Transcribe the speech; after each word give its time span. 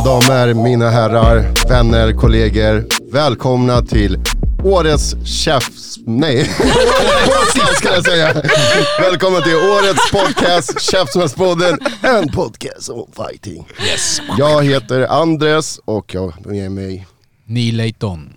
Mina 0.00 0.12
damer, 0.12 0.54
mina 0.54 0.90
herrar, 0.90 1.68
vänner, 1.68 2.12
kollegor. 2.12 2.86
Välkomna 3.12 3.82
till 3.82 4.18
årets 4.64 5.14
chefs... 5.24 5.98
Nej, 6.06 6.50
podcast 7.24 7.76
ska 7.78 7.94
jag 7.94 8.04
säga. 8.04 8.32
Välkomna 9.00 9.40
till 9.40 9.54
årets 9.54 10.10
podcast, 10.10 10.80
Käftsmällspodden. 10.80 11.78
En 12.02 12.28
podcast 12.28 12.88
om 12.88 13.10
fighting. 13.16 13.68
Jag 14.38 14.64
heter 14.64 15.06
Andres 15.22 15.80
och 15.84 16.14
jag 16.14 16.20
har 16.20 16.50
med 16.50 16.72
mig 16.72 17.06
Neil 17.44 17.76
Layton. 17.76 18.36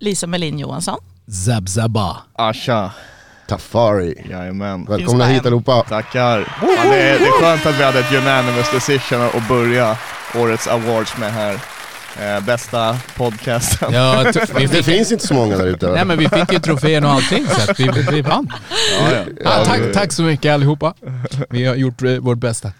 Lisa 0.00 0.26
Melin 0.26 0.58
Johansson. 0.58 0.98
Zab 1.46 1.68
Zabba. 1.68 2.16
Asha, 2.32 2.90
Tafari. 3.48 4.26
jajamän. 4.30 4.84
Välkomna 4.84 5.26
hit 5.26 5.46
allihopa. 5.46 5.84
Tackar. 5.88 6.58
Ja, 6.62 6.82
det, 6.82 7.02
är, 7.02 7.18
det 7.18 7.26
är 7.26 7.40
skönt 7.40 7.66
att 7.66 7.78
vi 7.78 7.82
hade 7.82 7.98
ett 7.98 8.12
unanimous 8.12 8.70
decision 8.72 9.22
att 9.22 9.48
börja 9.48 9.96
årets 10.34 10.66
awards 10.66 11.16
med 11.18 11.32
här. 11.32 11.58
Eh, 12.22 12.40
bästa 12.44 12.96
podcasten. 13.16 13.92
Ja, 13.92 14.24
vi 14.56 14.66
Det 14.66 14.82
finns 14.82 15.12
inte 15.12 15.26
så 15.26 15.34
många 15.34 15.56
där 15.56 15.66
ute. 15.66 15.86
nej 15.92 16.04
men 16.04 16.18
vi 16.18 16.28
fick 16.28 16.52
ju 16.52 16.58
trofén 16.58 17.04
och 17.04 17.10
allting 17.10 17.46
så 17.48 17.70
att 17.70 17.80
vi, 17.80 17.88
vi 18.10 18.22
vann. 18.22 18.52
Ja, 19.00 19.10
ja. 19.12 19.24
Ja, 19.44 19.64
tack, 19.64 19.80
tack 19.94 20.12
så 20.12 20.22
mycket 20.22 20.52
allihopa. 20.54 20.94
Vi 21.50 21.64
har 21.66 21.74
gjort 21.74 22.02
eh, 22.02 22.10
vårt 22.12 22.38
bästa. 22.38 22.72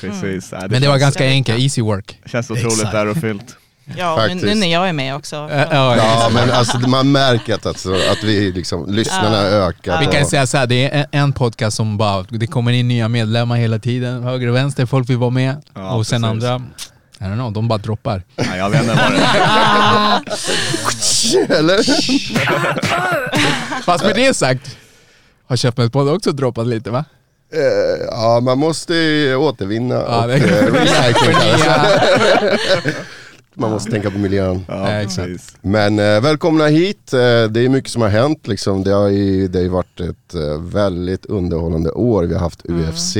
Precis. 0.00 0.48
Ja, 0.52 0.66
Men 0.68 0.82
det 0.82 0.88
var 0.88 0.98
ganska 0.98 1.24
enkelt, 1.26 1.58
easy 1.58 1.82
work. 1.82 2.18
känns 2.26 2.50
otroligt 2.50 2.72
Exakt. 2.72 2.94
ärofyllt. 2.94 3.56
Ja, 3.96 4.16
men 4.16 4.28
Faktiskt. 4.28 4.44
nu 4.44 4.54
när 4.60 4.72
jag 4.72 4.88
är 4.88 4.92
med 4.92 5.14
också. 5.16 5.36
Eh, 5.52 5.58
ja, 5.70 5.96
Ja 5.96 6.30
men 6.34 6.50
alltså 6.50 6.78
man 6.78 7.12
märker 7.12 7.54
att, 7.54 7.66
alltså, 7.66 7.94
att 7.94 8.24
vi 8.24 8.52
liksom, 8.52 8.86
lyssnarna 8.94 9.36
Ja. 9.42 9.42
ökar. 9.68 10.00
Vi 10.00 10.06
kan 10.06 10.26
säga 10.26 10.46
så 10.46 10.56
här, 10.56 10.66
det 10.66 10.90
är 10.90 11.00
en- 11.12 11.20
en 11.20 11.32
podcast 11.32 11.76
som 11.76 11.96
bara, 11.96 12.22
det 12.28 12.46
kommer 12.46 12.72
in 12.72 12.88
nya 12.88 13.08
medlemmar 13.08 13.56
hela 13.56 13.78
tiden, 13.78 14.22
höger 14.22 14.48
och 14.48 14.56
vänster, 14.56 14.86
folk 14.86 15.10
vill 15.10 15.16
vara 15.16 15.30
med. 15.30 15.56
Ja, 15.74 15.92
och 15.94 16.06
sen 16.06 16.22
precis. 16.22 16.44
andra, 16.48 16.66
I 17.20 17.24
don't 17.24 17.34
know, 17.34 17.52
de 17.52 17.68
bara 17.68 17.78
droppar. 17.78 18.22
Ja, 18.36 18.56
jag 18.56 18.70
vet 18.70 18.82
inte 18.82 18.94
vad 18.94 19.12
det 19.12 19.18
är. 19.18 20.20
Eller? 21.58 21.82
Fast 23.82 24.04
med 24.04 24.14
det 24.14 24.34
sagt, 24.34 24.76
har 25.46 25.56
Käftsmällspodden 25.56 26.14
också 26.14 26.32
droppat 26.32 26.66
lite 26.66 26.90
va? 26.90 27.04
Eh, 27.52 28.04
ja, 28.10 28.40
man 28.42 28.58
måste 28.58 28.94
ju 28.94 29.36
återvinna 29.36 29.94
Ja, 29.94 30.24
och 30.24 30.30
eh. 30.30 30.40
Förnya. 31.14 31.86
Man 33.56 33.70
måste 33.70 33.90
tänka 33.90 34.10
på 34.10 34.18
miljön. 34.18 34.64
Ja, 34.68 34.88
exakt. 34.88 35.56
Men 35.60 35.98
eh, 35.98 36.20
välkomna 36.20 36.66
hit. 36.66 37.12
Eh, 37.12 37.18
det 37.50 37.60
är 37.60 37.68
mycket 37.68 37.90
som 37.90 38.02
har 38.02 38.08
hänt. 38.08 38.46
Liksom. 38.46 38.84
Det, 38.84 38.90
har 38.90 39.08
ju, 39.08 39.48
det 39.48 39.58
har 39.58 39.62
ju 39.62 39.68
varit 39.68 40.00
ett 40.00 40.34
eh, 40.34 40.60
väldigt 40.62 41.26
underhållande 41.26 41.90
år. 41.90 42.22
Vi 42.24 42.34
har 42.34 42.40
haft 42.40 42.62
UFC, 42.68 43.16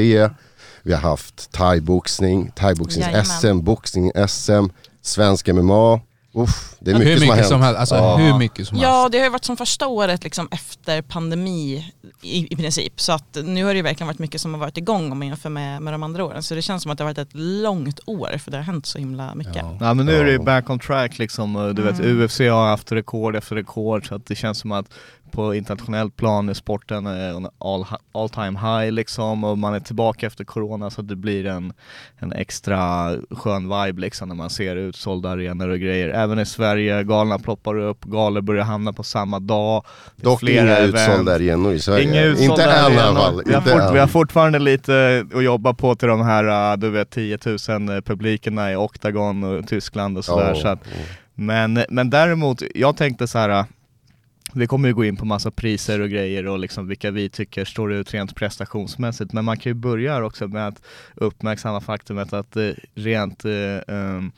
vi 0.84 0.92
har 0.92 1.00
haft 1.00 1.52
thaiboxning, 1.52 2.52
thaiboxnings-SM, 2.56 3.62
boxning-SM, 3.62 4.70
svensk 5.02 5.48
MMA. 5.48 6.00
Uff, 6.36 6.74
det 6.80 6.90
är 6.90 6.98
mycket, 6.98 7.12
hur 7.12 7.16
som 7.18 7.28
har 7.28 7.36
mycket 7.36 7.36
hänt. 7.36 7.48
som 7.48 7.60
helst, 7.62 7.78
alltså 7.80 7.94
Ja. 7.94 8.16
hur 8.16 8.38
mycket 8.38 8.68
som 8.68 8.76
helst. 8.76 8.88
Ja, 8.88 9.08
det 9.08 9.18
har 9.18 9.24
ju 9.24 9.30
varit 9.30 9.44
som 9.44 9.56
första 9.56 9.86
året 9.86 10.24
liksom 10.24 10.48
efter 10.50 11.02
pandemi 11.02 11.92
i, 12.22 12.52
i 12.52 12.56
princip. 12.56 13.00
Så 13.00 13.12
att 13.12 13.36
nu 13.44 13.64
har 13.64 13.70
det 13.72 13.76
ju 13.76 13.82
verkligen 13.82 14.06
varit 14.06 14.18
mycket 14.18 14.40
som 14.40 14.54
har 14.54 14.60
varit 14.60 14.76
igång 14.76 15.12
om 15.12 15.18
man 15.18 15.28
jämför 15.28 15.50
med, 15.50 15.82
med 15.82 15.94
de 15.94 16.02
andra 16.02 16.24
åren. 16.24 16.42
Så 16.42 16.54
det 16.54 16.62
känns 16.62 16.82
som 16.82 16.92
att 16.92 16.98
det 16.98 17.04
har 17.04 17.08
varit 17.10 17.18
ett 17.18 17.34
långt 17.34 18.00
år 18.06 18.38
för 18.38 18.50
det 18.50 18.56
har 18.56 18.64
hänt 18.64 18.86
så 18.86 18.98
himla 18.98 19.34
mycket. 19.34 19.56
Ja. 19.56 19.76
Ja 19.80 19.94
men 19.94 20.06
nu 20.06 20.14
är 20.16 20.24
det 20.24 20.30
ju 20.32 20.38
back 20.38 20.70
on 20.70 20.78
track 20.78 21.18
liksom. 21.18 21.72
Du 21.76 21.82
vet 21.82 22.00
UFC 22.00 22.38
har 22.40 22.66
haft 22.68 22.92
rekord 22.92 23.36
efter 23.36 23.54
rekord 23.56 24.08
så 24.08 24.14
att 24.14 24.26
det 24.26 24.34
känns 24.34 24.58
som 24.58 24.72
att 24.72 24.86
på 25.34 25.54
internationellt 25.54 26.16
plan 26.16 26.48
är 26.48 26.54
sporten 26.54 27.06
eh, 27.06 27.36
on 27.36 27.48
all, 27.58 27.86
all 28.12 28.28
time 28.28 28.58
high 28.58 28.92
liksom 28.92 29.44
och 29.44 29.58
man 29.58 29.74
är 29.74 29.80
tillbaka 29.80 30.26
efter 30.26 30.44
corona 30.44 30.90
så 30.90 31.02
det 31.02 31.16
blir 31.16 31.46
en, 31.46 31.72
en 32.18 32.32
extra 32.32 33.12
skön 33.30 33.62
vibe 33.62 34.00
liksom 34.00 34.28
när 34.28 34.34
man 34.34 34.50
ser 34.50 34.76
utsålda 34.76 35.28
arenor 35.28 35.68
och 35.68 35.78
grejer. 35.78 36.08
Även 36.08 36.38
i 36.38 36.46
Sverige, 36.46 37.04
galorna 37.04 37.38
ploppar 37.38 37.78
upp, 37.78 38.04
galor 38.04 38.40
börjar 38.40 38.64
hamna 38.64 38.92
på 38.92 39.02
samma 39.02 39.38
dag. 39.38 39.84
Är 40.20 40.24
Dock 40.24 40.42
inga 40.42 40.78
utsålda 40.78 41.34
arenor 41.34 41.72
i 41.72 41.78
Sverige. 41.78 42.04
Inga 42.04 42.22
utsålda 42.22 42.52
Inte 42.52 42.64
än 42.64 42.92
i 42.92 42.98
alla 42.98 43.20
fall. 43.20 43.42
Vi 43.46 43.54
har, 43.54 43.60
fort, 43.60 43.94
vi 43.94 43.98
har 43.98 44.06
fortfarande 44.06 44.58
lite 44.58 45.24
att 45.34 45.44
jobba 45.44 45.74
på 45.74 45.94
till 45.94 46.08
de 46.08 46.20
här, 46.20 46.72
uh, 46.72 46.78
du 46.78 46.90
vet 46.90 47.10
10 47.10 47.38
000 47.68 48.02
publikerna 48.02 48.72
i 48.72 48.76
Octagon 48.76 49.44
och 49.44 49.68
Tyskland 49.68 50.18
och 50.18 50.24
sådär. 50.24 50.48
Ja, 50.54 50.60
Så 50.60 50.68
att, 50.68 50.84
men, 51.34 51.84
men 51.88 52.10
däremot, 52.10 52.62
jag 52.74 52.96
tänkte 52.96 53.26
så 53.26 53.38
här 53.38 53.64
vi 54.56 54.66
kommer 54.66 54.88
ju 54.88 54.94
gå 54.94 55.04
in 55.04 55.16
på 55.16 55.24
massa 55.24 55.50
priser 55.50 56.00
och 56.00 56.10
grejer 56.10 56.46
och 56.46 56.58
liksom 56.58 56.88
vilka 56.88 57.10
vi 57.10 57.28
tycker 57.28 57.64
står 57.64 57.92
ut 57.92 58.14
rent 58.14 58.34
prestationsmässigt. 58.34 59.32
Men 59.32 59.44
man 59.44 59.56
kan 59.56 59.70
ju 59.70 59.74
börja 59.74 60.12
här 60.12 60.22
också 60.22 60.48
med 60.48 60.68
att 60.68 60.82
uppmärksamma 61.14 61.80
faktumet 61.80 62.32
att 62.32 62.56
eh, 62.56 62.70
rent 62.94 63.44
eh, 63.44 63.78
ehm, 63.88 64.32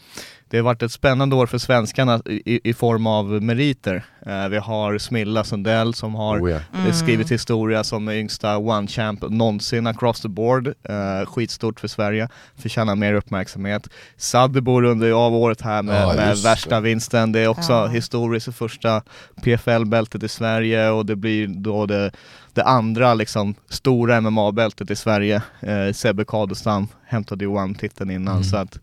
det 0.51 0.57
har 0.57 0.65
varit 0.65 0.83
ett 0.83 0.93
spännande 0.93 1.37
år 1.37 1.47
för 1.47 1.59
svenskarna 1.59 2.21
i, 2.27 2.71
i 2.71 2.75
form 2.75 3.07
av 3.07 3.27
meriter. 3.43 4.05
Eh, 4.27 4.49
vi 4.49 4.59
har 4.59 4.99
Smilla 4.99 5.45
Sundell 5.45 5.95
som 5.95 6.15
har 6.15 6.41
Oh, 6.41 6.51
ja. 6.51 6.59
det 6.85 6.89
är 6.89 6.93
skrivit 6.93 7.31
historia 7.31 7.85
som 7.85 8.09
yngsta 8.09 8.57
one 8.59 8.87
champ 8.89 9.21
någonsin 9.31 9.87
across 9.87 10.21
the 10.21 10.29
board. 10.29 10.67
Uh, 10.67 11.27
skitstort 11.27 11.81
för 11.81 11.89
Sverige, 11.89 12.29
förtjänar 12.59 12.97
mer 12.97 13.15
uppmärksamhet. 13.15 13.89
Sadibor 14.17 14.85
under 14.85 15.11
av 15.13 15.35
året 15.35 15.61
här 15.61 15.83
med, 15.83 16.03
Ja, 16.03 16.13
med 16.17 16.37
värsta 16.39 16.75
det. 16.75 16.81
vinsten. 16.81 17.33
Det 17.33 17.41
är 17.41 17.49
också 17.49 17.73
Ja. 17.73 17.87
historiskt 17.87 18.55
första 18.55 19.03
PFL-bältet 19.43 20.23
i 20.23 20.29
Sverige 20.29 20.91
och 20.91 21.07
det 21.07 21.17
blir 21.17 21.47
då 21.49 21.87
det, 21.87 22.11
det 22.55 22.65
andra 22.65 23.15
liksom 23.15 23.55
stora 23.69 24.21
MMA-bältet 24.21 24.91
i 24.91 24.97
Sverige. 24.97 25.43
Uh, 25.69 25.93
Sebbe 25.93 26.25
Kadestam 26.25 26.89
hämtade 27.07 27.45
ju 27.45 27.51
one-titeln 27.51 28.11
innan 28.11 28.35
Mm. 28.37 28.45
så 28.45 28.57
att 28.57 28.79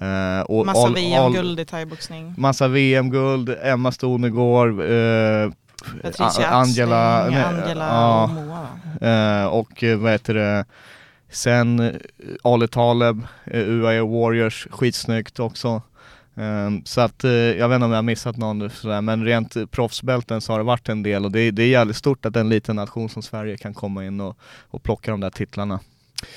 eh, 0.00 0.40
och 0.40 0.66
Massa 0.66 0.88
VM-guld 0.88 1.60
i 1.60 1.64
thaiboxning. 1.64 2.34
Massa 2.36 2.68
VM-guld, 2.68 3.56
Emma 3.62 3.92
Stonegård, 3.92 4.80
eh, 4.80 5.50
Patricia 6.02 6.48
Angela, 6.48 7.18
Axling, 7.18 7.38
nej, 7.38 7.44
Angela 7.62 8.22
och 8.22 8.30
Moa. 8.30 8.66
Eh, 9.40 9.46
och 9.46 9.84
vad 9.98 10.12
heter 10.12 10.34
det, 10.34 10.64
sen 11.30 11.98
Ali 12.42 12.68
Taleb, 12.68 13.22
UAE 13.46 14.00
Warriors, 14.00 14.66
skitsnyggt 14.70 15.38
också. 15.40 15.82
Ehm, 16.36 16.84
så 16.84 17.00
att 17.00 17.24
jag 17.58 17.68
vet 17.68 17.74
inte 17.74 17.84
om 17.84 17.90
jag 17.90 17.98
har 17.98 18.02
missat 18.02 18.36
någon 18.36 18.70
sådär, 18.70 19.00
men 19.00 19.24
rent 19.24 19.70
proffsbälten 19.70 20.40
så 20.40 20.52
har 20.52 20.58
det 20.58 20.64
varit 20.64 20.88
en 20.88 21.02
del 21.02 21.24
och 21.24 21.32
det, 21.32 21.40
är- 21.40 21.52
det 21.52 21.62
är 21.62 21.68
jävligt 21.68 21.96
stort 21.96 22.26
att 22.26 22.36
en 22.36 22.48
liten 22.48 22.76
nation 22.76 23.08
som 23.08 23.22
Sverige 23.22 23.56
kan 23.56 23.74
komma 23.74 24.04
in 24.04 24.20
och, 24.20 24.36
och 24.70 24.82
plocka 24.82 25.10
de 25.10 25.20
där 25.20 25.30
titlarna. 25.30 25.80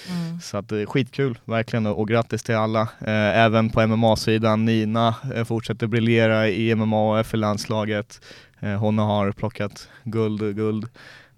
Mm. 0.09 0.41
Så 0.41 0.57
att 0.57 0.69
det 0.69 0.81
är 0.81 0.85
skitkul, 0.85 1.39
verkligen, 1.45 1.85
och, 1.85 2.07
grattis 2.07 2.43
till 2.43 2.55
alla. 2.55 2.81
Eh, 2.81 3.39
även 3.39 3.69
på 3.69 3.87
MMA-sidan, 3.87 4.65
Nina 4.65 5.15
eh, 5.35 5.43
fortsätter 5.43 5.87
briljera 5.87 6.49
i 6.49 6.75
MMA 6.75 7.19
och 7.19 7.25
FL-landslaget. 7.25 8.21
Eh, 8.59 8.75
hon 8.75 8.97
har 8.97 9.31
plockat 9.31 9.89
guld 10.03 10.41
och 10.41 10.55
guld. 10.55 10.87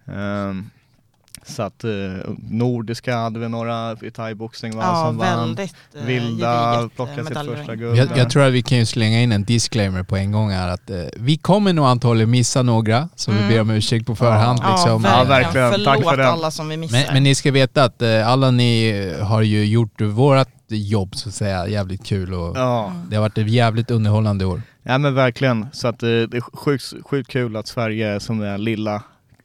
Ehm, 0.05 0.69
så 1.45 1.63
att 1.63 1.83
eh, 1.83 1.89
nordiska 2.49 3.15
hade 3.17 3.39
vi 3.39 3.49
några 3.49 3.97
i 4.01 4.11
thaiboxning 4.11 4.75
va, 4.77 4.83
Ja, 4.83 5.05
som 5.07 5.17
vann. 5.17 5.57
eh, 5.59 6.05
Vilda 6.05 6.79
eh, 6.81 6.87
plockade 6.87 7.25
sitt 7.25 7.37
första 7.37 7.75
guld. 7.75 7.97
Jag, 7.97 8.17
jag 8.17 8.29
tror 8.29 8.43
att 8.43 8.53
vi 8.53 8.61
kan 8.61 8.77
ju 8.77 8.85
slänga 8.85 9.21
in 9.21 9.31
en 9.31 9.43
disclaimer 9.43 10.03
på 10.03 10.17
en 10.17 10.31
gång 10.31 10.51
här 10.51 10.67
att 10.67 10.89
eh, 10.89 10.97
vi 11.17 11.37
kommer 11.37 11.73
nog 11.73 11.85
antagligen 11.85 12.29
missa 12.31 12.61
några, 12.61 13.09
vi 13.27 13.33
Mm. 13.33 13.47
ber 13.49 13.61
om 13.61 13.69
ursäkt 13.69 14.05
på 14.07 14.15
förhand. 14.15 14.59
Ja. 14.63 14.71
liksom. 14.71 15.03
Ja, 15.03 15.23
verkligen. 15.23 15.69
verkligen. 15.69 15.85
Tack 15.85 15.95
Förlåt 15.97 16.09
för 16.13 16.17
det. 16.17 16.27
alla 16.27 16.51
som 16.51 16.69
vi 16.69 16.77
missar. 16.77 16.97
Men, 16.97 17.13
men 17.13 17.23
ni 17.23 17.35
ska 17.35 17.51
veta 17.51 17.83
att 17.83 18.01
eh, 18.01 18.27
alla 18.27 18.51
ni 18.51 18.89
eh, 19.19 19.25
har 19.25 19.41
ju 19.41 19.65
gjort 19.65 20.01
vårt 20.01 20.47
jobb 20.67 21.15
så 21.15 21.29
att 21.29 21.35
säga 21.35 21.67
jävligt 21.67 22.05
kul 22.05 22.33
och 22.33 22.57
Ja. 22.57 22.93
det 23.09 23.15
har 23.15 23.21
varit 23.21 23.37
ett 23.37 23.49
jävligt 23.49 23.91
underhållande 23.91 24.45
år. 24.45 24.61
ja 24.83 24.97
men 24.97 25.15
verkligen, 25.15 25.67
så 25.73 25.87
att 25.87 25.99
det 25.99 26.07
är 26.09 26.41
sjukt, 26.41 26.93
sjukt 27.05 27.29
kul 27.29 27.55
att 27.55 27.67
Sverige 27.67 28.19
som 28.19 28.41
är 28.41 28.57
lilla 28.57 29.03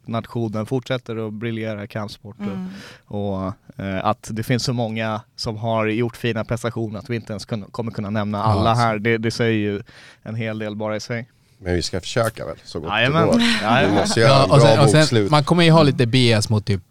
nationen 0.09 0.65
fortsätter 0.65 1.27
att 1.27 1.33
briljera 1.33 1.83
i 1.83 1.87
kampsport. 1.87 2.39
Mm. 2.39 2.67
Och, 3.05 3.35
och 3.37 3.53
eh, 3.77 4.05
att 4.05 4.27
det 4.31 4.43
finns 4.43 4.63
så 4.63 4.73
många 4.73 5.21
som 5.35 5.57
har 5.57 5.85
gjort 5.87 6.17
fina 6.17 6.45
prestationer 6.45 6.99
att 6.99 7.09
vi 7.09 7.15
inte 7.15 7.33
ens 7.33 7.45
kun, 7.45 7.65
kommer 7.71 7.91
kunna 7.91 8.09
nämna 8.09 8.43
alla 8.43 8.69
alltså. 8.69 8.83
här. 8.83 8.99
Det, 8.99 9.17
det 9.17 9.31
säger 9.31 9.71
ju 9.71 9.81
en 10.23 10.35
hel 10.35 10.59
del 10.59 10.75
bara 10.75 10.95
i 10.95 10.99
sig. 10.99 11.27
Men 11.61 11.75
vi 11.75 11.81
ska 11.81 12.01
försöka 12.01 12.45
väl 12.45 12.55
så 12.63 12.79
gott 12.79 12.89
Jajamän. 12.89 13.27
det 13.27 13.33
går. 13.33 13.87
Vi 13.87 13.99
måste 13.99 14.19
göra 14.19 14.31
Ja, 14.31 14.43
och 14.43 14.49
bra 14.49 14.59
sen, 14.59 14.79
och 14.79 15.07
sen, 15.07 15.27
man 15.31 15.43
kommer 15.43 15.63
ju 15.63 15.71
ha 15.71 15.83
lite 15.83 16.05
BS 16.05 16.49
mot 16.49 16.65
typ 16.65 16.81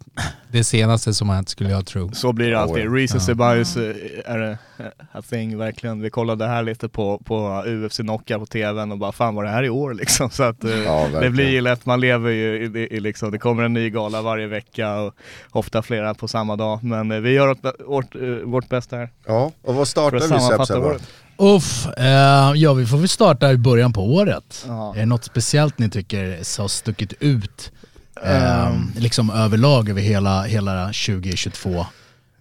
det 0.51 0.63
senaste 0.63 1.13
som 1.13 1.29
har 1.29 1.35
hänt 1.35 1.49
skulle 1.49 1.69
jag 1.69 1.85
tro. 1.85 2.11
Så 2.13 2.33
blir 2.33 2.49
det 2.49 2.59
alltid. 2.59 2.93
Recency 2.93 3.31
Ja. 3.31 3.53
bias 3.53 3.77
eh, 3.77 3.95
är 4.25 4.37
det 4.37 4.57
a 5.11 5.21
thing 5.29 5.57
verkligen. 5.57 6.01
Vi 6.01 6.09
kollade 6.09 6.47
här 6.47 6.63
lite 6.63 6.89
på, 6.89 7.21
på 7.25 7.63
UFC 7.67 7.97
Knockout 7.97 8.39
på 8.39 8.45
tvn 8.45 8.91
och 8.91 8.97
bara 8.97 9.11
fan 9.11 9.35
var 9.35 9.43
det 9.43 9.49
här 9.49 9.63
i 9.63 9.69
år 9.69 9.93
liksom. 9.93 10.29
Så 10.31 10.43
att 10.43 10.63
eh, 10.63 10.71
Ja, 10.79 11.07
det 11.21 11.29
blir 11.29 11.49
ju 11.49 11.61
lätt, 11.61 11.85
man 11.85 11.99
lever 12.01 12.29
ju 12.29 12.65
i, 12.65 12.79
i, 12.79 12.87
i 12.95 12.99
liksom, 12.99 13.31
det 13.31 13.37
kommer 13.37 13.63
en 13.63 13.73
ny 13.73 13.89
gala 13.89 14.21
varje 14.21 14.47
vecka 14.47 14.95
och 14.95 15.15
ofta 15.51 15.81
flera 15.81 16.13
på 16.13 16.27
samma 16.27 16.55
dag. 16.55 16.83
Men 16.83 17.11
eh, 17.11 17.19
vi 17.19 17.31
gör 17.31 17.47
vårt, 17.47 17.65
vårt, 17.87 18.15
eh, 18.15 18.21
vårt 18.45 18.69
bästa 18.69 18.95
här 18.95 19.09
Ja, 19.27 19.51
och 19.61 19.75
vad 19.75 19.87
startar 19.87 20.75
vi 20.75 20.85
året. 20.85 21.01
Uff, 21.41 21.87
eh, 21.97 22.51
ja 22.55 22.73
vi 22.73 22.85
får 22.85 22.97
väl 22.97 23.09
starta 23.09 23.51
i 23.51 23.57
början 23.57 23.93
på 23.93 24.01
året. 24.01 24.65
Ja. 24.67 24.95
Är 24.95 24.99
det 24.99 25.05
något 25.05 25.23
speciellt 25.23 25.79
ni 25.79 25.89
tycker 25.89 26.27
har 26.61 26.67
stuckit 26.67 27.13
ut? 27.19 27.71
Eh, 28.23 28.73
liksom 28.97 29.29
överlag 29.29 29.89
över 29.89 30.01
hela, 30.01 30.43
hela 30.43 30.85
2022? 30.85 31.85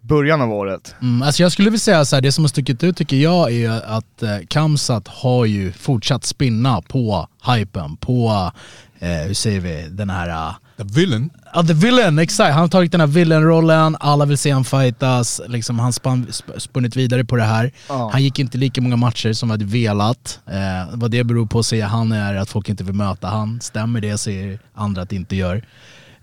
Början 0.00 0.40
av 0.40 0.52
året. 0.52 0.94
Mm, 1.02 1.22
alltså 1.22 1.42
jag 1.42 1.52
skulle 1.52 1.70
vilja 1.70 1.78
säga 1.78 2.04
så 2.04 2.16
här, 2.16 2.20
det 2.20 2.32
som 2.32 2.44
har 2.44 2.48
stuckit 2.48 2.84
ut 2.84 2.96
tycker 2.96 3.16
jag 3.16 3.52
är 3.52 3.70
att 3.70 4.22
eh, 4.22 4.38
Kamsat 4.48 5.08
har 5.08 5.44
ju 5.44 5.72
fortsatt 5.72 6.24
spinna 6.24 6.82
på 6.82 7.28
hypen, 7.54 7.96
på, 7.96 8.52
eh, 8.98 9.08
hur 9.08 9.34
säger 9.34 9.60
vi, 9.60 9.86
den 9.90 10.10
här... 10.10 10.54
The 10.78 10.84
villain? 10.84 11.30
Ja, 11.54 11.62
the 11.62 11.72
villain, 11.74 12.18
exakt. 12.18 12.52
Han 12.52 12.60
har 12.60 12.68
tagit 12.68 12.92
den 12.92 13.00
här 13.00 13.06
villain-rollen, 13.06 13.96
alla 14.00 14.24
vill 14.24 14.38
se 14.38 14.50
han 14.50 14.64
fightas, 14.64 15.40
liksom, 15.48 15.78
han 15.78 15.92
spann, 15.92 16.26
sp- 16.26 16.58
spunnit 16.58 16.96
vidare 16.96 17.24
på 17.24 17.36
det 17.36 17.42
här. 17.42 17.72
Ja. 17.88 18.08
Han 18.12 18.22
gick 18.22 18.38
inte 18.38 18.58
lika 18.58 18.80
många 18.80 18.96
matcher 18.96 19.32
som 19.32 19.48
vi 19.48 19.52
hade 19.52 19.64
velat. 19.64 20.40
Eh, 20.46 20.88
vad 20.94 21.10
det 21.10 21.24
beror 21.24 21.46
på 21.46 21.62
säger 21.62 21.86
han 21.86 22.12
är 22.12 22.34
att 22.34 22.48
folk 22.50 22.68
inte 22.68 22.84
vill 22.84 22.94
möta 22.94 23.28
han. 23.28 23.60
Stämmer 23.60 24.00
det 24.00 24.18
säger 24.18 24.58
andra 24.74 25.02
att 25.02 25.10
det 25.10 25.16
inte 25.16 25.36
gör. 25.36 25.56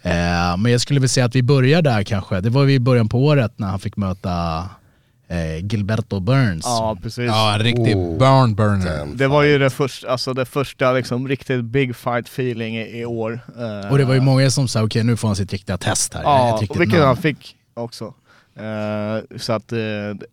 Eh, 0.02 0.58
men 0.58 0.72
jag 0.72 0.82
skulle 0.82 1.00
vilja 1.00 1.10
säga 1.10 1.26
att 1.26 1.36
vi 1.36 1.44
börjar 1.44 1.82
där 1.82 2.04
kanske. 2.04 2.42
Det 2.42 2.50
var 2.50 2.64
vi 2.64 2.74
i 2.74 2.80
början 2.80 3.10
på 3.10 3.26
året 3.26 3.54
när 3.60 3.68
han 3.68 3.80
fick 3.80 3.98
möta 3.98 4.64
eh, 5.36 5.66
Gilberto 5.66 6.20
Burns. 6.20 6.66
Ja 6.66 6.98
precis. 7.04 7.26
Ja, 7.26 7.54
en 7.54 7.60
riktig 7.60 7.96
Oh, 7.98 8.18
burn 8.18 8.56
burner. 8.56 8.98
damn. 8.98 9.18
Det 9.18 9.28
var 9.28 9.44
ju 9.44 9.58
det 9.60 9.70
första, 9.70 10.10
alltså 10.10 10.34
det 10.34 10.46
första 10.46 10.92
liksom 10.94 11.28
riktigt 11.28 11.64
big 11.64 11.96
fight 11.96 12.28
feeling 12.28 12.78
i, 12.78 13.00
i 13.00 13.06
år. 13.06 13.40
Eh, 13.84 13.92
Och 13.92 13.98
det 13.98 14.06
var 14.06 14.14
ju 14.14 14.22
många 14.22 14.50
som 14.50 14.68
sa 14.68 14.84
okej 14.84 15.04
nu 15.04 15.18
får 15.18 15.28
han 15.28 15.36
sitt 15.36 15.52
riktiga 15.52 15.78
test 15.78 16.14
här. 16.14 16.24
Ja, 16.24 16.54
och 16.54 16.62
vilket 16.62 16.88
namn. 17.00 17.04
han 17.08 17.18
fick 17.18 17.56
också. 17.74 18.14
Eh, 18.56 19.38
så 19.38 19.54
att 19.54 19.72
eh, 19.72 19.78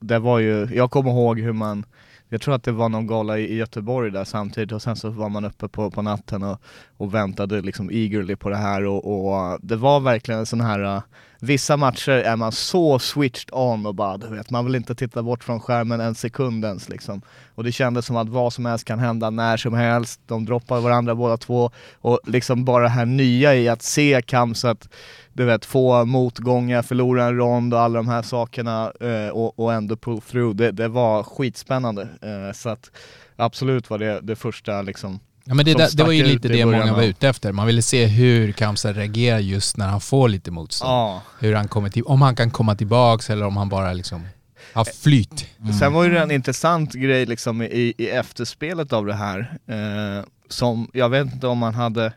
det 0.00 0.18
var 0.18 0.38
ju, 0.38 0.68
jag 0.74 0.90
kommer 0.90 1.10
ihåg 1.10 1.40
hur 1.40 1.52
man, 1.52 1.84
jag 2.28 2.40
tror 2.40 2.54
att 2.54 2.64
det 2.64 2.72
var 2.72 2.88
någon 2.88 3.06
gala 3.06 3.38
i 3.38 3.56
Göteborg 3.56 4.10
där 4.10 4.24
samtidigt 4.24 4.72
och 4.72 4.82
sen 4.82 4.96
så 4.96 5.10
var 5.10 5.28
man 5.28 5.44
uppe 5.44 5.68
på, 5.68 5.90
på 5.90 6.02
natten 6.02 6.42
och, 6.42 6.60
och 6.96 7.14
väntade 7.14 7.60
liksom 7.60 7.90
eagerly 7.90 8.36
på 8.36 8.48
det 8.48 8.56
här 8.56 8.84
och, 8.86 9.04
och 9.52 9.58
det 9.62 9.76
var 9.76 10.00
verkligen 10.00 10.40
en 10.40 10.46
sån 10.46 10.60
här 10.60 11.02
Vissa 11.44 11.76
matcher 11.76 12.12
är 12.12 12.36
man 12.36 12.52
så 12.52 12.98
switched 12.98 13.48
on 13.52 13.86
och 13.86 13.94
bara, 13.94 14.16
du 14.16 14.26
vet, 14.26 14.50
man 14.50 14.64
vill 14.64 14.74
inte 14.74 14.94
titta 14.94 15.22
bort 15.22 15.44
från 15.44 15.60
skärmen 15.60 16.00
en 16.00 16.14
sekund 16.14 16.64
ens 16.64 16.88
liksom. 16.88 17.22
Och 17.54 17.64
det 17.64 17.72
kändes 17.72 18.06
som 18.06 18.16
att 18.16 18.28
vad 18.28 18.52
som 18.52 18.66
helst 18.66 18.84
kan 18.84 18.98
hända 18.98 19.30
när 19.30 19.56
som 19.56 19.74
helst, 19.74 20.20
de 20.26 20.44
droppar 20.44 20.80
varandra 20.80 21.14
båda 21.14 21.36
två 21.36 21.70
och 21.94 22.20
liksom 22.24 22.64
bara 22.64 22.82
det 22.82 22.88
här 22.88 23.06
nya 23.06 23.54
i 23.54 23.68
att 23.68 23.82
se 23.82 24.22
Kamset, 24.26 24.88
du 25.32 25.44
vet, 25.44 25.64
få 25.64 26.04
motgångar, 26.04 26.82
förlora 26.82 27.24
en 27.24 27.36
rond 27.36 27.74
och 27.74 27.80
alla 27.80 27.98
de 27.98 28.08
här 28.08 28.22
sakerna 28.22 28.92
eh, 29.00 29.28
och, 29.28 29.58
och 29.58 29.72
ändå 29.72 29.96
pull 29.96 30.20
through. 30.20 30.56
Det, 30.56 30.70
det 30.70 30.88
var 30.88 31.22
skitspännande. 31.22 32.02
Eh, 32.02 32.52
så 32.54 32.68
att 32.68 32.90
absolut 33.36 33.90
var 33.90 33.98
det 33.98 34.20
det 34.20 34.36
första 34.36 34.82
liksom. 34.82 35.20
Ja, 35.44 35.54
men 35.54 35.64
det, 35.64 35.74
där, 35.74 35.96
det 35.96 36.02
var 36.02 36.12
ju 36.12 36.24
lite 36.24 36.48
det 36.48 36.66
många 36.66 36.92
var 36.92 37.02
ute 37.02 37.28
efter. 37.28 37.52
Man 37.52 37.66
ville 37.66 37.82
se 37.82 38.06
hur 38.06 38.52
Kamsa 38.52 38.92
reagerar 38.92 39.38
just 39.38 39.76
när 39.76 39.86
han 39.86 40.00
får 40.00 40.28
lite 40.28 40.50
motstånd. 40.50 40.92
Ja. 40.92 41.22
Hur 41.40 41.54
han 41.54 41.68
kommer 41.68 41.88
till, 41.88 42.02
om 42.02 42.22
han 42.22 42.36
kan 42.36 42.50
komma 42.50 42.74
tillbaks 42.74 43.30
eller 43.30 43.46
om 43.46 43.56
han 43.56 43.68
bara 43.68 43.92
liksom 43.92 44.26
har 44.72 44.84
flyt. 44.84 45.46
Sen 45.80 45.92
var 45.92 46.04
ju 46.04 46.10
det 46.10 46.20
en 46.20 46.30
intressant 46.30 46.92
grej 46.92 47.26
liksom 47.26 47.62
i, 47.62 47.94
i 47.98 48.08
efterspelet 48.08 48.92
av 48.92 49.06
det 49.06 49.14
här. 49.14 49.58
Eh, 49.66 50.24
som, 50.48 50.90
jag 50.92 51.08
vet 51.08 51.32
inte 51.32 51.46
om 51.46 51.62
han 51.62 51.74
hade 51.74 52.12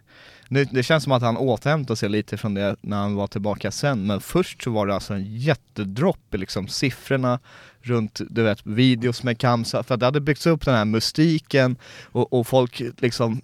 nu, 0.48 0.66
det 0.66 0.84
känns 0.84 1.04
som 1.04 1.12
att 1.12 1.22
han 1.22 1.38
återhämtade 1.38 1.98
sig 1.98 2.10
lite 2.10 2.38
från 2.38 2.54
det 2.54 2.76
när 2.82 2.98
han 2.98 3.16
var 3.16 3.28
tillbaka 3.28 3.72
sen, 3.72 4.08
men 4.08 4.22
först 4.22 4.64
så 4.64 4.72
var 4.72 4.88
det 4.88 4.94
alltså 4.94 5.14
en 5.14 5.38
jättedropp 5.38 6.34
i 6.34 6.38
liksom 6.38 6.68
siffrorna 6.68 7.40
runt, 7.88 8.22
du 8.30 8.44
vet, 8.44 8.66
videos 8.66 9.24
med 9.24 9.38
Kamsa, 9.38 9.84
för 9.84 9.94
att 9.94 10.00
det 10.00 10.06
hade 10.06 10.22
byggts 10.22 10.48
upp 10.48 10.66
den 10.66 10.76
här 10.76 10.86
mystiken 10.86 11.76
och, 12.12 12.34
och 12.34 12.48
folk 12.48 12.82
liksom 12.98 13.42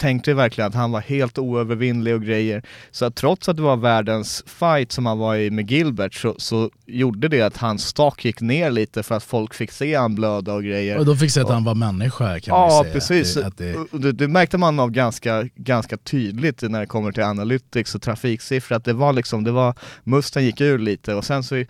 tänkte 0.00 0.34
verkligen 0.34 0.68
att 0.68 0.74
han 0.74 0.92
var 0.92 1.00
helt 1.00 1.38
oövervinnlig 1.38 2.14
och 2.14 2.22
grejer. 2.22 2.62
Så 2.90 3.04
att 3.04 3.14
trots 3.16 3.48
att 3.48 3.56
det 3.56 3.62
var 3.62 3.76
världens 3.76 4.44
fight 4.46 4.92
som 4.92 5.06
han 5.06 5.18
var 5.18 5.36
i 5.36 5.50
med 5.50 5.70
Gilbert 5.70 6.14
så, 6.14 6.34
så 6.38 6.70
gjorde 6.86 7.28
det 7.28 7.42
att 7.42 7.56
hans 7.56 7.86
stock 7.86 8.24
gick 8.24 8.40
ner 8.40 8.70
lite 8.70 9.02
för 9.02 9.14
att 9.14 9.24
folk 9.24 9.54
fick 9.54 9.72
se 9.72 9.94
han 9.94 10.14
blöda 10.14 10.54
och 10.54 10.62
grejer. 10.64 10.98
Och 10.98 11.06
de 11.06 11.16
fick 11.16 11.30
se 11.30 11.40
att 11.40 11.48
han 11.48 11.64
var 11.64 11.74
människa 11.74 12.40
kan 12.40 12.52
man 12.52 12.60
Ja 12.70 12.80
säga. 12.82 12.92
precis, 12.94 13.36
Att 13.36 13.58
det, 13.58 13.70
att 13.70 13.76
det, 13.90 13.96
Och 13.96 14.00
det, 14.00 14.12
det 14.12 14.28
märkte 14.28 14.58
man 14.58 14.80
av 14.80 14.90
ganska, 14.90 15.48
ganska 15.54 15.96
tydligt 15.96 16.62
när 16.62 16.80
det 16.80 16.86
kommer 16.86 17.12
till 17.12 17.22
analytics 17.22 17.94
och 17.94 18.02
trafiksiffror 18.02 18.76
att 18.76 18.84
det 18.84 18.92
var 18.92 19.12
liksom, 19.12 19.44
det 19.44 19.52
var, 19.52 19.74
musten 20.04 20.44
gick 20.44 20.60
ur 20.60 20.78
lite 20.78 21.14
och 21.14 21.24
sen 21.24 21.42
så 21.42 21.64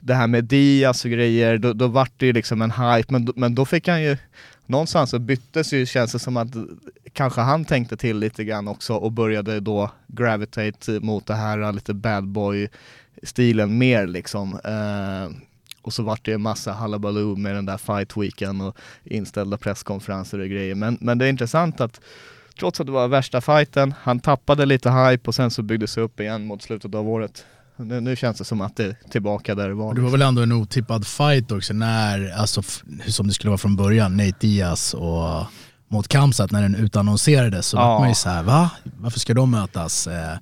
det 0.00 0.14
här 0.14 0.26
med 0.26 0.44
Diaz 0.44 1.04
och 1.04 1.10
grejer, 1.10 1.58
då, 1.58 1.72
då 1.72 1.86
vart 1.86 2.12
det 2.16 2.26
ju 2.26 2.32
liksom 2.32 2.62
en 2.62 2.70
hype, 2.70 3.12
men, 3.12 3.24
då- 3.24 3.32
men 3.36 3.54
då 3.54 3.64
fick 3.64 3.88
han 3.88 4.02
ju 4.02 4.16
Någonstans 4.66 5.10
så 5.10 5.18
byttes 5.18 5.72
ju, 5.72 5.86
känns 5.86 6.12
det 6.12 6.18
som 6.18 6.36
att 6.36 6.48
kanske 7.12 7.40
han 7.40 7.64
tänkte 7.64 7.96
till 7.96 8.18
lite 8.18 8.44
grann 8.44 8.68
också 8.68 8.94
och 8.94 9.12
började 9.12 9.60
då 9.60 9.90
gravitate 10.06 11.00
mot 11.00 11.26
det 11.26 11.34
här 11.34 11.72
lite 11.72 11.94
bad 11.94 12.28
boy 12.28 12.68
stilen 13.22 13.78
mer 13.78 14.06
liksom. 14.06 14.52
Eh, 14.64 15.36
och 15.82 15.92
så 15.92 16.02
vart 16.02 16.24
det 16.24 16.32
en 16.32 16.40
massa 16.42 16.72
halabaloo 16.72 17.36
med 17.36 17.54
den 17.54 17.66
där 17.66 17.76
fight 17.78 18.16
weekend 18.16 18.62
och 18.62 18.76
inställda 19.04 19.56
presskonferenser 19.56 20.38
och 20.38 20.48
grejer. 20.48 20.74
Men, 20.74 20.98
men 21.00 21.18
det 21.18 21.24
är 21.26 21.30
intressant 21.30 21.80
att 21.80 22.00
trots 22.58 22.80
att 22.80 22.86
det 22.86 22.92
var 22.92 23.08
värsta 23.08 23.40
fighten, 23.40 23.94
han 24.00 24.20
tappade 24.20 24.66
lite 24.66 24.90
hype 24.90 25.28
och 25.28 25.34
sen 25.34 25.50
så 25.50 25.62
byggdes 25.62 25.94
det 25.94 26.00
upp 26.00 26.20
igen 26.20 26.46
mot 26.46 26.62
slutet 26.62 26.94
av 26.94 27.08
året. 27.08 27.44
Nu, 27.78 28.00
nu 28.00 28.16
känns 28.16 28.38
det 28.38 28.44
som 28.44 28.60
att 28.60 28.76
det 28.76 28.84
är 28.84 28.96
tillbaka 29.10 29.54
där 29.54 29.68
det 29.68 29.74
var. 29.74 29.94
det 29.94 30.00
var 30.00 30.10
väl 30.10 30.22
ändå 30.22 30.42
en 30.42 30.52
otippad 30.52 31.06
fight 31.06 31.52
också 31.52 31.72
när, 31.74 32.32
alltså 32.38 32.62
som 33.06 33.26
det 33.26 33.32
skulle 33.34 33.50
vara 33.50 33.58
från 33.58 33.76
början, 33.76 34.16
Nate 34.16 34.36
Diaz 34.40 34.94
och 34.94 35.44
mot 35.88 36.08
Kamsat 36.08 36.50
när 36.50 36.62
den 36.62 36.74
utannonserades 36.74 37.66
så 37.66 37.76
Ja. 37.76 37.88
var 37.88 37.98
man 38.00 38.08
ju 38.08 38.14
såhär, 38.14 38.42
va? 38.42 38.70
Varför 38.98 39.20
ska 39.20 39.34
de 39.34 39.50
mötas? 39.50 40.06
Eh, 40.06 40.32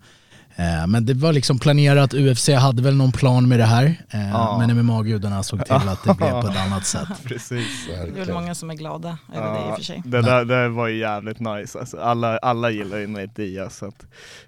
eh, 0.56 0.86
men 0.86 1.06
det 1.06 1.14
var 1.14 1.32
liksom 1.32 1.58
planerat, 1.58 2.14
UFC 2.14 2.48
hade 2.48 2.82
väl 2.82 2.96
någon 2.96 3.12
plan 3.12 3.48
med 3.48 3.58
det 3.58 3.64
här, 3.64 3.84
eh, 4.10 4.28
Ja. 4.30 4.58
men 4.58 4.76
MMA-gudarna 4.86 5.42
såg 5.42 5.64
till 5.64 5.74
att 5.74 6.04
det 6.04 6.14
blev 6.14 6.30
på 6.42 6.48
ett 6.48 6.56
annat 6.56 6.86
sätt. 6.86 7.08
Precis. 7.24 7.86
Det 8.14 8.20
är 8.20 8.24
väl 8.24 8.32
många 8.34 8.54
som 8.54 8.70
är 8.70 8.74
glada 8.74 9.18
över 9.34 9.52
det 9.54 9.68
i 9.68 9.72
och 9.72 9.76
för 9.76 9.84
sig. 9.84 10.02
det, 10.04 10.22
där, 10.22 10.44
det 10.44 10.68
var 10.68 10.88
ju 10.88 10.98
jävligt 10.98 11.40
nice. 11.40 11.78
Alltså, 11.78 12.00
alla, 12.00 12.38
alla 12.38 12.70
gillar 12.70 12.98
ju 12.98 13.06
Nate 13.06 13.30
Diaz. 13.34 13.76
Så 13.76 13.86
att 13.86 14.06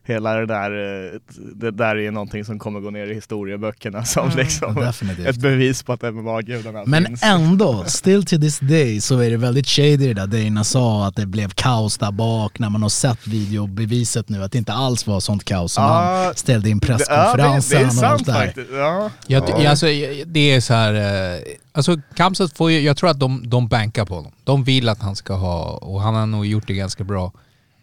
hela 0.09 0.35
det 0.35 0.47
där, 0.47 0.71
eh, 0.71 1.21
det 1.55 1.71
där 1.71 1.97
är 1.97 2.11
någonting 2.11 2.45
som 2.45 2.59
kommer 2.59 2.81
gå 2.81 2.91
ner 2.91 3.07
i 3.07 3.15
historieböckerna 3.15 4.05
som 4.05 4.25
Mm. 4.27 4.39
liksom 4.39 4.75
Ja, 4.77 4.83
definitivt. 4.85 5.27
ett 5.27 5.37
bevis 5.37 5.83
på 5.83 5.93
att 5.93 6.03
MMA-gudarna 6.03 6.83
Men 6.87 7.07
finns. 7.07 7.23
ändå, 7.23 7.85
still 7.87 8.25
to 8.25 8.37
this 8.39 8.59
day 8.59 9.01
så 9.01 9.19
är 9.19 9.31
det 9.31 9.37
väldigt 9.37 9.67
shady 9.67 9.97
det 9.97 10.15
där 10.15 10.27
Dana 10.45 10.65
sa 10.65 11.07
att 11.07 11.17
det 11.17 11.27
blev 11.27 11.49
kaos 11.51 11.99
där 11.99 12.11
bak 12.13 12.59
när 12.59 12.71
man 12.71 12.83
har 12.83 12.89
sett 12.89 13.27
videobeviset 13.27 14.29
nu 14.29 14.43
att 14.45 14.53
det 14.53 14.59
inte 14.59 14.73
alls 14.73 15.07
var 15.07 15.21
sånt 15.21 15.45
kaos 15.45 15.73
som 15.73 15.85
Ja, 15.85 16.23
han 16.25 16.35
ställde 16.35 16.71
in 16.71 16.79
Det- 16.79 16.87
ja, 16.89 16.97
det, 16.97 16.99
presskonferensen 16.99 17.79
det 17.81 17.85
är 17.87 17.91
sant 17.91 18.27
det 18.27 18.33
faktiskt. 18.33 18.67
Ja. 18.73 19.11
Jag, 19.27 19.47
ty- 19.47 19.67
alltså, 19.67 19.87
det 20.27 20.41
är 20.55 20.61
så 20.61 20.75
här, 20.75 20.95
eh, 21.35 21.41
alltså 21.73 21.97
Kamsat 22.15 22.57
får 22.57 22.71
ju, 22.71 22.81
jag 22.81 22.97
tror 22.97 23.11
att 23.11 23.21
de, 23.21 23.43
de 23.51 23.69
bankar 23.69 24.05
på 24.05 24.15
honom. 24.15 24.33
De 24.45 24.65
vill 24.65 24.89
att 24.89 25.03
han 25.03 25.17
ska 25.17 25.35
ha, 25.35 25.65
och 25.71 26.01
han 26.01 26.15
har 26.15 26.27
nog 26.27 26.47
gjort 26.47 26.67
det 26.67 26.75
ganska 26.75 27.05
bra. 27.05 27.33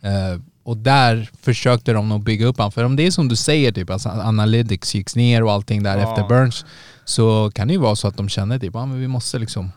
Eh, 0.03 0.39
och 0.65 0.77
där 0.77 1.29
försökte 1.41 1.93
de 1.93 2.10
nog 2.10 2.24
bygga 2.24 2.45
upp 2.45 2.57
honom. 2.57 2.72
För 2.72 2.84
om 2.84 2.95
det 2.95 3.07
är 3.07 3.12
som 3.12 3.27
du 3.27 3.36
säger, 3.36 3.72
typ, 3.72 3.89
alltså 3.89 4.10
analytics 4.10 4.95
gick 4.95 5.15
ner 5.15 5.43
och 5.43 5.51
allting 5.51 5.84
där 5.84 5.98
Ja. 5.98 6.10
efter 6.10 6.27
Burns, 6.27 6.65
så 7.05 7.51
kan 7.55 7.67
det 7.67 7.74
ju 7.74 7.79
vara 7.79 7.95
så 7.95 8.07
att 8.07 8.17
de 8.17 8.29
känner 8.29 8.60
typ, 8.60 8.72
ja, 8.74 8.86
men 8.86 9.00
vi 9.00 9.07
måste 9.07 9.39
liksom 9.39 9.72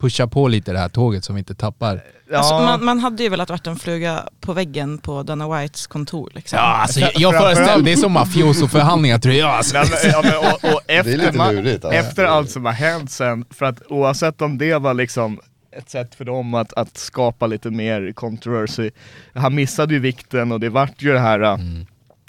pusha 0.00 0.26
på 0.26 0.48
lite 0.48 0.72
det 0.72 0.78
här 0.78 0.88
tåget 0.88 1.24
så 1.24 1.32
vi 1.32 1.38
inte 1.38 1.54
tappar. 1.54 2.02
Alltså, 2.34 2.54
Ja. 2.54 2.62
man, 2.64 2.84
man 2.84 2.98
hade 2.98 3.22
ju 3.22 3.28
velat 3.28 3.50
varit 3.50 3.66
en 3.66 3.76
fluga 3.76 4.24
på 4.40 4.52
väggen 4.52 4.98
på 4.98 5.22
Dana 5.22 5.48
Whites 5.58 5.86
kontor. 5.86 6.30
Liksom. 6.34 6.56
Ja, 6.56 6.62
alltså, 6.64 7.00
jag, 7.00 7.12
jag 7.16 7.34
föreställer 7.42 7.76
mig, 7.76 7.84
det 7.84 7.92
är 7.92 7.96
som 7.96 8.12
mafioso-förhandlingar 8.12 9.18
tror 9.18 9.34
jag. 9.34 9.50
Alltså. 9.50 9.76
Nej, 9.78 9.86
men, 10.04 10.12
ja, 10.12 10.22
men, 10.22 10.36
och, 10.52 10.74
och 10.74 10.80
efter, 10.86 11.52
lurigt, 11.52 11.84
alltså. 11.84 11.98
efter 12.00 12.24
allt 12.24 12.50
som 12.50 12.64
har 12.64 12.72
hänt 12.72 13.10
sen, 13.10 13.44
för 13.50 13.66
att 13.66 13.82
oavsett 13.88 14.42
om 14.42 14.58
det 14.58 14.78
var 14.78 14.94
liksom 14.94 15.40
ett 15.72 15.90
sätt 15.90 16.14
för 16.14 16.24
dem 16.24 16.54
att, 16.54 16.72
att 16.72 16.96
skapa 16.96 17.46
lite 17.46 17.70
mer 17.70 18.12
controversy. 18.12 18.90
Han 19.34 19.54
missade 19.54 19.94
ju 19.94 20.00
vikten 20.00 20.52
och 20.52 20.60
det 20.60 20.68
vart 20.68 21.02
ju 21.02 21.12
det 21.12 21.18
här 21.18 21.40
äh, 21.40 21.58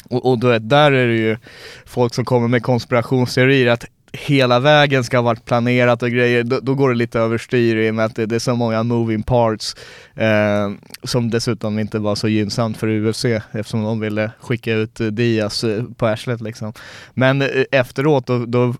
Och, 0.10 0.26
och 0.26 0.40
då, 0.40 0.60
där 0.60 0.92
är 0.92 1.08
det 1.08 1.18
ju 1.18 1.38
folk 1.86 2.14
som 2.14 2.26
kommer 2.26 2.48
med 2.48 2.64
konspirationsteorier 2.64 3.68
att 3.68 3.86
hela 4.12 4.60
vägen 4.60 5.04
ska 5.04 5.18
ha 5.18 5.22
varit 5.22 5.46
planerat 5.46 6.04
och 6.04 6.10
grejer, 6.10 6.44
då, 6.44 6.60
då 6.60 6.76
går 6.76 6.90
det 6.90 6.96
lite 6.96 7.20
överstyr 7.20 7.76
i 7.76 7.90
och 7.92 7.96
med 7.96 8.06
att 8.06 8.16
det, 8.16 8.26
det 8.26 8.36
är 8.36 8.40
så 8.40 8.56
många 8.56 8.84
moving 8.84 9.24
parts 9.24 9.76
eh, 10.16 10.72
som 11.04 11.30
dessutom 11.30 11.80
inte 11.80 12.00
var 12.00 12.16
så 12.16 12.28
gynnsamt 12.28 12.78
för 12.78 12.88
UFC 12.88 13.26
eftersom 13.26 13.84
de 13.84 14.00
ville 14.00 14.32
skicka 14.40 14.74
ut 14.74 15.00
eh, 15.00 15.08
Diaz 15.08 15.66
på 15.98 16.08
arslet 16.08 16.42
liksom. 16.42 16.74
Men 17.14 17.42
eh, 17.42 17.48
efteråt 17.72 18.28
då, 18.28 18.46
då 18.46 18.74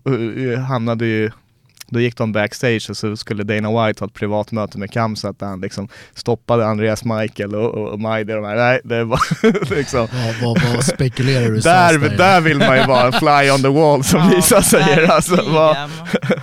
hamnade 0.68 1.06
ju 1.06 1.30
då 1.90 2.00
gick 2.00 2.16
de 2.16 2.32
backstage 2.32 2.86
och 2.90 2.96
så 2.96 3.16
skulle 3.16 3.42
Dana 3.44 3.86
White 3.86 4.00
ha 4.04 4.06
ett 4.08 4.14
privat 4.14 4.52
möte 4.52 4.78
med 4.78 4.90
Kamsat 4.92 5.38
där 5.38 5.46
han 5.46 5.60
liksom 5.60 5.88
stoppade 6.14 6.66
Andreas 6.66 7.04
Michael 7.04 7.54
och, 7.54 7.74
och, 7.74 7.88
och 7.88 8.00
Majdi 8.00 8.32
och 8.32 8.36
de 8.36 8.44
här. 8.48 8.56
Nej, 8.56 8.80
det 8.84 9.04
var 9.04 9.20
liksom 9.76 10.00
Vad, 10.00 10.34
vad, 10.62 10.74
vad 10.74 10.84
spekulerar 10.84 11.48
du 11.48 11.54
där, 11.58 11.98
Sas 11.98 12.16
där 12.18 12.40
vill 12.40 12.58
man 12.58 12.76
ju 12.78 12.86
vara 12.86 13.06
en 13.06 13.12
fly 13.12 13.50
on 13.50 13.62
the 13.62 13.68
wall 13.68 14.04
som 14.04 14.20
Ja, 14.20 14.30
Lisa 14.36 14.62
säger. 14.62 15.10
Alltså, 15.10 15.42
vad, 15.52 15.76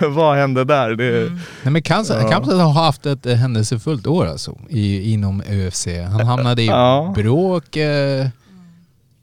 vad 0.14 0.36
hände 0.36 0.64
där? 0.64 0.90
Det, 0.94 1.08
Mm. 1.08 1.40
Nej 1.62 1.72
men 1.72 1.82
Kamsat 1.82 2.22
Ja. 2.22 2.30
Kamsat 2.30 2.54
har 2.60 2.72
haft 2.72 3.06
ett 3.06 3.26
eh, 3.26 3.34
händelsefullt 3.34 4.06
år 4.06 4.26
alltså 4.26 4.58
i, 4.68 5.12
inom 5.12 5.42
UFC. 5.50 5.86
Han 6.12 6.26
hamnade 6.26 6.62
i 6.62 6.66
Ja. 6.66 7.12
bråk 7.16 7.76
eh, 7.76 8.26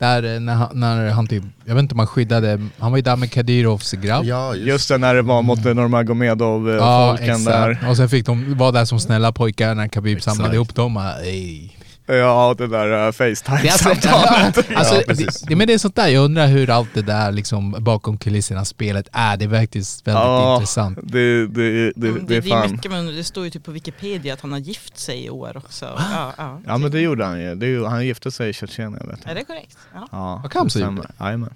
där 0.05 0.35
eh, 0.35 0.39
när 0.39 0.53
han, 0.53 0.69
när 0.73 1.09
han 1.09 1.27
typ, 1.27 1.43
jag 1.65 1.75
vet 1.75 1.81
inte 1.81 1.93
om 1.93 1.99
han 1.99 2.07
skyddade, 2.07 2.61
han 2.79 2.91
var 2.91 2.97
ju 2.97 3.01
där 3.01 3.15
med 3.15 3.31
Kadyrovs 3.31 3.91
grabb. 3.91 4.25
Ja, 4.25 4.55
just, 4.55 4.67
Just 4.67 4.89
det, 4.89 4.97
när 4.97 5.15
det 5.15 5.21
var 5.21 5.41
mot 5.41 5.63
Nurmagomedov-folken 5.63 7.43
där. 7.43 7.85
Och 7.89 7.97
sen 7.97 8.09
fick 8.09 8.25
de 8.25 8.57
vara 8.57 8.71
där 8.71 8.85
som 8.85 8.99
snälla 8.99 9.31
pojkar 9.31 9.75
när 9.75 9.87
Khabib 9.87 10.21
samlade 10.21 10.43
Exakt. 10.47 10.55
ihop 10.55 10.75
dem. 10.75 10.97
Ej. 11.23 11.77
Ja, 12.07 12.55
det 12.57 12.67
där 12.67 12.85
uh, 12.85 12.89
Det 12.89 12.95
är 12.95 13.05
alltså, 13.07 13.23
Facetime-samtalet. 13.23 14.57
alltså, 14.75 14.93
Ja, 14.95 14.99
det, 14.99 15.05
precis. 15.07 15.41
det, 15.41 15.55
men 15.55 15.67
det 15.67 15.73
är 15.73 15.77
sånt 15.77 15.95
där, 15.95 16.07
jag 16.07 16.25
undrar 16.25 16.47
hur 16.47 16.69
allt 16.69 16.89
det 16.93 17.01
där 17.01 17.31
liksom 17.31 17.75
bakom 17.79 18.17
kulisserna 18.17 18.65
spelet 18.65 19.07
är. 19.11 19.37
Det 19.37 19.45
är 19.45 19.49
faktiskt 19.49 20.07
väldigt 20.07 20.21
Ja, 20.23 20.53
intressant. 20.55 20.99
det, 21.03 21.47
det, 21.47 21.91
det, 21.95 22.07
Mm, 22.07 22.25
det 22.27 22.35
är 22.35 22.41
det, 22.41 22.47
är 22.47 22.51
fan. 22.61 22.71
mycket, 22.71 22.91
men 22.91 23.05
det 23.05 23.23
står 23.23 23.43
ju 23.43 23.49
typ 23.49 23.63
på 23.63 23.71
Wikipedia 23.71 24.33
att 24.33 24.41
han 24.41 24.51
har 24.51 24.59
gift 24.59 24.97
sig 24.99 25.25
i 25.25 25.29
år 25.29 25.57
också. 25.57 25.85
Ja, 25.85 26.33
ja. 26.37 26.61
Ja 26.65 26.77
men 26.77 26.91
det 26.91 26.99
gjorde 27.01 27.25
han 27.25 27.41
ju. 27.41 27.55
Det 27.55 27.67
är 27.67 27.85
han 27.85 28.05
gifte 28.05 28.31
sig 28.31 28.49
i 28.49 28.53
Tjetjenien 28.53 29.07
vet 29.09 29.25
Är 29.25 29.27
jag. 29.27 29.35
det 29.37 29.43
korrekt? 29.43 29.77
Ja. 29.93 30.07
Ja, 30.11 30.39
Vad 30.43 30.55
gjorde? 30.55 30.69
stämmer. 30.69 31.11
Jajamän. 31.19 31.53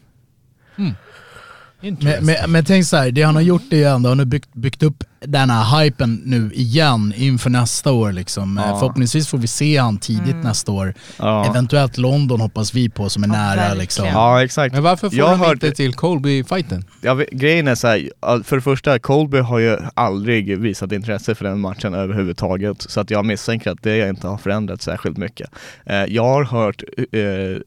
Men, 1.82 2.26
men, 2.26 2.52
men 2.52 2.66
tänk 2.66 2.86
så 2.86 2.98
här, 2.98 3.12
det 3.12 3.22
han 3.22 3.36
har 3.36 3.42
gjort 3.42 3.64
är 3.74 3.78
ju 3.78 3.84
ändå, 3.84 4.10
han 4.10 4.20
har 4.20 4.26
byggt, 4.26 4.54
byggt 4.54 4.84
upp 4.84 5.04
den 5.22 5.50
här 5.50 5.84
hypen 5.84 6.22
nu 6.26 6.52
igen 6.54 7.14
inför 7.18 7.50
nästa 7.50 7.92
år 7.92 8.12
liksom. 8.12 8.62
Ja. 8.66 8.80
Förhoppningsvis 8.80 9.28
får 9.28 9.38
vi 9.38 9.48
se 9.48 9.78
han 9.78 9.98
tidigt 9.98 10.36
nästa 10.44 10.72
år. 10.72 10.94
Ja. 11.18 11.46
Eventuellt 11.46 11.98
London 11.98 12.42
hoppas 12.42 12.74
vi 12.74 12.90
på 12.90 13.10
som 13.10 13.24
är 13.24 13.28
Ja, 13.28 13.34
nära 13.34 13.74
liksom. 13.74 14.06
ja 14.06 14.44
exakt. 14.44 14.74
Men 14.74 14.84
varför 14.84 15.10
får 15.10 15.20
Jag 15.20 15.30
de 15.32 15.40
hörde- 15.40 15.52
inte 15.68 15.72
till 15.72 15.94
Colby-fighten? 15.94 16.84
Grejen 17.32 17.68
är 17.68 17.76
så 17.76 17.88
här, 17.88 18.10
all- 18.20 18.44
för 18.44 18.56
det 18.56 18.62
första, 18.62 19.00
Colby 19.00 19.38
har 19.40 19.60
ju 19.60 19.78
aldrig 19.94 20.58
visat 20.58 20.92
intresse 20.92 21.36
för 21.36 21.46
den 21.46 21.60
matchen 21.60 21.94
överhuvudtaget. 21.94 22.82
Så 22.82 23.00
att 23.00 23.12
jag 23.12 23.26
misstänker 23.26 23.72
att 23.72 23.84
det 23.84 24.10
inte 24.10 24.28
har 24.28 24.38
förändrats 24.38 24.86
särskilt 24.86 25.18
mycket. 25.18 25.50
Eh, 25.86 25.96
jag 26.06 26.24
har 26.24 26.44
hört 26.44 26.84
eh, 27.12 27.20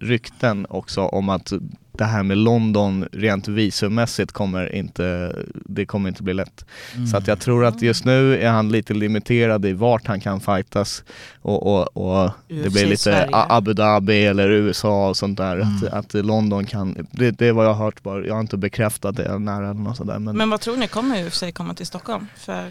rykten 0.07 0.67
också 0.71 1.01
om 1.01 1.29
att 1.29 1.53
det 1.93 2.05
här 2.05 2.23
med 2.23 2.39
London 2.39 3.09
rent 3.13 3.49
visummässigt 3.49 4.33
kommer 4.33 4.75
inte, 4.75 5.37
det 5.53 5.87
kommer 5.87 6.09
inte 6.09 6.23
bli 6.23 6.35
lätt. 6.35 6.65
Så 7.11 7.17
att 7.17 7.27
jag 7.27 7.41
tror 7.41 7.65
att 7.65 7.83
just 7.83 8.05
nu 8.05 8.39
är 8.43 8.51
han 8.51 8.69
lite 8.69 8.95
limiterad 8.95 9.67
i 9.67 9.73
vart 9.73 10.07
han 10.07 10.21
kan 10.21 10.41
fightas 10.41 11.05
och, 11.43 11.67
och, 11.67 11.97
och 11.97 12.31
det 12.49 12.73
blir 12.73 12.87
lite 12.87 12.97
Sverige. 13.03 13.29
Abu 13.33 13.73
Dhabi 13.73 14.25
eller 14.27 14.49
USA 14.51 15.09
och 15.09 15.17
sånt 15.17 15.39
där. 15.39 15.57
Att, 15.59 15.83
Mm. 15.83 15.99
att 15.99 16.15
London 16.15 16.67
kan, 16.67 17.07
det, 17.11 17.31
det 17.31 17.47
är 17.47 17.53
vad 17.53 17.67
jag 17.67 17.75
har 17.75 17.85
hört 17.85 18.03
bara, 18.03 18.27
jag 18.27 18.35
har 18.35 18.41
inte 18.41 18.57
bekräftat 18.57 19.17
det 19.17 19.39
nära 19.39 19.65
eller 19.71 19.81
något 19.81 19.97
sådär. 19.97 20.19
Men, 20.19 20.37
Men 20.37 20.51
vad 20.51 20.61
tror 20.61 20.77
ni, 20.77 20.89
kommer 20.89 21.27
UFC 21.27 21.43
komma 21.55 21.75
till 21.75 21.87
Stockholm? 21.87 22.27
För 22.37 22.71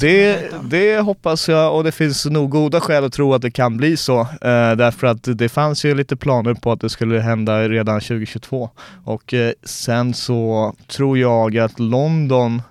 det, 0.00 0.50
det 0.70 1.00
hoppas 1.00 1.48
jag 1.48 1.76
och 1.76 1.84
det 1.84 1.92
finns 1.92 2.26
nog 2.26 2.50
goda 2.50 2.80
skäl 2.80 3.04
att 3.04 3.12
tro 3.12 3.34
att 3.34 3.42
det 3.42 3.50
kan 3.50 3.76
bli 3.76 3.96
så. 3.96 4.20
Eh, 4.20 4.72
därför 4.76 5.06
att 5.06 5.38
det 5.38 5.48
fanns 5.48 5.84
ju 5.84 5.94
lite 5.94 6.16
planer 6.16 6.54
på 6.54 6.72
att 6.72 6.80
det 6.80 6.88
skulle 6.88 7.20
hända 7.20 7.68
redan 7.68 8.00
2022. 8.00 8.70
Och 9.04 9.34
eh, 9.34 9.52
sen 9.62 10.14
så 10.14 10.74
tror 10.88 11.18
jag 11.18 11.58
att 11.58 11.80
London 11.80 12.62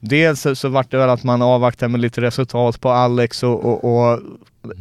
Dels 0.00 0.46
så, 0.54 0.68
vart 0.68 0.90
det 0.90 0.98
väl 0.98 1.10
att 1.10 1.24
man 1.24 1.42
avvaktar 1.42 1.88
med 1.88 2.00
lite 2.00 2.20
resultat 2.20 2.80
på 2.80 2.90
Alex 2.90 3.42
och, 3.42 3.64
och, 3.64 3.84
och 3.84 4.20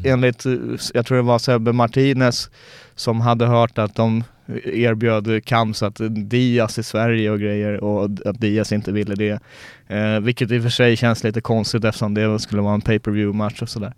enligt, 0.06 0.46
eh, 0.46 0.54
jag 0.94 1.06
tror 1.06 1.18
det 1.18 1.24
var 1.24 1.40
Sebbe 1.40 1.74
Martinez 1.74 2.50
som 2.96 3.22
hade 3.22 3.46
hört 3.46 3.78
att 3.78 3.96
de 3.96 4.24
erbjöd 4.64 5.46
Kams 5.46 5.84
att 5.84 6.02
Diaz 6.10 6.80
i 6.80 6.84
Sverige 6.84 7.32
och 7.32 7.40
grejer 7.40 7.84
och 7.84 8.10
att 8.26 8.42
Diaz 8.42 8.72
inte 8.72 8.92
ville 8.92 9.16
det. 9.16 9.40
Eh, 9.88 10.20
vilket 10.20 10.52
i 10.52 10.60
och 10.60 10.64
för 10.64 10.70
sig 10.70 10.96
känns 10.96 11.24
lite 11.24 11.42
konstigt 11.42 11.84
eftersom 11.84 12.14
det 12.14 12.40
skulle 12.40 12.62
vara 12.62 12.74
en 12.74 12.82
pay 12.82 13.00
per 13.00 13.12
view 13.12 13.38
match 13.38 13.62
och 13.62 13.70
sådär. 13.70 13.94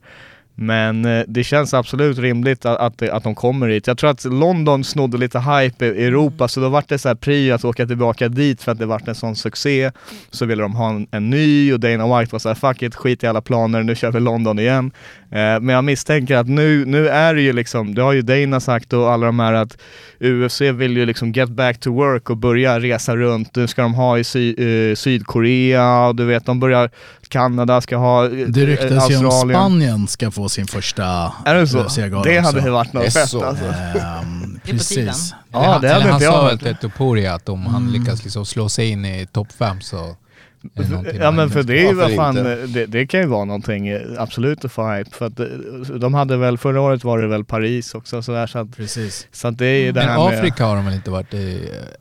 Men 0.56 1.06
eh, 1.06 1.24
det 1.28 1.44
känns 1.44 1.74
absolut 1.74 2.18
rimligt 2.18 2.66
att, 2.66 2.78
att, 2.78 3.10
att 3.10 3.24
de 3.24 3.36
kommer 3.36 3.68
hit. 3.68 3.88
Jag 3.88 3.98
tror 3.98 4.10
att 4.10 4.26
London 4.26 4.84
snodde 4.84 5.18
lite 5.18 5.40
hype 5.40 5.86
i 5.86 5.90
i 5.90 6.06
Europa 6.06 6.48
så 6.48 6.60
då 6.60 6.70
vart 6.70 6.88
det 6.88 6.98
så 6.98 7.08
här 7.08 7.16
prio 7.16 7.54
att 7.54 7.66
åka 7.66 7.88
tillbaka 7.88 8.30
dit 8.30 8.62
för 8.62 8.72
att 8.72 8.80
det 8.80 8.86
vart 8.86 9.08
en 9.08 9.16
sån 9.16 9.36
succé. 9.36 9.92
Så 10.30 10.46
ville 10.46 10.62
de 10.62 10.76
ha 10.76 10.90
en, 10.90 11.08
en 11.12 11.30
ny 11.30 11.74
och 11.74 11.80
Dana 11.80 12.20
White 12.20 12.32
var 12.32 12.40
så 12.40 12.48
här 12.48 12.56
fuck 12.56 12.82
it, 12.82 12.96
skit 12.96 13.24
i 13.24 13.28
alla 13.28 13.42
planer, 13.42 13.84
nu 13.84 13.96
kör 13.96 14.12
vi 14.12 14.20
London 14.20 14.60
igen. 14.60 14.92
Eh, 15.32 15.60
men 15.62 15.70
jag 15.70 15.84
misstänker 15.84 16.38
att 16.38 16.48
nu, 16.48 16.86
nu 16.86 17.08
är 17.08 17.34
det 17.36 17.42
ju 17.42 17.54
liksom, 17.54 17.96
det 17.96 18.02
har 18.02 18.14
ju 18.14 18.22
Dana 18.22 18.60
sagt 18.60 18.94
och 18.94 19.12
alla 19.12 19.26
de 19.26 19.40
här 19.40 19.54
att 19.54 19.78
UFC 20.20 20.62
vill 20.62 20.98
ju 20.98 21.06
liksom 21.06 21.32
get 21.32 21.50
back 21.50 21.80
to 21.80 21.94
work 21.94 22.30
och 22.30 22.38
börja 22.38 22.80
resa 22.80 23.16
runt. 23.16 23.56
Nu 23.56 23.68
ska 23.68 23.82
de 23.82 23.94
ha 23.94 24.18
i 24.18 24.24
sy, 24.24 24.54
eh, 24.54 24.96
Sydkorea 24.96 26.06
och 26.08 26.16
du 26.16 26.26
vet 26.26 26.46
de 26.46 26.60
börjar, 26.60 26.90
Kanada 27.30 27.82
ska 27.82 27.98
ha, 27.98 28.26
eh, 28.26 28.32
Det 28.32 28.66
ryktas 28.66 29.12
ju 29.12 29.26
om. 29.26 29.50
Spanien 29.50 30.08
ska 30.08 30.32
få 30.32 30.50
sin 30.50 30.68
första 30.68 31.34
Är 31.46 31.56
det 31.56 31.68
så? 31.68 31.80
UFC-gala 31.84 32.24
Det 32.24 32.40
hade 32.40 32.62
ju 32.62 32.70
varit 32.70 32.94
något 32.94 33.14
fett 33.14 33.30
så. 33.30 33.44
alltså. 33.44 33.66
Ehm, 33.66 34.60
precis. 34.66 35.34
Ja, 35.52 35.72
han, 35.72 35.82
det 35.82 35.88
hade 35.88 36.04
han 36.04 36.14
inte 36.14 36.24
jag 36.26 36.34
sa 36.34 36.42
varit. 36.42 36.64
väl 36.64 36.76
till 36.76 36.90
Topori 36.90 37.28
att 37.28 37.50
om 37.50 37.66
han 37.66 37.92
lyckas 37.92 38.24
liksom 38.24 38.46
slå 38.46 38.70
sig 38.70 38.90
in 38.90 39.06
i 39.06 39.28
topp 39.32 39.48
fem 39.60 39.82
så... 39.82 40.16
det 40.62 41.16
Ja 41.20 41.32
men 41.32 41.50
för 41.50 41.64
det 41.64 41.82
är 41.82 41.88
ju 41.88 41.94
vad 41.94 42.16
fan, 42.16 42.36
det, 42.36 42.86
det 42.86 43.08
kan 43.08 43.20
ju 43.20 43.26
vara 43.26 43.46
någonting 43.46 43.88
eh, 43.88 44.02
absolut 44.18 44.66
att 44.66 44.72
få 44.72 44.92
hype. 44.92 45.12
För 45.12 45.26
att 45.26 45.40
eh, 45.40 45.46
de 46.00 46.14
hade 46.14 46.38
väl, 46.38 46.58
förra 46.58 46.82
året 46.82 47.04
var 47.04 47.22
det 47.22 47.28
väl 47.28 47.46
Paris 47.46 47.96
också 47.96 48.22
sådär 48.22 48.48
så 48.48 48.60
att, 48.60 48.78
Precis. 48.78 49.28
så 49.32 49.48
att 49.48 49.58
det 49.58 49.66
är 49.66 49.80
ju 49.80 49.92
det 49.92 50.00
Men 50.00 50.10
här 50.10 50.30
med... 50.30 50.40
Afrika 50.40 50.66
har 50.66 50.76
de 50.76 50.86
väl 50.86 50.94
inte 50.94 51.12
varit 51.12 51.34
i 51.34 51.70
eh? 51.74 51.98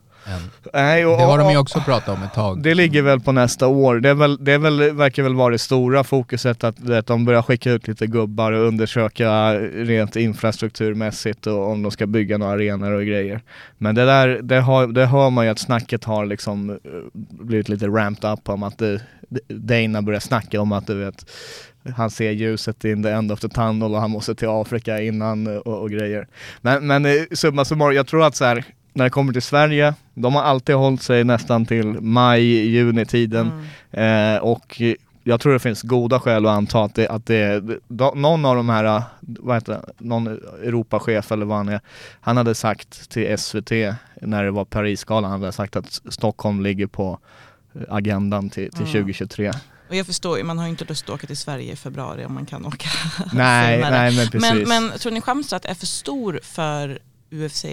Nej, 0.73 1.05
och, 1.05 1.17
Det 1.17 1.23
har 1.23 1.37
de 1.37 1.51
ju 1.51 1.57
också 1.57 1.79
pratat 1.79 2.17
om 2.17 2.23
ett 2.23 2.33
tag. 2.33 2.63
Det 2.63 2.75
ligger 2.75 3.01
väl 3.01 3.19
på 3.19 3.31
nästa 3.31 3.67
år. 3.67 3.99
Det, 3.99 4.09
är 4.09 4.13
väl, 4.13 4.37
det 4.43 4.51
är 4.51 4.57
väl, 4.57 4.91
verkar 4.91 5.23
väl 5.23 5.35
vara 5.35 5.51
det 5.51 5.57
stora 5.57 6.03
fokuset 6.03 6.63
att, 6.63 6.89
att 6.89 7.07
de 7.07 7.25
börjar 7.25 7.41
skicka 7.41 7.71
ut 7.71 7.87
lite 7.87 8.07
gubbar 8.07 8.51
och 8.51 8.67
undersöka 8.67 9.53
rent 9.59 10.15
infrastrukturmässigt 10.15 11.47
och 11.47 11.69
om 11.69 11.81
de 11.81 11.91
ska 11.91 12.07
bygga 12.07 12.37
några 12.37 12.53
arenor 12.53 12.91
och 12.91 13.05
grejer. 13.05 13.41
Men 13.77 13.95
det 13.95 14.05
där, 14.05 14.39
det, 14.41 14.59
har, 14.59 14.87
det 14.87 15.05
hör 15.05 15.29
man 15.29 15.45
ju 15.45 15.51
att 15.51 15.59
snacket 15.59 16.03
har 16.03 16.25
liksom 16.25 16.69
eh, 16.69 16.77
blivit 17.13 17.69
lite 17.69 17.87
ramped 17.87 18.31
up 18.31 18.49
om 18.49 18.63
att 18.63 18.77
det, 18.77 19.01
Dana 19.47 20.01
börjar 20.01 20.19
snacka 20.19 20.61
om 20.61 20.71
att 20.71 20.87
du 20.87 20.93
vet 20.93 21.25
han 21.95 22.09
ser 22.09 22.31
ljuset 22.31 22.85
in 22.85 23.03
the 23.03 23.09
end 23.09 23.31
of 23.31 23.39
the 23.39 23.49
tunnel 23.49 23.95
och 23.95 24.01
han 24.01 24.11
måste 24.11 24.35
till 24.35 24.47
Afrika 24.47 25.01
innan 25.01 25.47
eh, 25.47 25.55
och, 25.55 25.81
och 25.81 25.89
grejer. 25.89 26.27
Men, 26.61 26.87
men 26.87 27.05
eh, 27.05 27.11
summa 27.31 27.65
summarum, 27.65 27.95
jag 27.95 28.07
tror 28.07 28.23
att 28.23 28.35
så 28.35 28.45
här, 28.45 28.65
när 28.93 29.03
det 29.03 29.09
kommer 29.09 29.33
till 29.33 29.41
Sverige, 29.41 29.93
de 30.13 30.35
har 30.35 30.41
alltid 30.41 30.75
hållit 30.75 31.01
sig 31.01 31.23
nästan 31.23 31.65
till 31.65 31.85
maj, 32.01 32.43
juni 32.69 33.05
tiden. 33.05 33.51
Mm. 33.91 34.35
Eh, 34.35 34.41
och 34.41 34.81
jag 35.23 35.39
tror 35.41 35.53
det 35.53 35.59
finns 35.59 35.81
goda 35.81 36.19
skäl 36.19 36.45
att 36.45 36.51
anta 36.51 36.83
att 36.83 36.95
det, 36.95 37.07
att 37.07 37.25
det 37.25 37.63
någon 38.15 38.45
av 38.45 38.55
de 38.55 38.69
här, 38.69 39.03
vad 39.19 39.55
heter 39.55 39.73
det, 39.73 39.81
någon 39.97 40.27
Europachef 40.63 41.31
eller 41.31 41.45
vad 41.45 41.57
han 41.57 41.69
är, 41.69 41.81
han 42.21 42.37
hade 42.37 42.55
sagt 42.55 43.09
till 43.09 43.37
SVT 43.37 43.71
när 44.21 44.43
det 44.43 44.51
var 44.51 44.65
Parisgalan, 44.65 45.31
han 45.31 45.39
hade 45.41 45.51
sagt 45.51 45.75
att 45.75 46.01
Stockholm 46.09 46.61
ligger 46.61 46.87
på 46.87 47.19
agendan 47.89 48.49
till, 48.49 48.71
till 48.71 48.81
Mm. 48.81 48.91
2023. 48.91 49.51
Och 49.89 49.95
jag 49.95 50.05
förstår 50.05 50.37
ju, 50.37 50.43
man 50.43 50.57
har 50.57 50.65
ju 50.65 50.69
inte 50.71 50.85
lust 50.85 51.03
att 51.03 51.15
åka 51.15 51.27
till 51.27 51.37
Sverige 51.37 51.73
i 51.73 51.75
februari 51.75 52.25
om 52.25 52.33
man 52.33 52.45
kan 52.45 52.65
åka 52.65 52.89
Nej, 53.33 53.77
senare. 53.77 53.91
nej 53.91 54.15
men 54.15 54.27
precis. 54.27 54.67
Men, 54.67 54.89
men 54.89 54.99
tror 54.99 55.11
ni 55.11 55.21
Schamstad 55.21 55.59
är 55.63 55.73
för 55.73 55.85
stor 55.85 56.39
för 56.43 56.99
UFC 57.31 57.65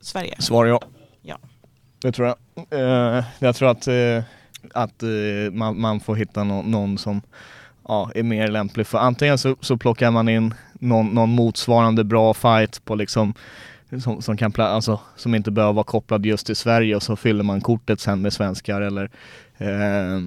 Sverige? 0.00 0.36
Svar 0.38 0.66
ja. 0.66 0.80
Ja. 1.22 1.38
Det 2.02 2.12
tror 2.12 2.28
jag. 2.28 2.36
Eh, 2.70 3.24
jag 3.38 3.56
tror 3.56 3.70
att, 3.70 3.86
eh, 3.88 4.22
att 4.74 5.02
eh, 5.02 5.52
man, 5.52 5.80
man 5.80 6.00
får 6.00 6.16
hitta 6.16 6.44
nå- 6.44 6.62
någon 6.62 6.98
som 6.98 7.22
ja, 7.88 8.10
är 8.14 8.22
mer 8.22 8.48
lämplig 8.48 8.86
för 8.86 8.98
antingen 8.98 9.38
så, 9.38 9.56
så 9.60 9.76
plockar 9.76 10.10
man 10.10 10.28
in 10.28 10.54
någon, 10.72 11.06
någon 11.06 11.30
motsvarande 11.30 12.04
bra 12.04 12.34
fight 12.34 12.84
på 12.84 12.94
liksom 12.94 13.34
som, 14.02 14.22
som, 14.22 14.36
kan, 14.36 14.52
alltså, 14.56 15.00
som 15.16 15.34
inte 15.34 15.50
behöver 15.50 15.72
vara 15.72 15.84
kopplad 15.84 16.26
just 16.26 16.46
till 16.46 16.56
Sverige 16.56 16.96
och 16.96 17.02
så 17.02 17.16
fyller 17.16 17.44
man 17.44 17.60
kortet 17.60 18.00
sen 18.00 18.22
med 18.22 18.32
svenskar 18.32 18.80
eller 18.80 19.10
eh, 19.58 20.20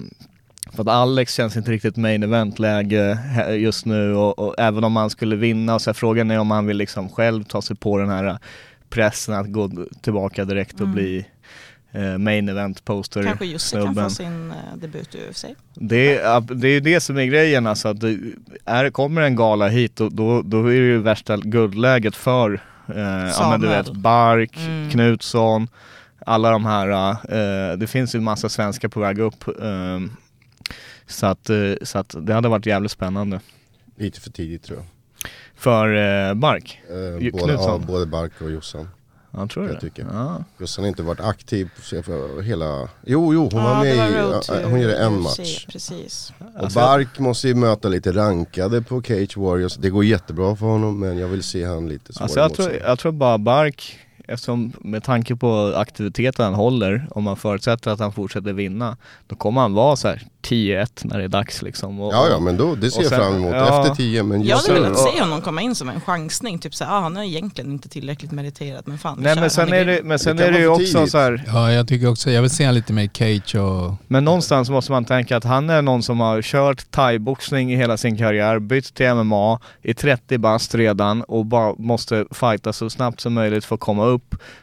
för 0.72 0.82
att 0.82 0.88
Alex 0.88 1.34
känns 1.34 1.56
inte 1.56 1.70
riktigt 1.70 1.96
main 1.96 2.22
event 2.22 2.58
läge 2.58 3.18
he- 3.36 3.50
just 3.52 3.86
nu 3.86 4.14
och, 4.14 4.38
och 4.38 4.54
även 4.58 4.84
om 4.84 4.96
han 4.96 5.10
skulle 5.10 5.36
vinna 5.36 5.78
så 5.78 5.90
är 5.90 5.94
frågan 5.94 6.30
är 6.30 6.38
om 6.38 6.50
han 6.50 6.66
vill 6.66 6.76
liksom 6.76 7.08
själv 7.08 7.44
ta 7.44 7.62
sig 7.62 7.76
på 7.76 7.98
den 7.98 8.08
här 8.08 8.38
pressen 8.90 9.34
att 9.34 9.52
gå 9.52 9.70
tillbaka 10.02 10.44
direkt 10.44 10.74
och 10.74 10.80
Mm. 10.80 10.94
bli 10.94 11.26
eh, 11.92 12.18
main 12.18 12.48
event 12.48 12.84
poster 12.84 13.22
Kanske 13.22 13.44
Jussi 13.46 13.76
kan 13.76 13.94
få 13.94 14.10
sin 14.10 14.50
eh, 14.50 14.76
debut 14.80 15.14
i 15.14 15.18
UFC. 15.30 15.44
Det 15.74 16.16
är, 16.18 16.40
det 16.54 16.68
är 16.68 16.72
ju 16.72 16.80
det 16.80 17.00
som 17.00 17.18
är 17.18 17.24
grejen 17.24 17.66
alltså 17.66 17.88
att 17.88 18.00
det 18.00 18.18
är, 18.64 18.90
kommer 18.90 19.22
en 19.22 19.36
gala 19.36 19.68
hit 19.68 19.96
då, 19.96 20.08
då, 20.08 20.42
då 20.42 20.60
är 20.60 20.80
det 20.80 20.86
ju 20.86 20.98
värsta 20.98 21.36
guldläget 21.36 22.16
för 22.16 22.54
eh, 22.94 22.98
ja, 23.38 23.48
men 23.50 23.60
du 23.60 23.68
vet. 23.68 23.92
Bark, 23.92 24.56
Mm. 24.56 24.90
Knutsson, 24.90 25.68
alla 26.26 26.50
de 26.50 26.66
här, 26.66 27.10
eh, 27.10 27.76
det 27.78 27.86
finns 27.86 28.14
ju 28.14 28.16
en 28.18 28.24
massa 28.24 28.48
svenskar 28.48 28.88
på 28.88 29.00
väg 29.00 29.18
upp. 29.18 29.48
Eh, 29.48 30.00
så, 31.08 31.26
att, 31.26 31.50
eh, 31.50 31.56
så 31.82 31.98
att 31.98 32.14
det 32.20 32.34
hade 32.34 32.48
varit 32.48 32.66
jävligt 32.66 32.92
spännande. 32.92 33.40
Lite 33.96 34.20
för 34.20 34.30
tidigt 34.30 34.62
tror 34.62 34.78
jag. 34.78 34.86
För 35.56 35.94
eh, 36.28 36.34
Bark? 36.34 36.80
Eh, 36.88 37.30
både, 37.40 37.52
ja, 37.52 37.78
både 37.86 38.06
Bark 38.06 38.32
och 38.40 38.50
Jossan. 38.50 38.88
Jag 39.30 39.50
tror 39.50 39.66
Jag 39.66 39.74
det. 39.76 39.80
tycker. 39.80 40.06
Ja. 40.12 40.44
Jossan 40.58 40.84
har 40.84 40.88
inte 40.88 41.02
varit 41.02 41.20
aktiv 41.20 41.68
hela... 42.44 42.88
Jo, 43.06 43.34
jo, 43.34 43.48
hon 43.52 43.62
var 43.64 43.70
Ja, 43.70 43.82
med 43.82 43.96
var 43.96 44.06
i... 44.08 44.32
Ja, 44.32 44.40
to 44.40 44.52
Hon 44.64 44.80
gjorde 44.80 44.96
en 44.98 45.20
match. 45.20 45.66
Precis. 45.72 46.32
Och 46.54 46.62
Alltså- 46.62 46.78
Bark 46.78 47.18
måste 47.18 47.48
ju 47.48 47.54
möta 47.54 47.88
lite 47.88 48.12
rankade 48.12 48.82
på 48.82 49.02
Cage 49.02 49.36
Warriors. 49.36 49.76
Det 49.76 49.90
går 49.90 50.04
jättebra 50.04 50.56
för 50.56 50.66
honom 50.66 51.00
men 51.00 51.18
jag 51.18 51.28
vill 51.28 51.42
se 51.42 51.64
han 51.64 51.88
lite 51.88 52.12
svårare 52.12 52.24
Alltså 52.24 52.40
jag, 52.40 52.54
tror, 52.54 52.72
jag 52.88 52.98
tror 52.98 53.12
bara 53.12 53.38
Bark, 53.38 53.98
eftersom 54.28 54.72
med 54.80 55.04
tanke 55.04 55.36
på 55.36 55.72
aktiviteten 55.76 56.44
han 56.44 56.54
håller, 56.54 57.06
om 57.10 57.24
man 57.24 57.36
förutsätter 57.36 57.90
att 57.90 58.00
han 58.00 58.12
fortsätter 58.12 58.52
vinna, 58.52 58.96
då 59.26 59.36
kommer 59.36 59.60
han 59.60 59.74
vara 59.74 59.96
så 59.96 60.08
här 60.08 60.22
10-1 60.42 60.86
när 61.02 61.18
det 61.18 61.24
är 61.24 61.28
dags 61.28 61.62
liksom. 61.62 62.00
Och, 62.00 62.14
Ja, 62.14 62.26
ja 62.30 62.40
men 62.40 62.56
då, 62.56 62.74
det 62.74 62.90
ser 62.90 63.00
jag 63.02 63.08
sen- 63.10 63.18
fram 63.20 63.34
emot. 63.36 63.54
ja. 63.54 63.80
Efter 63.82 63.94
10 63.94 64.22
men 64.22 64.40
Jag 64.40 64.48
just 64.48 64.68
hade 64.68 64.80
sen- 64.80 64.92
velat 64.92 65.12
se 65.14 65.20
honom 65.20 65.40
komma 65.40 65.62
in 65.62 65.74
som 65.74 65.88
en 65.88 66.00
chansning, 66.00 66.58
typ 66.58 66.74
såhär, 66.74 66.96
ah, 66.96 67.00
han 67.00 67.16
är 67.16 67.22
egentligen 67.22 67.72
inte 67.72 67.88
tillräckligt 67.88 68.32
meriterad 68.32 68.82
men 68.86 68.98
fan 68.98 69.18
Nej 69.20 69.36
men 69.36 69.50
sen 69.50 69.72
är 69.72 69.84
det, 69.84 70.00
men 70.04 70.18
sen 70.18 70.36
Det 70.36 70.44
är 70.46 70.52
det 70.52 70.58
ju 70.58 70.68
också 70.68 70.94
tidigt. 70.98 71.10
så 71.10 71.18
här, 71.18 71.44
Ja, 71.46 71.72
jag 71.72 71.88
tycker 71.88 72.08
också, 72.10 72.30
jag 72.30 72.42
vill 72.42 72.50
se 72.50 72.72
lite 72.72 72.92
mer 72.92 73.08
cage 73.14 73.54
och... 73.54 73.94
men 74.06 74.24
någonstans 74.24 74.70
måste 74.70 74.92
man 74.92 75.04
tänka 75.04 75.36
att 75.36 75.44
han 75.44 75.70
är 75.70 75.82
någon 75.82 76.02
som 76.02 76.20
har 76.20 76.42
kört 76.42 76.90
thaiboxning 76.90 77.72
i 77.72 77.76
hela 77.76 77.96
sin 77.96 78.16
karriär, 78.18 78.58
bytt 78.58 78.94
till 78.94 79.14
MMA, 79.14 79.60
i 79.82 79.94
30 79.94 80.38
bast 80.38 80.74
redan 80.74 81.22
och 81.22 81.46
bara 81.46 81.74
måste 81.78 82.24
fighta 82.30 82.72
så 82.72 82.90
snabbt 82.90 83.20
som 83.20 83.34
möjligt 83.34 83.64
för 83.64 83.74
att 83.74 83.80
komma 83.80 84.04
upp. 84.06 84.17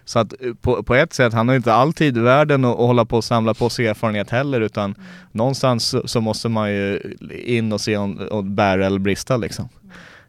Så 0.06 0.20
att 0.20 0.34
eh, 0.42 0.54
på, 0.54 0.84
på 0.84 0.96
ett 0.96 1.14
sätt, 1.14 1.34
han 1.34 1.48
har 1.48 1.56
inte 1.56 1.74
alltid 1.74 2.18
världen 2.18 2.66
att, 2.66 2.72
att 2.72 2.78
hålla 2.78 3.06
på 3.06 3.18
och 3.18 3.24
samla 3.24 3.54
på 3.54 3.70
sig 3.70 3.88
erfarenhet 3.88 4.30
heller 4.30 4.62
utan 4.62 4.96
någonstans 5.32 5.96
så, 6.06 6.22
måste 6.22 6.50
man 6.50 6.72
ju 6.72 7.16
in 7.46 7.74
och 7.74 7.82
se 7.82 7.98
om 7.98 8.18
och 8.18 8.44
bära 8.44 8.86
eller 8.86 9.00
brista 9.00 9.38
liksom. 9.38 9.70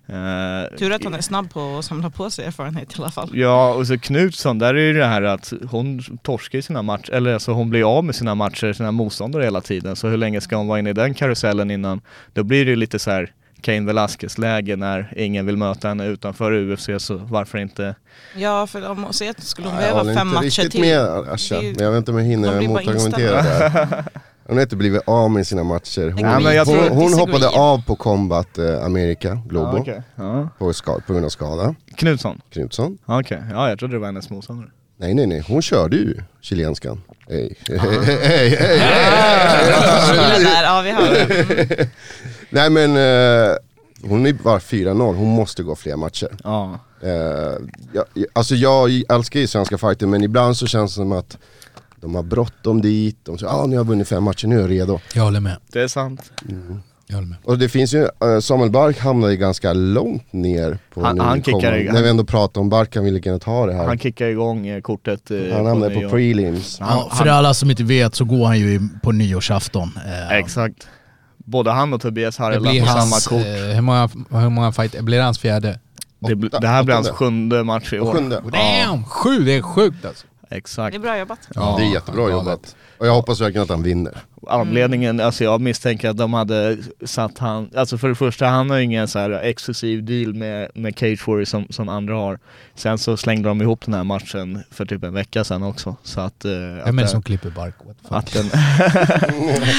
Eh, 0.08 0.76
Tur 0.78 0.92
att 0.92 1.04
han 1.04 1.14
är 1.14 1.20
snabb 1.20 1.50
på 1.50 1.78
att 1.78 1.84
samla 1.84 2.10
på 2.10 2.30
sig 2.30 2.44
erfarenhet 2.44 2.98
i 2.98 3.02
alla 3.02 3.10
fall. 3.10 3.30
Ja, 3.32 3.74
och 3.74 3.86
så 3.86 3.98
Knutsson, 3.98 4.58
där 4.58 4.74
är 4.74 4.86
ju 4.86 4.92
det 4.92 5.06
här 5.06 5.22
att 5.22 5.52
hon 5.70 6.02
torskar 6.22 6.58
i 6.58 6.62
sina 6.62 6.82
matcher, 6.82 7.12
eller 7.12 7.34
alltså 7.34 7.52
hon 7.52 7.70
blir 7.70 7.98
av 7.98 8.04
med 8.04 8.14
sina 8.14 8.34
matcher, 8.34 8.72
sina 8.72 8.90
motståndare 8.90 9.44
hela 9.44 9.60
tiden. 9.60 9.96
Så 9.96 10.08
hur 10.08 10.16
länge 10.16 10.40
ska 10.40 10.56
hon 10.56 10.66
vara 10.66 10.78
inne 10.78 10.90
i 10.90 10.92
den 10.92 11.14
karusellen 11.14 11.70
innan? 11.70 12.00
Då 12.32 12.44
blir 12.44 12.64
det 12.64 12.70
ju 12.70 12.76
lite 12.76 12.98
så 12.98 13.10
här 13.10 13.32
Cain 13.60 13.86
Velasquez 13.86 14.38
läge 14.38 14.76
när 14.76 15.12
ingen 15.16 15.46
vill 15.46 15.56
möta 15.56 15.88
henne 15.88 16.06
utanför 16.06 16.52
UFC 16.52 16.88
så 16.98 17.16
varför 17.16 17.58
inte? 17.58 17.94
Ja, 18.36 18.66
för 18.66 18.88
om 18.90 19.06
se 19.12 19.28
att 19.28 19.40
skulle 19.42 19.68
hon 19.68 19.76
jag 19.82 19.90
behöva 19.94 20.14
fem 20.14 20.28
inte 20.28 20.40
matcher 20.40 20.68
till. 20.68 20.80
med 20.80 21.00
Asha, 21.00 21.54
Det 21.54 21.60
är 21.60 21.68
ju- 21.68 21.74
men 21.76 21.84
jag 21.84 21.90
vet 21.90 21.98
inte 21.98 22.10
om 22.10 22.18
jag 22.18 22.24
hinner 22.24 22.68
motargumentera 22.68 23.42
där. 23.42 24.04
Hon 24.48 24.56
har 24.56 24.62
inte 24.62 24.76
blivit 24.76 25.02
av 25.06 25.30
med 25.30 25.46
sina 25.46 25.64
matcher. 25.64 26.10
Hon, 26.10 26.20
Ja, 26.44 26.52
jag 26.52 26.64
hon, 26.64 26.88
hon 26.88 27.12
hoppade 27.12 27.48
av 27.48 27.84
på 27.86 27.96
Combat 27.96 28.58
eh, 28.58 28.84
America, 28.84 29.38
Globo, 29.48 29.76
Ja, 29.76 29.80
okej. 29.80 30.02
ja. 30.16 30.48
på, 30.58 30.72
ska, 30.72 31.00
på 31.06 31.12
grund 31.12 31.24
av 31.24 31.28
skada. 31.30 31.74
Knutsson? 31.96 32.40
Knutsson. 32.52 32.98
Ja, 33.06 33.20
Okej, 33.20 33.42
ja 33.50 33.68
jag 33.68 33.78
trodde 33.78 33.94
det 33.94 33.98
var 33.98 34.06
hennes 34.06 34.30
motståndare. 34.30 34.68
Nej 34.98 35.14
nej 35.14 35.26
nej, 35.26 35.44
hon 35.48 35.62
körde 35.62 35.96
ju 35.96 36.14
chilenskan. 36.40 37.02
Hej, 37.28 37.56
hej, 37.68 37.78
hej, 37.78 38.48
hej, 38.48 38.48
Gillar 40.12 40.40
där, 40.40 40.62
ja 40.64 40.80
vi 40.84 40.90
hör 40.90 41.10
det. 41.14 41.88
Nej 42.56 42.70
men 42.70 42.90
eh, 42.96 43.54
hon 44.08 44.26
är 44.26 44.32
bara 44.32 44.58
4-0, 44.58 45.14
hon 45.14 45.28
måste 45.28 45.62
gå 45.62 45.76
fler 45.76 45.96
matcher. 45.96 46.28
Ja. 46.44 46.78
Eh, 47.02 47.10
jag, 47.92 48.04
alltså 48.32 48.54
jag 48.54 48.90
älskar 49.08 49.40
ju 49.40 49.46
svenska 49.46 49.78
fighter 49.78 50.06
men 50.06 50.22
ibland 50.22 50.56
så 50.56 50.66
känns 50.66 50.90
det 50.92 50.94
som 50.94 51.12
att 51.12 51.38
de 52.00 52.14
har 52.14 52.22
bråttom 52.22 52.80
dit, 52.82 53.16
de 53.22 53.38
säger 53.38 53.52
ah, 53.52 53.66
nu 53.66 53.76
har 53.76 53.80
jag 53.80 53.86
vunnit 53.86 54.08
fem 54.08 54.24
matcher, 54.24 54.46
nu 54.46 54.56
är 54.56 54.60
jag 54.60 54.70
redo. 54.70 55.00
Jag 55.14 55.22
håller 55.22 55.40
med. 55.40 55.56
Det 55.72 55.80
är 55.82 55.88
sant. 55.88 56.32
Jag 57.08 57.14
håller 57.16 57.28
med. 57.28 57.38
Och 57.44 57.58
det 57.58 57.68
finns 57.68 57.94
ju, 57.94 58.02
eh, 58.02 58.40
Samuel 58.40 58.70
Bark 58.70 58.98
hamnar 58.98 59.28
ju 59.28 59.36
ganska 59.36 59.72
långt 59.72 60.32
ner 60.32 60.78
på 60.94 61.02
Han- 61.04 61.20
han 61.20 61.36
kickar 61.42 61.52
nykommande- 61.58 61.80
i- 61.82 61.92
När 61.92 62.02
vi 62.02 62.08
ändå 62.08 62.24
pratar 62.24 62.60
om 62.60 62.68
Bark 62.68 62.90
kan 62.90 63.04
vi 63.04 63.10
lika 63.10 63.28
gärna 63.28 63.38
ta 63.38 63.66
det 63.66 63.72
här. 63.72 63.78
Han 63.78 63.88
Han, 63.88 63.98
kickar 63.98 64.26
igång 64.26 64.66
eh, 64.66 64.80
kortet 64.80 65.30
eh, 65.30 65.36
hamnar 65.56 65.88
nyår. 65.88 66.02
på 66.02 66.10
prelims. 66.10 66.76
Ja, 66.80 67.10
för 67.18 67.26
alla 67.26 67.54
som 67.54 67.70
inte 67.70 67.84
vet 67.84 68.14
så 68.14 68.24
går 68.24 68.46
han 68.46 68.58
ju 68.58 68.74
i- 68.74 68.88
på 69.02 69.12
nyårsafton. 69.12 69.90
Eh, 70.06 70.36
Exakt. 70.38 70.88
Både 71.48 71.70
han 71.70 71.92
och 71.94 72.00
Tobias 72.00 72.38
Harila 72.38 72.70
på 72.84 72.86
hans, 72.90 73.24
samma 73.24 73.38
kort. 73.38 73.46
eh, 73.46 73.52
hur 73.74 73.80
många, 73.80 74.08
hur 74.30 74.48
många 74.50 74.72
fight, 74.72 75.00
blir 75.00 75.18
det 75.18 75.24
hans 75.24 75.38
fjärde? 75.38 75.78
Det, 76.18 76.34
åtta- 76.34 76.60
det 76.60 76.68
här 76.68 76.82
blir 76.82 76.94
hans 76.94 77.08
sjunde 77.10 77.64
match 77.64 77.92
i 77.92 78.00
år. 78.00 78.12
Sjunde. 78.14 78.42
Damn! 78.52 79.04
Sju, 79.04 79.38
det 79.44 79.52
är 79.56 79.62
sjukt 79.62 80.04
alltså. 80.04 80.26
Exakt. 80.50 80.92
Det 80.92 80.96
är 80.98 81.00
bra 81.00 81.18
jobbat. 81.18 81.38
Ja, 81.54 81.74
det 81.78 81.84
är 81.84 81.92
jättebra 81.92 82.30
jobbat. 82.30 82.76
Och 82.98 83.06
jag 83.06 83.14
hoppas 83.14 83.40
verkligen 83.40 83.62
att 83.62 83.68
han 83.68 83.82
vinner. 83.82 84.12
Anledningen, 84.48 85.20
alltså 85.20 85.44
jag 85.44 85.60
misstänker 85.60 86.08
att 86.10 86.16
de 86.16 86.34
hade 86.34 86.76
satt 87.04 87.38
han, 87.38 87.70
alltså 87.76 87.98
för 87.98 88.08
det 88.08 88.14
första 88.14 88.46
han 88.46 88.70
har 88.70 88.76
ju 88.76 88.84
ingen 88.84 89.08
så 89.08 89.18
här 89.18 89.30
exklusiv 89.30 90.04
deal 90.04 90.34
med, 90.34 90.70
med 90.74 90.98
Cage 90.98 91.28
Warriors 91.28 91.48
som, 91.48 91.66
som 91.70 91.88
andra 91.88 92.14
har. 92.14 92.38
Sen 92.74 92.98
så 92.98 93.16
slängde 93.16 93.48
de 93.48 93.62
ihop 93.62 93.84
den 93.84 93.94
här 93.94 94.04
matchen 94.04 94.62
för 94.70 94.84
typ 94.86 95.04
en 95.04 95.14
vecka 95.14 95.44
sedan 95.44 95.62
också. 95.62 95.96
Så 96.02 96.20
att, 96.20 96.44
eh, 96.44 96.50
Vem 96.84 96.98
är 96.98 97.02
det 97.02 97.08
som 97.08 97.22
klipper 97.22 97.50
bark? 97.50 97.74
Att, 98.08 98.32
den, 98.32 98.46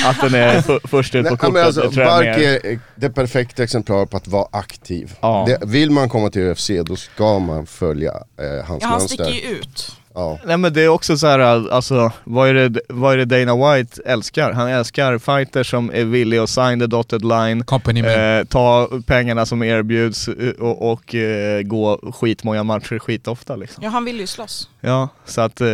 att 0.05 0.21
den 0.21 0.35
är 0.35 0.61
för, 0.61 0.87
först 0.87 1.15
ut 1.15 1.23
på 1.25 1.29
Nej, 1.29 1.37
kortet, 1.37 1.53
men 1.53 1.65
alltså, 1.65 1.81
det 1.81 1.89
tror 1.89 2.05
jag 2.05 2.17
Bark 2.25 2.37
är 2.37 2.79
det 2.95 3.09
perfekta 3.09 3.63
exemplar 3.63 4.05
på 4.05 4.17
att 4.17 4.27
vara 4.27 4.47
aktiv. 4.51 5.13
Ja. 5.21 5.45
Det, 5.47 5.65
vill 5.67 5.91
man 5.91 6.09
komma 6.09 6.29
till 6.29 6.41
UFC 6.41 6.71
då 6.85 6.95
ska 6.95 7.39
man 7.39 7.65
följa 7.65 8.11
eh, 8.11 8.65
hans 8.65 8.81
Ja, 8.83 8.87
han 8.87 8.97
mönster. 8.99 9.23
sticker 9.23 9.49
ju 9.49 9.55
ut. 9.55 9.91
Ja. 10.17 10.39
Nej 10.45 10.57
men 10.57 10.73
det 10.73 10.81
är 10.81 10.87
också 10.87 11.17
så 11.17 11.27
här, 11.27 11.39
alltså 11.39 12.11
vad 12.23 12.49
är, 12.49 12.53
det, 12.53 12.81
vad 12.89 13.13
är 13.13 13.25
det 13.25 13.45
Dana 13.45 13.75
White 13.75 14.01
älskar? 14.05 14.51
Han 14.51 14.67
älskar 14.67 15.17
fighters 15.17 15.69
som 15.69 15.91
är 15.93 16.03
villiga 16.03 16.43
att 16.43 16.49
sign 16.49 16.79
the 16.79 16.87
dotted 16.87 17.25
line, 17.25 17.63
eh, 18.05 18.45
ta 18.47 18.89
pengarna 19.05 19.45
som 19.45 19.63
erbjuds 19.63 20.27
eh, 20.27 20.49
och, 20.49 20.91
och 20.91 21.15
eh, 21.15 21.61
gå 21.61 22.11
skitmånga 22.13 22.63
matcher 22.63 22.99
skitofta 22.99 23.55
liksom. 23.55 23.83
Ja, 23.83 23.89
han 23.89 24.05
vill 24.05 24.19
ju 24.19 24.27
slåss. 24.27 24.69
Ja, 24.81 25.09
så 25.25 25.41
att, 25.41 25.61
eh, 25.61 25.67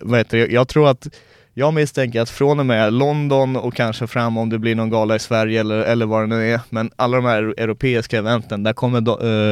vad 0.00 0.18
heter 0.18 0.38
det, 0.38 0.46
jag 0.46 0.68
tror 0.68 0.88
att 0.88 1.08
jag 1.54 1.74
misstänker 1.74 2.20
att 2.20 2.30
från 2.30 2.60
och 2.60 2.66
med 2.66 2.92
London 2.92 3.56
och 3.56 3.74
kanske 3.74 4.06
fram 4.06 4.36
om 4.36 4.50
det 4.50 4.58
blir 4.58 4.74
någon 4.74 4.90
gala 4.90 5.16
i 5.16 5.18
Sverige 5.18 5.60
eller, 5.60 5.76
eller 5.76 6.06
vad 6.06 6.22
det 6.22 6.26
nu 6.26 6.52
är, 6.52 6.60
men 6.68 6.90
alla 6.96 7.16
de 7.16 7.26
här 7.26 7.42
europeiska 7.42 8.18
eventen, 8.18 8.62
där 8.62 8.72
kommer 8.72 8.98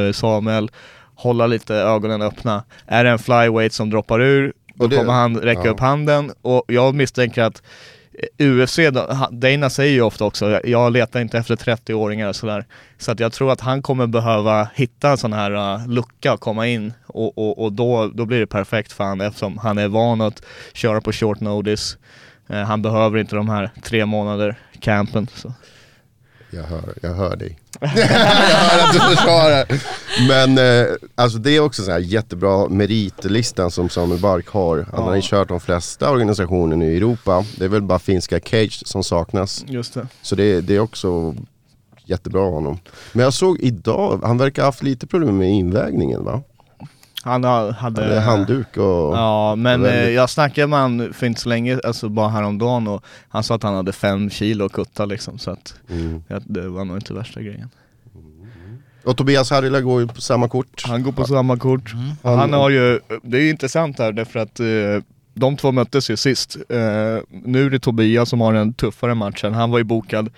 eh, 0.07 0.11
Samuel 0.11 0.71
hålla 1.21 1.47
lite 1.47 1.75
ögonen 1.75 2.21
öppna. 2.21 2.63
Är 2.85 3.03
det 3.03 3.09
en 3.09 3.19
flyweight 3.19 3.73
som 3.73 3.89
droppar 3.89 4.21
ur, 4.21 4.53
då 4.75 4.87
det- 4.87 4.95
kommer 4.97 5.13
han 5.13 5.37
räcka 5.37 5.61
ja. 5.65 5.69
upp 5.71 5.79
handen 5.79 6.31
och 6.41 6.63
jag 6.67 6.95
misstänker 6.95 7.43
att 7.43 7.61
eh, 8.37 8.47
UFC, 8.47 8.79
Dana 9.31 9.69
säger 9.69 9.93
ju 9.93 10.01
ofta 10.01 10.25
också, 10.25 10.59
jag- 10.63 10.91
letar 10.93 11.19
inte 11.19 11.37
efter 11.37 11.55
30-åringar 11.55 12.27
och 12.29 12.35
sådär. 12.35 12.65
Så 12.97 13.11
att 13.11 13.19
jag 13.19 13.33
tror 13.33 13.51
att 13.51 13.61
han 13.61 13.81
kommer 13.81 14.07
behöva 14.07 14.67
hitta 14.75 15.09
en 15.11 15.17
sån 15.17 15.33
här 15.33 15.51
uh, 15.75 15.87
lucka 15.87 16.33
och 16.33 16.39
komma 16.39 16.67
in 16.67 16.93
och, 17.07 17.37
och, 17.37 17.63
och 17.63 17.73
då, 17.73 18.11
då 18.13 18.25
blir 18.25 18.39
det 18.39 18.47
perfekt 18.47 18.91
för 18.91 19.03
han 19.03 19.21
eftersom 19.21 19.57
han 19.57 19.77
är 19.77 19.87
van 19.87 20.21
att 20.21 20.41
köra 20.73 21.01
på 21.01 21.11
short 21.11 21.39
notice. 21.39 21.97
Eh, 22.49 22.61
han 22.61 22.81
behöver 22.81 23.17
inte 23.19 23.35
de 23.35 23.49
här 23.49 23.69
tre 23.83 24.05
månader 24.05 24.55
campen. 24.79 25.27
Så. 25.35 25.53
Jag 26.53 26.63
hör, 26.63 26.93
jag 27.01 27.13
hör 27.13 27.35
dig. 27.35 27.59
jag 27.79 27.89
hör 27.89 28.87
att 28.87 28.93
du 28.93 28.99
försvarar. 28.99 29.65
Men 30.27 30.57
eh, 30.57 30.93
alltså 31.15 31.37
det 31.37 31.51
är 31.51 31.59
också 31.59 31.83
så 31.83 31.91
här 31.91 31.99
jättebra 31.99 32.69
meritlistan 32.69 33.71
som 33.71 33.89
Samuel 33.89 34.21
Bark 34.21 34.47
har. 34.47 34.87
Han 34.91 35.03
har 35.03 35.15
ju 35.15 35.21
kört 35.23 35.47
de 35.47 35.59
flesta 35.59 36.11
organisationer 36.11 36.75
nu 36.75 36.93
i 36.93 36.97
Europa. 36.97 37.45
Det 37.57 37.65
är 37.65 37.69
väl 37.69 37.81
bara 37.81 37.99
finska 37.99 38.39
Cage 38.39 38.81
som 38.85 39.03
saknas. 39.03 39.65
Just 39.67 39.93
det. 39.93 40.07
Så 40.21 40.35
det, 40.35 40.61
det 40.61 40.75
är 40.75 40.79
också 40.79 41.35
jättebra 42.05 42.41
av 42.41 42.53
honom. 42.53 42.79
Men 43.13 43.23
jag 43.23 43.33
såg 43.33 43.59
idag, 43.59 44.19
han 44.23 44.37
verkar 44.37 44.61
ha 44.61 44.67
haft 44.67 44.83
lite 44.83 45.07
problem 45.07 45.37
med 45.37 45.49
invägningen 45.49 46.23
va? 46.23 46.41
Han 47.23 47.43
hade... 47.43 47.73
Hade 47.73 48.19
handduk 48.19 48.77
och... 48.77 48.83
Ja, 49.15 49.55
men 49.55 49.81
väldigt- 49.81 50.01
eh, 50.01 50.09
jag 50.09 50.29
snackade 50.29 50.67
med 50.67 50.79
han 50.79 51.13
för 51.13 51.25
inte 51.27 51.41
så 51.41 51.49
länge, 51.49 51.79
alltså 51.83 52.09
bara 52.09 52.29
häromdagen 52.29 52.87
och 52.87 53.03
han 53.29 53.43
sa 53.43 53.55
att 53.55 53.63
han 53.63 53.75
hade 53.75 53.91
fem 53.91 54.29
kilo 54.29 54.65
att 54.65 54.71
kutta 54.71 55.05
liksom 55.05 55.37
så 55.39 55.51
att 55.51 55.75
Mm. 55.89 56.23
ja, 56.27 56.39
det 56.45 56.67
var 56.69 56.85
nog 56.85 56.97
inte 56.97 57.13
värsta 57.13 57.41
grejen. 57.41 57.69
Och 59.03 59.17
Tobias 59.17 59.49
Harila 59.49 59.81
går 59.81 60.01
ju 60.01 60.07
på 60.07 60.21
samma 60.21 60.47
kort. 60.47 60.83
Han 60.87 61.03
går 61.03 61.11
på 61.11 61.23
samma 61.25 61.57
kort. 61.57 61.93
Han- 62.23 62.39
Han 62.39 62.53
har 62.53 62.69
ju, 62.69 62.99
det 63.23 63.37
är 63.37 63.41
ju 63.41 63.49
intressant 63.49 63.99
här 63.99 64.11
därför 64.11 64.39
att 64.39 64.59
eh, 64.59 64.65
de 65.33 65.57
två 65.57 65.71
möttes 65.71 66.09
ju 66.09 66.17
sist. 66.17 66.55
Eh, 66.69 66.77
nu 67.29 67.65
är 67.65 67.69
det 67.69 67.79
Tobias 67.79 68.29
som 68.29 68.41
har 68.41 68.53
den 68.53 68.73
tuffare 68.73 69.15
matchen. 69.15 69.53
Han 69.53 69.71
var 69.71 69.77
ju 69.77 69.83
bokad 69.83 70.29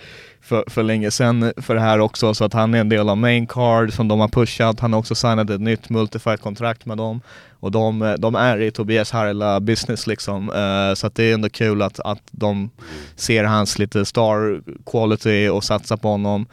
för, 0.43 0.63
för 0.67 0.83
länge 0.83 1.11
sedan 1.11 1.53
för 1.57 1.75
det 1.75 1.81
här 1.81 1.99
också, 1.99 2.33
så 2.33 2.45
att 2.45 2.53
han 2.53 2.73
är 2.73 2.79
en 2.79 2.89
del 2.89 3.09
av 3.09 3.17
main 3.17 3.47
card 3.47 3.93
som 3.93 4.07
de 4.07 4.19
har 4.19 4.27
pushat. 4.27 4.79
Han 4.79 4.93
har 4.93 4.99
också 4.99 5.15
signat 5.15 5.49
ett 5.49 5.61
nytt 5.61 5.89
multifight-kontrakt 5.89 6.85
med 6.85 6.97
dem. 6.97 7.21
Och 7.59 7.71
de, 7.71 8.15
de 8.19 8.35
är 8.35 8.61
i 8.61 8.71
Tobias 8.71 9.11
Harila 9.11 9.59
business 9.59 10.07
liksom. 10.07 10.49
Eh, 10.49 10.95
så 10.95 11.07
att 11.07 11.15
det 11.15 11.23
är 11.23 11.33
ändå 11.33 11.49
kul 11.49 11.81
att, 11.81 11.99
att 11.99 12.21
de 12.31 12.69
ser 13.15 13.43
hans 13.43 13.79
lite 13.79 14.05
star 14.05 14.61
quality 14.91 15.47
och 15.47 15.63
satsar 15.63 15.97
på 15.97 16.07
honom. 16.07 16.45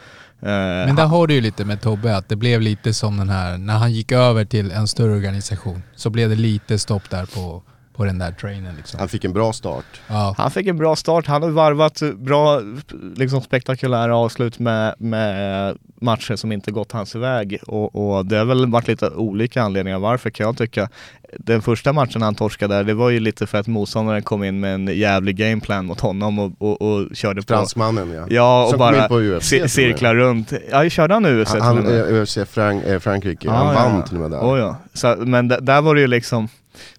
Eh, 0.42 0.86
Men 0.86 0.96
där 0.96 1.06
har 1.06 1.26
du 1.26 1.34
ju 1.34 1.40
lite 1.40 1.64
med 1.64 1.80
Tobbe, 1.80 2.16
att 2.16 2.28
det 2.28 2.36
blev 2.36 2.60
lite 2.60 2.94
som 2.94 3.16
den 3.16 3.28
här, 3.28 3.58
när 3.58 3.78
han 3.78 3.92
gick 3.92 4.12
över 4.12 4.44
till 4.44 4.70
en 4.70 4.88
större 4.88 5.12
organisation, 5.12 5.82
så 5.96 6.10
blev 6.10 6.28
det 6.28 6.36
lite 6.36 6.78
stopp 6.78 7.10
där 7.10 7.26
på, 7.26 7.62
på 8.00 8.04
den 8.06 8.18
där 8.18 8.32
trainen 8.32 8.74
liksom. 8.76 9.00
Han 9.00 9.08
fick 9.08 9.24
en 9.24 9.32
bra 9.32 9.52
start. 9.52 9.84
Ja. 10.08 10.34
Han 10.38 10.50
fick 10.50 10.66
en 10.66 10.76
bra 10.76 10.96
start, 10.96 11.26
han 11.26 11.42
har 11.42 11.50
varvat 11.50 12.02
bra, 12.16 12.60
liksom 13.16 13.40
spektakulära 13.40 14.16
avslut 14.16 14.58
med, 14.58 14.94
med 14.98 15.76
matcher 16.00 16.36
som 16.36 16.52
inte 16.52 16.70
gått 16.70 16.92
hans 16.92 17.14
väg 17.14 17.58
och, 17.66 18.16
och 18.16 18.26
det 18.26 18.36
har 18.36 18.44
väl 18.44 18.66
varit 18.66 18.88
lite 18.88 19.08
olika 19.10 19.62
anledningar 19.62 19.98
varför 19.98 20.30
kan 20.30 20.46
jag 20.46 20.56
tycka. 20.58 20.88
Den 21.38 21.62
första 21.62 21.92
matchen 21.92 22.22
han 22.22 22.34
torskade 22.34 22.74
där, 22.74 22.84
det 22.84 22.94
var 22.94 23.10
ju 23.10 23.20
lite 23.20 23.46
för 23.46 23.58
att 23.58 23.66
motståndaren 23.66 24.22
kom 24.22 24.44
in 24.44 24.60
med 24.60 24.74
en 24.74 24.86
jävlig 24.86 25.36
gameplan 25.36 25.86
mot 25.86 26.00
honom 26.00 26.38
och, 26.38 26.52
och, 26.58 26.82
och 26.82 27.16
körde 27.16 27.42
på. 27.42 27.46
Fransmannen 27.46 28.10
ja. 28.12 28.26
Ja, 28.30 28.62
och 28.64 28.70
Som 28.70 28.78
kom 28.78 28.92
bara 28.92 29.02
in 29.02 29.08
på 29.08 29.20
UFC 29.20 29.44
ci- 29.46 29.50
till 29.50 29.62
och 29.64 29.70
cirklar 29.70 30.14
runt. 30.14 30.52
Ja, 30.70 30.88
körde 30.88 31.14
han 31.14 31.26
UFC 31.26 31.48
Han, 31.50 31.56
till 31.56 31.62
han 31.62 31.78
och 31.78 31.84
med? 31.84 32.22
UFC 32.22 32.38
Frank, 32.48 32.84
eh, 32.84 32.98
Frankrike, 32.98 33.46
Ja, 33.46 33.52
han 33.52 33.66
ja, 33.66 33.72
vann 33.82 33.96
ja. 33.96 34.06
till 34.06 34.16
och 34.16 34.22
med 34.22 34.30
där. 34.30 34.38
Oh, 34.40 34.58
ja. 34.58 34.76
Så, 34.94 35.16
men 35.18 35.48
där 35.48 35.80
var 35.80 35.94
det 35.94 36.00
ju 36.00 36.06
liksom 36.06 36.48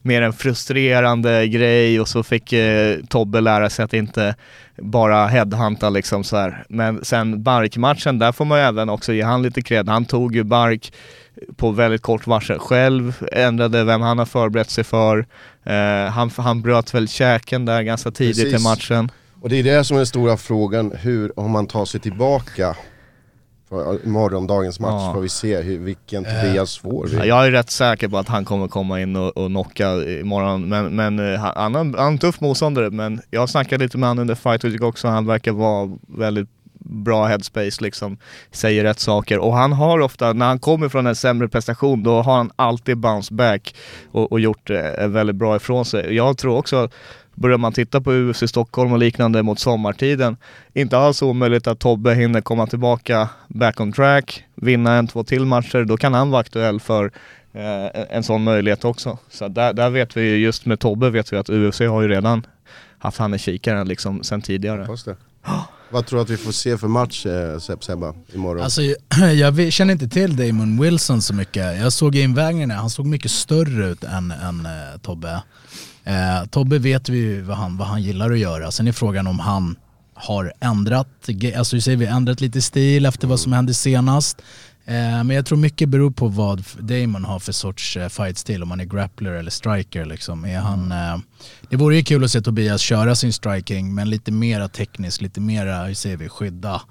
mer 0.02 0.22
en 0.22 0.34
frustrerande 0.34 1.48
grej 1.48 2.00
och 2.00 2.08
så 2.08 2.24
fick 2.24 2.54
eh, 2.54 2.98
Tobbe 3.10 3.42
lära 3.42 3.70
sig 3.70 3.86
att 3.86 3.94
inte 3.94 4.36
bara 4.78 5.28
headhunta 5.28 5.90
liksom 5.90 6.24
så 6.24 6.38
här. 6.38 6.64
Men 6.70 7.06
sen 7.06 7.44
Bark-matchen, 7.44 8.20
där 8.20 8.32
får 8.32 8.46
man 8.46 8.60
ju 8.60 8.66
även 8.66 8.90
också 8.90 9.14
ge 9.14 9.22
han 9.22 9.42
lite 9.42 9.62
cred. 9.62 9.90
Han 9.90 10.06
tog 10.06 10.36
ju 10.36 10.44
Bark 10.44 10.94
på 11.56 11.72
väldigt 11.72 12.02
kort 12.02 12.28
varsel 12.28 12.60
själv, 12.60 13.24
ändrade 13.32 13.84
vem 13.84 14.02
han 14.02 14.18
har 14.18 14.26
förberett 14.26 14.70
sig 14.70 14.84
för. 14.84 15.26
Eh, 15.64 16.12
han, 16.12 16.32
han 16.38 16.62
bröt 16.62 16.94
väl 16.94 17.08
käken 17.08 17.66
där 17.66 17.82
ganska 17.82 18.12
tidigt 18.12 18.38
i 18.38 18.52
Precis. 18.52 18.64
matchen. 18.64 19.12
Och 19.42 19.50
det 19.50 19.56
är 19.56 19.64
det 19.64 19.84
som 19.84 19.98
är 19.98 20.00
den 20.00 20.08
stora 20.08 20.38
frågan, 20.38 20.92
hur, 21.02 21.40
om 21.40 21.52
man 21.52 21.68
tar 21.68 21.86
sig 21.86 22.00
tillbaka 22.00 22.76
för 23.72 24.08
morgondagens 24.08 24.80
match 24.80 24.92
Ja. 24.92 25.14
får 25.14 25.22
vi 25.22 25.30
se 25.30 25.62
hur, 25.62 25.78
vilken 25.78 26.24
Tobias 26.24 26.78
får 26.78 27.08
vi. 27.08 27.18
Ja, 27.18 27.26
jag 27.26 27.46
är 27.48 27.52
rätt 27.52 27.70
säker 27.70 28.08
på 28.08 28.18
att 28.18 28.28
han 28.28 28.46
kommer 28.46 28.68
komma 28.68 29.02
in 29.02 29.16
och, 29.16 29.38
och 29.38 29.48
knocka 29.48 29.94
imorgon, 29.94 30.70
men, 30.70 30.96
men 30.96 31.34
eh, 31.34 31.40
han, 31.40 31.76
han 31.76 31.96
är 31.96 32.08
en 32.08 32.18
tuff 32.18 32.42
motståndare, 32.42 32.90
men 32.90 33.22
jag 33.30 33.50
snackade 33.50 33.84
lite 33.84 33.98
med 33.98 34.10
honom 34.10 34.22
under 34.22 34.36
Fight 34.36 34.64
Week 34.64 34.82
också, 34.82 35.08
han 35.08 35.26
verkar 35.26 35.52
vara 35.52 35.98
väldigt 36.08 36.50
bra 36.84 37.26
headspace 37.26 37.84
liksom, 37.84 38.18
säger 38.52 38.84
rätt 38.84 39.00
saker 39.00 39.40
och 39.40 39.54
han 39.54 39.74
har 39.74 40.00
ofta, 40.00 40.34
när 40.34 40.46
han 40.46 40.60
kommer 40.60 40.90
från 40.90 41.08
en 41.08 41.16
sämre 41.16 41.48
prestation, 41.48 42.04
då 42.04 42.22
har 42.22 42.36
han 42.36 42.52
alltid 42.56 42.98
bounce 42.98 43.34
back 43.34 43.76
och, 44.12 44.32
och 44.32 44.40
gjort 44.40 44.70
eh, 44.70 45.08
väldigt 45.08 45.36
bra 45.36 45.56
ifrån 45.56 45.86
sig. 45.86 46.16
Jag 46.16 46.38
tror 46.38 46.58
också 46.58 46.90
Börjar 47.36 47.58
man 47.58 47.74
titta 47.74 48.02
på 48.02 48.12
UFC 48.14 48.44
Stockholm 48.50 48.92
och 48.92 49.00
liknande 49.00 49.44
mot 49.44 49.60
sommartiden, 49.60 50.38
inte 50.74 50.98
alls 50.98 51.22
omöjligt 51.22 51.68
att 51.68 51.80
Tobbe 51.80 52.14
hinner 52.14 52.42
komma 52.42 52.68
tillbaka 52.68 53.30
back 53.48 53.80
on 53.80 53.92
track, 53.94 54.44
vinna 54.56 54.94
en, 54.94 55.08
två 55.08 55.24
till 55.24 55.46
matcher, 55.46 55.84
då 55.86 55.98
kan 55.98 56.14
han 56.14 56.30
vara 56.32 56.42
aktuell 56.42 56.80
för 56.80 57.12
eh, 57.54 58.02
en- 58.10 58.24
sån 58.24 58.44
möjlighet 58.44 58.86
också. 58.86 59.18
Så 59.30 59.48
där, 59.48 59.74
där 59.74 59.90
vet 59.90 60.18
vi 60.18 60.22
ju, 60.22 60.38
just 60.38 60.66
med 60.66 60.80
Tobbe 60.80 61.10
vet 61.10 61.34
vi 61.34 61.38
att 61.38 61.50
UFC 61.50 61.80
har 61.80 62.02
ju 62.02 62.08
redan 62.08 62.46
haft 63.00 63.18
han 63.18 63.34
i 63.34 63.40
kikaren 63.40 63.88
liksom 63.88 64.24
sen 64.24 64.42
tidigare. 64.42 64.86
Vad 65.90 66.06
tror 66.06 66.20
du 66.20 66.24
att 66.24 66.30
vi 66.30 66.38
får 66.38 66.52
se 66.52 66.78
för 66.78 66.88
match 66.88 67.26
eh, 67.26 67.60
Sepp 67.60 67.84
Sebba 67.84 68.14
imorgon? 68.34 68.64
Alltså, 68.64 68.82
jag- 69.36 69.74
känner 69.74 69.92
inte 69.94 70.08
till 70.08 70.36
Damon 70.36 70.82
Wilson 70.82 71.22
så 71.22 71.34
mycket. 71.34 71.80
Jag 71.80 71.94
såg 71.94 72.16
invägningen, 72.16 72.72
han 72.72 72.90
såg 72.90 73.06
mycket 73.06 73.32
större 73.32 73.86
ut 73.86 74.04
än, 74.04 74.32
än 74.32 74.66
eh, 74.66 75.00
Tobbe. 75.02 75.42
Eh, 76.04 76.46
Tobbe 76.50 76.80
vet 76.80 77.10
vi 77.10 77.18
ju 77.18 77.42
vad 77.42 77.58
han, 77.58 77.78
vad 77.78 77.88
han 77.88 78.02
gillar 78.02 78.32
att 78.32 78.40
göra. 78.40 78.72
Sen 78.72 78.88
är 78.88 78.92
frågan 78.92 79.28
om 79.28 79.40
han 79.40 79.76
har 80.14 80.54
ändrat, 80.60 81.08
alltså 81.58 81.82
säger 81.82 81.98
vi 81.98 82.06
ändrat 82.06 82.42
lite 82.42 82.62
stil 82.62 83.06
efter 83.06 83.28
vad 83.28 83.40
som 83.40 83.54
hände 83.54 83.74
senast. 83.74 84.42
Eh, 84.86 84.94
men 85.24 85.30
jag 85.30 85.46
tror 85.46 85.58
mycket 85.58 85.90
beror 85.90 86.12
på 86.12 86.28
vad 86.28 86.64
Damon 86.80 87.26
har 87.26 87.40
för 87.40 87.52
sorts 87.52 87.98
eh, 87.98 88.10
fightstil, 88.10 88.64
om 88.64 88.72
han 88.72 88.80
är 88.80 88.86
grappler 88.86 89.32
eller 89.32 89.52
striker 89.52 90.06
liksom. 90.06 90.46
Är 90.46 90.60
han, 90.60 90.92
eh, 90.92 91.18
det 91.70 91.76
vore 91.78 91.96
ju 91.96 92.04
kul 92.04 92.24
att 92.24 92.32
se 92.32 92.42
Tobias 92.42 92.82
köra 92.82 93.16
sin 93.16 93.34
striking 93.34 93.96
men 93.96 94.10
lite 94.10 94.32
mera 94.32 94.68
teknisk, 94.68 95.22
lite 95.22 95.42
mera, 95.42 95.84
hur 95.86 95.94
säger 95.94 96.18
vi, 96.18 96.30
skydda 96.30 96.82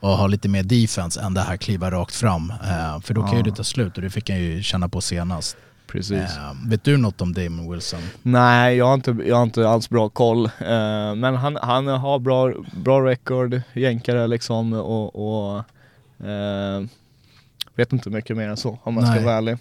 och 0.00 0.10
ha 0.10 0.26
lite 0.26 0.48
mer 0.48 0.62
defense 0.62 1.20
än 1.20 1.34
det 1.34 1.40
här 1.40 1.56
kliva 1.56 1.90
rakt 1.90 2.14
fram. 2.14 2.50
Eh, 2.50 3.00
för 3.00 3.14
då 3.14 3.22
kan 3.22 3.32
ju 3.32 3.38
Ja. 3.38 3.42
det 3.44 3.52
ta 3.56 3.64
slut 3.64 3.96
och 3.96 4.02
det 4.02 4.10
fick 4.10 4.30
han 4.30 4.38
ju 4.38 4.62
känna 4.62 4.88
på 4.88 5.00
senast. 5.00 5.56
Precis. 5.86 6.12
Eh, 6.36 6.52
vet 6.66 6.84
du 6.84 6.96
något 6.96 7.20
om 7.20 7.32
Damon 7.32 7.72
Wilson? 7.72 8.00
Nej, 8.22 8.76
jag 8.76 8.86
har 8.86 8.94
inte, 8.94 9.16
jag 9.26 9.36
har 9.36 9.42
inte 9.42 9.68
alls 9.68 9.88
bra 9.88 10.08
koll. 10.08 10.44
Eh, 10.44 11.14
men 11.16 11.34
han, 11.34 11.58
han 11.62 11.86
har 11.86 12.18
bra, 12.18 12.52
bra 12.76 13.04
record, 13.06 13.60
jänkare 13.72 14.26
liksom 14.26 14.72
och, 14.72 15.14
och 15.54 15.58
eh, 16.28 16.84
vet 17.74 17.92
inte 17.92 18.10
mycket 18.10 18.36
mer 18.36 18.48
än 18.48 18.56
så 18.56 18.78
om 18.82 18.94
man 18.94 19.04
ska 19.04 19.14
Nej. 19.14 19.24
vara 19.24 19.34
ärlig. 19.34 19.58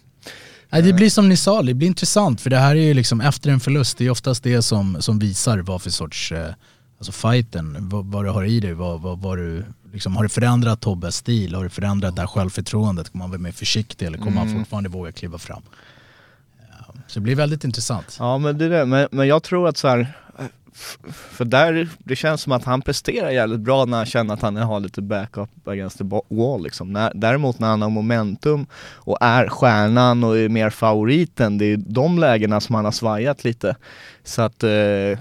Nej, 0.70 0.82
det 0.82 0.94
blir 0.94 1.10
som 1.10 1.30
ni 1.30 1.38
sa, 1.38 1.62
det 1.62 1.74
blir 1.74 1.88
intressant 1.88 2.42
för 2.42 2.50
det 2.50 2.58
här 2.58 2.76
är 2.76 2.82
ju 2.82 2.94
liksom 2.94 3.22
efter 3.22 3.50
en 3.50 3.60
förlust, 3.60 3.98
det 3.98 4.06
är 4.06 4.10
oftast 4.10 4.44
det 4.44 4.62
som, 4.62 4.98
som 5.02 5.20
visar 5.20 5.58
vad 5.60 5.82
för 5.82 5.90
sorts, 5.90 6.32
eh, 6.32 6.50
alltså 6.98 7.12
fighten, 7.12 7.78
vad, 7.80 8.06
vad 8.06 8.26
du 8.26 8.30
har 8.30 8.44
i 8.44 8.60
dig, 8.60 8.74
vad, 8.74 9.02
vad, 9.02 9.20
vad 9.20 9.38
du, 9.38 9.66
liksom, 9.94 10.16
har 10.16 10.24
du 10.24 10.30
förändrat 10.30 10.82
Tobbes 10.82 11.16
stil, 11.16 11.56
har 11.56 11.64
du 11.64 11.70
förändrat 11.70 12.16
det 12.16 12.22
här 12.22 12.28
självförtroendet, 12.28 13.10
kommer 13.12 13.24
man 13.24 13.30
vara 13.32 13.40
mer 13.42 13.52
försiktig 13.52 14.06
eller 14.06 14.18
kommer 14.18 14.32
man 14.32 14.48
Mm. 14.48 14.60
fortfarande 14.60 14.90
våga 14.90 15.12
kliva 15.12 15.38
fram? 15.38 15.62
Så 17.13 17.19
det 17.19 17.23
blir 17.23 17.36
väldigt 17.36 17.63
intressant. 17.63 18.17
Ja 18.19 18.38
men 18.38 18.58
det 18.58 18.65
är 18.65 18.69
det, 18.69 18.86
men, 18.86 19.08
men 19.12 19.28
jag 19.28 19.43
tror 19.43 19.67
att 19.67 19.78
så 19.78 19.88
här, 19.88 20.13
för 21.12 21.45
där, 21.45 21.89
det 21.97 22.15
känns 22.15 22.41
som 22.41 22.52
att 22.52 22.63
han 22.63 22.82
presterar 22.82 23.30
jävligt 23.30 23.60
bra 23.60 23.86
när 23.86 23.97
han 23.97 24.06
känner 24.06 24.34
att 24.34 24.41
han 24.41 24.56
har 24.56 24.80
lite 24.80 25.02
backup 25.02 25.67
against 25.67 25.97
the 25.97 26.04
wall 26.30 26.63
liksom. 26.63 26.93
När, 26.93 27.12
däremot 27.15 27.60
när 27.60 27.67
han 27.67 27.82
har 27.82 27.89
momentum 27.89 28.65
och 28.93 29.17
är 29.21 29.47
stjärnan 29.47 30.23
och 30.23 30.38
är 30.38 30.49
mer 30.49 30.69
favoriten, 30.69 31.58
det 31.58 31.65
är 31.65 31.78
de 31.78 32.19
lägena 32.19 32.62
som 32.62 32.76
han 32.76 32.86
har 32.86 32.91
svajat 32.91 33.43
lite. 33.43 33.76
Så 34.23 34.41
att, 34.41 34.63
eh, 34.63 35.19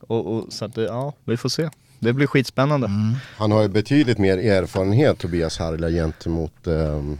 och, 0.00 0.26
och, 0.26 0.52
så 0.52 0.64
att 0.64 0.78
eh, 0.78 0.84
ja, 0.84 1.12
vi 1.24 1.36
får 1.36 1.48
se. 1.48 1.70
Det 1.98 2.12
blir 2.12 2.26
skitspännande. 2.26 2.86
Mm. 2.86 3.14
Han 3.36 3.52
har 3.52 3.62
ju 3.62 3.68
betydligt 3.68 4.18
mer 4.18 4.38
erfarenhet 4.38 5.18
Tobias 5.18 5.58
Harila 5.58 5.88
gentemot 5.88 6.66
ehm, 6.66 7.18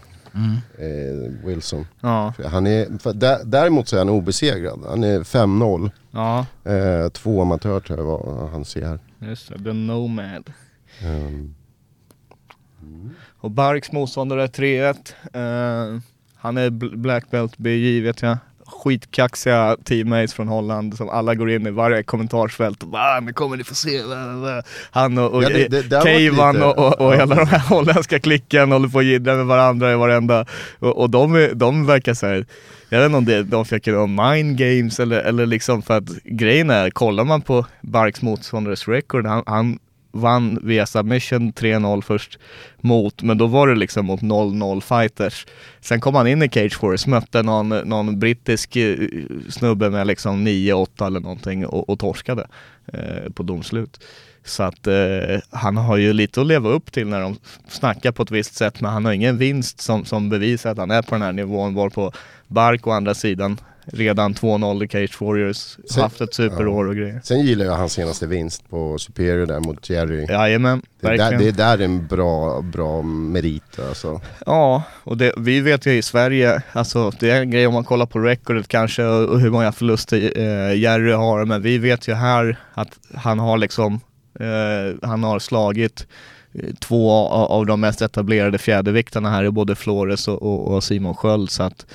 eh, 0.79 1.47
Wilson. 1.47 1.87
Ja, 2.01 2.35
Han 2.47 2.67
är, 2.67 2.99
för 2.99 3.13
dä- 3.13 3.45
däremot 3.45 3.89
så 3.89 3.97
är 3.97 4.01
han 4.01 4.09
obesegrad. 4.09 4.81
Han 4.89 5.05
är 5.05 5.21
5-0. 5.25 5.91
ja, 6.11 6.47
Eh, 6.65 7.09
två 7.09 7.43
amatör 7.43 7.81
tror 7.81 7.99
jag 7.99 8.49
han 8.53 8.65
ser 8.65 8.87
här. 8.87 8.99
just 9.19 9.49
det. 9.49 9.65
The 9.65 9.73
Nomad. 9.73 10.51
Ehm, 11.03 11.55
Och 13.41 13.51
Barks 13.51 13.93
motståndare 13.93 14.43
är 14.43 14.49
3-1. 14.49 15.15
Eh, 15.33 16.01
han 16.37 16.57
är 16.57 16.71
bl- 16.71 16.97
Black 16.97 17.31
Belt 17.31 17.59
BJ 17.59 18.01
vet 18.01 18.23
jag. 18.23 18.39
Skitkaxiga 18.69 19.77
teammates 19.85 20.35
från 20.35 20.49
Holland 20.49 20.97
som 20.97 21.09
alla 21.09 21.35
går 21.35 21.51
in 21.51 21.67
i 21.67 21.71
varje 21.71 22.03
kommentarsfält 22.03 22.83
och 22.83 22.89
bara 22.89 23.03
"Ah, 23.17 23.21
nu 23.21 23.33
kommer 23.33 23.57
ni 23.57 23.65
få 23.65 23.75
se. 23.75 24.03
bla, 24.03 24.25
bla, 24.25 24.41
bla." 24.41 24.63
Han 24.91 25.19
och, 25.19 25.31
och 25.35 25.43
Ja, 25.45 25.49
det- 25.49 25.69
det- 25.91 26.03
Keivan 26.03 26.55
lite- 26.55 26.67
och, 26.67 26.79
och, 26.79 27.01
och 27.07 27.15
hela 27.15 27.35
den 27.35 27.47
här 27.47 27.59
holländska 27.69 28.19
klicken 28.21 28.73
håller 28.73 28.89
på 28.89 28.99
att 28.99 29.05
jiddra 29.05 29.35
med 29.35 29.47
varandra 29.47 29.93
i 29.93 29.97
varenda. 29.97 30.47
Och, 30.79 30.99
och 31.01 31.11
de, 31.11 31.51
de 31.55 31.87
verkar 31.87 32.15
såhär, 32.15 32.47
jag 32.89 32.99
vet 32.99 33.07
inte 33.07 33.19
om 33.19 33.25
det, 33.25 33.43
de 33.43 33.65
försöker 33.65 33.97
om 33.97 34.15
mind 34.15 34.59
games 34.59 35.01
eller, 35.01 35.21
eller 35.21 35.47
liksom 35.47 35.83
för 35.83 35.97
att 35.97 36.09
grejen 36.25 36.71
är, 36.71 36.91
kollar 36.91 37.25
man 37.25 37.41
på 37.43 37.67
Barks 37.81 38.23
motståndares 38.23 38.89
record, 38.89 39.27
han, 39.27 39.43
han 39.47 39.79
vann 40.13 40.59
via 40.63 40.87
submission 40.87 41.53
3-0 41.53 42.03
först 42.03 42.39
mot, 42.81 43.23
men 43.23 43.39
då 43.39 43.47
var 43.47 43.69
det 43.69 43.75
liksom 43.75 44.07
mot 44.07 44.21
0-0 44.21 44.81
fighters. 44.81 45.47
Sen 45.81 46.01
kom 46.01 46.15
han 46.15 46.27
in 46.27 46.43
i 46.43 46.49
Cage 46.49 46.79
Force, 46.79 47.11
mötte 47.11 47.43
någon, 47.43 47.69
någon 47.69 48.19
brittisk 48.19 48.77
eh, 48.77 48.97
snubbe 49.49 49.91
med 49.91 50.07
liksom 50.07 50.49
9-8 50.49 51.07
eller 51.07 51.21
någonting 51.21 51.67
och, 51.67 51.89
och 51.89 51.99
torskade 51.99 52.47
eh, 52.93 53.33
på 53.35 53.43
domslut. 53.43 54.01
Så 54.45 54.63
att 54.63 54.87
eh, 54.87 55.41
han 55.51 55.77
har 55.77 55.97
ju 55.97 56.13
lite 56.13 56.41
att 56.41 56.47
leva 56.47 56.69
upp 56.69 56.93
till 56.93 57.07
när 57.07 57.21
de 57.21 57.37
snackar 57.69 58.13
på 58.13 58.23
ett 58.23 58.31
visst 58.31 58.55
sätt 58.55 58.81
men 58.81 58.93
han 58.93 59.05
har 59.05 59.13
ingen 59.13 59.39
vinst 59.39 59.81
som, 59.81 60.05
som 60.05 60.29
bevisar 60.29 60.71
att 60.71 60.79
han 60.79 60.91
är 60.91 61.03
på 61.03 61.15
den 61.15 61.23
här 61.23 61.33
nivån 61.33 61.75
varpå 61.75 62.13
Bark 62.47 62.87
å 62.87 62.91
andra 62.91 63.15
sidan 63.15 63.61
redan 63.93 64.35
2-0 64.35 64.85
i 64.85 64.89
Cage 64.89 65.21
Warriors, 65.23 65.77
Sen- 65.91 66.03
haft 66.03 66.21
ett 66.21 66.35
superår 66.35 66.89
och 66.89 66.97
grejer. 66.97 67.21
Sen 67.25 67.41
gillar 67.41 67.65
jag 67.65 67.73
hans 67.73 67.93
senaste 67.93 68.27
vinst 68.27 68.71
på 68.71 68.99
Superior 68.99 69.47
där 69.47 69.61
mot 69.61 69.91
Jerry. 69.91 70.27
Jajamän, 70.29 70.83
Det, 71.01 71.17
där, 71.17 71.39
det 71.39 71.51
där 71.51 71.79
är 71.79 71.85
en 71.85 72.07
bra, 72.07 72.61
bra 72.63 73.03
merit 73.03 73.79
alltså. 73.89 74.21
Ja, 74.47 74.83
och 75.05 75.17
det, 75.17 75.33
vi 75.37 75.61
vet 75.61 75.87
ju 75.87 75.93
i 75.93 76.03
Sverige, 76.03 76.63
alltså 76.73 77.11
det 77.21 77.31
är 77.31 77.41
en 77.41 77.51
grej 77.51 77.67
om 77.67 77.75
man 77.75 77.85
kollar 77.85 78.07
på 78.07 78.19
recordet 78.19 78.69
kanske 78.69 79.05
och, 79.05 79.41
hur 79.41 79.51
många 79.51 79.73
förluster 79.73 80.33
eh, 80.39 80.79
Jerry 80.79 81.13
har, 81.13 81.45
men 81.45 81.63
vi 81.63 81.79
vet 81.79 82.09
ju 82.09 82.15
här 82.15 82.57
att 82.75 82.99
han 83.15 83.39
har 83.39 83.59
liksom, 83.59 84.01
eh, 84.41 85.09
han 85.09 85.25
har 85.25 85.39
slagit 85.39 86.07
eh, 86.55 86.75
två 86.81 87.11
av, 87.29 87.67
de 87.67 87.81
mest 87.81 88.03
etablerade 88.03 88.59
fjäderviktarna 88.59 89.31
här 89.31 89.45
i 89.45 89.51
både 89.51 89.75
Flores 89.75 90.29
och, 90.29 90.43
och, 90.43 90.75
och 90.75 90.85
Simon 90.85 91.15
Sköld 91.15 91.51
så 91.51 91.63
att 91.63 91.87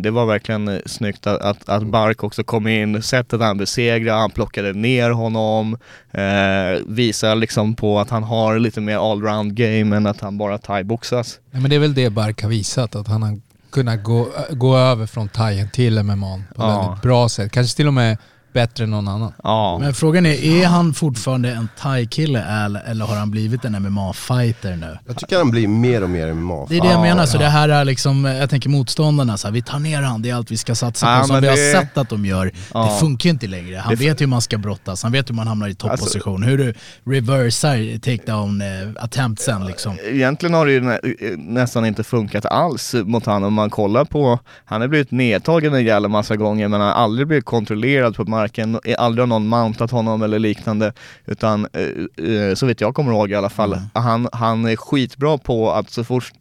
det 0.00 0.10
var 0.10 0.26
verkligen 0.26 0.68
eh, 0.68 0.78
snyggt 0.86 1.26
att, 1.26 1.40
att, 1.40 1.68
att 1.68 1.82
Bark 1.82 2.24
också 2.24 2.44
kom 2.44 2.66
in, 2.66 3.02
sättet 3.02 3.40
han 3.40 3.58
besegrade, 3.58 4.20
han 4.20 4.30
plockade 4.30 4.72
ner 4.72 5.10
honom, 5.10 5.76
eh, 6.10 6.82
visar 6.86 7.34
liksom 7.34 7.74
på 7.74 7.98
att 8.00 8.10
han 8.10 8.22
har 8.22 8.58
lite 8.58 8.80
mer 8.80 9.10
allround 9.12 9.54
game 9.54 9.96
än 9.96 10.06
att 10.06 10.20
han 10.20 10.38
bara 10.38 10.58
thaiboxas. 10.58 11.38
Nej, 11.50 11.60
men 11.62 11.70
det 11.70 11.76
är 11.76 11.80
väl 11.80 11.94
det 11.94 12.10
Bark 12.10 12.42
har 12.42 12.48
visat, 12.50 12.94
att 12.96 13.08
han 13.08 13.22
har 13.22 13.40
kunnat 13.72 14.02
gå, 14.04 14.28
gå 14.50 14.76
över 14.76 15.06
från 15.06 15.28
thaien 15.28 15.68
till 15.72 16.02
MMA 16.02 16.26
på 16.36 16.62
ett 16.62 16.68
Ja. 16.68 16.80
väldigt 16.86 17.02
bra 17.02 17.28
sätt. 17.28 17.52
Kanske 17.52 17.76
till 17.76 17.86
och 17.86 17.94
med 17.94 18.16
bättre 18.52 18.84
än 18.84 18.90
någon 18.90 19.08
annan. 19.08 19.32
Ja. 19.42 19.78
Men 19.80 19.94
frågan 19.94 20.26
är, 20.26 20.44
är 20.44 20.66
han 20.66 20.94
fortfarande 20.94 21.50
en 21.52 21.68
thai-kille 21.78 22.64
eller, 22.64 22.80
eller 22.86 23.04
har 23.04 23.16
han 23.16 23.30
blivit 23.30 23.64
en 23.64 23.74
MMA-fighter 23.76 24.76
nu? 24.76 24.98
Jag 25.06 25.16
tycker 25.16 25.38
han 25.38 25.50
blir 25.50 25.68
mer 25.68 26.02
och 26.02 26.10
mer 26.10 26.32
MMA. 26.32 26.66
Det 26.68 26.76
är 26.76 26.80
det 26.82 26.90
jag 26.90 27.00
menar, 27.00 27.26
så 27.26 27.38
det 27.38 27.48
här 27.48 27.68
är 27.68 27.84
liksom, 27.84 28.24
jag 28.24 28.50
tänker 28.50 28.68
motståndarna, 28.70 29.36
så 29.36 29.46
här, 29.48 29.52
vi 29.52 29.62
tar 29.62 29.78
ner 29.78 30.02
han, 30.02 30.22
det 30.22 30.30
är 30.30 30.34
allt 30.34 30.50
vi 30.50 30.56
ska 30.56 30.74
satsa 30.74 31.06
på. 31.06 31.12
Ja, 31.12 31.24
som 31.24 31.40
vi 31.40 31.48
har 31.48 31.56
det- 31.56 31.72
sett 31.72 31.98
att 31.98 32.08
de 32.08 32.26
gör, 32.26 32.52
Ja. 32.74 32.84
det 32.92 33.00
funkar 33.00 33.26
ju 33.26 33.30
inte 33.30 33.46
längre. 33.46 33.76
Han 33.76 33.90
Det- 33.94 34.04
vet 34.04 34.20
hur 34.20 34.26
man 34.26 34.40
ska 34.42 34.58
brottas, 34.58 35.02
han 35.02 35.12
vet 35.12 35.30
hur 35.30 35.34
man 35.34 35.46
hamnar 35.46 35.68
i 35.68 35.74
topposition, 35.74 36.42
hur 36.42 36.58
du 36.58 36.74
reversar 37.04 37.98
takedown 37.98 38.60
eh, 38.60 38.66
attemptsen 38.96 39.66
liksom. 39.66 39.96
Egentligen 40.12 40.54
har 40.54 40.66
det 40.66 40.72
ju 40.72 40.80
nä 40.80 40.98
nästan 41.36 41.86
inte 41.86 42.04
funkat 42.04 42.46
alls 42.46 42.94
mot 43.04 43.26
honom 43.26 43.44
om 43.44 43.54
man 43.54 43.70
kollar 43.70 44.04
på, 44.04 44.38
han 44.64 44.80
har 44.80 44.88
blivit 44.88 45.10
nedtagen 45.10 45.74
en 45.74 45.84
jävla 45.84 46.08
massa 46.08 46.36
gånger 46.36 46.68
men 46.68 46.80
han 46.80 46.88
har 46.90 46.96
aldrig 47.04 47.26
blivit 47.26 47.44
kontrollerad 47.44 48.16
på 48.16 48.24
marken, 48.40 48.78
aldrig 48.98 49.22
har 49.22 49.26
någon 49.26 49.46
mountat 49.48 49.90
honom 49.90 50.22
eller 50.22 50.38
liknande 50.38 50.92
utan 51.26 51.66
eh, 51.72 52.26
eh, 52.30 52.54
så 52.54 52.66
vet 52.66 52.80
jag 52.80 52.94
kommer 52.94 53.12
ihåg 53.12 53.30
i 53.30 53.34
alla 53.34 53.50
fall, 53.50 53.80
han, 53.94 54.28
han 54.32 54.64
är 54.66 54.76
skitbra 54.76 55.38
på 55.38 55.72
att 55.72 55.90
så 55.90 56.04
fort 56.04 56.32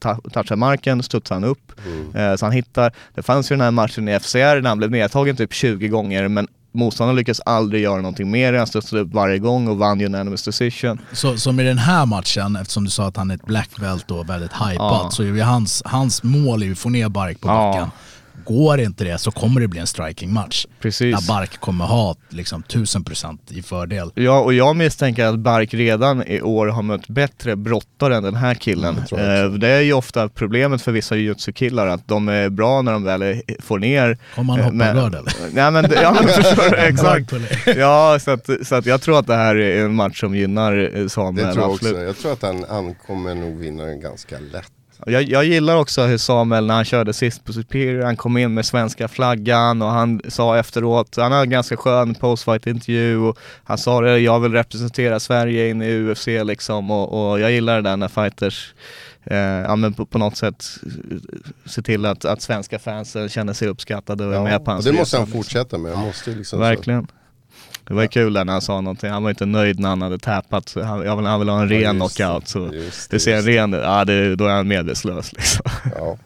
ta- 0.00 0.20
touchar 0.32 0.56
marken 0.56 1.02
studsar 1.02 1.34
han 1.34 1.44
upp. 1.44 1.72
Eh, 2.14 2.36
så 2.36 2.46
han 2.46 2.52
hittar, 2.52 2.92
det 3.14 3.22
fanns 3.22 3.50
ju 3.52 3.56
den 3.56 3.60
här 3.64 3.70
matchen 3.70 4.08
i 4.08 4.20
FCR 4.20 4.60
när 4.60 4.68
han 4.68 4.78
blev 4.78 4.90
nedtagen 4.90 5.36
typ 5.36 5.52
20 5.52 5.88
gånger 5.88 6.28
men 6.28 6.48
motståndaren 6.76 7.16
lyckas 7.16 7.40
aldrig 7.40 7.82
göra 7.82 7.96
någonting 7.96 8.30
mer, 8.30 8.52
han 8.52 8.66
studsade 8.66 9.02
upp 9.02 9.12
varje 9.12 9.38
gång 9.38 9.68
och 9.68 9.78
vann 9.78 10.00
unanimous 10.00 10.42
decision. 10.42 11.00
Så, 11.12 11.36
som 11.36 11.60
i 11.60 11.64
den 11.64 11.78
här 11.78 12.06
matchen, 12.06 12.56
eftersom 12.56 12.84
du 12.84 12.90
sa 12.90 13.06
att 13.06 13.16
han 13.16 13.30
är 13.30 13.34
ett 13.34 13.46
black 13.46 13.70
belt 13.80 14.10
och 14.10 14.28
väldigt 14.28 14.52
hypad, 14.52 14.74
Ja. 14.78 15.08
så 15.12 15.22
är 15.22 15.26
ju 15.26 15.40
hans, 15.42 15.82
hans 15.84 16.22
mål 16.22 16.62
är 16.62 16.66
ju 16.66 16.72
att 16.72 16.78
få 16.78 16.88
ner 16.88 17.08
Bark 17.08 17.40
på 17.40 17.48
Ja. 17.48 17.90
Går 18.44 18.80
inte 18.80 19.04
det 19.04 19.18
så 19.18 19.30
kommer 19.30 19.60
det 19.60 19.68
bli 19.68 19.80
en 19.80 19.86
striking 19.86 20.32
match. 20.32 20.66
Precis. 20.80 21.20
Där 21.20 21.28
Bark 21.28 21.60
kommer 21.60 21.84
ha 21.84 22.16
liksom 22.28 22.62
1000% 22.62 23.38
i 23.48 23.62
fördel. 23.62 24.10
Ja, 24.14 24.40
och 24.40 24.54
jag 24.54 24.76
misstänker 24.76 25.26
att 25.26 25.38
Bark 25.38 25.74
redan 25.74 26.22
i 26.22 26.42
år 26.42 26.66
har 26.66 26.82
mött 26.82 27.08
bättre 27.08 27.56
brottare 27.56 28.16
än 28.16 28.22
den 28.22 28.34
här 28.34 28.54
killen. 28.54 28.96
Eh, 28.96 29.50
det 29.58 29.68
är 29.68 29.80
ju 29.80 29.92
ofta 29.92 30.28
problemet 30.28 30.82
för 30.82 30.92
vissa 30.92 31.16
jujutsu-killar 31.16 31.86
att 31.86 32.08
de 32.08 32.28
är 32.28 32.48
bra 32.48 32.82
när 32.82 32.92
de 32.92 33.04
väl 33.04 33.42
får 33.60 33.78
ner. 33.78 34.18
Kommer 34.34 34.52
han 34.52 34.60
eh, 34.60 34.64
hoppa 34.64 34.76
men- 34.76 34.96
eller? 34.96 35.22
Nej 35.52 35.70
men, 35.70 35.92
ja, 36.02 36.16
men 36.20 36.28
förstår 36.44 36.74
exakt. 36.74 37.32
Ja, 37.76 38.18
så 38.20 38.30
att, 38.30 38.48
så 38.62 38.74
att 38.74 38.86
jag 38.86 39.02
tror 39.02 39.18
att 39.18 39.26
det 39.26 39.36
här 39.36 39.56
är 39.56 39.84
en 39.84 39.94
match 39.94 40.20
som 40.20 40.36
gynnar 40.36 40.96
eh, 40.96 41.06
Samuel. 41.06 41.46
Det 41.46 41.52
tror 41.52 41.64
jag 41.64 41.72
absolut. 41.72 41.94
också. 41.94 42.04
Jag 42.04 42.18
tror 42.18 42.32
att 42.32 42.42
han, 42.42 42.64
han 42.68 42.94
kommer 42.94 43.34
nog 43.34 43.58
vinna 43.58 43.84
den 43.84 44.00
ganska 44.00 44.38
lätt. 44.38 44.72
Jag, 45.06 45.22
jag 45.22 45.44
gillar 45.44 45.76
också 45.76 46.02
hur 46.02 46.18
Samuel 46.18 46.66
när 46.66 46.74
han 46.74 46.84
körde 46.84 47.12
sist 47.12 47.44
på 47.44 47.52
Superior, 47.52 48.02
han 48.02 48.16
kom 48.16 48.36
in 48.36 48.54
med 48.54 48.66
svenska 48.66 49.08
flaggan 49.08 49.82
och 49.82 49.88
han 49.88 50.20
sa 50.28 50.58
efteråt, 50.58 51.16
han 51.16 51.32
hade 51.32 51.44
en 51.44 51.50
ganska 51.50 51.76
skön 51.76 52.14
postfight 52.14 52.66
intervju 52.66 53.18
och 53.18 53.38
han 53.64 53.78
sa 53.78 54.00
det, 54.00 54.18
jag 54.18 54.40
vill 54.40 54.52
representera 54.52 55.20
Sverige 55.20 55.68
in 55.70 55.82
i 55.82 56.10
UFC 56.10 56.26
liksom 56.26 56.90
och, 56.90 57.30
och 57.30 57.40
jag 57.40 57.52
gillar 57.52 57.76
det 57.82 57.90
där 57.90 57.96
när 57.96 58.08
fighters 58.08 58.74
eh, 59.24 59.36
ja, 59.38 59.76
men 59.76 59.92
på, 59.92 60.06
på 60.06 60.18
något 60.18 60.36
sätt 60.36 60.64
se 61.66 61.82
till 61.82 62.06
att, 62.06 62.24
att 62.24 62.42
svenska 62.42 62.78
fansen 62.78 63.28
känner 63.28 63.52
sig 63.52 63.68
uppskattade 63.68 64.26
och 64.26 64.34
är 64.34 64.42
med 64.42 64.64
på 64.64 64.70
hans 64.70 64.84
det 64.84 64.92
måste 64.92 65.16
han 65.16 65.24
liksom. 65.24 65.42
fortsätta 65.42 65.78
med. 65.78 65.94
Han 65.94 66.06
måste 66.06 66.30
liksom 66.30 66.60
Verkligen. 66.60 67.06
Det 67.88 67.94
var 67.94 68.02
ju 68.02 68.08
kul 68.08 68.32
där 68.32 68.44
när 68.44 68.52
han 68.52 68.62
sa 68.62 68.80
någonting, 68.80 69.10
han 69.10 69.22
var 69.22 69.30
inte 69.30 69.46
nöjd 69.46 69.80
när 69.80 69.88
han 69.88 70.02
hade 70.02 70.18
tappat, 70.18 70.68
så 70.68 70.82
han, 70.82 71.04
jag 71.06 71.16
vill, 71.16 71.26
han 71.26 71.40
vill 71.40 71.48
ha 71.48 71.62
en 71.62 71.68
Ja, 71.70 71.76
ren 71.88 71.98
just 72.00 72.16
knockout 72.16 72.48
så 72.48 72.70
just 72.74 73.10
det 73.10 73.20
ser 73.20 73.34
just 73.36 73.48
ren 73.48 73.74
ut, 73.74 73.80
ja 73.82 74.04
det, 74.04 74.36
då 74.36 74.44
är 74.46 74.50
han 74.52 74.68
medvetslös 74.68 75.32
liksom. 75.32 75.64
Ja. 75.96 76.16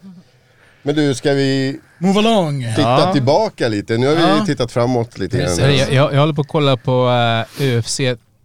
Men 0.83 0.95
du, 0.95 1.13
ska 1.15 1.33
vi 1.33 1.79
Move 1.97 2.19
along! 2.19 2.59
titta 2.75 2.81
Ja. 2.81 3.13
tillbaka 3.13 3.67
lite? 3.67 3.97
Nu 3.97 4.07
har 4.07 4.15
vi 4.15 4.21
Ja. 4.21 4.45
tittat 4.45 4.71
framåt 4.71 5.17
lite 5.17 5.37
grann. 5.37 5.57
Jag, 5.57 5.93
jag, 5.93 6.13
jag 6.13 6.19
håller 6.19 6.33
på 6.33 6.41
att 6.41 6.47
kolla 6.47 6.77
på 6.77 7.07
uh, 7.61 7.77
UFC 7.79 7.99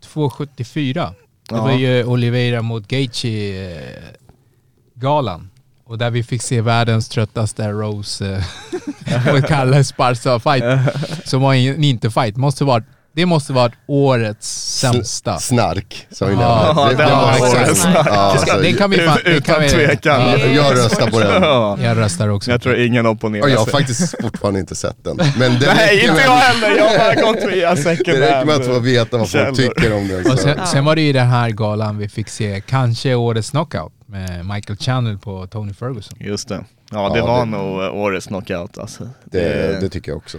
274. 0.04 1.14
Det 1.48 1.54
Ja. 1.56 1.62
var 1.62 1.72
ju 1.72 2.04
Oliveira 2.04 2.62
mot 2.62 2.88
Gaethje 2.88 3.70
eh, 3.76 4.02
galan. 4.94 5.50
Och 5.86 5.98
där 5.98 6.10
vi 6.10 6.22
fick 6.22 6.42
se 6.42 6.60
världens 6.60 7.08
tröttaste 7.08 7.68
Rose 7.70 8.44
och 9.32 9.44
Kalle 9.48 9.76
Esparza 9.78 10.40
fight. 10.40 10.64
Som 11.24 11.42
var 11.42 11.54
en 11.54 11.84
inte-fight. 11.84 12.36
Måste 12.36 12.64
varit, 12.64 12.84
det 13.14 13.26
måste 13.26 13.52
varit 13.52 13.72
årets 13.86 14.78
sämsta. 14.80 15.38
Snark, 15.38 16.06
sa 16.10 16.26
vi 16.26 16.34
Ja, 16.34 16.74
där. 16.90 16.96
det 16.96 17.10
var 17.12 17.40
årets 17.40 17.80
snark. 17.80 18.06
Ja, 18.10 18.36
så, 18.46 18.58
Det 18.60 18.72
kan 18.72 18.90
vi 18.90 18.96
fan... 18.98 19.18
det 19.24 19.30
Utan 19.30 19.54
kan 19.54 19.62
vi, 19.62 19.68
tvekan. 19.68 20.20
Ja, 20.20 20.38
jag 20.38 20.72
röstar 20.72 21.10
på 21.10 21.20
den. 21.20 21.42
Ja. 21.42 21.78
jag 21.80 21.96
röstar 21.98 22.28
också. 22.28 22.50
Jag 22.50 22.62
tror 22.62 22.76
ingen 22.76 23.06
opponerar 23.06 23.42
Och 23.44 23.50
jag 23.50 23.58
har 23.58 23.64
sig. 23.64 23.72
faktiskt 23.72 24.14
fortfarande 24.22 24.60
inte 24.60 24.74
sett 24.74 25.04
den. 25.04 25.16
Men 25.38 25.58
det 25.60 25.74
Nej, 25.74 25.94
inte 26.08 26.22
jag 26.22 26.30
heller. 26.36 26.76
Jag 26.76 26.88
har 26.88 27.14
bara 27.14 27.32
gått 27.32 27.52
via 27.52 27.76
second 27.76 27.98
Det 28.06 28.20
räcker 28.20 28.44
med 28.44 28.54
att 28.56 28.66
få 28.66 28.78
veta 28.78 29.16
vad 29.18 29.30
folk 29.30 29.56
tycker 29.56 29.92
om 29.96 30.08
den. 30.08 30.36
Sen, 30.38 30.66
sen 30.66 30.84
var 30.84 30.96
det 30.96 31.02
ju 31.02 31.12
den 31.12 31.26
här 31.28 31.50
galan 31.50 31.98
vi 31.98 32.08
fick 32.08 32.28
se 32.28 32.62
kanske 32.66 33.14
årets 33.14 33.50
knockout 33.50 33.92
med 34.06 34.46
Michael 34.46 34.78
Channel 34.78 35.18
på 35.18 35.46
Tony 35.46 35.74
Ferguson. 35.74 36.16
Just 36.20 36.48
det. 36.48 36.64
Ja, 36.90 37.08
det 37.12 37.18
Ja, 37.18 37.26
var 37.26 37.38
det- 37.38 37.44
nog 37.50 37.94
årets 37.96 38.26
knockout 38.26 38.78
alltså. 38.78 39.08
Det, 39.24 39.80
det 39.80 39.88
tycker 39.88 40.10
jag 40.10 40.16
också. 40.18 40.38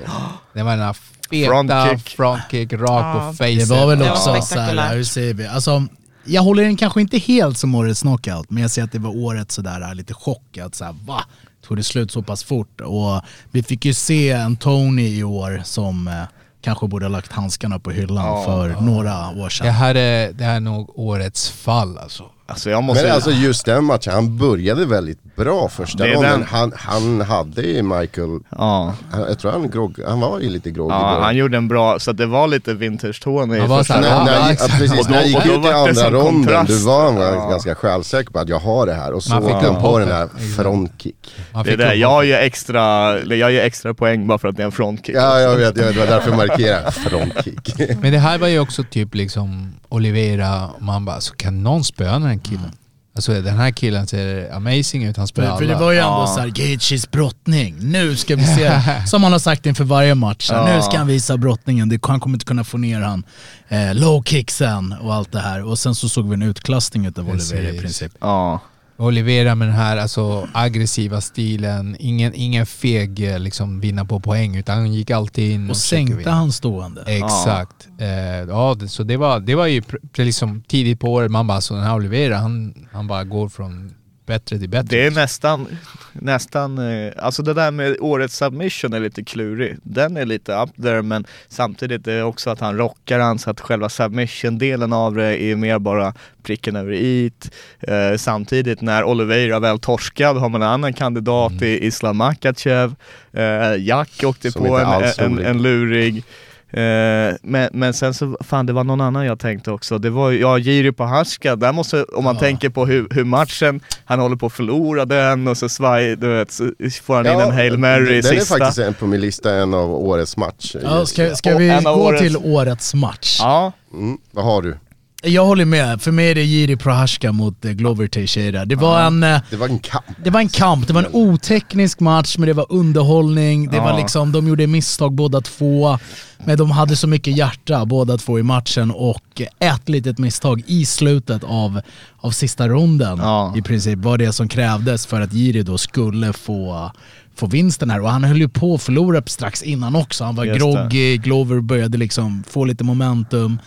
Det 0.53 0.63
var 0.63 0.71
den 0.71 0.79
här 0.79 0.95
feta 1.29 1.49
Frontkick. 1.51 2.15
frontkick 2.15 2.73
rakt 2.73 2.83
Ja. 2.89 3.25
på 3.29 3.33
facet. 3.37 3.59
Det 3.59 3.65
var 3.75 3.87
väl 3.87 3.99
Det 3.99 4.05
var 4.05 4.11
också 4.11 4.23
så 4.23 4.33
här, 4.33 4.41
spektakulärt. 4.41 4.93
hur 4.95 5.03
säger 5.03 5.33
vi? 5.33 5.47
Alltså, 5.47 5.83
jag 6.25 6.41
håller 6.41 6.63
den 6.63 6.77
kanske 6.77 7.01
inte 7.01 7.17
helt 7.17 7.57
som 7.57 7.75
årets 7.75 8.01
knockout, 8.01 8.49
men 8.49 8.61
jag 8.61 8.71
ser 8.71 8.83
att 8.83 8.91
det 8.91 8.99
var 8.99 9.15
årets 9.17 9.55
sådär 9.55 9.93
lite 9.95 10.13
chock. 10.13 10.57
Att 10.57 10.75
såhär, 10.75 10.95
va? 11.05 11.23
Tog 11.67 11.77
det 11.77 11.83
slut 11.83 12.11
så 12.11 12.21
pass 12.21 12.43
fort? 12.43 12.81
Och 12.81 13.21
vi 13.51 13.63
fick 13.63 13.85
ju 13.85 13.93
se 13.93 14.31
en 14.31 14.55
Tony 14.57 15.17
i 15.17 15.23
år 15.23 15.61
som 15.65 16.07
eh, 16.07 16.13
kanske 16.61 16.87
borde 16.87 17.05
ha 17.05 17.09
lagt 17.09 17.31
handskarna 17.31 17.79
på 17.79 17.91
hyllan 17.91 18.25
Ja. 18.25 18.43
för 18.45 18.81
några 18.81 19.29
år 19.29 19.43
Det 19.45 19.49
sedan. 19.49 19.67
här, 19.73 19.95
är, 19.95 20.33
det 20.33 20.43
här 20.43 20.55
är 20.55 20.59
nog 20.59 20.99
årets 20.99 21.49
fall 21.49 21.97
alltså. 21.97 22.23
Alltså 22.47 22.69
jag 22.69 22.83
måste... 22.83 23.03
Men 23.03 23.13
alltså 23.13 23.31
just 23.31 23.65
den 23.65 23.83
matchen, 23.83 24.13
han 24.13 24.37
började 24.37 24.85
väldigt 24.85 25.35
bra 25.35 25.69
första 25.69 26.03
den- 26.03 26.43
Han, 26.43 26.73
han 26.75 27.21
hade 27.21 27.61
ju 27.61 27.81
Michael, 27.83 28.39
ja. 28.49 28.93
han, 29.11 29.21
jag 29.21 29.39
tror 29.39 29.51
han, 29.51 29.69
grogg, 29.69 29.99
han 30.07 30.19
var 30.19 30.39
ju 30.39 30.49
lite 30.49 30.71
groggy 30.71 30.93
ja, 30.93 31.19
han 31.21 31.35
gjorde 31.35 31.57
en 31.57 31.67
bra, 31.67 31.99
så 31.99 32.11
att 32.11 32.17
det 32.17 32.25
var 32.25 32.47
lite 32.47 32.73
vintage 32.73 33.21
Tony 33.23 33.55
i 33.55 33.59
Han 33.59 33.69
var 33.69 33.83
så 33.83 33.93
här, 33.93 34.01
När, 34.01 34.09
ronden. 34.17 34.25
när, 34.25 34.33
Ja, 34.39 34.45
ja, 34.45 34.51
exakt. 34.51 34.77
precis, 34.77 34.99
Och 34.99 35.05
då- 35.05 35.11
när 35.11 35.17
jag 35.21 35.27
gick 35.27 35.45
ut 35.45 35.65
i 35.65 35.67
andra 35.69 36.11
ronden, 36.11 36.65
du 36.65 36.77
var 36.83 37.13
Ja. 37.21 37.49
ganska 37.49 37.75
självsäker 37.75 38.31
på 38.31 38.39
att 38.39 38.49
jag 38.49 38.59
har 38.59 38.85
det 38.85 38.93
här. 38.93 39.13
Och 39.13 39.23
så 39.23 39.33
Man 39.33 39.43
fick 39.43 39.53
han 39.69 39.81
på 39.81 39.99
den 39.99 40.07
här 40.11 40.27
frontkick. 40.57 41.35
Det 41.65 41.71
är 41.73 41.77
det, 41.77 41.93
jag 41.95 42.25
gör 42.25 42.39
extra, 42.39 43.19
jag 43.23 43.51
gör 43.51 43.63
extra 43.63 43.93
poäng 43.93 44.27
bara 44.27 44.37
för 44.37 44.47
att 44.47 44.55
det 44.57 44.63
är 44.63 44.65
en 44.65 44.71
frontkick. 44.71 45.15
Ja, 45.15 45.39
jag 45.39 45.55
vet, 45.55 45.77
jag 45.77 45.85
vet, 45.85 45.93
det 45.93 45.99
var 45.99 46.07
därför 46.07 46.29
jag 46.29 46.37
markerade 46.37 46.91
frontkick. 46.91 47.75
Men 48.01 48.11
det 48.11 48.19
här 48.19 48.37
var 48.37 48.47
ju 48.47 48.59
också 48.59 48.83
typ 48.83 49.15
liksom 49.15 49.73
Oliveira, 49.89 50.69
man 50.79 51.05
bara, 51.05 51.21
så 51.21 51.35
kan 51.35 51.63
någon 51.63 51.83
den 52.21 52.34
här 52.39 52.45
killen? 52.45 52.71
Alltså 53.15 53.33
den 53.41 53.57
här 53.57 53.71
killen 53.71 54.07
ser 54.07 54.53
amazing 54.55 55.03
ut, 55.03 55.17
han 55.17 55.27
spöar 55.27 55.49
För, 55.51 55.57
för 55.57 55.65
det 55.65 55.75
alla. 55.75 55.85
var 55.85 55.91
ju 55.91 55.97
ändå 55.97 56.09
Ja. 56.11 56.31
såhär, 56.35 56.47
Gaethjes 56.47 57.11
brottning, 57.11 57.75
nu 57.79 58.15
ska 58.15 58.35
vi 58.35 58.43
se, 58.45 58.81
som 59.07 59.23
han 59.23 59.31
har 59.31 59.39
sagt 59.39 59.65
inför 59.65 59.83
varje 59.83 60.15
match, 60.15 60.49
Ja. 60.51 60.75
nu 60.75 60.81
ska 60.81 60.97
han 60.97 61.07
visa 61.07 61.37
brottningen, 61.37 61.89
det, 61.89 62.05
han 62.05 62.19
kommer 62.19 62.35
inte 62.35 62.45
kunna 62.45 62.63
få 62.63 62.77
ner 62.77 63.01
han. 63.01 63.23
Eh, 63.67 63.93
low 63.95 64.23
kicksen 64.23 64.93
och 65.01 65.13
allt 65.13 65.31
det 65.31 65.39
här. 65.39 65.63
Och 65.63 65.79
sen 65.79 65.95
så 65.95 66.09
såg 66.09 66.27
vi 66.29 66.33
en 66.33 66.41
utklassning 66.41 67.05
utav 67.05 67.29
Oliveira 67.29 67.69
i 67.69 67.79
princip. 67.79 68.11
Ja. 68.21 68.59
Oliveira 68.97 69.55
med 69.55 69.67
den 69.67 69.75
här 69.75 69.97
alltså, 69.97 70.47
aggressiva 70.53 71.21
stilen, 71.21 71.95
ingen, 71.99 72.33
ingen 72.35 72.65
feg 72.65 73.31
eh, 73.31 73.39
liksom, 73.39 73.79
vinna 73.79 74.05
på 74.05 74.19
poäng 74.19 74.55
utan 74.55 74.77
han 74.77 74.93
gick 74.93 75.11
alltid 75.11 75.51
in 75.51 75.69
Och 75.69 75.77
försökte 75.77 76.13
sänkte 76.13 76.29
han 76.29 76.51
stående. 76.51 77.03
Exakt. 77.07 77.87
Ja. 77.97 78.05
Eh, 78.05 78.49
ja, 78.49 78.75
så 78.87 79.03
det 79.03 79.17
var, 79.17 79.39
det 79.39 79.55
var 79.55 79.67
ju 79.67 79.81
liksom 80.17 80.63
tidigt 80.67 80.99
på 80.99 81.13
året, 81.13 81.31
man 81.31 81.47
bara 81.47 81.61
så 81.61 81.73
den 81.73 81.83
här 81.83 81.95
Oliveira, 81.95 82.37
han, 82.37 82.87
han 82.91 83.07
bara 83.07 83.23
går 83.23 83.49
från 83.49 83.93
bättre 84.25 84.59
till 84.59 84.69
bättre. 84.69 84.87
Det 84.97 85.05
är 85.05 85.11
nästan, 85.11 85.67
nästan, 86.13 86.77
eh, 86.77 87.13
alltså 87.17 87.43
det 87.43 87.53
där 87.53 87.71
med 87.71 87.97
årets 87.99 88.37
submission 88.37 88.93
är 88.93 88.99
lite 88.99 89.23
klurig. 89.23 89.77
Den 89.83 90.17
är 90.17 90.25
lite 90.25 90.53
up 90.53 90.69
there 90.81 91.01
men 91.01 91.25
samtidigt 91.47 92.07
är 92.07 92.15
det 92.15 92.23
också 92.23 92.49
att 92.49 92.59
han 92.59 92.77
rockar 92.77 93.19
han 93.19 93.39
så 93.39 93.49
att 93.49 93.61
själva 93.61 93.89
submission-delen 93.89 94.93
av 94.93 95.15
det 95.15 95.41
är 95.43 95.55
mer 95.55 95.79
bara 95.79 96.13
pricken 96.43 96.75
över 96.75 96.91
it. 96.93 97.51
Eh, 97.79 98.17
samtidigt 98.17 98.81
när 98.81 99.03
Oliveira 99.03 99.59
väl 99.59 99.79
torskad 99.79 100.37
har 100.37 100.49
man 100.49 100.61
en 100.61 100.67
annan 100.69 100.93
kandidat 100.93 101.51
Mm. 101.51 101.63
i 101.63 101.85
Islam 101.85 102.17
Makachev. 102.17 102.95
Eh, 103.33 103.75
Jack 103.79 104.23
åkte 104.23 104.51
Som 104.51 104.63
på 104.65 104.77
en, 104.77 105.03
en, 105.17 105.45
en 105.45 105.61
lurig. 105.61 106.23
Eh, 106.71 107.35
men, 107.41 107.69
men 107.73 107.93
sen 107.93 108.13
så, 108.13 108.37
fan 108.41 108.65
det 108.65 108.73
var 108.73 108.83
någon 108.83 109.01
annan 109.01 109.25
jag 109.25 109.39
tänkte 109.39 109.71
också, 109.71 109.97
det 109.97 110.09
var 110.09 110.29
ju- 110.29 110.39
ja 110.39 110.57
Jiri 110.57 110.91
på 110.91 111.03
Haska, 111.03 111.55
där 111.55 111.73
måste, 111.73 112.03
om 112.03 112.23
man 112.23 112.35
Ja. 112.35 112.39
tänker 112.41 112.69
på 112.69 112.85
hur, 112.85 113.07
hur 113.11 113.23
matchen, 113.23 113.81
han 114.05 114.19
håller 114.19 114.35
på 114.35 114.45
att 114.45 114.53
förlora 114.53 115.05
den 115.05 115.47
och 115.47 115.57
så 115.57 115.69
svaj, 115.69 116.15
du 116.15 116.27
vet, 116.27 116.51
så 116.51 116.71
får 117.03 117.15
han 117.15 117.25
in 117.25 117.39
en 117.39 117.51
Hail 117.51 117.77
Mary 117.77 118.17
i 118.17 118.21
Den 118.21 118.35
är 118.35 118.39
sista. 118.39 118.57
faktiskt 118.57 118.79
en 118.79 118.93
på 118.93 119.05
min 119.07 119.21
lista, 119.21 119.55
en 119.55 119.73
av 119.73 119.93
årets 119.93 120.37
match. 120.37 120.75
Ja, 120.83 121.05
ska, 121.05 121.35
ska 121.35 121.57
vi 121.57 121.67
gå 121.83 121.89
årets- 121.89 122.19
till 122.19 122.37
årets 122.37 122.93
match? 122.93 123.37
Ja, 123.41 123.71
Mm, 123.93 124.17
vad 124.31 124.45
har 124.45 124.61
du? 124.61 124.77
Jag 125.25 125.45
håller 125.45 125.65
med, 125.65 126.01
för 126.01 126.11
mig 126.11 126.29
är 126.31 126.35
det 126.35 126.43
Jiri 126.43 126.75
Prohaska 126.75 127.31
mot 127.31 127.65
eh, 127.65 127.71
Glover 127.71 128.07
Teixeira. 128.07 128.65
Det 128.65 128.75
var 128.75 129.01
en... 129.01 129.23
eh, 129.23 129.39
Det 129.49 129.55
var 129.55 129.67
en 129.67 129.79
kamp. 129.79 130.05
Det 130.23 130.29
var 130.29 130.39
en 130.39 130.49
kamp, 130.49 130.87
det 130.87 130.93
var 130.93 131.03
en 131.03 131.09
oteknisk 131.13 131.99
match 131.99 132.37
men 132.37 132.47
det 132.47 132.53
var 132.53 132.65
underhållning, 132.69 133.69
det 133.69 133.77
Ja. 133.77 133.83
var 133.83 133.97
liksom, 133.97 134.31
de 134.31 134.47
gjorde 134.47 134.67
misstag 134.67 135.13
båda 135.13 135.41
två. 135.41 135.99
Men 136.45 136.57
de 136.57 136.71
hade 136.71 136.95
så 136.95 137.07
mycket 137.07 137.37
hjärta 137.37 137.85
båda 137.85 138.17
två 138.17 138.39
i 138.39 138.43
matchen 138.43 138.91
och 138.91 139.41
ett 139.59 139.89
litet 139.89 140.17
misstag 140.17 140.63
i 140.67 140.85
slutet 140.85 141.43
av, 141.43 141.81
av 142.17 142.31
sista 142.31 142.67
ronden 142.67 143.17
Ja. 143.17 143.53
i 143.57 143.61
princip 143.61 143.99
var 143.99 144.17
det 144.17 144.33
som 144.33 144.47
krävdes 144.47 145.05
för 145.05 145.21
att 145.21 145.33
Jiri 145.33 145.63
då 145.63 145.77
skulle 145.77 146.33
få 146.33 146.91
få 147.37 147.47
vinsten 147.47 147.89
här 147.89 148.01
och 148.01 148.09
han 148.09 148.23
höll 148.23 148.37
ju 148.37 148.49
på 148.49 148.75
att 148.75 148.81
förlora 148.81 149.21
strax 149.25 149.63
innan 149.63 149.95
också. 149.95 150.23
Han 150.23 150.35
var 150.35 150.45
Just 150.45 150.59
groggy, 150.59 151.17
Glover 151.17 151.59
började 151.61 151.97
liksom 151.97 152.43
få 152.49 152.65
lite 152.65 152.83
momentum. 152.83 153.59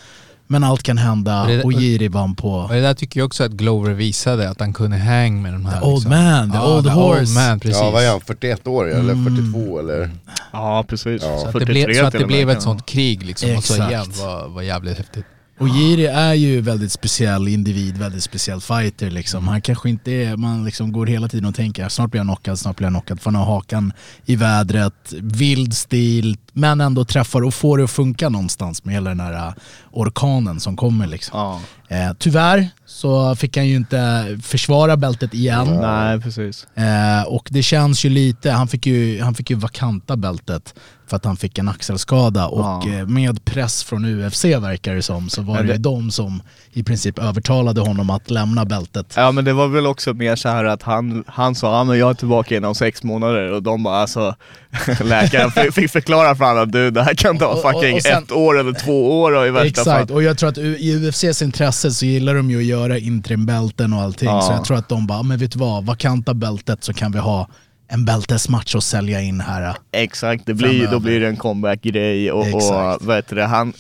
Men 0.51 0.65
allt 0.65 0.83
kan 0.83 0.99
hända 0.99 1.43
Och 1.43 1.49
det- 1.49 1.63
och 1.63 1.73
Jiri 1.73 2.09
vann 2.09 2.35
på 2.35 2.53
Och 2.53 2.69
det 2.75 2.81
där 2.81 2.95
tycker 2.95 3.21
jag 3.21 3.27
också 3.27 3.45
att 3.45 3.51
Glover 3.53 3.93
visade, 3.93 4.51
att 4.51 4.61
han 4.61 4.73
kunde 4.73 4.97
hang 4.97 5.43
med 5.43 5.53
de 5.53 5.67
här. 5.67 5.81
The 5.81 5.87
old 5.87 5.95
liksom. 5.95 6.11
man, 6.11 6.53
the 6.53 6.59
old 6.59 6.85
the 6.85 6.91
horse. 6.91 7.21
Old 7.23 7.35
man, 7.35 7.61
precis. 7.61 7.81
Ja, 7.81 7.91
vad 7.91 8.05
är 8.05 8.11
han? 8.11 8.21
41 8.21 8.67
år 8.67 8.91
eller 8.91 9.15
42 9.15 9.79
eller? 9.79 10.11
ja 10.53 10.85
precis. 10.89 11.23
Ja. 11.23 11.39
Så 11.39 11.47
att 11.47 11.53
det 11.53 11.53
43 11.53 11.85
blev, 11.85 11.95
så 12.01 12.07
att 12.07 12.13
det 12.13 12.27
blev 12.27 12.51
ett 12.51 12.63
sånt 12.63 12.87
krig 12.87 13.27
liksom, 13.27 13.57
och 13.57 13.65
så 13.65 13.75
Exakt. 13.75 13.91
igen 13.93 14.13
var, 14.19 14.49
var 14.49 14.63
jävligt 14.63 14.99
häftigt. 14.99 15.25
Och 15.59 15.69
Jiri 15.69 16.07
är 16.07 16.35
ju 16.35 16.61
väldigt 16.61 16.93
speciell 16.93 17.49
individ, 17.49 17.97
väldigt 17.97 18.23
speciell 18.23 18.61
fighter 18.61 19.11
liksom. 19.11 19.49
Han 19.49 19.63
kanske 19.63 19.89
inte 19.89 20.13
är, 20.13 20.37
man 20.37 20.65
liksom 20.65 20.93
går 20.93 21.07
hela 21.07 21.29
tiden 21.29 21.49
och 21.49 21.55
tänker 21.55 21.89
snart 21.89 22.11
blir 22.11 22.19
jag 22.19 22.27
knockad, 22.27 22.59
snart 22.59 22.77
blir 22.77 22.87
jag 22.87 22.93
knockad. 22.93 23.21
För 23.21 23.31
han 23.31 23.35
har 23.35 23.55
hakan 23.55 23.93
i 24.25 24.37
vädret, 24.37 25.13
vild 25.21 25.75
stil, 25.75 26.37
men 26.53 26.81
ändå 26.81 27.05
träffar 27.05 27.43
och 27.43 27.55
får 27.55 27.79
det 27.79 27.85
att 27.85 27.91
funka 27.91 28.29
någonstans 28.29 28.85
med 28.85 28.95
hela 28.95 29.11
den 29.11 29.21
här 29.21 29.47
äh, 29.49 29.53
orkanen 29.91 30.61
som 30.61 30.77
kommer 30.77 31.07
liksom. 31.07 31.39
Ja. 31.39 31.61
Eh, 31.97 32.13
tyvärr 32.19 32.69
så 32.87 33.37
fick 33.37 33.57
han 33.57 33.67
ju 33.67 33.77
inte 33.77 34.27
försvara 34.43 34.97
bältet 34.97 35.35
igen. 35.35 35.79
Nej 35.81 36.21
precis. 36.21 36.67
Eh, 36.75 37.23
och 37.23 37.49
det 37.51 37.63
känns 37.63 38.05
ju 38.05 38.09
lite, 38.09 38.51
han 38.51 38.69
fick 38.69 38.87
ju, 38.87 39.23
han 39.23 39.35
fick 39.35 39.51
ju 39.51 39.57
vakanta 39.57 40.17
bältet 40.17 40.75
för 41.09 41.17
att 41.17 41.25
han 41.25 41.37
fick 41.37 41.59
en 41.59 41.69
axelskada 41.69 42.47
och 42.47 42.61
Ja. 42.89 42.99
eh, 42.99 43.07
med 43.07 43.45
press 43.45 43.85
från 43.85 44.05
UFC 44.05 44.45
verkar 44.45 44.95
det 44.95 45.03
som 45.03 45.29
så 45.29 45.43
var 45.43 45.63
det, 45.63 45.73
det- 45.73 45.79
de 45.79 46.11
som 46.11 46.43
i 46.73 46.83
princip 46.83 47.19
övertalade 47.19 47.81
honom 47.81 48.11
att 48.11 48.31
lämna 48.31 48.65
bältet. 48.65 49.13
Ja 49.17 49.33
men 49.33 49.45
det 49.45 49.53
var 49.53 49.69
väl 49.69 49.87
också 49.87 50.15
mer 50.15 50.37
så 50.37 50.49
här 50.49 50.65
att 50.65 50.83
han, 50.83 51.25
han 51.27 51.55
sa 51.55 51.73
ja 51.79 51.85
men 51.85 51.99
jag 51.99 52.11
är 52.11 52.15
tillbaka 52.15 52.57
inom 52.57 52.75
sex 52.75 53.03
månader 53.03 53.53
och 53.53 53.63
de 53.63 53.83
bara 53.83 53.97
alltså 53.97 54.35
Läkaren 55.05 55.73
fick- 55.73 55.91
förklara 55.91 56.35
för 56.37 56.45
honom 56.45 56.71
du 56.71 56.91
det 56.91 57.03
här 57.03 57.15
kan 57.15 57.39
ta 57.39 57.47
och- 57.47 57.63
fucking 57.63 57.95
och 57.95 58.03
sen- 58.03 58.23
ett 58.23 58.33
år 58.33 58.59
eller 58.61 58.73
två 58.73 59.21
år 59.23 59.33
och 59.33 59.47
i 59.47 59.51
värsta 59.51 59.67
Exakt, 59.69 60.09
fall. 60.09 60.17
och 60.17 60.23
jag 60.23 60.39
tror 60.39 60.49
att 60.49 60.59
i 60.59 60.93
UFCs 60.93 61.43
intresse 61.43 61.91
så 61.91 62.07
gillar 62.07 62.35
de 62.35 62.51
ju 62.51 62.59
att 62.59 62.65
göra 62.65 62.99
intrimbälten 62.99 63.93
och 63.93 64.01
allting 64.03 64.29
Ja. 64.29 64.43
så 64.43 64.53
jag 64.53 64.65
tror 64.65 64.77
att 64.77 64.89
de 64.89 65.07
bara, 65.07 65.23
men 65.23 65.39
vet 65.39 65.53
du 65.53 65.59
vad, 65.59 65.85
vakanta 65.87 66.35
bältet 66.35 66.85
så 66.85 66.93
kan 66.93 67.13
vi 67.13 67.19
ha 67.19 67.49
en 67.91 68.05
bältesmatch 68.05 68.75
och 68.75 68.83
sälja 68.83 69.21
in 69.21 69.41
här. 69.41 69.75
Exakt, 69.93 70.47
det 70.47 70.55
blir, 70.55 70.69
Framöver. 70.69 70.93
då 70.93 71.01
blir 71.01 71.21
det 71.21 71.27
en 71.29 71.37
comeback-grej 71.37 72.33
och, 72.33 72.41
och 72.41 72.47
Exakt. 72.47 73.05
vad 73.05 73.17
heter 73.17 73.37
det, 73.37 73.45
han, 73.45 73.73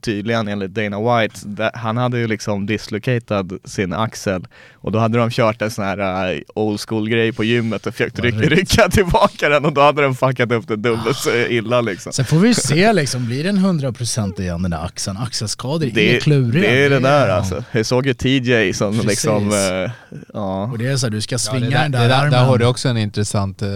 tydligen 0.00 0.48
enligt 0.48 0.70
Dana 0.70 1.20
White, 1.20 1.70
han 1.74 1.96
hade 1.96 2.18
ju 2.18 2.26
liksom 2.26 2.66
dislocated 2.66 3.52
sin 3.64 3.92
axel 3.92 4.46
och 4.74 4.92
då 4.92 4.98
hade 4.98 5.18
de 5.18 5.30
kört 5.30 5.62
en 5.62 5.70
sån 5.70 5.84
här 5.84 6.32
uh, 6.34 6.40
old 6.54 6.80
school-grej 6.80 7.32
på 7.32 7.44
gymmet 7.44 7.86
och 7.86 7.94
försökt 7.94 8.18
rycka, 8.18 8.38
rycka 8.38 8.88
tillbaka 8.88 9.48
den 9.48 9.64
och 9.64 9.72
då 9.72 9.80
hade 9.80 10.02
den 10.02 10.14
fuckat 10.14 10.52
upp 10.52 10.68
det 10.68 10.76
dubbelt 10.76 11.16
så 11.16 11.30
illa 11.36 11.80
liksom. 11.80 12.12
Sen 12.12 12.24
får 12.24 12.36
vi 12.38 12.54
se 12.54 12.92
liksom, 12.92 13.26
blir 13.26 13.44
den 13.44 13.58
100% 13.58 14.40
igen 14.40 14.62
den 14.62 14.70
där 14.70 14.84
axeln? 14.84 15.16
Axelskador 15.16 15.86
är 15.86 15.90
Det, 15.90 16.20
kluriga. 16.22 16.70
det 16.70 16.84
är 16.84 16.90
det 16.90 17.00
där 17.00 17.28
ja. 17.28 17.34
alltså. 17.34 17.64
Jag 17.72 17.86
såg 17.86 18.06
ju 18.06 18.14
TJ 18.14 18.72
som 18.72 18.92
Precis. 18.92 19.08
liksom, 19.10 19.50
eh, 19.50 19.90
ja. 20.34 20.64
Och 20.64 20.78
det 20.78 20.86
är 20.86 20.96
så 20.96 21.06
här, 21.06 21.10
du 21.10 21.20
ska 21.20 21.34
Ja, 21.34 21.38
svinga 21.38 21.60
det 21.60 21.70
där, 21.70 21.82
den 21.82 21.92
det 21.92 21.98
där, 21.98 22.08
där, 22.08 22.18
armen. 22.18 22.30
där 22.30 22.44
har 22.44 22.58
du 22.58 22.64
också 22.66 22.88
en 22.88 22.96
intressant 22.98 23.41
eh, 23.50 23.68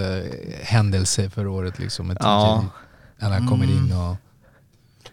händelse 0.63 1.31
för 1.31 1.47
året 1.47 1.79
liksom. 1.79 2.07
Med 2.07 2.17
TJ. 2.19 2.25
Ja. 2.27 2.65
När 3.19 3.31
han 3.31 3.49
kommer 3.49 3.65
in 3.65 3.93
och... 3.93 4.17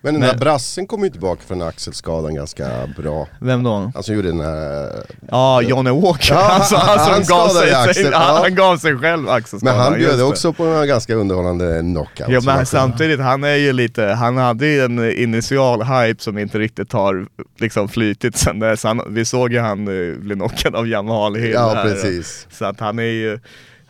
Men 0.05 0.13
den 0.13 0.19
Men- 0.21 0.29
där 0.29 0.37
brassen 0.37 0.87
kom 0.87 1.03
ju 1.03 1.09
tillbaka 1.09 1.41
från 1.47 1.61
axelskadan 1.61 2.35
ganska 2.35 2.69
bra. 2.97 3.27
Vem 3.39 3.63
då? 3.63 3.91
Alltså 3.95 4.13
gjorde 4.13 4.27
den 4.27 4.39
här... 4.39 4.89
Ja, 5.31 5.61
Johnny 5.61 5.89
Walker. 5.91 6.33
Ja, 6.33 6.41
han, 6.51 6.65
som- 6.65 6.77
han- 6.79 6.87
han, 6.89 6.99
som 6.99 7.13
han 7.13 7.21
gav 7.23 7.47
skadade 7.49 7.67
sig, 7.71 7.89
axeln, 7.89 8.13
han, 8.13 8.35
ja. 8.35 8.41
han 8.41 8.55
gav 8.55 8.77
sig 8.77 8.97
själv 8.97 9.29
axelskadan. 9.29 9.75
Men 9.77 9.83
han 9.85 9.93
just 9.93 10.07
bjöd 10.07 10.19
det. 10.19 10.23
också 10.23 10.53
på 10.53 10.63
en 10.65 10.87
ganska 10.87 11.15
underhållande 11.15 11.79
knockout. 11.81 12.29
Ja 12.29 12.41
som 12.41 12.53
men 12.55 12.65
samtidigt, 12.65 13.19
han 13.19 13.43
är 13.43 13.55
ju 13.55 13.73
lite, 13.73 14.03
han 14.05 14.37
hade 14.37 14.67
ju 14.67 14.81
en 14.85 15.11
initial 15.11 15.83
hype 15.83 16.23
som 16.23 16.37
inte 16.37 16.59
riktigt 16.59 16.93
har 16.93 17.27
liksom 17.59 17.89
flytit 17.89 18.37
sen 18.37 18.59
dess. 18.59 18.83
Han, 18.83 19.01
vi 19.09 19.25
såg 19.25 19.53
ju 19.53 19.59
han 19.59 19.79
eh, 19.79 20.17
bli 20.17 20.35
knockad 20.35 20.75
av 20.75 20.87
Jamal 20.87 21.35
Hill 21.35 21.51
Ja, 21.51 21.73
här. 21.75 21.83
precis. 21.83 22.47
Så 22.51 22.65
att 22.65 22.79
han 22.79 22.99
är 22.99 23.03
ju, 23.03 23.39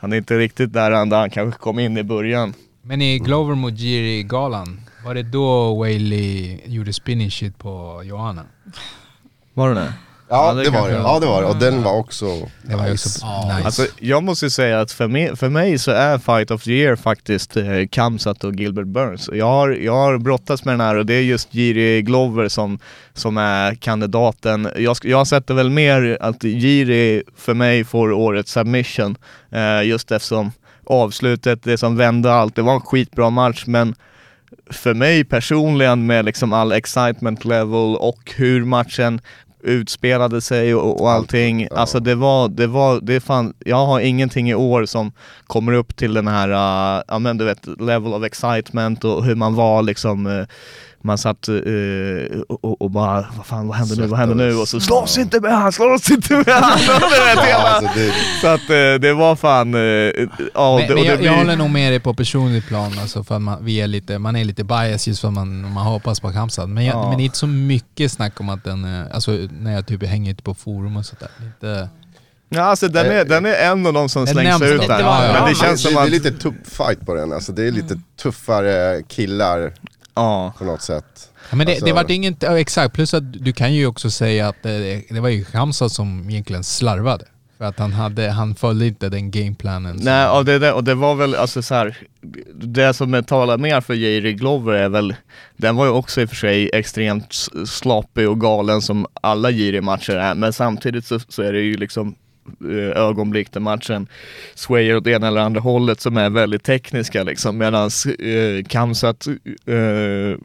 han 0.03 0.13
är 0.13 0.17
inte 0.17 0.37
riktigt 0.37 0.73
där 0.73 0.91
han, 0.91 1.09
där 1.09 1.19
han 1.19 1.29
kanske 1.29 1.59
kom 1.59 1.79
in 1.79 1.97
i 1.97 2.03
början. 2.03 2.53
Men 2.81 3.01
i 3.01 3.19
Glover 3.19 3.55
mot 3.55 3.73
Jiri-galan, 3.73 4.81
var 5.05 5.15
det 5.15 5.23
då 5.23 5.75
Whaley 5.75 6.59
gjorde 6.65 6.93
spinning 6.93 7.31
shit 7.31 7.57
på 7.57 8.01
Johanna? 8.05 8.45
Var 9.53 9.69
det 9.69 9.75
det? 9.75 9.93
Ja, 10.33 10.47
Ja, 10.47 10.53
det 10.53 10.63
det 10.63 10.69
var 10.69 10.89
det. 10.89 10.95
Ja, 10.95 11.19
det 11.19 11.25
var 11.25 11.41
det. 11.41 11.47
Och 11.47 11.55
den 11.55 11.83
var 11.83 11.93
också 11.93 12.25
Det 12.61 12.75
var 12.75 12.89
nice. 12.89 12.93
också 12.93 13.25
nice. 13.55 13.65
Alltså 13.65 13.85
jag 13.99 14.23
måste 14.23 14.49
säga 14.49 14.81
att 14.81 14.91
för 14.91 15.07
mig, 15.07 15.35
för 15.35 15.49
mig 15.49 15.77
så 15.77 15.91
är 15.91 16.17
Fight 16.17 16.51
of 16.51 16.63
the 16.63 16.71
Year 16.71 16.95
faktiskt 16.95 17.57
eh, 17.57 17.63
Kamsat 17.91 18.43
och 18.43 18.55
Gilbert 18.55 18.85
Burns. 18.87 19.29
Jag 19.33 19.45
har, 19.45 19.69
jag 19.69 19.93
har 19.95 20.17
brottats 20.17 20.65
med 20.65 20.73
den 20.73 20.81
här 20.81 20.95
och 20.95 21.05
det 21.05 21.13
är 21.13 21.21
just 21.21 21.53
Jiri 21.53 22.01
Glover 22.01 22.47
som, 22.47 22.79
som 23.13 23.37
är 23.37 23.75
kandidaten. 23.75 24.69
Jag, 24.77 24.97
jag 25.03 25.27
sätter 25.27 25.53
väl 25.53 25.69
mer 25.69 26.17
att 26.21 26.43
Jiri 26.43 27.23
för 27.37 27.53
mig 27.53 27.83
får 27.83 28.11
årets 28.11 28.51
submission 28.51 29.17
eh, 29.51 29.83
just 29.87 30.11
eftersom 30.11 30.51
avslutet, 30.85 31.63
det 31.63 31.77
som 31.77 31.97
vände 31.97 32.33
allt, 32.33 32.55
det 32.55 32.61
var 32.61 32.73
en 32.73 32.81
skitbra 32.81 33.29
match 33.29 33.63
men 33.67 33.95
för 34.71 34.93
mig 34.93 35.23
personligen 35.23 36.05
med 36.05 36.25
liksom 36.25 36.53
all 36.53 36.71
excitement 36.71 37.45
level 37.45 37.95
och 37.95 38.31
hur 38.35 38.65
matchen 38.65 39.21
utspelade 39.63 40.41
sig 40.41 40.75
och, 40.75 41.01
och 41.01 41.11
allting. 41.11 41.61
Ja. 41.61 41.77
Alltså 41.77 41.99
det 41.99 42.15
var, 42.15 42.49
det 42.49 42.67
var, 42.67 42.99
det 43.01 43.19
fan, 43.19 43.53
jag 43.59 43.85
har 43.85 43.99
ingenting 43.99 44.49
i 44.49 44.55
år 44.55 44.85
som 44.85 45.11
kommer 45.47 45.73
upp 45.73 45.95
till 45.95 46.13
den 46.13 46.27
här, 46.27 46.49
uh, 46.49 47.03
ja 47.07 47.19
men 47.19 47.37
du 47.37 47.45
vet, 47.45 47.67
level 47.81 48.13
of 48.13 48.23
excitement 48.23 49.03
och 49.03 49.25
hur 49.25 49.35
man 49.35 49.55
var 49.55 49.81
liksom 49.81 50.25
uh, 50.25 50.45
man 51.05 51.17
satt 51.17 51.49
uh, 51.49 52.41
och, 52.49 52.81
och- 52.81 52.91
bara, 52.91 53.25
vad 53.37 53.45
fan, 53.45 53.67
vad 53.67 53.77
händer 53.77 53.95
nu, 53.95 54.07
vad 54.07 54.19
händer 54.19 54.35
nu? 54.35 54.55
Och 54.55 54.67
så 54.67 54.79
slåss 54.79 55.17
inte 55.17 55.39
med 55.39 55.51
han, 55.57 55.71
slåss 55.71 56.11
inte 56.11 56.33
med 56.33 56.47
han! 56.47 56.63
Alltså 57.65 57.89
det, 57.95 58.13
Så 58.41 58.47
att 58.47 58.61
uh, 58.61 59.01
det 59.01 59.13
var 59.13 59.35
fan, 59.35 59.75
uh, 59.75 59.81
ja 60.53 60.77
men, 60.77 60.87
det, 60.87 60.93
men 60.93 61.03
jag, 61.03 61.17
blir, 61.17 61.27
jag 61.27 61.37
håller 61.37 61.55
nog 61.55 61.69
med 61.69 61.91
dig 61.91 61.99
på 61.99 62.13
personligt 62.13 62.67
plan, 62.67 62.91
alltså 63.01 63.23
för 63.23 63.35
att 63.35 63.41
man, 63.41 63.65
vi 63.65 63.81
är 63.81 63.87
lite, 63.87 64.19
man 64.19 64.35
är 64.35 64.43
lite 64.45 64.63
bias 64.63 65.07
just 65.07 65.21
för 65.21 65.27
att 65.27 65.33
man, 65.33 65.73
man 65.73 65.85
hoppas 65.85 66.19
på 66.19 66.31
Kamsat. 66.31 66.69
Men, 66.69 66.85
jag, 66.85 66.95
Ja. 66.95 67.09
men 67.09 67.17
det 67.17 67.23
är 67.23 67.25
inte 67.25 67.37
så 67.37 67.47
mycket 67.47 68.11
snack 68.11 68.39
om 68.39 68.49
att 68.49 68.63
den, 68.63 68.85
eh, 69.01 69.15
alltså 69.15 69.31
när 69.59 69.73
jag 69.73 69.87
typ 69.87 70.03
hänger 70.05 70.31
ute 70.31 70.43
på 70.43 70.53
forum 70.53 70.97
och 70.97 71.05
sådär. 71.05 71.29
Inte, 71.41 71.89
Ja 72.49 72.61
alltså 72.61 72.87
den 72.87 73.05
är, 73.11 73.25
den 73.25 73.45
är 73.45 73.53
en 73.53 73.85
av 73.87 73.93
de 73.93 74.09
som 74.09 74.27
slängs 74.27 74.61
ut 74.61 74.87
där. 74.87 75.33
Men 75.33 75.49
det 75.49 75.55
känns 75.55 75.83
det, 75.83 75.89
som 75.89 76.01
det 76.03 76.07
är 76.07 76.11
lite 76.11 76.31
tuff 76.31 76.53
fight 76.63 77.05
på 77.05 77.13
den. 77.13 77.33
Alltså 77.33 77.51
det 77.51 77.67
är 77.67 77.71
lite 77.71 77.99
tuffare 78.21 79.01
killar 79.07 79.73
ja. 80.15 80.53
på 80.57 80.63
något 80.63 80.81
sätt. 80.81 81.29
Ja, 81.49 81.55
men 81.55 81.65
det, 81.67 81.71
Alltså- 81.73 81.85
det 81.85 81.93
var 81.93 82.11
inget, 82.11 82.43
ja, 82.43 82.59
exakt, 82.59 82.93
plus 82.95 83.13
att 83.13 83.33
du 83.43 83.53
kan 83.53 83.73
ju 83.73 83.87
också 83.87 84.09
säga 84.11 84.47
att 84.47 84.63
det, 84.63 85.03
det 85.09 85.19
var 85.19 85.29
ju 85.29 85.45
Hamza 85.53 85.89
som 85.89 86.29
egentligen 86.29 86.63
slarvade. 86.63 87.25
För 87.57 87.65
att 87.65 87.79
han, 87.79 87.93
hade, 87.93 88.29
han 88.31 88.55
följde 88.55 88.87
inte 88.87 89.09
den 89.09 89.31
gameplanen. 89.31 89.99
Nej, 90.01 90.27
och 90.29 90.45
det, 90.45 90.71
och 90.73 90.83
det 90.83 90.95
var 90.95 91.15
väl 91.15 91.35
alltså 91.35 91.61
så 91.61 91.75
här. 91.75 91.97
Det 92.53 92.93
som 92.93 93.23
talar 93.23 93.57
mer 93.57 93.81
för 93.81 93.93
Jiri 93.93 94.33
Glover 94.33 94.73
är 94.73 94.89
väl, 94.89 95.15
den 95.57 95.75
var 95.75 95.85
ju 95.85 95.91
också 95.91 96.21
i 96.21 96.25
och 96.25 96.29
för 96.29 96.35
sig 96.35 96.69
extremt 96.73 97.27
s- 97.31 97.49
sloppy 97.71 98.25
och 98.25 98.41
galen 98.41 98.81
som 98.81 99.05
alla 99.21 99.49
Jiri-matcher 99.49 100.15
är, 100.15 100.35
men 100.35 100.53
samtidigt 100.53 101.05
så, 101.05 101.19
så 101.29 101.41
är 101.41 101.53
det 101.53 101.59
ju 101.61 101.77
liksom 101.77 102.07
eh, 102.07 102.13
ögonblick 102.95 103.51
där 103.51 103.59
matchen 103.59 104.07
swayer 104.55 104.95
åt 104.97 105.07
ena 105.07 105.27
eller 105.27 105.41
andra 105.41 105.61
hållet 105.61 106.01
som 106.01 106.17
är 106.17 106.29
väldigt 106.29 106.63
tekniska 106.63 107.23
liksom 107.23 107.57
medan 107.57 107.89
eh, 108.19 108.65
Kamsat 108.67 109.27
eh, 109.65 110.37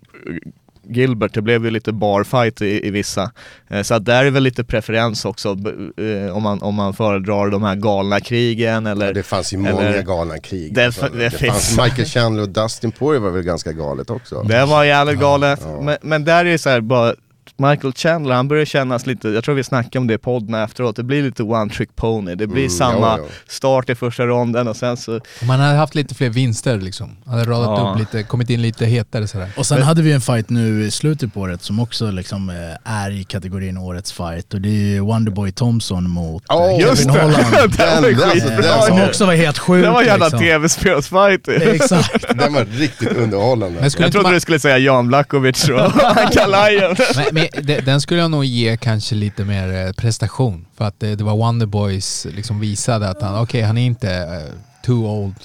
Gilbert, 0.91 1.35
det 1.35 1.43
blev 1.43 1.65
ju 1.65 1.71
lite 1.71 1.93
barfight 1.93 2.63
i, 2.63 2.87
i 2.87 2.91
vissa. 2.91 3.31
Eh, 3.69 3.83
så 3.83 3.95
att 3.95 4.05
där 4.05 4.25
är 4.25 4.31
väl 4.31 4.43
lite 4.43 4.65
preferens 4.65 5.25
också 5.25 5.49
eh, 5.97 6.37
om, 6.37 6.43
man, 6.43 6.63
om 6.63 6.75
man 6.75 6.95
föredrar 6.95 7.49
de 7.51 7.63
här 7.63 7.75
galna 7.75 8.21
krigen 8.21 8.87
eller 8.87 9.15
Det 9.15 9.23
fanns 9.23 9.53
ju 9.53 9.59
eller- 9.59 9.73
många 9.73 10.03
galna 10.03 10.39
krig. 10.39 10.75
Det- 10.75 10.87
Alltså, 10.87 11.09
det 11.09 11.19
det 11.19 11.31
fanns 11.31 11.79
Michael 11.79 12.09
Chandler 12.09 12.43
och 12.43 12.49
Dustin 12.49 12.93
Poirier 12.93 13.21
var 13.23 13.31
väl 13.31 13.43
ganska 13.43 13.73
galet 13.73 14.11
också. 14.11 14.43
Det 14.43 14.65
var 14.67 14.85
jävligt 14.85 15.21
galet. 15.21 15.61
ja. 15.63 15.81
Men, 15.81 15.97
men 16.03 16.25
där 16.25 16.45
är 16.45 16.51
det 16.51 16.59
så 16.59 16.71
här 16.71 16.81
bara 16.81 17.15
Michael 17.61 17.93
Chandler, 17.97 18.35
han 18.35 18.49
börjar 18.49 18.65
kännas 18.65 19.07
lite, 19.07 19.29
jag 19.29 19.45
tror 19.45 19.55
vi 19.55 19.65
snackade 19.65 19.99
om 19.99 20.07
det 20.07 20.15
i 20.15 20.19
podden 20.19 20.55
efteråt, 20.55 20.97
det 20.97 21.03
blir 21.03 21.23
lite 21.23 21.43
one 21.43 21.71
trick 21.73 21.97
pony. 21.97 22.35
Det 22.35 22.47
blir 22.47 22.59
Mm, 22.63 22.71
samma 22.71 23.07
ja, 23.07 23.19
ja. 23.19 23.25
start 23.49 23.91
i 23.91 23.95
första 23.95 24.27
ronden 24.27 24.69
och 24.69 24.77
sen 24.77 24.97
så 24.97 25.21
man 25.43 25.61
hade 25.61 25.77
haft 25.79 25.95
lite 25.95 26.15
fler 26.15 26.29
vinster 26.31 26.77
liksom. 26.81 27.17
Hade 27.27 27.45
radat 27.45 27.79
Ja. 27.79 27.91
upp 27.93 27.99
lite, 27.99 28.23
kommit 28.23 28.51
in 28.51 28.63
lite 28.63 28.87
hetare 28.87 29.29
sådär. 29.29 29.49
Och 29.57 29.67
sen 29.67 29.83
hade 29.83 30.03
vi 30.03 30.13
en 30.13 30.21
fight 30.21 30.51
nu 30.51 30.85
i 30.85 30.91
slutet 30.91 31.35
på 31.35 31.41
året 31.41 31.63
som 31.63 31.81
också 31.81 32.11
liksom 32.11 32.51
eh, 32.51 32.93
är 32.93 33.11
i 33.11 33.25
kategorin 33.25 33.77
årets 33.79 34.13
fight 34.13 34.55
och 34.55 34.61
det 34.61 34.69
är 34.69 34.73
ju 34.73 35.01
Wonderboy 35.01 35.53
Thompson 35.53 36.11
mot 36.11 36.43
Åh, 36.49 36.81
Just 36.81 37.03
Kevin 37.03 37.15
det! 37.15 37.21
Holland. 37.23 37.53
den 37.77 38.03
var 38.03 38.03
Den- 38.03 38.39
den- 38.49 38.63
den- 38.63 38.83
Som 38.83 39.03
också 39.03 39.27
var 39.27 39.35
helt 39.35 39.59
sjuk 39.59 39.85
Det 39.85 39.91
var 39.91 40.03
jävla 40.03 40.25
liksom. 40.27 40.41
tv-spelsfight 40.41 41.49
Exakt. 41.75 42.39
Den 42.39 42.53
var 42.53 42.65
riktigt 42.65 43.13
underhållande. 43.13 43.81
Men 43.81 43.91
Jag 43.99 44.13
trodde 44.13 44.23
man, 44.23 44.33
du 44.33 44.41
skulle 44.41 44.59
säga 44.59 44.79
Jan 44.79 45.09
Blachowicz 45.09 45.69
och 45.69 45.93
Kalajen. 46.33 46.97
men, 47.17 47.25
men, 47.33 47.48
den 47.85 48.01
skulle 48.01 48.21
jag 48.21 48.31
nog 48.31 48.45
ge 48.45 48.77
kanske 48.77 49.15
lite 49.15 49.45
mer 49.45 49.87
eh, 49.87 49.93
prestation. 49.93 50.67
För 50.77 50.85
att 50.85 51.01
det, 51.01 51.15
det 51.15 51.25
var 51.25 51.37
Wonderboys 51.37 52.27
liksom 52.31 52.61
visade 52.61 53.09
att 53.09 53.23
han, 53.23 53.43
okej 53.43 53.63
han 53.63 53.79
är 53.79 53.87
inte 53.87 54.15
eh, 54.15 54.55
too 54.85 55.07
old. 55.07 55.37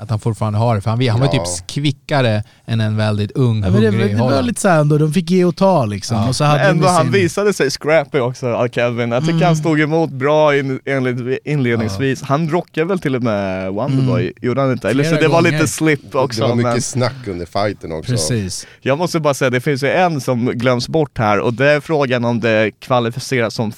Att 0.00 0.10
han 0.10 0.18
fortfarande 0.18 0.58
har 0.58 0.74
det. 0.74 0.80
För 0.80 0.90
han, 0.90 1.08
han 1.08 1.20
var 1.20 1.26
Ja. 1.26 1.44
typ 1.44 1.66
kvickare 1.66 2.42
än 2.66 2.80
en 2.80 2.96
väldigt 2.96 3.30
ung, 3.32 3.62
Ja, 3.64 3.70
men 3.70 3.80
det, 3.80 3.88
hungrig 3.90 4.16
det 4.16 4.20
var 4.22 4.42
lite 4.42 4.60
såhär 4.60 4.80
ändå, 4.80 4.98
de 4.98 5.12
fick 5.12 5.30
ge 5.30 5.44
och 5.44 5.56
ta 5.56 5.84
liksom. 5.84 6.16
Ja. 6.16 6.28
Och 6.28 6.36
så 6.36 6.44
hade 6.44 6.58
Men 6.60 6.70
ändå 6.70 6.84
de 6.86 6.92
han 6.92 7.02
sin- 7.02 7.12
visade 7.12 7.52
sig 7.52 7.70
scrappy 7.70 8.18
också, 8.20 8.46
Al 8.54 8.68
Kevin. 8.70 9.10
Jag 9.10 9.22
tycker 9.22 9.32
Mm. 9.34 9.46
han 9.46 9.56
stod 9.56 9.80
emot 9.80 10.10
bra 10.10 10.56
in, 10.56 10.80
enligt 10.84 11.38
inledningsvis. 11.44 12.22
Han 12.22 12.50
rockade 12.50 12.84
väl 12.86 12.98
till 12.98 13.16
och 13.16 13.22
med 13.22 13.72
Wonderboy, 13.72 14.32
gjorde 14.40 14.60
han 14.60 14.72
inte? 14.72 14.90
Eller 14.90 15.04
så 15.04 15.14
det 15.14 15.28
var 15.28 15.42
lite 15.42 15.68
slip 15.68 16.14
också. 16.14 16.40
det 16.42 16.48
var 16.48 16.54
mycket 16.54 16.72
men 16.72 16.82
snack 16.82 17.26
under 17.28 17.46
fighten 17.46 17.92
också. 17.92 18.12
Precis. 18.12 18.66
jag 18.80 18.98
måste 18.98 19.20
bara 19.20 19.34
säga, 19.34 19.50
det 19.50 19.60
finns 19.60 19.82
ju 19.82 19.88
en 19.90 20.20
som 20.20 20.46
glöms 20.46 20.88
bort 20.88 21.18
här 21.18 21.38
och 21.40 21.54
det 21.54 21.66
är 21.70 21.80
frågan 21.80 22.24
om 22.24 22.40
det 22.40 22.70
kvalificeras 22.80 23.54
som 23.54 23.72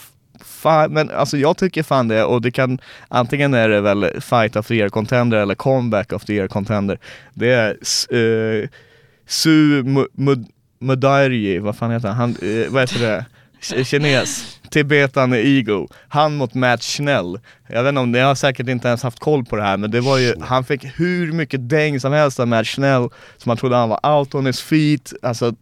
Fan, 0.61 0.92
men 0.92 1.11
alltså 1.11 1.36
jag 1.36 1.56
tycker 1.56 1.82
fan 1.82 2.08
det 2.08 2.24
och 2.24 2.42
det 2.42 2.50
kan 2.50 2.78
antingen 3.08 3.54
är 3.54 3.68
det 3.68 3.80
väl 3.80 4.20
fight 4.20 4.56
of 4.56 4.66
the 4.66 4.74
year 4.74 4.88
contender 4.88 5.38
eller 5.38 5.54
comeback 5.54 6.12
of 6.12 6.24
the 6.24 6.32
year 6.34 6.48
contender. 6.48 6.98
Det 7.34 7.52
är 7.52 7.70
eh, 7.70 8.68
Su 9.26 9.82
Mu- 9.82 10.08
Mu- 10.16 10.46
Mudairi, 10.80 11.58
vad 11.58 11.76
fan 11.76 11.90
heter 11.90 12.08
han? 12.08 12.16
han 12.16 12.30
eh, 12.30 12.70
vad 12.70 12.82
heter 12.82 13.00
det? 13.00 13.24
Kines. 13.84 14.56
Tibetan 14.70 15.32
Eagle. 15.32 15.86
Han 16.08 16.36
mot 16.36 16.54
Matt 16.54 16.82
Schnell. 16.82 17.38
Jag 17.68 17.82
vet 17.82 17.88
inte 17.88 18.00
om, 18.00 18.12
ni 18.12 18.18
har 18.18 18.34
säkert 18.34 18.68
inte 18.68 18.88
ens 18.88 19.02
haft 19.02 19.18
koll 19.18 19.44
på 19.44 19.56
det 19.56 19.62
här 19.62 19.76
men 19.76 19.90
det 19.90 20.00
var 20.00 20.18
ju, 20.18 20.34
han 20.40 20.64
fick 20.64 20.84
hur 21.00 21.32
mycket 21.32 21.68
däng 21.68 22.00
som 22.00 22.12
helst 22.12 22.40
av 22.40 22.48
Matt 22.48 22.66
Schnell 22.66 23.08
som 23.36 23.50
man 23.50 23.56
trodde 23.56 23.76
han 23.76 23.88
var 23.88 24.18
out 24.18 24.34
on 24.34 24.46
his 24.46 24.61
feet. 24.61 25.12
Alltså 25.22 25.54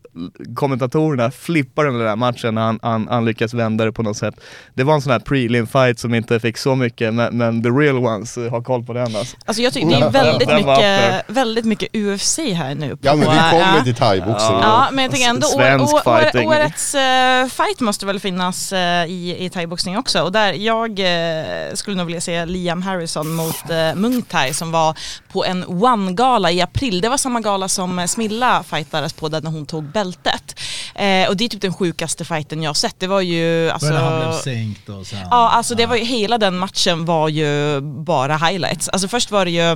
kommentatorerna 0.57 1.31
flippade 1.31 1.89
den 1.91 1.99
där 1.99 2.17
matchen 2.17 2.55
när 2.55 2.63
han, 2.63 2.79
han, 2.83 3.09
han 3.09 3.25
lyckades 3.25 3.55
vända 3.55 3.85
det 3.85 3.93
på 3.93 4.03
något 4.03 4.17
sätt. 4.17 4.35
Det 4.75 4.85
var 4.85 4.95
en 4.95 5.03
sån 5.03 5.13
här 5.13 5.21
prelim 5.21 5.67
fight 5.67 5.99
som 5.99 6.15
inte 6.15 6.41
fick 6.41 6.59
så 6.59 6.75
mycket 6.75 7.15
men, 7.15 7.39
men 7.39 7.63
the 7.63 7.69
real 7.69 7.97
ones 7.97 8.37
har 8.37 8.63
koll 8.63 8.85
på 8.85 8.93
den 8.93 9.17
alltså. 9.17 9.37
Alltså 9.45 9.63
jag 9.63 9.73
tycker 9.73 9.89
det 9.89 9.97
är 9.97 10.11
väldigt 10.11 10.49
mycket, 10.49 11.25
väldigt 11.27 11.65
mycket 11.65 11.97
UFC 11.97 12.39
här 12.39 12.75
nu. 12.75 12.91
På, 12.91 12.99
Ja 13.01 13.15
men 13.15 13.21
vi 13.21 13.37
kommer 13.51 13.81
till 13.85 13.95
thaiboxning. 13.95 14.59
Ja, 14.61 14.89
men 14.93 15.03
jag 15.05 15.13
tänker 15.13 15.29
ändå 15.29 15.47
år, 15.47 15.53
Svensk 15.53 15.95
år, 15.95 15.99
år, 15.99 16.21
fighting. 16.21 16.49
årets 16.49 16.95
eh, 16.95 17.47
fight 17.47 17.81
måste 17.81 18.07
väl 18.07 18.21
finnas 18.21 18.73
eh, 18.73 19.07
i, 19.07 19.45
i 19.45 19.51
thaiboxning 19.51 19.99
också. 19.99 20.23
Och 20.23 20.33
där 20.33 20.53
jag 20.53 20.91
eh, 21.01 21.75
skulle 21.75 21.97
nog 21.97 22.07
vilja 22.07 22.21
se 22.21 22.47
Liam 22.47 22.83
Harrison 22.83 23.35
mot 23.35 23.71
uh, 23.71 23.95
Muay 23.95 24.23
Thai 24.23 24.55
som 24.55 24.73
var 24.73 24.99
på 25.33 25.45
en 25.45 25.65
One-gala 25.65 26.51
i 26.51 26.61
april. 26.61 27.01
Det 27.01 27.09
var 27.09 27.17
samma 27.17 27.41
gala 27.41 27.69
som 27.69 28.09
Smilla 28.09 28.63
fightades 28.63 29.13
på 29.13 29.29
där 29.29 29.41
när 29.41 29.51
hon 29.51 29.67
tog 29.67 29.85
bältet. 30.09 30.61
Eh, 30.95 31.29
och 31.29 31.37
det 31.37 31.45
är 31.45 31.49
typ 31.49 31.61
den 31.61 31.75
sjukaste 31.75 32.25
fighten 32.25 32.63
jag 32.63 32.69
har 32.69 32.75
sett. 32.75 32.95
Det 32.99 33.07
var 33.07 33.21
ju 33.21 33.71
alltså... 33.71 33.93
Men 33.93 33.97
han 33.97 34.21
blev 34.21 34.33
sänkt 34.33 34.89
och 34.89 35.07
här. 35.13 35.27
Ja, 35.31 35.51
alltså 35.51 35.75
det 35.75 35.87
var 35.87 35.97
ju, 35.97 36.05
hela 36.05 36.39
den 36.39 36.59
matchen 36.59 37.05
var 37.05 37.29
ju 37.29 37.81
bara 37.81 38.37
highlights. 38.37 38.89
Alltså 38.89 39.09
först 39.09 39.31
var 39.31 39.45
det 39.45 39.51
ju, 39.51 39.71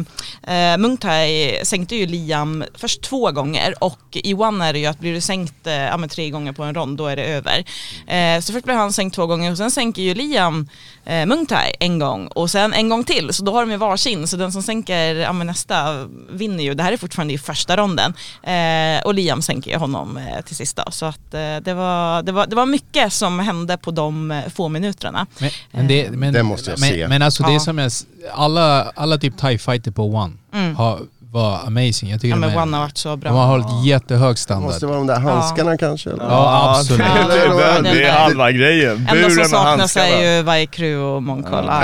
eh, 0.55 0.79
Muay 0.79 0.97
Thai 0.97 1.61
sänkte 1.65 1.97
ju 1.97 2.07
Liam 2.07 2.65
först 2.75 3.03
två 3.03 3.31
gånger 3.31 3.75
och 3.81 4.01
i 4.13 4.35
One 4.35 4.67
är 4.67 4.73
det 4.73 4.79
ju 4.79 4.87
att 4.87 4.99
blir 4.99 5.13
du 5.13 5.21
sänkt 5.21 5.67
eh, 5.67 5.75
ja, 5.75 5.99
tre 6.09 6.31
gånger 6.31 6.53
på 6.53 6.63
en 6.63 6.75
rond 6.75 6.99
då 6.99 7.07
är 7.07 7.17
det 7.17 7.25
över. 7.25 7.65
Eh, 8.07 8.41
så 8.41 8.53
först 8.53 8.65
blev 8.65 8.77
han 8.77 8.93
sänkt 8.93 9.15
två 9.15 9.27
gånger 9.27 9.51
och 9.51 9.57
sen 9.57 9.71
sänker 9.71 10.03
ju 10.03 10.15
Liam 10.15 10.69
eh, 11.05 11.27
Muay 11.27 11.47
Thai 11.47 11.73
en 11.81 11.99
gång 11.99 12.27
och 12.27 12.51
sen 12.51 12.73
en 12.73 12.89
gång 12.89 13.05
till 13.05 13.33
så 13.33 13.45
då 13.45 13.53
har 13.53 13.61
de 13.61 13.71
ju 13.71 13.77
varsin 13.77 14.27
så 14.27 14.37
den 14.37 14.53
som 14.53 14.63
sänker 14.63 15.15
ja, 15.15 15.33
nästa 15.33 16.07
vinner 16.31 16.65
ju. 16.65 16.75
Det 16.75 16.83
här 16.83 16.93
är 16.93 16.97
fortfarande 16.97 17.35
i 17.35 17.39
första 17.39 17.77
ronden 17.77 18.15
eh, 18.43 19.07
och 19.07 19.15
Liam 19.15 19.43
sänker 19.43 19.71
ju 19.71 19.77
honom 19.77 20.12
eh, 20.17 20.41
till 20.47 20.57
sist 20.57 20.77
då. 20.77 20.83
Så 20.91 21.07
att 21.07 21.35
eh, 21.35 21.41
det, 21.63 21.75
var, 21.75 22.23
det, 22.23 22.33
var, 22.33 22.47
det 22.47 22.57
var 22.57 22.67
mycket 22.67 23.13
som 23.13 23.39
hände 23.39 23.77
på 23.77 23.91
de 23.91 24.31
eh, 24.31 24.41
få 24.55 24.69
minuterna. 24.69 25.27
Men, 25.39 25.51
men 25.71 25.89
det, 25.89 26.11
men, 26.11 26.33
Det 26.33 26.43
måste 26.43 26.71
jag 26.71 26.81
men, 26.81 26.89
se. 26.89 27.09
Men 27.09 27.23
alltså 27.23 27.43
det 27.43 27.53
Ja. 27.53 27.61
som 27.61 27.79
är, 27.79 27.87
s- 27.87 28.07
alla, 28.35 28.83
alla 28.97 29.19
typ 29.19 29.37
TIE 29.39 29.59
fighter 29.59 29.91
på 29.91 30.03
One 30.15 30.33
har, 30.77 30.99
var 31.33 31.61
amazing. 31.67 32.11
Jag 32.11 32.21
tycker 32.21 32.29
Ja 32.29 32.35
de, 32.35 32.41
men 32.41 32.51
är, 32.51 32.63
One 32.63 32.77
har 32.77 32.85
varit 32.85 32.99
så 32.99 33.17
bra. 33.17 33.31
de 33.31 33.39
har 33.39 33.47
hållit 33.47 33.85
jättehög 33.87 34.39
standard. 34.39 34.71
Måste 34.71 34.87
vara 34.87 34.97
de 34.97 35.07
där 35.07 35.21
handskarna 35.21 35.77
kanske? 35.77 36.11
Eller? 36.11 36.25
Ja, 36.25 36.77
absolut. 36.81 36.99
det, 37.07 37.35
det, 37.35 37.45
Ja, 37.47 37.81
det, 37.83 37.91
det 37.95 38.05
är 38.05 38.13
halva 38.13 38.51
grejen. 38.53 38.97
Enda 38.97 39.09
som 39.11 39.21
Buren 39.21 39.41
och 39.41 39.47
saknas 39.47 39.79
handskarna. 39.79 40.07
är 40.09 40.37
ju 40.37 40.43
Vaikru 40.43 40.97
och 40.99 41.23
Monkoll. 41.23 41.65
Ja. 41.67 41.83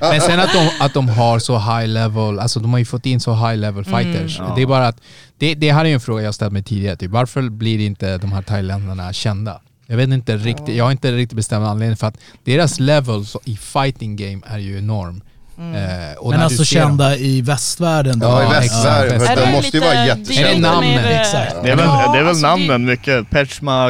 Men 0.00 0.20
sen 0.20 0.40
att 0.40 0.52
de, 0.52 0.70
att 0.80 0.94
de 0.94 1.08
har 1.08 1.38
så 1.38 1.58
high 1.58 1.86
level, 1.88 2.38
alltså 2.38 2.60
de 2.60 2.70
har 2.72 2.78
ju 2.78 2.84
fått 2.84 3.06
in 3.06 3.20
så 3.20 3.34
high 3.34 3.56
level 3.56 3.84
fighters. 3.84 4.40
Det 4.56 4.62
är 4.62 4.66
bara 4.66 4.88
att, 4.88 4.96
det, 5.40 5.54
det 5.54 5.72
här 5.72 5.84
är 5.84 5.88
ju 5.88 5.94
en 5.94 6.00
fråga 6.00 6.22
jag 6.22 6.34
ställt 6.34 6.52
mig 6.52 6.62
tidigare, 6.62 6.96
typ, 6.96 7.10
varför 7.10 7.42
blir 7.48 7.78
inte 7.86 8.18
de 8.18 8.32
här 8.32 8.42
thailändarna 8.42 9.12
kända? 9.12 9.60
Jag 9.86 9.96
vet 9.96 10.08
inte 10.08 10.36
riktigt, 10.36 10.76
jag 10.76 10.84
har 10.84 10.90
inte 10.92 11.12
riktigt 11.12 11.36
bestämt 11.36 11.66
anledning 11.66 11.96
för 11.96 12.06
att 12.06 12.16
deras 12.44 12.80
level 12.80 13.26
så- 13.26 13.40
i 13.44 13.56
fighting 13.56 14.16
game 14.16 14.40
är 14.46 14.58
ju 14.58 14.78
enorm. 14.78 15.20
Eh, 15.58 16.18
och 16.18 16.30
Men 16.30 16.40
alltså 16.40 16.64
ser 16.64 16.80
dem- 16.80 16.88
kända 16.90 17.16
i 17.16 17.40
västvärlden 17.42 18.18
då? 18.18 18.26
Ja, 18.26 18.40
i 18.40 18.44
Ja, 18.44 18.50
västvärlden. 18.50 19.20
Är 19.22 19.24
att 19.32 19.36
de 19.38 19.44
det 19.46 19.52
måste 19.52 19.76
ju 19.76 19.80
vara 19.82 20.06
jättekända. 20.06 20.48
Är 20.50 20.54
det 20.54 20.60
namnen? 20.60 20.90
mer, 21.02 21.10
eh, 21.10 21.20
Exakt. 21.20 21.54
Det 21.62 21.70
är 21.70 21.76
väl, 21.76 21.86
Ja, 21.86 22.12
det 22.12 22.18
är 22.18 22.24
väl 22.24 22.40
namnen 22.40 22.84
mycket, 22.84 23.30
Pechma, 23.30 23.88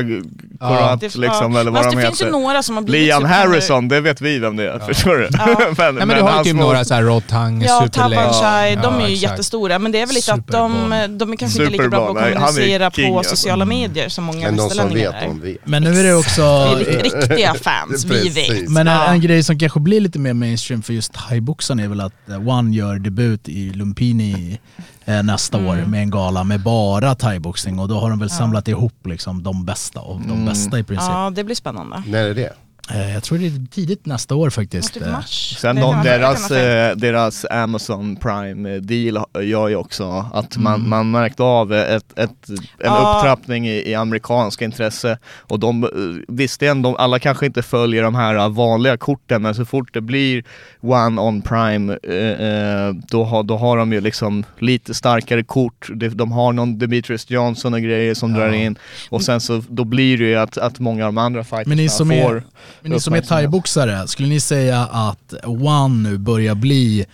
Det- 1.01 1.15
liksom 1.17 1.55
ja. 1.55 1.61
eller 1.61 1.71
vad 1.71 1.83
Fast 1.85 1.91
de 1.97 2.01
det 2.01 2.07
finns 2.07 2.21
ju 2.21 2.25
heter. 2.25 2.39
några 2.39 2.63
som 2.63 2.77
har 2.77 2.83
blivit 2.83 3.07
Liam. 3.07 3.25
Harrison, 3.25 3.89
det 3.89 4.01
vet 4.01 4.21
vi 4.21 4.39
vem 4.39 4.57
det 4.57 4.71
är, 4.71 4.79
förstår 4.79 5.17
du? 5.17 5.29
Ja. 5.33 5.47
men, 5.77 5.95
Nej 5.95 6.07
men 6.07 6.17
du 6.17 6.23
har 6.23 6.39
ju 6.39 6.45
typ 6.45 6.55
mot- 6.57 6.65
några 6.65 6.85
såhär 6.85 7.03
Rotang, 7.03 7.63
Ja. 7.63 7.89
Tabanchai, 7.93 8.77
de 8.77 8.83
Ja, 8.83 9.01
är 9.01 9.09
ju 9.09 9.15
exakt. 9.15 9.31
jättestora 9.33 9.79
men 9.79 9.93
det 9.93 10.01
är 10.01 10.07
väl 10.07 10.15
lite 10.15 10.33
att 10.33 10.47
de, 10.47 10.91
de 11.19 11.33
är 11.33 11.37
kanske 11.37 11.59
inte 11.63 11.73
lika 11.73 11.89
bra 11.89 12.07
på 12.13 12.19
att 12.19 12.35
kommunicera 12.35 12.91
king, 12.91 13.13
på 13.13 13.19
alltså. 13.19 13.37
sociala 13.37 13.65
medier 13.65 14.09
som 14.09 14.25
många 14.25 14.47
Men 14.47 14.57
västerlänningar 14.57 15.13
är. 15.13 15.27
de 15.27 15.41
vet. 15.41 15.57
Men 15.67 15.83
nu 15.83 16.01
är 16.01 16.05
det 16.05 16.15
också... 16.15 16.43
Vi 16.79 16.85
är 16.85 17.03
rikt- 17.03 17.15
riktiga 17.15 17.55
fans, 17.63 18.05
vi 18.05 18.29
vet. 18.29 18.69
Men 18.71 18.89
en, 18.89 18.95
Ja. 18.95 19.07
en 19.07 19.21
grej 19.21 19.43
som 19.43 19.59
kanske 19.59 19.81
blir 19.81 20.01
lite 20.01 20.19
mer 20.19 20.35
mainstream 20.35 20.83
för 20.83 20.93
just 20.93 21.13
thaiboxarna 21.29 21.83
är 21.83 21.89
väl 21.89 22.01
att 22.01 22.29
eh, 22.29 22.49
One 22.49 22.77
gör 22.77 22.99
debut 22.99 23.49
i 23.49 23.71
Lumpini 23.71 24.61
eh, 25.05 25.23
nästa 25.23 25.59
år 25.59 25.87
med 25.87 26.01
en 26.03 26.11
gala 26.11 26.45
med 26.45 26.61
bara 26.63 27.15
thaiboxning 27.15 27.79
och 27.79 27.89
då 27.89 27.99
har 27.99 28.11
de 28.11 28.19
väl 28.19 28.31
samlat 28.31 28.69
ihop 28.69 29.07
liksom 29.07 29.43
de 29.43 29.65
bästa 29.65 30.01
av 30.01 30.23
de 30.29 30.45
bästa 30.47 30.79
i 30.79 30.83
princip. 30.85 31.11
Ja, 31.11 31.31
det 31.35 31.45
blir 31.45 31.55
spännande. 31.55 32.03
När 32.07 32.25
är 32.25 32.35
det? 32.35 32.53
Eh, 32.95 33.12
jag 33.14 33.22
tror 33.22 33.38
det 33.38 33.47
är 33.47 33.66
tidigt 33.70 34.07
nästa 34.07 34.34
år 34.34 34.51
faktiskt. 34.51 34.95
Typ 34.95 35.03
Eh, 35.03 35.12
mars. 35.12 35.57
Sen 35.59 35.76
de, 35.76 36.03
deras, 36.05 36.51
eh, 36.51 36.97
deras 36.97 37.45
Amazon 37.51 38.16
Prime 38.16 38.78
deal 38.78 39.24
gör 39.43 39.68
ju 39.68 39.76
också 39.76 40.30
att 40.34 40.57
man, 40.57 40.74
Mm. 40.74 40.91
man 40.91 41.11
märkte 41.11 41.43
av 41.43 41.72
ett, 41.72 42.18
ett, 42.18 42.49
en 42.49 42.57
Ja. 42.84 43.14
upptrappning 43.16 43.68
i, 43.68 43.91
i 43.91 43.95
amerikanska 43.95 44.64
intresse 44.64 45.18
och 45.38 45.61
de, 45.61 45.88
visst 46.28 46.61
de, 46.61 46.97
alla 46.99 47.18
kanske 47.18 47.47
inte 47.47 47.62
följer 47.62 48.03
de 48.03 48.14
här 48.14 48.49
vanliga 48.49 48.97
korten 48.97 49.43
men 49.43 49.55
så 49.55 49.64
fort 49.64 49.95
det 49.95 50.01
blir 50.01 50.45
One 50.80 51.20
on 51.20 51.43
Prime 51.43 51.93
eh, 51.93 52.95
då, 53.09 53.24
har, 53.24 53.43
då 53.43 53.57
har 53.57 53.76
de 53.76 53.93
ju 53.93 54.01
liksom 54.01 54.45
lite 54.59 54.95
starkare 54.95 55.43
kort, 55.43 55.88
de, 55.95 56.09
de 56.09 56.32
har 56.32 56.53
någon 56.53 56.78
Demetrius 56.78 57.30
Johnson 57.30 57.74
och 57.74 57.80
grejer 57.80 58.14
som 58.14 58.32
drar 58.32 58.53
in 58.53 58.78
och 59.11 59.22
sen 59.22 59.41
så 59.41 59.62
då 59.68 59.84
blir 59.84 60.18
det 60.18 60.24
ju 60.24 60.36
att, 60.36 60.59
att 60.59 60.78
många 60.78 61.07
av 61.07 61.12
de 61.12 61.18
andra 61.18 61.45
fightersna 61.45 62.05
får 62.05 62.36
är, 62.36 62.43
men 62.83 62.93
ni 62.93 63.01
som 63.01 63.14
är 63.14 63.20
thaiboxare, 63.20 64.09
skulle 64.09 64.28
ni 64.28 64.41
säga 64.41 64.81
att 64.93 65.35
One 65.45 66.09
nu 66.11 66.18
börjar 66.18 66.55
bli 66.55 67.07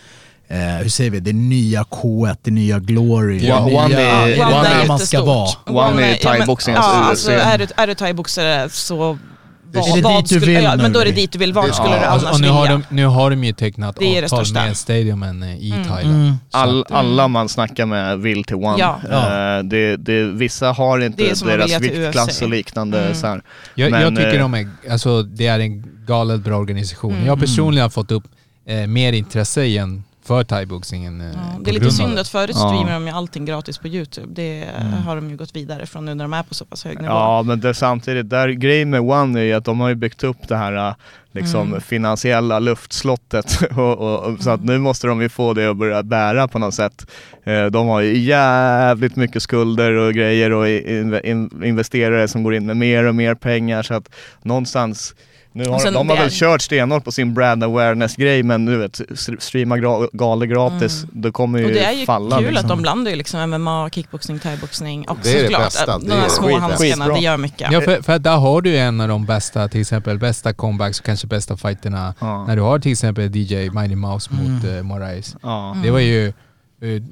Eh, 0.49 0.59
hur 0.59 0.89
säger 0.89 1.11
vi, 1.11 1.21
det 1.21 1.33
nya 1.33 1.83
K1, 1.83 2.37
det 2.43 2.51
nya 2.51 2.79
Glory, 2.79 3.47
Ja, 3.47 3.59
det 3.61 3.65
nya, 3.71 3.85
One 3.85 3.95
är- 4.03 4.41
One 4.47 4.63
där 4.69 4.83
är 4.83 4.87
man 4.87 4.99
ska 4.99 5.25
vara. 5.25 5.49
One 5.67 6.07
är 6.07 6.17
thaiboxningens 6.17 6.85
Ja, 6.87 7.01
UFC. 7.03 7.09
alltså 7.11 7.31
är 7.31 7.59
du, 7.59 7.67
är 7.77 7.87
du 7.87 7.95
thaiboxare 7.95 8.69
så 8.71 9.19
vad, 9.81 9.91
Är 9.91 9.97
det 9.97 10.03
vad 10.03 10.25
dit 10.25 10.29
du 10.29 10.39
vill 10.39 10.63
ja, 10.63 10.77
nu? 10.77 10.83
men 10.83 10.93
då 10.93 11.01
är 11.01 11.05
det 11.05 11.13
dit 11.13 11.33
du 11.33 11.39
vill. 11.39 11.53
Vart 11.53 11.67
Det- 11.67 11.75
skulle 11.75 11.97
ja, 11.97 12.01
du 12.01 12.05
Alltså, 12.07 12.27
annars 12.29 12.35
och 12.37 12.41
nu, 12.41 12.49
har 12.49 12.69
de, 12.69 12.85
nu 12.89 13.07
har 13.07 13.31
de 13.31 13.45
ju 13.45 13.53
tecknat 13.53 13.97
Det 13.99 14.17
är 14.17 14.23
det 14.23 14.33
avtal 14.33 14.55
med 14.55 14.77
stadiumen 14.77 15.43
eh, 15.43 15.57
i 15.57 15.75
Thailand. 15.89 16.17
Mm. 16.17 16.35
All, 16.51 16.81
att, 16.81 16.93
alla 16.93 17.29
man 17.29 17.49
snackar 17.49 17.87
med 17.87 18.19
vill 18.19 18.45
till 18.45 18.57
One. 18.57 18.77
Ja. 18.79 19.01
Eh, 19.11 19.65
det, 19.65 19.97
det, 19.97 20.25
vissa 20.25 20.73
har 20.73 21.01
inte 21.01 21.23
deras 21.23 21.81
viktklass 21.81 22.43
och 22.43 22.51
liknande. 22.51 23.01
Mm. 23.03 23.15
Så 23.15 23.27
här. 23.27 23.43
jag, 23.75 23.91
Men, 23.91 24.01
jag 24.01 24.17
tycker 24.17 24.35
eh, 24.35 24.41
de 24.41 24.55
är, 24.55 24.69
alltså, 24.91 25.23
det 25.23 25.47
är 25.47 25.61
en 25.61 25.85
galet 26.07 26.41
bra 26.41 26.57
organisation. 26.57 27.13
Mm. 27.13 27.27
Jag 27.27 27.41
personligen 27.41 27.83
har 27.83 27.91
fått 27.91 28.11
upp 28.11 28.25
eh, 28.67 28.87
mer 28.87 29.13
intresse 29.13 29.65
igen 29.65 30.05
för 30.27 30.45
thaiboxningen. 30.45 31.21
Eh, 31.21 31.27
Ja, 31.27 31.59
det 31.61 31.71
är 31.71 31.75
lite 31.75 31.91
synd 31.91 32.19
att 32.19 32.29
förut 32.29 32.51
Ja. 32.55 32.69
streamar 32.69 32.93
de 32.93 33.07
ju 33.07 33.13
allting 33.13 33.45
gratis 33.45 33.79
på 33.79 33.89
Youtube. 33.89 34.27
Det 34.35 34.63
Mm. 34.63 34.93
har 34.93 35.17
de 35.17 35.31
ju 35.31 35.37
gått 35.37 35.57
vidare 35.57 35.87
från 35.87 36.05
nu 36.05 36.15
när 36.15 36.25
de 36.25 36.33
är 36.33 36.43
på 36.43 36.55
så 36.55 36.65
pass 36.65 36.85
hög 36.85 36.97
nivå. 37.01 37.13
Ja 37.13 37.43
men 37.43 37.61
det, 37.61 37.75
samtidigt, 37.75 38.31
där 38.31 38.49
grejen 38.49 38.91
med 38.91 39.01
One 39.01 39.41
är 39.41 39.45
ju 39.45 39.53
att 39.53 39.65
de 39.65 39.81
har 39.81 39.89
ju 39.89 39.95
byggt 39.95 40.25
upp 40.25 40.49
det 40.49 40.57
här 40.57 40.89
äh, 40.89 40.95
liksom 41.33 41.69
Mm. 41.69 41.81
finansiella 41.81 42.59
luftslottet 42.59 43.59
och, 43.77 43.99
och, 43.99 44.25
och, 44.25 44.43
så 44.43 44.51
att 44.51 44.65
nu 44.65 44.79
måste 44.79 45.07
de 45.07 45.23
ju 45.23 45.29
få 45.29 45.53
det 45.55 45.71
att 45.71 45.77
börja 45.77 46.03
bära 46.03 46.49
på 46.49 46.59
något 46.59 46.75
sätt. 46.75 47.07
Eh, 47.45 47.65
De 47.67 47.87
har 47.87 48.01
ju 48.01 48.19
jävligt 48.19 49.17
mycket 49.17 49.43
skulder 49.43 49.93
och 49.93 50.15
grejer 50.15 50.53
och 50.53 50.69
in, 50.69 51.21
in, 51.25 51.65
investerare 51.65 52.29
som 52.29 52.43
går 52.43 52.55
in 52.55 52.67
med 52.67 52.77
mer 52.77 53.05
och 53.05 53.15
mer 53.15 53.35
pengar 53.35 53.83
så 53.83 53.95
att 53.95 54.09
någonstans 54.43 55.15
nu 55.57 55.69
har, 55.69 55.75
Och 55.75 55.81
sen 55.81 55.93
de 55.95 56.09
har 56.09 56.17
väl 56.17 56.29
kört 56.33 56.63
stenhårt 56.63 57.05
på 57.05 57.13
sin 57.13 57.35
brand 57.35 57.65
awareness-grej 57.65 58.43
men 58.43 58.65
du 58.67 58.77
vet, 58.79 59.01
st- 59.11 59.37
streama 59.39 59.77
gra- 59.77 60.09
galor 60.13 60.47
gratis, 60.47 61.05
det 61.13 61.31
kommer 61.31 61.59
ju 61.59 61.65
Mm. 61.65 61.77
Och 61.77 61.81
det 61.83 61.87
är 61.87 61.93
ju 61.93 62.07
falla. 62.07 62.37
kul 62.39 62.47
liksom. 62.47 62.65
att 62.65 62.69
de 62.69 62.83
blandar 62.83 63.11
ju 63.11 63.17
liksom 63.17 63.51
MMA, 63.51 63.91
kickboxning, 63.91 64.39
thaiboxning 64.39 65.09
också 65.09 65.23
Det 65.23 65.31
är 65.31 65.35
det 65.35 65.43
såklart. 65.43 65.65
bästa. 65.65 65.99
De 65.99 66.09
Det 66.09 66.15
är 66.15 66.21
här 66.21 66.29
små 66.29 66.59
handskarna, 66.59 67.09
det 67.15 67.21
gör 67.21 67.37
mycket. 67.37 67.73
Ja, 67.73 67.81
för, 67.81 68.03
för 68.03 68.19
där 68.19 68.37
har 68.37 68.63
du 68.63 68.71
ju 68.71 68.77
en 68.79 69.01
av 69.01 69.09
de 69.09 69.27
bästa, 69.27 69.69
till 69.69 69.81
exempel 69.81 70.19
bästa 70.19 70.53
comebacks 70.53 70.99
och 71.01 71.07
kanske 71.07 71.27
bästa 71.27 71.57
fighterna. 71.57 72.15
Ja. 72.21 72.45
När 72.47 72.57
du 72.57 72.63
har 72.63 72.79
till 72.79 72.93
exempel 72.93 73.37
DJ 73.37 73.71
Mighty 73.71 73.95
Mouse 73.97 74.31
mot 74.33 74.65
Mm. 74.65 74.77
eh, 74.77 74.83
Moraes. 74.83 75.37
Ja. 75.43 75.77
Det 75.83 75.91
var 75.91 76.01
ju, 76.01 76.27
eh, 76.29 76.33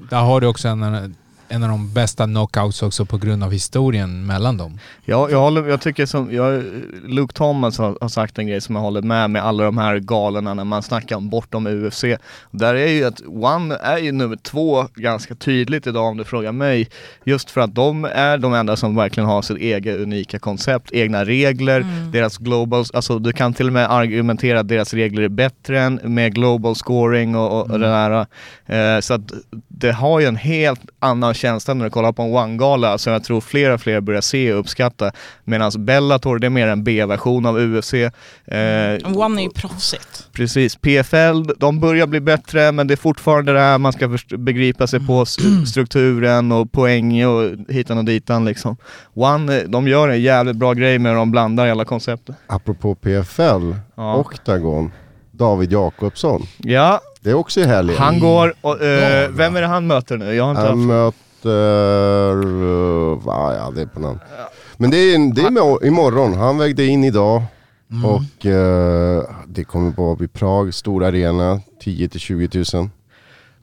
där 0.09 0.21
har 0.21 0.41
du 0.41 0.47
också 0.47 0.67
en, 0.67 0.83
av- 0.83 1.13
en 1.55 1.63
av 1.63 1.69
de 1.69 1.93
bästa 1.93 2.25
knockouts 2.25 2.83
också 2.83 3.05
på 3.05 3.17
grund 3.17 3.43
av 3.43 3.51
historien 3.51 4.25
mellan 4.25 4.57
dem. 4.57 4.79
Ja, 5.05 5.29
jag, 5.29 5.39
håller, 5.39 5.67
jag 5.67 5.81
tycker 5.81 6.05
som, 6.05 6.33
jag, 6.33 6.63
Luke 7.07 7.33
Thomas 7.33 7.77
har, 7.77 7.97
har 8.01 8.09
sagt 8.09 8.37
en 8.39 8.47
grej 8.47 8.61
som 8.61 8.75
jag 8.75 8.81
håller 8.81 9.01
med 9.01 9.29
med 9.29 9.43
alla 9.43 9.63
de 9.63 9.77
här 9.77 9.99
galorna 9.99 10.53
när 10.53 10.63
man 10.63 10.83
snackar 10.83 11.15
om 11.15 11.29
bortom 11.29 11.67
UFC. 11.67 12.03
Där 12.51 12.75
är 12.75 12.87
ju 12.87 13.05
att 13.05 13.21
One 13.27 13.75
är 13.75 13.97
ju 13.97 14.11
nummer 14.11 14.35
två 14.35 14.87
ganska 14.95 15.35
tydligt 15.35 15.87
idag 15.87 16.05
om 16.05 16.17
du 16.17 16.23
frågar 16.23 16.51
mig. 16.51 16.89
Just 17.23 17.51
för 17.51 17.61
att 17.61 17.75
de 17.75 18.05
är 18.05 18.37
de 18.37 18.53
enda 18.53 18.75
som 18.75 18.95
verkligen 18.95 19.29
har 19.29 19.41
sitt 19.41 19.57
eget 19.57 19.99
unika 19.99 20.39
koncept, 20.39 20.91
egna 20.91 21.25
regler, 21.25 21.81
Mm. 21.81 22.11
deras 22.11 22.37
global, 22.37 22.85
alltså 22.93 23.19
du 23.19 23.33
kan 23.33 23.53
till 23.53 23.67
och 23.67 23.73
med 23.73 23.91
argumentera 23.91 24.59
att 24.59 24.67
deras 24.67 24.93
regler 24.93 25.21
är 25.23 25.29
bättre 25.29 25.81
än 25.81 25.99
med 26.03 26.35
global 26.35 26.75
scoring 26.75 27.35
och, 27.35 27.51
och, 27.61 27.71
och 27.71 27.79
det 27.79 27.87
där. 27.87 28.25
Eh, 28.65 28.99
så 29.01 29.13
att 29.13 29.31
det 29.67 29.91
har 29.91 30.19
ju 30.19 30.25
en 30.25 30.35
helt 30.35 30.81
annan 30.99 31.33
känsla 31.45 31.73
när 31.73 31.85
du 31.85 31.91
kollar 31.91 32.11
på 32.11 32.21
en 32.23 32.33
One-gala 32.33 32.97
som 32.97 33.13
jag 33.13 33.23
tror 33.23 33.41
fler 33.41 33.71
och 33.71 33.81
fler 33.81 34.01
börjar 34.01 34.21
se 34.21 34.53
och 34.53 34.59
uppskatta. 34.59 35.11
Medan 35.43 35.71
Bellator, 35.77 36.39
det 36.39 36.47
är 36.47 36.49
mer 36.49 36.67
en 36.67 36.83
B-version 36.83 37.45
av 37.45 37.57
UFC. 37.59 37.93
Eh, 37.93 39.17
One 39.17 39.41
är 39.41 39.43
ju 39.43 39.49
proffsigt. 39.49 40.27
Precis, 40.31 40.75
PFL, 40.75 41.43
de 41.57 41.79
börjar 41.79 42.07
bli 42.07 42.19
bättre 42.19 42.71
men 42.71 42.87
det 42.87 42.93
är 42.93 42.95
fortfarande 42.95 43.53
det 43.53 43.59
här 43.59 43.77
man 43.77 43.93
ska 43.93 44.09
först- 44.09 44.37
begripa 44.37 44.87
sig 44.87 45.07
på 45.07 45.21
st- 45.21 45.65
strukturen 45.65 46.51
och 46.51 46.71
poäng 46.71 47.25
och 47.25 47.51
hitan 47.69 47.97
och 47.97 48.05
ditan 48.05 48.45
liksom. 48.45 48.77
One, 49.13 49.57
eh, 49.57 49.63
de 49.67 49.87
gör 49.87 50.09
en 50.09 50.21
jävligt 50.21 50.55
bra 50.55 50.73
grej 50.73 50.99
med 50.99 51.15
de 51.15 51.31
blandar 51.31 51.67
alla 51.67 51.85
koncept. 51.85 52.29
Apropå 52.47 52.95
PFL, 52.95 53.73
Ja. 53.95 54.15
Octagon, 54.15 54.91
David 55.31 55.71
Jakobsson. 55.71 56.43
Ja, 56.57 56.99
Det 57.21 57.29
är 57.29 57.33
också 57.33 57.59
i 57.59 57.63
helgen. 57.63 57.97
han 57.99 58.19
går 58.19 58.53
och, 58.61 58.81
eh, 58.83 59.29
vem 59.29 59.55
är 59.55 59.61
det 59.61 59.67
han 59.67 59.87
möter 59.87 60.17
nu? 60.17 60.33
Jag 60.33 60.43
har 60.43 60.51
inte 60.51 60.61
Han 60.61 60.89
haft... 60.89 61.17
Uh, 61.45 63.21
ja, 63.25 63.71
det 63.75 63.81
är 63.81 63.85
på 63.85 63.99
namn. 63.99 64.19
Men 64.77 64.91
det 64.91 64.97
är, 64.97 65.33
det 65.33 65.41
är 65.41 65.51
med, 65.51 65.87
imorgon. 65.87 66.33
Han 66.33 66.57
vägde 66.57 66.85
in 66.85 67.03
idag. 67.03 67.43
Mm. 67.91 68.05
Och 68.05 68.45
eh, 68.45 69.23
det 69.47 69.63
kommer 69.63 69.91
vara 69.91 70.15
vid 70.15 70.33
Prag, 70.33 70.73
stor 70.73 71.03
arena, 71.03 71.61
10 71.81 72.09
till 72.09 72.19
20 72.19 72.63
000. 72.73 72.89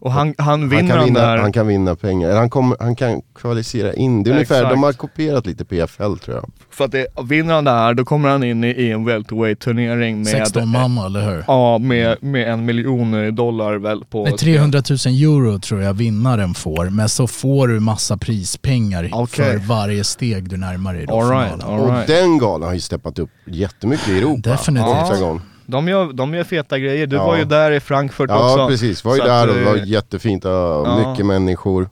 Och 0.05 0.12
han, 0.12 0.34
han 0.38 0.46
Han 0.48 0.68
vinner 0.68 0.88
kan 0.88 0.98
de 0.98 1.05
vinna, 1.05 1.20
där... 1.20 1.36
han 1.38 1.53
kan 1.53 1.66
vinna 1.66 1.96
pengar. 1.96 2.28
Eller 2.28 2.38
Han, 2.38 2.50
kommer, 2.50 2.76
han 2.80 2.96
kan 2.96 3.22
kvalificera 3.34 3.92
in. 3.94 4.22
Det 4.22 4.30
är 4.30 4.32
ungefär, 4.32 4.55
Exakt. 4.55 4.70
de 4.74 4.82
har 4.82 4.92
kopierat 4.92 5.46
lite 5.46 5.64
PFL 5.64 6.16
tror 6.24 6.36
jag. 6.36 6.50
För 6.70 6.84
att 6.84 6.92
det, 6.92 7.07
vinner 7.22 7.55
han 7.55 7.64
det 7.64 7.70
här, 7.70 7.94
då 7.94 8.05
kommer 8.05 8.28
han 8.28 8.42
in 8.44 8.64
i, 8.64 8.68
i 8.68 8.90
en 8.90 9.05
welterweight-turnering 9.09 10.16
med... 10.16 10.26
16 10.26 10.68
man 10.68 10.98
eller 10.98 11.30
hur? 11.30 11.44
Ja, 11.46 11.78
med, 11.78 12.16
med 12.20 12.53
en 12.53 12.64
miljon 12.64 13.34
dollar 13.34 13.74
väl 13.74 14.05
på... 14.05 14.24
Med 14.24 14.38
300 14.38 14.82
000 14.90 14.98
euro 15.07 15.59
tror 15.59 15.82
jag 15.82 15.94
vinnaren 15.94 16.55
får, 16.55 16.90
men 16.90 17.09
så 17.09 17.26
får 17.26 17.68
du 17.68 17.80
massa 17.80 18.16
prispengar 18.16 19.11
Okej. 19.12 19.44
för 19.44 19.66
varje 19.66 20.05
steg 20.05 20.48
du 20.48 20.57
närmar 20.57 20.94
dig 20.94 21.07
då 21.07 21.20
All 21.20 21.30
right, 21.30 21.64
all 21.64 21.80
Och 21.80 21.92
right. 21.92 22.07
den 22.07 22.38
galan 22.38 22.68
har 22.68 22.74
ju 22.74 22.80
steppat 22.80 23.18
upp 23.18 23.30
jättemycket 23.46 24.09
i 24.09 24.18
Europa. 24.18 24.50
Definitivt. 24.50 24.88
Octagon. 24.88 25.40
De 25.67 25.89
gör, 25.89 26.13
de 26.13 26.35
gör 26.35 26.45
feta 26.45 26.79
grejer. 26.79 27.07
Du 27.07 27.17
Ja. 27.17 27.27
var 27.27 27.37
ju 27.37 27.45
där 27.45 27.71
i 27.71 27.81
Frankfurt 27.81 28.31
Ja 28.31 28.53
också. 28.53 28.69
precis, 28.69 29.05
var 29.05 29.15
ju 29.15 29.21
Så 29.21 29.27
där 29.27 29.49
och 29.49 29.55
det 29.55 29.65
var 29.65 29.77
eh, 29.77 29.85
jättefint. 29.85 30.45
ja. 30.45 31.09
Mycket 31.09 31.27
människor. 31.27 31.89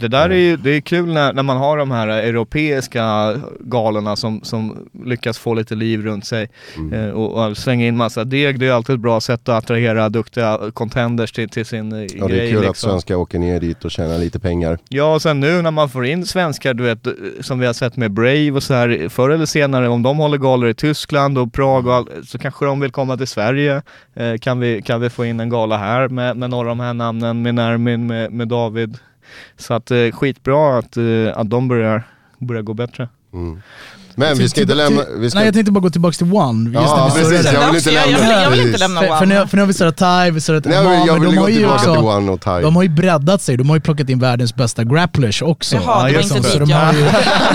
Det 0.00 0.08
där 0.08 0.30
är 0.30 0.34
ju 0.36 0.56
det 0.56 0.70
är 0.70 0.80
kul 0.80 1.12
när, 1.12 1.32
när 1.32 1.42
man 1.42 1.56
har 1.56 1.76
de 1.78 1.90
här 1.90 2.08
europeiska 2.08 3.34
galorna 3.60 4.16
som, 4.16 4.40
som 4.42 4.88
lyckas 5.04 5.38
få 5.38 5.54
lite 5.54 5.74
liv 5.74 6.02
runt 6.02 6.24
sig 6.26 6.48
Mm. 6.76 6.92
eh, 7.08 7.10
och, 7.10 7.46
och 7.48 7.56
slänga 7.56 7.86
in 7.86 7.96
massa 7.96 8.24
deg. 8.24 8.60
Det 8.60 8.66
är 8.68 8.72
alltid 8.72 8.94
ett 8.94 9.00
bra 9.00 9.20
sätt 9.20 9.48
att 9.48 9.64
attrahera 9.64 10.08
duktiga 10.08 10.58
contenders 10.74 11.32
till, 11.32 11.48
till 11.48 11.66
sin 11.66 11.92
eh, 11.92 12.06
Ja, 12.14 12.28
det 12.28 12.40
är 12.46 12.50
kul 12.50 12.58
att 12.58 12.64
liksom. 12.64 12.90
svenskar 12.90 13.14
åker 13.14 13.38
ner 13.38 13.60
dit 13.60 13.84
och 13.84 13.90
tjänar 13.90 14.18
lite 14.18 14.40
pengar. 14.40 14.78
Ja 14.88 15.14
och 15.14 15.22
sen 15.22 15.40
nu 15.40 15.62
när 15.62 15.70
man 15.70 15.88
får 15.88 16.06
in 16.06 16.26
svenskar, 16.26 16.74
du 16.74 16.84
vet, 16.84 17.06
som 17.40 17.58
vi 17.58 17.66
har 17.66 17.72
sett 17.72 17.96
med 17.96 18.10
Brave 18.12 18.50
och 18.50 18.62
så 18.62 18.74
här, 18.74 19.08
förr 19.08 19.30
eller 19.30 19.46
senare 19.46 19.88
om 19.88 20.02
de 20.02 20.18
håller 20.18 20.38
galor 20.38 20.68
i 20.70 20.74
Tyskland 20.74 21.38
och 21.38 21.52
Prag 21.52 21.86
och 21.86 21.94
all, 21.94 22.08
så 22.26 22.38
kanske 22.38 22.64
de 22.64 22.80
vill 22.80 22.90
komma 22.90 23.16
till 23.16 23.26
Sverige. 23.26 23.82
Eh, 24.14 24.36
kan, 24.40 24.60
vi, 24.60 24.82
kan 24.82 25.00
vi 25.00 25.10
få 25.10 25.24
in 25.24 25.40
en 25.40 25.48
gala 25.48 25.76
här 25.76 26.08
med, 26.08 26.36
med 26.36 26.50
några 26.50 26.70
av 26.70 26.76
de 26.76 26.80
här 26.80 26.94
namnen, 26.94 27.42
med 27.42 27.54
Nermin, 27.54 28.06
med, 28.06 28.32
med 28.32 28.48
David. 28.48 28.98
Så 29.56 29.74
att 29.74 29.90
eh, 29.90 30.10
skitbra 30.10 30.78
att, 30.78 30.96
eh, 30.96 31.32
att 31.34 31.50
de 31.50 31.68
börjar, 31.68 32.02
börjar 32.38 32.62
gå 32.62 32.74
bättre. 32.74 33.08
Mm. 33.32 33.62
Men 34.14 34.38
vi 34.38 34.48
ska 34.48 34.60
inte 34.60 34.74
lämna... 34.74 35.02
Vi 35.18 35.30
ska... 35.30 35.38
Nej 35.38 35.46
jag 35.46 35.54
tänkte 35.54 35.72
bara 35.72 35.80
gå 35.80 35.90
tillbaka 35.90 36.12
till 36.14 36.32
One. 36.32 36.70
Just 36.70 36.74
Ja, 36.86 37.10
när 37.14 37.22
vi 37.24 37.30
precis. 37.30 37.52
Jag 37.52 37.66
vill 37.66 37.76
inte 37.76 37.90
lämna 37.90 38.32
jag, 38.32 38.42
jag 38.44 38.50
vill 38.50 38.60
inte 38.60 38.78
lämna 38.78 39.00
För, 39.00 39.18
för, 39.18 39.26
nu, 39.26 39.36
One. 39.38 39.46
för 39.48 39.56
nu 39.56 39.62
har 39.62 39.66
vi 39.66 39.72
surrat 39.74 39.96
Thai, 39.96 40.30
vi 40.30 40.40
surrat 40.40 40.64
Nej, 40.64 40.82
MMA, 40.82 40.90
men 40.90 41.06
jag 41.06 41.12
men 41.12 41.20
vill 41.20 41.30
de 41.30 41.36
gå 41.36 41.42
har 41.42 41.48
ju 41.48 41.56
tillbaka 41.56 41.78
till 41.82 41.90
också, 41.90 42.02
One 42.02 42.30
och 42.30 42.40
Thai. 42.40 42.62
de 42.62 42.76
har 42.76 42.82
ju 42.82 42.88
breddat 42.88 43.42
sig, 43.42 43.56
de 43.56 43.68
har 43.68 43.76
ju 43.76 43.80
plockat 43.80 44.08
in 44.08 44.18
världens 44.18 44.54
bästa 44.54 44.84
grapplers 44.84 45.42
också. 45.42 45.76
Jaha, 45.76 45.96
det 45.96 46.02
var 46.02 46.08
just 46.20 46.36
inte 46.36 46.48
det. 46.48 46.52
så, 46.52 46.58
dit 46.58 46.68
de 46.68 46.72
har 46.74 46.92
ju, 46.92 47.06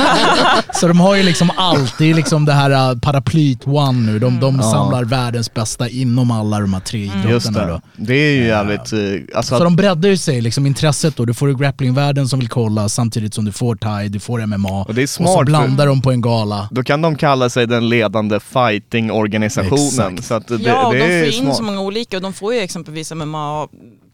så 0.74 0.88
de 0.88 1.00
har 1.00 1.16
ju 1.16 1.24
liksom 1.24 1.52
alltid 1.58 2.16
liksom 2.16 2.46
det 2.46 2.54
här 2.54 2.92
uh, 2.94 3.00
paraplyt 3.00 3.68
One 3.68 4.12
nu. 4.12 4.20
De, 4.20 4.40
de 4.40 4.62
samlar 4.62 5.04
världens 5.04 5.54
bästa 5.54 5.90
inom 5.90 6.32
alla 6.32 6.60
de 6.60 6.74
här 6.74 6.82
tre 6.82 7.00
Just 7.04 7.16
idrotterna. 7.48 7.60
det. 7.66 7.72
Då. 7.72 7.82
Det 7.96 8.14
är 8.14 8.32
ju 8.36 8.46
jävligt, 8.48 8.94
eh, 8.94 9.38
alltså 9.38 9.58
Så 9.58 9.64
de 9.64 9.76
breddar 9.76 10.10
ju 10.10 10.18
sig, 10.18 10.42
liksom 10.42 10.66
intresset 10.66 11.16
då. 11.18 11.26
Du 11.26 11.34
får 11.34 11.50
ju 11.50 11.58
grapplingvärlden 11.58 12.28
som 12.28 12.40
vill 12.40 12.50
kolla 12.50 12.90
samtidigt 12.90 13.34
som 13.34 13.46
du 13.46 13.52
får 13.52 13.76
thai, 13.76 14.10
du 14.10 14.20
får 14.20 14.46
MMA. 14.46 14.82
Och 14.88 14.94
det 14.96 15.04
är 15.04 15.08
smart, 15.08 15.28
och 15.28 15.34
så 15.34 15.40
för- 15.40 15.46
blandar 15.46 15.88
de 15.88 16.02
på 16.02 16.12
en 16.12 16.22
gala. 16.22 16.45
Då 16.72 16.84
kan 16.84 17.02
de 17.02 17.16
kalla 17.16 17.50
sig 17.50 17.68
den 17.68 17.90
ledande 17.90 18.40
fighting-organisationen. 18.40 20.22
Så 20.22 20.34
att 20.34 20.48
det, 20.48 20.56
Ja, 20.56 20.88
och 20.88 20.94
det 20.94 21.00
de 21.00 21.06
är 21.06 21.20
får 21.20 21.34
in 21.34 21.42
smart. 21.42 21.56
så 21.56 21.64
många 21.64 21.82
olika 21.82 22.18
och 22.18 22.22
de 22.24 22.34
får 22.34 22.54
ju 22.54 22.60
exempelvis 22.60 23.12
MMA 23.12 23.68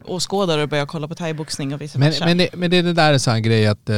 åskådare 0.05 0.63
och 0.63 0.69
börja 0.69 0.85
kolla 0.85 1.07
på 1.07 1.15
thaiboxning 1.15 1.73
och 1.73 1.81
vice 1.81 1.99
Men, 1.99 2.13
men, 2.19 2.37
det, 2.37 2.49
men 2.53 2.71
det 2.71 2.77
är 2.77 2.83
det 2.83 2.93
där 2.93 3.09
är 3.09 3.13
en 3.13 3.19
sån 3.19 3.41
grej 3.41 3.67
att 3.67 3.89
eh, 3.89 3.95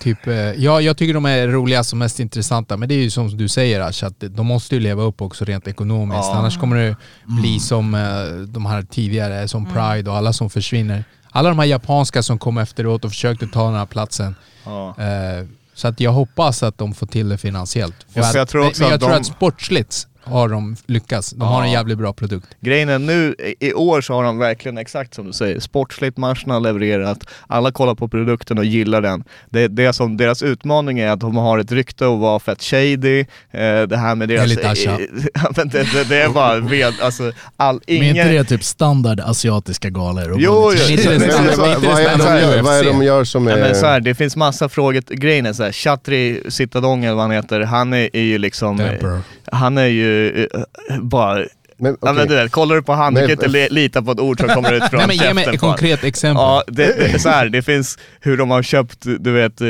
Typ, 0.00 0.26
eh, 0.26 0.34
ja, 0.34 0.80
jag 0.80 0.96
tycker 0.96 1.14
de 1.14 1.24
är 1.26 1.48
roligast 1.48 1.92
och 1.92 1.98
mest 1.98 2.20
intressanta, 2.20 2.76
men 2.76 2.88
det 2.88 2.94
är 2.94 3.02
ju 3.02 3.10
som 3.10 3.36
du 3.36 3.48
säger 3.48 3.80
Ash, 3.80 4.04
att 4.04 4.14
de 4.20 4.46
måste 4.46 4.74
ju 4.74 4.80
leva 4.80 5.02
upp 5.02 5.22
också 5.22 5.44
rent 5.44 5.68
ekonomiskt. 5.68 6.20
Ja. 6.22 6.34
Annars 6.34 6.58
kommer 6.58 6.76
det 6.76 6.96
bli 7.24 7.60
som 7.60 7.94
eh, 7.94 8.00
de 8.46 8.66
här 8.66 8.82
tidigare, 8.82 9.48
som 9.48 9.66
Pride 9.66 10.10
och 10.10 10.16
alla 10.16 10.32
som 10.32 10.50
försvinner. 10.50 11.04
Alla 11.30 11.48
de 11.48 11.58
här 11.58 11.66
japanska 11.66 12.22
som 12.22 12.38
kom 12.38 12.58
efteråt 12.58 13.04
och 13.04 13.10
försökte 13.10 13.46
ta 13.46 13.64
den 13.66 13.74
här 13.74 13.86
platsen. 13.86 14.34
Ja. 14.64 14.88
Eh, 14.98 15.46
så 15.78 15.88
att 15.88 16.00
jag 16.00 16.10
hoppas 16.12 16.62
att 16.62 16.78
de 16.78 16.94
får 16.94 17.06
till 17.06 17.28
det 17.28 17.38
finansiellt. 17.38 17.94
För 18.14 18.20
att, 18.20 18.34
jag 18.34 18.48
tror 18.48 18.62
men- 18.62 18.72
men 18.78 18.88
jag 18.88 18.94
att 18.94 19.00
tror 19.00 19.10
de- 19.10 19.16
att 19.16 19.26
sportsligt 19.26 20.06
har 20.30 20.48
de 20.48 20.76
lyckats. 20.86 21.30
De 21.30 21.48
har 21.48 21.62
en 21.62 21.70
jävligt 21.70 21.98
bra 21.98 22.12
produkt. 22.12 22.46
Grejen 22.60 22.88
är 22.88 22.98
nu, 22.98 23.34
i- 23.60 23.72
år 23.72 24.00
så 24.00 24.14
har 24.14 24.24
de 24.24 24.38
verkligen 24.38 24.78
exakt 24.78 25.14
som 25.14 25.26
du 25.26 25.32
säger, 25.32 25.60
sportsligt, 25.60 26.16
matchen 26.16 26.50
har 26.50 26.60
levererat, 26.60 27.18
alla 27.46 27.70
kollar 27.72 27.94
på 27.94 28.08
produkten 28.08 28.58
och 28.58 28.64
gillar 28.64 29.02
den. 29.02 29.24
Det, 29.50 29.68
det 29.68 29.92
som, 29.92 30.16
deras 30.16 30.42
utmaning 30.42 30.98
är 30.98 31.08
att 31.10 31.20
de 31.20 31.36
har 31.36 31.58
ett 31.58 31.72
rykte 31.72 32.04
att 32.06 32.18
vara 32.18 32.38
fett 32.40 32.62
shady, 32.62 33.20
eh, 33.20 33.82
det 33.88 33.96
här 33.96 34.14
med 34.14 34.28
deras... 34.28 34.52
Ja, 35.34 35.50
men 35.56 35.68
det, 35.68 35.92
det, 35.92 36.04
det 36.08 36.22
är 36.22 36.28
bara 36.28 36.60
ved, 36.60 36.94
alltså, 37.02 37.32
all, 37.56 37.80
Men 37.86 37.96
är 37.96 38.02
inte 38.08 38.20
ingen... 38.20 38.28
det 38.34 38.44
typ 38.44 38.64
standard 38.64 39.20
asiatiska 39.20 39.90
galor? 39.90 40.36
Jo, 40.38 40.38
jo, 40.40 40.70
Lite 40.88 41.10
men- 41.10 41.18
det 41.20 41.26
men- 41.26 41.44
men- 41.46 41.58
vad, 41.58 41.70
är 41.70 41.74
det 41.74 41.86
det 42.04 42.10
de 42.16 42.18
som 42.18 42.36
gör, 42.36 42.62
vad 42.62 42.74
är 42.78 42.84
det 42.84 42.90
de 42.90 42.96
UFC? 42.98 43.04
gör 43.06 43.24
som 43.24 43.46
Ja, 43.46 43.56
är... 43.56 43.60
men 43.60 43.74
så 43.74 43.86
här, 43.86 44.00
det 44.00 44.14
finns 44.14 44.36
massa 44.36 44.68
frågor, 44.68 45.02
grejen 45.14 45.46
är 45.46 45.52
så 45.52 45.62
här, 45.62 45.72
Chatri 45.72 46.42
Sittadong 46.48 47.04
eller 47.04 47.14
vad 47.14 47.24
han 47.24 47.30
heter, 47.30 47.60
han 47.60 47.92
är, 47.92 48.10
är 48.16 48.22
ju 48.22 48.38
liksom, 48.38 48.78
Temper. 48.78 49.20
han 49.52 49.78
är 49.78 49.86
ju 49.86 50.17
eh, 50.26 50.98
bara, 51.00 51.44
men, 51.80 51.92
ja 51.92 51.96
okej. 52.00 52.14
men 52.14 52.28
du 52.28 52.34
vet, 52.34 52.52
kollar 52.52 52.76
du 52.76 52.82
på 52.82 52.92
han, 52.92 53.14
du 53.14 53.20
kan 53.20 53.30
inte 53.30 53.48
li- 53.48 53.68
lita 53.70 54.02
på 54.02 54.12
ett 54.12 54.20
ord 54.20 54.40
som 54.40 54.48
kommer 54.48 54.72
ut 54.72 54.84
från 54.90 54.98
Nej 54.98 55.06
men 55.06 55.16
ge 55.16 55.34
mig 55.34 55.44
ett 55.54 55.60
konkret 55.60 56.04
exempel. 56.04 56.42
Ja, 56.42 56.62
det, 56.66 56.86
det 56.98 57.14
är 57.14 57.18
så 57.18 57.28
här, 57.28 57.48
det 57.48 57.62
finns 57.62 57.98
hur 58.20 58.36
de 58.36 58.50
har 58.50 58.62
köpt, 58.62 58.98
du 59.18 59.32
vet, 59.32 59.60
eh, 59.60 59.66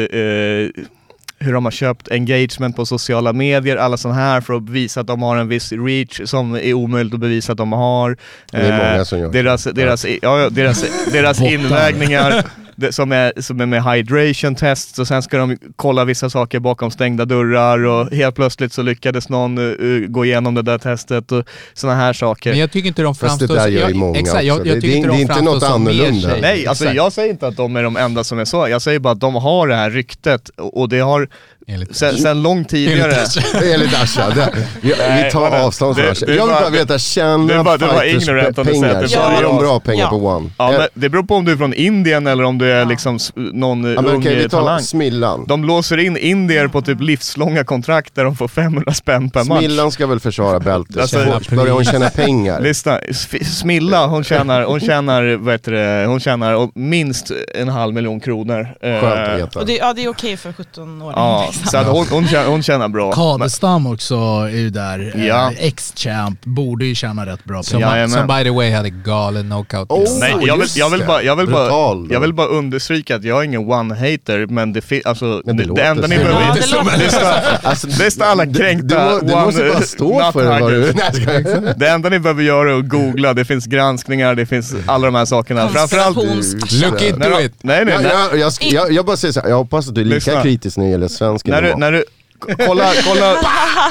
hur 1.40 1.52
de 1.52 1.64
har 1.64 1.70
köpt 1.72 2.10
engagement 2.10 2.76
på 2.76 2.86
sociala 2.86 3.32
medier, 3.32 3.76
alla 3.76 3.96
sådana 3.96 4.20
här 4.20 4.40
för 4.40 4.54
att 4.54 4.68
visa 4.68 5.00
att 5.00 5.06
de 5.06 5.22
har 5.22 5.36
en 5.36 5.48
viss 5.48 5.72
reach 5.72 6.20
som 6.24 6.54
är 6.54 6.74
omöjligt 6.74 7.14
att 7.14 7.20
bevisa 7.20 7.52
att 7.52 7.58
de 7.58 7.72
har. 7.72 8.16
Det 8.52 8.56
är 8.58 8.72
många 8.78 8.96
Eh, 8.96 9.02
som 9.04 9.18
gör 9.18 9.28
Deras, 9.32 9.64
deras, 9.64 10.04
ja, 10.04 10.16
ja, 10.22 10.50
deras, 10.50 10.84
deras 11.12 11.40
invägningar 11.40 12.44
det, 12.78 12.92
som, 12.92 13.12
är, 13.12 13.32
som 13.40 13.60
är 13.60 13.66
med 13.66 13.84
hydration 13.84 14.54
tests 14.54 14.98
och 14.98 15.08
sen 15.08 15.22
ska 15.22 15.38
de 15.38 15.58
kolla 15.76 16.04
vissa 16.04 16.30
saker 16.30 16.60
bakom 16.60 16.90
stängda 16.90 17.24
dörrar 17.24 17.84
och 17.84 18.10
helt 18.10 18.34
plötsligt 18.34 18.72
så 18.72 18.82
lyckades 18.82 19.28
någon 19.28 19.58
uh, 19.58 20.06
gå 20.08 20.24
igenom 20.24 20.54
det 20.54 20.62
där 20.62 20.78
testet 20.78 21.32
och 21.32 21.44
sådana 21.74 21.98
här 21.98 22.12
saker. 22.12 22.50
Men 22.50 22.58
jag 22.58 22.70
tycker 22.72 22.88
inte 22.88 23.02
de 23.02 23.14
Fast 23.14 23.40
det 23.40 23.46
framstår... 23.46 23.56
där 23.56 23.68
gör 23.68 23.80
jag, 23.80 23.90
ju 23.90 23.96
många 23.96 24.18
exakt, 24.18 24.44
jag, 24.44 24.66
jag 24.66 24.76
Det- 24.76 24.80
det- 24.80 24.94
inte 24.96 25.08
det 25.08 25.14
är 25.14 25.20
inte 25.20 25.34
framstår 25.34 25.54
något 25.54 25.62
annorlunda. 25.62 26.36
Nej, 26.40 26.66
alltså 26.66 26.84
Exakt. 26.84 26.96
jag 26.96 27.12
säger 27.12 27.30
inte 27.30 27.46
att 27.46 27.56
de 27.56 27.76
är 27.76 27.82
de 27.82 27.96
enda 27.96 28.24
som 28.24 28.38
är 28.38 28.44
så. 28.44 28.68
Jag 28.68 28.82
säger 28.82 28.98
bara 28.98 29.12
att 29.12 29.20
de 29.20 29.34
har 29.34 29.68
det 29.68 29.74
här 29.76 29.90
ryktet 29.90 30.48
och 30.56 30.88
det 30.88 31.00
har 31.00 31.28
Enligt- 31.70 31.96
sen, 31.96 32.16
sen 32.18 32.42
långt 32.42 32.68
tidigare. 32.68 33.14
Enligt 33.74 33.94
Asha. 34.02 34.32
Vi, 34.82 35.30
tar 35.32 35.50
avstånd 35.50 35.96
från 35.96 36.08
Asha. 36.10 36.26
Jag 36.26 36.46
vill 36.46 36.54
bara- 36.54 36.70
veta, 36.70 36.98
tjänar 36.98 37.64
bara- 37.64 37.76
det 37.76 37.86
var 37.86 38.00
fighters 38.00 38.26
pengar? 38.26 38.88
att 38.94 39.00
det 39.00 39.08
Tjänar 39.08 39.30
bara- 39.30 39.42
de 39.42 39.58
bra 39.58 39.80
pengar 39.80 40.04
Ja. 40.04 40.10
på 40.10 40.16
one? 40.16 40.50
Ja, 40.58 40.70
men 40.78 40.88
det 40.94 41.08
beror 41.08 41.22
på 41.22 41.34
om 41.34 41.44
du 41.44 41.52
är 41.52 41.56
från 41.56 41.74
Indien 41.74 42.26
eller 42.26 42.44
om 42.44 42.58
du 42.58 42.72
är 42.72 42.84
liksom 42.84 43.18
någon 43.34 43.84
ja, 43.84 44.02
men 44.02 44.06
ung 44.06 44.18
okej, 44.20 44.34
vi 44.36 44.42
tar 44.42 44.48
talang. 44.58 44.80
Smillan. 44.80 45.44
De 45.48 45.64
låser 45.64 45.98
in 45.98 46.16
indier 46.16 46.68
på 46.68 46.82
typ 46.82 47.00
livslånga 47.00 47.64
kontrakt 47.64 48.14
där 48.14 48.24
de 48.24 48.36
får 48.36 48.48
500 48.48 48.94
spänn 48.94 49.30
per 49.30 49.44
match. 49.44 49.58
Smillan 49.58 49.92
ska 49.92 50.06
väl 50.06 50.20
försvara 50.20 50.60
bältet? 50.60 50.96
Alltså, 50.96 51.40
Så 51.48 51.54
Börjar 51.54 51.72
hon 51.74 51.84
tjäna 51.84 52.10
pengar? 52.10 52.60
Lyssna, 52.60 53.00
Smilla 53.44 54.06
hon 54.06 54.24
tjänar, 54.24 54.62
hon 54.64 54.80
tjänar, 54.80 55.36
vad 55.36 55.54
heter 55.54 55.72
det, 55.72 56.06
hon 56.06 56.20
tjänar 56.20 56.68
minst 56.78 57.30
en 57.54 57.68
halv 57.68 57.94
miljon 57.94 58.20
kronor. 58.20 58.60
Eh, 58.82 59.00
Skönt 59.00 59.28
att 59.28 59.38
veta. 59.40 59.58
Och 59.60 59.66
det, 59.66 59.76
ja, 59.76 59.92
det 59.92 60.04
är 60.04 60.08
okej 60.08 60.36
för 60.36 60.52
17-åringar. 60.52 61.12
Ja, 61.16 61.50
så 61.66 61.76
att 61.76 61.86
hon, 61.86 62.06
hon, 62.10 62.28
tjänar, 62.28 62.46
hon 62.46 62.62
tjänar 62.62 62.88
bra. 62.88 63.12
Kadestam 63.12 63.86
också 63.86 64.14
är 64.14 64.48
ju 64.58 64.70
där. 64.70 65.12
Eh, 65.16 65.26
Ja. 65.26 65.52
Ex-champ, 65.58 66.44
borde 66.44 66.84
ju 66.86 66.94
tjäna 66.94 67.26
rätt 67.26 67.44
bra 67.44 67.62
Som, 67.62 67.80
pengar. 67.82 68.08
Som 68.08 68.26
by 68.26 68.44
the 68.44 68.50
way 68.50 68.70
hade 68.72 68.90
galen 68.90 69.46
knockout. 69.46 69.90
Oh, 69.90 70.18
Nej, 70.20 70.34
jag 70.46 70.56
vill, 70.56 70.68
jag 70.76 70.90
vill, 70.90 71.00
det. 71.00 71.06
bara, 71.06 71.22
jag 71.22 71.36
vill, 71.36 71.46
bara, 71.48 71.96
jag 72.10 72.20
vill 72.20 72.32
bara 72.34 72.46
understryka 72.46 73.16
att 73.16 73.24
jag 73.24 73.38
är 73.40 73.42
ingen 73.44 73.60
one-hater, 73.70 74.46
men 74.46 74.72
det, 74.72 74.80
fi- 74.80 75.02
alltså, 75.04 75.42
Men 75.44 75.56
det 75.56 75.64
det, 75.64 75.74
det 75.74 75.82
enda 75.82 76.06
ni 76.06 76.16
behöver... 76.16 76.40
Ja, 76.40 76.54
det, 76.54 76.60
det 76.98 77.10
det, 77.10 77.68
Alltså, 77.68 77.86
det 77.86 78.10
står 78.10 78.24
alla 78.24 78.44
du, 78.44 78.58
kränkta 78.58 79.14
du, 79.20 79.26
du 79.26 79.34
måste 79.34 79.62
one- 79.62 79.72
bara 79.72 79.82
stå 79.82 80.32
för 80.32 80.70
du... 80.70 80.92
skojar. 80.92 81.74
Det 81.78 81.88
enda 81.88 82.08
ni 82.08 82.18
behöver 82.18 82.42
göra 82.42 82.70
är 82.72 82.78
att 82.78 82.88
googla, 82.88 83.34
det 83.34 83.44
finns 83.44 83.66
granskningar, 83.66 84.34
det 84.34 84.46
finns 84.46 84.74
alla 84.86 85.06
de 85.06 85.14
här 85.14 85.24
sakerna. 85.24 85.68
Framförallt... 85.68 86.16
Look 86.16 87.02
into 87.02 87.40
it! 87.40 87.54
nej, 87.62 87.84
nej. 87.84 87.94
Jag, 87.94 88.02
nej. 88.02 88.12
jag, 88.32 88.38
jag, 88.40 88.52
jag, 88.60 88.92
jag 88.92 89.06
bara 89.06 89.16
säger 89.16 89.32
så 89.32 89.40
här, 89.40 89.48
jag 89.48 89.56
hoppas 89.56 89.88
att 89.88 89.94
du 89.94 90.00
är 90.00 90.04
lika 90.04 90.14
Lyssna. 90.14 90.42
kritisk 90.42 90.76
när 90.76 90.84
det 90.84 90.90
gäller 90.90 91.08
svensken. 91.48 91.80
När 91.80 91.92
du, 91.92 92.02
när 92.02 92.04
du, 92.56 92.66
kolla, 92.66 92.92
kolla, 93.04 93.36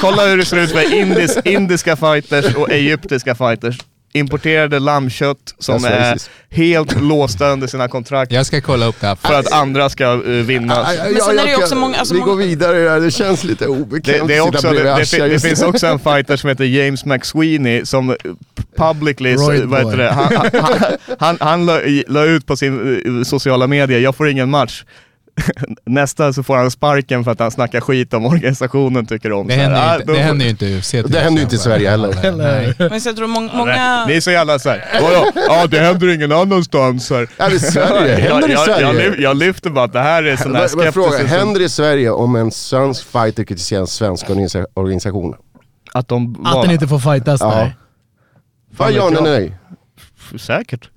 kolla 0.00 0.26
hur 0.26 0.36
det 0.36 0.44
ser 0.44 0.56
ut 0.56 0.74
med 0.74 0.92
indis, 0.92 1.38
indiska 1.44 1.96
fighters 1.96 2.54
och 2.54 2.70
egyptiska 2.70 3.34
fighters. 3.34 3.78
Importerade 4.12 4.78
lammkött 4.78 5.54
som 5.58 5.78
That's 5.78 5.88
är 5.90 6.10
racist. 6.10 6.30
helt 6.50 7.00
låsta 7.02 7.48
under 7.48 7.66
sina 7.66 7.88
kontrakt 7.88 8.32
Jag 8.32 8.46
ska 8.46 8.60
kolla 8.60 8.86
upp 8.86 9.00
det 9.00 9.06
här. 9.06 9.14
för 9.14 9.34
att 9.34 9.52
andra 9.52 9.88
ska 9.88 10.12
uh, 10.14 10.20
vinna. 10.44 10.74
Ja, 10.74 10.94
ja, 10.94 11.02
Men 11.12 11.20
sen 11.22 11.36
jag 11.36 11.42
är 11.42 11.42
det 11.44 11.50
ju 11.50 11.54
kan- 11.54 11.62
också 11.62 11.74
många- 11.74 11.98
alltså 11.98 12.14
vi 12.14 12.20
många- 12.20 12.32
går 12.32 12.38
vidare, 12.38 12.78
där. 12.78 13.00
det 13.00 13.10
känns 13.10 13.44
lite 13.44 13.64
Det, 13.64 13.68
obekvämt 13.68 14.28
det, 14.28 14.36
är 14.36 14.40
att 14.40 14.46
sitta 14.46 14.58
också, 14.58 14.66
det, 14.68 14.72
bredvid 14.74 14.86
det, 14.86 14.92
Asha 15.02 15.04
fin- 15.16 15.20
det 15.20 15.32
just 15.32 15.44
finns 15.46 15.60
nu. 15.60 15.66
också 15.66 15.86
en 15.86 15.98
fighter 15.98 16.36
som 16.36 16.48
heter 16.48 16.64
James 16.64 17.04
McSweeney 17.04 17.84
som 17.84 18.16
publicly, 18.76 19.34
Roid 19.34 19.60
så, 19.60 19.66
vad 19.66 19.78
heter 19.78 19.96
boy. 19.96 19.96
det, 19.96 20.10
han, 20.10 20.32
han, 20.52 20.96
han, 21.18 21.36
han 21.40 21.66
la, 21.66 21.80
i- 21.82 22.04
la 22.08 22.24
ut 22.24 22.46
på 22.46 22.56
sin 22.56 23.02
eh, 23.18 23.22
sociala 23.24 23.66
medier, 23.66 23.98
jag 24.00 24.16
får 24.16 24.28
ingen 24.28 24.50
match. 24.50 24.84
Nästa 25.84 26.32
så 26.32 26.42
får 26.42 26.56
han 26.56 26.70
sparken 26.70 27.24
för 27.24 27.30
att 27.30 27.38
han 27.40 27.50
snackar 27.50 27.80
skit 27.80 28.14
om 28.14 28.26
organisationen 28.26 29.06
tycker 29.06 29.32
om. 29.32 29.46
Det 29.46 29.54
Så 29.54 29.60
här, 29.60 29.70
händer, 29.70 29.88
ah, 29.88 29.94
ju 29.94 30.00
inte, 30.00 30.06
då 30.06 30.12
det 30.12 30.18
får- 30.18 30.24
händer 30.26 30.44
ju 30.44 30.50
inte 30.50 30.66
i 30.66 30.78
UFC. 30.78 30.92
Det 30.92 31.18
händer 31.20 31.38
ju 31.40 31.42
inte 31.42 31.54
i. 31.54 31.58
Sverige 31.58 31.90
heller. 31.90 32.32
Nej. 32.36 32.74
Men 32.90 33.00
så 33.00 33.08
jag 33.08 33.16
tror 33.16 33.26
många, 33.26 33.46
Nej, 33.46 33.56
många 33.56 34.06
Ni 34.06 34.16
är 34.16 34.20
så 34.20 34.30
jävla 34.30 34.58
såhär, 34.58 34.84
vadå? 35.02 35.30
Ja 35.48 35.66
det 35.66 35.78
händer 35.78 36.08
ingen 36.14 36.32
annanstans 36.32 37.10
här. 37.10 37.28
Är 37.36 37.50
det 37.50 37.58
Sverige? 37.60 38.14
Händer 38.14 38.48
det 38.48 38.52
i 38.52 38.56
jag, 38.56 38.68
jag, 38.68 38.80
jag, 38.82 38.94
Sverige? 38.94 39.14
jag 39.22 39.36
lyfter 39.36 39.70
bara 39.70 39.84
att 39.84 39.92
det 39.92 40.00
här 40.00 40.22
är 40.22 40.36
sån 40.36 40.54
här 40.54 40.68
vad 40.74 40.94
fråga, 40.94 41.26
händer 41.26 41.58
det 41.60 41.64
i 41.66 41.68
Sverige 41.68 42.10
om 42.10 42.36
en 42.36 42.50
svensk 42.50 43.04
fighter 43.06 43.44
kritiserar 43.44 43.80
en 43.80 43.86
svensk 43.86 44.26
organisa- 44.28 44.66
organisation? 44.74 45.34
Att 45.92 46.08
de 46.08 46.46
Att 46.46 46.62
den 46.62 46.70
inte 46.70 46.88
får 46.88 46.98
fightas 46.98 47.40
Ja. 47.40 47.50
där. 47.50 47.76
Fan, 48.76 48.94
ja 48.94 49.08
eller 49.08 49.20
nej? 49.22 49.58
Säkert. 50.38 50.90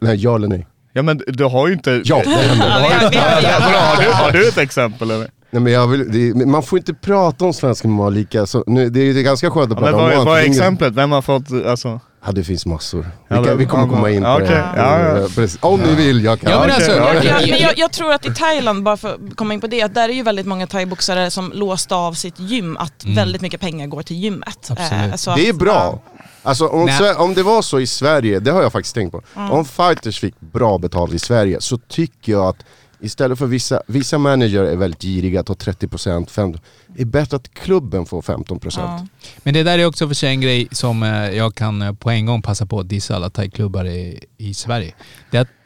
Nej, 0.00 0.16
ja 0.16 0.34
eller 0.36 0.48
nej? 0.48 0.66
Ja 0.96 1.02
men 1.02 1.20
du 1.26 1.44
har 1.44 1.66
ju 1.68 1.72
inte... 1.72 2.02
Ja, 2.04 2.22
det 2.24 2.30
händer. 2.30 2.66
Ja, 2.68 3.08
vi 3.10 3.16
har- 3.16 3.96
vi 3.96 4.04
vi 4.04 4.04
du, 4.04 4.12
har 4.12 4.30
du 4.32 4.48
ett 4.48 4.58
exempel 4.58 5.10
eller? 5.10 5.30
Nej, 5.50 5.62
men 5.62 5.72
jag 5.72 5.86
vill, 5.86 6.34
det, 6.38 6.46
man 6.46 6.62
får 6.62 6.78
inte 6.78 6.94
prata 6.94 7.44
om 7.44 7.52
svensk 7.52 7.84
MMA 7.84 8.08
lika, 8.08 8.46
så, 8.46 8.64
nu, 8.66 8.88
det, 8.90 9.00
är, 9.00 9.14
det 9.14 9.20
är 9.20 9.24
ganska 9.24 9.50
skönt 9.50 9.72
att 9.72 9.78
Ja, 9.78 9.84
men 9.84 9.92
prata 9.92 10.04
om 10.04 10.10
vad, 10.10 10.20
är- 10.20 10.24
vad 10.24 10.40
exemplet? 10.44 10.92
Vem 10.94 11.12
har 11.12 11.22
fått, 11.22 11.44
alltså? 11.66 12.00
Ja 12.26 12.32
det 12.32 12.44
finns 12.44 12.66
massor. 12.66 12.98
Vi, 13.02 13.06
Ja, 13.28 13.34
kan, 13.36 13.44
men- 13.44 13.58
vi 13.58 13.66
kommer 13.66 13.88
komma 13.88 14.10
in 14.10 14.22
på 14.22 14.28
Ja, 14.28 14.38
det. 14.38 15.56
Om 15.60 15.80
ni 15.80 15.94
vill, 15.94 16.24
jag 16.24 16.40
kan. 16.40 16.50
Ja, 16.50 16.60
men 16.60 16.70
alltså, 16.70 16.90
ja, 16.90 16.96
Ja, 17.14 17.18
okej. 17.18 17.30
ja, 17.40 17.46
men 17.50 17.60
jag, 17.60 17.72
jag 17.78 17.92
tror 17.92 18.12
att 18.12 18.26
i 18.26 18.34
Thailand, 18.34 18.82
bara 18.82 18.96
för 18.96 19.08
att 19.14 19.36
komma 19.36 19.54
in 19.54 19.60
på 19.60 19.66
det, 19.66 19.82
att 19.82 19.94
där 19.94 20.08
är 20.08 20.12
ju 20.12 20.22
väldigt 20.22 20.46
många 20.46 20.66
thaiboxare 20.66 21.30
som 21.30 21.52
låst 21.54 21.92
av 21.92 22.12
sitt 22.12 22.40
gym, 22.40 22.76
att 22.76 23.04
väldigt 23.06 23.42
mycket 23.42 23.60
pengar 23.60 23.86
går 23.86 24.02
till 24.02 24.16
gymmet. 24.16 24.68
Absolut. 24.70 25.10
Eh, 25.10 25.14
så 25.16 25.34
Det 25.34 25.48
är 25.48 25.52
bra. 25.52 25.98
Alltså 26.46 26.66
om, 26.66 26.86
om 27.18 27.34
det 27.34 27.42
var 27.42 27.62
så 27.62 27.80
i 27.80 27.86
Sverige, 27.86 28.40
det 28.40 28.50
har 28.50 28.62
jag 28.62 28.72
faktiskt 28.72 28.94
tänkt 28.94 29.12
på. 29.12 29.22
Om 29.34 29.64
fighters 29.64 30.20
fick 30.20 30.40
bra 30.40 30.78
betalt 30.78 31.14
i 31.14 31.18
Sverige 31.18 31.60
så 31.60 31.78
tycker 31.78 32.32
jag 32.32 32.44
att 32.44 32.64
istället 33.00 33.38
för 33.38 33.46
vissa, 33.46 33.82
vissa 33.86 34.18
manager 34.18 34.64
är 34.64 34.76
väldigt 34.76 35.02
giriga, 35.02 35.42
tar 35.42 35.54
30%, 35.54 36.26
50%. 36.28 36.58
Det 36.86 37.02
är 37.02 37.06
bättre 37.06 37.36
att 37.36 37.54
klubben 37.54 38.06
får 38.06 38.22
15%. 38.22 38.70
Ja. 38.76 39.06
Men 39.42 39.54
det 39.54 39.62
där 39.62 39.78
är 39.78 39.86
också 39.86 40.06
för 40.08 40.14
sig 40.14 40.28
en 40.28 40.40
grej 40.40 40.68
som 40.70 41.02
eh, 41.02 41.30
jag 41.30 41.54
kan 41.54 41.82
eh, 41.82 41.92
på 41.92 42.10
en 42.10 42.26
gång 42.26 42.42
passa 42.42 42.66
på 42.66 42.80
att 42.80 42.88
dissa 42.88 43.16
alla 43.16 43.30
thaiklubbar 43.30 43.84
i, 43.84 44.20
i 44.36 44.54
Sverige. 44.54 44.94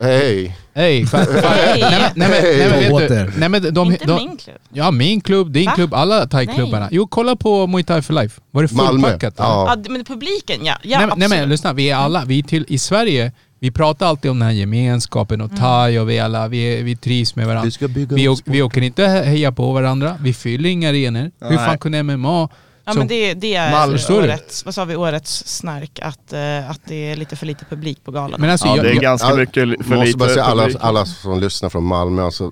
Hej! 0.01 0.57
hej, 0.74 1.07
nej, 1.12 1.12
men- 1.12 2.12
nej, 2.16 2.28
men- 2.28 2.31
nej, 2.43 2.70
men 2.70 2.78
vet 2.81 2.93
Åter. 2.93 3.24
du, 3.26 3.41
nej 3.41 3.49
men 3.49 3.74
de, 3.74 3.93
Inte 3.93 4.05
de, 4.05 4.14
min 4.16 4.37
klubb. 4.37 4.57
Ja, 4.72 4.91
min 4.91 5.20
klubb, 5.20 5.53
din 5.53 5.66
Va? 5.66 5.72
klubb, 5.74 5.95
alla 5.95 6.26
thaiklubbarna. 6.26 6.78
Nej. 6.85 6.89
Jo, 6.93 7.07
kolla 7.07 7.37
på 7.37 7.66
Muay 7.66 7.85
Thai 7.85 8.03
for 8.03 8.14
Life. 8.14 8.41
Var 8.51 8.62
det 8.62 8.72
Malmö. 8.72 9.09
fullpackat? 9.09 9.39
va? 9.39 9.45
Ja. 9.45 9.76
Ja, 9.85 9.91
men 9.93 10.05
publiken 10.05 10.64
ja. 10.64 10.74
ja 10.83 10.99
nej, 11.07 11.09
nej 11.16 11.28
men 11.28 11.49
lyssna, 11.49 11.72
vi 11.72 11.91
är 11.91 11.97
alla, 11.97 12.24
vi 12.24 12.39
är 12.39 12.43
till, 12.43 12.64
i 12.68 12.78
Sverige, 12.78 13.33
vi 13.61 13.70
pratar 13.70 14.06
alltid 14.06 14.30
om 14.30 14.38
den 14.38 14.46
här 14.48 14.54
gemenskapen 14.54 15.40
och 15.40 15.56
thai 15.56 15.98
och 15.98 16.11
vi 16.11 16.18
alla, 16.20 16.48
vi, 16.48 16.82
vi 16.82 16.96
trivs 16.96 17.36
med 17.36 17.46
varandra. 17.46 17.64
Vi 17.64 17.70
ska 17.70 17.88
bygga 17.88 18.16
Vi, 18.16 18.28
upp 18.28 18.32
åk, 18.38 18.42
vi 18.44 18.62
åker 18.62 18.82
inte 18.82 19.02
he- 19.06 19.22
heja 19.24 19.52
på 19.52 19.72
varandra, 19.72 20.16
vi 20.20 20.32
fyller 20.34 20.68
inga 20.70 20.88
arenor. 20.88 21.30
Hur 21.40 21.48
Nej. 21.48 21.58
fan 21.58 21.78
kunde 21.78 22.02
MMA... 22.02 22.48
Ja 22.84 22.94
men 22.94 23.06
det, 23.08 23.34
det 23.34 23.54
är 23.54 23.70
Malmö, 23.70 23.98
årets, 24.11 24.64
vad 24.64 24.74
sa 24.74 24.84
vi, 24.84 24.96
årets 24.96 25.46
snark, 25.46 25.98
att, 26.02 26.32
eh, 26.32 26.70
att 26.70 26.80
det 26.84 26.94
är 26.94 27.16
lite 27.16 27.36
för 27.36 27.46
lite 27.46 27.64
publik 27.64 28.04
på 28.04 28.11
galan. 28.11 28.40
Men 28.40 28.50
alltså, 28.50 28.66
Ja, 28.66 28.76
jag, 28.76 28.84
det 28.84 28.90
är 28.90 28.94
jag, 28.94 29.02
ganska 29.02 29.28
Ja, 29.28 29.36
mycket 29.36 29.54
för 29.54 29.68
måste 29.94 30.04
lite 30.06 30.18
bara 30.18 30.28
säga 30.28 30.44
alla, 30.44 30.68
alla 30.80 31.06
som 31.06 31.40
lyssnar 31.40 31.68
från 31.68 31.84
Malmö, 31.84 32.22
alltså, 32.24 32.50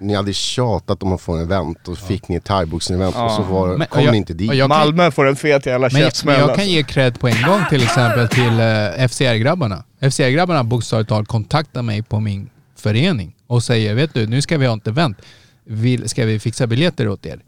ni 0.00 0.14
hade 0.14 0.32
tjatat 0.32 1.02
om 1.02 1.12
att 1.12 1.20
få 1.20 1.32
en 1.32 1.40
event 1.42 1.88
och 1.88 1.98
fick 1.98 2.28
ni 2.28 2.36
ett 2.36 2.44
thaiboxning-event 2.48 3.24
och 3.24 3.30
så 3.30 3.42
var, 3.42 3.76
Men- 3.76 3.86
kom 3.86 4.04
jag- 4.04 4.12
ni 4.12 4.18
inte 4.18 4.34
dit. 4.34 4.48
jag 4.54 4.58
kan- 4.70 4.78
Malmö 4.78 5.10
får 5.10 5.28
en 5.28 5.36
fet 5.36 5.66
jävla 5.66 5.78
men, 5.78 5.90
jag, 5.92 5.92
men 5.92 6.02
käftsmäll. 6.10 6.40
jag 6.40 6.54
kan 6.56 6.68
ge 6.68 6.82
cred 6.82 7.20
på 7.20 7.28
en 7.28 7.42
gång 7.48 7.60
till 7.70 7.82
exempel 7.82 8.28
till 8.28 8.60
uh, 8.60 9.08
FCR-grabbarna. 9.08 9.84
FCR-grabbarna 10.00 10.64
bokstavligt 10.64 11.08
talat 11.08 11.28
kontaktar 11.28 11.82
mig 11.82 12.02
på 12.02 12.20
min 12.20 12.50
förening 12.76 13.34
och 13.46 13.62
säger 13.62 13.94
vet 13.94 14.14
du, 14.14 14.26
nu 14.26 14.42
ska 14.42 14.58
vi 14.58 14.66
ha 14.66 14.76
ett 14.76 14.86
event. 14.86 15.18
Vill, 15.64 16.08
ska 16.08 16.24
vi 16.24 16.38
fixa 16.38 16.66
biljetter 16.66 17.08
åt 17.08 17.26
er? 17.26 17.40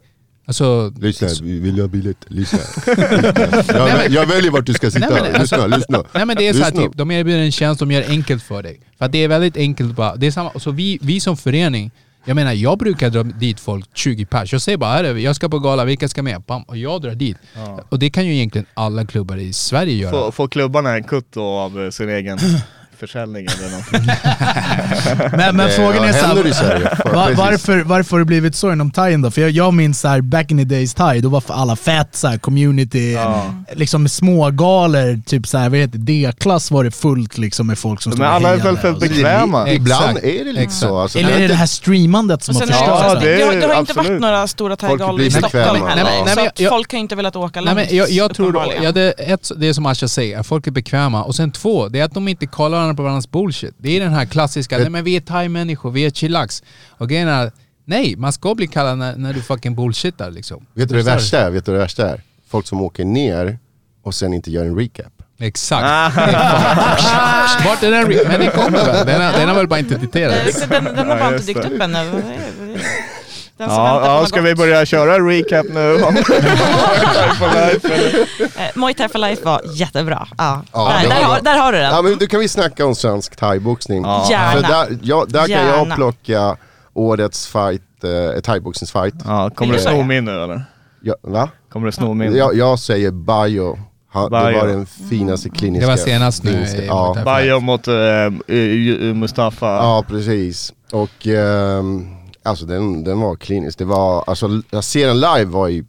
Alltså, 0.45 0.93
Lyssna, 0.99 1.27
vi 1.41 1.59
vill 1.59 1.79
ha 1.79 1.87
biljett, 1.87 2.17
lyssna. 2.27 2.59
jag, 3.67 4.09
jag 4.09 4.25
väljer 4.25 4.51
vart 4.51 4.65
du 4.65 4.73
ska 4.73 4.91
sitta, 4.91 5.09
Nej, 5.09 5.21
men 5.31 5.41
alltså- 5.41 5.55
lyssna, 5.55 5.77
lyssna. 5.77 6.03
Nej 6.13 6.25
men 6.25 6.37
det 6.37 6.47
är 6.47 6.53
så 6.53 6.59
här, 6.63 6.71
Lyssna. 6.71 6.87
typ, 6.87 6.97
de 6.97 7.11
erbjuder 7.11 7.39
en 7.39 7.51
tjänst, 7.51 7.79
de 7.79 7.91
gör 7.91 8.01
det 8.01 8.07
enkelt 8.07 8.43
för 8.43 8.63
dig. 8.63 8.79
För 8.97 9.05
att 9.05 9.11
det 9.11 9.23
är 9.23 9.27
väldigt 9.27 9.57
enkelt 9.57 9.95
bara, 9.95 10.15
det 10.15 10.27
är 10.27 10.31
samma, 10.31 10.51
så 10.59 10.71
vi, 10.71 10.99
vi 11.01 11.19
som 11.19 11.37
förening, 11.37 11.91
Jag 12.25 12.35
menar, 12.35 12.53
jag 12.53 12.77
brukar 12.77 13.09
dra 13.09 13.23
dit 13.23 13.59
folk 13.59 13.85
20 13.93 14.25
pers. 14.25 14.53
Jag 14.53 14.61
säger 14.61 14.77
bara, 14.77 14.91
här 14.91 15.03
är 15.03 15.13
vi, 15.13 15.23
jag 15.23 15.35
ska 15.35 15.49
på 15.49 15.59
gala, 15.59 15.85
vilka 15.85 16.07
ska 16.07 16.23
med? 16.23 16.41
Bam, 16.41 16.63
och 16.63 16.77
jag 16.77 17.01
drar 17.01 17.15
dit. 17.15 17.37
Och 17.89 17.99
det 17.99 18.09
kan 18.09 18.25
ju 18.25 18.33
egentligen 18.35 18.65
alla 18.73 19.05
klubbar 19.05 19.37
i 19.37 19.53
Sverige 19.53 19.93
göra. 19.95 20.11
Får, 20.11 20.31
får 20.31 20.47
klubbarna 20.47 20.95
en 20.95 21.03
kutt 21.03 21.37
av 21.37 21.83
eh, 21.83 21.89
sin 21.89 22.09
egen 22.09 22.39
försäljning 23.01 23.45
eller 23.57 23.69
någonting? 23.69 24.01
Men, 25.37 25.55
men 25.55 25.67
Eh, 25.67 25.75
frågan 25.75 26.03
är 26.03 26.13
så 26.13 26.25
händer 26.25 26.47
i 26.47 26.53
Sverige? 26.53 26.87
här, 26.91 27.13
va, 27.13 27.23
Precis. 27.25 27.37
varför, 27.39 27.83
varför 27.83 28.11
har 28.11 28.19
det 28.19 28.25
blivit 28.25 28.55
så 28.55 28.71
inom 28.71 28.91
thaien 28.91 29.21
då? 29.21 29.31
För 29.31 29.41
jag, 29.41 29.51
jag 29.51 29.73
minns 29.73 29.99
så 29.99 30.07
här, 30.07 30.21
back 30.21 30.51
in 30.51 30.57
the 30.57 30.63
days 30.75 30.93
thai, 30.93 31.21
då 31.21 31.29
var 31.29 31.41
för 31.41 31.53
alla 31.53 31.75
fett 31.75 32.15
så 32.15 32.27
här, 32.27 32.37
community, 32.37 33.17
liksom 33.73 34.07
smågalor, 34.09 35.21
typ 35.25 35.47
så 35.47 35.57
här, 35.57 35.69
vad 35.69 35.79
heter 35.79 35.97
det, 35.97 36.13
D-klass 36.27 36.71
var 36.71 36.83
det 36.83 36.91
fullt 36.91 37.37
liksom 37.37 37.67
med 37.67 37.77
folk 37.77 38.01
som 38.01 38.09
Men 38.09 38.15
stod 38.17 38.27
och 38.27 38.33
alla 38.33 38.49
är 38.49 38.57
väl 38.57 38.77
så- 38.77 38.99
bekväma? 38.99 39.69
Ibland 39.69 40.17
Exakt. 40.17 40.25
är 40.25 40.45
det 40.45 40.51
lite 40.51 40.73
så. 40.73 40.97
Alltså, 40.97 41.19
Eller 41.19 41.29
är 41.31 41.39
det 41.39 41.47
det 41.47 41.53
här 41.53 41.65
streamandet 41.65 42.43
som 42.43 42.55
har 42.55 42.61
förstört 42.61 42.87
Ja, 42.87 43.13
det? 43.15 43.19
det- 43.19 43.35
det, 43.37 43.43
har, 43.43 43.53
det 43.55 43.67
har 43.73 43.79
inte 43.79 43.93
varit 43.93 44.21
några 44.21 44.47
stora 44.47 44.75
thaigalor 44.75 45.15
blir 45.15 45.27
i 45.27 45.31
Stockholm 45.31 45.63
bekväma. 45.63 45.89
heller. 45.89 46.03
Nej, 46.03 46.13
men- 46.15 46.25
nej, 46.25 46.33
så 46.35 46.39
men 46.41 46.47
att 46.47 46.59
jag- 46.59 46.69
folk 46.69 46.91
har 46.91 46.99
inte 46.99 47.15
velat 47.15 47.35
åka 47.35 47.61
Nej, 47.61 47.75
långt. 47.75 47.87
men 47.89 47.97
jag, 47.97 48.09
jag 48.09 48.35
tror, 48.35 48.65
ja, 48.83 48.91
det, 48.91 49.11
ett, 49.11 49.51
det 49.57 49.67
är 49.67 49.73
som 49.73 49.85
Asha 49.85 50.07
säger, 50.07 50.43
folk 50.43 50.67
är 50.67 50.71
bekväma. 50.71 51.23
Och 51.23 51.35
sen 51.35 51.51
två, 51.51 51.87
det 51.87 51.99
är 51.99 52.03
att 52.03 52.13
de 52.13 52.27
inte 52.27 52.45
kollar 52.47 52.90
varandra 52.91 52.97
på 52.97 53.03
varandras 53.03 53.31
bullshit. 53.31 53.75
Det 53.77 53.89
är 53.97 53.99
den 53.99 54.13
här 54.13 54.25
klassiska, 54.25 54.77
nej 54.77 54.89
men 54.89 55.03
vi 55.03 55.15
är 55.15 55.21
thai-människor, 55.21 55.91
vi 55.91 56.05
är 56.05 56.09
chillax. 56.11 56.63
Och 56.89 57.09
grejen 57.09 57.27
är, 57.27 57.51
nej, 57.85 58.15
man 58.17 58.33
ska 58.33 58.55
bli 58.55 58.67
kallad 58.67 58.97
när, 58.97 59.15
när 59.15 59.33
du 59.33 59.41
fucking 59.41 59.75
bullshittar 59.75 60.31
liksom. 60.31 60.65
Vet 60.73 60.89
du 60.89 60.95
det 60.95 61.03
värsta 61.03 61.39
är? 61.39 61.49
Vet 61.49 61.65
du 61.65 61.71
det 61.71 61.77
värsta 61.77 62.09
är? 62.09 62.21
Folk 62.49 62.67
som 62.67 62.81
åker 62.81 63.05
ner 63.05 63.59
och 64.03 64.15
sen 64.15 64.33
inte 64.33 64.51
gör 64.51 64.65
en 64.65 64.75
recap. 64.79 65.13
Exakt. 65.39 66.15
Vart 67.65 67.83
är 67.83 67.91
den? 67.91 68.27
Men 68.27 68.39
den 68.39 68.51
kommer 68.51 68.85
väl? 68.85 69.05
Den 69.05 69.49
har, 69.49 69.55
väl 69.55 69.67
bara 69.67 69.79
inte 69.79 69.99
titerat. 69.99 70.35
Eh, 70.35 70.69
Den, 70.69 70.83
den 70.83 71.09
har 71.09 71.19
bara 71.19 71.33
inte 71.33 71.45
dykt 71.45 71.61
det. 71.61 71.67
upp 71.75 71.81
ännu. 71.81 72.23
Den 73.61 73.69
som 73.69 73.77
Ja, 73.77 74.05
ja, 74.05 74.25
ska 74.25 74.41
vi 74.41 74.55
börja 74.55 74.85
köra 74.85 75.19
recap 75.29 75.65
nu? 75.69 75.79
eller? 77.43 78.19
Eh, 78.59 78.71
Muay 78.75 78.93
Thai 78.93 79.09
for 79.09 79.19
Life 79.19 79.45
var 79.45 79.61
jättebra. 79.73 80.27
Ja. 80.37 80.61
Ja, 80.73 80.93
där, 81.01 81.09
där, 81.09 81.23
har, 81.23 81.41
där 81.41 81.57
har 81.57 81.71
du 81.71 81.77
den. 81.77 81.91
Ja 81.91 82.01
men 82.01 82.17
då 82.17 82.27
kan 82.27 82.39
vi 82.39 82.47
snacka 82.47 82.85
om 82.85 82.95
svensk 82.95 83.35
thaiboxning. 83.35 84.03
Ja. 84.03 84.27
Gärna. 84.29 84.51
För 84.51 84.61
där, 84.61 84.99
ja, 85.01 85.25
där 85.27 85.47
kan 85.47 85.67
jag 85.67 85.77
Gärna. 85.77 85.95
plocka 85.95 86.57
årets 86.93 87.47
fight, 87.47 88.03
eh, 88.03 88.41
thaiboxningsfight. 88.41 89.15
Ja, 89.25 89.49
kommer 89.55 89.73
du 89.73 89.79
sno 89.79 90.03
min 90.03 90.25
nu 90.25 90.43
eller? 90.43 90.63
Ja, 91.01 91.15
va? 91.21 91.49
Kommer 91.69 91.85
du 91.85 91.91
sno 91.91 92.13
min? 92.13 92.35
Jag, 92.35 92.55
jag 92.55 92.79
säger 92.79 93.11
Bayo. 93.11 93.79
Han, 94.11 94.31
Det 94.31 94.37
var 94.39 94.67
den 94.67 94.85
finaste 94.85 95.49
kliniska... 95.49 95.85
Det 95.85 95.91
var 95.91 95.97
senast 95.97 96.43
nu 96.43 96.51
i 96.51 96.85
Ja, 96.87 97.13
Muay 97.13 97.25
Bayo 97.25 97.59
mot 97.59 97.87
uh, 97.87 99.13
Mustafa. 99.13 99.65
ja, 99.65 100.05
precis. 100.07 100.73
Och 100.91 101.27
ehm, 101.27 102.20
alltså 102.43 102.65
den, 102.65 103.03
den 103.03 103.19
var 103.19 103.35
klinisk. 103.35 103.77
Det 103.77 103.85
var, 103.85 104.23
alltså 104.27 104.61
jag 104.69 104.83
ser 104.83 105.07
den 105.07 105.19
live 105.19 105.45
var 105.45 105.67
ju, 105.67 105.85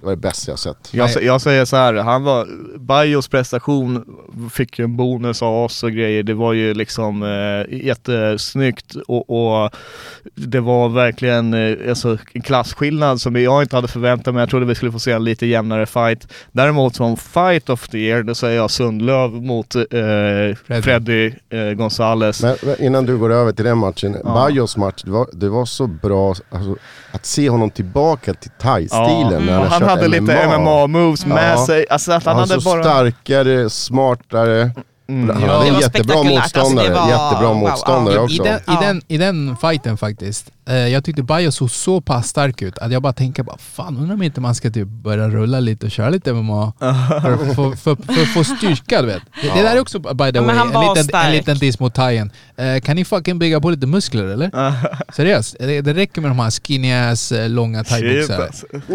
det 0.00 0.06
var 0.06 0.12
det 0.12 0.16
bästa 0.20 0.50
jag 0.50 0.58
sett. 0.58 0.88
Jag, 0.90 1.10
jag 1.22 1.40
säger 1.40 1.64
så 1.64 1.76
här, 1.76 1.94
han 1.94 2.22
var, 2.24 2.46
Bajos 2.78 3.28
prestation 3.28 4.04
fick 4.52 4.78
ju 4.78 4.84
en 4.84 4.96
bonus 4.96 5.42
av 5.42 5.64
oss 5.64 5.82
och 5.82 5.92
grejer. 5.92 6.22
Det 6.22 6.34
var 6.34 6.52
ju 6.52 6.74
liksom 6.74 7.22
eh, 7.22 7.78
jättesnyggt 7.86 8.94
och, 9.08 9.30
och 9.30 9.70
det 10.34 10.60
var 10.60 10.88
verkligen 10.88 11.54
eh, 11.54 11.88
alltså, 11.88 12.18
en 12.32 12.42
klasskillnad 12.42 13.20
som 13.20 13.36
jag 13.36 13.62
inte 13.62 13.76
hade 13.76 13.88
förväntat 13.88 14.34
mig. 14.34 14.42
Jag 14.42 14.50
trodde 14.50 14.66
vi 14.66 14.74
skulle 14.74 14.92
få 14.92 14.98
se 14.98 15.12
en 15.12 15.24
lite 15.24 15.46
jämnare 15.46 15.86
fight. 15.86 16.32
Däremot 16.52 16.94
som 16.94 17.16
fight 17.16 17.70
of 17.70 17.88
the 17.88 17.98
year, 17.98 18.22
då 18.22 18.34
säger 18.34 18.56
jag 18.56 18.70
Sundlöv 18.70 19.30
mot 19.30 19.74
eh, 19.74 19.82
Freddy. 20.64 20.82
Freddy 20.82 21.32
eh, 21.50 21.72
Gonzales. 21.72 22.42
Men 22.42 22.56
men 22.62 22.82
innan 22.82 23.06
du 23.06 23.18
går 23.18 23.32
över 23.32 23.52
till 23.52 23.64
den 23.64 23.78
matchen, 23.78 24.16
Ja. 24.24 24.34
Bajos 24.34 24.76
match, 24.76 25.02
det 25.04 25.10
var, 25.10 25.26
det 25.32 25.48
var 25.48 25.64
så 25.64 25.86
bra 25.86 26.34
alltså, 26.50 26.76
att 27.12 27.26
se 27.26 27.50
honom 27.50 27.70
tillbaka 27.70 28.34
till 28.34 28.50
thai-stilen 28.50 29.46
när 29.46 29.58
och 29.58 29.62
han, 29.64 29.72
han 29.72 29.80
kört 29.80 29.88
hade 29.90 30.08
lite 30.08 30.46
MMA-moves 30.46 31.26
med 31.26 31.52
Ja. 31.52 31.66
sig. 31.66 31.86
Alltså 31.90 32.12
att 32.12 32.24
Han, 32.24 32.36
han, 32.36 32.48
hade 32.48 32.60
så 32.60 32.70
bara... 32.70 32.82
starkare, 32.82 33.70
smartare. 33.70 34.70
Mm. 35.10 35.28
Han 35.36 35.42
Ja, 35.42 35.48
hade 35.52 35.64
det 35.64 35.68
en 35.68 35.74
var 35.74 35.80
jättebra. 35.82 36.14
Alltså, 36.18 36.34
motståndare, 36.34 36.88
det 36.88 36.94
var- 36.94 37.08
jättebra 37.08 37.48
wow, 37.48 37.56
motståndare 37.56 38.18
wow. 38.18 38.30
I 38.30 38.34
också. 38.34 38.42
den, 38.42 38.56
i, 38.58 38.62
Ja. 38.66 38.80
den, 38.80 39.02
I 39.08 39.18
den 39.18 39.56
fighten 39.60 39.96
faktiskt, 39.96 40.50
eh, 40.68 40.74
jag 40.74 41.04
tyckte 41.04 41.22
Bayo 41.22 41.50
såg 41.52 41.70
så 41.70 42.00
pass 42.00 42.28
stark 42.28 42.62
ut 42.62 42.78
att 42.78 42.92
jag 42.92 43.02
bara 43.02 43.12
tänker 43.12 43.42
bara 43.42 43.58
fan 43.58 43.96
undrar 43.96 44.14
om 44.14 44.22
inte 44.22 44.40
man 44.40 44.54
ska 44.54 44.70
typ 44.70 44.88
börja 44.88 45.28
rulla 45.28 45.60
lite 45.60 45.86
och 45.86 45.92
köra 45.92 46.08
lite 46.10 46.32
MMA 46.32 46.72
för, 47.22 47.32
att 47.32 47.56
få- 47.56 47.76
för, 47.76 48.12
för 48.14 48.22
att 48.22 48.28
få 48.34 48.44
styrka 48.44 49.00
du 49.00 49.06
vet. 49.06 49.22
Det, 49.42 49.48
det 49.54 49.62
där 49.62 49.76
är 49.76 49.80
också 49.80 49.98
by 49.98 50.32
the 50.32 50.38
Ja, 50.38 50.42
way 50.42 50.56
en 50.56 50.96
liten, 50.96 51.20
en 51.20 51.32
liten 51.32 51.58
diss 51.58 51.80
mot 51.80 51.94
thaien. 51.94 52.30
Eh, 52.56 52.80
kan 52.80 52.96
ni 52.96 53.04
fucking 53.04 53.38
bygga 53.38 53.60
på 53.60 53.70
lite 53.70 53.86
muskler 53.86 54.24
eller? 54.24 54.50
Seriöst, 55.16 55.56
det, 55.60 55.80
det 55.80 55.94
räcker 55.94 56.20
med 56.20 56.30
de 56.30 56.38
här 56.38 56.50
skinny 56.50 56.92
ass 56.92 57.32
eh, 57.32 57.48
långa 57.48 57.84
Shit 57.84 57.88
thaiboxare. 57.98 58.44
alltså. 58.44 58.66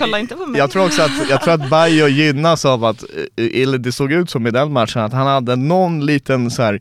Kolla, 0.00 0.18
inte 0.18 0.36
på 0.36 0.46
mig. 0.46 0.58
Jag 0.58 0.70
tror 0.70 0.86
också 0.86 1.02
att, 1.02 1.10
jag 1.30 1.42
tror 1.42 1.54
att 1.54 1.70
Bayo 1.70 2.08
gynnas 2.08 2.64
av 2.64 2.84
att, 2.84 3.02
eh, 3.02 3.44
eller 3.54 3.78
det 3.78 3.92
såg 3.92 4.12
ut 4.12 4.30
som 4.30 4.46
i 4.46 4.50
den 4.50 4.72
matchen, 4.72 5.02
att 5.02 5.12
han 5.12 5.26
hade 5.26 5.56
någon 5.56 6.06
liten 6.06 6.50
så 6.50 6.62
här 6.62 6.80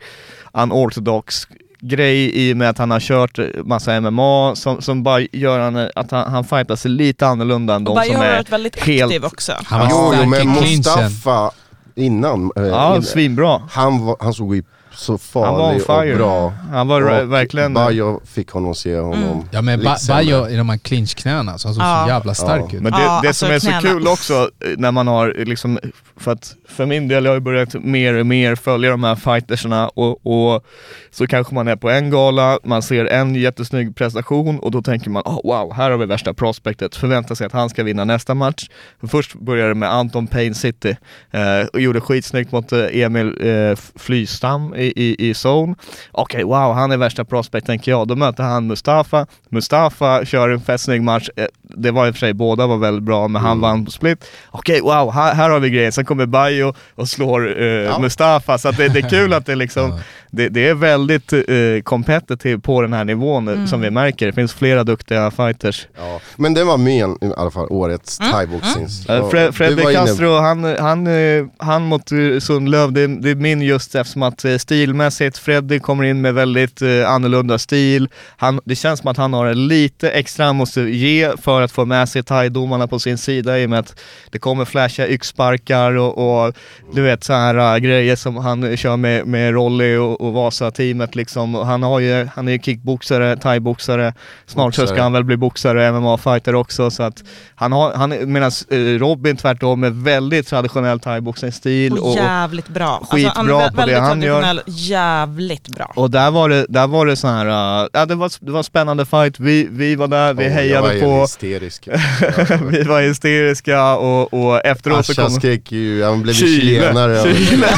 unortodox 0.53 1.47
grej 1.81 2.31
i 2.33 2.53
och 2.53 2.57
med 2.57 2.69
att 2.69 2.77
han 2.77 2.91
har 2.91 2.99
kört 2.99 3.39
massa 3.63 4.01
MMA 4.01 4.55
som, 4.55 4.81
som 4.81 5.03
bara 5.03 5.21
gör 5.31 5.59
han, 5.59 5.89
att 5.95 6.11
han, 6.11 6.31
han 6.31 6.43
fightar 6.43 6.75
sig 6.75 6.91
lite 6.91 7.27
annorlunda 7.27 7.75
än 7.75 7.83
de 7.83 7.97
och 7.97 8.05
som 8.05 8.15
har 8.15 8.25
är 8.25 8.35
varit 8.35 8.51
väldigt 8.51 8.79
helt... 8.79 9.03
aktiv 9.03 9.25
också. 9.25 9.53
Han 9.65 9.79
var 9.89 10.15
Jo, 10.23 10.29
men. 10.29 10.47
Mustafa 10.47 11.51
innan, 11.95 12.51
eh, 12.55 12.63
Ja, 12.63 12.95
in- 12.95 13.03
svinbra. 13.03 13.61
han, 13.71 14.05
var, 14.05 14.17
han 14.19 14.33
såg 14.33 14.55
ju 14.55 14.63
så 14.99 15.19
Han 15.33 15.41
var 15.55 15.73
on 15.73 15.79
farlig 15.79 16.13
fire. 16.13 16.23
och 16.23 16.29
bra. 16.29 16.53
Han 16.71 16.87
var 16.87 17.01
Och 17.01 17.31
verkligen... 17.31 17.73
Bayo 17.73 18.21
fick 18.25 18.49
honom 18.51 18.75
se 18.75 18.97
honom 18.97 19.23
Mm. 19.23 19.37
Ja 19.51 19.61
men 19.61 19.83
ba. 19.83 19.95
Bayo 20.07 20.49
i 20.49 20.55
de 20.55 20.69
här 20.69 20.77
clinchknäna, 20.77 21.57
så 21.57 21.67
han 21.67 21.75
såg 21.75 21.83
Ja. 21.83 22.03
så 22.05 22.09
jävla 22.09 22.33
stark 22.33 22.65
Ja. 22.69 22.77
ut. 22.77 22.81
Men 22.83 22.91
det, 22.91 22.99
Ja, 23.01 23.19
det 23.21 23.27
alltså 23.27 23.45
som 23.45 23.55
är 23.55 23.59
så 23.59 23.67
knäna. 23.67 23.81
kul 23.81 24.07
också 24.07 24.33
eh, 24.33 24.69
när 24.77 24.91
man 24.91 25.07
har 25.07 25.33
liksom, 25.45 25.79
för 26.17 26.31
att 26.31 26.55
för 26.67 26.85
min 26.85 27.07
del, 27.07 27.23
jag 27.25 27.31
har 27.31 27.35
ju 27.35 27.41
börjat 27.41 27.73
mer 27.73 28.13
och 28.13 28.25
mer 28.25 28.55
följa 28.55 28.89
de 28.91 29.03
här 29.03 29.15
fightersna 29.15 29.87
och, 29.89 30.25
och 30.27 30.65
så 31.11 31.27
kanske 31.27 31.55
man 31.55 31.67
är 31.67 31.75
på 31.75 31.89
en 31.89 32.09
gala, 32.09 32.59
man 32.63 32.81
ser 32.81 33.05
en 33.05 33.35
jättesnygg 33.35 33.95
prestation 33.95 34.59
och 34.59 34.71
då 34.71 34.81
tänker 34.81 35.09
man 35.09 35.23
oh, 35.25 35.39
wow, 35.43 35.73
här 35.73 35.91
har 35.91 35.97
vi 35.97 36.05
värsta 36.05 36.33
prospektet, 36.33 36.95
förväntar 36.95 37.35
sig 37.35 37.45
att 37.47 37.53
han 37.53 37.69
ska 37.69 37.83
vinna 37.83 38.03
nästa 38.05 38.33
match. 38.33 38.69
För 38.99 39.07
först 39.07 39.33
började 39.35 39.69
det 39.69 39.75
med 39.75 39.93
Anton 39.93 40.27
Payne 40.27 40.55
City 40.55 40.95
eh, 41.31 41.67
och 41.73 41.79
gjorde 41.81 42.01
skitsnyggt 42.01 42.51
mot 42.51 42.71
eh, 42.71 42.79
Emil 42.93 43.47
eh, 43.47 43.75
Flystam 43.95 44.75
i, 44.75 44.88
i, 44.95 45.29
i 45.29 45.33
zone. 45.45 45.75
Okej, 46.11 46.43
wow, 46.43 46.73
han 46.73 46.91
är 46.91 46.97
värsta 46.97 47.25
prospect 47.25 47.67
tänker 47.67 47.91
jag. 47.91 48.07
Då 48.07 48.15
möter 48.15 48.43
han 48.43 48.67
Mustafa. 48.67 49.27
Mustafa 49.49 50.25
kör 50.25 50.49
en 50.49 50.61
fett 50.61 50.81
snygg 50.81 51.01
match. 51.01 51.29
Eh, 51.35 51.45
Eh, 51.69 51.75
Det 51.77 51.91
var 51.91 52.07
i 52.07 52.09
och 52.09 52.15
för 52.15 52.19
sig, 52.19 52.33
båda 52.33 52.67
var 52.67 52.77
väldigt 52.77 53.03
bra, 53.03 53.27
men 53.27 53.41
han 53.41 53.61
vann 53.61 53.85
på 53.85 53.91
split. 53.91 54.25
Okej, 54.51 54.81
wow, 54.81 55.11
här, 55.11 55.33
här 55.33 55.49
har 55.49 55.59
vi 55.59 55.69
grejen. 55.69 55.91
Sen 55.91 56.05
kommer 56.05 56.25
Bayo 56.25 56.73
och 56.95 57.07
slår 57.09 57.61
eh, 57.63 57.99
Mustafa, 57.99 58.57
så 58.57 58.69
att 58.69 58.77
det, 58.77 58.87
det 58.87 58.99
är 58.99 59.09
kul 59.09 59.33
att 59.33 59.45
det 59.45 59.55
liksom, 59.55 59.99
det, 60.31 60.49
det 60.49 60.67
är 60.67 60.73
väldigt 60.73 61.33
eh, 61.33 61.39
competitive 61.83 62.59
på 62.59 62.81
den 62.81 62.93
här 62.93 63.03
nivån 63.05 63.47
eh, 63.47 63.65
som 63.65 63.81
vi 63.81 63.89
märker. 63.91 64.25
Det 64.25 64.33
finns 64.33 64.53
flera 64.53 64.83
duktiga 64.83 65.31
fighters. 65.31 65.87
Ja. 65.97 66.19
Men 66.35 66.53
det 66.53 66.63
var 66.63 66.77
min, 66.77 67.17
i 67.21 67.31
alla 67.37 67.51
fall, 67.51 67.67
årets 67.69 68.17
thaiboxnings. 68.17 69.09
Eh, 69.09 69.19
Och 69.19 69.31
Fred, 69.31 69.55
Fredrik 69.55 69.85
Castro, 69.95 70.35
han, 70.37 70.63
han, 70.79 71.07
eh, 71.07 71.45
han 71.57 71.83
mot 71.83 72.11
eh, 72.11 72.39
Sundlöv, 72.39 72.91
det, 72.93 73.07
det 73.07 73.29
är 73.29 73.35
min 73.35 73.61
just 73.61 73.95
eftersom 73.95 74.23
att 74.23 74.45
eh, 74.45 74.57
stilmässigt, 74.57 75.37
Freddy 75.37 75.79
kommer 75.79 76.03
in 76.03 76.21
med 76.21 76.33
väldigt 76.33 76.81
eh, 76.81 77.09
annorlunda 77.11 77.57
stil. 77.57 78.09
Han, 78.37 78.59
det 78.65 78.75
känns 78.75 78.99
som 78.99 79.07
att 79.11 79.17
han 79.17 79.33
har 79.33 79.45
en 79.45 79.67
lite 79.67 80.09
extra 80.11 80.45
han 80.45 80.55
måste 80.55 80.81
ge 80.81 81.31
för 81.41 81.58
att 81.61 81.71
få 81.71 81.85
med 81.85 82.09
sig 82.09 82.23
thaidomarna 82.23 82.87
på 82.87 82.99
sin 82.99 83.17
sida 83.17 83.59
i 83.59 83.65
och 83.65 83.69
med 83.69 83.79
att 83.79 83.99
det 84.31 84.39
kommer 84.39 84.65
flasha 84.65 85.07
yxsparkar 85.07 85.91
och, 85.97 86.45
och 86.45 86.53
du 86.93 87.01
vet 87.01 87.23
så 87.23 87.33
här 87.33 87.75
äh, 87.75 87.77
grejer 87.77 88.15
som 88.15 88.37
han 88.37 88.77
kör 88.77 88.97
med, 88.97 89.27
med 89.27 89.53
Rolly 89.53 89.95
och, 89.95 90.21
och 90.21 90.33
Vasa-teamet 90.33 91.15
liksom. 91.15 91.55
Och 91.55 91.65
Han, 91.65 91.83
har 91.83 91.99
ju, 91.99 92.27
han 92.35 92.47
är 92.47 92.51
ju 92.51 92.59
kickboxare, 92.59 93.37
thaiboxare, 93.37 94.13
snart 94.45 94.75
så 94.75 94.87
ska 94.87 95.01
han 95.01 95.13
väl 95.13 95.23
bli 95.23 95.37
boxare, 95.37 95.91
MMA-fighter 95.91 96.53
också 96.55 96.91
så 96.91 97.03
att 97.03 97.23
han 97.55 97.71
har, 97.71 97.93
han, 97.93 98.31
medan 98.33 98.51
eh, 98.69 98.77
Robin 98.77 99.37
tvärtom 99.37 99.83
är 99.83 99.89
väldigt 99.89 100.47
traditionell 100.47 100.99
thaiboxningsstil 100.99 101.93
Och 101.93 102.09
och, 102.09 102.15
jävligt 102.15 102.67
bra. 102.67 103.01
skitbra 103.09 103.31
han 103.35 103.49
är 103.49 103.69
på 103.69 103.75
det 103.75 103.85
väldigt 103.85 103.99
han 103.99 104.21
gör. 104.21 104.61
jävligt 104.67 105.67
bra. 105.67 105.91
och 105.95 106.11
där 106.11 106.31
var 106.31 106.49
det, 106.49 106.65
där 106.69 106.87
var 106.87 107.05
det 107.05 107.15
så 107.15 107.27
här, 107.27 107.45
äh, 107.83 107.87
ja 107.93 108.05
det 108.05 108.15
var, 108.15 108.31
det 108.45 108.51
var 108.51 108.57
en 108.57 108.63
spännande 108.63 109.05
fight, 109.05 109.39
vi, 109.39 109.67
vi 109.71 109.95
var 109.95 110.07
där, 110.07 110.33
vi 110.33 110.43
var 110.43 110.51
hejade 110.51 110.99
på, 110.99 111.27
hysterisk. 111.49 111.87
vi 112.71 112.83
var 112.83 113.01
hysteriska 113.01 113.95
och, 113.95 114.33
och 114.33 114.65
efteråt 114.65 115.05
så 115.05 115.11
Asha 115.11 115.21
kom... 115.23 115.31
skrek 115.31 115.71
ju, 115.71 116.03
han 116.03 116.21
blev 116.21 116.33
chilenare. 116.33 117.35
Chile. 117.35 117.67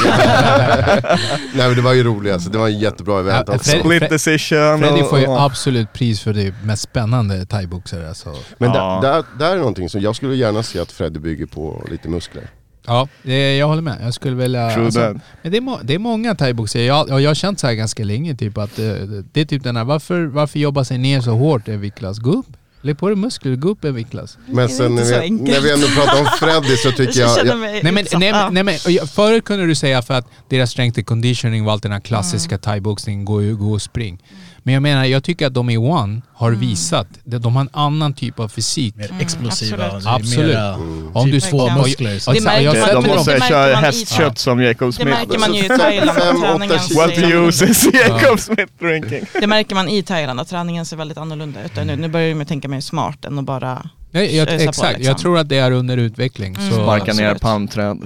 Nej 1.53 1.67
men 1.67 1.75
det 1.75 1.81
var 1.81 1.93
ju 1.93 2.03
roligt 2.03 2.33
alltså, 2.33 2.49
det 2.49 2.57
var 2.57 2.67
en 2.67 2.79
jättebra 2.79 3.19
event 3.19 3.43
Ja, 3.47 3.55
också. 3.55 3.71
Fred- 3.71 3.79
Split 3.85 4.09
decision 4.09 4.79
Freddy 4.79 5.03
får 5.03 5.19
ju 5.19 5.25
absolut 5.27 5.93
pris 5.93 6.21
för 6.21 6.33
det 6.33 6.53
mest 6.63 6.81
spännande 6.83 7.45
thaiboxare 7.45 8.07
alltså. 8.07 8.35
Men 8.57 8.69
Ja. 8.73 8.99
där, 9.03 9.11
där, 9.13 9.23
där 9.39 9.53
är 9.53 9.57
någonting 9.57 9.89
som 9.89 10.01
jag 10.01 10.15
skulle 10.15 10.35
gärna 10.35 10.63
se 10.63 10.79
att 10.79 10.91
Freddy 10.91 11.19
bygger 11.19 11.45
på 11.45 11.85
lite 11.91 12.09
muskler. 12.09 12.43
Ja, 12.87 13.07
det, 13.23 13.57
jag 13.57 13.67
håller 13.67 13.81
med. 13.81 13.97
Jag 14.03 14.13
skulle 14.13 14.35
vilja... 14.35 14.65
Alltså, 14.65 14.99
men 15.41 15.51
det, 15.51 15.57
är 15.57 15.61
må, 15.61 15.79
det 15.83 15.93
är 15.93 15.99
många 15.99 16.35
thaiboxare. 16.35 16.83
Jag, 16.83 17.11
och 17.11 17.21
jag 17.21 17.29
har 17.29 17.35
känt 17.35 17.59
så 17.59 17.67
här 17.67 17.73
ganska 17.73 18.03
länge, 18.03 18.35
typ 18.35 18.57
att 18.57 18.79
eh, 18.79 18.85
det 19.33 19.41
är 19.41 19.45
typ 19.45 19.63
den 19.63 19.77
här, 19.77 19.83
varför, 19.83 20.25
varför 20.25 20.59
jobba 20.59 20.83
sig 20.83 20.97
ner 20.97 21.21
så 21.21 21.31
hårt 21.31 21.67
en 21.67 21.81
viktklass? 21.81 22.19
Gå 22.19 22.31
upp! 22.31 22.45
Lägg 22.83 22.97
på 22.97 23.07
dig 23.07 23.15
muskler, 23.15 23.55
gå 23.55 23.69
upp 23.69 23.83
en 23.83 23.95
viktklass. 23.95 24.37
Men 24.45 24.69
sen 24.69 24.95
när 24.95 25.21
vi, 25.21 25.29
när 25.29 25.61
vi 25.61 25.71
ändå 25.71 25.87
pratar 25.87 26.19
om 26.19 26.25
Freddy 26.39 26.77
så 26.77 26.91
tycker 26.97 27.19
jag... 27.21 27.45
jag 27.45 27.59
mig 27.59 27.79
Nej 27.83 27.91
men, 27.91 28.05
nej, 28.19 28.33
nej, 28.51 28.63
men 28.63 28.75
jag- 28.87 29.09
förut 29.09 29.43
kunde 29.45 29.65
du 29.65 29.75
säga 29.75 30.01
för 30.01 30.13
att 30.13 30.27
deras 30.49 30.71
strength 30.71 30.99
and 30.99 31.05
conditioning 31.05 31.65
och 31.65 31.71
allt 31.71 31.83
den 31.83 31.91
här 31.91 31.99
klassiska 31.99 32.57
thaiboxningen, 32.57 33.25
gå, 33.25 33.41
ju- 33.43 33.55
gå 33.55 33.71
och 33.71 33.81
spring. 33.81 34.23
Men 34.63 34.73
jag 34.73 34.83
menar, 34.83 35.05
jag 35.05 35.23
tycker 35.23 35.47
att 35.47 35.53
de 35.53 35.69
i 35.69 35.77
One 35.77 36.21
har 36.33 36.51
visat, 36.51 37.07
de 37.23 37.37
de 37.37 37.55
har 37.55 37.61
en 37.61 37.69
annan 37.73 38.13
typ 38.13 38.39
av 38.39 38.47
fysik. 38.49 38.95
Mer 38.95 39.11
explosiva. 39.19 39.85
absolut. 39.85 40.05
alltså, 40.07 40.09
det 40.09 40.13
är 40.13 40.15
Absolut. 40.15 40.47
mera 40.55 40.75
Om 41.21 41.31
du 41.31 41.39
typ 41.41 41.49
får 41.49 41.71
muskler. 41.83 42.19
Så. 42.19 42.31
Det 42.31 42.41
märker 42.41 42.93
man- 42.93 43.03
De 43.03 43.09
det 43.09 43.15
måste 43.15 43.39
köra 43.47 43.75
hästkött 43.75 44.37
som 44.37 44.61
Jacob 44.61 44.87
Det 44.89 44.93
Smith. 44.93 45.09
märker 45.09 45.39
man 45.39 45.53
ju 45.53 45.65
i 45.65 45.67
Thailand. 45.77 46.71
What 46.95 47.17
uses 47.17 47.87
Jacob 47.93 48.39
Smith 48.39 48.71
drinking? 48.79 49.25
Det 49.41 49.47
märker 49.47 49.75
man 49.75 49.89
i 49.89 50.03
Thailand 50.03 50.39
att 50.39 50.47
träningen 50.49 50.85
ser 50.85 50.97
väldigt 50.97 51.17
annorlunda 51.17 51.63
ut 51.65 51.75
nu. 51.75 51.95
Nu 51.95 52.07
börjar 52.07 52.35
de 52.35 52.45
tänka 52.45 52.67
mer 52.67 52.81
smart 52.81 53.25
än 53.25 53.39
att 53.39 53.45
bara... 53.45 53.89
Nej, 54.13 54.35
jag, 54.37 54.47
på, 54.47 54.53
exakt, 54.53 54.87
liksom. 54.97 55.03
jag 55.05 55.17
tror 55.17 55.37
att 55.37 55.49
det 55.49 55.57
är 55.57 55.71
under 55.71 55.97
utveckling. 55.97 56.55
Mm. 56.55 56.69
Så, 56.69 56.75
Sparka 56.75 57.13
ner 57.13 57.23
absolut. 57.25 57.41
palmträd. 57.41 57.97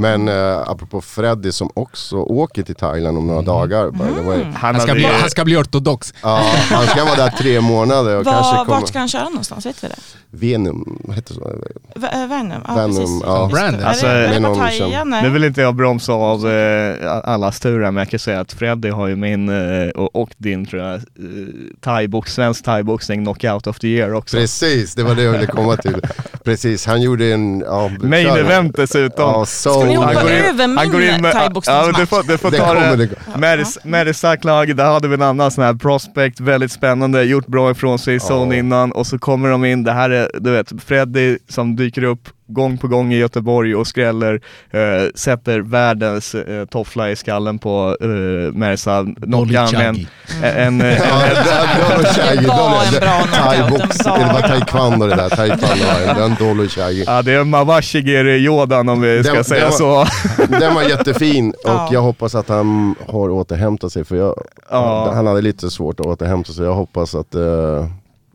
Men 0.00 0.28
eh, 0.28 0.58
apropå 0.58 1.00
Freddy 1.00 1.52
som 1.52 1.70
också 1.74 2.16
åker 2.16 2.62
till 2.62 2.74
Thailand 2.74 3.18
om 3.18 3.26
några 3.26 3.42
dagar. 3.42 3.90
By 3.90 3.98
the 3.98 4.26
way. 4.26 4.42
Han 4.42 4.74
han, 4.74 4.80
ska 4.80 4.94
bli, 4.94 5.04
han 5.04 5.30
ska 5.30 5.44
bli 5.44 5.56
ortodox. 5.56 6.14
Ja, 6.22 6.42
han 6.70 6.86
ska 6.86 7.04
vara 7.04 7.16
där 7.16 7.30
tre 7.30 7.60
månader 7.60 8.16
och 8.18 8.24
kanske 8.24 8.56
Var, 8.56 8.64
kommer... 8.64 8.80
vart 8.80 8.88
ska 8.88 8.98
han 8.98 9.08
köra 9.08 9.24
någonstans? 9.24 9.66
Vet 9.66 9.84
vi 9.84 9.88
det? 9.88 9.96
Venum, 10.30 10.98
vad 11.04 11.16
heter 11.16 11.34
det 11.34 11.40
så? 11.40 11.50
V- 11.94 12.08
äh, 12.12 12.28
Venom? 12.28 12.62
Ja, 12.68 12.74
Venom, 12.74 12.96
precis. 12.96 13.22
ja. 13.26 13.46
Det. 13.46 13.54
Brandon. 13.54 13.80
Är 13.80 13.84
Alltså, 13.84 14.06
det, 14.06 14.12
är 14.12 14.40
det 14.40 14.46
Pattaya? 14.46 15.04
Nej. 15.04 15.22
Nu 15.22 15.28
vill 15.30 15.44
inte 15.44 15.60
jag 15.60 15.74
bromsa 15.74 16.12
av 16.12 16.48
eh, 16.48 17.20
allas 17.24 17.60
turer, 17.60 17.90
men 17.90 17.96
jag 17.96 18.08
kan 18.08 18.20
säga 18.20 18.40
att 18.40 18.52
Freddy 18.52 18.90
har 18.90 19.06
ju 19.08 19.16
min 19.16 19.48
eh, 19.48 19.88
och, 19.88 20.16
och 20.16 20.30
din 20.36 20.66
tror 20.66 20.82
jag, 20.82 20.94
eh, 20.94 21.00
thaibox, 21.80 22.34
svensk 22.34 22.64
thaiboxning 22.64 23.24
knockout 23.24 23.66
of 23.66 23.78
the 23.78 23.88
year 23.88 24.14
också. 24.14 24.36
Precis, 24.36 24.94
det 24.94 25.02
var 25.02 25.14
det 25.14 25.22
jag 25.22 25.32
ville 25.32 25.46
komma 25.46 25.76
till. 25.76 25.96
Precis, 26.44 26.86
han 26.86 27.02
gjorde 27.02 27.32
en... 27.32 27.60
Ja, 27.60 27.90
Main 28.00 28.28
event 28.28 28.76
dessutom. 28.76 29.30
Ja, 29.30 29.46
så... 29.46 29.80
Han 29.96 30.14
går 30.14 30.30
in- 30.32 30.38
över 30.44 30.66
min 30.68 30.78
han 30.78 30.90
går 30.90 31.02
in 31.02 31.22
med- 31.22 31.32
thaiboxningsmatch? 31.32 31.86
Ja, 31.96 32.00
du 32.00 32.06
får, 32.06 32.22
du 32.22 32.38
får 32.38 32.50
Det 32.50 32.56
ta 32.58 32.66
kommer 32.66 32.96
det. 32.96 33.06
det. 33.06 33.38
Meris, 33.38 33.78
Merisak-lag, 33.84 34.76
där 34.76 34.84
hade 34.92 35.08
vi 35.08 35.14
en 35.14 35.22
annan 35.22 35.50
sån 35.50 35.64
här 35.64 35.74
prospect, 35.74 36.40
väldigt 36.40 36.72
spännande, 36.72 37.22
gjort 37.24 37.46
bra 37.46 37.70
ifrån 37.70 37.98
sig 37.98 38.14
i 38.14 38.18
zone 38.18 38.58
innan 38.58 38.92
och 38.92 39.06
så 39.06 39.18
kommer 39.18 39.48
de 39.50 39.64
in, 39.64 39.84
det 39.84 39.92
här 39.92 40.10
är, 40.10 40.30
du 40.40 40.50
vet, 40.50 40.72
Freddy 40.86 41.38
som 41.48 41.76
dyker 41.76 42.02
upp 42.04 42.28
gång 42.52 42.78
på 42.78 42.88
gång 42.88 43.12
i 43.12 43.16
Göteborg 43.16 43.74
och 43.76 43.86
skräller, 43.86 44.40
eh, 44.70 45.08
sätter 45.14 45.60
världens 45.60 46.34
eh, 46.34 46.64
toffla 46.64 47.10
i 47.10 47.16
skallen 47.16 47.58
på 47.58 47.96
eh, 48.00 48.06
Mersa, 48.54 49.06
knockar 49.22 49.58
han 49.60 49.74
en, 49.74 49.94
Chagi. 49.94 50.06
en, 50.42 50.80
en, 50.80 50.86
Ja, 50.90 51.22
det, 51.28 52.40
det 52.40 52.42
var. 52.42 52.42
Det 52.42 52.46
var 52.48 52.84
en 52.84 53.00
bra 53.00 53.20
knockout, 53.20 54.04
den 54.04 54.18
var- 54.18 54.20
eller 54.20 54.32
var 54.32 54.48
taekwondo 54.48 55.06
det 55.06 55.16
där. 55.16 55.28
Taekwondo 55.28 55.84
var 55.84 56.14
det. 56.14 56.20
Den 56.20 56.34
dolo 56.38 56.68
Shaggy. 56.68 57.04
Ja 57.06 57.22
det 57.22 57.32
är 57.32 57.44
Mawashigiri 57.44 58.36
Yodan 58.36 58.88
om 58.88 59.00
vi 59.00 59.24
ska 59.24 59.34
Den- 59.34 59.44
säga 59.44 59.64
den 59.64 59.72
så. 59.72 60.06
Den 60.48 60.74
var 60.74 60.82
jättefin 60.82 61.50
och 61.50 61.56
Ja. 61.64 61.88
jag 61.92 62.00
hoppas 62.02 62.34
att 62.34 62.48
han 62.48 62.94
har 63.08 63.30
återhämtat 63.30 63.92
sig 63.92 64.04
för 64.04 64.16
jag, 64.16 64.34
Ja. 64.70 65.12
han 65.14 65.26
hade 65.26 65.40
lite 65.40 65.70
svårt 65.70 66.00
att 66.00 66.06
återhämta 66.06 66.52
sig. 66.52 66.64
Jag 66.64 66.74
hoppas 66.74 67.14
att, 67.14 67.34
eh, 67.34 67.86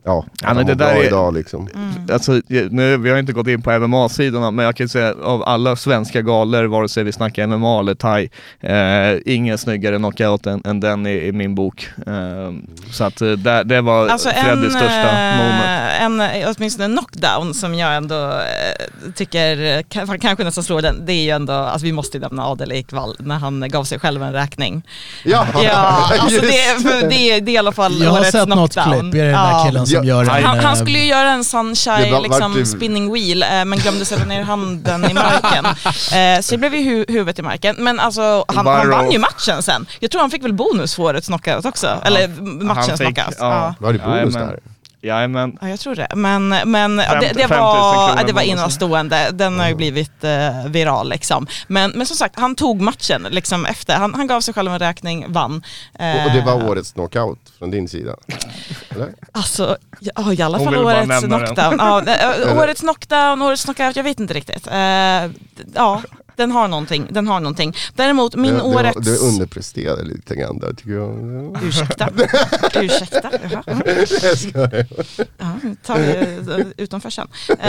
ja, 0.06 0.24
att 0.42 0.56
men 0.56 0.66
det 0.66 0.74
där 0.74 0.94
är- 0.96 1.04
idag 1.04 1.34
liksom. 1.34 1.68
Alltså, 2.12 2.40
nu, 2.70 2.96
vi 2.96 3.10
har 3.10 3.18
inte 3.18 3.32
gått 3.32 3.46
in 3.46 3.62
på 3.62 3.70
MMA-sidorna, 3.70 4.50
men 4.50 4.64
jag 4.64 4.76
kan 4.76 4.88
säga 4.88 5.14
av 5.22 5.42
alla 5.42 5.76
svenska 5.76 6.22
galor, 6.22 6.64
vare 6.64 6.88
sig 6.88 7.04
vi 7.04 7.12
snackar 7.12 7.46
MMA 7.46 7.80
eller 7.80 7.94
thai, 7.94 8.30
eh, 8.60 9.34
ingen 9.34 9.58
snyggare 9.58 9.96
knockout 9.96 10.46
än, 10.46 10.62
än 10.64 10.80
den 10.80 11.06
i, 11.06 11.10
i 11.26 11.32
min 11.32 11.54
bok. 11.54 11.88
Eh, 12.06 12.12
så 12.92 13.04
att 13.04 13.20
eh, 13.20 13.28
det, 13.30 13.62
det 13.64 13.80
var 13.80 14.08
Alltså 14.08 14.28
en, 14.28 14.44
Freddys 14.44 14.72
största 14.72 15.12
moment. 15.36 15.64
eh, 15.64 16.02
en, 16.02 16.20
eh, 16.20 16.54
åtminstone 16.56 16.84
en 16.84 16.92
knockdown 16.96 17.54
som 17.54 17.74
jag 17.74 17.96
ändå 17.96 18.24
eh, 18.32 19.10
tycker 19.14 19.82
kan, 19.82 20.18
kanske 20.18 20.44
nästan 20.44 20.64
slår 20.64 20.82
den, 20.82 21.06
det 21.06 21.12
är 21.12 21.22
ju 21.24 21.30
ändå, 21.30 21.52
alltså 21.52 21.84
vi 21.86 21.92
måste 21.92 22.16
ju 22.16 22.20
nämna 22.20 22.46
Adel 22.46 22.72
Ekvall 22.72 23.16
när 23.18 23.38
han 23.38 23.68
gav 23.68 23.84
sig 23.84 23.98
själv 23.98 24.22
en 24.22 24.32
räkning. 24.32 24.82
Ja, 25.24 25.46
Ja, 25.62 26.10
alltså 26.20 26.40
det, 26.40 27.00
det, 27.08 27.40
det 27.40 27.50
är 27.50 27.54
i 27.54 27.58
alla 27.58 27.72
fall 27.72 28.02
Jag 28.02 28.10
har 28.10 28.18
årets 28.20 28.32
sett 28.32 28.48
något 28.48 28.72
knockdown. 28.74 29.00
klipp, 29.10 29.14
är 29.14 29.18
det 29.18 29.24
den 29.24 29.32
där 29.32 29.50
Ja. 29.50 29.64
killen 29.66 29.86
som 29.86 29.95
Ja, 29.96 30.04
gör 30.04 30.22
en... 30.22 30.44
Han, 30.44 30.58
han 30.58 30.64
eh, 30.64 30.74
skulle 30.74 30.98
ju 30.98 31.04
göra 31.04 31.30
en 31.30 31.44
sunshine 31.44 32.22
liksom, 32.22 32.66
spinning 32.66 33.12
wheel 33.12 33.42
eh, 33.42 33.48
men 33.48 33.78
glömde 33.78 34.04
sätta 34.04 34.24
ner 34.24 34.42
handen 34.42 35.04
i 35.10 35.14
marken. 35.14 35.66
Eh, 36.16 36.40
så 36.40 36.54
det 36.54 36.58
blev 36.58 36.74
ju 36.74 36.82
hu 36.82 37.04
huvudet 37.08 37.38
i 37.38 37.42
marken. 37.42 37.76
Men 37.78 38.00
alltså 38.00 38.44
han, 38.48 38.66
han 38.66 38.90
vann 38.90 39.10
ju 39.10 39.18
matchen 39.18 39.62
sen. 39.62 39.86
Jag 40.00 40.10
tror 40.10 40.20
han 40.20 40.30
fick 40.30 40.44
väl 40.44 40.52
bonus 40.52 40.94
för 40.94 41.02
årets 41.02 41.26
knockout 41.26 41.64
också. 41.64 42.00
Eller 42.04 42.28
matchens 42.64 43.00
knockout. 43.00 43.36
ja. 43.38 43.46
Ja. 43.46 43.74
Var 43.78 43.92
det 43.92 43.98
bonus 43.98 44.34
där? 44.34 44.58
Jajamän. 45.02 45.58
Ja, 45.60 45.68
jag 45.68 45.80
tror 45.80 45.94
det. 45.94 46.08
Men, 46.14 46.48
men 46.48 46.98
ja, 46.98 47.20
det, 47.20 47.26
50 47.26 47.34
det, 47.34 47.48
000 47.48 47.60
var, 47.60 48.16
det 48.26 48.32
var 48.32 48.42
bonus. 48.42 48.58
enastående. 48.58 49.30
Den 49.32 49.58
har 49.60 49.68
ju 49.68 49.74
blivit 49.74 50.24
eh, 50.24 50.66
viral 50.68 51.08
liksom. 51.08 51.46
Men, 51.68 51.90
men 51.90 52.06
som 52.06 52.16
sagt, 52.16 52.38
han 52.38 52.54
tog 52.54 52.80
matchen 52.80 53.26
liksom 53.30 53.66
efter. 53.66 53.96
Han, 53.96 54.14
han 54.14 54.26
gav 54.26 54.40
sig 54.40 54.54
själv 54.54 54.72
en 54.72 54.78
räkning, 54.78 55.32
vann. 55.32 55.52
Och, 55.92 56.00
och 56.00 56.30
det 56.32 56.38
Eh, 56.38 56.44
var 56.44 56.68
årets 56.70 56.92
knockout 56.92 57.38
från 57.58 57.70
din 57.70 57.88
sida? 57.88 58.16
Eller? 58.88 59.08
Alltså, 59.32 59.76
ja, 60.00 60.32
i 60.32 60.42
alla 60.42 60.58
Hon 60.58 60.66
fall 60.66 60.84
årets 60.84 61.24
knockdown. 61.24 61.76
Ja, 61.78 62.02
eh, 62.02 62.58
årets 62.62 62.80
knockdown, 62.80 63.42
årets 63.42 63.64
knockout, 63.64 63.96
jag 63.96 64.04
vet 64.04 64.20
inte 64.20 64.34
riktigt. 64.34 64.66
Eh, 64.66 65.30
ja, 65.74 66.02
den 66.36 66.50
har 66.50 66.68
någonting. 66.68 67.06
Den 67.10 67.26
har 67.26 67.40
någonting. 67.40 67.76
Däremot, 67.94 68.34
min 68.34 68.54
det, 68.54 68.58
det, 68.58 68.62
årets... 68.62 69.06
det 69.06 69.16
underpresterade 69.16 70.02
lite 70.02 70.36
grann 70.36 70.58
där 70.58 70.72
tycker 70.72 70.90
jag. 70.90 71.62
Ursäkta. 71.62 72.08
Ursäkta. 72.80 73.30
Jaha. 73.50 73.62
Jag 74.22 74.38
skojar. 74.38 74.86
Ja, 75.38 75.52
tar 75.82 75.98
vi 75.98 76.60
eh, 76.60 76.66
utanför 76.76 77.10
sen. 77.10 77.28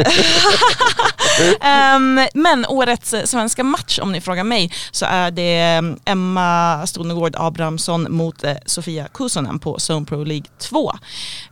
Ehm, 1.62 2.20
men 2.34 2.66
årets 2.66 3.16
svenska 3.26 3.64
match 3.64 4.00
om 4.02 4.12
ni 4.12 4.22
frågar 4.22 4.44
mig 4.44 4.72
så 4.92 5.06
är 5.06 5.32
det 5.32 5.60
ehm, 5.60 5.98
Emma 6.06 6.88
Stonegård 6.88 7.36
Abrahamsson 7.38 8.08
mot 8.10 8.44
eh, 8.44 8.54
Sofia 8.66 9.08
Kusonen 9.14 9.60
på 9.60 9.78
Zone 9.90 10.06
Pro 10.06 10.24
League 10.24 10.46
2. 10.58 10.92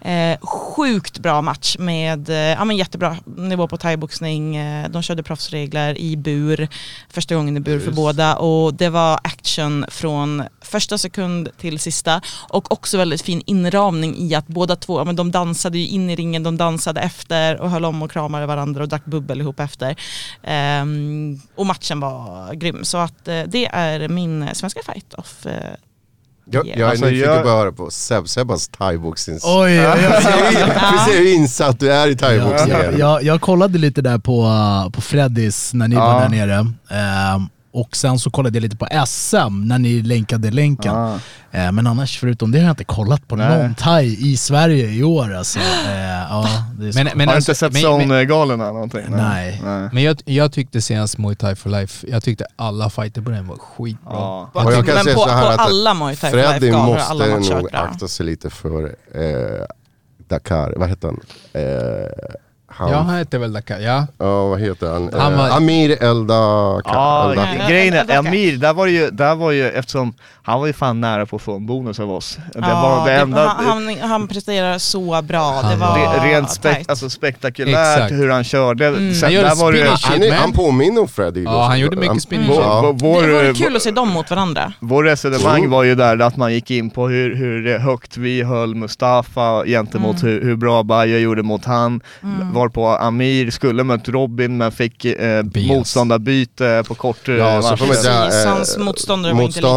Eh, 0.01 0.39
sjukt 0.41 1.19
bra 1.19 1.41
match 1.41 1.77
med 1.79 2.29
eh, 2.29 2.35
ja, 2.35 2.65
men 2.65 2.77
jättebra 2.77 3.17
nivå 3.25 3.67
på 3.67 3.77
thaiboxning. 3.77 4.55
Eh, 4.55 4.89
de 4.89 5.03
körde 5.03 5.23
proffsregler 5.23 5.97
i 5.97 6.17
bur, 6.17 6.67
första 7.09 7.35
gången 7.35 7.57
i 7.57 7.59
bur 7.59 7.79
för 7.79 7.91
båda 7.91 8.35
och 8.35 8.73
det 8.73 8.89
var 8.89 9.19
action 9.23 9.85
från 9.87 10.43
första 10.61 10.97
sekund 10.97 11.49
till 11.57 11.79
sista 11.79 12.21
och 12.49 12.71
också 12.71 12.97
väldigt 12.97 13.21
fin 13.21 13.41
inramning 13.45 14.17
i 14.17 14.35
att 14.35 14.47
båda 14.47 14.75
två, 14.75 14.99
ja, 14.99 15.03
men 15.03 15.15
de 15.15 15.31
dansade 15.31 15.77
ju 15.77 15.87
in 15.87 16.09
i 16.09 16.15
ringen, 16.15 16.43
de 16.43 16.57
dansade 16.57 17.01
efter 17.01 17.61
och 17.61 17.69
höll 17.69 17.85
om 17.85 18.01
och 18.01 18.11
kramade 18.11 18.45
varandra 18.45 18.83
och 18.83 18.89
drack 18.89 19.05
bubbel 19.05 19.41
ihop 19.41 19.59
efter. 19.59 19.95
Ehm, 20.43 21.41
och 21.55 21.65
matchen 21.65 21.99
var 21.99 22.53
grym 22.53 22.85
så 22.85 22.97
att 22.97 23.27
eh, 23.27 23.43
det 23.47 23.65
är 23.65 24.07
min 24.07 24.49
svenska 24.53 24.81
fight 24.83 25.13
off. 25.13 25.45
Jag, 26.51 26.67
jag 26.67 26.79
är 26.79 26.85
Alltså, 26.85 27.05
nyfiken 27.05 27.31
jag- 27.33 27.43
på 27.43 27.49
att 27.49 27.55
höra 27.55 27.71
på 27.71 27.91
Seb, 27.91 28.27
Sebas 28.27 28.67
thaiboxnings... 28.67 29.43
Oj, 29.45 29.53
oj, 29.79 29.87
oj. 29.87 29.97
Vi 30.93 31.11
ser 31.11 31.17
hur 31.19 31.33
insatt 31.35 31.79
du 31.79 31.91
är 31.91 32.07
i 32.07 32.09
Jag, 32.09 32.19
thaiboxningen. 32.19 32.97
jag, 32.99 33.23
jag 33.23 33.41
kollade 33.41 33.77
lite 33.77 34.01
där 34.01 34.17
på, 34.17 34.51
på 34.93 35.01
Freddys 35.01 35.73
när 35.73 35.87
ni 35.87 35.95
Ja. 35.95 36.13
var 36.13 36.21
där 36.21 36.29
nere. 36.29 36.53
Ehm, 36.89 37.49
och 37.75 37.95
sen 37.95 38.19
så 38.19 38.29
kollade 38.29 38.57
jag 38.57 38.61
lite 38.61 38.77
på 38.77 38.87
SM 39.07 39.67
när 39.67 39.79
ni 39.79 40.01
länkade 40.01 40.51
länken. 40.51 40.95
Ah. 40.95 41.19
Eh, 41.51 41.71
men 41.71 41.87
annars 41.87 42.19
förutom 42.19 42.51
det 42.51 42.57
har 42.57 42.65
jag 42.65 42.71
inte 42.71 42.83
kollat 42.83 43.27
på 43.27 43.35
Nej. 43.35 43.63
någon 43.63 43.75
thai 43.75 44.31
i 44.31 44.37
Sverige 44.37 44.89
i 44.89 45.03
år 45.03 45.33
alltså. 45.33 45.59
Eh, 45.59 45.65
ja, 46.29 46.47
det 46.79 46.87
är 46.87 46.91
så. 46.91 47.03
Men, 47.03 47.17
men, 47.17 47.27
Har 47.27 47.33
du 47.33 47.37
alltså, 47.37 47.51
inte 47.51 47.59
sett 47.59 47.73
men, 47.73 47.81
Zone-galorna 47.81 48.73
någonting? 48.73 49.05
Nej. 49.09 49.61
Nej. 49.63 49.89
men 49.93 50.03
jag, 50.03 50.17
jag 50.25 50.51
tyckte 50.51 50.81
senast 50.81 51.17
Muay 51.17 51.35
Thai 51.35 51.55
for 51.55 51.69
Life, 51.69 52.07
jag 52.09 52.23
tyckte 52.23 52.45
alla 52.55 52.89
fighter 52.89 53.21
på 53.21 53.29
den 53.31 53.47
var 53.47 53.57
skitbra. 53.57 54.13
Ja. 54.13 54.49
Och 54.53 54.73
jag 54.73 54.85
kan 54.85 54.95
men 54.95 55.15
på, 55.15 55.23
på 55.23 55.29
att 55.29 55.59
alla 55.59 55.93
Muay 55.93 56.15
Thai 56.15 56.31
for 56.31 56.37
Life-galor 56.37 56.85
måste 56.85 57.03
alla 57.03 57.25
nog 57.25 57.69
akta 57.71 58.07
sig 58.07 58.25
lite 58.25 58.49
för 58.49 58.95
eh, 59.13 59.65
Dakar, 60.27 60.73
vad 60.77 60.89
heter 60.89 61.07
han? 61.07 61.19
Eh, 61.53 62.35
han 62.75 62.89
Ja, 62.91 62.97
han 62.97 63.15
hette 63.15 63.37
väl 63.37 63.53
Dakar, 63.53 63.79
ja. 63.79 64.07
Ja, 64.17 64.47
vad 64.47 64.59
heter 64.59 64.87
han? 64.93 65.09
Han 65.13 65.33
Eh, 65.33 65.39
var- 65.39 65.49
Amir 65.57 66.03
Elda... 66.03 66.33
Ja, 66.85 67.29
Elda. 67.31 67.67
Grejen 67.69 67.93
är, 67.93 68.17
Amir, 68.17 68.57
där 68.57 68.73
var 68.73 68.87
ju, 68.87 69.09
där 69.11 69.35
var 69.35 69.51
ju, 69.51 69.67
eftersom 69.69 70.13
han 70.45 70.59
var 70.59 70.67
ju 70.67 70.73
fan 70.73 71.01
nära 71.01 71.25
på 71.25 71.35
att 71.35 71.41
få 71.41 71.55
en 71.55 71.65
bonus 71.65 71.99
av 71.99 72.11
oss. 72.11 72.37
Det 72.53 72.59
Ja, 72.59 72.81
var 72.81 73.05
det 73.07 73.11
det- 73.13 73.19
enda, 73.21 73.47
han, 73.57 73.65
han, 73.87 73.97
han 74.09 74.27
presterar 74.27 74.77
så 74.77 75.21
bra. 75.21 75.51
det 75.61 75.67
Han 75.67 75.79
var 75.79 75.87
var- 75.87 76.25
det, 76.27 76.27
rent 76.33 76.51
spe, 76.51 76.73
tajt. 76.73 76.89
alltså 76.89 77.09
spektakulärt 77.09 77.97
Exakt. 77.97 78.11
hur 78.13 78.29
han 78.29 78.43
körde. 78.43 78.87
Mm. 78.87 79.13
Sen, 79.13 79.23
Han 79.35 79.43
där 79.43 79.55
var 79.55 79.71
det. 79.71 79.89
Han, 80.01 80.31
han 80.39 80.51
påminner 80.53 81.01
om 81.01 81.07
Freddy. 81.07 81.43
Ja, 81.43 81.65
han 81.67 81.79
gjorde 81.79 81.97
mycket 81.97 82.21
spinach. 82.21 82.47
vår, 82.49 82.61
Ja. 82.63 82.81
det 82.97 83.05
vår, 83.05 83.53
kul 83.53 83.75
att 83.75 83.81
se 83.81 83.91
dem 83.91 84.09
mot 84.09 84.29
varandra. 84.29 84.73
vår 84.79 85.03
resonemang 85.03 85.57
Mm. 85.59 85.69
var 85.71 85.83
ju 85.83 85.95
där 85.95 86.19
att 86.21 86.37
man 86.37 86.53
gick 86.53 86.71
in 86.71 86.89
på 86.89 87.07
hur, 87.07 87.35
hur 87.35 87.79
högt 87.79 88.17
vi 88.17 88.43
höll 88.43 88.75
Mustafa 88.75 89.65
gentemot 89.65 90.21
Mm. 90.21 90.33
hur, 90.33 90.41
hur 90.43 90.55
bra 90.55 90.83
Bayo 90.83 91.17
gjorde 91.17 91.43
mot 91.43 91.65
han. 91.65 92.01
Mm. 92.23 92.53
Var 92.53 92.65
svar 92.65 92.69
på. 92.69 92.87
Amir 92.87 93.51
skulle 93.51 93.83
mött 93.83 94.09
Robin 94.09 94.57
men 94.57 94.71
fick 94.71 95.05
eh, 95.05 95.43
motståndarbyte 95.67 96.83
på 96.87 96.95
kort 96.95 97.29
eh, 97.29 97.35
Ja, 97.35 97.61
så 97.61 97.77
får 97.77 97.85
man 97.87 97.95
varsel. 97.95 98.47
eh, 98.47 98.53
hans 98.53 98.77
motståndare 98.77 99.33
var 99.33 99.41
inte 99.43 99.59
lika. 99.59 99.67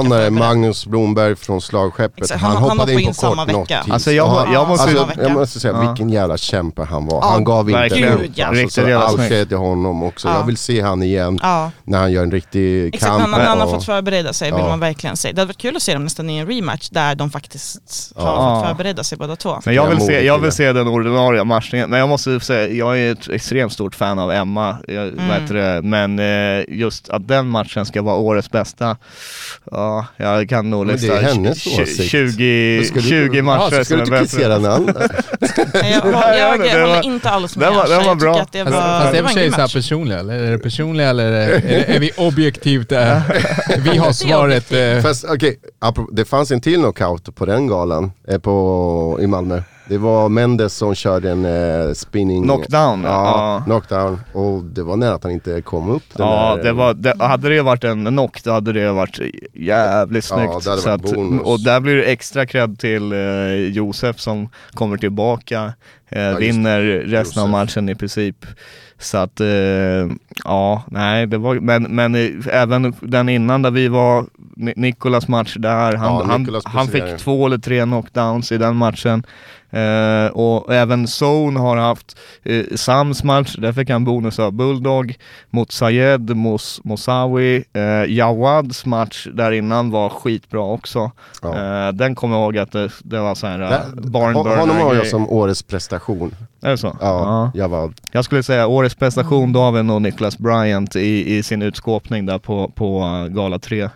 Magnus 0.59 0.87
Blomberg 0.87 1.37
från 1.37 1.61
slagskeppet, 1.61 2.19
Exakt, 2.25 2.41
han, 2.41 2.51
han- 2.51 2.57
han 2.63 2.63
hoppade 2.63 2.81
hoppade 2.81 2.93
in 2.93 3.15
på 3.15 3.27
in 3.27 3.37
kort 3.37 3.53
notis. 3.71 3.93
Alltså, 3.93 4.13
jag 4.13 4.27
han- 4.27 4.53
jag 4.53 4.69
måste- 4.69 4.99
alltså, 5.01 5.23
jag 5.23 5.33
måste 5.33 5.61
säga, 5.61 5.75
Ja. 5.75 5.81
vilken 5.89 6.11
jävla 6.11 6.37
kämpe 6.37 6.83
han 6.85 7.07
var. 7.07 7.19
Ja, 7.23 7.29
han 7.31 7.45
gav 7.45 7.71
inte 7.71 7.85
upp. 8.09 8.21
Ja. 8.35 8.47
Alltså, 8.47 8.81
all 8.97 9.17
cred 9.29 9.49
till 9.49 9.57
honom 9.57 10.03
också. 10.03 10.29
Ja. 10.29 10.35
Jag 10.39 10.47
vill 10.47 10.57
se 10.57 10.81
han 10.81 11.03
igen 11.03 11.39
Ja, 11.43 11.71
när 11.85 11.99
han 11.99 12.13
gör 12.13 12.23
en 12.23 12.31
riktig 12.31 12.95
exakt. 12.95 13.11
kamp. 13.13 13.35
Han, 13.35 13.41
han 13.47 13.61
har 13.61 13.67
fått 13.67 13.85
förbereda 13.85 14.33
sig 14.33 14.51
vill 14.51 14.61
Ja. 14.61 14.69
man 14.69 14.81
verkligen 14.81 15.17
säga. 15.17 15.33
Det 15.33 15.41
hade 15.41 15.49
varit 15.49 15.59
kul 15.59 15.77
att 15.77 15.83
se 15.83 15.93
dem 15.93 16.05
nästan 16.05 16.31
i 16.31 16.37
en 16.39 16.47
rematch 16.47 16.89
där 16.89 17.15
de 17.15 17.31
faktiskt 17.31 18.13
har 18.17 18.61
fått 18.61 18.69
förbereda 18.69 19.05
sig 19.05 19.19
båda 19.19 19.37
två. 19.37 19.61
Men 19.65 19.75
jag 19.75 19.87
vill, 19.91 20.01
se, 20.01 20.25
jag 20.27 20.39
vill 20.39 20.53
se 20.53 20.73
den 20.73 20.89
ordinarie 20.89 21.45
matchningen, 21.45 21.91
men 21.91 21.99
jag 22.01 22.09
måste 22.09 22.41
säga, 22.41 22.69
jag 22.69 22.99
är 22.99 23.13
ett 23.13 23.29
extremt 23.29 23.73
stort 23.73 23.95
fan 23.95 24.19
av 24.19 24.33
Emma, 24.33 24.77
jag, 24.89 25.09
Mm. 25.09 25.29
vet 25.29 25.49
det, 25.49 25.81
men 25.83 26.19
eh, 26.19 26.65
just 26.69 27.09
att 27.09 27.29
den 27.29 27.49
matchen 27.49 27.87
ska 27.87 28.03
vara 28.03 28.17
årets 28.17 28.51
bästa, 28.51 28.97
ja, 29.71 30.07
jag 30.17 30.48
kan 30.49 30.71
nog 30.71 30.87
Men 30.87 30.97
det 30.97 31.07
är 31.09 31.13
lista 31.13 31.29
hennes 31.35 31.67
tj- 31.67 31.83
åsikt. 31.83 32.11
20, 32.11 32.79
Då 32.79 32.85
ska 32.85 32.95
du- 32.95 33.01
20 33.09 33.37
Ja, 33.37 33.43
matcher 33.43 33.71
ska 33.75 33.85
som 33.85 33.97
du 33.97 34.03
är 34.03 34.05
inte 34.05 34.11
bättre. 34.11 34.25
kritisera 34.27 34.59
den 34.59 34.67
andra. 34.73 34.93
Nej, 35.75 36.01
Jag, 36.05 36.13
Ja, 36.13 36.35
jag, 36.37 36.61
det 36.61 36.67
jag 36.67 36.81
var- 36.81 36.89
håller 36.97 37.05
inte 37.05 37.31
alls 37.31 37.57
med 37.57 37.69
den 37.69 37.75
var- 37.75 37.89
den 37.89 38.05
var 38.05 38.15
bra. 38.15 38.41
att 38.41 38.53
det 38.53 38.63
var, 38.65 38.71
fast 38.73 39.13
det 39.13 39.19
är 39.19 39.23
var 39.23 39.29
för 39.31 39.41
en 39.41 39.53
sig 39.53 39.69
så 39.69 39.79
personliga, 39.79 40.19
eller 40.19 40.35
är 40.35 40.51
det 40.51 40.59
personliga 40.59 41.09
eller 41.11 41.33
är, 41.33 41.99
vi 41.99 42.11
objektivt 42.17 42.89
där? 42.89 43.23
Vi 43.93 43.99
har 43.99 44.13
svaret. 44.13 44.73
eh, 44.73 45.03
Fast 45.03 45.25
okej, 45.25 45.59
det 46.13 46.25
fanns 46.25 46.51
en 46.51 46.61
till 46.61 46.75
knockout 46.79 47.35
på 47.37 47.47
den 47.47 47.67
galan 47.67 48.13
eh, 48.29 48.39
på, 48.39 49.19
i 49.23 49.27
Malmö. 49.27 49.63
Det 49.89 49.99
var 49.99 50.29
Mendes 50.29 50.75
som 50.77 50.95
körde 50.95 51.31
en 51.31 51.45
eh, 51.45 51.93
spinning... 51.95 52.43
Knockdown, 52.43 53.03
Ja, 53.03 53.09
ja. 53.09 53.63
knockdown. 53.65 54.21
Och 54.33 54.65
det 54.65 54.83
var 54.83 54.97
nära 54.97 55.15
att 55.15 55.23
han 55.23 55.33
inte 55.33 55.63
kom 55.63 55.91
upp. 55.91 56.03
Den 56.17 56.27
Ja, 56.27 56.57
där, 56.57 56.63
det 56.65 56.73
var, 56.73 56.95
det, 56.95 57.15
hade 57.23 57.49
det 57.49 57.63
varit 57.63 57.85
en 57.85 58.05
knock 58.07 58.43
då 58.45 58.51
hade 58.53 58.73
det 58.73 58.93
varit 58.93 59.19
jävligt 59.55 60.31
Ja, 60.31 60.37
snyggt. 60.37 60.65
det 60.65 60.71
hade 60.71 60.83
varit 60.83 61.05
att, 61.07 61.15
bonus. 61.15 61.43
och 61.45 61.61
där 61.61 61.81
blir 61.81 61.97
det 61.97 62.05
extra 62.05 62.47
cred 62.47 62.79
till 62.79 63.13
eh, 63.13 63.19
Josef 63.55 64.19
som 64.21 64.49
kommer 64.75 64.97
tillbaka, 64.97 65.73
eh, 66.09 66.29
just 66.29 66.41
vinner 66.41 66.81
resten 66.83 67.43
av 67.43 67.49
Josef. 67.49 67.53
matchen 67.53 67.89
i 67.89 67.95
princip. 67.95 68.47
Så 69.01 69.19
att, 69.19 69.41
eh, 69.41 69.47
ja, 70.45 70.83
nej, 70.91 71.27
det 71.27 71.39
var, 71.39 71.55
men, 71.55 71.83
men 71.83 72.15
eh, 72.15 72.31
även 72.53 72.95
den 73.01 73.29
innan 73.29 73.63
där 73.63 73.71
vi 73.71 73.89
var, 73.89 74.25
Ni- 74.57 74.73
Nikolas 74.77 75.29
match 75.29 75.57
där, 75.59 75.95
han, 75.97 76.15
Ja, 76.15 76.25
han, 76.27 76.61
han 76.65 76.89
fick 76.89 77.17
två 77.19 77.47
eller 77.47 77.59
tre 77.59 77.83
knockdowns 77.83 78.53
i 78.53 78.59
den 78.59 78.77
matchen. 78.77 79.23
Eh, 79.71 80.27
och 80.33 80.75
även 80.75 81.07
Zone 81.07 81.61
har 81.61 81.77
haft 81.77 82.19
eh, 82.43 82.65
Sams 82.77 83.25
match, 83.25 83.57
där 83.59 83.73
fick 83.73 83.91
han 83.91 84.05
bonus 84.05 84.39
av 84.39 84.53
Bulldog 84.53 85.15
mot 85.51 85.73
Sayed, 85.73 86.37
Mos, 86.37 86.81
Mosawi. 86.85 87.65
Eh, 87.73 88.13
Jawads 88.15 88.87
match 88.87 89.27
där 89.35 89.53
innan 89.53 89.91
var 89.91 90.09
skitbra 90.09 90.61
också. 90.61 91.11
Ja. 91.43 91.87
Eh, 91.87 91.93
den 91.93 92.15
kommer 92.15 92.37
jag 92.37 92.43
ihåg 92.45 92.59
att 92.59 92.73
det, 92.73 92.91
det 93.05 93.21
var 93.21 93.35
så 93.35 93.47
här 93.47 93.63
uh, 93.63 93.69
Där- 93.71 94.11
barn 94.11 94.35
Hon- 94.35 94.59
Honom 94.59 94.77
har 94.77 94.95
jag 94.95 95.07
som 95.07 95.29
årets 95.31 95.63
prestation. 95.63 96.35
Är 96.63 96.71
det 96.71 96.79
så? 96.79 96.97
Ja, 97.01 97.51
jag 97.55 97.69
var... 97.69 97.93
Jag 98.13 98.25
skulle 98.25 98.43
säga 98.43 98.67
årets 98.67 98.95
prestation, 98.95 99.53
då 99.53 99.61
har 99.61 99.73
vi 99.73 99.83
nog 99.83 100.03
Nicholas 100.03 100.39
Bryant 100.39 100.97
i, 100.97 101.37
i 101.37 101.43
sin 101.43 101.63
utskåpning 101.63 102.27
där 102.27 102.39
på, 102.39 102.69
på 102.75 103.01
uh, 103.05 103.27
Gala 103.29 103.59
3. 103.59 103.89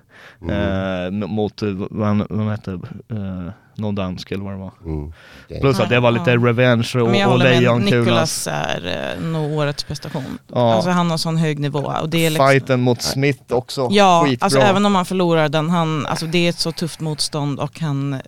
Mm. 0.42 1.22
Eh, 1.22 1.28
mot, 1.28 1.62
eh, 1.62 1.68
vad 1.90 2.26
vad 2.30 2.50
hette, 2.50 2.70
uh, 2.70 3.48
någon 3.74 3.94
dansk 3.94 4.30
eller 4.32 4.44
vad 4.44 4.52
det 4.52 4.58
var. 4.58 4.72
Mm. 4.86 5.12
Plus 5.60 5.80
att 5.80 5.88
det 5.88 6.00
var 6.00 6.10
lite 6.10 6.30
Ja. 6.30 6.36
revenge 6.36 6.90
och, 6.94 7.08
Men 7.10 7.20
jag 7.20 7.32
och 7.32 7.38
lejonkulas. 7.38 7.92
Nicolas 8.04 8.48
är 8.52 9.14
eh, 9.18 9.24
nog 9.26 9.52
årets 9.52 9.84
prestation. 9.84 10.38
Ja. 10.52 10.74
Alltså 10.74 10.90
han 10.90 11.10
har 11.10 11.16
sån 11.18 11.36
hög 11.36 11.58
nivå. 11.58 11.92
Och 12.02 12.08
det 12.08 12.26
är 12.26 12.30
liksom, 12.30 12.48
Fighten 12.48 12.80
mot 12.80 13.02
Smith 13.02 13.42
också, 13.48 13.88
Ja, 13.90 14.22
skitbra. 14.26 14.44
alltså 14.44 14.58
även 14.60 14.86
om 14.86 14.94
han 14.94 15.04
förlorar 15.04 15.48
den, 15.48 15.70
han, 15.70 16.06
alltså 16.06 16.26
det 16.26 16.38
är 16.46 16.48
ett 16.50 16.58
så 16.58 16.72
tufft 16.72 17.00
motstånd 17.00 17.60
och 17.60 17.80
han, 17.80 18.20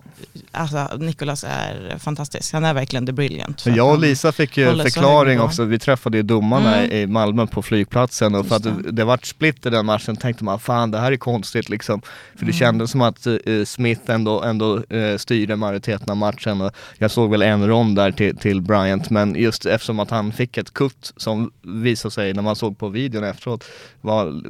alltså 0.51 0.87
Nicolas 0.97 1.43
är 1.43 1.95
fantastisk. 1.99 2.53
Han 2.53 2.65
är 2.65 2.73
verkligen 2.73 3.05
the 3.05 3.11
brilliant. 3.11 3.61
För 3.61 3.69
Men 3.69 3.77
jag 3.77 3.91
och 3.93 3.99
Lisa 3.99 4.31
fick 4.31 4.57
ju 4.57 4.65
förklaring 4.77 5.41
också, 5.41 5.63
vi 5.63 5.79
träffade 5.79 6.17
ju 6.17 6.23
domarna 6.23 6.75
Mm. 6.75 6.91
i 6.91 7.07
Malmö 7.07 7.47
på 7.47 7.61
flygplatsen 7.61 8.35
och 8.35 8.47
för 8.47 8.55
att 8.55 8.63
det, 8.63 8.91
det 8.91 9.03
vart 9.03 9.25
split 9.25 9.65
i 9.65 9.69
den 9.69 9.85
matchen 9.85 10.15
tänkte 10.15 10.43
man 10.43 10.59
fan 10.59 10.91
det 10.91 10.99
här 10.99 11.11
är 11.11 11.17
konstigt 11.17 11.69
liksom. 11.69 12.01
För 12.01 12.39
det 12.39 12.43
Mm. 12.45 12.53
kändes 12.53 12.91
som 12.91 13.01
att 13.01 13.27
eh, 13.27 13.35
Smith 13.65 14.01
ändå, 14.11 14.43
ändå 14.43 14.81
styrde 15.17 15.34
majoriteten 15.55 16.09
av 16.09 16.17
matchen 16.17 16.61
och 16.61 16.71
jag 16.97 17.11
såg 17.11 17.31
väl 17.31 17.41
en 17.41 17.67
rond 17.67 17.95
där 17.95 18.11
till, 18.11 18.37
till 18.37 18.61
Bryant 18.61 19.09
men 19.09 19.35
just 19.35 19.65
eftersom 19.65 19.99
att 19.99 20.09
han 20.09 20.31
fick 20.33 20.57
ett 20.57 20.73
kutt 20.73 21.13
som 21.17 21.51
visade 21.61 22.11
sig 22.13 22.33
när 22.33 22.41
man 22.41 22.55
såg 22.55 22.77
på 22.77 22.89
videon 22.89 23.23
efteråt 23.23 23.63
var 24.01 24.41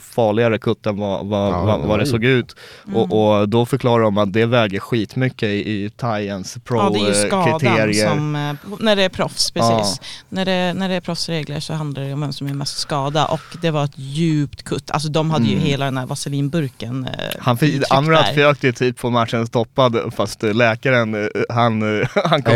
farligare 0.00 0.58
kutt 0.58 0.86
än 0.86 0.96
vad, 0.96 1.26
vad, 1.26 1.52
Ja, 1.52 1.64
vad, 1.64 1.80
vad 1.80 1.98
det 1.98 2.06
såg 2.06 2.24
ut. 2.24 2.56
Mm. 2.86 2.96
Och, 2.96 3.40
och 3.40 3.48
då 3.48 3.66
förklarar 3.66 4.04
de 4.04 4.18
att 4.18 4.32
det 4.32 4.46
väger 4.46 4.78
skitmycket 4.80 5.48
i, 5.48 5.84
i 5.84 5.90
Thaiens 5.90 6.58
Ja, 6.70 6.90
det 6.90 6.98
är 7.00 7.08
ju 7.08 7.14
skadan 7.14 7.58
pro-kriterier. 7.60 8.08
som, 8.08 8.36
eh, 8.36 8.54
när 8.80 8.96
det 8.96 9.02
är 9.02 9.08
proffs, 9.08 9.50
precis. 9.50 10.00
Ja. 10.00 10.06
När, 10.28 10.44
det, 10.44 10.74
när 10.74 10.88
det 10.88 10.94
är 10.94 11.00
proffsregler 11.00 11.60
så 11.60 11.72
handlar 11.74 12.02
det 12.02 12.12
om 12.12 12.20
vem 12.20 12.32
som 12.32 12.46
är 12.46 12.54
mest 12.54 12.78
skada 12.78 13.26
och 13.26 13.40
det 13.62 13.70
var 13.70 13.84
ett 13.84 13.98
djupt 13.98 14.62
kutt. 14.62 14.90
Alltså 14.90 15.08
de 15.08 15.30
hade 15.30 15.44
ju 15.44 15.52
Mm. 15.52 15.64
hela 15.64 15.84
den 15.84 15.96
här 15.98 16.06
vaselinburken 16.06 17.04
eh, 17.04 17.10
Han 17.38 17.58
fick, 17.58 17.82
Amrat 17.90 18.28
försökte 18.28 18.66
ju 18.66 18.72
typ 18.72 19.00
få 19.00 19.10
matchen 19.10 19.46
stoppad 19.46 20.14
fast 20.16 20.31
eh, 20.44 20.54
läkaren 20.54 21.14
eh, 21.14 21.28
han, 21.48 22.00
eh, 22.00 22.08
han 22.24 22.42
kom 22.42 22.54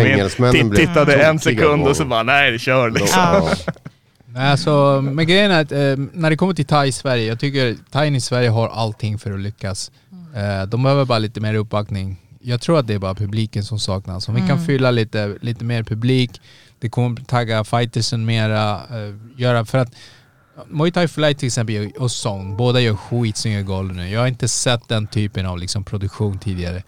in, 0.57 0.75
tittade 0.77 1.15
en 1.25 1.39
sekund 1.39 1.87
och 1.89 1.97
så 1.97 2.05
bara 2.05 2.23
nej 2.23 2.59
kör 2.59 2.91
liksom. 2.91 3.09
Ja. 3.23 3.51
Nej, 4.27 4.51
alltså, 4.51 5.01
men 5.03 5.27
grejen 5.27 5.51
är 5.51 5.61
att 5.63 5.73
eh, 5.73 5.79
när 6.13 6.31
det 6.31 6.37
kommer 6.37 6.55
till 6.55 6.67
thai 6.67 6.89
i 6.89 6.93
Sverige, 6.93 7.25
jag 7.27 7.41
tycker 7.41 7.77
thaien 7.91 8.17
i 8.17 8.21
Sverige 8.21 8.49
har 8.49 8.69
allting 8.69 9.19
för 9.19 9.33
att 9.33 9.41
lyckas. 9.41 9.91
Eh, 10.37 10.67
de 10.69 10.83
behöver 10.83 11.05
bara 11.05 11.19
lite 11.19 11.41
mer 11.41 11.55
uppbackning. 11.55 12.17
Jag 12.41 12.61
tror 12.61 12.79
att 12.79 12.87
det 12.87 12.95
är 12.95 12.99
bara 12.99 13.15
publiken 13.15 13.65
som 13.65 13.79
saknas. 13.79 14.29
Om 14.29 14.35
vi 14.35 14.41
kan 14.41 14.51
Mm. 14.51 14.67
fylla 14.67 14.91
lite, 14.91 15.37
lite 15.41 15.65
mer 15.65 15.83
publik, 15.83 16.41
det 16.79 16.89
kommer 16.89 17.21
tagga 17.21 17.65
fightersen 17.65 18.25
mera, 18.25 18.75
eh, 18.75 19.15
göra 19.37 19.65
för 19.65 19.79
att 19.79 19.89
Muay 20.69 20.91
Thai 20.93 21.09
Flight 21.09 21.39
till 21.39 21.47
exempel 21.47 21.91
och 21.99 22.11
Song, 22.11 22.57
båda 22.57 22.81
gör 22.81 22.95
skitsnygga 22.97 23.63
galor 23.63 23.93
nu. 23.93 24.09
Jag 24.11 24.21
har 24.21 24.27
inte 24.27 24.49
sett 24.49 24.89
den 24.89 25.07
typen 25.07 25.47
av 25.47 25.59
liksom 25.59 25.85
produktion 25.85 26.39
tidigare. 26.39 26.83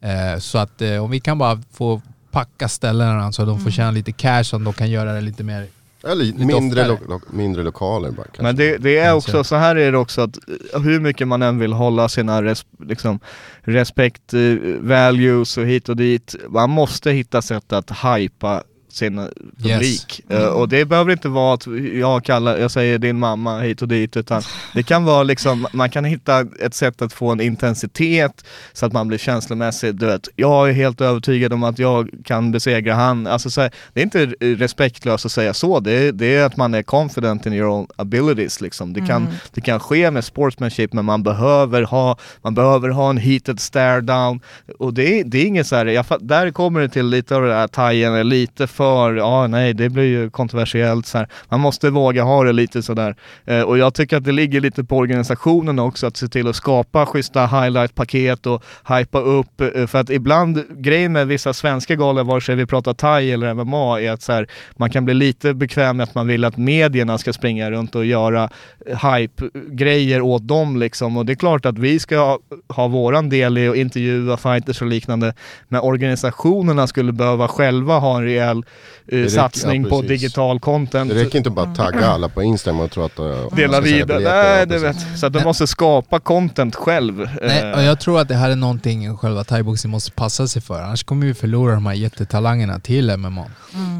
Eh, 0.00 0.38
så 0.38 0.58
att 0.58 0.82
eh, 0.82 1.04
om 1.04 1.10
vi 1.10 1.20
kan 1.20 1.38
bara 1.38 1.62
få 1.72 2.02
packa 2.30 2.68
ställena 2.68 3.32
så 3.32 3.42
att 3.42 3.48
de 3.48 3.60
får 3.60 3.70
tjäna 3.70 3.90
lite 3.90 4.12
cash, 4.12 4.44
så 4.44 4.56
att 4.56 4.64
de 4.64 4.72
kan 4.72 4.90
göra 4.90 5.12
det 5.12 5.20
lite 5.20 5.44
mer 5.44 5.66
Eller 6.04 6.24
Lite 6.24 6.46
mindre, 6.46 6.88
lo, 6.88 6.98
lo, 7.08 7.20
mindre 7.30 7.62
lokaler 7.62 8.10
bara 8.10 8.24
kanske. 8.24 8.42
Men 8.42 8.56
det, 8.56 8.76
det 8.78 8.98
är 8.98 9.14
också, 9.14 9.44
så 9.44 9.56
här 9.56 9.76
är 9.76 9.92
det 9.92 9.98
också 9.98 10.20
att 10.20 10.38
eh, 10.74 10.80
hur 10.80 11.00
mycket 11.00 11.28
man 11.28 11.42
än 11.42 11.58
vill 11.58 11.72
hålla 11.72 12.08
sina 12.08 12.42
res, 12.42 12.66
liksom, 12.78 13.20
respect, 13.60 14.34
eh, 14.34 14.40
values 14.80 15.58
och 15.58 15.66
hit 15.66 15.88
och 15.88 15.96
dit, 15.96 16.34
man 16.48 16.70
måste 16.70 17.10
hitta 17.10 17.42
sätt 17.42 17.72
att 17.72 17.90
hypa 17.90 18.62
sin 18.88 19.28
publik. 19.62 20.20
Eh, 20.28 20.46
och 20.46 20.68
det 20.68 20.84
behöver 20.84 21.12
inte 21.12 21.28
vara 21.28 21.54
att 21.54 21.66
jag 21.94 22.24
kallar, 22.24 22.56
jag 22.58 22.70
säger 22.70 22.98
din 22.98 23.18
mamma 23.18 23.60
hit 23.60 23.82
och 23.82 23.88
dit, 23.88 24.16
utan 24.16 24.42
det 24.74 24.82
kan 24.82 25.04
vara 25.04 25.22
liksom, 25.22 25.66
man 25.72 25.90
kan 25.90 26.04
hitta 26.04 26.46
ett 26.60 26.74
sätt 26.74 27.02
att 27.02 27.12
få 27.12 27.30
en 27.32 27.40
intensitet 27.40 28.44
så 28.72 28.86
att 28.86 28.92
man 28.92 29.08
blir 29.08 29.18
känslomässigt, 29.18 29.98
du 29.98 30.06
vet, 30.06 30.28
jag 30.36 30.68
är 30.68 30.72
helt 30.72 31.00
övertygad 31.00 31.52
om 31.52 31.62
att 31.62 31.78
jag 31.78 32.10
kan 32.24 32.52
besegra 32.52 32.94
han. 32.94 33.26
Alltså 33.26 33.50
så 33.50 33.60
här, 33.60 33.70
det 33.92 34.00
är 34.00 34.04
inte 34.04 34.26
respektlöst 34.40 35.26
att 35.26 35.32
säga 35.32 35.54
så, 35.54 35.80
det 35.80 35.92
är, 35.92 36.12
det 36.12 36.36
är 36.36 36.44
att 36.44 36.56
man 36.56 36.74
är 36.74 36.82
confident 36.82 37.46
in 37.46 37.52
your 37.52 37.68
own 37.70 37.86
abilities 37.96 38.60
liksom. 38.60 38.92
Det 38.92 39.00
kan, 39.00 39.18
Mm. 39.18 39.32
det 39.54 39.60
kan 39.60 39.80
ske 39.80 40.10
med 40.10 40.24
sportsmanship 40.24 40.92
men 40.92 41.04
man 41.04 41.22
behöver 41.22 41.82
ha, 41.82 42.16
man 42.42 42.54
behöver 42.54 42.88
ha 42.88 43.10
en 43.10 43.16
heated 43.18 43.60
stare 43.60 44.00
down 44.00 44.40
och 44.78 44.94
det 44.94 45.20
är, 45.20 45.24
det 45.24 45.38
är 45.38 45.44
inget 45.46 45.66
så 45.66 45.76
här, 45.76 45.86
jag, 45.86 46.04
där 46.20 46.50
kommer 46.50 46.80
det 46.80 46.88
till 46.88 47.06
lite 47.06 47.36
av 47.36 47.42
det 47.42 47.48
där 47.48 47.68
thaien, 47.68 48.14
är 48.14 48.24
lite 48.24 48.66
för, 48.78 49.14
ja 49.14 49.46
nej 49.46 49.74
det 49.74 49.88
blir 49.88 50.04
ju 50.04 50.30
kontroversiellt 50.30 51.06
så 51.06 51.18
här. 51.18 51.28
Man 51.48 51.60
måste 51.60 51.90
våga 51.90 52.22
ha 52.22 52.44
det 52.44 52.52
lite 52.52 52.82
sådär. 52.82 53.16
Eh, 53.44 53.62
och 53.62 53.78
jag 53.78 53.94
tycker 53.94 54.16
att 54.16 54.24
det 54.24 54.32
ligger 54.32 54.60
lite 54.60 54.84
på 54.84 54.96
organisationen 54.96 55.78
också 55.78 56.06
att 56.06 56.16
se 56.16 56.28
till 56.28 56.48
att 56.48 56.56
skapa 56.56 57.06
schyssta 57.06 57.46
highlight-paket 57.46 58.46
och 58.46 58.62
hypa 58.88 59.20
upp, 59.20 59.60
eh, 59.60 59.86
för 59.86 59.98
att 59.98 60.10
ibland, 60.10 60.64
grejen 60.70 61.12
med 61.12 61.26
vissa 61.26 61.52
svenska 61.52 61.94
galor, 61.94 62.24
vare 62.24 62.40
sig 62.40 62.54
vi 62.54 62.66
pratar 62.66 62.94
thai 62.94 63.32
eller 63.32 63.54
MMA, 63.54 64.00
är 64.00 64.10
att 64.10 64.22
så 64.22 64.32
här, 64.32 64.46
man 64.76 64.90
kan 64.90 65.04
bli 65.04 65.14
lite 65.14 65.54
bekväm 65.54 65.96
med 65.96 66.04
att 66.04 66.14
man 66.14 66.26
vill 66.26 66.44
att 66.44 66.56
medierna 66.56 67.18
ska 67.18 67.32
springa 67.32 67.70
runt 67.70 67.94
och 67.94 68.06
göra 68.06 68.50
eh, 68.86 69.04
hype-grejer 69.04 70.20
åt 70.20 70.48
dem 70.48 70.76
liksom. 70.76 71.16
Och 71.16 71.26
det 71.26 71.32
är 71.32 71.36
klart 71.36 71.66
att 71.66 71.78
vi 71.78 71.98
ska 71.98 72.18
ha, 72.18 72.38
ha 72.68 72.88
våran 72.88 73.28
del 73.28 73.58
i 73.58 73.68
att 73.68 73.76
intervjua 73.76 74.36
fighters 74.36 74.82
och 74.82 74.88
liknande, 74.88 75.34
men 75.68 75.80
organisationerna 75.80 76.86
skulle 76.86 77.12
behöva 77.12 77.48
själva 77.48 77.98
ha 77.98 78.16
en 78.16 78.24
rejäl 78.24 78.64
eh, 79.06 79.26
satsning 79.28 79.82
ja, 79.82 79.88
på 79.88 80.02
digital 80.02 80.60
content. 80.60 81.10
Det 81.10 81.24
räcker 81.24 81.38
inte 81.38 81.50
bara 81.50 81.66
att 81.66 81.76
tagga 81.76 82.06
alla 82.06 82.28
på 82.28 82.42
Instagram 82.42 82.80
och 82.80 82.90
tro 82.90 83.02
att... 83.02 83.18
uh, 83.20 83.54
Dela 83.56 83.80
vidare, 83.80 84.18
nej 84.18 84.60
Ja, 84.60 84.66
precis. 84.66 84.82
vet. 85.12 85.18
Så 85.18 85.26
att 85.26 85.32
du 85.32 85.44
måste 85.44 85.66
skapa 85.66 86.20
content 86.20 86.74
själv. 86.76 87.30
Nej, 87.42 87.62
Eh, 87.62 87.72
och 87.78 87.82
jag 87.82 88.00
tror 88.00 88.20
att 88.20 88.28
det 88.28 88.34
här 88.34 88.50
är 88.50 88.56
någonting 88.56 89.16
själva 89.16 89.44
thaiboxning 89.44 89.90
måste 89.90 90.10
passa 90.12 90.48
sig 90.48 90.62
för. 90.62 90.82
Annars 90.82 91.04
kommer 91.04 91.26
vi 91.26 91.34
förlora 91.34 91.74
de 91.74 91.86
här 91.86 91.94
jättetalangerna 91.94 92.80
till 92.80 93.16
MMA. 93.16 93.44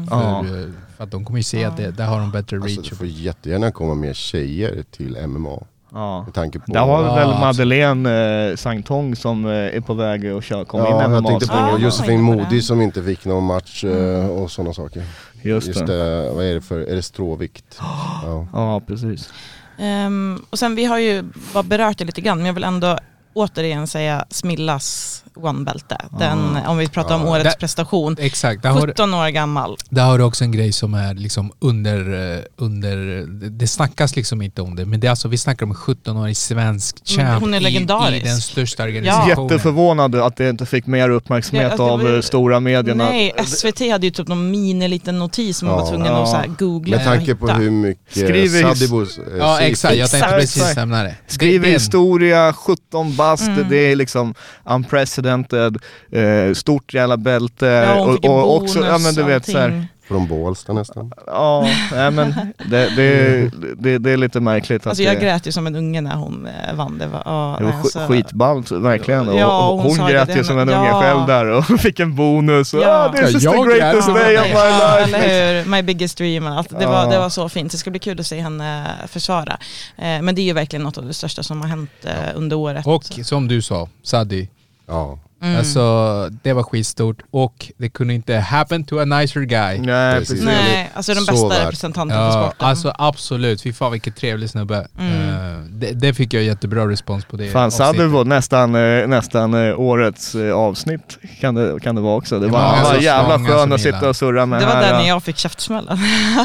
Ja. 0.09 0.45
För, 0.47 0.59
eh, 0.59 0.65
för 0.97 1.03
att 1.03 1.11
de 1.11 1.25
kommer 1.25 1.39
ju 1.39 1.43
se 1.43 1.63
att 1.63 1.77
det, 1.77 1.91
där 1.91 2.05
har 2.05 2.19
de 2.19 2.31
bättre 2.31 2.57
Alltså, 2.57 2.79
reach. 2.81 2.89
det 2.89 2.95
får 2.95 3.07
jättegärna 3.07 3.71
komma 3.71 3.95
mer 3.95 4.13
tjejer 4.13 4.83
till 4.91 5.17
MMA. 5.27 5.63
Ja. 5.93 6.23
Med 6.23 6.33
tanke 6.33 6.59
på... 6.59 6.71
Där 6.71 6.79
har 6.79 7.03
vi 7.03 7.09
Ja, 7.09 7.15
väl 7.15 7.23
absolut. 7.29 7.39
Madeleine 7.39 8.49
eh, 8.49 8.55
Sangtong 8.55 9.15
som 9.15 9.45
eh, 9.45 9.51
är 9.51 9.81
på 9.81 9.93
väg 9.93 10.27
att 10.27 10.43
köra, 10.43 10.65
komma 10.65 10.87
in 10.87 10.95
i 10.95 10.97
Ja, 10.97 11.01
jag 11.01 11.11
MMA. 11.11 11.29
tänkte 11.29 11.47
på 11.47 11.53
Ah, 11.53 11.77
Josefin 11.77 12.21
Modi 12.21 12.61
som 12.61 12.81
inte 12.81 13.03
fick 13.03 13.25
någon 13.25 13.43
match 13.43 13.83
eh, 13.83 14.25
och 14.29 14.51
sådana 14.51 14.73
saker. 14.73 15.03
Just, 15.41 15.67
Just 15.67 15.85
det. 15.85 15.85
det, 15.97 16.31
vad 16.31 16.45
är 16.45 16.53
det 16.53 16.61
för, 16.61 16.79
är 16.79 16.95
det 16.95 17.01
stråvikt? 17.01 17.79
Ja. 18.23 18.47
Ja, 18.53 18.81
precis. 18.87 19.33
Ehm, 19.77 20.41
och 20.49 20.59
sen 20.59 20.75
vi 20.75 20.85
har 20.85 20.97
ju 20.99 21.23
bara 21.53 21.63
berört 21.63 21.97
det 21.97 22.05
lite 22.05 22.21
grann 22.21 22.37
men 22.37 22.45
jag 22.47 22.53
vill 22.53 22.63
ändå 22.63 22.97
återigen 23.33 23.87
säga 23.87 24.25
Smillas 24.29 25.15
one-bälte. 25.35 25.97
Den, 26.19 26.57
om 26.67 26.77
vi 26.77 26.87
pratar 26.87 27.15
om 27.15 27.21
Ja. 27.21 27.29
årets 27.31 27.43
Där- 27.43 27.59
prestation. 27.59 28.15
Exakt, 28.19 28.63
där 28.63 28.69
har, 28.69 28.81
17 28.87 29.13
år 29.13 29.29
gammal. 29.29 29.77
där 29.89 30.03
har 30.03 30.17
du 30.17 30.23
också 30.23 30.43
en 30.43 30.51
grej 30.51 30.71
som 30.71 30.93
är 30.93 31.13
liksom 31.13 31.51
under, 31.59 32.33
eh, 32.37 32.43
under 32.57 33.25
det- 33.49 33.67
snackas 33.67 34.15
liksom 34.15 34.41
inte 34.41 34.61
om 34.61 34.75
det, 34.75 34.85
men 34.85 34.99
det 34.99 35.07
är 35.07 35.09
alltså, 35.09 35.27
vi 35.27 35.37
snackar 35.37 35.65
om 35.65 35.71
en 35.71 35.75
17-årig 35.77 36.37
svensk 36.37 37.07
champ 37.07 37.41
hon 37.41 37.53
är 37.53 37.57
i, 37.57 37.61
i 37.61 37.63
legendarisk. 37.63 38.25
den 38.25 38.37
största 38.41 38.83
organisationen. 38.83 39.43
Jätteförvånad 39.47 40.15
att 40.15 40.35
det 40.37 40.49
inte 40.49 40.65
fick 40.65 40.85
mer 40.85 41.09
uppmärksamhet 41.09 41.63
Ja, 41.65 41.69
alltså, 41.69 41.83
av 41.83 42.01
var 42.03 42.15
eh, 42.15 42.21
stora 42.21 42.59
medierna. 42.59 43.03
Nej, 43.09 43.33
SVT 43.45 43.89
hade 43.91 44.05
ju 44.07 44.11
typ 44.11 44.27
någon 44.27 44.51
mini 44.51 44.87
liten 44.87 45.19
notis 45.19 45.57
som 45.57 45.67
man 45.67 45.77
Ja. 45.77 45.83
var 45.83 45.89
tvungen 45.91 46.07
Ja. 46.07 46.23
att 46.23 46.29
så 46.29 46.35
här 46.35 46.47
googla 46.47 46.97
Med 46.97 47.05
tanke 47.05 47.35
på 47.35 47.47
hur 47.47 47.71
mycket 47.71 48.11
Skriv 48.11 48.55
i- 48.55 48.61
Sadibos... 48.61 49.17
eh, 49.17 49.23
Ja 49.39 49.59
exakt, 49.59 49.95
jag 49.95 50.09
tänkte 50.11 50.27
Exakt. 50.35 50.41
precis 50.59 50.75
nämna 50.75 51.03
det. 51.03 51.15
Skriver 51.27 51.67
historia, 51.69 52.53
17 52.53 53.15
bast, 53.19 53.47
Mm. 53.47 53.69
det 53.69 53.77
är 53.77 53.95
liksom 53.95 54.33
unprecedented, 54.65 55.77
eh, 56.11 56.53
stort 56.53 56.93
jävla 56.93 57.17
bälte 57.17 57.65
Ja, 57.65 57.99
och, 58.01 58.09
och 58.09 58.21
bonus, 58.21 58.61
också, 58.75 58.85
ja 58.85 58.97
men 58.97 59.13
du 59.15 59.23
vet 59.23 59.45
så 59.45 59.57
här, 59.57 59.65
allting. 59.65 59.87
Från 60.09 60.27
Bålsta 60.27 60.73
nästan. 60.73 61.11
ja, 61.27 61.67
nej, 61.91 62.11
men 62.11 62.35
det, 62.69 62.95
det, 62.95 63.51
det, 63.77 63.97
det 63.97 64.11
är 64.11 64.17
lite 64.17 64.39
märkligt 64.39 64.81
att 64.81 64.87
Alltså 64.87 65.03
jag 65.03 65.15
det, 65.15 65.19
grät 65.21 65.47
ju 65.47 65.51
som 65.51 65.67
en 65.67 65.75
unge 65.75 66.01
när 66.01 66.15
hon 66.15 66.47
eh, 66.47 66.75
vann. 66.75 66.97
Det 66.97 67.07
var, 67.07 67.21
ja, 67.25 67.55
det 67.59 67.65
var 67.65 67.71
alltså, 67.71 67.99
sk- 67.99 68.07
skitballt 68.07 68.71
verkligen. 68.71 69.35
Ja, 69.35 69.69
och 69.69 69.81
hon 69.81 69.99
hon, 69.99 70.09
grät 70.09 70.27
det 70.27 70.33
ju 70.33 70.43
som 70.43 70.59
en 70.59 70.69
unge 70.69 70.87
ja. 70.87 71.01
själv 71.01 71.27
där 71.27 71.45
och 71.45 71.65
fick 71.81 71.99
en 71.99 72.15
bonus. 72.15 72.73
Ja. 72.73 73.05
ah, 73.05 73.11
this 73.13 73.35
is 73.35 73.43
Ja, 73.43 73.51
the 73.51 73.57
jag 73.57 73.67
greatest 73.67 74.07
day 74.07 74.37
of 74.37 74.43
my 74.47 74.53
Ja, 74.53 74.97
life. 75.05 75.17
eller 75.17 75.63
hur? 75.63 75.69
My 75.69 75.81
biggest 75.81 76.17
dream. 76.17 76.47
Allt. 76.47 76.79
Det, 76.79 76.85
var, 76.85 77.09
det 77.11 77.19
var 77.19 77.29
så 77.29 77.49
fint. 77.49 77.71
Det 77.71 77.77
ska 77.77 77.89
bli 77.89 77.99
kul 77.99 78.19
att 78.19 78.27
se 78.27 78.39
henne 78.41 78.85
försvara. 79.07 79.57
Eh, 79.97 80.21
men 80.21 80.35
det 80.35 80.41
är 80.41 80.43
ju 80.43 80.53
verkligen 80.53 80.83
något 80.83 80.97
av 80.97 81.05
det 81.05 81.13
största 81.13 81.43
som 81.43 81.61
har 81.61 81.67
hänt 81.67 81.91
eh, 82.03 82.11
under 82.35 82.55
året. 82.57 82.87
Och 82.87 83.03
som 83.03 83.47
du 83.47 83.61
sa, 83.61 83.89
Sadi. 84.03 84.49
Ja. 84.87 85.19
Mm. 85.41 85.57
Alltså 85.57 86.29
det 86.43 86.53
var 86.53 86.63
skitstort 86.63 87.17
och 87.31 87.71
det 87.77 87.89
kunde 87.89 88.13
inte 88.13 88.35
happen 88.35 88.83
to 88.83 88.99
a 88.99 89.05
nicer 89.05 89.41
guy. 89.41 89.79
Nej, 89.79 90.19
Precis. 90.19 90.41
Nej, 90.43 90.91
alltså 90.93 91.13
den 91.13 91.25
bästa 91.25 91.47
värt. 91.49 91.61
representanten 91.65 92.17
för 92.17 92.25
Ja, 92.25 92.31
sporten. 92.31 92.67
alltså 92.67 92.93
absolut. 92.97 93.61
Fy 93.61 93.73
fan 93.73 93.91
vilken 93.91 94.13
trevlig 94.13 94.49
snubbe. 94.49 94.87
Mm. 94.99 95.29
Eh, 95.29 95.59
det, 95.69 95.91
det 95.91 96.13
fick 96.13 96.33
jag 96.33 96.43
jättebra 96.43 96.87
respons 96.87 97.25
på 97.25 97.37
det 97.37 97.47
Fan, 97.49 97.65
avsnittet. 97.65 98.09
var 98.09 98.25
nästan, 98.25 98.75
eh, 98.75 99.07
nästan 99.07 99.53
eh, 99.67 99.79
årets 99.79 100.35
avsnitt. 100.55 101.17
Kan 101.41 101.55
det, 101.55 101.79
kan 101.79 101.95
det 101.95 102.01
vara 102.01 102.15
också. 102.15 102.39
Det 102.39 102.45
Det 102.45 102.51
var, 102.51 102.59
var 102.83 102.83
var 102.93 102.95
jävla 103.01 103.39
skön 103.47 103.73
att 103.73 103.81
sitta 103.81 104.09
och 104.09 104.15
surra 104.15 104.45
med 104.45 104.61
det 104.61 104.65
var 104.65 104.75
där 104.75 104.91
ja. 104.93 104.97
när 104.99 105.07
jag 105.07 105.23
fick 105.23 105.37
käftsmällen. 105.37 105.97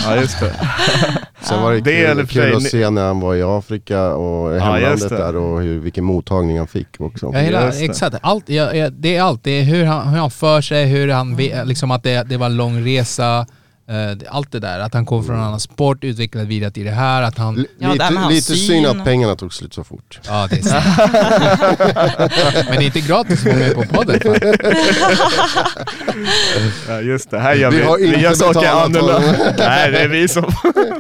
Ja, 0.07 0.17
just 0.17 0.41
det. 0.41 0.53
Sen 1.41 1.63
var 1.63 1.73
det, 1.73 1.81
Det 1.81 2.05
är 2.05 2.15
kul, 2.15 2.27
för 2.27 2.33
kul 2.35 2.57
att 2.57 2.63
se 2.63 2.91
när 2.91 3.07
han 3.07 3.21
var 3.21 3.35
i 3.35 3.43
Afrika 3.43 4.09
och 4.15 4.55
Ja, 4.57 4.59
hemlandet 4.65 5.09
det. 5.09 5.17
där 5.17 5.37
och 5.37 5.61
hur, 5.61 5.79
vilken 5.81 6.05
mottagning 6.05 6.59
han 6.59 6.67
fick 6.67 6.87
också. 6.99 7.31
Ja, 7.33 7.39
hela, 7.39 7.61
det. 7.67 7.85
exakt. 7.85 8.17
Allt, 8.23 8.49
ja, 8.49 8.75
ja, 8.75 8.84
det 8.91 9.17
är 9.17 9.23
allt. 9.23 9.45
Det 9.45 9.51
är 9.51 9.63
hur 9.63 9.85
han, 9.85 10.09
hur 10.09 10.19
han 10.19 10.31
för 10.31 10.61
sig, 10.61 10.87
hur 10.87 11.09
han, 11.09 11.37
ve- 11.37 11.65
liksom 11.65 11.91
att 11.91 12.03
det, 12.03 12.23
det 12.29 12.37
var 12.37 12.47
en 12.47 12.57
lång 12.57 12.87
resa. 12.87 13.47
eh, 13.89 13.95
allt 14.31 14.53
det 14.53 14.59
där. 14.61 14.79
Att 14.79 14.95
han 14.95 15.07
kom 15.07 15.25
från 15.25 15.37
en 15.37 15.43
annan 15.43 15.61
sport, 15.61 16.05
utvecklade 16.05 16.47
vidare 16.47 16.71
till 16.71 16.85
det 16.85 16.91
här. 16.91 17.23
Att 17.23 17.39
han... 17.39 17.67
Ja, 17.79 17.93
lite 17.93 18.11
lite 18.29 18.43
syn. 18.43 18.57
synd 18.57 18.87
att 18.87 19.05
pengarna 19.05 19.37
tog 19.37 19.55
slut 19.55 19.75
så 19.75 19.85
fort. 19.85 20.21
Ja, 20.27 20.47
det 20.51 20.59
är 20.59 20.63
sant. 20.63 20.85
Men 22.69 22.77
det 22.79 22.85
är 22.85 22.87
inte 22.87 23.01
gratis 23.01 23.39
att 23.41 23.47
vara 23.47 23.57
med 23.57 23.75
på 23.75 23.83
podden. 23.83 24.21
Fan. 24.21 24.39
Ja, 26.89 27.01
just 27.01 27.31
det. 27.31 27.39
Här 27.39 27.55
gör 27.55 27.71
Vi 27.71 27.77
vi, 27.77 27.83
har 27.83 27.99
vi, 27.99 28.07
inte 28.07 28.21
gör 28.21 28.35
saker 28.35 28.69
annorlunda. 28.69 29.21
Nej, 29.59 29.91
det 29.91 29.99
är 30.01 30.09
vi 30.09 30.29
som... 30.29 30.45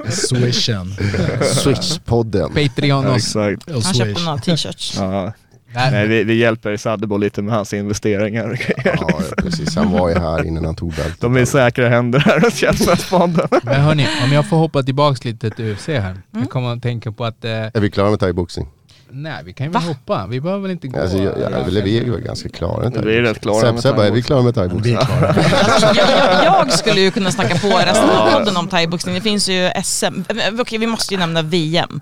Swishen. 0.08 0.94
Switch-podden. 1.40 2.48
Patreon 2.68 3.04
Ja, 3.04 3.10
och... 3.10 3.16
exakt. 3.16 3.70
Och 3.70 3.82
Han 3.82 3.94
köpte 3.94 4.22
några 4.22 4.38
t-shirts. 4.38 4.94
Ja. 4.98 5.32
Nej, 5.74 5.90
Nej, 5.90 6.06
vi, 6.06 6.24
vi 6.24 6.34
hjälper 6.34 6.76
Sadebo 6.76 7.16
lite 7.16 7.42
med 7.42 7.54
hans 7.54 7.74
investeringar. 7.74 8.60
Ja, 8.84 9.20
precis. 9.36 9.76
Han 9.76 9.90
var 9.92 10.08
ju 10.08 10.14
här 10.14 10.46
innan 10.46 10.64
han 10.64 10.74
tog 10.74 10.94
bältet. 10.94 11.20
De 11.20 11.36
är 11.36 11.44
säkra 11.44 11.88
händer 11.88 12.18
här 12.18 12.40
hos 12.40 12.54
Källsmätsfonden. 12.54 13.48
Men 13.62 13.80
hörni, 13.80 14.06
om 14.24 14.32
jag 14.32 14.48
får 14.48 14.56
hoppa 14.56 14.82
tillbaks 14.82 15.24
lite 15.24 15.50
till 15.50 15.72
UFC 15.72 15.86
här. 15.86 16.16
Jag 16.30 16.50
kommer 16.50 16.72
att 16.72 16.82
tänka 16.82 17.12
på 17.12 17.24
att... 17.24 17.44
Eh, 17.44 17.50
Är 17.50 17.80
vi 17.80 17.90
klara 17.90 18.10
med 18.10 18.20
thaiboxning? 18.20 18.68
Nej, 19.14 19.42
vi 19.44 19.52
kan 19.52 19.66
ju 19.66 19.72
väl 19.72 19.82
hoppa. 19.82 20.26
Vi 20.26 20.40
behöver 20.40 20.62
väl 20.62 20.70
inte 20.70 20.88
gå... 20.88 21.00
Alltså, 21.00 21.16
jag, 21.18 21.40
jag, 21.40 21.52
eller 21.68 21.82
vi 21.82 21.98
är 21.98 22.04
ju 22.04 22.20
ganska 22.20 22.48
klara 22.48 22.90
Vi 22.90 23.16
är 23.16 23.22
rätt 23.22 23.40
klara 23.40 23.60
Seb, 23.60 23.74
med 23.74 23.82
Sebbe, 23.82 24.06
är 24.06 24.10
vi 24.10 24.22
klara 24.22 24.42
med 24.42 24.54
Vi 24.54 24.60
thaiboxning? 24.60 24.94
är 24.94 25.04
klara. 25.04 25.28
Alltså, 25.28 25.86
jag, 25.86 26.44
jag, 26.44 26.72
skulle 26.72 27.00
ju 27.00 27.10
kunna 27.10 27.30
snacka 27.30 27.54
på 27.58 27.68
resten 27.68 28.10
av 28.10 28.32
podden 28.32 28.56
om 28.56 28.68
thaiboxning. 28.68 29.14
Det 29.14 29.20
finns 29.20 29.48
ju 29.48 29.70
SM. 29.84 30.04
Eh, 30.28 30.60
Okej, 30.60 30.78
vi 30.78 30.86
måste 30.86 31.14
ju 31.14 31.20
nämna 31.20 31.42
VM. 31.42 32.00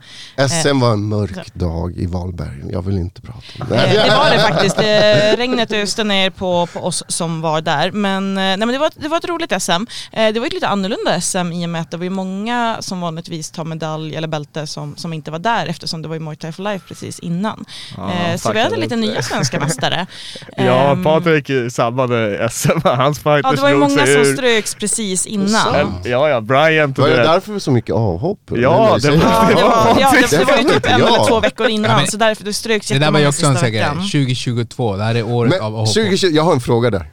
SM 0.48 0.80
var 0.80 0.92
en 0.92 1.08
mörk 1.08 1.54
dag 1.54 1.92
i 1.96 2.06
Valberg. 2.06 2.62
Jag 2.70 2.82
vill 2.82 2.96
inte 2.96 3.20
prata 3.20 3.38
om 3.60 3.66
det. 3.68 3.76
Eh, 3.76 4.04
Det 4.04 4.16
var 4.16 4.30
det 4.30 4.38
faktiskt. 4.38 4.78
Eh, 4.78 5.36
Regnet 5.36 5.72
öste 5.72 6.04
ner 6.04 6.30
på, 6.30 6.66
på 6.72 6.80
oss 6.80 7.04
som 7.08 7.40
var 7.40 7.60
där. 7.60 7.90
Men, 7.90 8.28
eh, 8.28 8.42
nej, 8.42 8.56
men 8.58 8.68
det, 8.68 8.78
var, 8.78 8.90
det 8.96 9.08
var 9.08 9.16
ett 9.16 9.28
roligt 9.28 9.62
SM. 9.62 9.70
Eh, 10.12 10.32
Det 10.32 10.40
var 10.40 10.46
ett 10.46 10.52
lite 10.52 10.68
annorlunda 10.68 11.20
SM 11.20 11.52
i 11.52 11.66
och 11.66 11.70
med 11.70 11.80
att 11.80 11.90
det 11.90 11.96
var 11.96 12.04
ju 12.04 12.10
många 12.10 12.76
som 12.80 13.00
vanligtvis 13.00 13.50
tar 13.50 13.64
medalj 13.64 14.16
eller 14.16 14.28
bälte 14.28 14.66
som, 14.66 14.96
som 14.96 15.12
inte 15.12 15.30
var 15.30 15.38
där 15.38 15.66
eftersom 15.66 16.02
det 16.02 16.08
var 16.08 16.14
ju 16.14 16.20
Muay 16.20 16.36
Thai 16.36 16.52
for 16.52 16.62
Life 16.62 16.84
precis 16.88 17.01
innan. 17.18 17.64
Ja, 17.96 18.12
Eh, 18.12 18.36
Så 18.36 18.52
vi 18.52 18.60
hade 18.60 18.76
lite 18.76 18.96
nya 18.96 19.22
svenska 19.22 19.60
mästare. 19.60 20.06
Ja, 20.56 20.90
Ehm, 20.92 21.04
Patrik 21.04 21.50
sabbade 21.72 22.48
SM. 22.52 22.70
Hans 22.84 23.18
fighters 23.18 23.42
Ja, 23.44 23.52
det 23.52 23.60
var 23.62 23.68
ju 23.68 23.76
många 23.76 24.06
som 24.06 24.24
ströks 24.24 24.74
precis 24.74 25.26
innan. 25.26 25.48
Sant. 25.48 26.06
Ja, 26.06 26.28
ja, 26.28 26.40
Bryant 26.40 26.98
och 26.98 27.02
Var 27.02 27.08
du 27.10 27.16
det 27.16 27.22
vet. 27.22 27.30
därför 27.32 27.58
så 27.58 27.70
mycket 27.70 27.94
avhopp? 27.94 28.38
Ja, 28.50 28.98
det 29.02 29.08
jag? 29.08 29.14
Ja, 29.22 29.48
det 29.48 29.62
var, 29.62 29.96
ja, 30.00 30.12
det, 30.30 30.36
det 30.38 30.44
var 30.44 30.56
ju 30.58 30.64
typ 30.68 30.86
en 30.86 30.92
eller 31.00 31.26
två 31.28 31.40
veckor 31.40 31.68
innan 31.68 31.90
Ja, 31.90 31.96
men- 31.96 32.06
så 32.06 32.16
därför 32.16 32.44
det 32.44 32.52
ströks 32.52 32.88
Det 32.88 32.98
där 32.98 33.10
var 33.10 33.18
ju 33.18 33.24
jättemånga 33.26 33.54
också 33.54 33.66
en 33.66 33.72
veckan. 33.72 33.96
2022, 33.96 34.96
det 34.96 35.04
här 35.04 35.14
är 35.14 35.22
året 35.22 35.52
av 35.52 35.58
Men 35.58 35.66
avhopp. 35.66 35.94
2020, 35.94 36.26
jag 36.32 36.42
har 36.42 36.52
en 36.52 36.60
fråga 36.60 36.90
där. 36.90 37.12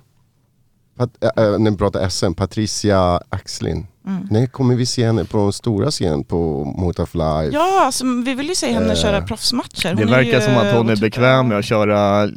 Pat, 0.98 1.10
äh, 1.38 1.44
äh, 1.44 1.60
när 1.60 1.72
vi 1.72 1.78
pratar 1.78 2.10
SM, 2.10 2.34
Patricia 2.34 3.22
Axlin. 3.30 3.88
Mm. 4.08 4.28
När 4.32 4.47
kommer 4.47 4.76
vi 4.76 4.86
se 4.86 5.06
henne 5.06 5.26
på 5.26 5.38
den 5.38 5.54
stora 5.54 5.91
scenen 5.91 6.24
på 6.24 6.64
Mota 6.78 7.06
Fly? 7.06 7.50
Ja, 7.52 7.86
alltså, 7.86 8.06
vi 8.26 8.34
vill 8.34 8.50
ju 8.50 8.56
se 8.56 8.72
henne 8.72 8.89
Eh, 8.89 8.95
köra 8.95 9.22
proffsmatcher. 9.22 9.84
Det 9.84 10.04
Hon 10.04 10.14
är 10.14 10.18
verkar 10.18 10.39
ju 10.39 10.41
som 10.41 10.54
att 10.54 10.60
hon 10.60 10.68
är 10.68 10.80
otroligt 10.80 11.00
bekväm 11.02 11.47
med 11.47 11.58
att 11.58 11.66
köra 11.66 12.24
eh, 12.24 12.30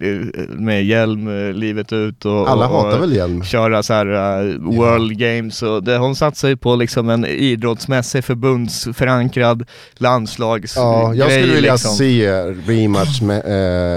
med 0.49 0.85
hjälm 0.85 1.29
eh, 1.49 1.53
livet 1.55 1.93
ut 1.93 2.25
och, 2.25 2.51
Alla 2.51 2.69
och, 2.69 2.75
hatar 2.75 2.97
och 2.97 3.03
väl 3.03 3.17
hjälm? 3.17 3.43
köra 3.43 3.83
så 3.83 3.93
här 3.95 4.07
uh, 4.43 4.77
World 4.77 5.19
Games 5.19 5.63
och 5.63 5.85
det, 5.85 5.97
hon 5.97 6.17
satsar 6.17 6.49
ju 6.49 6.57
på 6.57 6.77
liksom 6.77 7.11
en 7.11 7.25
idrottsmässig 7.27 8.25
förbundsförankrad 8.25 9.65
landslagsgrej. 9.95 10.85
Ja, 10.85 11.15
jag 11.15 11.31
skulle 11.33 11.55
vilja 11.55 11.73
liksom. 11.73 11.91
se 11.91 12.31
rematch 12.67 13.21
med, 13.23 13.39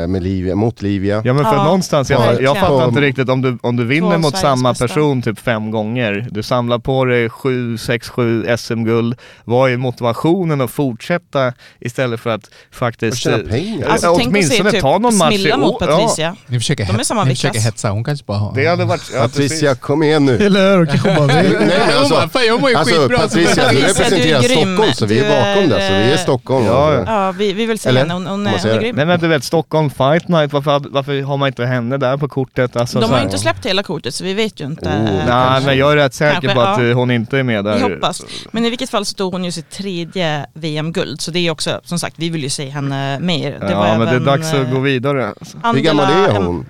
äh, 0.03 0.07
med 0.07 0.24
Livia, 0.24 0.55
mot 0.55 0.82
Livia. 0.82 1.22
Ja 1.26 1.34
men 1.34 1.43
för 1.43 1.55
Ja, 1.55 1.63
någonstans, 1.63 2.09
jag, 2.09 2.41
jag 2.41 2.57
fattar 2.57 2.88
inte 2.88 3.01
riktigt 3.01 3.30
om 3.30 3.41
du, 3.41 3.57
om 3.61 3.76
du 3.76 3.84
vinner 3.86 4.18
mot 4.18 4.32
Sveriges 4.38 4.41
samma 4.41 4.70
bästa. 4.72 4.88
person 4.88 5.22
typ 5.22 5.39
fem 5.39 5.72
gånger, 5.72 6.28
du 6.32 6.43
samlar 6.43 6.80
på 6.80 7.05
dig 7.05 7.30
sju, 7.30 7.55
sex, 7.78 8.10
sju 8.10 8.58
SM-guld, 8.58 9.16
vad 9.43 9.72
är 9.72 9.78
motivationen 9.78 10.62
att 10.62 10.72
fortsätta 10.72 11.53
istället 11.80 12.20
för 12.20 12.30
att 12.30 12.45
Och 12.45 12.76
faktiskt... 12.76 13.18
tjäna 13.18 13.38
eh, 13.38 13.49
pengar. 13.49 13.88
Alltså, 13.88 14.16
se 14.16 14.26
åtminstone 14.26 14.72
typ 14.72 14.82
ta 14.82 14.97
någon 14.97 15.18
match 15.18 15.34
i 15.34 15.38
Smilla 15.38 15.58
mot 15.58 15.82
år. 15.82 15.89
Ja. 15.89 15.97
Patricia. 15.97 16.36
Ni 16.47 16.60
försöker, 16.60 16.86
De 16.86 16.99
är 16.99 17.03
samma 17.03 17.24
ni 17.24 17.36
försöker 17.36 17.60
hetsa, 17.60 17.89
hon 17.89 18.03
kanske 18.03 18.26
bara 18.26 18.38
har... 18.38 18.56
Det 18.56 18.68
hade 18.68 18.86
varit... 18.86 19.12
Ja, 19.14 19.22
Patricia, 19.22 19.76
kom 19.76 20.03
igen 20.03 20.26
nu. 20.26 20.38
Eller 20.38 20.78
hur? 20.78 20.86
Kanske 20.86 21.16
bara 21.16 21.26
Nej, 21.36 21.47
vi. 21.47 21.53
men 21.53 21.70
Hon 21.70 21.97
alltså, 21.97 22.14
bara, 22.16 22.30
fan 22.30 22.45
jag 22.45 22.62
mår 22.62 22.70
ju 22.70 22.76
alltså 22.76 22.95
skitbra. 22.95 23.18
Patricia, 23.18 23.56
du 23.56 23.62
Patricia, 23.62 23.89
representerar 23.89 24.41
du. 24.41 24.47
Stockholm 24.49 24.93
så 24.93 25.06
vi 25.06 25.20
är 25.20 25.56
bakom 25.56 25.70
det. 25.70 25.88
Så 25.88 25.93
vi 25.93 26.12
är 26.12 26.18
Stockholm. 26.18 26.66
Ja, 26.66 26.93
ja. 26.93 27.03
Ja, 27.06 27.32
vi, 27.32 27.53
vi 27.53 27.66
vill 27.66 27.80
se 27.80 27.91
henne. 27.91 28.14
Hon, 28.14 28.28
hon, 28.28 28.45
hon 28.45 28.47
är 28.47 28.80
grym. 28.80 28.95
Nej 28.95 29.06
men 29.06 29.20
du 29.20 29.28
vet 29.28 29.43
Stockholm 29.43 29.89
Fight 29.89 30.28
Night, 30.28 30.53
varför, 30.53 30.82
varför 30.89 31.22
har 31.22 31.38
man 31.38 31.47
inte 31.47 31.66
henne 31.66 31.97
där 31.97 32.18
på 32.18 32.28
kortet? 32.28 32.76
Alltså, 32.76 32.99
De 32.99 33.12
har 33.12 33.18
ju 33.18 33.24
inte 33.24 33.38
släppt 33.38 33.66
hela 33.66 33.84
kortet 33.84 34.16
så 34.16 34.24
vi 34.24 34.34
vet 34.34 34.62
ju 34.62 34.66
inte. 34.66 34.89
Oh. 34.89 35.26
Nej 35.28 35.62
men 35.66 35.78
jag 35.78 35.91
är 35.91 35.95
rätt 35.95 36.14
säker 36.14 36.41
Kanske, 36.41 36.56
på 36.56 36.62
att 36.62 36.84
ja. 36.84 36.93
hon 36.93 37.12
inte 37.12 37.39
är 37.39 37.43
med 37.46 37.66
där. 37.66 37.76
Vi 37.76 37.93
hoppas. 37.93 38.22
Men 38.52 38.66
i 38.66 38.70
vilket 38.70 38.89
fall 38.89 39.06
så 39.06 39.16
tog 39.16 39.34
hon 39.34 39.46
ju 39.46 39.52
sitt 39.52 39.70
tredje 39.70 40.46
VM-guld. 40.54 41.22
Så 41.22 41.32
det 41.32 41.39
är 41.39 41.52
också, 41.52 41.82
som 41.84 42.00
sagt, 42.00 42.16
vi 42.20 42.30
vill 42.30 42.43
ju 42.43 42.50
se 42.50 42.70
henne 42.70 43.20
mer. 43.20 43.60
Det 43.60 43.72
Ja 43.72 43.80
var 43.80 43.98
men 43.98 44.08
det 44.08 44.16
är 44.16 44.20
dags 44.20 44.54
att 44.54 44.68
eh, 44.68 44.74
gå 44.74 44.80
vidare. 44.80 45.28
Alltså. 45.28 45.58
Hur 45.64 45.80
gammal 45.80 46.06
är 46.06 46.32
hon? 46.41 46.70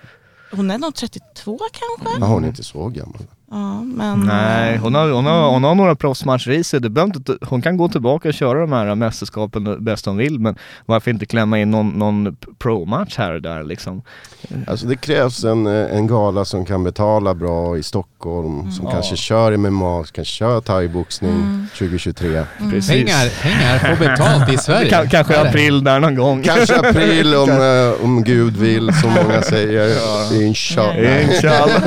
Hon 0.52 0.72
är 0.72 0.78
nog 0.78 0.96
32 0.96 1.60
kanske? 1.72 2.20
Ja, 2.20 2.26
hon 2.26 2.44
är 2.44 2.48
inte 2.48 2.64
så 2.64 2.88
gammal. 2.88 3.22
Ja, 3.56 3.82
men... 3.84 4.20
Nej, 4.20 4.78
hon 4.78 4.96
har, 4.96 5.10
hon 5.10 5.26
har, 5.26 5.50
hon 5.50 5.64
har 5.64 5.76
några 5.76 5.96
proffsmatcher 5.96 6.52
i 6.52 6.64
sig. 6.64 6.82
Det 6.82 7.02
inte, 7.02 7.38
hon 7.42 7.62
kan 7.62 7.78
gå 7.78 7.90
tillbaka 7.90 8.28
och 8.28 8.34
köra 8.34 8.60
de 8.60 8.72
här 8.72 8.96
mästerskapen 8.96 9.84
bäst 9.84 10.06
hon 10.06 10.18
vill, 10.18 10.40
men 10.40 10.56
varför 10.86 11.12
inte 11.12 11.26
klämma 11.26 11.60
in 11.60 11.72
någon, 11.72 11.90
någon 11.90 12.36
pro-match 12.60 13.16
här 13.18 13.32
och 13.34 13.42
där 13.42 13.64
liksom? 13.64 14.02
Alltså 14.68 14.88
det 14.88 14.96
krävs 14.96 15.44
en, 15.44 15.68
eh, 15.68 15.98
en 15.98 16.08
gala 16.08 16.46
som 16.46 16.66
kan 16.66 16.84
betala 16.84 17.34
bra 17.36 17.78
i 17.78 17.84
Stockholm, 17.84 18.72
som 18.72 18.86
Ja. 18.86 18.92
kanske 18.92 19.16
kör 19.16 19.58
MMA, 19.58 20.04
som 20.04 20.14
kan 20.14 20.26
köra 20.26 20.62
thaiboxning 20.62 21.68
2023. 21.78 22.44
Precis. 22.72 22.92
Pengar, 22.92 23.42
pengar 23.42 23.80
får 23.96 24.06
betalt 24.06 24.54
i 24.54 24.58
Sverige. 24.58 24.92
Ka- 24.92 25.10
kanske 25.10 25.42
april 25.42 25.84
där 25.84 26.00
någon 26.00 26.16
gång. 26.16 26.44
Kanske 26.44 26.76
april 26.90 27.36
om, 27.36 27.50
eh, 28.00 28.06
om 28.06 28.24
Gud 28.24 28.58
vill, 28.58 28.94
som 29.02 29.10
många 29.14 29.42
säger. 29.42 29.90
Inshallah. 30.42 31.24
Inshallah. 31.24 31.82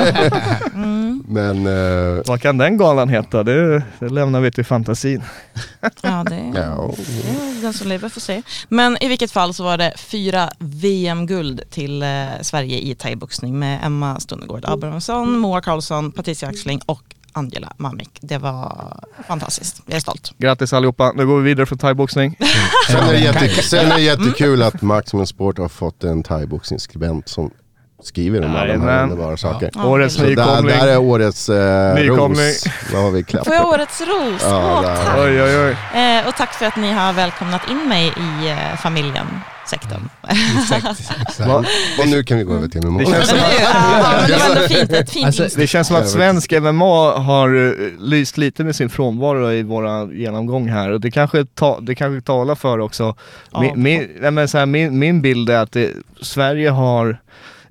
Men 1.27 1.67
eh, 1.67 2.23
Vad 2.25 2.41
kan 2.41 2.57
den 2.57 2.77
galan 2.77 3.09
heta? 3.09 3.43
Det, 3.43 3.83
det 3.99 4.09
lämnar 4.09 4.41
vi 4.41 4.51
till 4.51 4.65
fantasin. 4.65 5.23
Ja, 6.01 6.23
det, 6.29 6.51
ja, 6.55 6.93
det 6.97 7.29
är 7.29 7.61
den 7.61 7.73
som 7.73 7.87
lever 7.87 8.09
får 8.09 8.21
se. 8.21 8.41
Men 8.69 8.97
i 9.03 9.07
vilket 9.07 9.31
fall 9.31 9.53
så 9.53 9.63
var 9.63 9.77
det 9.77 9.93
fyra 9.97 10.49
VM-guld 10.59 11.61
till 11.69 12.01
eh, 12.03 12.07
Sverige 12.41 12.79
i 12.79 12.95
thaiboxning 12.95 13.59
med 13.59 13.85
Emma 13.85 14.19
Stunegård 14.19 14.65
Abrahamsson, 14.65 15.37
Moa 15.39 15.61
Karlsson, 15.61 16.11
Patricia 16.11 16.49
Axling 16.49 16.81
och 16.85 17.03
Angela 17.33 17.73
Mamik. 17.77 18.17
Det 18.21 18.37
var 18.37 18.99
fantastiskt. 19.27 19.81
Jag 19.85 19.95
är 19.95 19.99
stolt. 19.99 20.33
Grattis 20.37 20.73
allihopa, 20.73 21.11
nu 21.15 21.27
går 21.27 21.37
vi 21.37 21.43
vidare 21.43 21.65
från 21.65 21.77
thaiboxning. 21.77 22.37
Sen 22.87 23.03
är, 23.03 23.13
det 23.13 23.19
jätte, 23.19 23.49
sen 23.63 23.91
är 23.91 23.95
det 23.95 24.01
jättekul 24.01 24.63
att 24.63 24.81
Maximum 24.81 25.25
Sport 25.25 25.57
har 25.57 25.69
fått 25.69 26.03
en 26.03 26.23
thaiboxningsskribent 26.23 27.29
som 27.29 27.51
skriver 28.03 28.45
om 28.45 28.55
alla 28.55 28.73
de 28.73 28.81
här 28.81 29.03
underbara 29.03 29.37
saker. 29.37 29.69
Ja, 29.75 29.85
Årets 29.85 30.15
Så 30.15 30.21
där, 30.21 30.29
nykomling. 30.29 30.77
där 30.79 30.87
är 30.87 30.97
årets 30.97 31.49
eh, 31.49 31.95
Nykomling. 31.95 32.39
ros. 32.45 32.65
Har 32.93 33.11
vi 33.11 33.23
Får 33.45 33.53
jag 33.53 33.67
årets 33.67 34.01
ros? 34.01 34.41
Ja, 34.43 34.75
Åh, 34.77 34.81
där. 34.81 34.95
tack. 35.05 35.17
Oj 35.17 35.43
oj 35.43 35.57
oj. 35.93 35.99
Eh, 36.01 36.27
och 36.27 36.35
tack 36.35 36.53
för 36.53 36.65
att 36.65 36.75
ni 36.75 36.91
har 36.91 37.13
välkomnat 37.13 37.61
in 37.71 37.89
mig 37.89 38.07
i 38.07 38.49
eh, 38.49 38.77
familjen, 38.77 39.25
sekten. 39.69 40.09
Och 41.99 42.07
nu 42.07 42.23
kan 42.23 42.37
vi 42.37 42.43
gå 42.43 42.53
över 42.53 42.67
till 42.67 42.81
MMA. 42.85 42.99
Det 42.99 43.05
känns 43.05 43.29
som 43.29 43.37
det 44.27 45.25
Alltså, 45.25 45.43
instick. 45.43 45.55
Det 45.57 45.67
känns 45.67 45.87
som 45.87 45.95
att 45.97 46.09
svensk 46.09 46.51
MMA 46.61 47.11
har 47.17 47.67
eh, 47.67 47.71
lyst 47.99 48.37
lite 48.37 48.63
med 48.63 48.75
sin 48.75 48.89
frånvaro 48.89 49.51
i 49.51 49.63
våra 49.63 50.05
genomgång 50.13 50.69
här 50.69 50.91
och 50.91 51.01
det 51.01 51.11
kanske, 51.11 51.45
ta, 51.45 51.79
det 51.79 51.95
kanske 51.95 52.25
talar 52.25 52.55
för 52.55 52.79
också. 52.79 53.15
Min, 53.61 53.83
min, 53.83 54.09
nej 54.21 54.31
men 54.31 54.47
så 54.47 54.57
här, 54.57 54.65
min, 54.65 54.99
min 54.99 55.21
bild 55.21 55.49
är 55.49 55.57
att 55.59 55.71
det, 55.71 55.91
Sverige 56.21 56.69
har 56.69 57.17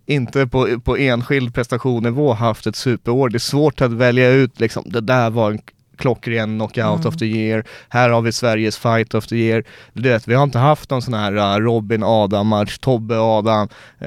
inte 0.09 0.47
på, 0.47 0.81
på 0.85 0.97
enskild 0.97 1.55
prestationsnivå 1.55 2.33
haft 2.33 2.67
ett 2.67 2.77
superår. 2.77 3.29
Det 3.29 3.37
är 3.37 3.39
svårt 3.39 3.81
att 3.81 3.93
välja 3.93 4.29
ut 4.31 4.61
liksom, 4.61 4.83
det 4.87 5.01
där 5.01 5.31
var 5.31 5.51
en 5.51 5.59
klockren 5.99 6.59
knockout 6.59 7.05
of 7.07 7.17
the 7.17 7.25
year, 7.27 7.65
här 7.89 8.11
har 8.11 8.21
vi 8.21 8.33
Sveriges 8.33 8.79
fight 8.79 9.15
of 9.15 9.27
the 9.27 9.37
year. 9.37 9.65
Du 9.93 10.09
vet, 10.09 10.29
vi 10.29 10.35
har 10.35 10.43
inte 10.45 10.59
haft 10.59 10.91
någon 10.91 11.03
sån 11.03 11.15
här 11.15 11.37
uh, 11.37 11.65
Robin 11.65 12.03
Adam-match, 12.03 12.79
Tobbe 12.79 13.19
Adam, 13.21 13.69
eh, 14.01 14.07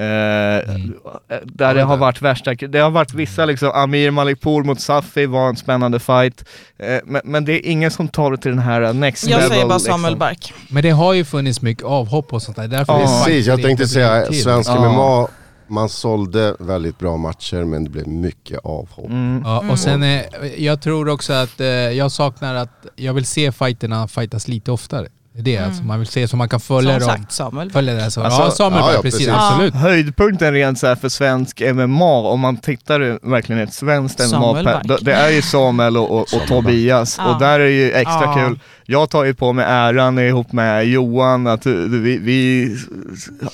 där 1.44 1.74
det 1.74 1.82
har 1.82 1.96
varit 1.96 2.22
värsta, 2.22 2.54
det 2.54 2.78
har 2.78 2.90
varit 2.90 3.14
vissa 3.14 3.44
liksom, 3.44 3.70
Amir 3.74 4.10
Malikpour 4.10 4.64
mot 4.64 4.80
Safi 4.80 5.26
var 5.26 5.48
en 5.48 5.56
spännande 5.56 6.00
fight, 6.00 6.44
eh, 6.78 6.98
men, 7.04 7.20
men 7.24 7.44
det 7.44 7.52
är 7.52 7.70
ingen 7.70 7.90
som 7.90 8.08
tar 8.08 8.30
det 8.30 8.36
till 8.36 8.50
den 8.50 8.60
här 8.60 8.82
uh, 8.82 8.94
next 8.94 9.28
Jag 9.28 9.36
level. 9.36 9.50
säger 9.50 9.66
bara 9.66 9.78
Samuel 9.78 10.12
liksom. 10.12 10.18
Bark. 10.18 10.52
Men 10.68 10.82
det 10.82 10.90
har 10.90 11.12
ju 11.12 11.24
funnits 11.24 11.62
mycket 11.62 11.84
avhopp 11.84 12.32
och 12.32 12.42
sånt 12.42 12.56
där. 12.56 12.68
Därför 12.68 12.92
Ja. 12.92 12.98
är 12.98 13.02
det 13.02 13.24
Precis, 13.24 13.46
jag 13.46 13.62
tänkte 13.62 13.88
säga 13.88 14.32
svensk 14.32 14.70
Ja. 14.70 14.92
MMA, 14.92 15.28
man 15.72 15.88
sålde 15.88 16.56
väldigt 16.58 16.98
bra 16.98 17.16
matcher 17.16 17.64
men 17.64 17.84
det 17.84 17.90
blev 17.90 18.08
mycket 18.08 18.58
avhopp. 18.64 19.06
Mm. 19.10 19.42
Ja, 19.44 19.64
och 19.70 19.78
sen 19.78 20.02
eh, 20.02 20.22
jag 20.56 20.82
tror 20.82 21.08
också 21.08 21.32
att 21.32 21.60
eh, 21.60 21.66
jag 21.66 22.12
saknar 22.12 22.54
att 22.54 22.86
jag 22.96 23.14
vill 23.14 23.26
se 23.26 23.52
fighterna 23.52 24.08
fightas 24.08 24.48
lite 24.48 24.70
oftare. 24.72 25.08
Det 25.34 25.56
är 25.56 25.60
det 25.60 25.66
alltså, 25.66 25.82
man 25.82 25.98
vill 25.98 26.08
se 26.08 26.28
så 26.28 26.36
man 26.36 26.48
kan 26.48 26.60
följa 26.60 27.00
Som 27.00 27.08
dem. 27.08 27.18
sagt 27.18 27.32
Samuel. 27.32 27.70
Följa 27.72 27.94
det 27.94 28.10
så. 28.10 28.22
Alltså, 28.22 28.42
ja, 28.42 28.50
Samuel 28.50 28.82
ja, 28.86 28.92
ja, 28.92 29.02
precis, 29.02 29.18
precis. 29.20 29.34
absolut. 29.34 29.74
Höjdpunkten 29.74 30.52
rent 30.52 30.78
så 30.78 30.86
här 30.86 30.94
för 30.94 31.08
svensk 31.08 31.62
MMA, 31.74 32.04
om 32.20 32.40
man 32.40 32.56
tittar 32.56 33.30
verkligen 33.30 33.62
ett 33.62 33.74
svenskt 33.74 34.20
MMA, 34.32 34.62
det 35.00 35.12
är 35.12 35.30
ju 35.30 35.42
Samuel 35.42 35.96
och, 35.96 36.10
och, 36.10 36.20
och 36.20 36.28
Samuel 36.28 36.48
Tobias 36.48 37.16
Ja. 37.18 37.34
och 37.34 37.40
där 37.40 37.60
är 37.60 37.66
ju 37.66 37.92
extra 37.92 38.22
Ja. 38.24 38.34
kul. 38.34 38.58
Jag 38.86 39.10
tar 39.10 39.24
ju 39.24 39.34
på 39.34 39.52
mig 39.52 39.64
äran 39.68 40.18
ihop 40.18 40.52
med 40.52 40.86
Johan 40.86 41.46
att 41.46 41.66
eh, 41.66 41.72
vi, 41.72 42.18
vi 42.18 42.70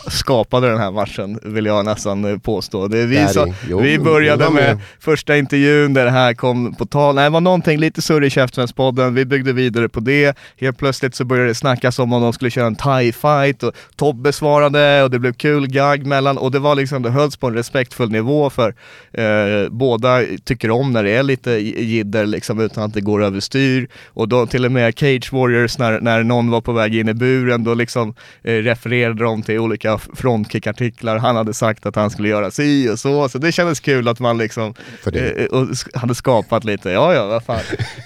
skapade 0.09 0.69
den 0.69 0.79
här 0.79 0.91
matchen, 0.91 1.41
vill 1.43 1.67
jag 1.67 1.85
nästan 1.85 2.25
eh, 2.25 2.39
påstå. 2.39 2.89
Det 2.89 2.99
är 2.99 3.07
vi, 3.07 3.17
Daddy. 3.17 3.33
som, 3.33 3.55
Jo, 3.69 3.81
vi 3.81 3.99
började 3.99 4.51
med 4.51 4.79
första 5.01 5.37
intervjun 5.37 5.95
där 5.95 6.05
det 6.05 6.11
här 6.11 6.35
kom 6.35 6.75
på 6.75 6.87
tal. 6.87 7.15
Nej, 7.15 7.25
det 7.25 7.31
var 7.31 7.41
någonting 7.41 7.79
lite 7.79 8.03
surr 8.03 8.25
i 8.25 8.31
Käftsmällspodden, 8.31 9.15
vi 9.15 9.25
byggde 9.25 9.53
vidare 9.53 9.89
på 9.89 10.01
det. 10.01 10.37
Helt 10.57 10.79
plötsligt 10.79 11.15
så 11.15 11.25
började 11.25 11.49
det 11.49 11.55
snackas 11.55 11.99
om 11.99 12.13
om 12.13 12.23
de 12.23 12.33
skulle 12.33 12.51
köra 12.51 12.67
en 12.67 12.77
thai-fight 12.77 13.65
och 13.65 13.73
Tobbe 13.97 14.33
svarade 14.33 15.03
och 15.03 15.11
det 15.11 15.19
blev 15.19 15.33
kul 15.33 15.67
gag 15.67 16.07
mellan 16.07 16.39
och 16.39 16.51
det 16.51 16.59
var 16.59 16.75
liksom, 16.75 17.03
det 17.03 17.11
hölls 17.11 17.37
på 17.37 17.47
en 17.47 17.55
respektfull 17.55 18.11
nivå 18.11 18.51
för 18.51 18.75
eh, 19.13 19.69
båda 19.71 20.23
tycker 20.45 20.71
om 20.71 20.93
när 20.93 21.05
det 21.05 21.11
är 21.11 21.23
lite 21.23 21.51
jidder 21.51 22.27
liksom 22.27 22.61
utan 22.61 22.85
att 22.85 22.95
det 22.95 23.01
går 23.01 23.25
överstyr. 23.25 23.89
Och 24.07 24.29
då 24.29 24.47
till 24.47 24.65
och 24.65 24.73
med 24.73 24.97
Cage 25.19 25.33
Warriors 25.33 25.79
när, 25.79 26.01
när 26.01 26.23
någon 26.23 26.51
var 26.51 26.61
på 26.61 26.73
väg 26.73 26.97
in 26.97 27.09
i 27.09 27.15
buren 27.15 27.65
då 27.65 27.75
liksom 27.75 28.15
eh, 28.43 28.53
refererade 28.55 29.25
de 29.25 29.43
till 29.43 29.59
olika 29.59 29.99
frontkick-artiklar. 29.99 31.19
Han 31.19 31.37
hade 31.37 31.55
sagt 31.55 31.87
att 31.87 31.97
han 31.97 32.11
skulle 32.11 32.29
göra 32.29 32.51
si 32.51 32.89
och 32.93 32.99
så, 32.99 33.29
så 33.29 33.39
det 33.39 33.53
kändes 33.53 33.81
kul 33.81 34.09
att 34.09 34.21
man 34.21 34.39
liksom 34.39 34.75
För 35.03 35.11
det. 35.11 35.31
eh, 35.31 35.47
och 35.47 35.67
hade 35.95 36.15
skapat 36.15 36.65
lite, 36.65 36.91
ja 36.91 37.15
ja 37.15 37.27
vad 37.27 37.45
fan. 37.45 37.61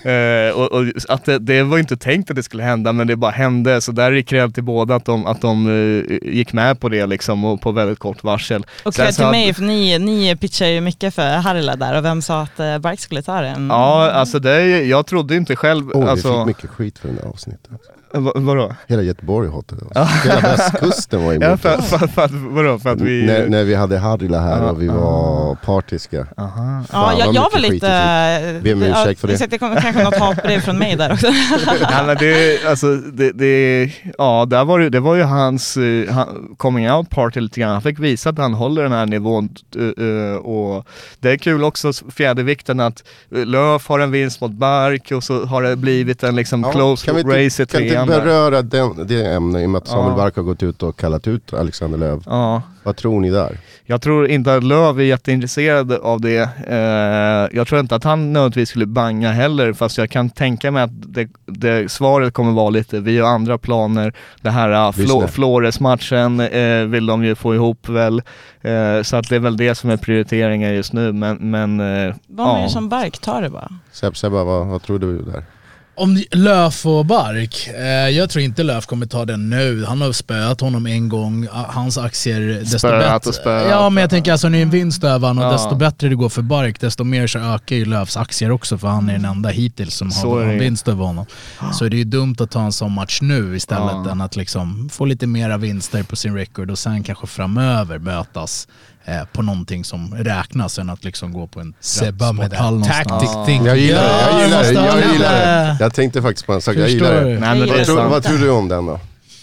eh, 0.12 0.58
och, 0.58 0.72
och 0.72 0.84
att 1.08 1.24
det, 1.24 1.38
det 1.38 1.62
var 1.62 1.78
inte 1.78 1.96
tänkt 1.96 2.30
att 2.30 2.36
det 2.36 2.42
skulle 2.42 2.62
hända 2.62 2.92
men 2.92 3.06
det 3.06 3.16
bara 3.16 3.30
hände, 3.30 3.80
så 3.80 3.92
där 3.92 4.06
är 4.06 4.10
det 4.14 4.22
cred 4.22 4.54
till 4.54 4.64
båda 4.64 4.94
att 4.94 5.04
de, 5.04 5.26
att 5.26 5.40
de 5.40 5.66
eh, 5.68 6.28
gick 6.34 6.52
med 6.52 6.80
på 6.80 6.88
det 6.88 7.06
liksom 7.06 7.44
och 7.44 7.60
på 7.60 7.72
väldigt 7.72 7.98
kort 7.98 8.22
varsel. 8.24 8.66
Och 8.84 8.94
så 8.94 9.06
till 9.12 9.26
mig, 9.26 9.54
för 9.54 9.62
ni, 9.62 9.98
ni 9.98 10.36
pitchar 10.36 10.66
ju 10.66 10.80
mycket 10.80 11.14
för 11.14 11.36
Harila 11.36 11.76
där 11.76 11.98
och 11.98 12.04
vem 12.04 12.22
sa 12.22 12.40
att 12.42 12.60
eh, 12.60 12.78
Bark 12.78 13.00
skulle 13.00 13.22
ta 13.22 13.40
den? 13.40 13.68
Ja, 13.68 14.10
alltså 14.10 14.38
det, 14.38 14.50
är- 14.52 14.84
jag 14.84 15.06
trodde 15.06 15.36
inte 15.36 15.56
själv, 15.56 15.90
Oh, 15.90 16.04
vi 16.04 16.10
alltså, 16.10 16.38
fick 16.38 16.46
mycket 16.46 16.70
skit 16.70 16.98
för 17.02 17.08
den 17.08 17.16
där 17.16 17.26
avsnittet. 17.26 17.70
Va- 18.12 18.32
vadå? 18.34 18.72
Hela 18.86 19.02
Göteborg 19.02 19.50
hatade 19.50 19.82
oss. 19.84 20.24
Hela 20.24 20.40
västkusten 20.40 21.24
var 21.24 21.32
Ja, 21.32 21.46
emot 21.46 21.60
för, 21.60 21.78
oss. 21.78 21.88
för, 21.88 21.98
för, 22.06 22.22
att, 22.22 22.30
vadå, 22.32 22.78
för 22.78 22.90
att 22.90 23.00
vi... 23.00 23.26
När, 23.26 23.46
när 23.46 23.64
vi 23.64 23.74
hade 23.74 23.98
Harila 23.98 24.40
här 24.40 24.62
Ja, 24.62 24.70
och 24.70 24.82
vi 24.82 24.88
var 24.88 25.54
partiska. 25.54 26.26
Aha. 26.36 26.78
Ja, 26.78 26.84
Fan, 26.90 27.18
jag, 27.18 27.26
vad 27.26 27.34
jag 27.34 27.50
var 27.52 27.58
lite... 27.58 28.60
Be 28.62 28.72
om 28.72 28.82
ursäkt 28.82 29.20
för 29.20 29.26
det. 29.28 29.32
Exakt, 29.32 29.50
det 29.50 29.58
kom 29.58 29.76
kanske 29.76 30.04
något 30.04 30.16
hatbrev 30.16 30.60
från 30.60 30.78
mig 30.78 30.96
där 30.96 31.12
också. 31.12 31.26
Ja, 31.80 32.02
men 32.06 32.16
det, 32.16 32.64
alltså, 32.66 32.96
det, 32.96 33.32
det, 33.32 33.90
ja, 34.18 34.46
där 34.48 34.64
var 34.64 34.78
det, 34.78 34.88
det 34.90 35.00
var 35.00 35.14
ju 35.14 35.22
hans 35.22 35.76
uh, 35.76 36.10
han, 36.10 36.54
coming 36.56 36.90
out 36.90 37.10
party 37.10 37.40
lite 37.40 37.60
grann. 37.60 37.72
Han 37.72 37.82
fick 37.82 37.98
visa 37.98 38.30
att 38.30 38.38
han 38.38 38.54
håller 38.54 38.82
den 38.82 38.92
här 38.92 39.06
nivån 39.06 39.48
eh, 39.76 40.06
eh, 40.06 40.36
och 40.36 40.86
det 41.20 41.30
är 41.30 41.36
kul 41.36 41.64
också 41.64 41.92
fjädervikten 41.92 42.80
att 42.80 43.04
Löf 43.30 43.88
har 43.88 43.98
en 43.98 44.10
vinst 44.10 44.40
mot 44.40 44.52
Bark 44.52 45.12
och 45.12 45.24
så 45.24 45.44
har 45.44 45.62
det 45.62 45.76
blivit 45.76 46.22
en 46.22 46.36
liksom 46.36 46.62
Ja, 46.62 46.72
close 46.72 47.12
race 47.12 47.62
i 47.62 47.66
trean 47.66 48.01
där. 48.08 48.20
beröra 48.20 48.62
den, 48.62 49.06
det 49.06 49.26
ämnet 49.26 49.62
i 49.62 49.66
och 49.66 49.70
med 49.70 49.78
att 49.78 49.88
Samuel. 49.88 50.16
Bark 50.16 50.36
har 50.36 50.42
gått 50.42 50.62
ut 50.62 50.82
och 50.82 50.96
kallat 50.96 51.28
ut 51.28 51.54
Alexander 51.54 51.98
Löv. 51.98 52.22
Ja. 52.26 52.62
Vad 52.82 52.96
tror 52.96 53.20
ni 53.20 53.30
där? 53.30 53.58
Jag 53.84 54.02
tror 54.02 54.28
inte 54.28 54.54
att 54.54 54.64
Löv 54.64 55.00
är 55.00 55.04
jätteintresserad 55.04 55.92
av 55.92 56.20
det. 56.20 56.48
Eh, 56.68 57.56
jag 57.56 57.66
tror 57.66 57.80
inte 57.80 57.94
att 57.94 58.04
han 58.04 58.32
nödvändigtvis 58.32 58.68
skulle 58.68 58.86
banga 58.86 59.32
heller, 59.32 59.72
fast 59.72 59.98
jag 59.98 60.10
kan 60.10 60.30
tänka 60.30 60.70
mig 60.70 60.82
att 60.82 60.90
det, 60.92 61.28
det, 61.46 61.92
svaret 61.92 62.34
kommer 62.34 62.52
vara 62.52 62.70
lite, 62.70 63.00
vi 63.00 63.18
har 63.18 63.28
andra 63.28 63.58
planer. 63.58 64.12
Det 64.40 64.50
här. 64.50 64.92
Flo, 64.92 65.26
Flores-matchen 65.26 66.40
eh, 66.40 66.84
vill 66.84 67.06
de 67.06 67.24
ju 67.24 67.34
få 67.34 67.54
ihop 67.54 67.88
väl. 67.88 68.22
Eh, 68.60 69.02
så 69.02 69.16
att 69.16 69.28
det 69.28 69.36
är 69.36 69.40
väl 69.40 69.56
det 69.56 69.74
som 69.74 69.90
är 69.90 69.96
prioriteringen 69.96 70.74
just 70.74 70.92
nu, 70.92 71.12
men, 71.12 71.36
men 71.36 71.80
eh, 71.80 72.14
Vad 72.26 72.62
ja. 72.62 72.68
som 72.68 72.88
Bark, 72.88 73.18
ta 73.18 73.40
det 73.40 73.50
bara. 73.50 73.68
Seb, 73.92 74.16
Sebba, 74.16 74.44
vad, 74.44 74.66
vad 74.66 74.82
tror 74.82 74.98
du 74.98 75.22
där? 75.22 75.44
Om 75.94 76.22
Löf 76.30 76.86
och 76.86 77.06
Bark, 77.06 77.68
eh, 77.68 77.84
jag 78.08 78.30
tror 78.30 78.44
inte 78.44 78.62
Löf 78.62 78.86
kommer 78.86 79.06
ta 79.06 79.24
den 79.24 79.50
nu. 79.50 79.84
Han 79.84 80.00
har 80.00 80.12
spöat 80.12 80.60
honom 80.60 80.86
en 80.86 81.08
gång, 81.08 81.48
hans 81.52 81.98
aktier 81.98 82.40
desto 82.60 82.78
Spöat 82.78 83.22
bättre. 83.22 83.32
spöat. 83.32 83.66
Ja 83.70 83.90
men 83.90 84.00
jag 84.00 84.10
tänker 84.10 84.32
alltså 84.32 84.48
nu 84.48 84.58
är 84.58 84.62
en 84.62 84.70
vinst 84.70 85.04
över 85.04 85.28
honom 85.28 85.44
och 85.44 85.48
Ja. 85.50 85.52
desto 85.52 85.74
bättre 85.74 86.08
det 86.08 86.14
går 86.14 86.28
för 86.28 86.42
Bark 86.42 86.80
desto 86.80 87.04
mer 87.04 87.26
så 87.26 87.38
ökar 87.38 87.76
ju 87.76 87.84
Löfs 87.84 88.16
aktier 88.16 88.50
också 88.50 88.78
för 88.78 88.88
han 88.88 89.08
är 89.08 89.12
den 89.12 89.24
enda 89.24 89.48
hittills 89.48 89.94
som 89.94 90.10
Så 90.10 90.30
har 90.34 90.42
en 90.42 90.48
det. 90.48 90.54
vinst 90.58 90.88
över 90.88 91.04
honom. 91.04 91.26
Så 91.72 91.84
det 91.88 91.96
är 91.96 91.98
ju 91.98 92.04
dumt 92.04 92.36
att 92.38 92.50
ta 92.50 92.60
en 92.62 92.72
sån 92.72 92.92
match 92.92 93.18
nu 93.22 93.56
istället 93.56 93.92
Ja. 94.04 94.10
än 94.10 94.20
att 94.20 94.36
liksom 94.36 94.88
få 94.92 95.04
lite 95.04 95.26
mera 95.26 95.56
vinster 95.56 96.02
på 96.02 96.16
sin 96.16 96.34
record 96.34 96.70
och 96.70 96.78
sen 96.78 97.02
kanske 97.02 97.26
framöver 97.26 97.98
mötas 97.98 98.68
eh, 99.04 99.24
på 99.32 99.42
någonting 99.42 99.84
som 99.84 100.14
räknas 100.14 100.78
än 100.78 100.90
att 100.90 101.04
liksom 101.04 101.32
gå 101.32 101.46
på 101.46 101.60
en 101.60 101.74
Sebba 101.80 102.32
med 102.32 102.50
det. 102.50 102.62
någonstans. 102.62 103.08
Tactic 103.08 103.30
thinking. 103.46 103.66
Jag 103.66 103.78
gillar 103.78 104.02
det, 104.02 104.08
jag 104.08 104.32
Ja, 104.32 104.44
gillar 104.44 104.62
det, 104.62 104.72
jag 105.02 105.12
gillar 105.12 105.32
det. 105.32 105.76
Jag 105.80 105.94
tänkte 105.94 106.22
faktiskt 106.22 106.46
på 106.46 106.52
en 106.52 106.62
sak, 106.62 106.76
jag 106.76 106.88
gillar 106.88 107.14
det. 107.14 107.24
Nej, 107.24 107.40
men 107.40 107.58
det 107.60 107.66
Vad 107.76 107.84
tror, 107.86 108.02
vad 108.08 108.22
tror 108.22 108.38
du 108.38 108.50
om 108.50 108.68
den 108.68 108.86
då? 108.86 109.00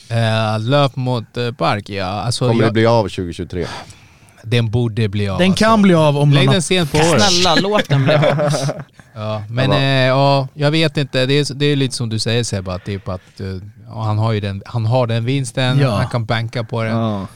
Eh, 0.10 0.60
löp 0.60 0.96
mot 0.96 1.38
eh, 1.38 1.52
Bark, 1.52 1.90
ja. 1.90 2.06
Alltså, 2.06 2.48
Kommer 2.48 2.60
det 2.62 2.66
jag, 2.68 2.74
bli 2.74 2.86
av 2.86 3.04
2023? 3.04 3.66
Den 4.44 4.70
borde 4.72 5.10
bli 5.10 5.30
av. 5.30 5.40
Den 5.40 5.54
kan 5.54 5.72
alltså. 5.72 5.82
bli 5.84 5.94
av 5.94 6.18
om 6.18 6.32
Lägg 6.34 6.46
man 6.46 6.54
den 6.54 6.62
sent 6.62 6.92
på 6.92 6.98
året. 6.98 7.22
Snälla, 7.22 7.56
låt 7.56 7.90
den 7.90 8.04
bli 8.04 8.14
av. 8.14 8.24
Ja, 9.16 9.44
men 9.50 9.72
Ja, 9.72 9.78
eh, 9.78 10.08
ja, 10.08 10.48
jag 10.54 10.72
vet 10.72 10.98
inte. 10.98 11.26
Det 11.26 11.34
är, 11.34 11.54
det 11.54 11.66
är 11.66 11.76
lite 11.76 11.96
som 11.96 12.10
du 12.10 12.20
säger 12.20 12.44
Sebbe, 12.44 12.80
typ 12.80 13.10
att 13.10 13.22
ja, 13.88 14.04
han, 14.04 14.18
har 14.18 14.32
ju 14.32 14.40
den, 14.40 14.62
han 14.66 14.86
har 14.86 15.08
den 15.08 15.26
vinsten, 15.26 15.80
Ja. 15.80 15.96
han 15.96 16.08
kan 16.08 16.26
banka 16.26 16.64
på 16.64 16.84
den. 16.84 16.96
Ja, 16.98 17.28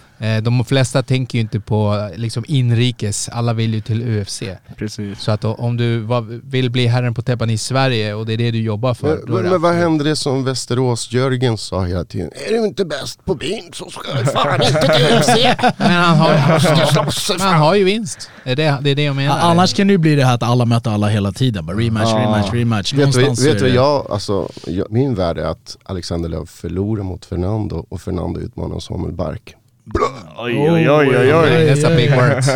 de 0.44 0.66
flesta 0.66 1.04
tänker 1.04 1.38
ju 1.38 1.41
inte 1.41 1.60
på 1.60 2.10
eh, 2.14 2.18
liksom 2.20 2.44
inrikes, 2.48 3.30
alla 3.30 3.54
vill 3.54 3.74
ju 3.74 3.82
till 3.82 4.20
UFC. 4.20 4.44
precis. 4.78 5.20
Så 5.20 5.32
att 5.32 5.45
om 5.45 5.78
du 5.78 6.08
vill 6.44 6.70
bli 6.70 6.88
herren 6.88 7.14
på 7.14 7.22
täppan 7.22 7.50
i 7.50 7.58
Sverige 7.58 8.14
och 8.14 8.26
det 8.26 8.34
är 8.34 8.38
det 8.38 8.52
du 8.52 8.62
jobbar 8.62 8.94
för. 8.94 9.18
Men, 9.26 9.36
men, 9.36 9.50
men 9.52 9.62
vad 9.62 9.74
händer 9.76 10.06
det 10.06 10.16
som 10.16 10.44
Västerås-Jörgen 10.44 11.58
sa 11.58 11.84
hela 11.86 12.06
tiden? 12.06 12.30
Är 12.48 12.52
du 12.52 12.66
inte 12.66 12.86
bäst 12.86 13.26
på 13.26 13.36
bin 13.36 13.70
så 13.74 13.90
ska 13.90 14.14
du 14.14 14.26
fan 14.26 14.62
inte 14.62 14.82
till 14.82 15.18
UFC. 15.18 15.58
Men 15.78 15.91
han 15.91 16.18
har, 16.18 17.40
han 17.40 17.60
har 17.62 17.76
ju 17.76 17.84
vinst. 17.84 18.30
Det 18.44 18.52
är 18.52 18.56
det, 18.56 18.78
det, 18.82 18.90
är 18.90 18.95
det 18.95 19.04
jag 19.04 19.16
menar. 19.16 19.40
Annars 19.40 19.74
kan 19.74 19.88
det 19.88 19.91
ju 19.91 19.98
bli 19.98 20.16
det 20.16 20.26
här 20.26 20.36
att 20.36 20.44
alla 20.44 20.66
möter 20.66 20.91
alla 20.91 21.08
hela 21.08 21.32
tiden. 21.32 21.66
Bara 21.66 21.78
rematch, 21.78 22.10
Ja. 22.12 22.18
rematch, 22.18 22.54
rematch. 22.54 22.94
Vet 22.94 22.98
du 23.14 23.20
Någonstans 23.22 23.48
vet 23.48 23.60
du 23.60 23.64
vad 23.64 23.76
jag, 23.76 24.12
alltså, 24.12 24.50
jag, 24.68 24.91
min 24.91 25.16
värld 25.16 25.38
är 25.38 25.45
att 25.45 25.78
Alexander 25.84 26.30
Löv 26.30 26.45
förlorar 26.45 27.04
mot 27.04 27.26
Fernando 27.26 27.86
och 27.90 28.02
Fernando 28.02 28.40
utmanar 28.40 28.80
Samuel 28.80 29.14
Bark. 29.14 29.56
Oj, 30.38 30.55
oj, 30.69 30.89
oj, 30.89 31.18
oj, 31.18 31.34
oj. 31.35 31.49
That's 31.49 31.85
a 31.85 31.95
big 31.95 32.11
words. 32.15 32.47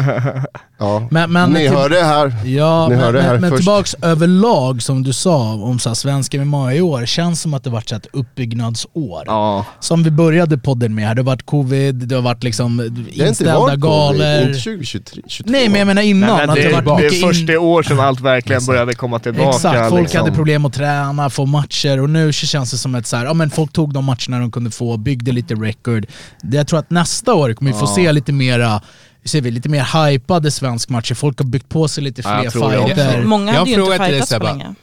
Ja. 0.79 1.07
Men, 1.11 1.31
men 1.31 1.49
Ni 1.51 1.67
hörde 1.67 1.95
det 1.95 2.03
här. 2.03 2.33
Ja, 2.45 2.87
Ni 2.89 2.95
men, 2.95 3.03
hörde 3.03 3.17
det 3.17 3.23
här 3.23 3.31
men, 3.31 3.41
men 3.41 3.49
först. 3.49 3.59
tillbaks 3.59 3.95
överlag 4.01 4.81
som 4.81 5.03
du 5.03 5.13
sa 5.13 5.53
om 5.53 5.79
så 5.79 5.89
här, 5.89 5.93
svenska 5.93 6.45
MMA 6.45 6.73
i 6.73 6.81
år, 6.81 7.05
känns 7.05 7.41
som 7.41 7.53
att 7.53 7.63
det 7.63 7.69
varit 7.69 7.89
så 7.89 7.95
här 7.95 7.99
ett 7.99 8.07
uppbyggnadsår. 8.13 9.23
Ja, 9.25 9.65
Som 9.79 10.03
vi 10.03 10.11
började 10.11 10.57
podden 10.57 10.95
med 10.95 11.07
här, 11.07 11.15
det 11.15 11.21
har 11.21 11.25
varit 11.25 11.45
covid, 11.45 11.95
det 11.95 12.15
har 12.15 12.21
varit 12.21 12.43
liksom 12.43 12.77
Det 12.77 12.83
har 12.83 12.89
inte 12.89 13.25
inställda 13.27 13.75
galor. 13.75 14.41
inte 14.47 14.59
2023. 14.59 15.21
22. 15.27 15.51
Nej 15.51 15.69
men 15.69 15.79
jag 15.79 15.87
menar 15.87 16.01
innan, 16.01 16.29
Nej, 16.29 16.37
men 16.39 16.49
att 16.49 16.55
det, 16.55 16.61
det, 16.69 16.75
har 16.75 16.81
det, 16.81 16.89
varit 16.89 17.03
är 17.05 17.09
mycket 17.09 17.27
först 17.27 17.41
in... 17.41 17.49
i 17.49 17.57
år 17.57 17.83
som 17.83 17.99
allt 17.99 18.19
verkligen 18.21 18.65
började 18.65 18.93
komma 18.95 19.19
tillbaka. 19.19 19.49
Exakt, 19.49 19.89
folk 19.89 20.01
liksom. 20.01 20.19
hade 20.21 20.31
problem 20.35 20.65
att 20.65 20.73
träna, 20.73 21.29
få 21.29 21.45
matcher 21.45 22.01
och 22.01 22.09
nu 22.09 22.33
känns 22.33 22.71
det 22.71 22.77
som 22.77 22.95
att 22.95 23.07
så 23.07 23.17
här, 23.17 23.25
ja, 23.25 23.33
men 23.33 23.49
folk 23.49 23.73
tog 23.73 23.93
de 23.93 24.05
matcherna 24.05 24.39
de 24.39 24.51
kunde 24.51 24.71
få, 24.71 24.97
byggde 24.97 25.31
lite 25.31 25.53
record. 25.53 26.05
Det, 26.41 26.57
jag 26.57 26.67
tror 26.67 26.79
att 26.79 26.89
nästa 26.89 27.16
år 27.27 27.53
kommer 27.53 27.71
vi 27.71 27.77
få 27.79 27.85
Ja. 27.85 27.95
se 27.95 28.11
lite 28.11 28.31
mera 28.31 28.81
ser 29.25 29.41
vi 29.41 29.51
lite 29.51 29.69
mer 29.69 30.07
hypade 30.09 30.51
svensk 30.51 30.89
matcher. 30.89 31.13
Folk 31.15 31.39
har 31.39 31.45
byggt 31.45 31.69
på 31.69 31.87
sig 31.87 32.03
lite 32.03 32.21
fler 32.21 32.49
fighter. 32.49 33.23
Många 33.23 33.51
Jag 33.53 33.59
hade 33.59 33.71
ju 33.71 33.83
inte 33.83 34.05
fightats 34.05 34.33
på 34.33 34.43
länge. 34.43 34.75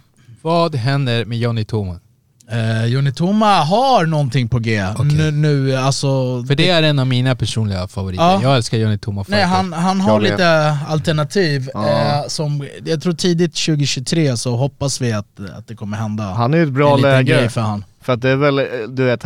Vad 0.42 0.74
händer 0.74 1.24
med 1.24 1.38
Johnny 1.38 1.64
Toman? 1.64 2.00
Eh, 2.50 2.86
Johnny 2.86 3.12
Toma 3.12 3.54
har 3.62 4.06
någonting 4.06 4.48
på 4.48 4.58
G 4.58 4.84
nu, 5.02 5.30
nu 5.30 5.76
alltså... 5.76 6.08
För 6.48 6.54
det 6.54 6.70
är 6.70 6.82
en 6.82 6.98
av 6.98 7.06
mina 7.06 7.36
personliga 7.36 7.88
favoriter. 7.88 8.24
Ja. 8.24 8.42
Jag 8.42 8.56
älskar 8.56 8.78
Johnny 8.78 8.98
Toma 8.98 9.24
Nej, 9.28 9.42
han, 9.42 9.72
han 9.72 10.00
har 10.00 10.20
lite 10.20 10.78
alternativ. 10.88 11.70
Ja. 11.74 11.88
Eh, 11.88 12.28
som, 12.28 12.68
jag 12.84 13.02
tror 13.02 13.12
tidigt 13.12 13.54
2023 13.66 14.36
så 14.36 14.56
hoppas 14.56 15.00
vi 15.00 15.12
att, 15.12 15.26
att 15.56 15.68
det 15.68 15.74
kommer 15.74 15.96
hända. 15.96 16.24
Han 16.24 16.54
är 16.54 16.58
i 16.58 16.62
ett 16.62 16.68
bra 16.68 16.90
en 16.90 16.96
liten 16.96 17.10
läge. 17.10 17.32
grej 17.32 17.48
för 17.48 17.60
han. 17.60 17.84
För 18.00 18.12
att 18.12 18.22
det 18.22 18.30
är 18.30 18.36
väl, 18.36 18.58
eh, 18.58 18.64
du 18.88 19.04
vet, 19.04 19.24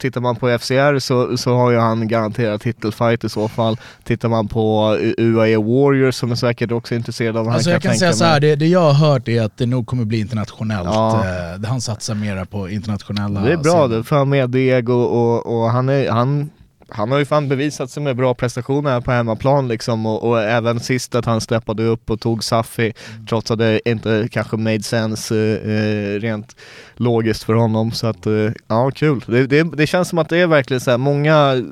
tittar 0.00 0.20
man 0.20 0.36
på 0.36 0.58
FCR 0.58 0.98
så, 0.98 1.36
så 1.36 1.56
har 1.56 1.70
ju 1.70 1.78
han 1.78 2.08
garanterat 2.08 2.62
titelfight 2.62 3.24
i 3.24 3.28
så 3.28 3.48
fall. 3.48 3.76
Tittar 4.04 4.28
man 4.28 4.48
på 4.48 4.96
UAE 5.18 5.56
Warriors 5.56 6.14
som 6.14 6.30
är 6.32 6.34
säkert 6.34 6.72
också 6.72 6.94
intresserad 6.94 7.36
av 7.36 7.48
Alltså 7.48 7.70
han 7.70 7.72
jag 7.72 7.82
kan 7.82 7.90
tänka 7.90 7.98
säga 7.98 8.12
så 8.12 8.24
här, 8.24 8.40
det, 8.40 8.56
det 8.56 8.66
jag 8.66 8.92
har 8.92 9.08
hört 9.08 9.28
är 9.28 9.42
att 9.42 9.56
det 9.56 9.66
nog 9.66 9.86
kommer 9.86 10.04
bli 10.04 10.20
internationellt. 10.20 10.88
Ja. 10.92 11.24
Eh, 11.54 11.68
han 11.68 11.80
satsar 11.80 12.14
mera 12.14 12.44
på 12.44 12.68
internationella 12.68 13.40
Det 13.40 13.52
är 13.52 13.56
bra 13.56 14.02
för 14.02 14.16
han 14.16 14.28
med 14.28 14.50
deg 14.50 14.88
och, 14.88 15.36
och, 15.36 15.62
och 15.62 15.70
han, 15.70 15.88
är, 15.88 16.10
han, 16.10 16.50
han 16.92 17.10
har 17.10 17.18
ju 17.18 17.24
fan 17.24 17.48
bevisat 17.48 17.90
sig 17.90 18.02
med 18.02 18.16
bra 18.16 18.34
prestationer 18.34 18.90
här 18.90 19.00
på 19.00 19.10
hemmaplan 19.10 19.68
liksom 19.68 20.06
och, 20.06 20.22
och 20.22 20.42
även 20.42 20.80
sist 20.80 21.14
att 21.14 21.24
han 21.24 21.40
steppade 21.40 21.84
upp 21.84 22.10
och 22.10 22.20
tog 22.20 22.44
Safi 22.44 22.92
trots 23.28 23.50
att 23.50 23.58
det 23.58 23.88
inte 23.88 24.28
kanske 24.32 24.56
made 24.56 24.82
sense 24.82 25.36
eh, 25.36 25.70
eh, 25.70 26.20
rent 26.20 26.56
logiskt 26.94 27.42
för 27.42 27.54
honom 27.54 27.92
så 27.92 28.06
att 28.06 28.26
eh, 28.26 28.32
ja 28.68 28.90
kul. 28.90 29.24
Det, 29.26 29.46
det, 29.46 29.62
det 29.62 29.86
känns 29.86 30.08
som 30.08 30.18
att 30.18 30.28
det 30.28 30.38
är 30.38 30.46
verkligen 30.46 30.80
så 30.80 30.90
här 30.90 30.98
många 30.98 31.64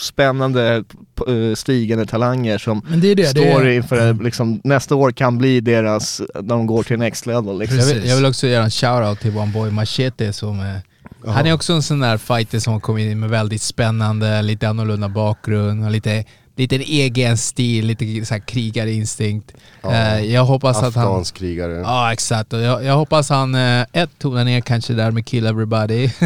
spännande 0.00 0.84
eh, 1.28 1.54
stigande 1.54 2.06
talanger 2.06 2.58
som 2.58 2.82
det 2.88 2.96
det. 2.96 3.14
det 3.14 3.26
står 3.26 3.66
är, 3.66 3.70
inför 3.70 4.24
liksom, 4.24 4.60
nästa 4.64 4.94
år 4.94 5.12
kan 5.12 5.38
bli 5.38 5.60
deras, 5.60 6.22
när 6.34 6.42
de 6.42 6.66
går 6.66 6.82
till 6.82 6.98
next 6.98 7.26
level 7.26 7.58
liksom. 7.58 7.78
Jag 7.78 7.86
vill, 7.86 8.08
jag 8.08 8.16
vill 8.16 8.26
också 8.26 8.46
göra 8.46 8.64
en 8.64 8.70
shoutout 8.70 9.20
till 9.20 9.36
one 9.36 9.52
boy 9.52 9.70
Machete 9.70 10.32
som 10.32 10.80
eh, 11.26 11.32
Han 11.32 11.46
är 11.46 11.52
också 11.52 11.72
en 11.72 11.82
sån 11.82 12.00
där 12.00 12.18
fighter 12.18 12.58
som 12.58 12.72
har 12.72 12.80
kommit 12.80 13.10
in 13.10 13.20
med 13.20 13.30
väldigt 13.30 13.62
spännande, 13.62 14.42
lite 14.42 14.68
annorlunda 14.68 15.08
bakgrund 15.08 15.84
och 15.84 15.90
lite, 15.90 16.24
lite 16.58 16.76
en 16.76 16.82
egen 16.82 17.36
stil, 17.38 17.86
lite 17.86 18.26
så 18.26 18.34
här 18.34 18.40
krigarinstinkt. 18.40 19.52
Ja. 19.82 19.92
Eh, 19.92 20.24
jag 20.24 20.44
hoppas 20.44 20.82
att 20.82 20.94
han... 20.94 21.24
Krigare. 21.24 21.72
Ja 21.72 22.12
exakt, 22.12 22.52
och 22.52 22.60
jag, 22.60 22.84
jag 22.84 22.96
hoppas 22.96 23.28
han, 23.30 23.54
eh, 23.54 23.86
ett, 23.92 24.10
tonar 24.18 24.44
ner 24.44 24.60
kanske 24.60 24.92
där 24.92 25.10
med 25.10 25.26
kill 25.26 25.46
everybody. 25.46 26.10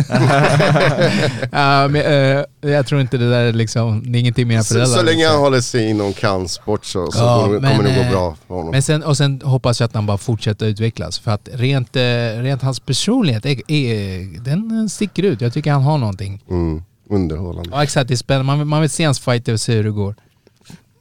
Ja, 1.53 1.89
men, 1.89 1.97
eh, 1.97 2.45
jag 2.71 2.87
tror 2.87 3.01
inte 3.01 3.17
det 3.17 3.31
där 3.31 3.41
är 3.41 3.53
liksom, 3.53 4.13
det 4.13 4.19
är 4.19 4.21
ingenting 4.21 4.49
mina 4.49 4.63
Så, 4.63 4.75
föräldrar. 4.75 4.97
så 4.97 5.03
länge 5.03 5.17
liksom. 5.17 5.33
han 5.35 5.43
håller 5.43 5.61
sig 5.61 5.91
inom 5.91 6.13
kampsport 6.13 6.85
så, 6.85 7.13
så 7.13 7.19
Ja, 7.19 7.43
kommer, 7.43 7.61
men, 7.61 7.77
kommer 7.77 7.91
det 7.91 8.05
gå 8.05 8.11
bra 8.11 8.37
för 8.47 8.55
honom. 8.55 8.71
Men 8.71 8.83
sen, 8.83 9.03
och 9.03 9.17
sen 9.17 9.41
hoppas 9.45 9.81
jag 9.81 9.87
att 9.87 9.95
han 9.95 10.07
bara 10.07 10.19
fortsätter 10.19 10.67
utvecklas. 10.67 11.19
För 11.19 11.31
att 11.31 11.49
rent, 11.53 11.97
rent 12.37 12.63
hans 12.63 12.81
personlighet, 12.81 13.47
är, 13.47 13.71
är, 13.71 14.41
den 14.45 14.89
sticker 14.89 15.23
ut. 15.23 15.41
Jag 15.41 15.53
tycker 15.53 15.73
han 15.73 15.83
har 15.83 15.99
någonting. 15.99 16.43
Mm, 16.51 16.83
underhållande. 17.13 17.71
Ja 17.73 17.83
exakt, 17.83 18.09
det 18.09 18.15
är 18.15 18.17
spännande. 18.17 18.47
Man, 18.47 18.59
vill- 18.59 18.67
man 18.69 18.81
vill 18.81 18.91
se 18.91 19.05
hans 19.05 19.21
fighter 19.21 19.53
och 19.53 19.61
se 19.61 19.73
hur 19.75 19.85
det 19.85 19.91
går. 19.91 20.15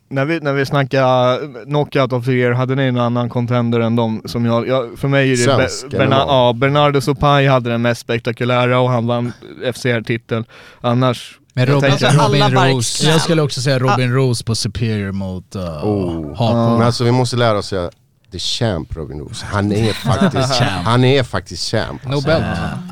När 0.10 0.26
vi, 0.26 0.40
när 0.40 0.54
vi 0.54 0.66
snackar 0.66 1.64
knockout 1.66 2.14
of 2.14 2.26
the 2.26 2.32
year, 2.32 2.52
hade 2.52 2.76
ni 2.76 2.92
någon 2.92 3.04
annan 3.04 3.30
contender 3.30 3.80
än 3.80 3.96
de 3.96 4.22
som 4.26 4.46
jag... 4.46 4.68
jag 4.68 5.00
för 5.00 5.08
mig 5.08 5.28
är 5.28 5.32
det 5.32 5.38
Svensk, 5.38 5.90
Be, 5.92 5.98
Berna, 5.98 6.16
ja, 6.16 6.54
Bernardo 6.54 7.02
Sopai 7.02 7.48
hade 7.48 7.70
den 7.70 7.82
mest 7.82 8.02
spektakulära 8.02 8.80
och 8.80 8.90
han 8.90 9.08
vann 9.08 9.34
FCR-titeln. 9.74 10.46
Annars... 10.82 11.38
Men 11.54 11.66
Robin, 11.66 11.92
Alltså, 11.92 12.08
Robin 12.08 12.52
Rose. 12.52 13.08
jag 13.10 13.22
skulle 13.22 13.42
också 13.42 13.62
säga 13.62 13.80
Robin 13.80 14.14
Rose 14.14 14.44
på 14.44 14.56
Superior 14.56 15.12
mot 15.12 15.56
uh, 15.56 15.62
Oh. 15.62 16.28
Hardcore. 16.38 16.78
Men 16.78 16.82
alltså 16.82 17.04
vi 17.04 17.12
måste 17.12 17.36
lära 17.38 17.58
oss 17.58 17.68
säga 17.68 17.90
The 18.32 18.40
Champ 18.40 18.96
Robin 18.96 19.20
Roos. 19.20 19.42
Han 19.44 19.72
är 19.72 19.94
faktiskt 19.94 20.54
Champ. 20.60 20.86
Han 20.86 21.04
är 21.04 21.24
faktiskt 21.24 21.72
champ. 21.72 22.06
No 22.06 22.22
belt. 22.22 22.46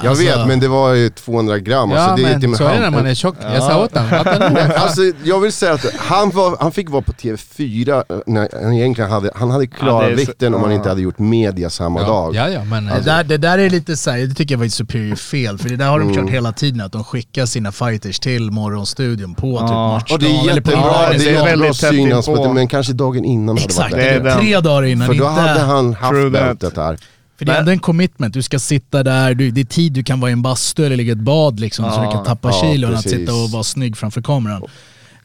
Jag 0.03 0.09
Alltså- 0.09 0.23
vet 0.25 0.47
men 0.47 0.59
det 0.59 0.67
var 0.67 0.93
ju 0.93 1.09
200 1.09 1.59
gram. 1.59 1.91
Ja 1.91 1.97
alltså, 1.99 2.25
det 2.25 2.29
är 2.31 2.35
inte 2.35 2.39
men 2.47 2.49
med 2.49 2.57
så 2.57 2.63
är 2.65 2.73
det 2.73 2.79
när 2.81 2.89
man 2.89 3.07
är 3.07 3.13
tjock. 3.15 3.35
Jag 3.53 3.63
sa 3.63 3.83
åt 3.83 3.97
honom. 3.97 4.57
är- 4.57 4.73
Alltså 4.73 5.01
jag 5.23 5.39
vill 5.39 5.51
säga 5.53 5.73
att 5.73 5.85
han, 5.99 6.29
var, 6.29 6.57
han 6.59 6.71
fick 6.71 6.89
vara 6.89 7.01
på 7.01 7.11
TV4 7.11 8.03
när 8.27 8.49
han 8.63 8.73
egentligen 8.73 9.11
hade, 9.11 9.31
han 9.35 9.51
hade 9.51 9.67
klarat 9.67 10.03
Ja, 10.03 10.07
det 10.07 10.13
är 10.21 10.25
så- 10.25 10.31
vikten 10.31 10.53
om 10.53 10.61
han 10.61 10.71
ja. 10.71 10.77
inte 10.77 10.89
hade 10.89 11.01
gjort 11.01 11.19
media 11.19 11.69
samma 11.69 12.03
dag. 12.03 12.35
Ja, 12.35 12.49
ja 12.49 12.63
men... 12.63 12.85
Det 12.85 13.01
där, 13.05 13.23
det 13.23 13.37
där 13.37 13.57
är 13.57 13.69
lite 13.69 13.97
såhär, 13.97 14.17
det 14.19 14.33
tycker 14.35 14.53
jag 14.53 14.59
var 14.59 14.65
ett 14.65 14.73
superior 14.73 15.15
fel, 15.15 15.57
för 15.57 15.69
det 15.69 15.75
där 15.75 15.85
har 15.89 15.99
de 15.99 16.09
Mm. 16.09 16.21
kört 16.25 16.33
hela 16.33 16.51
tiden, 16.51 16.81
att 16.81 16.91
de 16.91 17.03
skickar 17.03 17.45
sina 17.45 17.71
fighters 17.71 18.19
till 18.19 18.51
morgonstudion 18.51 19.35
på 19.35 19.47
Ja. 19.61 19.67
typ 19.67 19.69
matchdag. 20.09 20.13
Och 20.15 20.19
det 20.19 20.25
är 20.25 20.51
eller 20.51 20.61
på 20.61 20.71
jättebra, 20.71 20.91
Ja, 21.03 21.09
det 21.11 21.17
det 21.17 21.23
är 21.23 21.27
är 21.27 21.31
jättebra 21.31 21.45
väldigt 21.45 21.79
tätt 21.81 21.89
synas 21.89 22.25
på 22.25 22.31
inpå. 22.31 22.47
det, 22.47 22.53
men 22.53 22.67
kanske 22.67 22.93
dagen 22.93 23.25
innan 23.25 23.57
hade 23.57 23.65
Exakt, 23.65 23.91
varit 23.91 24.03
Det 24.23 24.29
är 24.31 24.39
tre 24.39 24.59
dagar 24.59 24.83
innan. 24.87 25.07
För 25.07 25.13
då 25.13 25.23
inte, 25.23 25.28
hade 25.31 25.59
han 25.59 25.93
haft 25.93 26.31
bältet 26.31 26.77
här. 26.77 26.97
För 27.37 27.45
det 27.45 27.51
är 27.51 27.59
ändå 27.59 27.71
en 27.71 27.79
commitment, 27.79 28.33
du 28.33 28.41
ska 28.41 28.59
sitta 28.59 29.03
där, 29.03 29.33
du, 29.33 29.51
det 29.51 29.61
är 29.61 29.65
tid 29.65 29.91
du 29.91 30.03
kan 30.03 30.19
vara 30.19 30.29
i 30.29 30.33
en 30.33 30.41
bastu 30.41 30.85
eller 30.85 30.95
ligga 30.95 31.09
i 31.09 31.15
ett 31.15 31.17
bad 31.17 31.59
liksom, 31.59 31.85
så 31.85 31.91
Ja, 31.91 32.05
du 32.05 32.11
kan 32.11 32.25
tappa 32.25 32.49
ja, 32.49 32.61
kilon, 32.61 32.95
att 32.95 33.09
sitta 33.09 33.33
och 33.33 33.51
vara 33.51 33.63
snygg 33.63 33.97
framför 33.97 34.21
kameran. 34.21 34.63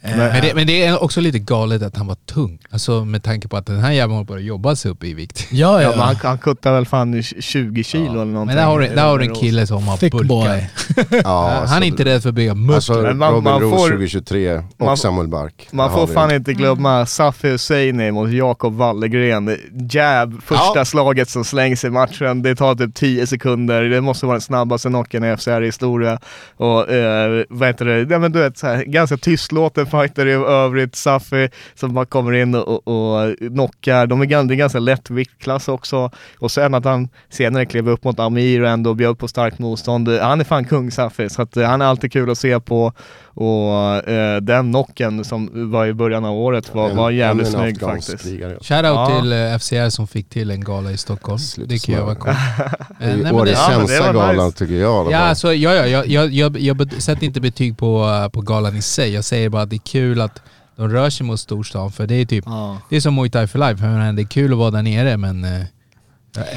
Eh, 0.06 0.16
Men 0.16 0.42
det, 0.42 0.54
men 0.54 0.66
det 0.66 0.84
är 0.84 1.02
också 1.02 1.20
lite 1.20 1.38
galet 1.38 1.82
att 1.82 1.96
han 1.96 2.06
var 2.06 2.14
tung. 2.14 2.58
Alltså 2.70 3.04
med 3.04 3.22
tanke 3.22 3.48
på 3.48 3.56
att 3.56 3.66
den 3.66 3.80
här 3.80 3.92
jäveln 3.92 4.12
håller 4.12 4.26
på 4.26 4.34
att 4.34 4.42
jobba 4.42 4.76
sig 4.76 4.90
upp 4.90 5.04
i 5.04 5.14
vikt. 5.14 5.46
ja, 5.50 5.82
Ja, 5.82 5.92
ja. 5.96 6.02
han, 6.02 6.16
han 6.22 6.38
kuttar 6.38 6.72
väl 6.72 6.86
fan 6.86 7.14
i 7.14 7.22
20 7.22 7.84
kilo 7.84 8.04
eller 8.12 8.24
någonting. 8.24 8.46
Men 8.46 8.56
där 8.56 8.64
har, 8.64 8.80
du, 8.80 8.86
där 8.88 9.02
har 9.04 9.18
du 9.18 9.24
en 9.24 9.34
kille 9.34 9.66
som 9.66 9.88
har 9.88 10.24
boy. 10.24 10.46
Ja, 11.24 11.48
han 11.48 11.60
alltså, 11.60 11.76
är 11.76 11.82
inte 11.82 12.04
rädd 12.04 12.22
för 12.22 12.28
att 12.28 12.34
bygga 12.34 12.54
muskler. 12.54 12.74
Alltså 12.74 12.92
Men 13.08 13.18
man- 13.18 13.32
Robin 13.32 13.44
man 13.52 13.60
Roos 13.60 13.72
får- 13.82 13.88
2023 13.88 14.54
och 14.56 14.64
man- 14.78 14.96
Samuel 14.96 15.28
Bark. 15.28 15.68
Man 15.70 15.90
får 15.92 16.06
fan 16.06 16.30
inte 16.34 16.52
glömma 16.52 17.06
Safi 17.06 17.48
Husseini 17.50 18.10
mot 18.10 18.30
Jakob 18.30 18.74
Wallegren. 18.76 19.56
Jab, 19.90 20.42
första 20.42 20.72
Ja. 20.78 20.84
slaget 20.84 21.28
som 21.28 21.44
slängs 21.44 21.84
i 21.84 21.90
matchen. 21.90 22.42
Det 22.42 22.54
tar 22.56 22.74
typ 22.74 22.94
10 22.94 23.26
sekunder. 23.26 23.82
Det 23.82 24.00
måste 24.00 24.26
vara 24.26 24.34
den 24.34 24.40
snabbaste 24.40 24.88
knocken 24.88 25.24
i 25.24 25.36
FCR 25.36 25.60
historia. 25.60 26.18
Och 26.56 26.90
eh, 26.92 27.44
vad 27.48 27.68
heter 27.68 27.84
det? 27.84 28.06
Ja, 28.14 28.18
men 28.18 28.32
du 28.32 28.38
vet, 28.38 28.58
så 28.58 28.66
här, 28.66 28.84
ganska 28.84 29.16
tystlåten 29.16 29.86
fighter 30.00 30.26
i 30.26 30.32
övrigt. 30.32 30.96
Safi 30.96 31.48
som 31.74 31.94
bara 31.94 32.04
kommer 32.04 32.32
in 32.32 32.54
och, 32.54 32.88
och, 32.88 33.36
knockar. 33.38 34.06
De 34.06 34.20
är, 34.22 34.26
det 34.26 34.54
är 34.54 34.56
ganska 34.56 34.78
lätt 34.78 35.10
viktklass 35.10 35.68
också. 35.68 36.10
Och 36.38 36.50
sen 36.50 36.74
att 36.74 36.84
han 36.84 37.08
senare 37.28 37.66
klev 37.66 37.88
upp 37.88 38.04
mot 38.04 38.18
Amir 38.18 38.62
och 38.62 38.68
ändå 38.68 38.94
bjöd 38.94 39.18
på 39.18 39.28
starkt 39.28 39.58
motstånd. 39.58 40.08
Han 40.08 40.40
är 40.40 40.44
fan 40.44 40.64
kung 40.64 40.90
Safi, 40.90 41.28
så 41.28 41.42
att, 41.42 41.56
eh, 41.56 41.66
han 41.66 41.82
är 41.82 41.86
alltid 41.86 42.12
kul 42.12 42.30
att 42.30 42.38
se 42.38 42.60
på. 42.60 42.92
Och 43.34 44.08
eh, 44.08 44.40
den 44.40 44.70
knocken 44.72 45.24
som 45.24 45.70
var 45.70 45.86
i 45.86 45.92
början 45.94 46.24
av 46.24 46.34
året 46.34 46.74
var, 46.74 46.90
En- 46.90 46.96
var 46.96 47.10
jävligt 47.10 47.46
ännu 47.46 47.56
en 47.56 47.62
snygg 47.76 47.80
faktiskt. 47.80 48.24
Shoutout 48.60 48.84
Ja. 48.84 49.20
till 49.20 49.32
eh, 49.32 49.58
FCR 49.58 49.88
som 49.90 50.06
fick 50.06 50.28
till 50.28 50.50
en 50.50 50.64
gala 50.64 50.90
i 50.90 50.96
Stockholm. 50.96 51.38
Sluta 51.38 51.68
det 51.72 51.78
kan 51.86 51.94
jag 51.94 52.04
vara 52.04 52.14
cool. 52.14 52.32
Det 53.00 53.04
är 53.04 53.24
Eh, 53.26 53.34
årets 53.34 53.60
Ja, 53.68 53.74
sämsta 53.74 54.12
galan 54.12 54.46
nice. 54.46 54.58
tycker 54.58 54.74
jag. 54.74 55.10
Ja, 55.12 55.18
alltså, 55.18 55.54
ja, 55.54 55.74
ja, 55.74 55.86
jag, 55.86 56.06
jag, 56.06 56.32
jag, 56.32 56.58
jag 56.58 56.92
sätter 57.02 57.26
inte 57.26 57.40
betyg 57.40 57.78
på, 57.78 58.04
eh, 58.24 58.28
på 58.28 58.40
galan 58.40 58.76
i 58.76 58.82
sig. 58.82 59.12
Jag 59.14 59.24
säger 59.24 59.48
bara 59.48 59.62
att 59.62 59.70
det 59.70 59.76
är 59.76 59.86
kul 59.92 60.20
att 60.20 60.42
de 60.76 60.88
rör 60.88 61.10
sig 61.10 61.26
mot 61.26 61.40
storstan. 61.40 61.92
För 61.92 62.06
det 62.06 62.14
är 62.14 62.24
typ, 62.26 62.44
Ja. 62.46 62.78
det 62.90 62.96
är 62.96 63.00
som 63.00 63.14
Muay 63.14 63.30
Thai 63.30 63.46
for 63.46 63.58
Life. 63.58 63.84
Det 64.16 64.22
är 64.22 64.26
kul 64.26 64.52
att 64.52 64.58
vara 64.58 64.70
där 64.70 64.82
nere 64.82 65.16
men 65.16 65.44
eh, 65.44 65.50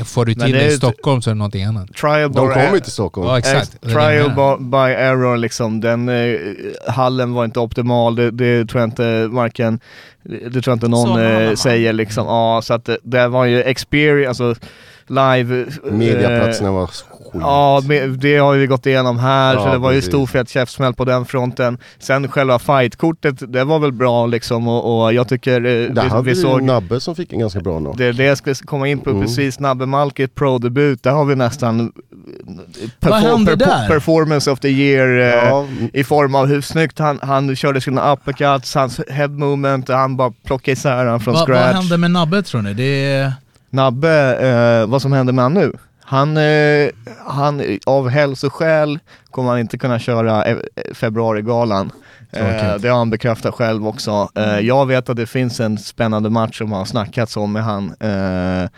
får 0.05 0.25
du 0.25 0.33
till 0.33 0.51
det 0.51 0.65
i 0.65 0.71
Stockholm 0.71 1.21
så 1.21 1.29
är 1.29 1.33
det 1.33 1.37
någonting 1.37 1.63
annat. 1.63 1.93
Trial 1.93 2.31
De 2.31 2.47
kommer 2.49 2.73
ju 2.73 2.79
till 2.79 2.91
Stockholm. 2.91 3.27
Ja 3.27 3.37
exakt. 3.37 3.75
Ex- 3.83 3.93
Trial 3.93 4.57
by, 4.59 4.77
error 4.77 5.37
liksom, 5.37 5.81
den 5.81 6.09
eh, 6.09 6.39
hallen 6.87 7.33
var 7.33 7.45
inte 7.45 7.59
optimal, 7.59 8.15
det, 8.15 8.31
det 8.31 8.65
tror 8.65 8.81
jag 8.81 8.87
inte 8.87 9.27
varken, 9.27 9.79
det 10.23 10.49
tror 10.61 10.63
jag 10.65 10.75
inte 10.75 10.87
någon 10.87 11.21
eh, 11.21 11.53
säger 11.53 11.93
liksom. 11.93 12.25
Ja, 12.25 12.61
så 12.63 12.73
att 12.73 12.85
det, 12.85 12.97
det 13.03 13.27
var 13.27 13.45
ju 13.45 13.61
experience, 13.63 14.43
alltså 14.43 14.55
live... 15.07 15.61
eh, 15.85 15.91
Mediaplatserna 15.91 16.71
var 16.71 16.89
skit. 17.31 17.41
Ja, 17.41 17.81
det 18.17 18.37
har 18.37 18.55
vi 18.55 18.67
gått 18.67 18.85
igenom 18.85 19.19
här, 19.19 19.53
Ja, 19.53 19.63
så 19.63 19.71
det 19.71 19.77
var 19.77 19.91
ju 19.91 20.01
stor 20.01 20.25
fet 20.25 20.49
käftsmäll 20.49 20.93
på 20.93 21.05
den 21.05 21.25
fronten. 21.25 21.77
Sen 21.99 22.27
själva 22.27 22.59
fightkortet, 22.59 23.53
det 23.53 23.63
var 23.63 23.79
väl 23.79 23.91
bra 23.91 24.25
liksom 24.25 24.67
och, 24.67 25.03
och 25.03 25.13
jag 25.13 25.27
tycker 25.27 25.55
eh, 25.55 25.61
Där 25.93 26.03
vi, 26.03 26.09
hade 26.09 26.23
vi 26.23 26.29
vi 26.29 26.35
såg... 26.35 26.61
Nabbe 26.63 26.99
som 26.99 27.15
fick 27.15 27.33
en 27.33 27.39
ganska 27.39 27.59
bra 27.59 27.79
nå. 27.79 27.93
Det 27.93 28.11
det 28.11 28.23
jag 28.23 28.37
skulle 28.37 28.55
komma 28.55 28.87
in 28.87 28.99
på 28.99 29.09
Mm. 29.09 29.21
precis, 29.21 29.59
Nabbe 29.59 29.85
Malkit 29.85 30.35
pro-debut, 30.35 31.03
där 31.03 31.11
har 31.11 31.25
vi 31.25 31.35
nästan 31.35 31.79
eh, 31.79 32.89
Vad 32.99 33.13
hände 33.19 33.55
där? 33.55 33.87
performance 33.87 34.51
of 34.51 34.59
the 34.59 34.69
year 34.69 35.19
eh, 35.19 35.49
Ja, 35.49 35.65
i 35.93 36.03
form 36.03 36.35
av 36.35 36.45
hur 36.47 36.61
snyggt 36.61 36.99
han, 36.99 37.19
han 37.21 37.55
körde 37.55 37.81
sina 37.81 38.13
uppercuts, 38.13 38.75
hans 38.75 39.01
head 39.09 39.27
movement, 39.27 39.89
han 39.89 40.17
bara 40.17 40.31
plockade 40.45 40.71
isär 40.71 41.05
han 41.05 41.19
från 41.19 41.33
Va, 41.33 41.39
vad 41.39 41.47
scratch. 41.57 41.75
hände 41.75 41.97
med 41.97 42.11
Nabbe 42.11 42.43
tror 42.43 42.61
ni? 42.61 42.73
Det. 42.73 43.31
Nabbe, 43.69 44.37
eh, 44.81 44.89
vad 44.89 45.01
som 45.01 45.11
händer 45.11 45.33
med 45.33 45.43
han 45.43 45.53
nu? 45.53 45.71
Han, 46.09 46.37
eh, 46.37 46.89
han, 47.25 47.79
av 47.85 48.09
hälsoskäl 48.09 48.99
kommer 49.31 49.49
han 49.49 49.59
inte 49.59 49.77
kunna 49.77 49.99
köra 49.99 50.45
eh, 50.45 50.57
februarigalan. 50.93 51.91
Eh, 52.31 52.39
Tråkigt. 52.39 52.81
det 52.81 52.89
har 52.89 52.97
han 52.97 53.09
bekräftat 53.09 53.53
själv 53.55 53.87
också. 53.87 54.29
Eh, 54.35 54.59
jag 54.59 54.85
vet 54.85 55.09
att 55.09 55.17
det 55.17 55.27
finns 55.27 55.59
en 55.59 55.77
spännande 55.77 56.29
match 56.29 56.57
som 56.57 56.71
har 56.71 56.85
snackats 56.85 57.37
om 57.37 57.51
med 57.53 57.63
han. 57.63 57.85
Eh, 57.99 58.69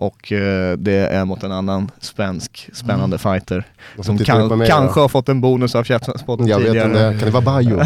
och 0.00 0.32
eh, 0.32 0.76
det 0.76 0.92
är 1.06 1.24
mot 1.24 1.42
en 1.42 1.52
annan 1.52 1.90
svensk 2.00 2.70
spännande 2.72 3.18
fighter. 3.18 3.64
får 3.96 4.02
Som 4.02 4.18
kan, 4.18 4.66
kanske 4.66 5.00
då. 5.00 5.04
har 5.04 5.08
fått 5.08 5.28
en 5.28 5.40
bonus 5.40 5.74
av 5.74 5.84
Käftspotten 5.84 6.46
Jag 6.46 6.58
vet 6.58 6.66
tidigare. 6.66 6.88
inte, 7.12 7.18
kan 7.24 7.26
det 7.26 7.30
vara 7.30 7.42
Bajo? 7.54 7.80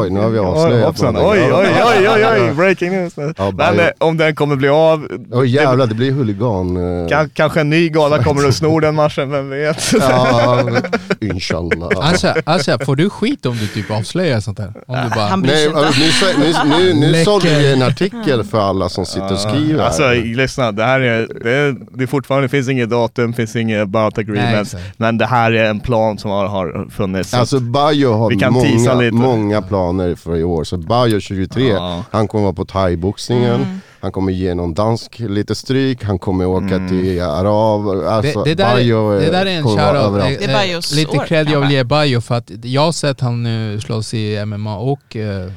Oj, 0.00 0.10
nu 0.10 0.20
har 0.20 0.28
vi 0.30 0.38
avslöjat. 0.38 1.02
Oj, 1.02 1.18
oj, 1.20 1.52
oj, 1.52 2.08
oj, 2.08 2.26
oj, 2.48 2.54
breaking 2.54 2.90
news. 2.92 3.14
Ja, 3.36 3.50
Men 3.56 3.80
eh, 3.80 3.86
om 3.98 4.16
den 4.16 4.34
kommer 4.34 4.56
bli 4.56 4.68
av, 4.68 5.08
Åh 5.32 5.48
jävlar, 5.48 5.86
det 5.86 5.94
blir 5.94 6.12
huligan. 6.12 7.02
eh, 7.02 7.08
kan, 7.08 7.30
kanske 7.30 7.60
en 7.60 7.70
ny 7.70 7.88
gala 7.88 8.22
kommer 8.24 8.48
att 8.48 8.54
sno 8.54 8.80
den 8.80 8.94
matchen, 8.94 9.30
vem 9.30 9.50
vet? 9.50 9.92
Ja, 9.92 10.60
inshallah. 11.22 11.88
Asha, 12.14 12.34
Asha, 12.46 12.78
får 12.84 12.96
du 12.96 13.10
skit 13.10 13.46
om 13.46 13.56
du 13.56 13.66
typ 13.66 13.90
avslöjar 13.90 14.40
sånt 14.40 14.58
här? 14.58 14.72
Om 14.86 14.96
du 15.04 15.14
bara... 15.14 15.26
Han 15.26 15.40
Nej, 15.40 15.66
inte. 15.66 15.80
nu, 15.80 16.52
nu, 16.68 16.94
nu, 16.94 17.12
nu 17.12 17.14
sålde 17.24 17.58
vi 17.58 17.72
en 17.72 17.82
artikel 17.82 18.44
för 18.44 18.60
alla 18.60 18.88
som 18.88 19.06
sitter 19.06 19.32
och 19.32 19.38
skriver 19.38 19.78
här. 19.78 19.86
Alltså 19.86 20.10
lyssna, 20.12 20.72
det 20.72 20.84
här 20.84 21.00
är, 21.00 21.28
det, 21.44 21.76
det 21.98 22.06
fortfarande 22.06 22.48
finns 22.48 22.68
inget 22.68 22.90
datum, 22.90 23.32
finns 23.32 23.56
inget 23.56 23.82
about 23.82 24.16
Nej, 24.16 24.24
agreement. 24.24 24.66
exakt. 24.66 24.84
men 24.98 25.18
det 25.18 25.26
här 25.26 25.52
är 25.52 25.64
en 25.70 25.80
plan 25.80 26.18
som 26.18 26.30
har, 26.30 26.46
har 26.46 26.86
funnits. 26.90 27.34
Alltså 27.34 27.60
Bajo 27.60 28.12
har 28.12 28.28
Vi 28.30 28.36
kan 28.36 28.54
teasa 28.54 28.68
många, 28.94 28.94
lite. 29.00 29.14
många 29.14 29.62
planer 29.62 30.14
för 30.14 30.36
i 30.36 30.44
år. 30.44 30.64
Så 30.64 30.76
Bajo 30.76 31.20
23, 31.20 31.68
Ja. 31.68 32.04
han 32.10 32.28
kommer 32.28 32.44
vara 32.44 32.52
på 32.54 32.64
thai-boxningen. 32.64 33.54
Mm. 33.54 33.80
Han 34.02 34.12
kommer 34.12 34.32
ge 34.32 34.54
någon 34.54 34.74
dansk 34.74 35.18
lite 35.18 35.54
stryk, 35.54 36.04
han 36.04 36.18
kommer 36.18 36.46
åka 36.46 36.74
Mm. 36.74 36.88
till 36.88 37.22
Arab. 37.22 37.88
Alltså, 38.08 38.42
det, 38.42 38.50
det, 38.50 38.54
där, 38.54 38.74
Bajo, 38.74 39.10
är- 39.10 39.16
eh, 39.16 39.20
det 39.20 39.30
där 39.30 39.46
är 39.46 39.50
en 39.56 39.62
shoutout. 39.64 40.38
Det 40.40 40.52
Bajos 40.52 40.92
Lite 40.94 41.18
cred 41.18 41.48
jag 41.50 41.60
vill 41.60 41.70
ge 41.70 41.84
Bajo 41.84 42.20
för 42.20 42.34
att 42.34 42.50
jag 42.62 42.82
har 42.82 42.92
sett 42.92 43.20
han 43.20 43.42
nu 43.42 43.80
slåss 43.80 44.14
i 44.14 44.44
MMA 44.46 44.76
och, 44.76 45.16
eh, 45.16 45.50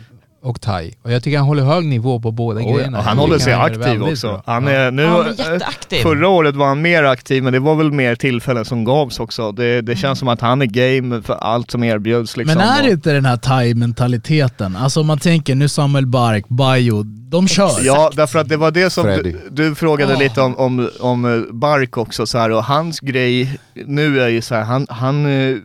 och 0.44 0.62
thai. 0.62 0.94
Och 1.04 1.12
jag 1.12 1.24
tycker 1.24 1.38
han 1.38 1.48
håller 1.48 1.64
hög 1.64 1.86
nivå 1.86 2.20
på 2.20 2.32
båda 2.32 2.60
Oj, 2.60 2.74
grejerna. 2.74 2.98
och 2.98 3.04
han 3.04 3.18
håller 3.18 3.40
sig 3.40 3.54
aktiv 3.54 4.04
också. 4.04 4.28
bra. 4.28 4.44
Han 4.46 4.64
Ja. 4.64 4.72
är, 4.72 4.92
nu, 4.92 5.02
Ja, 5.02 5.10
han 5.10 5.20
är 5.26 5.30
eh, 5.30 5.54
jätteaktiv. 5.54 6.02
Förra 6.02 6.28
året 6.30 6.56
var 6.56 6.66
han 6.68 6.82
mer 6.82 7.04
aktiv, 7.04 7.44
men 7.44 7.54
det 7.54 7.60
var 7.60 7.76
väl 7.76 7.92
mer 7.92 8.16
tillfällen 8.16 8.66
som 8.66 8.84
gavs 8.84 9.20
också. 9.20 9.52
Det, 9.52 9.82
det 9.82 9.96
känns 9.96 10.20
som 10.20 10.28
att 10.28 10.42
han 10.42 10.62
är 10.62 10.66
game 10.66 11.22
för 11.22 11.34
allt 11.34 11.72
som 11.72 11.84
erbjuds. 11.84 12.38
Liksom. 12.38 12.58
Men 12.58 12.68
är 12.68 12.84
det 12.84 12.92
inte 12.92 13.14
den 13.14 13.26
här 13.26 13.38
thai-mentaliteten? 13.38 14.76
Alltså 14.76 15.00
om 15.02 15.08
man 15.08 15.18
tänker 15.20 15.56
nu 15.56 15.70
Samuel 15.70 16.06
Bark, 16.08 16.46
Bajo, 16.48 17.04
de 17.36 17.48
kör. 17.48 17.72
Ja, 17.82 18.12
därför 18.16 18.40
att 18.40 18.50
det 18.50 18.58
var 18.58 18.72
det 18.72 18.90
som 18.90 19.06
du, 19.06 19.40
du 19.52 19.76
frågade 19.76 20.14
Ja. 20.14 20.20
lite 20.20 20.42
om, 20.42 20.56
om, 20.58 20.90
om 21.00 21.26
eh, 21.26 21.54
Bark 21.54 21.98
också 21.98 22.26
så 22.26 22.38
här, 22.38 22.52
och 22.52 22.64
hans 22.64 23.00
grej 23.00 23.60
nu 23.74 24.22
är 24.22 24.28
ju 24.28 24.42
så 24.42 24.56
här, 24.56 24.64
han, 24.64 24.88
han 24.90 25.26
eh, 25.26 25.58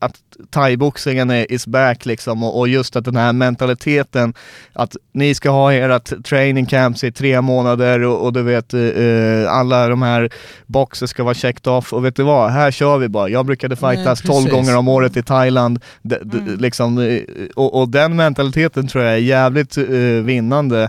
att 0.00 0.14
thaiboxningen 0.50 1.30
är 1.30 1.52
is 1.52 1.66
back 1.66 2.06
liksom 2.06 2.42
och, 2.42 2.58
och 2.58 2.68
just 2.68 2.96
att 2.96 3.04
den 3.04 3.16
här 3.16 3.32
mentaliteten 3.32 4.34
att 4.72 4.96
ni 5.12 5.34
ska 5.34 5.50
ha 5.50 5.72
ert 5.72 6.24
training 6.24 6.66
camps 6.66 7.04
i 7.04 7.12
tre 7.12 7.40
månader 7.40 8.00
och, 8.02 8.24
och 8.24 8.32
du 8.32 8.42
vet 8.42 8.74
eh, 8.74 9.52
alla 9.52 9.88
de 9.88 10.02
här 10.02 10.30
boxer 10.66 11.06
ska 11.06 11.24
vara 11.24 11.34
checked 11.34 11.72
off 11.72 11.92
och 11.92 12.04
vet 12.04 12.16
du 12.16 12.22
vad, 12.22 12.50
här 12.50 12.70
kör 12.70 12.98
vi 12.98 13.08
bara. 13.08 13.28
Jag 13.28 13.46
brukade 13.46 13.76
fightas 13.76 14.20
12 14.22 14.32
precis. 14.34 14.50
gånger 14.52 14.76
om 14.76 14.88
året 14.88 15.16
i 15.16 15.22
Thailand 15.22 15.80
D- 16.02 16.18
d- 16.24 16.38
liksom, 16.58 16.98
eh, 16.98 17.20
och, 17.56 17.80
och 17.80 17.88
den 17.88 18.16
mentaliteten 18.16 18.88
tror 18.88 19.04
jag 19.04 19.12
är 19.14 19.18
jävligt 19.18 19.76
eh, 19.78 19.84
vinnande 20.24 20.82
eh, 20.82 20.88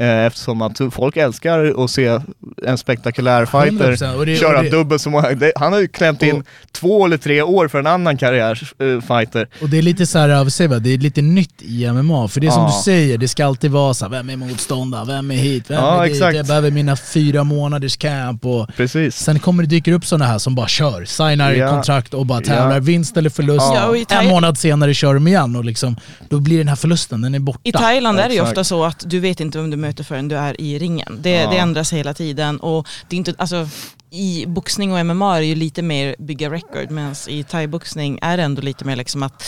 eftersom 0.00 0.62
att 0.62 0.80
folk 0.90 1.16
älskar 1.16 1.84
att 1.84 1.90
se 1.90 2.18
en 2.66 2.78
spektakulär 2.78 3.46
fighter 3.46 3.92
100%. 3.92 4.16
Och 4.16 4.26
det- 4.26 4.36
köra 4.36 4.58
och 4.58 4.64
det- 4.64 4.70
dubbelt 4.70 5.02
så 5.02 5.10
många. 5.10 5.30
Det, 5.30 5.52
han 5.56 5.72
har 5.72 5.80
ju 5.80 5.88
klämt 5.88 6.22
in 6.22 6.44
två 6.72 7.04
eller 7.06 7.16
tre 7.16 7.42
år 7.42 7.68
för 7.68 7.78
en 7.78 7.86
annan 7.86 8.16
karriärfighter. 8.16 9.48
Och 9.62 9.68
det 9.68 9.78
är 9.78 9.82
lite 9.82 10.06
så 10.06 10.18
här, 10.18 10.28
vad 10.28 10.52
säger 10.52 10.80
det 10.80 10.90
är 10.94 10.98
lite 10.98 11.22
nytt 11.22 11.62
i 11.62 11.86
MMA. 11.92 12.28
För 12.28 12.40
det 12.40 12.46
är 12.46 12.50
som 12.50 12.62
Ja. 12.62 12.68
du 12.76 12.82
säger, 12.84 13.18
det 13.18 13.28
ska 13.28 13.46
alltid 13.46 13.70
vara 13.70 13.94
så 13.94 14.04
här, 14.04 14.10
vem 14.10 14.30
är 14.30 14.36
motståndare, 14.36 15.04
vem 15.06 15.30
är 15.30 15.34
hit, 15.34 15.64
vem 15.68 15.78
Ja, 15.78 16.02
är 16.02 16.06
dit, 16.06 16.14
exakt. 16.16 16.36
jag 16.36 16.46
behöver 16.46 16.70
mina 16.70 16.96
fyra 16.96 17.44
månaders 17.44 17.96
camp 17.96 18.46
och 18.46 18.68
Precis. 18.76 19.16
Sen 19.16 19.38
kommer 19.38 19.62
det 19.62 19.68
dyka 19.68 19.92
upp 19.94 20.06
sådana 20.06 20.24
här 20.24 20.38
som 20.38 20.54
bara 20.54 20.68
kör, 20.68 21.04
signar 21.04 21.52
Ja. 21.52 21.70
kontrakt 21.70 22.14
och 22.14 22.26
bara 22.26 22.40
tävlar, 22.40 22.74
Ja. 22.74 22.80
vinst 22.80 23.16
eller 23.16 23.30
förlust. 23.30 23.66
En 24.12 24.28
månad 24.28 24.58
senare 24.58 24.94
kör 24.94 25.14
de 25.14 25.26
igen 25.28 25.56
och 25.56 25.64
liksom, 25.64 25.96
då 26.28 26.40
blir 26.40 26.58
den 26.58 26.68
här 26.68 26.76
förlusten, 26.76 27.20
den 27.22 27.34
är 27.34 27.38
borta. 27.38 27.60
I 27.62 27.72
Thailand 27.72 28.20
är 28.20 28.28
det 28.28 28.34
ju 28.34 28.40
ofta 28.40 28.64
så 28.64 28.84
att 28.84 29.02
du 29.06 29.20
vet 29.20 29.40
inte 29.40 29.58
vem 29.58 29.70
du 29.70 29.76
möter 29.76 29.89
förrän 30.04 30.28
du 30.28 30.36
är 30.36 30.60
i 30.60 30.78
ringen. 30.78 31.18
Det, 31.20 31.30
Ja. 31.30 31.50
det 31.50 31.56
ändras 31.58 31.92
hela 31.92 32.14
tiden 32.14 32.60
och 32.60 32.88
det 33.08 33.16
är 33.16 33.18
inte, 33.18 33.34
alltså, 33.38 33.68
i 34.10 34.46
boxning 34.46 34.92
och 34.92 35.06
MMA 35.06 35.36
är 35.36 35.40
det 35.40 35.46
ju 35.46 35.54
lite 35.54 35.82
mer 35.82 36.16
bygga 36.18 36.50
record 36.50 36.90
medan 36.90 37.14
i 37.28 37.44
thaiboxning 37.44 38.18
är 38.22 38.36
det 38.36 38.42
ändå 38.42 38.62
lite 38.62 38.84
mer 38.84 38.96
liksom 38.96 39.22
att 39.22 39.42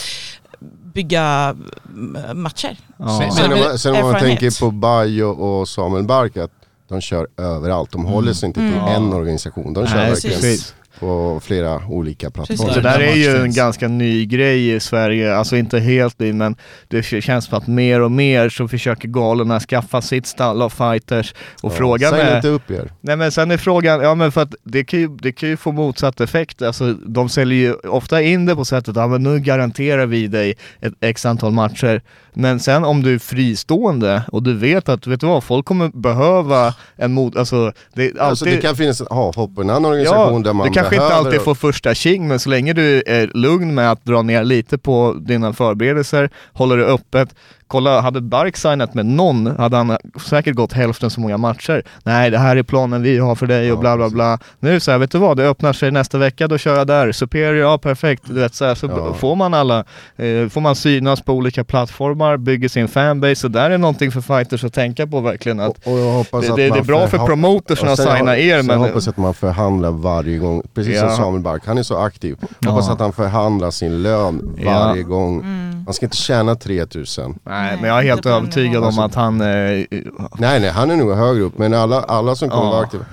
bygga 0.94 1.56
mm, 1.94 2.42
matcher. 2.42 2.76
Ja. 2.96 3.30
Sen 3.36 3.52
om 3.52 3.58
man, 3.58 3.78
sen 3.78 3.94
om 3.94 4.12
man 4.12 4.20
tänker 4.20 4.60
på 4.60 4.70
Bajo 4.70 5.28
och 5.28 5.68
Samuel 5.68 6.04
Bark, 6.04 6.36
att 6.36 6.50
de 6.88 7.00
kör 7.00 7.26
överallt. 7.36 7.90
De 7.92 8.04
håller 8.04 8.32
sig 8.32 8.46
inte 8.46 8.60
till 8.60 8.68
Mm. 8.78 8.88
en 8.88 9.12
organisation. 9.12 9.72
De 9.74 9.86
kör 9.86 9.96
Nej, 9.96 10.10
verkligen 10.10 10.40
precis. 10.40 10.74
På 11.02 11.40
flera 11.44 11.80
olika 11.88 12.30
plattformar. 12.30 12.74
Det 12.74 12.80
där 12.80 13.00
är 13.00 13.14
ju 13.14 13.36
en 13.36 13.52
ganska 13.52 13.88
ny 13.88 14.26
grej 14.26 14.74
i 14.74 14.80
Sverige, 14.80 15.36
alltså 15.36 15.56
inte 15.56 15.78
helt 15.78 16.18
ny 16.18 16.32
men 16.32 16.56
det 16.88 17.02
känns 17.02 17.44
som 17.44 17.58
att 17.58 17.66
mer 17.66 18.00
och 18.00 18.10
mer 18.10 18.48
så 18.48 18.68
försöker 18.68 19.08
galorna 19.08 19.60
skaffa 19.60 20.02
sitt 20.02 20.26
stall 20.26 20.62
av 20.62 20.70
fighters 20.70 21.34
och 21.62 21.72
Ja, 21.72 21.76
frågan 21.76 22.10
Säg 22.10 22.20
är... 22.20 22.36
inte 22.36 22.48
upp 22.48 22.70
er. 22.70 22.92
Nej 23.00 23.16
men 23.16 23.32
sen 23.32 23.50
är 23.50 23.56
frågan, 23.56 24.00
ja 24.00 24.14
men 24.14 24.32
för 24.32 24.40
att 24.40 24.54
det 24.64 24.84
kan 24.84 25.00
ju, 25.00 25.08
det 25.08 25.32
kan 25.32 25.48
ju 25.48 25.56
få 25.56 25.72
motsatt 25.72 26.20
effekt, 26.20 26.62
alltså 26.62 26.92
de 26.92 27.28
säljer 27.28 27.58
ju 27.58 27.74
ofta 27.74 28.22
in 28.22 28.46
det 28.46 28.54
på 28.56 28.64
sättet, 28.64 28.96
ja 28.96 29.06
men 29.06 29.22
nu 29.22 29.40
garanterar 29.40 30.06
vi 30.06 30.26
dig 30.26 30.54
ett 30.80 30.94
x 31.00 31.26
antal 31.26 31.52
matcher. 31.52 32.02
Men 32.34 32.60
sen 32.60 32.84
om 32.84 33.02
du 33.02 33.14
är 33.14 33.18
fristående 33.18 34.22
och 34.32 34.42
du 34.42 34.54
vet 34.54 34.88
att, 34.88 35.06
vet 35.06 35.20
du 35.20 35.26
vad, 35.26 35.44
folk 35.44 35.66
kommer 35.66 35.88
behöva 35.88 36.74
en 36.96 37.12
mot, 37.12 37.36
alltså 37.36 37.72
det 37.94 38.04
alltid... 38.04 38.20
Alltså 38.20 38.44
det 38.44 38.56
kan 38.56 38.76
finnas 38.76 39.00
avhopp 39.00 39.54
på 39.54 39.60
en 39.60 39.70
annan 39.70 39.84
organisation 39.84 40.42
där 40.42 40.52
man 40.52 40.72
du 40.72 40.74
kanske 40.96 41.06
inte 41.06 41.14
alltid 41.14 41.40
får 41.40 41.54
första 41.54 41.94
tjing, 41.94 42.28
men 42.28 42.40
så 42.40 42.48
länge 42.50 42.72
du 42.72 43.02
är 43.06 43.30
lugn 43.34 43.74
med 43.74 43.90
att 43.90 44.04
dra 44.04 44.22
ner 44.22 44.44
lite 44.44 44.78
på 44.78 45.16
dina 45.20 45.52
förberedelser, 45.52 46.30
håller 46.52 46.76
det 46.76 46.84
öppet. 46.84 47.34
Kolla, 47.72 48.00
hade 48.00 48.20
Bark 48.20 48.56
signat 48.56 48.94
med 48.94 49.06
någon 49.06 49.46
hade 49.58 49.76
han 49.76 49.96
säkert 50.26 50.54
gått 50.56 50.72
hälften 50.72 51.10
så 51.10 51.20
många 51.20 51.36
matcher. 51.36 51.82
Nej, 52.02 52.30
det 52.30 52.38
här 52.38 52.56
är 52.56 52.62
planen 52.62 53.02
vi 53.02 53.18
har 53.18 53.34
för 53.34 53.46
dig 53.46 53.72
och 53.72 53.76
Ja, 53.78 53.80
bla 53.80 53.96
bla 53.96 54.08
bla. 54.10 54.38
Nu 54.60 54.80
så 54.80 54.90
här, 54.90 54.98
vet 54.98 55.10
du 55.10 55.18
vad, 55.18 55.36
det 55.36 55.48
öppnar 55.48 55.72
sig 55.72 55.90
nästa 55.90 56.18
vecka, 56.18 56.48
då 56.48 56.58
kör 56.58 56.76
jag 56.78 56.86
där. 56.86 57.12
Superior, 57.12 57.56
ja 57.56 57.78
perfekt. 57.78 58.22
Du 58.26 58.34
vet, 58.34 58.54
så 58.54 58.64
här, 58.64 58.74
så 58.74 58.86
Ja. 58.86 59.14
får 59.14 59.36
man 59.36 59.54
alla, 59.54 59.78
eh, 60.16 60.48
får 60.50 60.60
man 60.60 60.76
synas 60.76 61.20
på 61.22 61.32
olika 61.32 61.64
plattformar, 61.64 62.36
bygger 62.36 62.68
sin 62.68 62.88
fanbase. 62.88 63.36
Så 63.36 63.48
där 63.48 63.70
är 63.70 63.78
någonting 63.78 64.10
för 64.12 64.20
fighters 64.20 64.64
att 64.64 64.74
tänka 64.74 65.06
på 65.06 65.20
verkligen. 65.20 65.60
Att 65.60 65.86
Och, 65.86 65.92
och 65.92 65.98
jag 65.98 66.12
hoppas 66.12 66.44
det, 66.44 66.50
att 66.50 66.56
det, 66.56 66.62
det 66.62 66.68
man 66.70 66.78
är 66.78 66.82
bra 66.84 67.06
för 67.08 67.18
och 67.18 67.92
att 67.92 67.98
signa 67.98 68.38
er, 68.38 68.56
sen 68.56 68.66
men... 68.66 68.78
hoppas 68.78 69.06
jag 69.06 69.12
att 69.12 69.16
man 69.16 69.34
förhandlar 69.34 69.90
varje 69.90 70.38
gång, 70.38 70.62
precis 70.74 70.94
Ja. 70.96 71.08
som 71.08 71.16
Samuel 71.16 71.42
Bark, 71.42 71.62
han 71.66 71.78
är 71.78 71.82
så 71.82 71.98
aktiv. 71.98 72.36
Hoppas 72.66 72.88
att 72.88 73.00
han 73.00 73.12
förhandlar 73.12 73.70
sin 73.70 74.02
lön 74.02 74.56
Ja. 74.64 74.70
varje 74.70 75.02
gång. 75.02 75.44
Han 75.84 75.94
ska 75.94 76.06
inte 76.06 76.16
tjäna 76.16 76.54
3000. 76.54 77.38
Nej, 77.44 77.61
men 77.80 77.84
jag 77.84 77.98
är 77.98 78.02
helt 78.02 78.26
övertygad 78.26 78.84
om 78.84 78.98
att 78.98 79.14
han... 79.14 79.40
Eh, 79.40 79.46
Nej 79.46 80.60
nej, 80.60 80.70
han 80.70 80.90
är 80.90 80.96
nog 80.96 81.12
högre 81.14 81.42
upp, 81.42 81.58
men 81.58 81.74
alla, 81.74 82.02
alla 82.02 82.34
som 82.34 82.50
kommer 82.50 82.64
Ja. 82.64 82.70
vara 82.70 82.82
aktiva. 82.82 83.04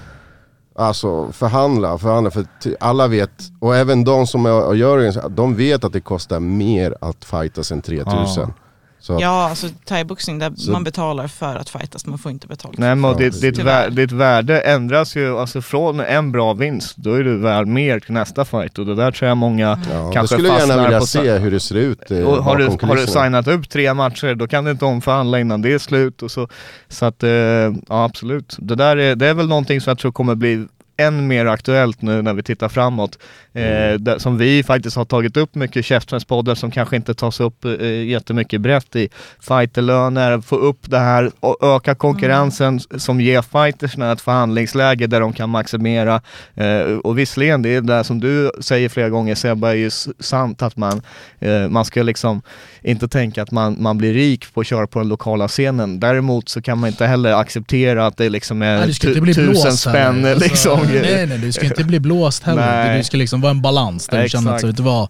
Alltså 0.75 1.31
förhandla, 1.31 1.97
förhandla, 1.97 2.31
för 2.31 2.45
alla 2.79 3.07
vet, 3.07 3.31
och 3.59 3.75
även 3.75 4.03
de 4.03 4.27
som 4.27 4.45
är, 4.45 4.65
och 4.65 4.75
gör 4.75 4.97
det, 4.97 5.23
de 5.29 5.55
vet 5.55 5.83
att 5.83 5.93
det 5.93 6.01
kostar 6.01 6.39
mer 6.39 6.95
att 7.01 7.25
fightas 7.25 7.71
än 7.71 7.81
3000. 7.81 8.27
Så 8.27 8.47
att, 9.07 9.21
Ja, 9.21 9.49
alltså 9.49 9.67
thaiboxning 9.85 10.39
där 10.39 10.51
Så- 10.57 10.71
man 10.71 10.83
betalar 10.83 11.27
för 11.27 11.55
att 11.55 11.69
fightas, 11.69 12.05
man 12.05 12.17
får 12.17 12.31
inte 12.31 12.47
betalt. 12.47 12.77
Nej 12.77 12.95
men 12.95 13.11
Ja, 13.11 13.17
ditt, 13.17 13.41
ditt, 13.41 13.55
Tyvärr. 13.55 13.83
vär, 13.83 13.89
ditt 13.89 14.11
värde 14.11 14.59
ändras 14.61 15.15
ju, 15.15 15.37
alltså 15.37 15.61
från 15.61 15.99
en 15.99 16.31
bra 16.31 16.53
vinst, 16.53 16.97
då 16.97 17.13
är 17.13 17.23
du 17.23 17.37
värd 17.37 17.67
mer 17.67 17.99
till 17.99 18.13
nästa 18.13 18.45
fight 18.45 18.79
och 18.79 18.85
det 18.85 18.95
där 18.95 19.11
tror 19.11 19.27
jag 19.27 19.37
många 19.37 19.79
ja, 19.91 20.03
jag 20.03 20.13
kanske 20.13 20.35
skulle 20.35 20.47
gärna 20.47 20.59
fastnar 20.59 20.83
vilja 20.83 20.99
på 20.99 21.05
se 21.05 21.37
hur 21.37 21.51
det 21.51 21.59
ser 21.59 21.75
ut 21.75 22.11
eh, 22.11 22.23
och 22.23 22.43
har, 22.43 22.57
du, 22.57 22.67
har 22.87 22.95
du 22.95 23.07
signat 23.07 23.47
upp 23.47 23.69
tre 23.69 23.93
matcher, 23.93 24.35
då 24.35 24.47
kan 24.47 24.63
du 24.65 24.71
inte 24.71 24.85
omförhandla 24.85 25.39
innan 25.39 25.61
det 25.61 25.73
är 25.73 25.79
slut 25.79 26.21
och 26.23 26.31
så. 26.31 26.47
Så 26.87 27.05
att, 27.05 27.23
eh, 27.23 27.29
ja 27.29 27.73
absolut. 27.89 28.55
Det 28.59 28.75
där 28.75 28.97
är, 28.97 29.15
det 29.15 29.27
är 29.27 29.33
väl 29.33 29.47
någonting 29.47 29.81
som 29.81 29.91
jag 29.91 29.97
tror 29.99 30.11
kommer 30.11 30.35
bli 30.35 30.65
än 30.99 31.27
mer 31.27 31.45
aktuellt 31.45 32.01
nu 32.01 32.21
när 32.21 32.33
vi 32.33 32.43
tittar 32.43 32.69
framåt. 32.69 33.17
Eh, 33.53 33.93
där, 33.99 34.19
som 34.19 34.37
vi 34.37 34.63
faktiskt 34.63 34.95
har 34.95 35.05
tagit 35.05 35.37
upp 35.37 35.55
mycket 35.55 35.77
i 35.77 35.83
Käftsmällspoddar 35.83 36.55
som 36.55 36.71
kanske 36.71 36.95
inte 36.95 37.13
tas 37.13 37.39
upp 37.39 37.65
eh, 37.65 38.03
jättemycket 38.03 38.61
brett 38.61 38.95
i. 38.95 39.09
Fighterlöner, 39.39 40.41
få 40.41 40.55
upp 40.55 40.79
det 40.81 40.99
här 40.99 41.31
och 41.39 41.75
öka 41.75 41.95
konkurrensen 41.95 42.79
som 42.79 43.21
ger 43.21 43.41
fightersna 43.41 44.11
ett 44.11 44.21
förhandlingsläge 44.21 45.07
där 45.07 45.19
de 45.19 45.33
kan 45.33 45.49
maximera. 45.49 46.21
Eh, 46.55 46.81
och 46.81 47.19
visserligen, 47.19 47.61
det 47.61 47.75
är 47.75 47.81
det 47.81 48.03
som 48.03 48.19
du 48.19 48.51
säger 48.61 48.89
flera 48.89 49.09
gånger 49.09 49.35
Sebbe, 49.35 49.67
är 49.67 49.73
ju 49.73 49.89
sant 50.19 50.61
att 50.61 50.77
man, 50.77 51.01
eh, 51.39 51.67
man 51.67 51.85
ska 51.85 52.03
liksom 52.03 52.41
inte 52.81 53.07
tänka 53.07 53.43
att 53.43 53.51
man, 53.51 53.75
man 53.79 53.97
blir 53.97 54.13
rik 54.13 54.53
på 54.53 54.61
att 54.61 54.67
köra 54.67 54.87
på 54.87 54.99
den 54.99 55.07
lokala 55.07 55.47
scenen. 55.47 55.99
Däremot 55.99 56.49
så 56.49 56.61
kan 56.61 56.77
man 56.77 56.89
inte 56.89 57.05
heller 57.05 57.33
acceptera 57.33 58.05
att 58.05 58.17
det 58.17 58.29
liksom 58.29 58.61
är 58.61 58.79
Nej, 58.79 58.93
tusen 58.93 59.45
blåst 59.45 59.79
spänn. 59.79 60.25
Alltså, 60.25 60.43
liksom. 60.43 60.88
Nej, 60.93 61.27
nej, 61.27 61.37
du 61.37 61.51
ska 61.51 61.65
inte 61.65 61.83
bli 61.83 61.99
blåst 61.99 62.43
heller. 62.43 62.85
Nej. 62.85 62.97
Det 62.97 63.03
ska 63.03 63.17
liksom 63.17 63.41
vara 63.41 63.51
en 63.51 63.61
balans 63.61 64.07
där 64.07 64.23
du 64.23 64.29
känner 64.29 64.51
att 64.51 64.55
Exakt. 64.55 64.69
vet 64.69 64.77
du 64.77 64.83
vad, 64.83 65.09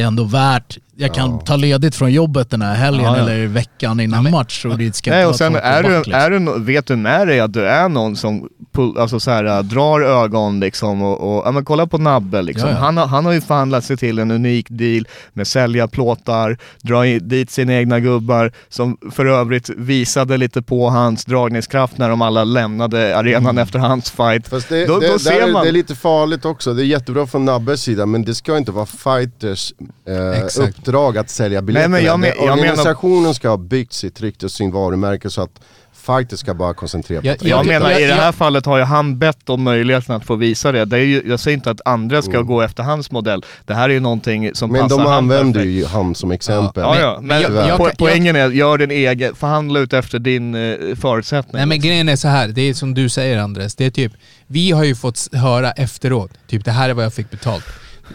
det 0.00 0.04
är 0.04 0.08
ändå 0.08 0.24
värt, 0.24 0.78
jag 0.96 1.14
kan 1.14 1.38
ta 1.44 1.56
ledigt 1.56 1.94
från 1.94 2.12
jobbet 2.12 2.50
den 2.50 2.62
här 2.62 2.74
helgen 2.74 3.04
Ja, 3.04 3.16
ja. 3.16 3.22
eller 3.22 3.46
veckan 3.46 4.00
innan 4.00 4.30
match 4.30 4.64
och 4.64 4.78
det 4.78 4.96
ska 4.96 5.10
Nej 5.10 5.26
och 5.26 5.36
sen 5.36 5.56
är 5.56 5.82
du, 5.82 5.96
liksom. 5.96 6.12
är 6.14 6.30
du, 6.30 6.64
vet 6.64 6.86
du 6.86 6.96
med 6.96 7.26
dig 7.28 7.40
att 7.40 7.52
du 7.52 7.66
är 7.66 7.88
någon 7.88 8.16
som 8.16 8.48
pull, 8.72 8.98
alltså 8.98 9.20
så 9.20 9.30
här, 9.30 9.44
äh, 9.44 9.58
drar 9.62 10.00
ögon 10.00 10.60
liksom 10.60 11.02
och, 11.02 11.20
och 11.36 11.46
ja, 11.46 11.50
men 11.52 11.64
kolla 11.64 11.86
på 11.86 11.98
Nabbe 11.98 12.42
liksom. 12.42 12.68
Ja, 12.68 12.74
ja. 12.74 12.80
Han, 12.80 12.96
har, 12.96 13.06
han 13.06 13.24
har 13.24 13.32
ju 13.32 13.40
förhandlat 13.40 13.84
sig 13.84 13.96
till 13.96 14.18
en 14.18 14.30
unik 14.30 14.66
deal 14.70 15.08
med 15.32 15.46
sälja 15.46 15.88
plåtar, 15.88 16.58
dra 16.82 17.06
i, 17.06 17.18
dit 17.18 17.50
sina 17.50 17.74
egna 17.74 18.00
gubbar 18.00 18.52
som 18.68 18.96
för 19.12 19.26
övrigt 19.26 19.68
visade 19.68 20.36
lite 20.36 20.62
på 20.62 20.88
hans 20.90 21.24
dragningskraft 21.24 21.98
när 21.98 22.08
de 22.08 22.22
alla 22.22 22.44
lämnade 22.44 23.18
arenan 23.18 23.58
efter 23.58 23.78
hans 23.78 24.10
fight. 24.10 24.48
Fast 24.48 24.68
det, 24.68 24.86
Då- 24.86 25.00
det, 25.00 25.08
då 25.12 25.18
ser 25.18 25.48
är, 25.48 25.52
man- 25.52 25.62
det 25.62 25.68
är 25.68 25.72
lite 25.72 25.94
farligt 25.94 26.44
också. 26.44 26.74
Det 26.74 26.82
är 26.82 26.86
jättebra 26.86 27.26
från 27.26 27.44
Nabbes 27.44 27.82
sida 27.82 28.06
men 28.06 28.24
det 28.24 28.34
ska 28.34 28.58
inte 28.58 28.72
vara 28.72 28.86
fighters 28.86 29.72
eh, 30.08 30.66
uppdrag 30.68 31.18
att 31.18 31.30
sälja 31.30 31.62
biljetterna. 31.62 31.88
men 31.96 32.04
jag 32.04 32.20
men- 32.20 32.28
jag 32.28 32.36
menar- 32.38 32.52
Organisationen 32.52 33.34
ska 33.34 33.48
ha 33.48 33.56
byggt 33.56 33.92
sitt 33.92 34.20
rykte 34.20 34.46
och 34.46 34.52
sin 34.52 34.70
varumärke 34.72 35.30
så 35.30 35.42
att 35.42 35.60
fighters 36.06 36.40
ska 36.40 36.54
bara 36.54 36.74
koncentrera 36.74 37.20
på 37.20 37.26
Jag- 37.26 37.34
att 37.34 37.42
Jag, 37.44 37.58
Jag- 37.58 37.66
menar 37.66 38.00
i 38.00 38.04
det 38.04 38.14
här 38.14 38.32
fallet 38.32 38.66
har 38.66 38.78
ju 38.78 38.84
han 38.84 39.18
bett 39.18 39.48
om 39.50 39.62
möjligheten 39.62 40.14
att 40.14 40.24
få 40.24 40.34
visa 40.36 40.72
det. 40.72 40.84
det 40.84 40.96
är 40.96 41.00
ju, 41.04 41.22
jag 41.26 41.40
säger 41.40 41.56
inte 41.56 41.70
att 41.70 41.80
andra 41.84 42.22
ska 42.22 42.40
gå 42.42 42.60
efter 42.62 42.82
hans 42.82 43.10
modell. 43.10 43.44
Det 43.66 43.74
här 43.74 43.88
är 43.88 43.92
ju 43.92 44.00
någonting 44.00 44.50
som 44.54 44.72
Men 44.72 44.80
passar 44.82 44.96
de 44.96 45.04
han 45.06 45.14
använder 45.18 45.64
ju 45.64 45.84
han 45.86 46.14
som 46.14 46.30
exempel. 46.30 46.82
Ja, 46.82 47.00
ja. 47.00 47.18
Men, 47.22 47.42
jag- 47.42 47.52
jag- 47.52 47.80
po- 47.80 47.86
jag- 47.88 47.98
poängen 47.98 48.36
är, 48.36 48.48
gör 48.50 48.78
din 48.78 48.90
egen, 48.90 49.34
förhandla 49.34 49.80
ut 49.80 49.92
efter 49.92 50.18
din 50.18 50.54
eh, 50.54 50.76
förutsättning. 51.00 51.52
Nej 51.56 51.66
men 51.66 51.80
grejen 51.80 52.08
är 52.08 52.16
så 52.16 52.28
här, 52.28 52.48
det 52.48 52.62
är 52.62 52.74
som 52.74 52.94
du 52.94 53.08
säger 53.08 53.38
Andres, 53.38 53.74
det 53.74 53.84
är 53.86 53.90
typ, 53.90 54.12
vi 54.46 54.70
har 54.70 54.84
ju 54.84 54.94
fått 54.94 55.28
höra 55.32 55.70
efteråt, 55.72 56.30
typ 56.46 56.64
det 56.64 56.70
här 56.70 56.88
är 56.90 56.94
vad 56.94 57.04
jag 57.04 57.14
fick 57.14 57.30
betalt. 57.30 57.64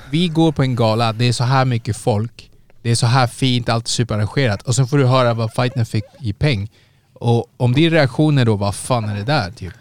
Vi 0.10 0.28
går 0.28 0.52
på 0.52 0.62
en 0.62 0.76
gala, 0.76 1.14
det 1.14 1.26
är 1.26 1.34
så 1.34 1.44
här 1.44 1.66
mycket 1.66 1.98
folk, 1.98 2.52
det 2.82 2.92
är 2.92 2.96
så 2.96 3.06
här 3.06 3.28
fint, 3.28 3.70
allt 3.70 3.86
är 3.86 3.90
superarrangerat 3.90 4.62
och 4.62 4.76
så 4.76 4.86
får 4.86 4.98
du 4.98 5.06
höra 5.06 5.34
vad 5.34 5.54
fighten 5.54 5.86
fick 5.86 6.04
i 6.20 6.34
peng. 6.34 6.70
Och 7.14 7.46
om 7.58 7.74
din 7.74 7.90
reaktion 7.90 8.38
är 8.38 8.46
då, 8.46 8.56
vad 8.56 8.76
fan 8.76 9.10
är 9.10 9.16
det 9.16 9.24
där? 9.24 9.52
Typ. 9.52 9.74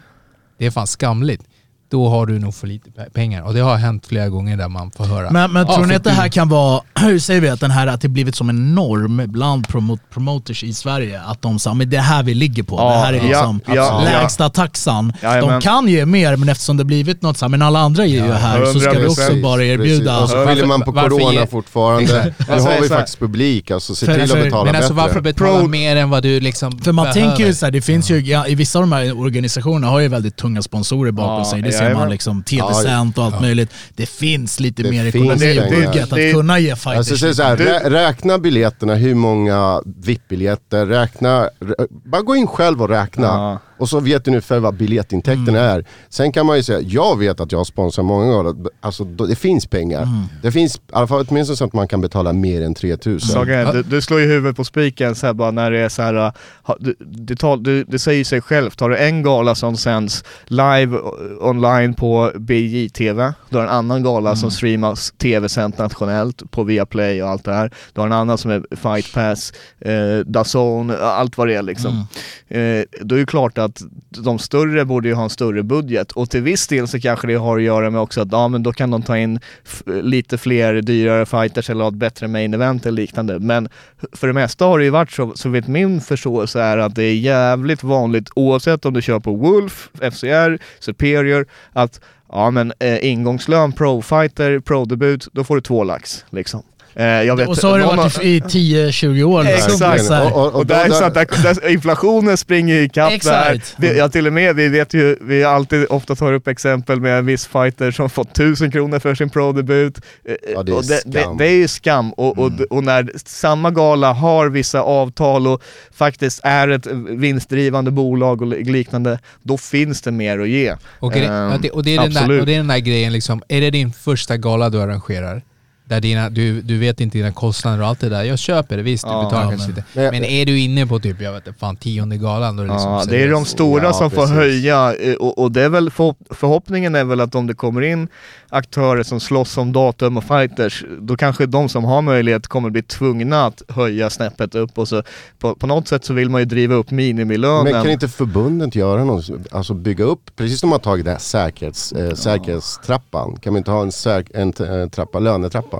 Det 0.57 0.65
är 0.65 0.71
fan 0.71 0.87
skamligt. 0.87 1.43
Då 1.89 2.09
har 2.09 2.25
du 2.25 2.39
nog 2.39 2.55
för 2.55 2.67
lite 2.67 2.89
pe- 2.89 3.09
pengar. 3.13 3.41
Och 3.41 3.53
det 3.53 3.59
har 3.59 3.75
hänt 3.75 4.05
flera 4.07 4.29
gånger 4.29 4.57
där 4.57 4.67
man 4.67 4.91
får 4.91 5.05
höra. 5.05 5.31
Men, 5.31 5.51
men 5.53 5.65
"Ja, 5.67 5.75
tror 5.75 5.85
ni 5.85 5.95
att 5.95 6.03
det 6.03 6.11
här 6.11 6.27
kan 6.29 6.49
vara, 6.49 6.81
hur 6.99 7.19
säger 7.19 7.41
vi 7.41 7.49
att 7.49 7.59
den 7.59 7.71
här, 7.71 7.87
att 7.87 8.01
det 8.01 8.07
blivit 8.07 8.35
som 8.35 8.49
en 8.49 8.75
norm 8.75 9.21
bland 9.25 9.67
promo 9.67 9.97
promoters 10.13 10.63
i 10.63 10.73
Sverige? 10.73 11.21
Att 11.21 11.41
de 11.41 11.59
sa, 11.59 11.73
men 11.73 11.89
det 11.89 11.97
är 11.97 12.01
här 12.01 12.23
vi 12.23 12.33
ligger 12.33 12.63
på, 12.63 12.75
Ja, 12.75 12.89
det 12.91 12.97
här 12.97 13.13
är 13.13 13.17
ja, 13.17 13.23
liksom 13.27 13.75
ja, 13.75 14.01
lägsta 14.03 14.49
taxan. 14.49 15.13
De 15.21 15.61
kan 15.61 15.87
ge 15.87 16.05
mer, 16.05 16.35
men 16.35 16.49
eftersom 16.49 16.77
det 16.77 16.83
blivit 16.85 17.21
något 17.21 17.37
så 17.37 17.45
här, 17.45 17.49
men 17.49 17.61
alla 17.61 17.79
andra 17.79 18.05
ger 18.05 18.25
ju 18.25 18.31
här, 18.33 18.65
så 18.65 18.79
ska 18.79 18.91
vi 18.91 19.07
också 19.07 19.21
100%. 19.21 19.41
bara 19.43 19.63
erbjuda. 19.63 20.11
Precis. 20.19 20.23
Och 20.35 20.39
så 20.41 20.47
skyller 20.47 20.65
man 20.65 20.81
på 20.81 20.91
corona 20.93 21.33
ge- 21.33 21.47
fortfarande. 21.47 22.33
Nu 22.47 22.53
Alltså, 22.53 22.69
har 22.69 22.81
vi 22.81 22.87
faktiskt 22.89 23.19
publik, 23.19 23.71
alltså 23.71 23.95
se 23.95 24.05
till 24.05 24.21
att 24.21 24.29
betala 24.43 24.65
Men 24.65 24.75
alltså 24.75 24.93
bättre. 24.93 25.07
varför 25.07 25.21
betala 25.21 25.59
Pro- 25.59 25.67
mer 25.67 25.95
än 25.95 26.09
vad 26.09 26.23
du 26.23 26.39
liksom 26.39 26.79
För 26.79 26.91
man 26.91 27.03
behöver? 27.05 27.21
tänker 27.27 27.45
ju 27.47 27.53
såhär, 27.53 27.71
det 27.71 27.81
finns 27.81 28.11
ju, 28.11 28.19
ja, 28.19 28.47
i 28.47 28.55
vissa 28.55 28.79
av 28.79 28.83
de 28.83 28.91
här 28.91 29.19
organisationerna 29.19 29.87
har 29.87 29.99
ju 29.99 30.07
väldigt 30.07 30.35
tunga 30.35 30.61
sponsorer 30.61 31.11
bakom 31.11 31.37
Ja, 31.37 31.45
sig. 31.45 31.74
Det 31.79 31.87
ser 31.87 31.93
man 31.93 32.09
liksom, 32.09 32.43
TV-cent 32.43 33.17
och 33.17 33.23
allt 33.23 33.41
möjligt. 33.41 33.69
Det 33.95 34.05
finns 34.05 34.59
lite 34.59 34.83
Det 34.83 34.89
mer 34.91 35.11
finns 35.11 35.15
ekonomi 35.41 35.45
i 35.45 35.59
pengar. 35.59 35.69
bygget 35.91 36.09
Det- 36.09 36.29
att 36.29 36.33
kunna 36.35 36.59
ge 36.59 36.75
fighters. 36.75 36.97
Alltså, 36.97 37.17
så 37.17 37.33
så 37.33 37.43
här, 37.43 37.57
rä, 37.57 37.89
räkna 37.89 38.37
biljetterna, 38.39 38.95
hur 38.95 39.15
många 39.15 39.81
VIP-biljetter, 39.85 40.85
räkna, 40.85 41.49
rä- 41.59 41.87
bara 41.89 42.21
gå 42.21 42.35
in 42.35 42.47
själv 42.47 42.81
och 42.81 42.89
räkna. 42.89 43.59
Och 43.77 43.89
så 43.89 43.99
vet 43.99 44.25
du 44.25 44.31
ungefär 44.31 44.59
vad 44.59 44.75
biljettintäkterna 44.77 45.59
Mm. 45.59 45.77
är. 45.79 45.85
Sen 46.09 46.31
kan 46.31 46.45
man 46.45 46.57
ju 46.57 46.63
säga, 46.63 46.79
jag 46.81 47.19
vet 47.19 47.39
att 47.39 47.51
jag 47.51 47.59
har 47.59 47.65
sponsrat 47.65 48.05
många 48.05 48.25
gånger, 48.33 48.55
alltså 48.81 49.03
det 49.03 49.35
finns 49.35 49.65
pengar. 49.67 50.01
Mm. 50.03 50.23
Det 50.41 50.51
finns, 50.51 50.75
i 50.75 50.79
alla 50.91 51.07
fall 51.07 51.25
åtminstone 51.29 51.57
så 51.57 51.65
att 51.65 51.73
man 51.73 51.87
kan 51.87 52.01
betala 52.01 52.33
mer 52.33 52.61
än 52.61 52.73
3000. 52.73 53.19
Saken 53.29 53.53
är, 53.53 53.73
du, 53.73 53.83
du 53.83 54.01
slår 54.01 54.19
ju 54.19 54.27
huvudet 54.27 54.55
på 54.57 54.63
spiken 54.63 55.15
så 55.15 55.25
här 55.25 55.33
bara 55.33 55.51
när 55.51 55.71
det 55.71 55.79
är 55.79 55.89
så 55.89 56.01
här, 56.01 56.31
du, 56.79 56.95
det, 56.99 57.35
tar, 57.35 57.57
du, 57.57 57.83
det 57.83 57.99
säger 57.99 58.23
sig 58.23 58.41
självt, 58.41 58.79
har 58.79 58.89
du 58.89 58.97
en 58.97 59.23
gala 59.23 59.55
som 59.55 59.77
sänds 59.77 60.23
live 60.45 60.97
online 61.39 61.93
på 61.93 62.31
BJ-TV, 62.35 63.33
du 63.49 63.57
har 63.57 63.63
en 63.63 63.69
annan 63.69 64.03
gala 64.03 64.35
som 64.35 64.51
streamas 64.51 65.13
tv-sänt 65.17 65.77
nationellt 65.77 66.51
på 66.51 66.63
Viaplay 66.63 67.23
och 67.23 67.29
allt 67.29 67.43
det 67.45 67.53
här. 67.53 67.71
Du 67.93 68.01
har 68.01 68.07
en 68.07 68.13
annan 68.13 68.37
som 68.37 68.51
är 68.51 68.63
Fight 68.75 69.13
Pass, 69.13 69.53
eh, 69.79 70.19
DAZN, 70.25 70.91
allt 71.01 71.37
vad 71.37 71.47
det 71.47 71.55
är 71.55 71.61
liksom. 71.61 72.07
Eh, 72.47 72.59
då 73.01 73.15
är 73.15 73.19
det 73.19 73.25
klart 73.25 73.57
att 73.57 73.64
att 73.65 73.81
de 74.09 74.39
större 74.39 74.85
borde 74.85 75.07
ju 75.07 75.13
ha 75.13 75.23
en 75.23 75.29
större 75.29 75.63
budget 75.63 76.11
och 76.11 76.29
till 76.29 76.41
viss 76.41 76.67
del 76.67 76.87
så 76.87 76.99
kanske 76.99 77.27
det 77.27 77.35
har 77.35 77.57
att 77.57 77.63
göra 77.63 77.89
med 77.89 78.01
också 78.01 78.21
att 78.21 78.31
ja 78.31 78.47
men 78.47 78.63
då 78.63 78.73
kan 78.73 78.91
de 78.91 79.03
ta 79.03 79.17
in 79.17 79.39
lite 79.85 80.37
fler 80.37 80.81
dyrare 80.81 81.25
fighters 81.25 81.69
eller 81.69 81.83
ha 81.83 81.89
ett 81.89 81.95
bättre 81.95 82.27
main 82.27 82.53
event 82.53 82.85
eller 82.85 83.01
liknande. 83.01 83.39
Men 83.39 83.69
för 84.11 84.27
det 84.27 84.33
mesta 84.33 84.65
har 84.65 84.79
det 84.79 84.85
ju 84.85 84.91
varit 84.91 85.11
så, 85.11 85.33
så 85.35 85.49
vet 85.49 85.67
min 85.67 86.01
förståelse 86.01 86.61
är 86.61 86.77
att 86.77 86.95
det 86.95 87.03
är 87.03 87.15
jävligt 87.15 87.83
vanligt 87.83 88.29
oavsett 88.35 88.85
om 88.85 88.93
du 88.93 89.01
kör 89.01 89.19
på 89.19 89.35
Wolf, 89.35 89.89
FCR, 89.93 90.59
Superior, 90.79 91.45
att 91.73 92.01
ja 92.29 92.51
men 92.51 92.73
eh, 92.79 93.05
ingångslön 93.05 93.71
pro-fighter, 93.71 94.59
pro-debut, 94.59 95.27
då 95.31 95.43
får 95.43 95.55
du 95.55 95.61
två 95.61 95.83
lax 95.83 96.25
liksom. 96.29 96.63
Eh, 96.97 97.05
jag 97.05 97.35
vet, 97.35 97.47
och 97.47 97.57
så 97.57 97.69
har 97.69 97.79
det 97.79 97.85
varit 97.85 98.21
i 98.23 98.39
10-20 98.39 99.23
år. 99.23 99.43
liksom. 99.43 99.71
Exakt. 99.93 100.09
Och- 100.33 100.45
och- 100.45 100.53
och 100.55 100.65
där, 100.65 100.85
är 100.85 100.89
så 100.89 101.03
att 101.03 101.13
där, 101.13 101.27
där, 101.43 101.69
inflationen 101.69 102.37
springer 102.37 102.75
ikapp 102.75 103.09
där. 103.09 103.15
Exakt. 103.15 103.75
Ja, 103.97 104.09
till 104.09 104.27
och 104.27 104.33
med, 104.33 104.55
vi 104.55 104.67
vet 104.67 104.93
ju, 104.93 105.17
vi 105.21 105.43
alltid 105.43 105.85
ofta 105.89 106.15
tar 106.15 106.33
upp 106.33 106.47
exempel 106.47 107.01
med 107.01 107.17
en 107.17 107.25
viss 107.25 107.45
fighter 107.47 107.91
som 107.91 108.09
fått 108.09 108.31
1000 108.31 108.71
kronor 108.71 108.99
för 108.99 109.15
sin 109.15 109.29
pro-debut. 109.29 109.97
Eh, 110.25 110.35
Ja, 110.53 110.63
det 110.63 110.71
är 110.71 110.75
det, 110.81 111.01
det, 111.05 111.19
skam. 111.21 111.37
det 111.37 111.45
är 111.47 111.51
ju 111.51 111.67
skam. 111.67 112.13
Och, 112.13 112.37
och, 112.37 112.51
och 112.69 112.83
när 112.83 113.11
samma 113.25 113.71
gala 113.71 114.13
har 114.13 114.49
vissa 114.49 114.81
avtal 114.81 115.47
och 115.47 115.61
faktiskt 115.93 116.39
är 116.43 116.67
ett 116.67 116.87
vinstdrivande 117.09 117.91
bolag 117.91 118.41
och 118.41 118.47
liknande, 118.47 119.19
då 119.43 119.57
finns 119.57 120.01
det 120.01 120.11
mer 120.11 120.39
att 120.39 120.49
ge. 120.49 120.75
Och, 120.99 121.15
Ehm, 121.17 121.23
ja, 121.51 121.57
det, 121.61 121.69
och, 121.69 121.83
det 121.83 121.95
är 121.95 122.01
den 122.01 122.13
där, 122.13 122.19
absolut. 122.21 122.39
och 122.41 122.45
det 122.47 122.53
är 122.53 122.57
den 122.57 122.67
där 122.67 122.77
grejen 122.79 123.13
liksom, 123.13 123.41
är 123.47 123.61
det 123.61 123.69
din 123.71 123.93
första 123.93 124.37
gala 124.37 124.69
du 124.69 124.81
arrangerar? 124.81 125.41
Där 125.87 126.01
dina, 126.01 126.29
du, 126.29 126.61
du 126.61 126.77
vet 126.77 126.99
inte 126.99 127.17
dina 127.17 127.31
kostnader 127.31 127.81
och 127.81 127.87
allt 127.87 127.99
det 127.99 128.09
där. 128.09 128.23
Jag 128.23 128.39
köper 128.39 128.77
det, 128.77 128.83
visst 128.83 129.03
du 129.03 129.07
betalar 129.09 129.41
ja, 129.43 129.49
kanske 129.49 129.67
men- 129.67 129.75
lite. 129.75 129.83
Men- 129.93 130.11
Men 130.11 130.23
är 130.23 130.45
du 130.45 130.59
inne 130.59 130.87
på 130.87 130.99
typ, 130.99 131.21
jag 131.21 131.33
vet 131.33 131.47
inte, 131.47 131.59
fan 131.59 131.75
tionde 131.75 132.17
galan 132.17 132.55
då 132.55 132.63
är 132.63 132.67
det 132.67 132.73
liksom 132.73 132.91
Ja, 132.91 133.03
det 133.09 133.23
är 133.23 133.31
de 133.31 133.45
stora 133.45 133.83
Ja, 133.83 133.93
som 133.93 134.11
får 134.11 134.21
precis. 134.21 134.35
höja 134.35 134.93
eh, 134.95 135.13
och, 135.15 135.37
och 135.37 135.51
det 135.51 135.61
är 135.63 135.69
väl 135.69 135.89
förhopp- 135.89 136.27
förhoppningen 136.35 136.95
är 136.95 137.03
väl 137.03 137.21
att 137.21 137.35
om 137.35 137.47
det 137.47 137.53
kommer 137.53 137.81
in 137.81 138.07
aktörer 138.49 139.03
som 139.03 139.19
slåss 139.19 139.57
om 139.57 139.71
datum 139.73 140.17
och 140.17 140.23
fighters, 140.23 140.83
då 140.99 141.17
kanske 141.17 141.45
de 141.45 141.69
som 141.69 141.83
har 141.83 142.01
möjlighet 142.01 142.47
kommer 142.47 142.69
bli 142.69 142.81
tvungna 142.83 143.45
att 143.45 143.61
höja 143.69 144.09
snäppet 144.09 144.55
upp 144.55 144.77
och 144.77 144.87
så 144.87 145.03
på, 145.39 145.55
på 145.55 145.67
något 145.67 145.87
sätt 145.87 146.05
så 146.05 146.13
vill 146.13 146.29
man 146.29 146.41
ju 146.41 146.45
driva 146.45 146.75
upp 146.75 146.91
minimilönen. 146.91 147.63
Men 147.63 147.83
kan 147.83 147.91
inte 147.91 148.07
förbundet 148.07 148.75
göra 148.75 149.03
något, 149.03 149.29
alltså 149.51 149.73
bygga 149.73 150.03
upp, 150.05 150.21
precis 150.35 150.59
som 150.59 150.69
man 150.69 150.79
har 150.79 150.83
tagit 150.83 151.05
det 151.05 151.11
här 151.11 151.17
säkerhets, 151.19 151.91
eh, 151.91 152.13
säkerhetstrappan, 152.13 153.35
kan 153.41 153.53
man 153.53 153.57
inte 153.57 153.71
ha 153.71 153.81
en, 153.81 153.91
säk, 153.91 154.27
en 154.33 154.53
t- 154.53 154.63
eh, 154.65 154.87
trappa, 154.89 155.19
lönetrappa? 155.19 155.74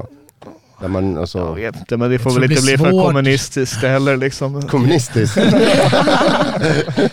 Där 0.81 0.87
man 0.87 1.17
alltså, 1.17 1.37
Jag 1.39 1.55
vet 1.55 1.75
inte, 1.75 1.97
men 1.97 2.11
det 2.11 2.19
får 2.19 2.31
väl 2.31 2.51
inte 2.51 2.63
bli 2.63 2.77
för 2.77 2.91
kommunistiskt 2.91 3.81
heller 3.83 4.17
liksom. 4.17 4.61
kommunistiskt. 4.67 5.37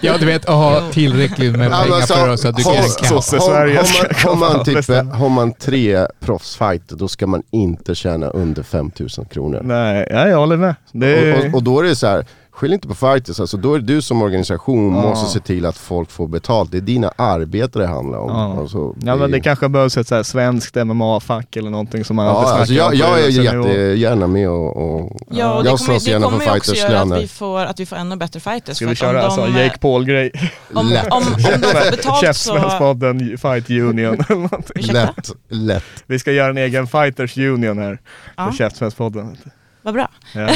Ja 0.00 0.18
du 0.18 0.26
vet, 0.26 0.44
att 0.44 0.54
ha 0.54 0.90
tillräckligt 0.92 1.56
med 1.56 1.70
pengar 1.70 1.96
alltså, 1.96 2.14
för 2.14 2.36
så 2.36 2.48
att 2.48 2.56
du 2.56 2.62
kan... 2.62 2.82
så- 3.22 3.36
har, 3.36 4.36
man, 4.36 4.64
typ, 4.64 4.88
har 5.12 5.28
man 5.28 5.52
tre 5.52 6.06
proffsfighter 6.20 6.96
då 6.96 7.08
ska 7.08 7.26
man 7.26 7.42
inte 7.50 7.94
tjäna 7.94 8.26
under 8.26 8.62
5000 8.62 9.24
kronor. 9.24 9.60
Nej, 9.64 10.06
ja, 10.10 10.28
jag 10.28 10.38
håller 10.38 10.56
med. 10.56 10.74
Det 10.92 11.32
Och, 11.32 11.44
och, 11.46 11.54
och 11.54 11.62
då 11.62 11.80
är 11.80 11.84
det 11.84 11.96
så 11.96 12.06
här, 12.06 12.24
skyll 12.54 12.72
inte 12.72 12.88
på 12.88 12.94
fighters, 12.94 13.40
alltså, 13.40 13.56
då 13.56 13.74
är 13.74 13.78
det 13.78 13.84
du 13.94 14.02
som 14.02 14.22
organisation 14.22 14.94
Ja. 14.96 15.02
måste 15.02 15.30
se 15.32 15.40
till 15.40 15.66
att 15.66 15.76
folk 15.78 16.10
får 16.10 16.28
betalt. 16.28 16.70
Det 16.70 16.76
är 16.76 16.80
dina 16.80 17.12
arbetare 17.16 17.82
det 17.82 17.88
handlar 17.88 18.18
om. 18.18 18.28
Ja. 18.30 18.60
Alltså, 18.60 18.94
Ja 19.02 19.16
men 19.16 19.30
det 19.30 19.40
kanske 19.40 19.68
behövs 19.68 19.96
ett 19.96 20.08
så 20.08 20.14
här 20.14 20.22
svenskt 20.22 20.74
MMA-fack 20.76 21.56
eller 21.56 21.70
någonting 21.70 22.04
som 22.04 22.16
man 22.16 22.26
Ja, 22.26 22.32
alltså 22.58 22.74
jag, 22.74 22.94
jag 22.94 23.20
är 23.20 23.28
jättegärna 23.28 24.26
med 24.26 24.48
och, 24.48 24.76
och 24.76 25.16
Ja, 25.30 25.54
och 25.56 25.64
det 25.64 25.70
jag 25.70 25.78
kommer, 25.78 25.92
slåss 25.92 26.04
det 26.04 26.10
gärna 26.10 26.26
för 26.26 26.30
kommer 26.38 26.44
ju 26.44 26.56
också 26.58 26.72
fighters 26.74 26.90
göra 26.90 27.02
att 27.16 27.22
vi, 27.22 27.28
får, 27.28 27.60
att 27.60 27.80
vi 27.80 27.86
får 27.86 27.96
ännu 27.96 28.16
bättre 28.16 28.40
fighters. 28.40 28.76
Ska 28.76 28.84
för 28.84 28.90
vi 28.90 28.96
köra 28.96 29.22
alltså 29.22 29.46
de, 29.46 29.62
Jake 29.62 29.78
Paul-grej? 29.78 30.30
Om, 30.74 30.78
om, 30.86 30.86
om 31.10 31.22
de 31.36 31.52
får 31.52 31.90
betalt 31.90 32.16
så... 32.16 32.26
Käftsmällspodden 32.26 33.38
Fight 33.38 33.70
Union 33.70 34.14
eller 34.28 34.34
någonting. 34.36 34.82
Lätt, 34.92 35.30
lätt. 35.48 35.84
Vi 36.06 36.18
ska 36.18 36.32
göra 36.32 36.50
en 36.50 36.58
egen 36.58 36.86
Fighters 36.86 37.38
Union 37.38 37.78
här 37.78 37.98
Ja. 38.36 38.46
på 38.46 38.52
Käftsmällspodden. 38.56 39.36
Vad 39.82 39.94
bra. 39.94 40.08
Ja. 40.32 40.48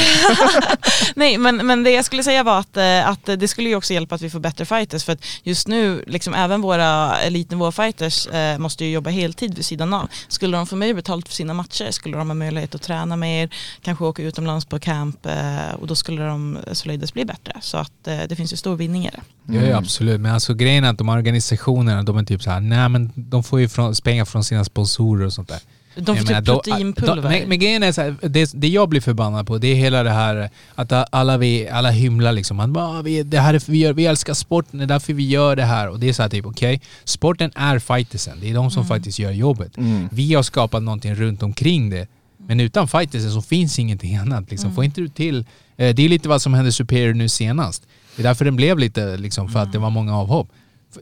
Nej 1.15 1.37
men, 1.37 1.55
men 1.55 1.83
det 1.83 1.91
jag 1.91 2.05
skulle 2.05 2.23
säga 2.23 2.43
var 2.43 2.59
att, 2.59 2.77
eh, 2.77 3.09
att 3.09 3.25
det 3.25 3.47
skulle 3.47 3.69
ju 3.69 3.75
också 3.75 3.93
hjälpa 3.93 4.15
att 4.15 4.21
vi 4.21 4.29
får 4.29 4.39
bättre 4.39 4.65
fighters 4.65 5.03
för 5.03 5.13
att 5.13 5.25
just 5.43 5.67
nu, 5.67 6.03
liksom 6.07 6.33
även 6.33 6.61
våra 6.61 7.17
elitnivå-fighters 7.17 8.27
eh, 8.27 8.57
måste 8.57 8.85
ju 8.85 8.91
jobba 8.91 9.09
heltid 9.09 9.55
vid 9.55 9.65
sidan 9.65 9.93
av. 9.93 10.09
Skulle 10.27 10.57
de 10.57 10.67
få 10.67 10.75
mer 10.75 10.93
betalt 10.93 11.27
för 11.27 11.35
sina 11.35 11.53
matcher 11.53 11.91
skulle 11.91 12.17
de 12.17 12.27
ha 12.27 12.33
möjlighet 12.33 12.75
att 12.75 12.81
träna 12.81 13.15
mer, 13.15 13.49
kanske 13.81 14.03
åka 14.03 14.23
utomlands 14.23 14.65
på 14.65 14.79
camp 14.79 15.25
eh, 15.25 15.73
och 15.79 15.87
då 15.87 15.95
skulle 15.95 16.23
de 16.23 16.57
således 16.71 17.13
bli 17.13 17.25
bättre. 17.25 17.53
Så 17.61 17.77
att 17.77 18.07
eh, 18.07 18.19
det 18.29 18.35
finns 18.35 18.53
ju 18.53 18.57
stor 18.57 18.75
vinning 18.75 19.05
i 19.05 19.09
det. 19.09 19.21
Ja, 19.53 19.61
ja 19.61 19.77
absolut, 19.77 20.21
men 20.21 20.33
alltså 20.33 20.53
grejen 20.53 20.83
är 20.83 20.89
att 20.89 20.97
de 20.97 21.09
organisationerna 21.09 22.03
de 22.03 22.17
är 22.17 22.23
typ 22.23 22.43
så 22.43 22.51
här, 22.51 22.59
nej 22.59 22.89
men 22.89 23.11
de 23.15 23.43
får 23.43 23.59
ju 23.59 23.69
från, 23.69 23.93
pengar 24.03 24.25
från 24.25 24.43
sina 24.43 24.63
sponsorer 24.63 25.25
och 25.25 25.33
sånt 25.33 25.47
där. 25.47 25.59
De 25.99 26.17
får 26.17 26.31
Jag 26.31 26.45
typ 26.45 26.53
proteinpulver. 26.53 27.15
då- 27.15 27.29
Men, 27.29 27.49
men 27.49 27.59
grejen 27.59 27.83
är 27.83 27.91
så 27.91 28.01
här, 28.01 28.15
det, 28.21 28.51
det 28.55 28.67
jag 28.67 28.89
blir 28.89 29.01
förbannad 29.01 29.47
på 29.47 29.57
det 29.57 29.67
är 29.67 29.75
hela 29.75 30.03
det 30.03 30.09
här 30.11 30.49
att 30.75 31.13
alla, 31.15 31.37
vi, 31.37 31.69
alla 31.69 31.89
hymlar 31.91 32.31
liksom. 32.31 32.57
Man 32.57 32.73
bara, 32.73 32.99
"Ah, 32.99 33.01
vi, 33.01 33.23
det 33.23 33.39
här 33.39 33.53
är, 33.53 33.61
vi, 33.71 33.77
gör, 33.77 33.93
vi 33.93 34.05
älskar 34.05 34.33
sporten, 34.33 34.77
det 34.79 34.85
är 34.85 34.87
därför 34.87 35.13
vi 35.13 35.27
gör 35.27 35.55
det 35.55 35.65
här. 35.65 35.89
Och 35.89 35.99
det 35.99 36.09
är 36.09 36.13
så 36.13 36.21
här 36.21 36.29
typ, 36.29 36.45
okej, 36.45 36.81
sporten 37.03 37.51
är 37.55 37.79
fightersen. 37.79 38.37
Det 38.41 38.49
är 38.49 38.53
de 38.53 38.71
som 38.71 38.85
faktiskt 38.85 39.19
gör 39.19 39.31
jobbet. 39.31 39.71
Vi 40.11 40.33
har 40.33 40.43
skapat 40.43 40.83
någonting 40.83 41.15
runt 41.15 41.43
omkring 41.43 41.89
det. 41.89 42.07
Men 42.47 42.59
utan 42.59 42.87
fightersen 42.87 43.31
så 43.31 43.41
finns 43.41 43.79
ingenting 43.79 44.15
annat. 44.15 44.51
Liksom. 44.51 44.75
Får 44.75 44.83
inte 44.83 45.01
du 45.01 45.07
till... 45.09 45.45
Eh, 45.77 45.95
det 45.95 46.05
är 46.05 46.09
lite 46.09 46.29
vad 46.29 46.41
som 46.41 46.53
hände 46.53 46.71
Superior 46.71 47.13
nu 47.13 47.29
senast. 47.29 47.83
Det 48.15 48.21
är 48.21 48.23
därför 48.23 48.45
den 48.45 48.55
blev 48.55 48.79
lite, 48.79 49.17
liksom, 49.17 49.49
för 49.49 49.59
att 49.59 49.71
det 49.71 49.79
var 49.79 49.89
många 49.89 50.17
avhopp. 50.17 50.47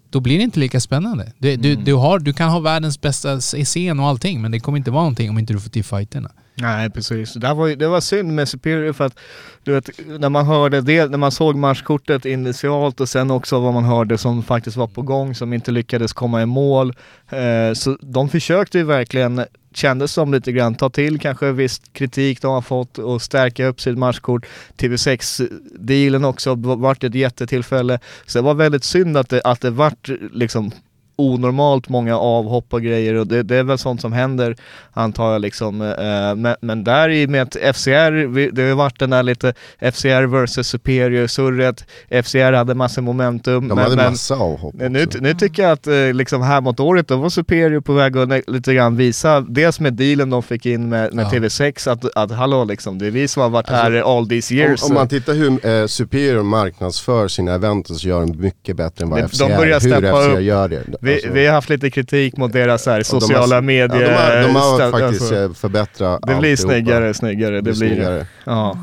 Då 0.09 0.19
blir 0.19 0.37
det 0.37 0.43
inte 0.43 0.59
lika 0.59 0.79
spännande. 0.79 1.31
Du, 1.37 1.55
du, 1.55 1.75
du, 1.75 1.93
har, 1.93 2.19
du 2.19 2.33
kan 2.33 2.49
ha 2.49 2.59
världens 2.59 3.01
bästa 3.01 3.39
scen 3.39 3.99
och 3.99 4.05
allting, 4.05 4.41
men 4.41 4.51
det 4.51 4.59
kommer 4.59 4.77
inte 4.77 4.91
vara 4.91 5.03
någonting 5.03 5.29
om 5.29 5.39
inte 5.39 5.53
du 5.53 5.59
får 5.59 5.69
till 5.69 5.83
fighterna. 5.83 6.31
Nej 6.57 6.89
precis, 6.89 7.33
det, 7.33 7.53
var, 7.53 7.67
ju- 7.67 7.75
det 7.75 7.87
var 7.87 8.01
synd 8.01 8.33
med 8.35 8.47
Superior 8.49 8.93
för 8.93 9.05
att 9.05 9.19
du 9.63 9.71
vet, 9.71 9.89
när 10.19 10.29
man 10.29 10.45
hörde 10.45 10.81
det, 10.81 11.11
när 11.11 11.17
man 11.17 11.31
såg 11.31 11.55
matchkortet 11.55 12.25
initialt 12.25 12.99
och 13.01 13.09
sen 13.09 13.31
också 13.31 13.59
vad 13.59 13.73
man 13.73 13.83
hörde 13.83 14.17
som 14.17 14.43
faktiskt 14.43 14.77
var 14.77 14.87
på 14.87 15.01
gång 15.01 15.35
som 15.35 15.53
inte 15.53 15.71
lyckades 15.71 16.13
komma 16.13 16.41
i 16.41 16.45
mål. 16.45 16.93
Eh, 17.29 17.73
så 17.73 17.97
de 18.01 18.29
försökte 18.29 18.77
ju 18.77 18.83
verkligen, 18.83 19.45
kändes 19.73 20.11
som 20.11 20.33
lite 20.33 20.51
grann, 20.51 20.75
ta 20.75 20.89
till 20.89 21.19
kanske 21.19 21.51
viss 21.51 21.81
kritik 21.93 22.41
de 22.41 22.47
har 22.53 22.61
fått 22.61 22.97
och 22.97 23.21
stärka 23.21 23.65
upp 23.65 23.81
sitt 23.81 23.97
matchkort. 23.97 24.45
TV6-dealen 24.77 26.25
också 26.25 26.55
vart 26.55 27.03
ett 27.03 27.15
jättetillfälle. 27.15 27.99
Så 28.25 28.37
det 28.37 28.41
var 28.41 28.53
väldigt 28.53 28.83
synd 28.83 29.17
att 29.17 29.29
det, 29.29 29.41
att 29.43 29.61
det 29.61 29.69
vart 29.69 30.09
liksom 30.33 30.71
onormalt 31.15 31.89
många 31.89 32.17
avhopp 32.17 32.73
och 32.73 32.81
grejer 32.81 33.13
och 33.13 33.27
det, 33.27 33.43
det 33.43 33.55
är 33.55 33.63
väl 33.63 33.77
sånt 33.77 34.01
som 34.01 34.13
händer 34.13 34.55
antar 34.93 35.31
jag 35.31 35.41
liksom. 35.41 35.81
Eh, 35.81 36.35
men, 36.35 36.55
men 36.61 36.83
där 36.83 37.09
i 37.09 37.27
med 37.27 37.41
att 37.41 37.75
FCR, 37.75 38.11
vi- 38.27 38.49
det 38.49 38.61
har 38.61 38.69
ju 38.69 38.75
varit 38.75 38.99
den 38.99 39.09
där 39.09 39.23
lite 39.23 39.53
FCR 39.79 40.23
versus 40.23 40.67
Superior 40.67 41.27
surret. 41.27 41.85
FCR 42.23 42.53
hade 42.53 42.75
massa 42.75 43.01
momentum. 43.01 43.67
De 43.67 43.75
men, 43.75 43.83
hade 43.83 43.95
men, 43.95 44.11
massa 44.11 44.35
avhopp 44.35 44.73
men 44.77 44.93
nu, 44.93 45.07
nu 45.19 45.33
tycker 45.33 45.63
jag 45.63 45.71
att 45.71 45.87
eh, 45.87 45.93
liksom 46.13 46.41
här 46.41 46.61
mot 46.61 46.79
året, 46.79 47.07
då 47.07 47.15
var 47.15 47.29
Superior 47.29 47.81
på 47.81 47.93
väg 47.93 48.17
att 48.17 48.49
lite 48.49 48.73
grann 48.73 48.97
visa, 48.97 49.41
dels 49.41 49.79
med 49.79 49.93
dealen 49.93 50.29
de 50.29 50.43
fick 50.43 50.65
in 50.65 50.89
med, 50.89 51.13
med 51.13 51.25
Ja. 51.25 51.29
TV6, 51.39 51.91
att, 51.91 52.15
att 52.15 52.31
hallå 52.31 52.63
liksom, 52.63 52.97
det 52.99 53.07
är 53.07 53.11
vi 53.11 53.27
som 53.27 53.41
har 53.41 53.49
varit 53.49 53.69
Alltså, 53.69 53.83
här 53.83 54.17
all 54.17 54.29
these 54.29 54.53
years. 54.55 54.83
Om, 54.83 54.89
om 54.89 54.93
man 54.95 55.07
tittar 55.07 55.33
hur 55.33 55.67
eh, 55.67 55.85
Superior 55.87 56.43
marknadsför 56.43 57.27
sina 57.27 57.53
event 57.53 57.87
så 57.87 58.07
gör 58.07 58.19
de 58.19 58.41
mycket 58.41 58.75
bättre 58.75 59.03
än 59.03 59.09
vad 59.09 59.19
De- 59.23 59.27
FCR. 59.27 59.49
de 59.49 59.55
börjar 59.57 59.79
hur 59.79 59.89
FCR 60.01 60.35
upp. 60.35 60.41
gör 60.41 60.67
det. 60.67 60.83
Vi, 61.05 61.13
Alltså, 61.13 61.29
vi 61.29 61.45
har 61.45 61.53
haft 61.53 61.69
lite 61.69 61.89
kritik 61.89 62.37
mot 62.37 62.53
deras 62.53 62.85
här, 62.85 62.93
och 62.93 62.97
de 62.97 63.03
sociala 63.03 63.61
medier. 63.61 64.01
Ja, 64.01 64.07
de 64.07 64.13
har, 64.15 64.41
de 64.41 64.55
har 64.55 64.91
faktiskt 64.91 65.21
alltså, 65.21 65.35
eh, 65.35 65.53
förbättrat 65.53 66.19
det 66.21 66.35
blir 66.35 66.51
alltihopa. 66.51 66.73
snyggare, 66.73 67.13
snyggare. 67.13 67.55
Det 67.55 67.61
blir 67.61 67.73
snyggare. 67.73 68.25
Ja. 68.43 68.77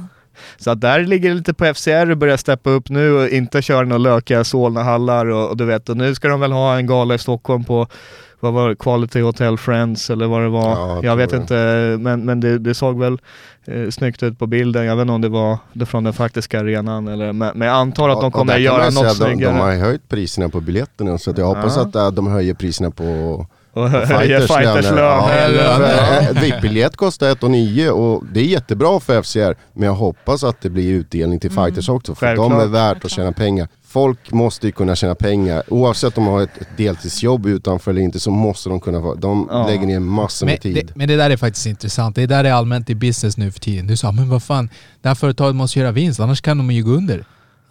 Så 0.57 0.71
att 0.71 0.81
där 0.81 1.01
ligger 1.01 1.29
det 1.29 1.35
lite 1.35 1.55
på 1.55 1.65
FCR 1.75 2.11
att 2.11 2.19
börja 2.19 2.39
steppa 2.39 2.71
upp 2.71 2.89
nu 2.89 3.13
och 3.13 3.29
inte 3.29 3.63
köra 3.63 3.83
några 3.83 3.99
lökiga 3.99 4.45
Solna-hallar 4.45 5.27
och, 5.27 5.49
och 5.51 5.57
du 5.57 5.65
vet, 5.65 5.89
och 5.89 5.97
nu 5.97 6.15
ska 6.15 6.29
de 6.29 6.41
väl 6.41 6.53
ha 6.53 6.77
en 6.77 6.87
gala 6.87 7.15
i 7.15 7.19
Stockholm 7.19 7.65
på 7.65 7.87
vad 8.41 8.53
var 8.53 8.69
det, 8.69 8.77
Quality 8.77 9.21
Hotel 9.21 9.59
Friends 9.59 10.11
eller 10.11 10.27
vad 10.27 10.43
det 10.43 10.49
var. 10.49 10.71
Ja, 10.71 10.95
jag 10.95 11.05
jag 11.05 11.17
vet 11.17 11.31
tror 11.31 11.43
inte, 11.43 11.97
men, 12.01 12.25
men 12.25 12.41
det, 12.41 12.59
det 12.59 12.75
såg 12.75 12.99
väl 12.99 13.19
eh, 13.65 13.91
snyggt 13.91 14.23
ut 14.23 14.39
på 14.39 14.47
bilden. 14.47 14.85
Jag 14.85 14.97
vet 14.97 15.03
inte 15.03 15.13
om 15.13 15.21
det 15.21 15.29
var 15.29 15.59
det 15.73 15.87
från 15.87 16.05
den 16.05 16.13
faktiska 16.13 16.61
arenan 16.61 17.09
eller, 17.09 17.33
men, 17.33 17.53
men 17.59 17.69
jag 17.69 17.77
antar 17.77 18.09
att 18.09 18.17
Och- 18.17 18.23
de 18.23 18.27
och 18.27 18.33
kommer 18.33 18.59
göra 18.59 18.91
säga 18.91 19.03
något 19.03 19.13
att 19.13 19.19
de, 19.19 19.25
snyggare. 19.25 19.53
de 19.53 19.61
har 19.61 19.73
höjt 19.73 20.09
priserna 20.09 20.49
på 20.49 20.61
biljetterna 20.61 21.19
så 21.19 21.31
att 21.31 21.39
jag 21.39 21.47
hoppas 21.47 21.77
Ja. 21.77 21.83
att 21.83 21.95
eh, 21.95 22.11
de 22.11 22.27
höjer 22.27 22.55
priserna 22.55 22.91
på 22.91 23.47
och 23.73 23.91
höja 23.91 24.41
fighters 24.41 24.91
löner. 24.91 26.29
eh, 26.35 26.43
VIP-biljett 26.43 26.97
kostar 26.97 27.31
1 27.33 27.43
9 27.43 27.91
och 27.91 28.23
det 28.33 28.41
är 28.41 28.45
jättebra 28.45 29.01
för 29.01 29.23
FCR 29.23 29.55
men 29.73 29.87
jag 29.87 29.95
hoppas 29.95 30.45
att 30.45 30.61
det 30.61 30.71
blir 30.71 30.91
utdelning 30.93 31.41
till 31.41 31.51
fighters 31.51 31.89
också 31.89 32.15
för 32.15 32.27
de 32.27 32.33
är 32.53 32.57
Självklart. 32.59 32.71
värt 32.97 33.05
att 33.05 33.11
tjäna 33.11 33.33
pengar. 33.33 33.69
Folk 33.89 34.33
måste 34.33 34.67
ju 34.67 34.73
kunna 34.73 34.97
tjäna 34.97 35.15
pengar 35.15 35.63
oavsett 35.69 36.19
om 36.19 36.25
de 36.25 36.31
har 36.31 36.43
ett, 36.43 36.51
deltidsjobb 36.77 37.47
utanför 37.47 37.91
eller 37.91 38.01
inte 38.01 38.21
så 38.21 38.31
måste 38.31 38.69
de 38.69 38.81
kunna 38.81 39.01
vara, 39.01 39.15
de 39.15 39.49
Ja. 39.51 39.67
lägger 39.67 39.87
ner 39.87 40.01
massor 40.01 40.47
Men 40.47 40.53
med 40.53 40.61
tid. 40.63 40.75
det, 40.87 40.97
men 40.97 41.09
det 41.09 41.17
där 41.17 41.31
är 41.31 41.37
faktiskt 41.37 41.67
intressant. 41.67 42.17
Det 42.17 42.27
där 42.27 42.45
är 42.45 42.53
allmänt 42.53 42.91
i 42.91 42.95
business 42.95 43.37
nu 43.37 43.53
för 43.53 43.61
tiden. 43.61 43.87
Du 43.87 43.97
sa, 43.97 44.13
men 44.13 44.29
vad 44.29 44.43
fan, 44.43 44.71
det 45.03 45.09
här 45.09 45.15
företaget 45.15 45.55
måste 45.57 45.79
göra 45.79 45.91
vinst, 45.93 46.21
annars 46.21 46.41
kan 46.41 46.59
de 46.59 46.71
ju 46.71 46.85
gå 46.85 46.91
under. 46.91 47.25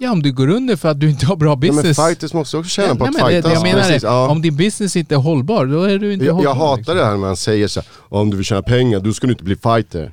Ja, 0.04 0.12
om 0.12 0.22
du 0.22 0.32
går 0.32 0.50
under 0.50 0.76
för 0.76 0.90
att 0.90 1.00
du 1.00 1.10
inte 1.10 1.26
har 1.26 1.36
bra 1.36 1.50
Ja, 1.52 1.56
men 1.62 1.76
business. 1.76 1.98
fighters 2.08 2.34
måste 2.34 2.58
också 2.58 2.70
tjäna 2.70 2.96
på 2.96 3.06
Ja, 3.06 3.10
att 3.10 3.14
men 3.16 3.26
det, 3.26 3.32
det 3.32 3.42
fightas. 3.42 3.54
jag 3.54 3.64
menar 3.64 3.80
Precis, 3.88 4.04
är, 4.04 4.08
ja. 4.08 4.28
om 4.30 4.42
din 4.42 4.56
business 4.56 4.96
inte 4.96 5.16
är 5.16 5.20
hållbar, 5.20 5.66
då 5.66 5.84
är 5.84 5.98
du 6.00 6.14
inte 6.14 6.26
jag, 6.26 6.34
hållbar. 6.34 6.52
jag 6.52 6.56
hatar 6.56 6.78
liksom. 6.78 6.98
det 6.98 7.04
här 7.04 7.12
när 7.12 7.18
man 7.18 7.36
säger 7.38 7.68
så 7.68 7.80
här, 7.80 7.90
om 8.10 8.30
du 8.30 8.38
vill 8.38 8.46
tjäna 8.46 8.62
pengar 8.62 9.00
då 9.00 9.14
ska 9.14 9.28
du 9.28 9.34
inte 9.34 9.44
bli 9.44 9.56
fighter. 9.56 10.12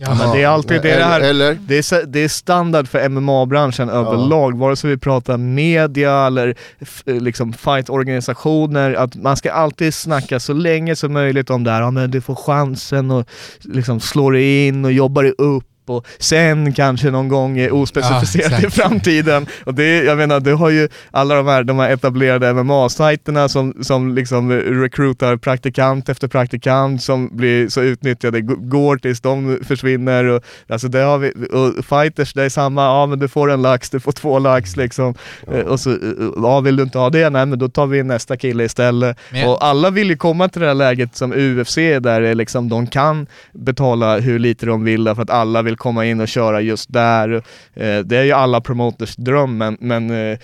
Ja, 0.00 0.14
men 0.14 0.30
det 0.36 0.42
är 0.42 0.48
alltid 0.48 0.82
det, 0.82 0.96
det 0.96 1.04
här. 1.04 1.20
Eller? 1.20 1.58
Det 1.66 1.76
är, 1.92 2.06
det 2.06 2.20
är 2.20 2.28
standard 2.28 2.88
för 2.88 3.08
MMA-branschen 3.08 3.88
överlag, 3.88 4.58
vare 4.58 4.76
sig 4.76 4.90
vi 4.90 4.96
pratar 4.96 5.36
media 5.36 6.26
eller 6.26 6.54
f- 6.80 7.02
liksom 7.06 7.52
fightorganisationer, 7.52 8.94
att 8.94 9.14
man 9.16 9.36
ska 9.36 9.52
alltid 9.52 9.94
snacka 9.94 10.40
så 10.40 10.52
länge 10.52 10.96
som 10.96 11.12
möjligt 11.12 11.50
om 11.50 11.64
det 11.64 11.70
här, 11.70 11.80
ja 11.80 11.90
men 11.90 12.10
du 12.10 12.20
får 12.20 12.34
chansen 12.34 13.10
och 13.10 13.28
liksom 13.60 14.00
slår 14.00 14.32
dig 14.32 14.66
in 14.68 14.84
och 14.84 14.92
jobbar 14.92 15.22
dig 15.22 15.34
upp 15.38 15.64
och 15.90 16.06
sen 16.18 16.72
kanske 16.72 17.10
någon 17.10 17.28
gång 17.28 17.70
ospecificerat 17.70 18.52
Ja, 18.62 18.68
i 18.68 18.70
framtiden. 18.70 19.46
Och 19.64 19.74
det, 19.74 20.04
jag 20.04 20.18
menar, 20.18 20.40
du 20.40 20.54
har 20.54 20.70
ju 20.70 20.88
alla 21.10 21.34
de 21.34 21.46
här, 21.46 21.62
de 21.64 21.78
här 21.78 21.90
etablerade 21.90 22.52
MMA-sajterna 22.52 23.48
som, 23.48 23.74
som 23.80 24.14
liksom 24.14 24.52
recruitar 24.52 25.36
praktikant 25.36 26.08
efter 26.08 26.28
praktikant 26.28 27.02
som 27.02 27.36
blir 27.36 27.68
så 27.68 27.80
utnyttjade, 27.80 28.40
går 28.40 28.96
tills 28.96 29.20
de 29.20 29.58
försvinner. 29.64 30.24
Och, 30.24 30.42
alltså 30.68 30.88
det 30.88 30.98
har 31.00 31.18
vi, 31.18 31.32
och 31.52 31.84
fighters, 31.84 32.32
det 32.32 32.42
är 32.44 32.48
samma, 32.48 32.82
ja 32.84 33.06
men 33.06 33.18
du 33.18 33.28
får 33.28 33.50
en 33.50 33.62
lax, 33.62 33.90
du 33.90 34.00
får 34.00 34.12
två 34.12 34.38
lax 34.38 34.76
liksom. 34.76 35.14
Eh, 35.52 35.60
Och 35.60 35.80
så, 35.80 35.96
ja 36.36 36.60
vill 36.60 36.76
du 36.76 36.82
inte 36.82 36.98
ha 36.98 37.10
det, 37.10 37.30
nej 37.30 37.46
men 37.46 37.58
då 37.58 37.68
tar 37.68 37.86
vi 37.86 38.02
nästa 38.02 38.36
kille 38.36 38.64
istället. 38.64 39.16
Jag- 39.32 39.50
Och 39.52 39.64
alla 39.64 39.90
vill 39.90 40.08
ju 40.10 40.16
komma 40.16 40.48
till 40.48 40.60
det 40.60 40.66
här 40.66 40.74
läget 40.74 41.16
som 41.16 41.32
UFC 41.32 41.76
där 42.00 42.20
det 42.20 42.34
liksom, 42.34 42.68
de 42.68 42.86
kan 42.86 43.26
betala 43.52 44.18
hur 44.18 44.38
lite 44.38 44.66
de 44.66 44.84
vill 44.84 45.04
för 45.14 45.22
att 45.22 45.30
alla 45.30 45.62
vill 45.62 45.76
komma 45.78 46.04
in 46.06 46.20
och 46.20 46.28
köra 46.28 46.60
just 46.60 46.92
där. 46.92 47.34
Eh, 47.74 47.98
Det 48.04 48.16
är 48.16 48.24
ju 48.24 48.32
alla 48.32 48.60
promoters 48.60 49.16
dröm 49.16 49.58
men, 49.58 49.76
men 49.80 50.10
eh, 50.10 50.38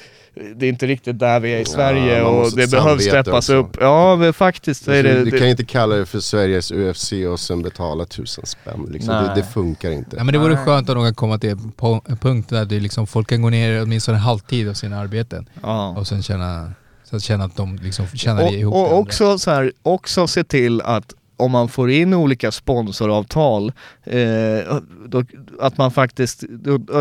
det 0.57 0.67
är 0.67 0.69
inte 0.69 0.87
riktigt 0.87 1.19
där 1.19 1.41
vi 1.41 1.55
är 1.55 1.59
i 1.61 1.65
Sverige 1.65 2.23
man 2.23 2.35
och 2.35 2.57
det 2.57 2.71
behövs 2.71 3.05
steppas 3.05 3.49
också. 3.49 3.55
upp. 3.55 3.77
Ja 3.81 4.17
men 4.17 4.33
faktiskt 4.33 4.89
är 4.89 5.03
det... 5.03 5.25
du 5.25 5.31
kan 5.31 5.41
ju 5.41 5.51
inte 5.51 5.65
kalla 5.65 5.95
det 5.97 6.07
för 6.07 6.21
Sveriges 6.21 6.73
UFC 6.73 7.13
och 7.13 7.41
sen 7.41 7.63
betala 7.63 8.05
tusen 8.05 8.47
spänn. 8.47 8.89
Liksom. 8.91 9.15
Nej. 9.15 9.29
Det, 9.29 9.35
det 9.35 9.47
funkar 9.47 9.91
inte. 9.91 10.17
Ja, 10.17 10.25
men 10.25 10.33
det 10.33 10.39
vore 10.39 10.57
skönt 10.57 10.91
att 10.91 10.97
någon 10.97 11.15
komma 11.15 11.39
till 11.39 11.51
en 11.51 12.17
punkt 12.21 12.49
där 12.49 12.65
det 12.65 12.81
liksom, 12.81 13.07
folk 13.07 13.29
kan 13.29 13.43
gå 13.43 13.51
ner 13.51 13.83
åtminstone 13.83 14.19
en 14.19 14.23
halvtid 14.23 14.69
av 14.69 14.75
sina 14.75 14.99
arbeten 14.99 15.49
ja. 15.63 15.89
och 15.99 16.07
sen 16.07 16.23
känna, 16.23 16.73
så 17.05 17.17
att 17.17 17.23
känna 17.23 17.45
att 17.45 17.57
de 17.57 17.77
liksom 17.77 18.07
tjänar 18.07 18.43
och, 18.43 18.53
ihop 18.53 18.75
och 18.75 18.85
andra. 18.85 18.97
också 18.97 19.39
så 19.39 19.51
här, 19.51 19.73
också 19.83 20.27
se 20.27 20.45
till 20.45 20.81
att 20.81 21.15
om 21.37 21.53
man 21.53 21.69
får 21.69 21.91
in 21.91 22.15
olika 22.15 22.53
sponsoravtal, 22.53 23.73
eh, 24.05 24.79
då, 25.07 25.25
att 25.61 25.79
man 25.79 25.91
faktiskt, 25.91 26.45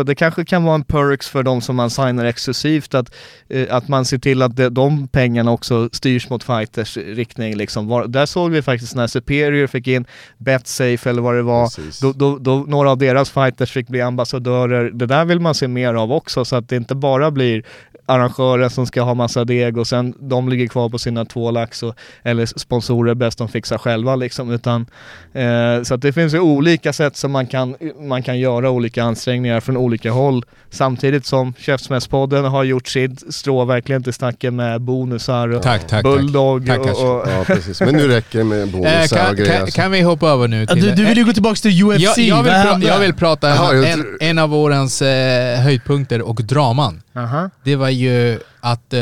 det 0.06 0.14
kanske 0.14 0.44
kan 0.44 0.64
vara 0.64 0.74
en 0.74 0.84
perks 0.84 1.28
för 1.28 1.42
de 1.42 1.60
som 1.60 1.76
man 1.76 1.90
signar 1.90 2.24
exklusivt, 2.24 2.94
att, 2.94 3.14
eh, 3.48 3.66
att 3.70 3.88
man 3.88 4.04
ser 4.04 4.18
till 4.18 4.42
att 4.42 4.74
de, 4.74 5.08
pengarna 5.08 5.52
också 5.52 5.88
styrs 5.92 6.30
mot 6.30 6.44
fighters 6.44 6.96
riktning. 6.96 7.56
Liksom. 7.56 8.04
Där 8.08 8.26
såg 8.26 8.50
vi 8.50 8.62
faktiskt 8.62 8.94
när 8.94 9.06
Superior 9.06 9.66
fick 9.66 9.86
in 9.86 10.04
Betsafe 10.38 11.10
eller 11.10 11.22
vad 11.22 11.34
det 11.34 11.42
var, 11.42 11.70
då, 12.02 12.12
då, 12.12 12.38
då 12.38 12.64
några 12.68 12.90
av 12.90 12.98
deras 12.98 13.30
fighters 13.30 13.72
fick 13.72 13.88
bli 13.88 14.00
ambassadörer. 14.00 14.90
Det 14.90 15.06
där 15.06 15.24
vill 15.24 15.40
man 15.40 15.54
se 15.54 15.68
mer 15.68 15.94
av 15.94 16.12
också, 16.12 16.44
så 16.44 16.56
att 16.56 16.68
det 16.68 16.76
inte 16.76 16.94
bara 16.94 17.30
blir 17.30 17.64
arrangören 18.06 18.70
som 18.70 18.86
ska 18.86 19.02
ha 19.02 19.14
massa 19.14 19.44
deg 19.44 19.78
och 19.78 19.86
sen 19.86 20.14
de 20.20 20.48
ligger 20.48 20.66
kvar 20.66 20.88
på 20.88 20.98
sina 20.98 21.24
två 21.24 21.50
lax 21.50 21.82
och, 21.82 21.94
eller 22.22 22.46
sponsorer 22.46 23.14
bäst 23.14 23.38
de 23.38 23.48
fixar 23.48 23.78
själva 23.78 24.16
liksom. 24.16 24.50
Utan, 24.50 24.86
eh, 25.32 25.82
så 25.82 25.94
att 25.94 26.02
det 26.02 26.12
finns 26.12 26.34
ju 26.34 26.40
olika 26.40 26.92
sätt 26.92 27.16
som 27.16 27.32
man 27.32 27.46
kan, 27.46 27.76
man 28.00 28.22
kan 28.22 28.38
göra 28.44 28.70
olika 28.70 29.02
ansträngningar 29.04 29.60
från 29.60 29.76
olika 29.76 30.10
håll. 30.12 30.44
Samtidigt 30.70 31.26
som 31.26 31.54
Käftsmällspodden 31.58 32.44
har 32.44 32.64
gjort 32.64 32.88
sitt 32.88 33.34
strå 33.34 33.64
verkligen 33.64 34.02
till 34.02 34.12
stacken 34.12 34.56
med 34.56 34.80
bonusar 34.80 35.48
och 35.48 35.62
Tack, 35.62 35.80
tack, 35.80 35.90
tack. 35.90 36.02
Bulldog 36.02 36.66
Tack, 36.66 36.78
och, 36.78 36.88
Ashton. 36.90 37.20
och 37.20 37.28
Ja, 37.28 37.44
precis. 37.46 37.80
Men 37.80 37.94
nu 37.94 38.08
räcker 38.08 38.38
det 38.38 38.44
med 38.44 38.60
Eh, 38.62 38.66
bonusar 38.66 39.16
kan, 39.16 39.30
och 39.30 39.36
grejer. 39.36 39.52
kan, 39.52 39.62
alltså. 39.62 39.76
kan 39.80 39.90
vi 39.90 40.00
hoppa 40.00 40.28
över 40.28 40.48
nu 40.48 40.66
till... 40.66 40.80
du, 40.82 40.92
du 40.94 41.04
vill 41.04 41.18
ju 41.18 41.24
gå 41.24 41.32
tillbaka 41.32 41.54
till 41.56 41.84
UFC, 41.84 42.00
jag, 42.00 42.18
jag, 42.18 42.42
vill 42.42 42.52
pra- 42.52 42.84
jag 42.88 42.98
vill 42.98 43.14
prata 43.14 43.62
om 43.70 43.76
jag 43.76 43.90
en, 43.90 44.06
en 44.20 44.38
av 44.38 44.50
vårens 44.50 45.02
eh, 45.02 45.60
höjdpunkter 45.60 46.22
och 46.22 46.40
draman. 46.44 47.02
Aha. 47.16 47.50
Det 47.64 47.76
var 47.76 47.88
ju 47.88 48.38
att 48.60 48.92
eh, 48.92 49.00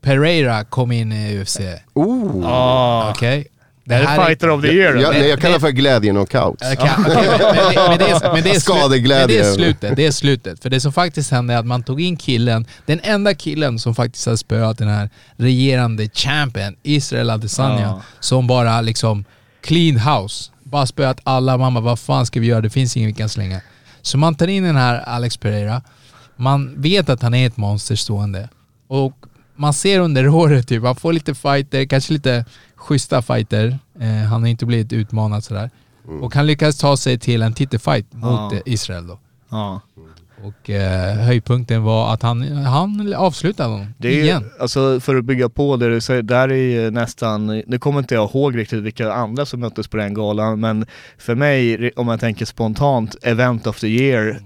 Pereira 0.00 0.64
kom 0.64 0.92
in 0.92 1.12
i 1.12 1.38
UFC. 1.42 1.60
Oh! 1.94 2.46
Ah. 2.46 3.10
Okej? 3.10 3.46
Det 3.88 3.94
här 3.94 4.18
är 4.20 4.26
fighter 4.26 4.50
of 4.50 4.62
the 4.62 4.68
year. 4.72 4.94
Jag, 4.96 5.12
nej, 5.14 5.28
jag 5.28 5.40
kallar 5.40 5.54
det 5.54 5.60
för 5.60 5.68
glädje-knockouts. 5.68 6.72
Okej, 6.72 6.76
okej, 6.78 6.90
men, 6.98 7.14
men, 7.88 7.98
det- 7.98 7.98
men, 7.98 8.00
är, 8.00 8.32
men, 8.34 8.42
det 8.42 8.50
är 8.50 8.54
slu- 8.54 8.60
Skadeglädje. 8.60 9.26
men 9.26 9.28
det 9.28 9.38
är 9.50 9.54
slutet, 9.54 9.96
det 9.96 10.06
är 10.06 10.10
slutet. 10.10 10.62
För 10.62 10.70
det 10.70 10.80
som 10.80 10.92
faktiskt 10.92 11.30
hände 11.30 11.54
är 11.54 11.58
att 11.58 11.66
man 11.66 11.82
tog 11.82 12.00
in 12.00 12.16
killen, 12.16 12.66
den 12.86 13.00
enda 13.02 13.34
killen 13.34 13.78
som 13.78 13.94
faktiskt 13.94 14.26
har 14.26 14.36
spöat 14.36 14.78
den 14.78 14.88
här 14.88 15.10
regerande 15.36 16.08
champion, 16.14 16.76
Israel 16.82 17.30
Adesanya, 17.30 17.80
Ja. 17.82 18.00
som 18.20 18.46
bara 18.46 18.80
liksom 18.80 19.24
clean 19.62 19.96
house. 19.98 20.50
Bara 20.62 20.86
spöat 20.86 21.20
alla, 21.24 21.58
bara 21.58 21.80
vad 21.80 21.98
fan 21.98 22.26
ska 22.26 22.40
vi 22.40 22.46
göra? 22.46 22.60
Det 22.60 22.70
finns 22.70 22.96
ingen 22.96 23.06
vi 23.06 23.14
kan 23.14 23.28
slänga. 23.28 23.60
Så 24.02 24.18
man 24.18 24.34
tar 24.34 24.46
in 24.46 24.62
den 24.64 24.76
här 24.76 25.00
Alex 25.00 25.36
Pereira, 25.36 25.82
man 26.36 26.74
vet 26.82 27.08
att 27.08 27.22
han 27.22 27.34
är 27.34 27.46
ett 27.46 27.56
monster 27.56 27.96
stående. 27.96 28.48
Och 28.88 29.12
man 29.56 29.74
ser 29.74 30.00
under 30.00 30.28
året 30.34 30.68
typ, 30.68 30.82
han 30.84 30.96
får 30.96 31.12
lite 31.12 31.34
fighter, 31.34 31.84
kanske 31.84 32.12
lite 32.12 32.44
schyssta 32.78 33.22
fighter. 33.22 33.78
Eh, 34.00 34.08
han 34.08 34.42
har 34.42 34.48
inte 34.48 34.66
blivit 34.66 34.92
utmanad 34.92 35.44
sådär. 35.44 35.70
Och 36.20 36.34
han 36.34 36.46
lyckas 36.46 36.78
ta 36.78 36.96
sig 36.96 37.18
till 37.18 37.42
en 37.42 37.52
titelfight 37.52 38.06
mot 38.12 38.22
Ja. 38.52 38.52
eh, 38.54 38.60
Israel 38.64 39.06
då. 39.06 39.18
Ja. 39.48 39.80
Och 40.44 40.70
eh, 40.70 41.16
höjdpunkten 41.16 41.82
var 41.82 42.12
att 42.14 42.22
han, 42.22 42.42
han 42.56 43.14
avslutade 43.14 43.68
honom 43.70 43.86
Det 43.98 44.08
är 44.20 44.22
igen. 44.24 44.50
alltså 44.60 45.00
för 45.00 45.16
att 45.16 45.24
bygga 45.24 45.48
på 45.48 45.76
det 45.76 45.88
du 45.88 46.00
säger, 46.00 46.22
där 46.22 46.48
är 46.48 46.54
ju 46.84 46.90
nästan, 46.90 47.46
nu 47.66 47.78
kommer 47.78 47.98
inte 47.98 48.14
jag 48.14 48.30
ihåg 48.30 48.56
riktigt 48.58 48.82
vilka 48.82 49.12
andra 49.12 49.46
som 49.46 49.60
möttes 49.60 49.88
på 49.88 49.96
den 49.96 50.14
galan, 50.14 50.60
men 50.60 50.86
för 51.18 51.34
mig, 51.34 51.90
om 51.96 52.08
jag 52.08 52.20
tänker 52.20 52.44
spontant, 52.44 53.16
event 53.22 53.66
of 53.66 53.80
the 53.80 53.86
year, 53.88 54.40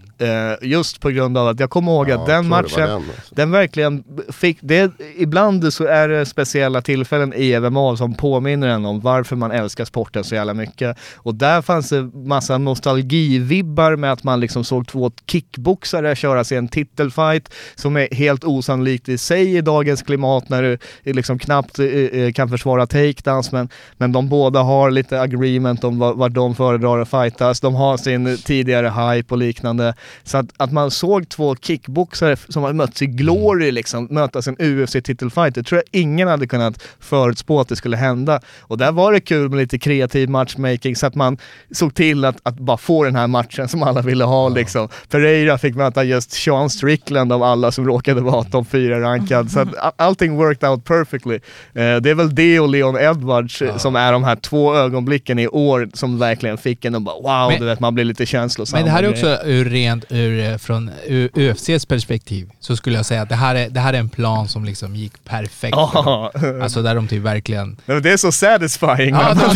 just 0.63 1.01
på 1.01 1.11
grund 1.11 1.39
av 1.39 1.49
att 1.49 1.61
jag 1.61 1.71
kommer 1.71 1.93
ihåg 1.93 2.09
Ja, 2.09 2.21
att 2.21 2.27
den 2.27 2.49
matchen, 2.49 2.81
den, 2.81 2.91
alltså. 2.91 3.35
den 3.35 3.51
verkligen 3.51 4.05
fick, 4.29 4.59
det, 4.61 4.93
ibland 5.17 5.73
så 5.73 5.85
är 5.85 6.09
det 6.09 6.27
speciella 6.27 6.83
tillfällen 6.83 7.33
i 7.35 7.61
MMA 7.61 7.97
som 7.97 8.15
påminner 8.15 8.69
en 8.69 8.85
om 8.85 9.01
varför 9.01 9.37
man 9.37 9.51
älskar 9.51 9.85
sporten 9.85 10.25
så 10.25 10.35
jävla 10.35 10.55
mycket. 10.55 10.97
Och 11.17 11.35
där 11.35 11.63
fanns 11.63 11.89
det 11.89 12.03
massa 12.15 12.59
nostalgivibbar 12.59 13.97
med 13.97 14.13
att 14.13 14.25
man 14.25 14.41
liksom 14.41 14.65
såg 14.65 14.89
två 14.89 15.11
kickboxare 15.27 16.17
köra 16.17 16.45
sig 16.45 16.59
en 16.59 16.69
titelfight 16.69 17.55
som 17.75 17.97
är 17.97 18.15
helt 18.15 18.45
osannolikt 18.45 19.09
i 19.09 19.19
sig 19.19 19.57
i 19.57 19.61
dagens 19.61 20.03
klimat 20.03 20.49
när 20.49 20.63
du 20.63 20.79
liksom 21.13 21.39
knappt 21.39 21.79
eh, 21.79 21.87
eh, 21.87 22.33
kan 22.33 22.49
försvara 22.49 22.87
takedowns 22.87 23.53
men, 23.53 23.69
men 23.97 24.13
de 24.13 24.29
båda 24.29 24.63
har 24.63 24.91
lite 24.91 25.21
agreement 25.21 25.85
om 25.85 25.99
vad 25.99 26.33
de 26.33 26.55
föredrar 26.55 27.01
att 27.01 27.11
fightas. 27.11 27.61
De 27.61 27.75
har 27.75 27.97
sin 27.97 28.39
tidigare 28.39 28.89
hype 28.89 29.35
och 29.35 29.39
liknande. 29.39 29.95
Så 30.25 30.39
att, 30.39 30.47
att 30.57 30.73
man 30.73 30.91
såg 30.91 31.29
två 31.29 31.57
kickboxare 31.57 32.37
som 32.49 32.63
har 32.63 32.73
mötts 32.73 33.03
i 33.03 33.07
glory 33.07 33.71
liksom, 33.73 34.09
mötas 34.11 34.49
en 34.49 34.57
UFC-titelfight, 34.59 35.51
det 35.55 35.63
tror 35.63 35.79
jag 35.93 36.01
ingen 36.01 36.29
hade 36.29 36.47
kunnat 36.47 36.83
förutspå 37.01 37.61
att 37.61 37.69
det 37.69 37.77
skulle 37.77 37.97
hända. 37.97 38.41
Och 38.61 38.79
där 38.79 38.93
var 38.93 39.13
det 39.13 39.21
kul 39.21 39.49
med 39.49 39.59
lite 39.59 39.79
kreativ 39.79 40.29
matchmaking 40.31 40.97
så 40.97 41.07
att 41.07 41.15
man 41.15 41.39
såg 41.71 41.95
till 41.95 42.25
att, 42.25 42.37
att 42.43 42.55
bara 42.59 42.77
få 42.77 43.05
den 43.05 43.17
här 43.17 43.27
matchen 43.27 43.69
som 43.69 43.83
alla 43.83 44.01
ville 44.03 44.25
ha 44.25 44.49
liksom. 44.49 44.89
Pereira 45.11 45.59
fick 45.59 45.75
möta 45.75 46.05
just 46.05 46.33
Sean 46.33 46.71
Strickland 46.71 47.33
av 47.33 47.43
alla 47.43 47.73
som 47.73 47.87
råkade 47.87 48.21
vara 48.21 48.45
topp 48.45 48.67
4 48.71 49.01
rankad. 49.01 49.51
Så 49.51 49.61
att 49.61 49.69
a- 49.79 49.93
allting 49.97 50.37
worked 50.37 50.69
out 50.71 50.85
perfectly. 50.85 51.35
Eh, 51.35 51.41
det 51.75 52.11
är 52.11 52.15
väl 52.15 52.35
det 52.35 52.61
och 52.61 52.69
Leon 52.69 52.97
Edwards 52.99 53.63
eh, 53.63 53.77
som 53.77 53.97
är 53.97 54.13
de 54.13 54.25
här 54.25 54.37
två 54.37 54.75
ögonblicken 54.75 55.39
i 55.39 55.49
år 55.49 55.89
som 55.95 56.19
verkligen 56.19 56.59
fick 56.59 56.85
en 56.85 56.95
att 56.95 57.03
bara 57.03 57.17
wow, 57.17 57.51
Men- 57.51 57.61
du 57.61 57.67
vet 57.67 57.81
man 57.81 57.95
blir 57.95 58.05
lite 58.05 58.27
känslosam. 58.27 58.79
Men 58.79 58.85
det 58.87 58.91
här 58.91 59.03
är 59.03 59.11
också 59.11 59.39
ur 59.45 59.65
rent 59.65 60.02
ur, 60.09 60.51
eh, 60.51 60.57
från 60.57 60.91
UFCs 61.35 61.87
perspektiv, 61.87 62.51
så 62.61 62.77
skulle 62.77 62.97
jag 62.97 63.07
säga 63.07 63.23
att 63.23 63.29
det 63.29 63.35
här 63.35 63.55
är, 63.55 63.69
det 63.71 63.81
här 63.81 63.93
är 63.95 63.99
en 63.99 64.09
plan 64.09 64.49
som 64.49 64.65
liksom 64.65 64.97
gick 64.97 65.25
perfekt. 65.25 65.77
Ja. 65.77 66.33
Alltså 66.63 66.83
där 66.83 66.95
de 66.95 67.09
typ 67.09 67.23
verkligen... 67.23 67.77
Det 67.87 68.13
är 68.13 68.17
så 68.17 68.33
satisfying. 68.33 69.15
Ja, 69.15 69.35
när 69.35 69.47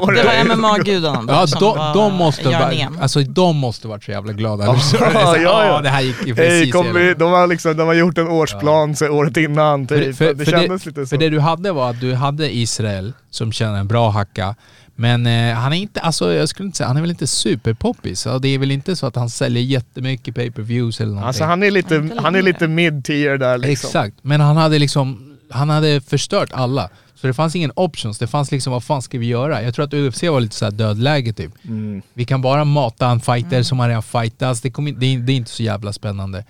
man- 0.00 0.14
det- 0.14 0.24
var 0.24 0.56
MMA-gudarna 0.56 1.32
Ja, 1.32 1.46
som 1.46 1.60
de, 1.60 1.78
var 1.78 1.94
de, 1.94 2.14
måste 2.14 2.44
va, 2.44 2.50
görningen. 2.50 2.98
alltså, 3.00 3.20
de 3.20 3.56
måste 3.56 3.88
varit 3.88 4.04
så 4.04 4.10
jävla 4.10 4.32
glada. 4.32 4.64
Ja, 4.64 4.78
Så 4.80 4.96
ja, 5.00 5.36
ja. 5.36 5.66
ja, 5.66 5.80
det 5.80 5.88
här 5.88 6.00
gick 6.02 6.26
ju 6.26 6.34
Hej, 6.34 6.48
precis 6.48 6.72
kom 6.72 6.94
vi, 6.94 7.00
igenom. 7.00 7.18
de, 7.18 7.32
har 7.32 7.46
liksom, 7.46 7.76
de 7.76 7.86
har 7.86 7.94
gjort 7.94 8.18
en 8.18 8.28
årsplan 8.28 8.96
så 8.96 9.08
året 9.08 9.36
innan 9.36 9.88
För, 9.88 9.98
typ. 9.98 10.16
för, 10.16 10.34
det 10.34 10.44
för, 10.44 10.50
kändes 10.52 10.82
det, 10.82 10.88
lite 10.90 11.00
så. 11.06 11.08
för 11.10 11.16
det 11.16 11.28
du 11.28 11.40
hade 11.40 11.72
var 11.72 11.90
att 11.90 12.00
du 12.00 12.14
hade 12.14 12.56
Israel 12.56 13.12
som 13.30 13.52
känner 13.52 13.78
en 13.78 13.88
bra 13.88 14.10
hacka. 14.10 14.54
Men 15.00 15.26
eh, 15.26 15.54
han 15.54 15.72
är 15.72 15.76
inte, 15.76 16.00
alltså 16.00 16.32
jag 16.34 16.48
skulle 16.48 16.66
inte 16.66 16.76
säga, 16.78 16.88
han 16.88 16.96
är 16.96 17.00
väl 17.00 17.10
inte 17.10 17.26
superpoppis. 17.26 18.26
Det 18.42 18.48
är 18.48 18.58
väl 18.58 18.70
inte 18.70 18.96
så 18.96 19.06
att 19.06 19.16
han 19.16 19.30
säljer 19.30 19.62
jättemycket 19.62 20.34
pay-per-views 20.34 21.00
eller 21.00 21.08
någonting. 21.10 21.26
Alltså 21.26 21.44
han 21.44 21.62
är 21.62 21.70
lite, 21.70 22.10
han 22.16 22.34
är 22.34 22.42
lite 22.42 22.68
mid-tier 22.68 23.38
där 23.38 23.58
liksom. 23.58 23.88
Exakt, 23.88 24.14
men 24.22 24.40
han 24.40 24.56
hade 24.56 24.78
liksom, 24.78 25.36
han 25.50 25.70
hade 25.70 26.00
förstört 26.00 26.50
alla. 26.52 26.90
Så 27.14 27.26
det 27.26 27.34
fanns 27.34 27.56
ingen 27.56 27.72
options, 27.76 28.18
det 28.18 28.26
fanns 28.26 28.50
liksom 28.52 28.72
vad 28.72 28.84
fan 28.84 29.02
ska 29.02 29.18
vi 29.18 29.26
göra? 29.26 29.62
Jag 29.62 29.74
tror 29.74 29.84
att 29.84 29.94
UFC 29.94 30.22
var 30.22 30.40
lite 30.40 30.54
såhär 30.56 30.72
dödläge 30.72 31.32
typ. 31.32 31.52
Mm. 31.64 32.02
Vi 32.14 32.24
kan 32.24 32.42
bara 32.42 32.64
mata 32.64 33.08
en 33.10 33.20
fighter 33.20 33.62
som 33.62 33.78
har 33.78 33.88
redan 33.88 34.02
fightats, 34.02 34.60
det, 34.60 34.78
in- 34.78 34.96
det, 34.98 35.06
är, 35.06 35.18
det 35.18 35.32
är 35.32 35.36
inte 35.36 35.50
så 35.50 35.62
jävla 35.62 35.92
spännande. 35.92 36.44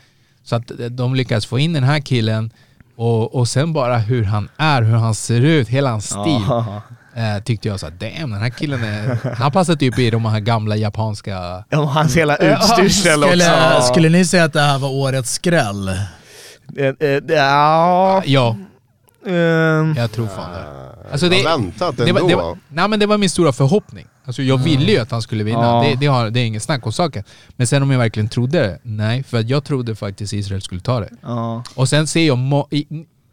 Så 0.44 0.56
att 0.56 0.70
eh, 0.80 0.86
de 0.86 1.14
lyckas 1.14 1.46
få 1.46 1.58
in 1.58 1.72
den 1.72 1.84
här 1.84 2.00
killen 2.00 2.50
och, 2.96 3.34
och 3.34 3.48
sen 3.48 3.72
bara 3.72 3.98
hur 3.98 4.24
han 4.24 4.48
är, 4.56 4.82
hur 4.82 4.94
han 4.96 5.14
ser 5.14 5.40
ut, 5.40 5.68
hela 5.68 5.90
hans 5.90 6.06
stil. 6.06 6.42
Ja. 6.48 6.82
Eh, 7.19 7.43
tyckte 7.45 7.69
jag 7.69 7.81
såhär, 7.81 7.93
damn 7.93 8.31
den 8.31 8.40
här 8.40 8.51
killen 8.51 8.85
är... 8.85 9.19
Han 9.35 9.53
passar 9.53 9.74
typ 9.77 9.99
i 9.99 10.11
de 10.11 10.24
här 10.24 10.40
gamla 10.40 10.77
japanska... 10.77 11.65
Ja, 11.70 11.85
hans 11.85 12.16
hela 12.16 12.36
utstyrsel 12.36 13.24
också. 13.24 13.39
Skulle, 13.39 13.82
skulle 13.82 14.09
ni 14.09 14.24
säga 14.24 14.45
att 14.45 14.53
det 14.53 14.61
här 14.61 14.78
var 14.78 14.89
årets 14.89 15.32
skräll? 15.32 15.89
Eh, 15.89 16.86
eh, 17.01 17.23
Ja, 17.28 18.23
Ja, 18.27 18.57
ehm, 19.27 19.95
jag 19.97 20.12
tror 20.12 20.27
fan 20.27 20.53
det. 20.53 20.65
Alltså 21.12 21.27
Jag 21.27 21.32
det, 21.45 21.49
har 21.51 21.59
väntat 21.59 21.97
det, 21.97 22.09
ändå. 22.09 22.28
det, 22.28 22.35
var, 22.36 22.59
nej 22.69 22.89
men 22.89 23.01
det 23.01 23.07
var 23.07 23.19
min 23.19 23.31
stora 23.31 23.53
förhoppning. 23.53 24.07
Alltså 24.24 24.43
jag 24.43 24.59
ville 24.59 24.93
ju 24.93 24.99
att 24.99 25.11
han 25.11 25.23
skulle 25.23 25.45
vinna, 25.45 25.61
Ja. 25.61 25.85
det, 25.89 25.95
det, 26.01 26.07
har, 26.07 26.31
det 26.31 26.40
är 26.40 26.45
ingen 26.47 26.61
snack 26.61 26.86
om 26.86 26.93
saken. 26.93 27.24
Men 27.57 27.66
sen 27.66 27.82
om 27.82 27.90
jag 27.90 27.99
verkligen 27.99 28.28
trodde 28.28 28.59
det? 28.59 28.78
Nej, 28.82 29.23
för 29.23 29.39
att 29.39 29.49
jag 29.49 29.65
trodde 29.65 29.95
faktiskt 29.97 30.32
Israel 30.32 30.62
skulle 30.62 30.81
ta 30.81 31.01
det. 31.01 31.09
ja. 31.23 31.62
Och 31.74 31.89
sen 31.89 32.07
ser 32.07 32.27
jag, 32.27 32.39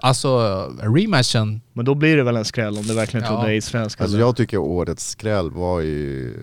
alltså 0.01 0.38
rematchen, 0.81 1.61
Men 1.73 1.85
då 1.85 1.95
blir 1.95 2.17
det 2.17 2.23
väl 2.23 2.35
en 2.38 2.45
skräll 2.45 2.77
om 2.77 2.84
du 2.84 2.93
verkligen 2.93 3.26
Ja. 3.26 3.30
trodde 3.38 3.55
Israel 3.55 3.89
skulle... 3.89 4.05
Alltså 4.05 4.17
jag 4.19 4.35
tycker 4.35 4.57
årets 4.57 5.09
skräll 5.09 5.51
var 5.51 5.80
ju 5.81 6.34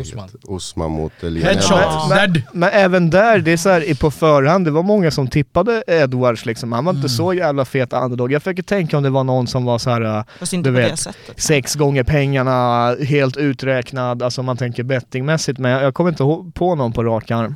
Osman. 0.00 0.28
det? 0.32 0.38
Osman 0.48 0.90
mot 0.90 1.12
Headshot. 1.22 1.44
Edwards. 1.78 2.08
Dead. 2.08 2.42
Men 2.52 2.68
även 2.72 3.10
där, 3.10 3.38
det 3.38 3.52
är 3.52 3.56
så 3.56 3.68
här, 3.68 3.90
i- 3.90 3.94
på 3.94 4.10
förhand, 4.10 4.64
det 4.64 4.70
var 4.70 4.82
många 4.82 5.10
som 5.10 5.28
tippade 5.28 5.84
Edwards 5.86 6.46
liksom. 6.46 6.72
Han 6.72 6.84
var 6.84 6.92
inte 6.92 7.08
så 7.08 7.34
jävla 7.34 7.64
fet 7.64 7.92
underdog. 7.92 8.32
Jag 8.32 8.42
försöker 8.42 8.62
tänka 8.62 8.96
om 8.96 9.02
det 9.02 9.10
var 9.10 9.24
någon 9.24 9.46
som 9.46 9.64
var 9.64 9.78
så 9.78 9.90
här 9.90 10.24
inte 10.52 10.70
du 10.70 10.76
vet, 10.76 11.04
det 11.04 11.40
sex 11.42 11.74
gånger 11.74 12.04
pengarna, 12.04 12.96
helt 13.00 13.36
uträknad, 13.36 14.22
alltså 14.22 14.40
om 14.40 14.46
man 14.46 14.56
tänker 14.56 14.82
bettingmässigt. 14.82 15.58
Men 15.58 15.70
jag, 15.70 15.82
jag 15.82 15.94
kommer 15.94 16.10
inte 16.10 16.22
ihåg- 16.22 16.54
på 16.54 16.74
någon 16.74 16.92
på 16.92 17.04
rak 17.04 17.30
arm. 17.30 17.54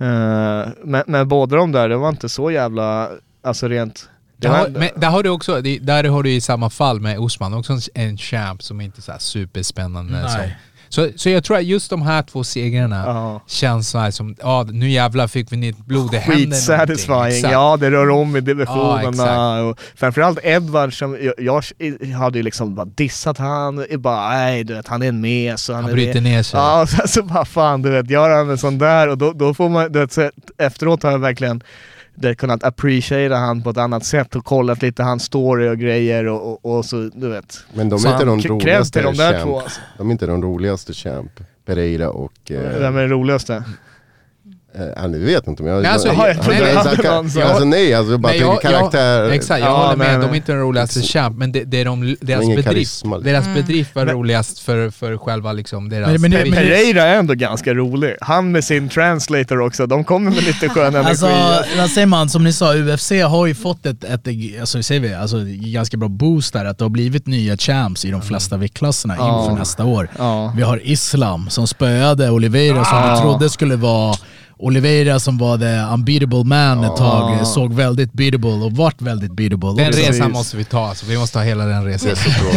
Eh, 0.00 0.68
men, 0.84 1.02
men 1.06 1.28
båda 1.28 1.56
de 1.56 1.72
där, 1.72 1.88
det 1.88 1.96
var 1.96 2.08
inte 2.08 2.28
så 2.28 2.50
jävla, 2.50 3.08
alltså 3.42 3.68
rent... 3.68 4.08
Där 4.40 4.48
har, 4.48 4.68
men 4.68 4.88
där 4.96 5.08
har 5.08 5.22
du 5.22 5.28
också, 5.28 5.62
där 5.62 6.04
har 6.04 6.22
du 6.22 6.30
i 6.32 6.40
samma 6.40 6.70
fall 6.70 7.00
med 7.00 7.18
Osman, 7.18 7.54
också 7.54 7.78
en, 7.94 8.16
champ 8.18 8.62
som 8.62 8.80
inte 8.80 8.98
är 9.00 9.02
så 9.02 9.12
superspännande. 9.18 10.12
Nej. 10.22 10.30
Som, 10.30 10.50
Så, 10.90 11.08
så 11.18 11.30
jag 11.30 11.44
tror 11.44 11.56
att 11.56 11.64
just 11.64 11.90
de 11.90 12.02
här 12.02 12.22
två 12.22 12.44
segrarna 12.44 13.02
Ja. 13.06 13.42
känns 13.46 13.88
så 13.88 14.12
som, 14.12 14.36
ja 14.42 14.66
nu 14.70 14.90
jävlar 14.90 15.26
fick 15.26 15.52
vi 15.52 15.56
nytt 15.56 15.86
blod, 15.86 16.10
det 16.10 16.18
händer 16.18 16.46
Exakt. 17.26 17.52
ja 17.52 17.76
det 17.76 17.90
rör 17.90 18.10
om 18.10 18.36
i 18.36 18.38
Ja, 18.38 18.40
divisionerna. 18.40 19.60
och 19.62 19.80
framförallt 19.96 20.38
Edward 20.42 20.98
som, 20.98 21.18
jag, 21.20 21.34
jag 21.38 21.64
hade 22.18 22.38
ju 22.38 22.42
liksom 22.42 22.74
bara 22.74 22.86
dissat 22.86 23.38
han, 23.38 23.86
bara 23.98 24.28
nej 24.28 24.64
du 24.64 24.74
vet 24.74 24.88
han 24.88 25.02
är 25.02 25.08
en 25.08 25.20
mes 25.20 25.68
han, 25.68 25.84
Han 25.84 25.92
bryter 25.92 26.20
ner 26.20 26.42
sig. 26.42 26.60
Ja, 26.60 26.82
och 26.82 26.88
sen 26.88 27.08
så 27.08 27.22
bara 27.22 27.44
fan 27.44 27.82
du 27.82 27.90
vet, 27.90 28.10
gör 28.10 28.30
han 28.36 28.50
en 28.50 28.58
sån 28.58 28.78
där 28.78 29.08
och 29.08 29.18
då, 29.18 29.32
då 29.32 29.54
får 29.54 29.68
man, 29.68 29.92
du 29.92 29.98
vet, 29.98 30.12
så 30.12 30.30
efteråt 30.58 31.02
har 31.02 31.10
jag 31.10 31.18
verkligen 31.18 31.62
det, 32.20 32.34
kunnat 32.34 32.64
appreciera 32.64 33.36
han 33.36 33.62
på 33.62 33.70
ett 33.70 33.76
annat 33.76 34.04
sätt 34.04 34.36
och 34.36 34.44
kollat 34.44 34.82
lite 34.82 35.02
hans 35.02 35.22
story 35.24 35.68
och 35.68 35.78
grejer 35.78 36.26
och, 36.26 36.64
och, 36.64 36.76
och 36.78 36.84
så 36.84 37.10
du 37.14 37.28
vet. 37.28 37.64
Men 37.74 37.88
de 37.88 37.98
Så 37.98 38.08
är 38.08 38.12
inte 38.12 38.24
han- 38.26 38.38
de 38.38 38.48
roligaste 38.48 39.02
de 39.02 39.16
där 39.16 39.32
champ. 39.32 39.44
två, 39.44 39.60
alltså. 39.60 39.80
De 39.98 40.08
är 40.08 40.12
inte 40.12 40.26
de 40.26 40.42
roligaste 40.42 40.92
champ. 40.92 41.32
Pereira 41.64 42.10
och... 42.10 42.50
Eh, 42.50 42.78
Vem 42.80 42.96
är 42.96 43.00
det 43.02 43.08
roligaste? 43.08 43.64
Eh, 44.74 44.82
ja, 44.96 45.06
nu 45.06 45.18
vet 45.24 45.32
jag 45.46 45.52
inte 45.52 45.62
om 45.62 45.68
jag... 45.68 45.82
Nej, 45.82 45.90
alltså, 45.92 46.08
jag, 46.08 46.16
jag- 46.16 46.28
jag, 46.28 46.46
nej, 46.48 46.60
nej, 46.60 46.72
jag, 46.74 46.80
hade 46.84 47.02
jag, 47.02 47.14
någon 47.14 47.30
så- 47.30 47.42
alltså 47.42 47.64
nej, 47.64 47.94
alltså 47.94 48.12
jag 48.12 48.20
bara 48.20 48.32
Nej, 48.32 48.40
jag- 48.40 48.62
karaktär. 48.62 49.22
Jag, 49.22 49.34
exakt, 49.34 49.60
jag 49.60 49.68
Ja, 49.70 49.76
håller 49.84 49.96
med. 49.96 50.06
nej, 50.06 50.16
De 50.16 50.24
är 50.24 50.28
nej. 50.28 50.36
inte 50.36 50.52
den 50.52 50.60
roligaste 50.60 51.00
champ, 51.02 51.36
men 51.36 51.52
det, 51.52 51.64
det 51.64 51.80
är 51.80 51.84
de, 51.84 52.16
deras 52.20 52.40
bedrift. 52.46 52.68
karisma, 52.68 53.16
liksom. 53.16 53.32
Deras 53.32 53.44
Mm. 53.44 53.54
bedrift 53.54 53.94
var 53.94 54.04
Men- 54.04 54.14
roligast 54.14 54.58
för, 54.58 54.90
för 54.90 55.16
själva 55.16 55.52
liksom 55.52 55.88
deras... 55.88 56.08
Men- 56.10 56.20
men 56.20 56.30
men 56.30 56.52
Pereira 56.52 57.02
är 57.02 57.18
ändå 57.18 57.34
ganska 57.34 57.74
rolig. 57.74 58.14
Han 58.20 58.52
med 58.52 58.64
sin 58.64 58.88
translator 58.88 59.60
också, 59.60 59.86
de 59.86 60.04
kommer 60.04 60.30
med 60.30 60.42
lite 60.44 60.68
skön 60.68 60.94
energi. 60.94 61.08
Alltså, 61.10 61.28
vad 61.78 61.90
säger 61.90 62.06
man? 62.06 62.28
Som 62.28 62.44
ni 62.44 62.52
sa, 62.52 62.74
UFC 62.74 63.10
har 63.22 63.46
ju 63.46 63.54
fått 63.54 63.86
ett, 63.86 64.04
ett 64.04 64.28
alltså, 64.60 64.82
säger 64.82 65.00
vi, 65.00 65.14
alltså, 65.14 65.36
ganska 65.46 65.96
bra 65.96 66.08
boost 66.08 66.52
där, 66.52 66.64
att 66.64 66.78
det 66.78 66.84
har 66.84 66.90
blivit 66.90 67.26
nya 67.26 67.56
champs 67.56 68.04
i 68.04 68.10
de 68.10 68.22
flesta 68.22 68.56
viktklasserna 68.56 69.14
Ja. 69.18 69.42
inför 69.42 69.58
nästa 69.58 69.84
år. 69.84 70.08
Ja. 70.18 70.52
Vi 70.56 70.62
har 70.62 70.80
Islam 70.86 71.50
som 71.50 71.66
spöade 71.66 72.30
Oliveira 72.30 72.84
som 72.84 72.98
Ja. 72.98 73.14
vi 73.14 73.20
trodde 73.20 73.50
skulle 73.50 73.76
vara 73.76 74.14
Oliveira 74.60 75.20
som 75.20 75.38
var 75.38 75.58
the 75.58 75.92
unbeatable 75.94 76.44
man 76.44 76.84
ett 76.84 76.96
tag, 76.96 77.46
såg 77.46 77.72
väldigt 77.74 78.12
beatable 78.12 78.50
och 78.50 78.72
vart 78.72 79.02
väldigt 79.02 79.32
beatable. 79.32 79.82
Den 79.82 79.88
också. 79.88 80.00
resan 80.00 80.32
måste 80.32 80.56
vi 80.56 80.64
ta, 80.64 80.88
alltså. 80.88 81.06
vi 81.06 81.18
måste 81.18 81.38
ha 81.38 81.44
hela 81.44 81.64
den 81.64 81.84
resan. 81.84 82.10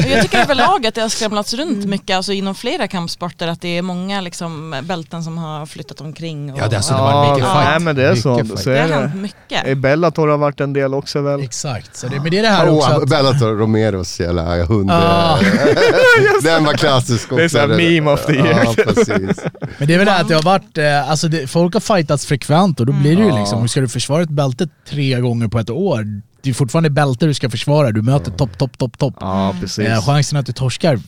Jag 0.09 0.21
tycker 0.21 0.41
överlag 0.43 0.85
att 0.87 0.95
det 0.95 1.01
har 1.01 1.09
skramlats 1.09 1.53
runt 1.53 1.85
mycket 1.85 2.17
alltså 2.17 2.33
inom 2.33 2.55
flera 2.55 2.87
kampsporter 2.87 3.47
att 3.47 3.61
det 3.61 3.77
är 3.77 3.81
många 3.81 4.21
liksom, 4.21 4.75
bälten 4.83 5.23
som 5.23 5.37
har 5.37 5.65
flyttat 5.65 6.01
omkring. 6.01 6.53
Och, 6.53 6.59
Ja, 6.59 6.67
det, 6.67 6.75
alltså, 6.77 6.93
det 6.93 6.99
var 7.01 7.29
mycket 7.33 7.49
fight. 7.51 7.65
nej, 7.65 7.79
men 7.79 7.95
det 7.95 8.03
är 8.03 8.09
mycket 8.09 8.23
så. 8.23 8.57
så 8.57 8.69
det 8.69 8.77
är 8.79 8.81
har 8.81 8.87
det. 8.89 9.07
hänt 9.07 9.15
mycket. 9.21 9.77
Bellator 9.77 10.27
har 10.27 10.37
varit 10.37 10.59
en 10.59 10.73
del 10.73 10.93
också 10.93 11.21
väl? 11.21 11.41
Exakt, 11.43 11.95
så 11.95 12.07
det, 12.07 12.19
men 12.19 12.31
det 12.31 12.37
är 12.37 12.41
det 12.41 12.49
här 12.49 12.69
också 12.69 12.89
Oh, 12.89 12.95
att, 12.95 13.09
Bellator 13.09 13.57
Romeros 13.57 14.19
jävla 14.19 14.63
hund. 14.65 14.91
Ah. 14.91 15.39
Den 16.43 16.65
var 16.65 16.73
klassisk 16.73 17.23
också. 17.31 17.35
Det 17.35 17.43
är 17.43 17.47
så 17.49 17.57
här 17.59 17.67
meme 17.67 18.11
of 18.11 18.25
the 18.25 18.33
year. 18.33 18.63
Ja, 18.77 18.83
precis. 18.83 19.43
Men 19.77 19.87
det 19.87 19.93
är 19.93 19.97
väl 19.97 20.05
det 20.05 20.15
att 20.15 20.27
det 20.27 20.35
har 20.35 20.43
varit, 20.43 20.77
eh, 20.77 21.09
alltså 21.09 21.27
det, 21.27 21.47
folk 21.47 21.73
har 21.73 21.81
fightats 21.95 22.25
frekvent 22.25 22.79
och 22.79 22.85
då 22.85 22.93
blir 22.93 23.15
det 23.15 23.21
ju 23.23 23.29
Ja. 23.29 23.39
liksom, 23.39 23.67
ska 23.67 23.81
du 23.81 23.87
försvara 23.89 24.23
ett 24.23 24.29
bälte 24.29 24.67
tre 24.89 25.19
gånger 25.19 25.47
på 25.47 25.59
ett 25.59 25.69
år, 25.69 26.21
det 26.43 26.49
är 26.49 26.53
fortfarande 26.53 26.89
bälte 26.89 27.25
du 27.25 27.33
ska 27.33 27.49
försvara, 27.49 27.91
du 27.91 28.01
möter 28.01 28.31
topp, 28.31 28.57
topp, 28.57 28.77
topp, 28.77 28.97
topp. 28.97 29.15
Ja, 29.19 29.55
precis. 29.61 29.87
Eh, 29.87 30.05
chansen 30.05 30.39
att 30.39 30.45
du 30.45 30.51
torskar 30.53 30.99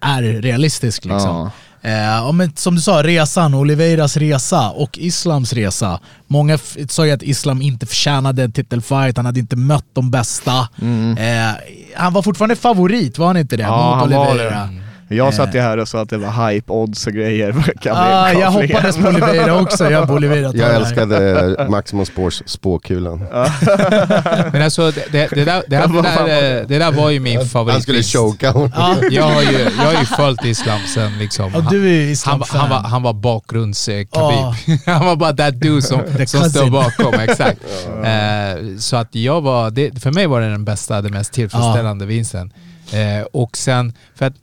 är 0.00 0.22
realistisk 0.22 1.04
liksom. 1.04 1.50
Ja. 1.82 1.88
Eh, 1.90 2.32
men 2.32 2.52
som 2.56 2.74
du 2.74 2.80
sa, 2.80 3.02
resan, 3.02 3.54
Oliveiras 3.54 4.16
resa 4.16 4.70
och 4.70 4.98
Islams 4.98 5.52
resa. 5.52 6.00
Många 6.26 6.58
sa 6.88 7.06
ju 7.06 7.12
att 7.12 7.22
Islam 7.22 7.62
inte 7.62 7.86
förtjänade 7.86 8.42
en 8.42 8.52
titelfight, 8.52 9.16
han 9.16 9.26
hade 9.26 9.40
inte 9.40 9.56
mött 9.56 9.86
de 9.92 10.10
bästa. 10.10 10.52
Eh, 10.58 11.54
han 11.96 12.12
var 12.12 12.22
fortfarande 12.22 12.56
favorit, 12.56 13.18
var 13.18 13.26
han 13.26 13.36
inte 13.36 13.56
det? 13.56 13.62
Mm. 13.62 13.74
Ja, 13.74 13.90
mot 13.90 13.98
han 14.00 14.10
var 14.10 14.30
Oliveira. 14.30 14.60
det. 14.60 14.82
Jag 15.08 15.34
satt 15.34 15.54
ju 15.54 15.60
här 15.60 15.78
och 15.78 15.88
sa 15.88 16.00
att 16.00 16.10
det 16.10 16.18
var 16.18 16.50
hype 16.50 16.72
odds 16.72 17.06
och 17.06 17.12
grejer. 17.12 17.52
för 17.82 17.90
Ah, 17.90 18.32
jag 18.32 18.50
hoppades 18.50 18.96
på 18.96 19.08
Oliveira 19.08 19.60
också, 19.60 19.90
jag 19.90 20.06
på 20.06 20.12
Oliveira 20.14 20.52
tar 20.52 20.58
Jag 20.58 20.74
älskade 20.74 21.66
Maximum 21.70 22.06
Sports 22.06 22.42
spåkulan. 22.46 23.18
Men 24.52 24.62
alltså 24.62 24.90
det, 24.90 25.12
det, 25.12 25.28
det, 25.32 25.44
där, 25.44 25.62
det, 25.68 25.76
här, 25.76 25.88
det, 25.88 26.02
där, 26.02 26.60
eh, 26.60 26.66
det 26.66 26.78
där 26.78 26.92
var 26.92 27.10
ju 27.10 27.20
min 27.20 27.46
favorit. 27.46 27.72
Han 27.72 27.82
skulle 27.82 28.02
choka 28.02 28.50
honom. 28.50 28.70
Ja. 28.76 28.96
Jag 29.10 29.24
har 29.24 29.42
ju, 29.42 29.58
jag 29.58 29.84
har 29.84 30.00
ju 30.00 30.06
följt 30.06 30.44
Islam 30.44 30.80
sen 30.94 31.18
liksom. 31.18 31.52
Han, 31.54 31.64
var- 31.64 31.74
Islam-fan. 31.86 32.60
han, 32.60 32.70
var, 32.70 32.78
han 32.88 33.02
var 33.02 33.12
bakgrunds 33.12 33.88
eh, 33.88 34.06
Ja. 34.12 34.54
Khabib. 34.66 34.78
han 34.86 35.06
var 35.06 35.16
bara 35.16 35.32
that 35.32 35.60
dude 35.60 35.82
som, 35.82 36.00
som 36.26 36.44
står 36.50 36.70
bakom. 36.70 37.14
Exakt. 37.20 37.60
Eh, 38.04 38.76
så 38.78 38.96
att 38.96 39.14
jag 39.14 39.40
var, 39.40 39.70
det, 39.70 40.02
för 40.02 40.10
mig 40.12 40.26
var 40.26 40.40
det 40.40 40.50
den 40.50 40.64
bästa, 40.64 41.02
den 41.02 41.12
mest 41.12 41.32
tillfredsställande 41.32 42.06
vinsten. 42.06 42.52
Eh, 42.92 43.26
och 43.32 43.56
sen, 43.56 43.92
för 44.14 44.26
att, 44.26 44.34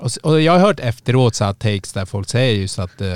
och, 0.00 0.10
och 0.22 0.40
jag 0.40 0.52
har 0.52 0.58
hört 0.58 0.80
efteråt 0.80 1.34
så 1.34 1.44
här 1.44 1.52
takes 1.52 1.92
där 1.92 2.04
folk 2.04 2.28
säger 2.28 2.60
just 2.60 2.78
att, 2.78 3.00
eh, 3.00 3.08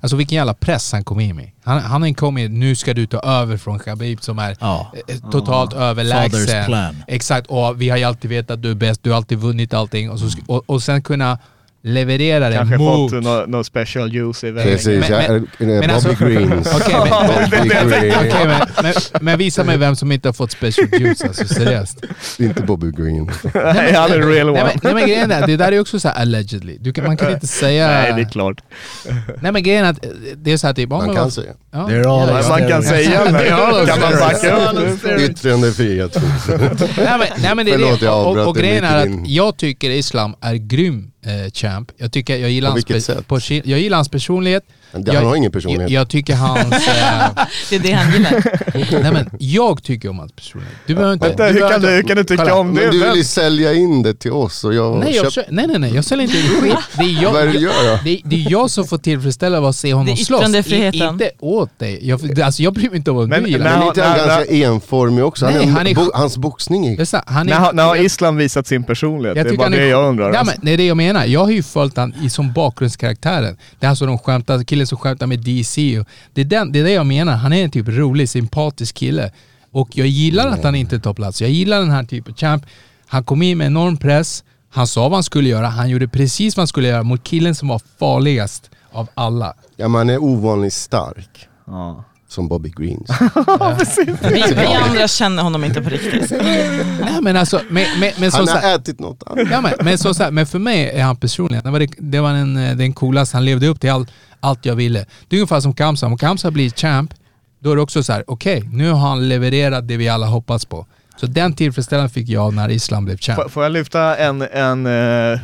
alltså 0.00 0.16
vilken 0.16 0.36
jävla 0.36 0.54
press 0.54 0.92
han 0.92 1.04
kom 1.04 1.20
in 1.20 1.36
med. 1.36 1.50
Han, 1.64 1.80
han 1.80 2.02
har 2.02 2.12
kommit, 2.12 2.50
nu 2.50 2.76
ska 2.76 2.94
du 2.94 3.06
ta 3.06 3.18
över 3.20 3.56
från 3.56 3.78
Khabib 3.78 4.22
som 4.22 4.38
är 4.38 4.56
Ja. 4.60 4.92
eh, 5.08 5.16
totalt 5.30 5.72
Father's 5.72 5.80
överlägsen. 5.82 6.64
plan. 6.66 7.02
Exakt, 7.06 7.46
och 7.46 7.80
vi 7.82 7.88
har 7.88 7.96
ju 7.96 8.04
alltid 8.04 8.30
vetat 8.30 8.50
att 8.50 8.62
du 8.62 8.70
är 8.70 8.74
bäst, 8.74 9.02
du 9.02 9.10
har 9.10 9.16
alltid 9.16 9.38
vunnit 9.38 9.74
allting. 9.74 10.10
Och, 10.10 10.18
så, 10.20 10.28
och, 10.46 10.62
och 10.66 10.82
sen 10.82 11.02
kunna 11.02 11.38
leverera 11.82 12.48
det 12.48 12.56
Kanske 12.56 12.76
mot... 12.76 13.10
fått 13.10 13.22
något 13.24 13.48
no 13.48 13.64
special 13.64 14.12
juice 14.14 14.44
i 14.44 14.50
vägen. 14.50 14.72
Precis, 14.72 15.08
Men- 15.08 15.22
jag, 15.22 15.30
men- 15.30 15.46
men 15.58 15.80
Bobby 15.80 15.92
alltså- 15.92 16.24
Greens. 16.24 16.74
Okej, 16.74 16.94
men, 19.20 19.38
visa 19.38 19.64
mig 19.64 19.76
vem 19.78 19.96
som 19.96 20.12
inte 20.12 20.28
har 20.28 20.32
fått 20.32 20.50
special 20.52 20.88
juice, 21.00 21.22
alltså 21.24 21.46
seriöst. 21.48 22.04
Inte 22.38 22.62
Bobby 22.62 22.90
Green. 22.90 23.30
Nej, 23.54 23.92
han 23.94 24.12
är 24.12 24.18
real 24.22 24.48
one. 24.50 24.62
nej, 24.82 24.94
men 24.94 25.02
grejen 25.06 25.30
är, 25.30 25.46
det 25.46 25.56
där 25.56 25.72
är 25.72 25.80
också 25.80 26.00
så 26.00 26.08
här 26.08 26.14
allegedly. 26.20 26.76
Du 26.80 26.92
kan, 26.92 27.04
man 27.04 27.16
kan 27.16 27.32
inte 27.32 27.46
säga... 27.62 27.86
Nej, 27.88 28.12
det 28.16 28.20
är 28.22 28.28
klart. 28.30 28.60
Nej 29.40 29.52
men 29.52 29.62
grejen 29.62 29.84
är 29.84 29.90
att 29.90 30.04
eh, 30.04 30.10
det 30.36 30.52
är 30.52 30.56
så 30.56 30.66
här 30.66 30.74
typ... 30.74 30.88
Man 30.90 31.14
kan 31.14 31.30
säga. 31.30 31.52
Ja, 31.72 31.78
They're 31.78 31.98
all 32.22 32.28
ja, 32.28 32.32
Man, 32.34 32.42
Ja, 32.42 32.48
man 32.48 32.68
kan 32.68 32.80
det- 32.80 32.86
säga, 32.86 33.24
men 33.24 33.32
Det 33.38 33.40
är 33.48 33.86
kan 33.86 34.00
man 34.00 34.12
backa 34.12 34.56
upp 34.56 35.02
det? 35.02 35.24
Yttrandefrihet. 35.24 36.16
Nej 36.96 37.18
men, 37.18 37.20
nej, 37.42 37.54
men 37.54 37.66
det 37.66 37.72
är 37.72 37.78
Förlåt, 37.78 38.00
det. 38.00 38.06
jag 38.06 38.14
Och, 38.14 38.22
och, 38.22 38.28
avbröt 38.30 38.46
och 38.46 38.54
dig 38.54 38.62
grejen 38.62 38.84
är 38.84 38.96
att 38.96 39.28
jag 39.28 39.56
tycker 39.56 39.90
Islam 39.90 40.34
är 40.40 40.54
grym 40.54 41.10
eh, 41.22 41.50
champ. 41.52 41.92
Jag, 41.96 42.12
tycker, 42.12 42.36
jag, 42.36 42.50
gillar 42.50 42.70
På 42.70 42.72
hans 42.72 43.04
sätt? 43.04 43.26
på 43.26 43.40
jag 43.48 43.80
gillar 43.80 43.96
hans 43.96 44.08
personlighet. 44.08 44.64
Det- 44.92 45.02
jag, 45.12 45.14
han 45.14 45.26
har 45.26 45.36
ingen 45.36 45.52
personlighet. 45.52 45.90
Jag, 45.90 46.00
jag 46.00 46.08
tycker 46.08 46.34
hans... 46.34 46.72
Eh, 46.88 47.44
Det 47.70 47.76
är 47.76 47.80
det 47.80 47.92
han 47.92 48.12
gillar. 48.12 49.02
nej 49.02 49.12
men, 49.12 49.30
jag 49.38 49.82
tycker 49.82 50.08
om 50.08 50.18
hans 50.18 50.32
personlighet. 50.32 50.74
Du 50.86 50.94
behöver 50.94 51.12
inte... 51.14 51.28
Vänta, 51.28 51.44
hur 51.46 51.68
kan 51.70 51.80
du, 51.80 51.88
hur 51.88 52.02
kan 52.02 52.16
du 52.16 52.24
tycka 52.24 52.42
Kolla. 52.42 52.54
om 52.56 52.74
det? 52.74 52.80
Men 52.82 52.90
du 52.90 52.98
vill 53.06 53.16
ju 53.16 53.24
sälja 53.24 53.74
in 53.74 54.02
det 54.02 54.14
till 54.14 54.32
oss 54.32 54.64
och 54.64 54.74
jag 54.74 54.98
Nej, 54.98 55.14
jag, 55.16 55.32
köpt- 55.32 55.34
kö- 55.46 55.52
nej, 55.54 55.66
nej, 55.66 55.78
nej, 55.78 55.94
jag 55.94 56.04
säljer 56.04 56.24
inte 56.24 56.38
in 56.38 56.44
skit. 56.62 56.76
Det 56.98 57.02
är 57.04 57.22
jag, 57.22 57.32
Vad 57.32 57.42
är 57.42 57.46
det 57.46 57.52
du 57.52 57.58
gör 57.58 57.92
då? 57.92 57.98
Det, 58.04 58.10
är- 58.10 58.20
det 58.24 58.36
är 58.44 58.50
jag 58.50 58.70
som 58.70 58.86
får 58.86 58.98
tillfredsställa 58.98 59.68
att 59.68 59.76
se 59.76 59.92
honom 59.92 60.06
Det 60.06 60.12
är 60.12 60.16
slåss. 60.16 60.40
Yttrandefriheten. 60.40 61.08
inte 61.08 61.30
åt 61.40 61.78
dig. 61.78 62.08
Jag, 62.08 62.40
alltså, 62.40 62.62
jag 62.62 62.72
bryr 62.74 62.88
mig 62.88 62.96
inte 62.96 63.10
om 63.10 63.16
vad 63.16 63.28
Men- 63.28 63.42
du 63.42 63.50
gillar. 63.50 63.64
men- 63.70 63.78
Men 63.78 63.88
inte 63.88 64.02
han 64.02 64.18
ganska 64.18 64.54
enformig 64.54 65.24
också? 65.24 65.44
Han 65.46 65.54
Nej, 65.54 65.62
är, 65.64 65.70
han 65.70 65.86
är- 65.86 65.94
bo, 65.94 66.10
hans 66.14 66.36
boxning 66.36 66.86
är... 66.86 66.96
Det 66.96 67.14
är 67.14 67.22
han 67.26 67.46
När, 67.46 67.54
har- 67.54 67.72
när 67.72 67.82
har 67.84 67.96
Islam 67.96 68.36
visat 68.36 68.66
sin 68.66 68.84
personlighet? 68.84 69.34
Det 69.48 69.54
är 69.54 69.56
bara 69.56 69.62
han 69.62 69.72
det 69.72 69.86
jag 69.86 70.08
undrar. 70.08 70.44
Men 70.44 70.54
det 70.62 70.72
är 70.72 70.76
det 70.76 70.86
jag 70.86 70.96
menar. 70.96 71.24
Jag 71.24 71.40
har 71.44 71.50
ju 71.50 71.62
följt 71.62 71.96
han 71.96 72.14
i, 72.22 72.30
som 72.30 72.52
bakgrundskaraktären. 72.52 73.56
Det 73.78 73.86
är 73.86 73.90
alltså 73.90 74.06
de 74.06 74.18
skämtar, 74.18 74.64
killen 74.78 74.86
som 74.86 74.98
skämtar 74.98 75.26
med 75.26 75.40
DC. 75.40 75.98
Och 76.00 76.06
det, 76.34 76.40
är 76.40 76.44
den, 76.44 76.72
det 76.72 76.78
är 76.80 76.84
det 76.84 76.92
jag 76.92 77.06
menar. 77.06 77.36
Han 77.36 77.52
är 77.52 77.64
en 77.64 77.70
typ 77.70 77.88
rolig, 77.88 78.28
sympatisk 78.28 78.94
kille. 78.94 79.32
Och 79.72 79.88
jag 79.96 80.06
gillar 80.06 80.48
att 80.48 80.64
han 80.64 80.74
inte 80.74 81.00
tar 81.00 81.14
plats. 81.14 81.40
Jag 81.40 81.50
gillar 81.50 81.80
den 81.80 81.90
här 81.90 82.04
typen 82.04 82.32
av 82.32 82.38
champ. 82.38 82.64
Han 83.06 83.24
kom 83.24 83.42
in 83.42 83.58
med 83.58 83.66
enorm 83.66 83.96
press. 83.96 84.44
Han 84.70 84.86
sa 84.86 85.08
vad 85.08 85.12
han 85.12 85.22
skulle 85.22 85.48
göra. 85.48 85.66
Han 85.66 85.88
gjorde 85.90 86.08
precis 86.08 86.56
vad 86.56 86.62
han 86.62 86.68
skulle 86.68 86.88
göra 86.88 87.02
mot 87.02 87.24
killen 87.24 87.54
som 87.54 87.68
var 87.68 87.80
farligast 87.98 88.70
av 88.92 89.08
alla. 89.14 89.54
Ja, 89.76 89.88
man 89.88 90.10
är 90.10 90.18
ovanligt 90.18 90.72
stark. 90.72 91.48
Ja. 91.66 92.04
Som 92.28 92.48
Bobby 92.48 92.72
Greens. 92.76 93.10
Vi, 94.22 94.54
vi 94.54 94.66
andra 94.66 95.08
känner 95.08 95.42
honom 95.42 95.64
inte 95.64 95.82
på 95.82 95.90
riktigt. 95.90 96.30
Nej 97.00 97.18
men 97.22 97.36
alltså, 97.36 97.60
men, 97.70 97.86
men, 98.00 98.12
men 98.18 98.32
Han 98.32 98.48
har 98.48 98.74
ätit 98.74 99.00
något 99.00 99.22
annat. 99.26 99.46
Ja, 99.50 99.60
men, 99.60 99.72
men, 99.80 99.98
så, 99.98 100.14
så 100.14 100.22
här, 100.22 100.30
men 100.30 100.46
för 100.46 100.58
mig 100.58 100.90
är 100.90 101.02
han 101.02 101.16
personligen, 101.16 101.64
det 101.64 101.70
var, 101.70 101.78
det, 101.78 101.90
det 101.98 102.20
var 102.20 102.32
den, 102.32 102.56
eh, 102.56 102.76
den 102.76 102.92
coolaste, 102.92 103.36
han 103.36 103.44
levde 103.44 103.66
upp 103.66 103.80
till 103.80 103.90
all, 103.90 104.06
allt 104.40 104.64
jag 104.66 104.74
ville. 104.74 105.06
Det 105.28 105.36
är 105.36 105.40
ungefär 105.40 105.60
som 105.60 105.74
Kamsa, 105.74 106.06
om 106.06 106.18
Kamsa 106.18 106.50
blir 106.50 106.70
champ, 106.70 107.14
då 107.60 107.72
är 107.72 107.76
det 107.76 107.82
också 107.82 108.02
så 108.02 108.12
här: 108.12 108.24
okej, 108.26 108.62
nu 108.72 108.90
har 108.90 109.08
han 109.08 109.28
levererat 109.28 109.88
det 109.88 109.96
vi 109.96 110.08
alla 110.08 110.26
hoppats 110.26 110.64
på. 110.64 110.86
Så 111.20 111.26
den 111.26 111.52
tillfredsställelsen 111.52 112.10
fick 112.10 112.28
jag 112.28 112.54
när 112.54 112.70
Islam 112.70 113.04
blev 113.04 113.16
champ. 113.16 113.42
Får, 113.42 113.48
får 113.48 113.62
jag 113.62 113.72
lyfta 113.72 114.16
en, 114.16 114.42
en 114.42 114.86
eh, 114.86 115.40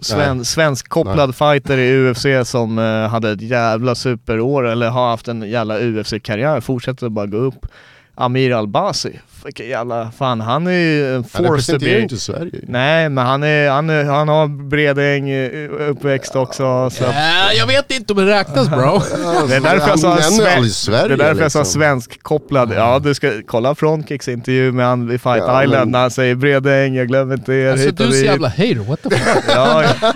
sven, 0.00 0.44
svensk 0.44 0.88
kopplad 0.88 1.34
fighter 1.36 1.78
i 1.78 2.10
UFC 2.10 2.26
som 2.44 2.78
eh, 2.78 3.08
hade 3.08 3.30
ett 3.30 3.40
jävla 3.42 3.94
superår 3.94 4.66
eller 4.66 4.90
har 4.90 5.10
haft 5.10 5.28
en 5.28 5.42
jävla 5.42 5.78
UFC-karriär, 5.78 6.60
fortsätter 6.60 7.08
bara 7.08 7.26
gå 7.26 7.36
upp. 7.36 7.66
Amir 8.14 8.52
Albasi. 8.54 9.20
Vilken 9.44 9.68
jävla, 9.68 10.10
fan 10.18 10.40
han 10.40 10.66
är 10.66 10.70
ju 10.70 11.08
en 11.08 11.14
Han 11.14 11.24
force 11.24 11.42
to 11.46 11.52
representerar 11.52 11.90
ju 11.90 11.96
be. 11.96 12.02
inte 12.02 12.16
Sverige. 12.16 12.50
Nej, 12.62 13.08
men 13.08 13.26
han, 13.26 13.42
är, 13.42 13.70
han, 13.70 13.90
är, 13.90 14.04
han 14.04 14.28
har 14.28 14.68
Bredäng 14.68 15.30
eh, 15.30 15.70
uppväxt 15.90 16.36
också. 16.36 16.90
Så. 16.90 17.04
att- 17.04 17.10
Äh, 17.14 17.58
jag 17.58 17.66
vet 17.66 17.90
inte 17.90 18.12
om 18.12 18.18
det 18.18 18.26
räknas 18.26 18.68
bro. 18.68 18.78
Det 19.48 19.56
är 19.56 19.60
därför 19.60 19.88
jag 19.88 19.98
sa, 19.98 20.08
Han 20.10 20.22
sven- 20.22 20.70
Sverige, 20.70 21.08
det 21.08 21.14
är 21.14 21.18
därför 21.18 21.42
jag 21.42 21.52
sa 21.52 21.58
liksom. 21.58 21.80
svensk 21.80 22.22
kopplad. 22.22 22.72
Ja, 22.76 22.98
du 22.98 23.14
ska 23.14 23.30
kolla 23.46 23.74
Frontkicks 23.74 24.28
intervju 24.28 24.72
med 24.72 24.86
han 24.86 25.12
i 25.12 25.18
Fight 25.18 25.42
Ja, 25.46 25.64
Island 25.64 25.80
men- 25.84 25.90
när 25.90 26.00
han 26.00 26.10
säger 26.10 26.34
Bredäng, 26.34 26.94
jag 26.94 27.08
glömmer 27.08 27.34
inte 27.34 27.52
er. 27.52 27.70
Alltså 27.72 27.90
du 27.90 28.04
är 28.04 28.08
så 28.08 28.12
dit." 28.14 28.24
jävla 28.24 28.48
hater, 28.48 28.88
what 28.88 29.02
the 29.02 29.10
fuck? 29.10 29.44
Ja, 29.48 29.82
ja. 30.00 30.12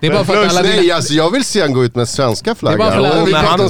Det 0.00 0.06
är 0.06 0.10
bara 0.12 0.24
för 0.24 0.42
att 0.44 0.50
alla 0.50 0.62
Nej, 0.62 0.92
alltså 0.92 1.14
jag 1.14 1.30
vill 1.32 1.44
se 1.44 1.60
han 1.60 1.72
gå 1.72 1.84
ut 1.84 1.94
med 1.96 2.08
svenska 2.08 2.54
Det 2.60 2.66
är 2.72 2.76
bara 2.76 2.90
flaggan. 2.92 3.14
för 3.26 3.30
med 3.32 3.40
han, 3.40 3.60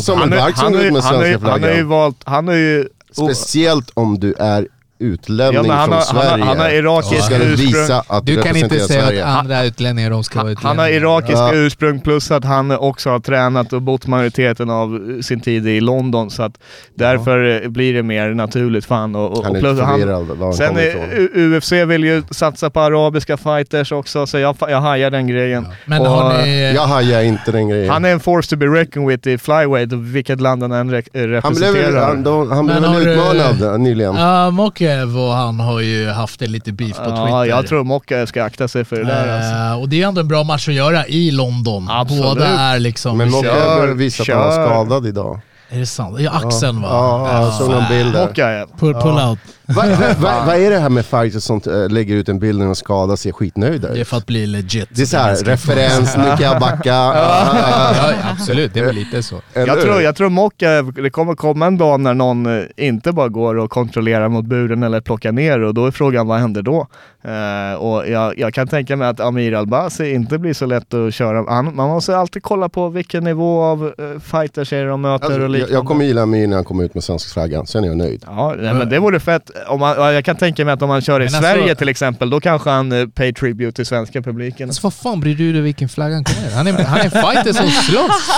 han 1.02 1.14
har 1.16 1.26
ju 1.26 1.38
flaggan. 1.38 1.88
valt, 1.88 2.16
han 2.24 2.48
har 2.48 2.54
ju... 2.54 2.88
Speciellt 3.16 3.90
om 3.94 4.20
du 4.20 4.34
är 4.38 4.68
utlänning 4.98 5.54
Ja, 5.56 5.62
från 5.62 5.70
har- 5.70 5.78
han 5.78 5.92
har- 5.92 6.00
Sverige. 6.00 6.44
han 6.44 6.58
har 6.58 6.70
irakiskt 6.70 7.28
du 7.28 7.34
ursprung. 7.36 7.56
visa 7.66 8.04
att 8.06 8.26
du, 8.26 8.42
kan 8.42 8.56
inte 8.56 8.68
representerar 8.74 8.86
säga 8.86 9.02
Sverige. 9.06 9.24
att 9.24 9.38
andra 9.38 9.64
utlänningar 9.64 10.10
de 10.10 10.24
ska 10.24 10.38
vara 10.42 10.52
utlänningar. 10.52 10.68
han 10.68 10.78
har 10.92 11.00
irakiska 11.00 11.38
Ja. 11.40 11.54
ursprung 11.54 12.00
plus 12.00 12.30
att 12.30 12.44
han 12.44 12.70
också 12.70 13.10
har 13.10 13.20
tränat 13.20 13.72
och 13.72 13.82
bott 13.82 14.06
majoriteten 14.06 14.70
av 14.70 15.00
sin 15.22 15.40
tid 15.40 15.68
i 15.68 15.80
London 15.80 16.30
så 16.30 16.42
att 16.42 16.52
därför 16.94 17.62
eh, 17.64 17.68
blir 17.68 17.94
det 17.94 18.02
mer 18.02 18.30
naturligt 18.34 18.84
för 18.84 18.94
han. 18.94 19.14
Och, 19.14 19.38
och, 19.38 19.44
Han 19.44 19.56
är 19.56 19.60
plus 19.60 19.80
han, 19.80 20.00
var 20.38 20.44
han 20.46 20.52
Sen 20.54 20.76
är, 20.76 21.56
UFC 21.56 21.72
vill 21.72 22.04
ju 22.04 22.22
satsa 22.30 22.70
på 22.70 22.80
arabiska 22.80 23.36
fighters 23.36 23.92
också 23.92 24.26
så 24.26 24.38
jag, 24.38 24.56
jag 24.60 24.80
hajar 24.80 25.10
den 25.10 25.26
grejen. 25.26 25.66
Men 25.86 26.00
Och, 26.00 26.06
har 26.08 26.42
ni... 26.42 26.72
Jag 26.74 26.86
hajar 26.86 27.22
inte 27.22 27.52
den 27.52 27.68
grejen. 27.68 27.90
Han 27.90 28.04
är 28.04 28.12
en 28.12 28.20
force 28.20 28.50
to 28.50 28.56
be 28.56 28.66
reckoned 28.66 29.08
with 29.08 29.28
i 29.28 29.38
flyweight, 29.38 29.92
vilket 29.92 30.40
land 30.40 30.62
han 30.62 30.72
än 30.72 30.90
re- 30.94 31.08
eh, 31.12 31.42
Han 31.42 31.54
blev, 31.54 31.74
representerar. 31.74 32.06
han, 32.06 32.50
han 32.50 32.66
blev 32.66 32.82
väl 32.82 33.04
du- 33.04 33.10
utmanad 33.12 33.80
nyligen. 33.80 34.14
Ja, 34.14 34.50
Mokev 34.84 35.18
och 35.18 35.32
han 35.32 35.60
har 35.60 35.80
ju 35.80 36.08
haft 36.08 36.42
en 36.42 36.52
lite 36.52 36.72
beef 36.72 36.96
på 36.96 37.04
Twitter. 37.04 37.28
ja, 37.28 37.46
jag 37.46 37.66
tror 37.66 37.84
Mocka 37.84 38.26
ska 38.26 38.44
akta 38.44 38.68
sig 38.68 38.84
för 38.84 38.96
det 38.96 39.04
där 39.04 39.36
alltså. 39.36 39.54
Eh, 39.54 39.82
och 39.82 39.88
det 39.88 40.02
är 40.02 40.08
ändå 40.08 40.20
en 40.20 40.28
bra 40.28 40.44
match 40.44 40.68
att 40.68 40.74
göra 40.74 41.06
i 41.06 41.30
London. 41.30 41.86
Absolut. 41.90 42.24
Båda 42.24 42.46
är 42.46 42.78
liksom... 42.78 43.18
Men 43.18 43.30
Mocke 43.30 43.44
kör, 43.44 43.76
började 43.76 43.94
visa 43.94 44.22
att 44.22 44.28
han 44.28 44.38
var 44.38 44.66
skadad 44.66 45.06
idag. 45.06 45.40
Är 45.68 45.78
det 45.78 45.86
sant? 45.86 46.20
Ja, 46.20 46.30
axeln 46.30 46.82
va? 46.82 46.88
Ja, 46.90 47.42
jag 47.42 47.52
såg 47.52 47.70
någon 47.70 47.88
bild 47.88 48.12
där. 48.12 48.66
Pull, 48.78 48.94
pull 48.94 49.28
out. 49.28 49.38
Vad 49.66 49.88
va, 49.88 50.44
vad 50.46 50.56
är 50.56 50.70
det 50.70 50.78
här 50.78 50.88
med 50.88 51.06
fighters 51.06 51.42
som 51.42 51.60
äh, 51.66 51.88
lägger 51.88 52.14
ut 52.14 52.28
en 52.28 52.38
bild 52.38 52.58
när 52.58 52.66
de 52.66 52.74
skadar 52.74 53.16
ser 53.16 53.32
skitnöjda 53.32 53.92
Det 53.92 54.00
är 54.00 54.04
för 54.04 54.16
att 54.16 54.26
bli 54.26 54.46
legit. 54.46 54.88
Det 54.90 55.02
är 55.02 55.06
såhär, 55.06 55.36
referens, 55.36 56.16
nu 56.16 56.24
kan 56.24 56.40
jag 56.40 56.60
backa. 56.60 56.94
Ja, 57.14 58.14
absolut, 58.32 58.74
det 58.74 58.80
är 58.80 58.84
väl 58.84 58.94
lite 58.94 59.22
så. 59.22 59.40
Jag 59.52 59.80
tror, 59.80 60.02
jag 60.02 60.16
tror 60.16 60.28
Mocka, 60.28 60.82
det 60.82 61.10
kommer 61.10 61.34
komma 61.34 61.66
en 61.66 61.78
dag 61.78 62.00
när 62.00 62.14
någon 62.14 62.58
eh, 62.58 62.64
inte 62.76 63.12
bara 63.12 63.28
går 63.28 63.54
och 63.54 63.70
kontrollerar 63.70 64.28
mot 64.28 64.44
buren 64.44 64.82
eller 64.82 65.00
plockar 65.00 65.32
ner 65.32 65.60
och 65.60 65.74
då 65.74 65.86
är 65.86 65.90
frågan 65.90 66.26
vad 66.26 66.38
händer 66.38 66.62
då? 66.62 66.86
Eh, 67.24 67.74
och 67.74 68.08
jag, 68.08 68.38
jag 68.38 68.54
kan 68.54 68.68
tänka 68.68 68.96
mig 68.96 69.08
att 69.08 69.20
Amir 69.20 69.54
Albasi 69.54 70.12
inte 70.14 70.38
blir 70.38 70.52
så 70.52 70.66
lätt 70.66 70.94
att 70.94 71.14
köra. 71.14 71.44
Han, 71.54 71.76
man 71.76 71.88
måste 71.88 72.16
alltid 72.16 72.42
kolla 72.42 72.68
på 72.68 72.88
vilken 72.88 73.24
nivå 73.24 73.62
av 73.62 73.84
uh, 73.84 74.18
fighters 74.20 74.72
är 74.72 74.86
de 74.86 75.00
möter 75.00 75.24
Alltså, 75.24 75.38
och 75.38 75.44
jag, 75.44 75.50
liknande. 75.50 75.74
jag 75.74 75.86
kommer 75.86 76.04
gilla 76.04 76.22
Amir 76.22 76.46
när 76.46 76.56
han 76.56 76.64
kommer 76.64 76.84
ut 76.84 76.94
med 76.94 77.04
svenska 77.04 77.32
flaggan, 77.32 77.66
sen 77.66 77.84
är 77.84 77.88
jag 77.88 77.96
nöjd. 77.96 78.24
Ja, 78.26 78.54
nej, 78.58 78.74
men 78.74 78.88
det 78.88 78.98
vore 78.98 79.20
fett. 79.20 79.50
Om 79.66 79.80
man, 79.80 79.96
ja, 79.98 80.12
jag 80.12 80.24
kan 80.24 80.36
tänka 80.36 80.64
mig 80.64 80.74
att 80.74 80.82
om 80.82 80.88
man 80.88 81.00
kör 81.02 81.20
i 81.20 81.24
alltså- 81.24 81.40
Sverige 81.40 81.74
till 81.74 81.88
exempel, 81.88 82.30
då 82.30 82.40
kanske 82.40 82.70
han 82.70 82.92
uh, 82.92 83.08
pay 83.08 83.32
tribute 83.32 83.72
till 83.76 83.86
svenska 83.86 84.22
publiken. 84.22 84.68
Alltså 84.68 84.82
vad 84.82 84.94
fan 84.94 85.20
bryr 85.20 85.34
du 85.34 85.52
dig 85.52 85.62
vilken 85.62 85.88
flagga 85.88 86.14
han 86.14 86.24
kommer 86.24 86.50
Han 86.50 86.66
är, 86.66 86.72
han 86.84 86.98
är 87.00 87.04
en 87.04 87.10
fighter 87.10 87.52
som 87.52 87.70
slåss. 87.70 88.30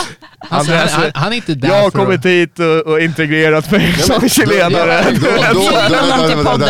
Alltså, 0.49 0.73
han, 0.75 0.89
han, 0.89 1.11
han 1.15 1.33
är 1.33 1.37
inte 1.37 1.55
där 1.55 1.69
jag 1.69 1.75
har 1.75 1.81
för 1.91 1.99
att- 1.99 2.05
kommit 2.05 2.25
hit 2.25 2.59
och, 2.59 2.93
och 2.93 3.01
integrerat 3.01 3.71
mig 3.71 3.93
som 3.93 4.29
chilenare. 4.29 5.05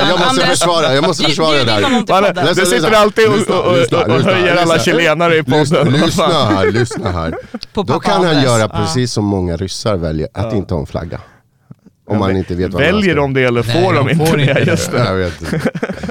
Jag 0.09 0.18
måste 0.18 0.47
försvara, 0.47 0.94
jag 0.94 1.05
måste 1.05 1.24
försvara 1.24 1.56
det 1.56 1.64
där. 1.64 2.55
Du 2.55 2.66
sitter 2.66 2.93
alltid 2.93 3.28
och, 3.28 4.20
höjer 4.23 4.56
alla 4.56 4.78
chilenare 4.78 5.35
i 5.36 5.43
Lyssna, 5.43 5.78
podden. 5.78 5.93
lyssna 6.01 6.27
här, 6.27 6.70
lyssna 6.73 7.10
här. 7.12 7.35
Då 7.73 8.01
kan 8.01 8.24
han 8.24 8.43
göra 8.43 8.60
Ja. 8.60 8.68
precis 8.68 9.12
som 9.12 9.24
många 9.24 9.56
ryssar 9.56 9.97
väljer, 9.97 10.28
att 10.35 10.52
inte 10.55 10.74
ha 10.74 10.81
en 10.81 10.86
flagga. 10.86 11.20
Om 12.08 12.18
man 12.18 12.36
inte 12.36 12.54
vet 12.54 12.72
vad 12.72 12.82
Väljer 12.82 13.16
de 13.16 13.34
det 13.34 13.42
eller 13.44 13.62
Nej, 13.66 13.82
får 13.82 13.92
de 13.94 14.06
de 14.06 14.10
inte 14.12 14.26
får 14.26 14.36
det? 14.36 14.42
inte 14.42 14.54
det. 14.54 14.70
Just 14.70 14.92
det. 14.92 14.98
Jag 15.04 15.14
vet 15.14 15.40
inte. 15.42 15.60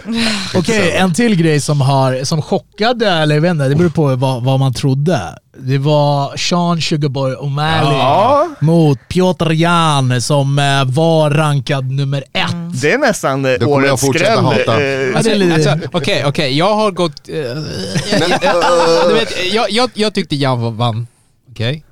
Okej, 0.55 0.91
en 0.91 1.13
till 1.13 1.35
grej 1.35 1.61
som, 1.61 1.81
har, 1.81 2.23
som 2.23 2.41
chockade, 2.41 3.09
eller 3.09 3.35
jag 3.35 3.41
vet 3.41 3.51
inte, 3.51 3.67
det 3.67 3.76
beror 3.76 3.89
på 3.89 4.15
vad, 4.15 4.43
vad 4.43 4.59
man 4.59 4.73
trodde. 4.73 5.19
Det 5.57 5.77
var 5.77 6.38
Sean 6.38 6.81
Sugarboy 6.81 7.34
O'Malley 7.35 7.93
Ja. 7.99 8.47
mot 8.59 8.99
Piotr 9.09 9.51
Jan 9.51 10.22
som 10.22 10.59
eh, 10.59 10.85
var 10.85 11.30
rankad 11.31 11.91
nummer 11.91 12.23
ett. 12.34 12.81
Det 12.81 12.91
är 12.91 12.97
nästan 12.97 13.45
eh, 13.45 13.67
årets 13.67 14.01
fortsätta 14.05 14.51
skräll. 14.51 15.09
eh, 15.11 15.17
Alltså, 15.17 15.88
Okej, 15.91 16.23
okej, 16.26 16.57
jag 16.57 16.76
har 16.76 16.91
gått... 16.91 17.30
eh, 17.30 17.35
vet, 19.13 19.53
jag, 19.53 19.72
jag, 19.72 19.89
jag 19.93 20.13
tyckte 20.13 20.35
Jan 20.35 20.61
var- 20.61 20.72
vann, 20.72 21.07
okej? 21.51 21.84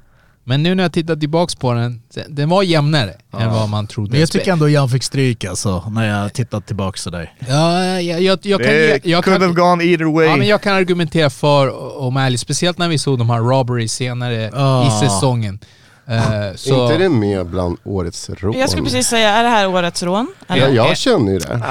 Men 0.45 0.63
nu 0.63 0.75
när 0.75 0.83
jag 0.83 0.93
tittar 0.93 1.15
tillbaks 1.15 1.55
på 1.55 1.73
den, 1.73 2.01
den 2.27 2.49
var 2.49 2.63
jämnare 2.63 3.13
än 3.39 3.49
vad 3.53 3.69
man 3.69 3.87
trodde. 3.87 4.11
Men 4.11 4.19
jag 4.19 4.31
tycker 4.31 4.51
ändå 4.51 4.69
Jan 4.69 4.89
fick 4.89 5.03
stryk 5.03 5.43
alltså, 5.45 5.83
när 5.89 6.21
jag 6.21 6.33
tittat 6.33 6.67
tillbaka 6.67 6.97
sådär. 6.97 7.31
Ja, 7.49 7.85
jag, 8.01 8.21
jag, 8.21 8.39
jag 8.41 8.59
kan... 8.61 8.69
Det 8.69 8.87
Jag, 8.89 8.99
jag 9.05 9.23
could 9.23 9.41
have 9.41 9.45
kan 9.55 9.63
gone 9.63 9.83
either 9.83 10.13
way. 10.13 10.25
Ja, 10.25 10.35
men 10.35 10.47
jag 10.47 10.61
kan 10.61 10.73
argumentera 10.75 11.29
för 11.29 11.69
O'Malley, 11.99 12.37
speciellt 12.37 12.77
när 12.77 12.87
vi 12.89 12.97
såg 12.97 13.17
de 13.17 13.29
här 13.29 13.39
robbery 13.39 13.87
senare 13.87 14.51
Ah. 14.53 14.87
i 14.87 15.07
säsongen. 15.07 15.59
Eh, 16.07 16.55
så, 16.55 16.83
inte 16.83 16.97
det 16.97 17.09
med 17.09 17.45
bland 17.45 17.77
årets 17.83 18.29
rån? 18.29 18.57
Jag 18.59 18.69
skulle 18.69 18.83
precis 18.83 19.07
säga, 19.07 19.29
är 19.29 19.43
det 19.43 19.49
här 19.49 19.67
årets 19.67 20.03
rån? 20.03 20.27
Eller? 20.47 20.67
Ja, 20.67 20.87
jag 20.87 20.97
känner 20.97 21.31
ju 21.31 21.39
det. 21.39 21.61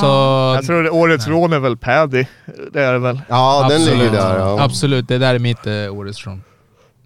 så, 0.00 0.06
Jag 0.56 0.66
tror 0.66 0.82
det 0.82 0.90
årets 0.90 1.26
rån 1.26 1.52
är 1.52 1.58
väl 1.58 1.76
Paddy. 1.76 2.24
Det 2.72 2.80
är 2.84 2.92
det 2.92 2.98
väl. 2.98 3.20
Ja, 3.28 3.66
den 3.68 3.76
Absolut. 3.80 3.98
ligger 3.98 4.12
där. 4.12 4.38
Ja. 4.38 4.62
Absolut, 4.62 5.08
det 5.08 5.18
där 5.18 5.34
är 5.34 5.38
mitt 5.38 5.66
eh, 5.66 5.94
årets 5.94 6.26
rån. 6.26 6.42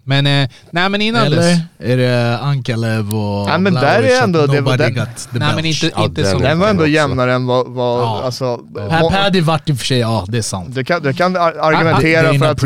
Men, 0.09 0.27
eh, 0.27 0.49
nej 0.71 0.89
men 0.89 1.01
innan 1.01 1.25
Eller 1.25 1.37
dess. 1.37 1.59
är 1.79 1.97
det 1.97 2.37
Ankalev 2.39 3.15
och 3.15 3.49
Ja, 3.49 3.57
men 3.57 3.73
där 3.73 4.03
är 4.03 4.23
ändå- 4.23 4.47
det 4.47 4.61
var 4.61 4.77
den- 4.77 4.93
Nej 4.93 5.05
men 5.31 5.55
belch? 5.55 5.83
inte, 5.83 5.95
Ja, 5.99 6.05
inte 6.05 6.21
den 6.21 6.41
Den 6.41 6.59
var 6.59 6.67
ändå 6.69 6.83
också. 6.83 6.89
jämnare 6.91 7.33
än 7.33 7.45
vad... 7.45 7.67
vad 7.67 8.01
Ja. 8.03 8.21
alltså, 8.23 8.59
Här 8.89 9.01
må- 9.01 9.09
Paddy 9.09 9.41
vart 9.41 9.69
i 9.69 9.73
och 9.73 9.77
för 9.77 9.85
sig, 9.85 9.97
ja 9.99 10.25
det 10.27 10.37
är 10.37 10.41
sant. 10.41 10.75
du 10.75 10.83
kan, 10.83 11.03
du 11.03 11.13
kan 11.13 11.35
Ah, 11.35 11.39
argumentera 11.39 12.33
för 12.39 12.45
att 12.45 12.63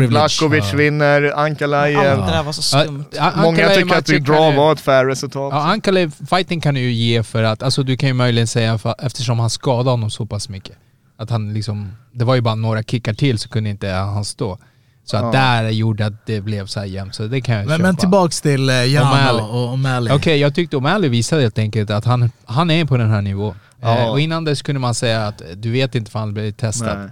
Ja. 0.72 0.76
vinner, 0.76 1.32
Ankalaev. 1.36 1.94
det 2.18 2.32
där 2.32 2.42
var 2.42 2.52
så 2.52 2.76
Ja, 2.76 2.82
skumt. 2.84 3.04
Många 3.36 3.56
tycker 3.56 3.68
att 3.70 3.74
det 3.78 3.84
matchen 3.84 4.24
kan 4.24 4.34
draw 4.34 4.56
var 4.56 4.72
ett 4.72 4.80
fair 4.80 5.04
resultat. 5.06 5.50
Ja, 5.54 5.58
Ankalev 5.72 6.12
fighting 6.30 6.60
kan 6.60 6.74
du 6.74 6.80
ju 6.80 6.92
ge 6.92 7.22
för 7.22 7.42
att, 7.42 7.62
alltså 7.62 7.82
du 7.82 7.96
kan 7.96 8.06
ju 8.08 8.12
möjligen 8.14 8.46
säga 8.46 8.78
för, 8.78 8.94
eftersom 8.98 9.38
han 9.38 9.50
skadade 9.50 9.90
honom 9.90 10.10
så 10.10 10.26
pass 10.26 10.48
mycket. 10.48 10.76
Att 11.18 11.30
han 11.30 11.52
liksom, 11.54 11.92
det 12.12 12.24
var 12.24 12.34
ju 12.34 12.40
bara 12.40 12.54
några 12.54 12.82
kickar 12.82 13.14
till 13.14 13.38
så 13.38 13.48
kunde 13.48 13.70
inte 13.70 13.88
han 13.88 14.24
stå. 14.24 14.58
Så 15.04 15.16
att 15.16 15.22
Ja. 15.22 15.30
där 15.40 15.70
gjorde 15.70 16.06
att 16.06 16.26
det 16.26 16.40
blev 16.40 16.66
så 16.66 16.80
här 16.80 16.86
jämnt, 16.86 17.14
så 17.14 17.26
det 17.26 17.40
kan 17.40 17.54
jag 17.54 17.66
Men, 17.66 17.76
köpa. 17.76 17.82
men 17.88 17.96
tillbaks 17.96 18.40
till 18.40 18.70
eh, 18.70 18.74
Jan 18.84 19.04
O'Malley. 19.06 19.40
och, 19.48 19.76
O'Malley. 19.76 20.14
Okej, 20.16 20.38
jag 20.38 20.54
tyckte 20.54 20.76
O'Malley 20.76 21.08
visade 21.08 21.42
helt 21.42 21.58
enkelt 21.58 21.90
att 21.90 22.04
han, 22.04 22.30
han 22.44 22.70
är 22.70 22.84
på 22.84 22.96
den 22.96 23.10
här 23.10 23.22
nivån. 23.22 23.54
Ja. 23.80 23.98
Eh, 23.98 24.08
och 24.10 24.20
innan 24.20 24.44
dess 24.44 24.62
kunde 24.62 24.78
man 24.80 24.94
säga 24.94 25.26
att 25.26 25.42
du 25.56 25.70
vet 25.70 25.94
inte 25.94 26.10
för 26.10 26.18
han 26.18 26.34
blev 26.34 26.52
testad. 26.52 26.98
Nej. 26.98 27.08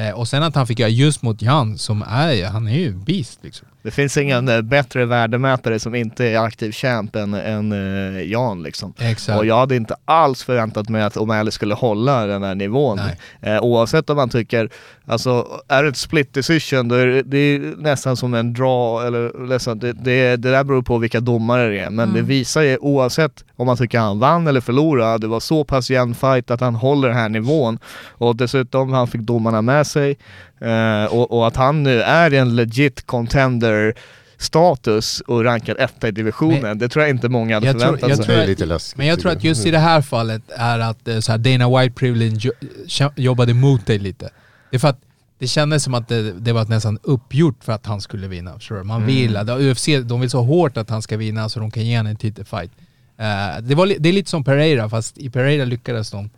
Eh, 0.00 0.10
och 0.10 0.28
sen 0.28 0.42
att 0.42 0.54
han 0.54 0.66
fick 0.66 0.78
göra 0.78 0.90
just 0.90 1.22
mot 1.22 1.42
Jan 1.42 1.78
som 1.78 2.02
är, 2.02 2.44
han 2.44 2.68
är 2.68 2.78
ju 2.78 2.92
beast 2.92 3.38
liksom. 3.42 3.68
Det 3.82 3.90
finns 3.90 4.16
ingen 4.16 4.48
eh, 4.48 4.62
bättre 4.62 5.04
värdemätare 5.04 5.78
som 5.78 5.94
inte 5.94 6.24
är 6.24 6.38
aktiv 6.38 6.72
champ 6.72 7.16
än, 7.16 7.34
än 7.34 7.72
eh, 7.72 8.22
Jan 8.22 8.62
liksom. 8.62 8.94
Exakt. 8.98 9.38
Och 9.38 9.46
jag 9.46 9.58
hade 9.58 9.76
inte 9.76 9.96
alls 10.04 10.44
förväntat 10.44 10.88
mig 10.88 11.02
att 11.02 11.16
O'Malley 11.16 11.50
skulle 11.50 11.74
hålla 11.74 12.26
den 12.26 12.42
här 12.42 12.54
nivån. 12.54 13.00
Eh, 13.40 13.62
oavsett 13.62 14.10
om 14.10 14.16
man 14.16 14.28
tycker, 14.28 14.70
alltså 15.06 15.46
är 15.68 15.82
det 15.82 15.88
ett 15.88 15.96
split 15.96 16.34
decision 16.34 16.88
då 16.88 16.94
är 16.94 17.06
det, 17.06 17.22
det 17.22 17.38
är 17.38 17.58
nästan 17.58 18.16
som 18.16 18.34
en 18.34 18.54
draw 18.54 19.06
eller 19.06 19.46
ledsen, 19.46 19.78
det, 19.78 19.92
det, 19.92 20.36
det 20.36 20.50
där 20.50 20.64
beror 20.64 20.82
på 20.82 20.98
vilka 20.98 21.20
domare 21.20 21.68
det 21.68 21.78
är. 21.78 21.90
Men 21.90 22.14
det 22.14 22.22
visar 22.22 22.62
ju 22.62 22.76
oavsett 22.76 23.44
om 23.56 23.66
man 23.66 23.76
tycker 23.76 23.98
han 23.98 24.18
vann 24.18 24.46
eller 24.46 24.60
förlorade, 24.60 25.18
det 25.18 25.26
var 25.26 25.40
så 25.40 25.64
pass 25.64 25.90
jämn 25.90 26.14
fight 26.14 26.50
att 26.50 26.60
han 26.60 26.74
håller 26.74 27.08
den 27.08 27.16
här 27.16 27.28
nivån. 27.28 27.78
Och 28.08 28.36
dessutom 28.36 28.92
han 28.92 29.08
fick 29.08 29.20
domarna 29.20 29.62
med 29.62 29.86
sig. 29.90 30.16
Eh, 30.60 31.04
och, 31.04 31.30
och 31.32 31.46
att 31.46 31.56
han 31.56 31.82
nu 31.82 32.02
är 32.02 32.30
en 32.34 32.56
legit 32.56 33.06
contender 33.06 33.94
status 34.38 35.20
och 35.26 35.44
rankad 35.44 35.76
etta 35.78 36.08
i 36.08 36.10
divisionen, 36.10 36.60
Men- 36.62 36.78
det 36.78 36.88
tror 36.88 37.02
jag 37.04 37.10
inte 37.10 37.28
många 37.28 37.56
hade 37.56 37.66
Jag 37.66 37.74
tror- 37.74 37.84
förväntat 37.84 38.08
jag 38.08 38.16
sig. 38.16 38.26
tror 38.26 38.34
Det 38.34 38.40
är 38.40 38.42
att- 38.44 38.48
lite 38.48 38.66
läskigt. 38.66 38.98
Men 38.98 39.06
jag 39.06 39.20
tror 39.20 39.32
att 39.32 39.44
just 39.44 39.66
i 39.66 39.70
det 39.70 39.78
här 39.78 40.02
fallet 40.02 40.42
är 40.56 40.78
att 40.78 41.08
eh, 41.08 41.18
så 41.20 41.32
här, 41.32 41.38
Dana 41.38 41.78
White 41.80 41.94
Privilege 41.94 42.50
jo- 42.88 43.10
jobbade 43.16 43.54
mot 43.54 43.86
dig 43.86 43.98
lite. 43.98 44.30
Det 44.70 44.76
är 44.76 44.78
för 44.78 44.88
att 44.88 45.00
det 45.38 45.46
kändes 45.46 45.82
som 45.84 45.94
att 45.94 46.08
det, 46.08 46.32
det 46.32 46.52
var 46.52 46.64
nästan 46.64 46.98
uppgjort 47.02 47.64
för 47.64 47.72
att 47.72 47.86
han 47.86 48.00
skulle 48.00 48.28
vinna. 48.28 48.52
Du? 48.68 48.82
Man 48.82 49.06
vill, 49.06 49.36
att 49.36 49.48
UFC 49.60 49.86
de 50.04 50.20
vill 50.20 50.30
så 50.30 50.42
hårt 50.42 50.76
att 50.76 50.90
han 50.90 51.02
ska 51.02 51.16
vinna 51.16 51.48
så 51.48 51.60
de 51.60 51.70
kan 51.70 51.86
ge 51.86 51.96
honom 51.96 52.10
en 52.10 52.16
titelfight. 52.16 52.70
Eh, 53.18 53.60
det, 53.62 53.74
var, 53.74 53.86
det 53.98 54.08
är 54.08 54.12
lite 54.12 54.30
som 54.30 54.44
Pereira, 54.44 54.88
fast 54.88 55.18
i 55.18 55.30
Pereira 55.30 55.64
lyckades 55.64 56.10
de 56.10 56.30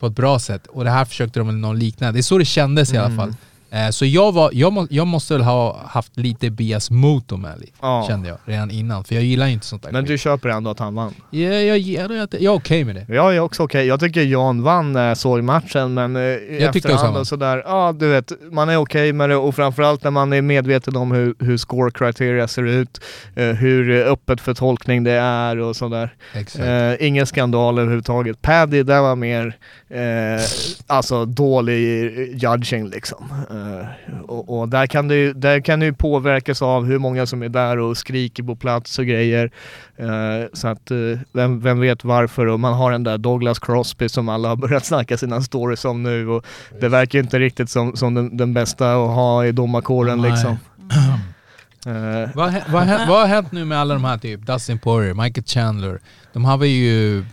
på 0.00 0.06
ett 0.06 0.14
bra 0.16 0.38
sätt. 0.38 0.66
Och 0.66 0.84
det 0.84 0.90
här 0.90 1.04
försökte 1.04 1.40
de 1.40 1.46
med 1.46 1.54
någon 1.56 1.78
liknande. 1.78 2.12
Det 2.16 2.20
är 2.20 2.22
så 2.22 2.38
det 2.38 2.44
kändes 2.44 2.92
i 2.92 2.96
alla 2.96 3.16
fall. 3.16 3.34
Eh, 3.70 3.90
så 3.90 4.06
jag, 4.06 4.32
var, 4.32 4.50
jag, 4.52 4.72
må, 4.72 4.86
jag 4.90 5.06
måste 5.06 5.34
väl 5.34 5.42
ha 5.42 5.80
haft 5.86 6.16
lite 6.16 6.50
bias 6.50 6.90
mot 6.90 7.32
O'Malley, 7.32 7.68
Ja. 7.82 8.04
kände 8.08 8.28
jag 8.28 8.38
redan 8.44 8.70
innan. 8.70 9.04
För 9.04 9.14
jag 9.14 9.24
gillar 9.24 9.46
ju 9.46 9.52
inte 9.52 9.66
sånt 9.66 9.82
där 9.82 9.92
Men 9.92 10.02
skit. 10.02 10.08
du 10.08 10.18
köper 10.18 10.48
ändå 10.48 10.70
att 10.70 10.78
han 10.78 10.94
vann? 10.94 11.14
Ja, 11.30 11.40
jag, 11.40 11.78
jag, 11.78 12.10
jag, 12.12 12.28
jag 12.30 12.42
är 12.42 12.48
okej 12.48 12.84
med 12.84 12.94
det. 12.94 13.14
Jag 13.14 13.36
är 13.36 13.40
också 13.40 13.62
okej. 13.62 13.86
Jag 13.86 14.00
tycker 14.00 14.22
Jan 14.22 14.62
vann 14.62 14.94
jag 14.94 15.16
såg 15.16 15.42
matchen 15.44 15.94
men 15.94 16.16
eh, 16.16 16.22
i 16.22 16.58
Jag 16.60 16.72
tyckte 16.72 16.88
efterhand 16.88 17.00
samma. 17.00 17.18
och 17.18 17.26
sådär, 17.26 17.62
ja 17.66 17.92
du 17.98 18.08
vet, 18.08 18.32
man 18.52 18.68
är 18.68 18.76
okej 18.76 19.12
med 19.12 19.30
det 19.30 19.36
och 19.36 19.54
framförallt 19.54 20.04
när 20.04 20.10
man 20.10 20.32
är 20.32 20.42
medveten 20.42 20.96
om 20.96 21.12
hur, 21.12 21.34
hur 21.38 21.56
score 21.56 21.90
criteria 21.90 22.48
ser 22.48 22.66
ut, 22.66 23.00
eh, 23.34 23.44
hur 23.46 23.90
eh, 24.06 24.12
öppet 24.12 24.40
för 24.40 24.54
tolkning 24.54 25.04
det 25.04 25.12
är 25.12 25.58
och 25.58 25.76
sådär. 25.76 26.14
Exakt. 26.34 26.64
Eh, 26.64 27.06
ingen 27.06 27.26
skandal 27.26 27.78
överhuvudtaget. 27.78 28.42
Paddy, 28.42 28.82
det 28.82 29.00
var 29.00 29.16
mer 29.16 29.56
eh, 29.88 30.44
alltså 30.86 31.24
dålig 31.24 31.82
judging 32.42 32.88
liksom. 32.88 33.24
Eh, 33.50 34.14
och, 34.22 34.58
och 34.58 34.68
där 34.68 34.86
kan 34.86 35.08
det 35.08 35.14
ju 35.14 35.32
där 35.32 35.60
kan 35.60 35.82
ju 35.82 35.92
påverkas 35.92 36.62
av 36.62 36.84
hur 36.84 36.98
många 36.98 37.26
som 37.26 37.42
är 37.42 37.48
där 37.48 37.78
och 37.78 37.96
skriker 37.96 38.42
på 38.42 38.56
plats 38.56 38.98
och 38.98 39.06
grejer. 39.06 39.50
Eh, 39.96 40.48
så 40.52 40.68
att 40.68 40.90
eh, 40.90 40.96
vem, 41.32 41.60
vem 41.60 41.80
vet 41.80 42.04
varför 42.04 42.46
och 42.46 42.60
man 42.60 42.72
har 42.72 42.92
den 42.92 43.04
där 43.04 43.18
Douglas 43.18 43.58
Crosby 43.58 44.08
som 44.08 44.28
alla 44.28 44.48
har 44.48 44.56
börjat 44.56 44.84
snacka 44.86 45.16
sina 45.16 45.42
stories 45.42 45.84
om 45.84 46.02
nu 46.02 46.28
och 46.28 46.46
det 46.80 46.88
verkar 46.88 47.18
inte 47.18 47.38
riktigt 47.38 47.70
som, 47.70 47.96
som 47.96 48.14
den, 48.14 48.36
den 48.36 48.54
bästa 48.54 48.92
att 48.92 49.14
ha 49.14 49.44
i 49.46 49.52
domarkåren 49.52 50.20
Nej. 50.20 50.30
liksom. 50.30 50.58
Eh, 51.86 52.30
Vad, 52.34 52.54
vad, 52.68 52.86
vad 53.08 53.20
har 53.20 53.26
hänt 53.26 53.52
nu 53.52 53.64
med 53.64 53.78
alla 53.78 53.94
de 53.94 54.04
här 54.04 54.18
typ 54.18 54.46
Dustin 54.46 54.78
Poirier, 54.78 55.14
Michael 55.14 55.44
Chandler? 55.46 56.00
De 56.32 56.44
här 56.44 56.56
var 56.56 56.66
ju... 56.66 57.24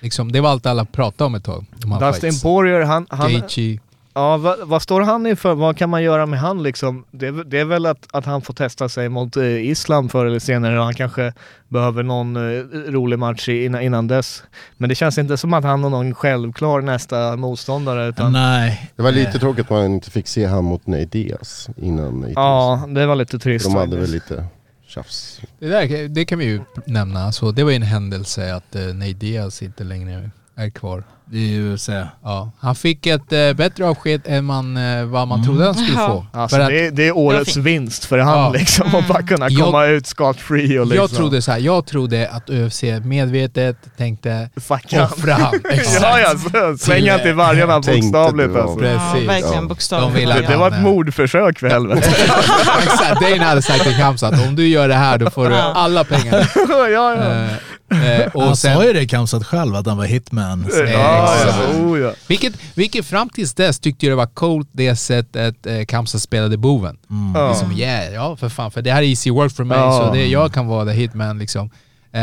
Liksom, 0.00 0.32
det 0.32 0.40
var 0.40 0.50
allt 0.50 0.66
alla 0.66 0.84
pratade 0.84 1.26
om 1.26 1.34
ett 1.34 1.44
tag. 1.44 1.66
Dustin 2.00 2.12
fights. 2.30 2.42
Poirier, 2.42 2.80
han, 2.80 3.06
han, 3.10 3.32
Gaethje. 3.32 3.78
Ja, 4.14 4.36
vad, 4.36 4.58
vad 4.68 4.82
står 4.82 5.00
han 5.00 5.26
i 5.26 5.36
för? 5.36 5.54
Vad 5.54 5.76
kan 5.76 5.90
man 5.90 6.02
göra 6.02 6.26
med 6.26 6.40
han 6.40 6.62
liksom? 6.62 7.04
Det, 7.10 7.26
är- 7.26 7.44
det 7.44 7.58
är 7.58 7.64
väl 7.64 7.86
att, 7.86 8.06
att 8.12 8.24
han 8.24 8.42
får 8.42 8.54
testa 8.54 8.88
sig 8.88 9.08
mot 9.08 9.36
eh, 9.36 9.44
Islam 9.70 10.08
förr 10.08 10.26
eller 10.26 10.38
senare 10.38 10.78
och 10.78 10.84
han 10.84 10.94
kanske 10.94 11.32
behöver 11.68 12.02
någon 12.02 12.36
eh, 12.36 12.64
rolig 12.90 13.18
match 13.18 13.48
innan, 13.48 13.82
innan 13.82 14.08
dess. 14.08 14.42
Men 14.76 14.88
det 14.88 14.94
känns 14.94 15.18
inte 15.18 15.36
som 15.36 15.54
att 15.54 15.64
han 15.64 15.82
har 15.82 15.90
någon 15.90 16.14
självklar 16.14 16.80
nästa 16.80 17.36
motståndare 17.36 18.08
utan... 18.08 18.32
Nej. 18.32 18.90
Det 18.96 19.02
var 19.02 19.12
lite 19.12 19.38
tråkigt 19.38 19.64
att 19.64 19.70
man 19.70 19.86
inte 19.86 20.10
fick 20.10 20.28
se 20.28 20.46
han 20.46 20.64
mot 20.64 20.86
Nate 20.86 21.04
Diaz 21.04 21.68
innan 21.76 22.20
Diaz. 22.20 22.32
Ja, 22.36 22.82
det 22.88 23.06
var 23.06 23.14
lite 23.14 23.38
trist 23.38 23.64
De 23.64 23.74
hade 23.74 23.96
väl 23.96 24.10
lite 24.10 24.44
tjafs. 24.90 25.40
Det, 25.58 25.68
där, 25.68 26.08
det 26.08 26.24
kan 26.24 26.38
vi 26.38 26.44
ju 26.44 26.60
nämna. 26.84 27.32
Så 27.32 27.52
det 27.52 27.64
var 27.64 27.70
ju 27.70 27.76
en 27.76 27.82
händelse 27.82 28.54
att 28.54 28.76
uh, 28.76 29.14
Diaz 29.14 29.62
inte 29.62 29.84
längre 29.84 30.30
är 30.54 30.70
kvar. 30.70 31.04
Det 31.32 31.38
är 31.38 31.42
ju 31.48 31.74
UFC. 31.74 31.88
Ja, 32.24 32.50
han 32.60 32.74
fick 32.74 33.06
ett 33.06 33.32
eh, 33.32 33.52
bättre 33.52 33.84
avsked 33.88 34.20
än 34.24 34.44
man, 34.44 34.76
eh, 34.76 35.04
vad 35.04 35.28
man 35.28 35.44
trodde 35.44 35.64
han 35.64 35.74
skulle 35.74 35.92
Ja. 35.98 36.06
få. 36.32 36.38
Alltså 36.38 36.56
För 36.56 36.62
att 36.62 36.68
det, 36.68 36.86
är- 36.86 36.90
det 36.90 37.08
är 37.08 37.16
årets 37.16 37.56
vinst 37.56 38.04
för 38.04 38.18
han 38.18 38.38
Ja. 38.38 38.50
liksom, 38.50 38.94
att 38.94 39.08
bara 39.08 39.22
kunna 39.22 39.48
Jag- 39.48 39.64
komma 39.64 39.86
ut 39.86 40.06
scot-free 40.06 40.78
och 40.78 40.86
liksom... 40.86 40.96
Jag 40.96 41.10
trodde 41.10 41.42
så 41.42 41.52
här, 41.52 41.58
jag 41.58 41.86
trodde 41.86 42.28
att 42.32 42.50
UFC 42.50 42.82
medvetet 43.04 43.76
tänkte 43.96 44.48
Fuck 44.56 44.92
han. 44.92 45.02
offra 45.04 45.32
han. 45.34 45.54
Exakt. 45.70 46.02
Ja, 46.02 46.20
ja, 46.20 46.28
så- 46.38 46.78
slänga 46.78 47.18
till 47.18 47.34
vargarna 47.34 47.82
Tänkte 47.82 48.10
bokstavligt 48.12 48.56
alltså. 48.56 48.76
Precis. 48.78 49.00
Ja, 49.22 49.26
verkligen 49.32 49.62
Ja. 49.62 49.68
bokstavligt. 49.68 50.12
De 50.14 50.20
vill 50.20 50.28
Det, 50.28 50.34
att 50.34 50.46
det 50.46 50.56
var 50.56 50.68
ett 50.68 50.74
eh, 50.74 50.80
mordförsök 50.80 51.58
för 51.58 51.68
helvete. 51.68 52.08
Exakt, 52.82 53.20
Dane 53.20 53.44
hade 53.44 53.62
sagt 53.62 53.82
till 53.84 53.96
Kamsa 53.96 54.26
att 54.28 54.46
om 54.48 54.56
du 54.56 54.68
gör 54.68 54.88
det 54.88 54.94
här 54.94 55.18
då 55.18 55.30
får 55.30 55.48
du 55.48 55.54
Ja. 55.56 55.72
alla 55.76 56.04
pengar. 56.04 56.50
ja, 56.68 56.88
ja. 56.88 57.14
Eh, 57.14 58.20
eh, 58.20 58.26
och 58.34 58.42
han 58.42 58.56
sen, 58.56 58.76
sa 58.76 58.84
ju 58.84 58.92
det 58.92 59.06
Kamsat 59.06 59.46
själv, 59.46 59.74
att 59.76 59.86
han 59.86 59.96
var 59.96 60.04
hitman. 60.04 60.66
Så- 60.70 60.84
Ja, 60.84 61.19
ja, 61.22 61.80
oh, 61.80 61.98
ja. 61.98 62.12
vilket, 62.28 62.52
vilket 62.74 63.06
fram 63.06 63.28
tills 63.28 63.54
dess 63.54 63.78
tyckte 63.80 64.06
jag 64.06 64.12
det 64.12 64.16
var 64.16 64.26
coolt 64.26 64.68
det 64.72 64.96
sättet 64.96 65.66
eh, 65.66 65.84
Kamsa 65.84 66.18
spelade 66.18 66.56
boven. 66.56 66.98
Ja. 67.34 67.48
Liksom, 67.48 67.72
yeah, 67.72 68.12
ja 68.14 68.36
för 68.36 68.48
fan, 68.48 68.70
för 68.70 68.82
det 68.82 68.92
här 68.92 69.02
är 69.02 69.06
easy 69.06 69.30
work 69.30 69.52
för 69.52 69.64
mig 69.64 69.78
Ja. 69.78 69.92
så 70.06 70.12
det, 70.14 70.26
jag 70.26 70.52
kan 70.52 70.66
vara 70.66 70.84
the 70.84 70.90
hitman 70.92 71.38
liksom. 71.38 71.70
Eh, 72.12 72.20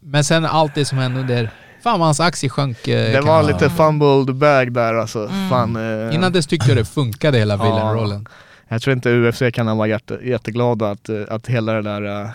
men 0.00 0.24
sen 0.24 0.44
allt 0.46 0.74
det 0.74 0.84
som 0.84 0.98
hände 0.98 1.20
under, 1.20 1.50
fan 1.82 1.98
vad 1.98 2.06
hans 2.08 2.20
aktie 2.20 2.50
sjönk. 2.50 2.88
Eh, 2.88 3.12
Det 3.12 3.20
var 3.20 3.42
lite 3.42 3.70
fumbled 3.70 4.34
bag 4.36 4.72
där 4.72 4.94
alltså. 4.94 5.30
Fan, 5.50 5.76
eh, 6.08 6.14
Innan 6.14 6.32
dess 6.32 6.46
tyckte 6.46 6.68
jag 6.68 6.76
det 6.76 6.84
funkade 6.84 7.38
hela 7.38 7.54
Ja. 7.56 7.62
villainrollen. 7.64 8.26
Jag 8.68 8.82
tror 8.82 8.92
inte 8.96 9.10
UFC 9.10 9.42
kan 9.54 9.76
vara 9.76 9.88
jätte, 9.88 10.18
jätteglada 10.24 10.90
att, 10.90 11.08
eh, 11.08 11.16
att 11.28 11.46
hela 11.46 11.72
det 11.72 11.82
där, 11.82 12.22
eh, 12.22 12.30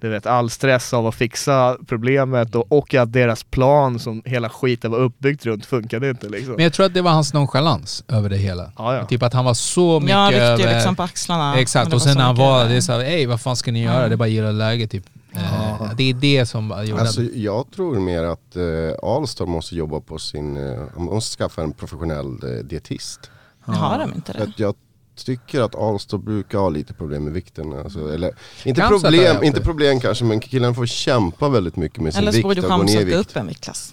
du 0.00 0.08
vet, 0.08 0.26
all 0.26 0.50
stress 0.50 0.94
av 0.94 1.06
att 1.06 1.14
fixa 1.14 1.76
problemet 1.86 2.54
och, 2.54 2.72
och 2.72 2.94
att 2.94 3.12
deras 3.12 3.44
plan 3.44 3.98
som 3.98 4.22
hela 4.24 4.48
skiten 4.48 4.90
var 4.90 4.98
uppbyggt 4.98 5.46
runt 5.46 5.66
funkade 5.66 6.10
inte 6.10 6.28
liksom. 6.28 6.54
Men 6.54 6.64
jag 6.64 6.72
tror 6.72 6.86
att 6.86 6.94
det 6.94 7.02
var 7.02 7.10
hans 7.10 7.34
nonchalans 7.34 8.04
över 8.08 8.28
det 8.28 8.36
hela. 8.36 8.72
Ja, 8.78 8.96
ja. 8.96 9.06
Typ 9.06 9.22
att 9.22 9.32
han 9.32 9.44
var 9.44 9.54
så 9.54 10.00
mycket 10.00 10.16
Ja, 10.16 10.26
ryckte 10.26 10.42
över... 10.42 10.74
liksom 10.74 10.96
på 10.96 11.02
axlarna. 11.02 11.58
Exakt, 11.58 11.92
och 11.92 12.02
sen 12.02 12.16
när 12.16 12.24
han 12.24 12.36
var 12.36 12.64
det 12.64 12.74
är 12.74 12.80
såhär, 12.80 13.00
ey 13.00 13.26
vad 13.26 13.40
fan 13.40 13.56
ska 13.56 13.72
ni 13.72 13.82
göra? 13.82 13.96
Mm. 13.96 14.10
Det 14.10 14.14
är 14.14 14.16
bara 14.16 14.24
att 14.24 14.30
gilla 14.30 14.52
läget 14.52 14.90
typ. 14.90 15.04
Eh, 15.36 15.90
det 15.96 16.10
är 16.10 16.14
det 16.14 16.46
som 16.46 16.84
gjorde 16.84 17.00
Alltså, 17.00 17.22
jag 17.22 17.70
tror 17.70 18.00
mer 18.00 18.24
att 18.24 18.56
eh, 18.56 19.08
Alstor 19.10 19.46
måste 19.46 19.76
jobba 19.76 20.00
på 20.00 20.18
sin, 20.18 20.56
eh, 20.56 20.82
han 20.94 21.04
måste 21.04 21.36
skaffa 21.36 21.62
en 21.62 21.72
professionell 21.72 22.26
eh, 22.26 22.64
dietist. 22.64 23.30
Har 23.60 23.98
de 23.98 24.14
inte 24.14 24.32
det? 24.32 24.42
att 24.42 24.58
jag 24.58 24.74
tycker 25.16 25.60
att 25.60 25.74
Alstor 25.74 26.18
brukar 26.18 26.58
ha 26.58 26.68
lite 26.68 26.94
problem 26.94 27.24
med 27.24 27.32
vikten. 27.32 27.72
Alltså, 27.72 28.14
eller, 28.14 28.34
inte, 28.64 28.82
problem, 28.82 29.42
inte 29.42 29.60
problem 29.60 30.00
kanske 30.00 30.24
men 30.24 30.40
killen 30.40 30.74
får 30.74 30.86
kämpa 30.86 31.48
väldigt 31.48 31.76
mycket 31.76 32.00
med 32.00 32.14
sin 32.14 32.22
Eller 32.22 32.32
så 32.32 32.36
vikt 32.36 32.48
borde 32.48 32.60
och 32.60 32.66
gå 32.66 32.68
Chamsa 32.70 32.94
ner 32.94 33.00
i 33.00 33.10
gå 33.10 33.16
vikt. 33.16 33.30
upp 33.30 33.36
en 33.36 33.46
viktklass. 33.46 33.92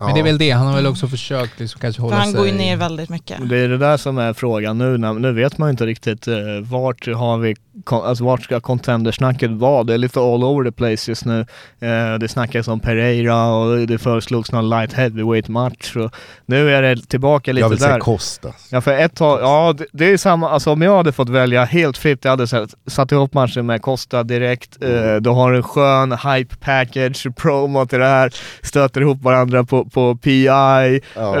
Men 0.00 0.14
det 0.14 0.20
är 0.20 0.24
väl 0.24 0.38
det, 0.38 0.50
han 0.50 0.66
har 0.66 0.74
väl 0.74 0.86
också 0.86 1.08
försökt 1.08 1.60
liksom 1.60 1.80
kanske 1.80 2.02
hålla 2.02 2.16
han 2.16 2.30
sig... 2.30 2.34
går 2.38 2.46
ju 2.46 2.52
ner 2.52 2.76
väldigt 2.76 3.10
mycket. 3.10 3.48
Det 3.48 3.58
är 3.58 3.68
det 3.68 3.78
där 3.78 3.96
som 3.96 4.18
är 4.18 4.32
frågan 4.32 4.78
nu. 4.78 4.98
Nu 4.98 5.32
vet 5.32 5.58
man 5.58 5.68
ju 5.68 5.70
inte 5.70 5.86
riktigt 5.86 6.28
eh, 6.28 6.34
vart 6.62 7.06
har 7.06 7.38
vi, 7.38 7.56
alltså 7.90 8.24
vart 8.24 8.42
ska 8.42 8.60
contendersnacket 8.60 9.50
vara? 9.50 9.84
Det 9.84 9.94
är 9.94 9.98
lite 9.98 10.20
all 10.20 10.44
over 10.44 10.64
the 10.64 10.72
place 10.72 11.10
just 11.10 11.24
nu. 11.24 11.40
Eh, 11.80 12.14
det 12.20 12.28
snackas 12.28 12.68
om 12.68 12.80
Pereira 12.80 13.46
och 13.46 13.78
det 13.86 13.98
föreslogs 13.98 14.52
någon 14.52 14.68
light 14.70 14.92
heavyweight 14.92 15.48
match. 15.48 15.96
Och 15.96 16.14
nu 16.46 16.74
är 16.74 16.82
det 16.82 16.96
tillbaka 17.08 17.52
lite 17.52 17.64
Jag 17.64 17.68
vill 17.68 17.78
där. 17.78 17.86
säga 17.86 17.98
Costa. 17.98 18.48
Ja 18.70 18.80
för 18.80 18.92
ett 18.92 19.14
tag, 19.16 19.40
ja 19.40 19.74
det, 19.78 19.86
det 19.92 20.12
är 20.12 20.16
samma, 20.16 20.50
alltså 20.50 20.70
om 20.72 20.82
jag 20.82 20.96
hade 20.96 21.12
fått 21.12 21.28
välja 21.28 21.64
helt 21.64 21.98
fritt, 21.98 22.24
jag 22.24 22.30
hade 22.30 22.46
satt, 22.46 22.74
satt 22.86 23.12
ihop 23.12 23.34
matchen 23.34 23.66
med 23.66 23.82
Costa 23.82 24.22
direkt, 24.22 24.82
eh, 24.82 25.16
du 25.20 25.30
har 25.30 25.52
en 25.52 25.62
skön 25.62 26.12
hype 26.12 26.56
package, 26.56 27.26
promo 27.36 27.86
till 27.86 27.98
det 27.98 28.06
här, 28.06 28.34
stöter 28.62 29.00
ihop 29.00 29.22
varandra 29.22 29.64
på, 29.64 29.84
på 29.84 30.16
PI, 30.16 30.44
Ja, 30.44 30.84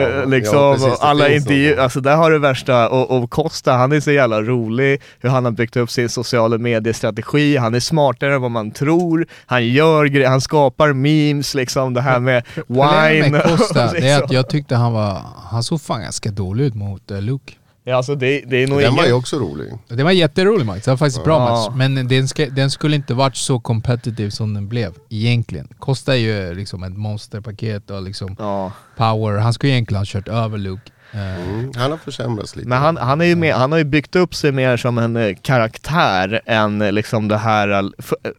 eh, 0.00 0.26
liksom, 0.28 0.58
ja, 0.58 0.74
precis, 0.74 1.00
alla 1.00 1.28
intervjuer, 1.28 1.76
alltså 1.76 2.00
där 2.00 2.16
har 2.16 2.30
du 2.30 2.38
värsta, 2.38 2.88
och, 2.88 3.10
och 3.22 3.30
Costa 3.30 3.72
han 3.72 3.92
är 3.92 4.00
så 4.00 4.10
jävla 4.10 4.42
rolig, 4.42 5.02
hur 5.20 5.28
han 5.28 5.44
har 5.44 5.52
byggt 5.52 5.76
upp 5.76 5.90
sin 5.90 6.08
sociala 6.30 6.58
mediestrategi, 6.58 7.56
han 7.56 7.74
är 7.74 7.80
smartare 7.80 8.34
än 8.34 8.42
vad 8.42 8.50
man 8.50 8.70
tror, 8.70 9.26
han 9.46 9.68
gör 9.68 10.04
grejer, 10.04 10.28
han 10.28 10.40
skapar 10.40 10.92
memes 10.92 11.54
liksom, 11.54 11.94
det 11.94 12.00
här 12.00 12.20
med 12.20 12.44
wine. 12.66 13.30
med 13.30 13.42
Costa, 13.42 13.86
och 13.86 13.92
det 14.00 14.08
är 14.08 14.16
att 14.16 14.20
liksom. 14.20 14.36
jag 14.36 14.48
tyckte 14.48 14.76
han 14.76 14.92
var... 14.92 15.22
Han 15.50 15.62
såg 15.62 15.80
fan 15.80 16.02
ganska 16.02 16.30
dålig 16.30 16.64
ut 16.64 16.74
mot 16.74 17.10
uh, 17.10 17.20
Luke. 17.22 17.54
Ja, 17.84 17.96
alltså 17.96 18.14
det, 18.14 18.40
det 18.46 18.62
är 18.62 18.66
nog 18.66 18.80
Den 18.80 18.94
var 18.94 19.02
ju 19.02 19.08
ingen... 19.08 19.18
också 19.18 19.38
rolig. 19.38 19.72
Det 19.88 20.02
var 20.04 20.10
jätterolig 20.10 20.66
match, 20.66 20.84
det 20.84 20.90
var 20.90 20.96
faktiskt 20.96 21.18
en 21.18 21.24
bra 21.24 21.38
Ja. 21.38 21.50
match. 21.68 21.76
Men 21.76 22.08
den, 22.08 22.28
ska, 22.28 22.46
den 22.46 22.70
skulle 22.70 22.96
inte 22.96 23.14
varit 23.14 23.36
så 23.36 23.60
competitive 23.60 24.30
som 24.30 24.54
den 24.54 24.68
blev, 24.68 24.92
egentligen. 25.08 25.68
Costa 25.78 26.12
är 26.14 26.18
ju 26.18 26.54
liksom 26.54 26.82
ett 26.82 26.96
monsterpaket 26.96 27.90
och 27.90 28.02
liksom 28.02 28.36
Ja. 28.38 28.72
power. 28.96 29.38
Han 29.38 29.52
skulle 29.52 29.72
egentligen 29.72 30.00
ha 30.00 30.06
kört 30.06 30.28
över 30.28 30.58
Luke. 30.58 30.90
Eh, 31.12 31.20
Mm. 31.60 31.72
Han 31.76 31.90
har 31.90 31.98
försämrats 31.98 32.56
lite. 32.56 32.68
Men 32.68 32.78
han, 32.78 32.96
han, 32.96 33.20
är 33.20 33.24
ju 33.24 33.36
mer, 33.36 33.52
han 33.54 33.72
har 33.72 33.78
ju 33.78 33.84
byggt 33.84 34.16
upp 34.16 34.34
sig 34.34 34.52
mer 34.52 34.76
som 34.76 34.98
en 34.98 35.16
eh, 35.16 35.34
karaktär 35.42 36.40
än 36.46 36.82
eh, 36.82 36.92
liksom 36.92 37.28
det 37.28 37.36
här, 37.36 37.90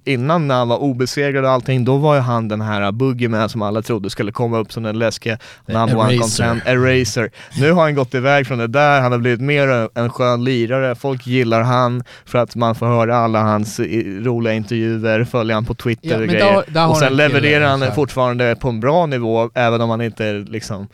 innan 0.04 0.48
när 0.48 0.56
han 0.56 0.68
var 0.68 0.78
obesegrad 0.78 1.46
och 1.46 1.52
allting, 1.52 1.86
då 1.86 1.98
var 1.98 2.16
ju 2.16 2.22
han 2.22 2.48
den 2.48 2.62
här 2.62 2.92
boogeyman 2.92 3.50
som 3.50 3.62
alla 3.62 3.82
trodde 3.82 4.10
skulle 4.10 4.32
komma 4.32 4.58
upp 4.58 4.74
som 4.74 4.84
den 4.84 5.00
läskiga 5.00 5.38
number 5.66 5.98
one 5.98 6.18
content, 6.18 6.64
eraser. 6.66 7.32
Nu 7.60 7.72
har 7.72 7.82
han 7.84 7.96
gått 7.96 8.14
iväg 8.14 8.48
från 8.48 8.58
det 8.58 8.68
där, 8.68 9.02
han 9.02 9.12
har 9.12 9.20
blivit 9.20 9.42
mer 9.42 9.90
en 9.96 10.10
skön 10.10 10.44
lirare, 10.44 10.96
folk 10.96 11.28
gillar 11.28 11.62
han 11.62 12.04
för 12.26 12.38
att 12.40 12.56
man 12.56 12.76
får 12.76 12.86
höra 12.86 13.18
alla 13.18 13.42
hans 13.42 13.80
roliga 14.22 14.54
intervjuer, 14.54 15.24
följa 15.24 15.56
han 15.56 15.66
på 15.66 15.74
Twitter 15.76 16.10
Ja, 16.10 16.18
och 16.18 16.28
grejer. 16.28 16.54
där- 16.54 16.64
där 16.68 16.90
och 16.90 16.98
sen 16.98 17.16
levererar 17.16 17.68
han 17.68 17.92
fortfarande 17.96 18.56
på 18.56 18.70
en 18.70 18.80
bra 18.80 19.06
nivå, 19.06 19.50
även 19.54 19.82
om 19.82 19.90
han 19.90 20.02
inte 20.02 20.34
liksom 20.34 20.88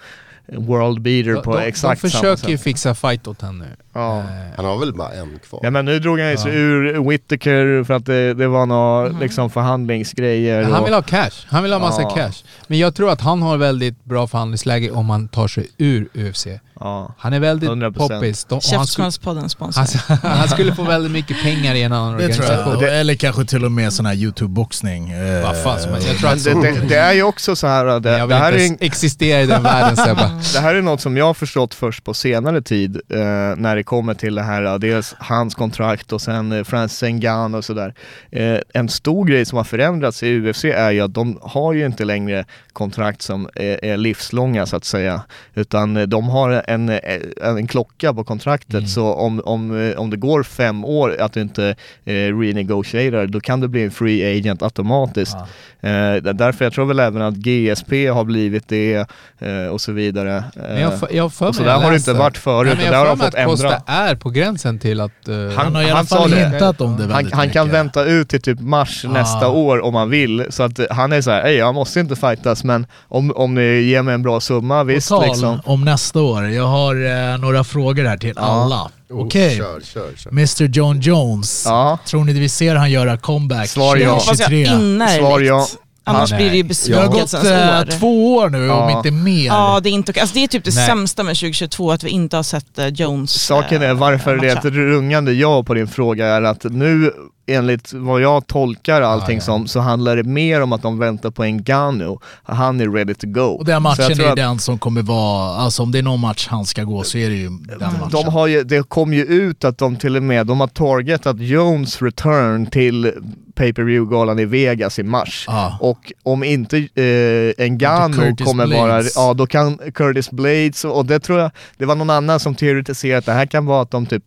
world 0.57 1.01
beater 1.01 1.33
de, 1.33 1.41
på 1.41 1.55
de, 1.57 1.63
exakt 1.63 2.01
de 2.01 2.09
samma 2.09 2.21
försöker 2.21 2.49
ju 2.51 2.57
sätt. 2.57 2.63
fixa 2.63 2.95
fight 2.95 3.27
åt 3.27 3.41
honom 3.41 3.59
nu. 3.59 3.65
Ja. 3.93 4.17
Eh, 4.19 4.25
Han 4.55 4.65
har 4.65 4.77
väl 4.79 4.93
bara 4.93 5.11
en 5.13 5.39
kvar. 5.49 5.59
Ja 5.63 5.69
men 5.71 5.85
nu 5.85 5.99
drog 5.99 6.19
han 6.19 6.31
ju 6.31 6.37
sig 6.37 6.51
Ja. 6.51 6.57
ur 6.59 7.09
Whittaker 7.09 7.83
för 7.83 7.93
att 7.93 8.05
det, 8.05 8.33
det 8.33 8.47
var 8.47 8.65
några 8.65 9.07
liksom 9.07 9.49
förhandlingsgrejer. 9.49 10.63
han 10.63 10.73
och- 10.73 10.85
vill 10.87 10.93
ha 10.93 11.01
cash. 11.01 11.29
Han 11.47 11.63
vill 11.63 11.71
ha 11.73 11.79
massa 11.79 12.01
Ja. 12.01 12.09
cash. 12.09 12.43
Men 12.67 12.79
jag 12.79 12.95
tror 12.95 13.09
att 13.11 13.21
han 13.21 13.41
har 13.41 13.57
väldigt 13.57 14.03
bra 14.05 14.27
förhandlingsläge 14.27 14.91
om 14.91 15.09
han 15.09 15.27
tar 15.27 15.47
sig 15.47 15.67
ur 15.77 16.07
UFC. 16.13 16.47
ja. 16.79 17.13
Han 17.17 17.33
är 17.33 17.39
väldigt 17.39 17.69
100%. 17.69 17.93
poppis. 17.97 18.45
De, 18.45 18.53
han, 18.55 18.61
skulle, 18.61 18.79
Käftsmällspodden 18.79 19.49
sponsor. 19.49 19.85
han, 20.07 20.17
han 20.37 20.47
skulle 20.47 20.75
få 20.75 20.83
väldigt 20.83 21.11
mycket 21.11 21.41
pengar 21.43 21.75
i 21.75 21.83
en 21.83 21.93
annan 21.93 22.17
Det 22.17 22.27
tror 22.27 22.45
organisation. 22.45 22.83
jag. 22.83 22.99
Eller 22.99 23.15
kanske 23.15 23.45
till 23.45 23.65
och 23.65 23.71
med 23.71 23.93
sån 23.93 24.05
här 24.05 24.13
YouTube-boxning. 24.15 25.13
Vad 25.43 25.63
fan 25.63 25.79
som 25.79 25.91
helst. 25.93 26.45
Men 26.45 26.61
det, 26.61 26.71
det, 26.71 26.87
det 26.87 26.95
är 26.95 27.13
ju 27.13 27.23
också 27.23 27.55
så 27.55 27.67
här, 27.67 27.85
det, 27.85 27.99
det 27.99 28.35
här 28.35 28.51
är 28.51 28.51
inte 28.51 28.57
en, 28.57 28.61
ens 28.61 28.81
existera 28.81 29.41
i 29.41 29.45
den 29.45 29.63
världen 29.63 29.95
Sebbe. 29.97 30.36
Det 30.53 30.59
här 30.59 30.75
är 30.75 30.81
något 30.81 31.01
som 31.01 31.17
jag 31.17 31.25
har 31.25 31.33
förstått 31.33 31.73
först 31.73 32.03
på 32.03 32.13
senare 32.13 32.61
tid 32.61 32.95
eh, 32.95 33.19
när 33.57 33.75
det 33.75 33.83
kommer 33.83 34.13
till 34.13 34.35
det 34.35 34.41
här, 34.41 34.61
ja, 34.61 34.77
dels 34.77 35.15
hans 35.19 35.55
kontrakt 35.55 36.13
och 36.13 36.21
sen 36.21 36.51
eh, 36.51 36.63
Francis 36.63 37.09
Ngannou 37.09 37.57
och 37.57 37.65
sådär. 37.65 37.93
Eh, 38.31 38.57
en 38.73 38.89
stor 38.89 39.25
grej 39.25 39.45
som 39.45 39.57
har 39.57 39.63
förändrats 39.63 40.23
i 40.23 40.39
UFC 40.39 40.65
är 40.65 40.91
ju 40.91 41.01
att 41.01 41.13
de 41.13 41.39
har 41.41 41.73
ju 41.73 41.85
inte 41.85 42.05
längre 42.05 42.45
kontrakt 42.73 43.21
som 43.21 43.49
är, 43.55 43.85
är 43.85 43.97
livslånga 43.97 44.65
så 44.65 44.75
att 44.75 44.85
säga, 44.85 45.21
utan 45.55 45.97
eh, 45.97 46.03
de 46.03 46.29
har 46.29 46.63
en, 46.67 46.89
eh, 46.89 46.99
en 47.41 47.67
klocka 47.67 48.13
på 48.13 48.23
kontraktet 48.23 48.89
så 48.89 49.13
om, 49.13 49.41
om, 49.45 49.81
eh, 49.81 49.99
om 49.99 50.09
det 50.09 50.17
går 50.17 50.43
fem 50.43 50.85
år 50.85 51.21
att 51.21 51.33
du 51.33 51.41
inte 51.41 51.75
eh, 52.05 52.39
renegotiatar, 52.39 53.27
då 53.27 53.39
kan 53.39 53.59
du 53.59 53.67
bli 53.67 53.83
en 53.83 53.91
free 53.91 54.37
agent 54.37 54.61
automatiskt. 54.61 55.37
Eh, 55.81 56.21
det 56.21 56.29
är 56.29 56.33
därför 56.33 56.65
jag 56.65 56.73
tror 56.73 56.85
väl 56.85 56.99
även 56.99 57.21
att 57.21 57.35
GSP 57.35 58.07
har 58.07 58.23
blivit 58.23 58.67
det 58.67 59.09
eh, 59.39 59.67
och 59.67 59.81
så 59.81 59.91
vidare. 59.91 60.26
Men 60.55 60.81
jag, 60.81 60.99
för- 60.99 61.09
jag 61.15 61.33
för 61.33 61.51
så 61.51 61.63
där 61.63 61.69
jag 61.69 61.79
har 61.79 61.91
det 61.91 61.97
inte 61.97 62.13
varit 62.13 62.37
förut, 62.37 62.77
Nej, 62.77 62.77
men 62.77 62.85
och 62.85 62.91
där 62.91 62.97
jag 62.99 63.05
har 63.05 63.15
de 63.15 63.17
för 63.17 63.25
fått 63.25 63.33
mig 63.33 63.43
att 63.43 63.49
Costa 63.49 63.67
ändra. 63.67 63.81
är 64.11 64.15
på 64.15 64.29
gränsen 64.29 64.79
till 64.79 65.01
att... 65.01 65.27
eh, 65.27 65.35
Han 65.57 65.75
har 65.75 65.81
i 65.81 65.85
alla 65.85 65.95
han 65.95 66.05
fall 66.05 66.31
det. 66.31 66.49
hintat 66.49 66.81
om 66.81 66.97
det 66.97 67.13
Han, 67.13 67.29
han 67.33 67.49
kan 67.49 67.69
vänta 67.69 68.03
ut 68.03 68.29
till 68.29 68.41
typ 68.41 68.59
mars 68.59 69.05
nästa 69.09 69.47
år 69.49 69.83
om 69.85 69.95
han 69.95 70.09
vill. 70.09 70.45
Så 70.49 70.63
att 70.63 70.79
eh, 70.79 70.85
han 70.91 71.13
är 71.13 71.21
så 71.21 71.31
här, 71.31 71.45
"Ey, 71.45 71.55
jag 71.57 71.75
måste 71.75 71.99
inte 71.99 72.15
fightas 72.15 72.63
men 72.63 72.87
om, 73.07 73.31
om 73.35 73.53
ni 73.55 73.61
ger 73.81 74.01
mig 74.01 74.13
en 74.13 74.23
bra 74.23 74.39
summa, 74.39 74.83
visst 74.83 75.09
tal 75.09 75.23
liksom. 75.27 75.59
om 75.65 75.85
nästa 75.85 76.21
år, 76.21 76.47
jag 76.49 76.67
har 76.67 76.95
eh, 77.33 77.37
några 77.37 77.63
frågor 77.63 78.03
här 78.05 78.17
till 78.17 78.37
alla. 78.37 78.91
Okej, 79.11 79.57
Kör, 79.57 79.81
kör, 79.81 80.09
kör. 80.17 80.31
Mr 80.31 80.63
John 80.63 80.99
Jones. 80.99 81.63
Ja. 81.67 81.97
Tror 82.05 82.23
ni 82.23 82.33
vi 82.33 82.49
ser 82.49 82.75
han 82.75 82.91
göra 82.91 83.17
comeback 83.17 83.67
Svar 83.69 83.95
ja. 83.95 84.09
Hoppas 84.11 84.27
jag 84.27 84.37
2023? 84.37 84.75
innerligt. 84.75 85.17
Svar 85.19 85.39
ja. 85.39 85.67
Annars 86.07 86.31
Nej. 86.31 86.39
blir 86.39 86.49
det 86.49 86.57
ju 86.57 86.93
Det 86.93 86.99
har 86.99 87.07
gått 87.07 87.13
besvikelsens 87.31 87.47
eh, 87.47 87.79
år. 87.81 87.99
två 87.99 88.35
år 88.35 88.49
nu, 88.49 88.69
om 88.69 88.89
Ja. 88.89 88.97
inte 88.97 89.11
mer. 89.11 89.45
Ja, 89.45 89.79
det 89.83 89.89
är 89.89 89.91
inte. 89.91 90.21
Alltså 90.21 90.33
det 90.35 90.43
är 90.43 90.47
typ 90.47 90.63
det 90.63 90.75
Nej. 90.75 90.85
sämsta 90.87 91.23
med 91.23 91.35
2022, 91.35 91.91
att 91.91 92.03
vi 92.03 92.09
inte 92.09 92.35
har 92.35 92.43
sett 92.43 92.79
eh, 92.79 92.87
Jones 92.87 93.31
Saken 93.43 93.81
är 93.81 93.87
eh, 93.89 93.93
varför 93.93 94.37
det 94.37 94.49
är 94.49 94.57
ett 94.57 94.65
rungande 94.65 95.33
ja 95.33 95.63
på 95.63 95.73
din 95.73 95.87
fråga 95.87 96.25
är 96.27 96.41
att 96.41 96.63
nu 96.63 97.13
enligt 97.47 97.93
vad 97.93 98.21
jag 98.21 98.47
tolkar 98.47 99.01
allting 99.01 99.35
Ja, 99.35 99.41
ja. 99.41 99.45
som 99.45 99.67
så 99.67 99.79
handlar 99.79 100.15
det 100.15 100.23
mer 100.23 100.61
om 100.61 100.73
att 100.73 100.81
de 100.81 100.99
väntar 100.99 101.31
på 101.31 101.43
en 101.43 101.63
Gano. 101.63 102.19
Han 102.43 102.81
är 102.81 102.89
ready 102.89 103.13
to 103.13 103.27
go. 103.27 103.41
Och 103.41 103.65
den 103.65 103.83
matchen 103.83 104.19
är 104.21 104.29
att- 104.29 104.35
den 104.35 104.59
som 104.59 104.79
kommer 104.79 105.01
vara, 105.01 105.55
alltså 105.55 105.83
om 105.83 105.91
det 105.91 105.99
är 105.99 106.03
någon 106.03 106.19
match 106.19 106.47
han 106.49 106.65
ska 106.65 106.83
gå 106.83 107.03
så 107.03 107.17
är 107.17 107.29
det 107.29 107.35
ju 107.35 107.49
den 107.49 107.79
matchen. 107.79 108.09
De 108.11 108.25
har 108.25 108.47
ju, 108.47 108.63
det 108.63 108.89
kom 108.89 109.13
ju 109.13 109.23
ut 109.25 109.63
att 109.65 109.77
de 109.77 109.95
till 109.95 110.15
och 110.15 110.23
med, 110.23 110.47
de 110.47 110.59
har 110.59 110.67
targetat 110.67 111.39
Jones 111.39 112.01
return 112.01 112.65
till 112.65 113.11
pay 113.55 113.73
per 113.73 113.83
view 113.83 114.15
galan 114.15 114.39
i 114.39 114.45
Vegas 114.45 114.99
i 114.99 115.03
mars. 115.03 115.45
Ja. 115.47 115.77
Och 115.81 116.11
om 116.23 116.43
inte 116.43 116.77
eh, 116.77 117.67
Curtis 118.13 118.47
kommer 118.47 118.65
vara, 118.67 118.85
Blades. 118.85 119.13
ja 119.15 119.33
då 119.33 119.47
kan 119.47 119.77
Curtis 119.93 120.31
Blades, 120.31 120.85
och 120.85 121.05
det 121.05 121.19
tror 121.19 121.39
jag, 121.39 121.51
det 121.77 121.85
var 121.85 121.95
någon 121.95 122.09
annan 122.09 122.39
som 122.39 122.55
teoretiserade 122.55 123.17
att 123.17 123.25
det 123.25 123.31
här 123.31 123.45
kan 123.45 123.65
vara 123.65 123.81
att 123.81 123.91
de 123.91 124.05
typ 124.05 124.23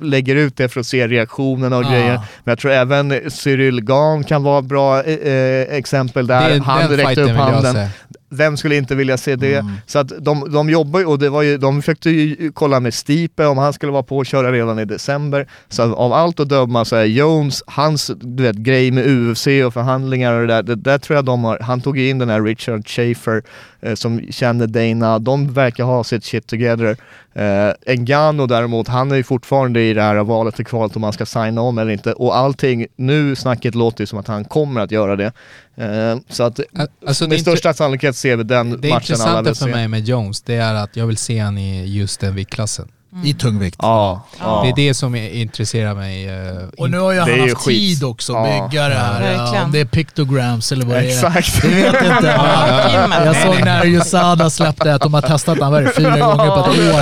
lägger 0.00 0.36
ut 0.36 0.56
det 0.56 0.68
för 0.68 0.80
att 0.80 0.86
se 0.86 1.08
reaktionerna 1.08 1.76
och 1.76 1.84
Ah. 1.84 1.90
grejer. 1.90 2.14
Men 2.14 2.52
jag 2.52 2.58
tror 2.58 2.72
även 2.72 3.30
Cyril 3.30 3.80
Gahn 3.84 4.24
kan 4.24 4.42
vara 4.42 4.58
ett 4.58 4.64
bra 4.64 5.02
eh, 5.02 5.32
eh, 5.32 5.76
exempel 5.76 6.26
där. 6.26 6.50
det, 6.50 6.62
han 6.62 6.88
fighten 6.88 7.24
upp 7.24 7.36
handen. 7.36 7.88
Vem 8.34 8.56
skulle 8.56 8.76
inte 8.76 8.94
vilja 8.94 9.16
se 9.18 9.36
det? 9.36 9.54
Mm. 9.54 9.72
Så 9.86 9.98
att 9.98 10.12
de, 10.20 10.52
de 10.52 10.70
jobbar 10.70 11.00
ju, 11.00 11.06
och 11.06 11.18
det 11.18 11.28
var 11.28 11.42
ju, 11.42 11.58
de 11.58 11.82
försökte 11.82 12.10
ju 12.10 12.52
kolla 12.52 12.80
med 12.80 12.94
Stipe 12.94 13.46
om 13.46 13.58
han 13.58 13.72
skulle 13.72 13.92
vara 13.92 14.02
på 14.02 14.16
och 14.18 14.26
köra 14.26 14.52
redan 14.52 14.78
i 14.78 14.84
december. 14.84 15.46
Så 15.68 15.94
av 15.94 16.12
allt 16.12 16.40
att 16.40 16.48
döma 16.48 16.84
så 16.84 16.96
är 16.96 17.04
Jones, 17.04 17.62
hans 17.66 18.10
du 18.20 18.42
vet, 18.42 18.56
grej 18.56 18.90
med 18.90 19.06
UFC 19.06 19.46
och 19.66 19.74
förhandlingar 19.74 20.32
och 20.32 20.46
det 20.46 20.54
där, 20.54 20.62
det 20.62 20.74
där 20.74 20.98
tror 20.98 21.16
jag 21.16 21.24
de 21.24 21.44
har, 21.44 21.58
han 21.58 21.80
tog 21.80 21.98
ju 21.98 22.08
in 22.08 22.18
den 22.18 22.28
här 22.28 22.42
Richard 22.42 22.88
Schaefer 22.88 23.42
som 23.94 24.20
känner 24.30 24.66
Dana, 24.66 25.18
de 25.18 25.52
verkar 25.52 25.84
ha 25.84 26.04
sitt 26.04 26.24
shit 26.24 26.46
together. 26.46 26.96
Eh, 27.34 27.94
Ngannou 27.96 28.46
däremot, 28.46 28.88
han 28.88 29.12
är 29.12 29.16
ju 29.16 29.22
fortfarande 29.22 29.80
i 29.82 29.94
det 29.94 30.02
här 30.02 30.16
valet 30.16 30.58
och 30.58 30.66
kvalet 30.66 30.96
om 30.96 31.02
han 31.02 31.12
ska 31.12 31.26
signa 31.26 31.60
om 31.60 31.78
eller 31.78 31.92
inte 31.92 32.12
och 32.12 32.36
allting, 32.36 32.86
nu 32.96 33.36
snacket 33.36 33.74
låter 33.74 34.02
ju 34.02 34.06
som 34.06 34.18
att 34.18 34.28
han 34.28 34.44
kommer 34.44 34.80
att 34.80 34.90
göra 34.90 35.16
det. 35.16 35.32
Eh, 35.76 36.16
så 36.28 36.42
att 36.42 36.60
Alltså, 37.06 37.24
det, 37.24 37.30
med 37.30 37.40
största 37.40 37.74
sannolikhet 37.74 38.16
ser 38.16 38.36
vi 38.36 38.44
den 38.44 38.70
det 38.70 38.76
matchen 38.76 38.90
alla 38.90 38.98
intressanta 38.98 39.42
vill 39.42 39.54
för 39.54 39.64
se. 39.64 39.70
mig 39.70 39.88
med 39.88 40.04
Jones, 40.04 40.42
det 40.42 40.54
är 40.54 40.74
att 40.74 40.96
jag 40.96 41.06
vill 41.06 41.16
se 41.16 41.38
han 41.38 41.58
i 41.58 41.86
just 41.86 42.20
den 42.20 42.34
viktklassen. 42.34 42.88
I 43.24 43.34
tungvikt. 43.34 43.76
Ja, 43.78 44.20
ja. 44.40 44.60
Det 44.64 44.68
är 44.82 44.88
det 44.88 44.94
som 44.94 45.14
är- 45.14 45.30
intresserar 45.30 45.94
mig. 45.94 46.28
eh, 46.28 46.56
Och 46.78 46.90
nu 46.90 46.98
har 46.98 47.12
ju 47.12 47.20
han 47.20 47.40
haft 47.40 47.54
skit. 47.56 47.98
tid 47.98 48.04
också 48.04 48.34
att 48.36 48.48
Ja. 48.48 48.68
bygga 48.68 48.88
det 48.88 48.94
här. 48.94 49.32
Ja, 49.32 49.64
om 49.64 49.72
det 49.72 49.80
är 49.80 49.84
pictograms 49.84 50.72
eller 50.72 50.86
vad 50.86 50.94
det 50.96 51.00
är. 51.00 51.08
Exakt. 51.26 51.62
Det 51.62 51.68
vet 51.68 51.94
jag 51.94 52.16
inte. 52.16 52.28
Jag 53.24 53.36
såg 53.36 53.64
när 53.64 53.86
USADA 53.86 54.50
släppte 54.50 54.94
att 54.94 55.02
de 55.02 55.14
har 55.14 55.22
testat 55.22 55.58
han 55.60 55.72
var 55.72 55.92
fyra 55.96 56.10
gånger 56.10 56.36
på 56.64 56.70
ett 56.70 56.78
år. 56.78 57.00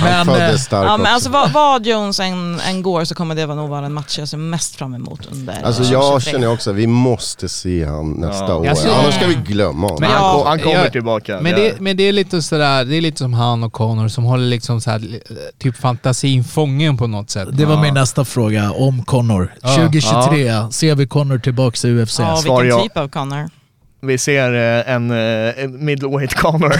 Han 0.00 0.26
Men, 0.26 0.28
eh, 0.28 0.34
föddes 0.34 0.64
stark 0.64 0.86
Ja, 0.88 0.96
men 0.96 1.06
alltså 1.14 1.30
vad, 1.30 1.50
vad 1.52 1.86
Jones 1.86 2.20
än, 2.20 2.60
än 2.60 2.82
går 2.82 3.04
så 3.04 3.14
kommer 3.14 3.34
det 3.34 3.46
nog 3.46 3.68
vara 3.68 3.86
en 3.86 3.92
match 3.92 4.18
jag 4.18 4.28
ser 4.28 4.36
mest 4.36 4.76
fram 4.76 4.94
emot 4.94 5.20
under 5.32 5.54
Alltså 5.64 5.82
2023. 5.82 5.92
jag 5.94 6.22
känner 6.22 6.52
också, 6.52 6.72
vi 6.72 6.86
måste 6.86 7.48
se 7.48 7.84
han 7.84 8.12
nästa 8.12 8.44
Ja. 8.44 8.54
år. 8.54 8.68
Alltså, 8.68 8.88
Annars 8.90 9.14
ska 9.14 9.26
vi 9.26 9.34
glömma 9.34 9.86
honom. 9.86 9.96
Men- 10.00 10.10
han, 10.10 10.46
han 10.46 10.58
kommer 10.58 10.88
tillbaka. 10.90 11.38
Men 11.40 11.54
det, 11.54 11.80
men 11.80 11.96
det 11.96 12.02
är 12.02 12.12
lite 12.12 12.42
sådär, 12.42 12.84
det 12.84 12.96
är 12.96 13.00
lite 13.00 13.18
som 13.18 13.32
han 13.34 13.64
och 13.64 13.72
Connor 13.72 14.08
som 14.08 14.24
håller 14.24 14.39
liksom 14.40 14.80
så 14.80 14.90
här, 14.90 15.20
typ 15.58 15.76
fantasin 15.76 16.44
fången 16.44 16.96
på 16.96 17.06
något 17.06 17.30
sätt. 17.30 17.48
Det 17.52 17.64
var 17.64 17.82
min 17.82 17.94
nästa 17.94 18.24
fråga 18.24 18.70
om 18.70 19.04
Connor. 19.04 19.54
Ja. 19.62 19.76
2023, 19.76 20.72
ser 20.72 20.94
vi 20.94 21.06
Connor 21.06 21.38
tillbaks 21.38 21.84
i 21.84 22.02
UFC? 22.02 22.18
Ja, 22.18 22.40
vilken 22.44 22.68
ja. 22.68 22.82
typ 22.82 22.96
av 22.96 23.08
Connor? 23.08 23.50
Vi 24.02 24.18
ser 24.18 24.52
eh, 24.54 24.94
en, 24.94 25.10
eh, 25.10 25.64
en 25.64 25.84
middleweight 25.84 26.34
Connor. 26.34 26.74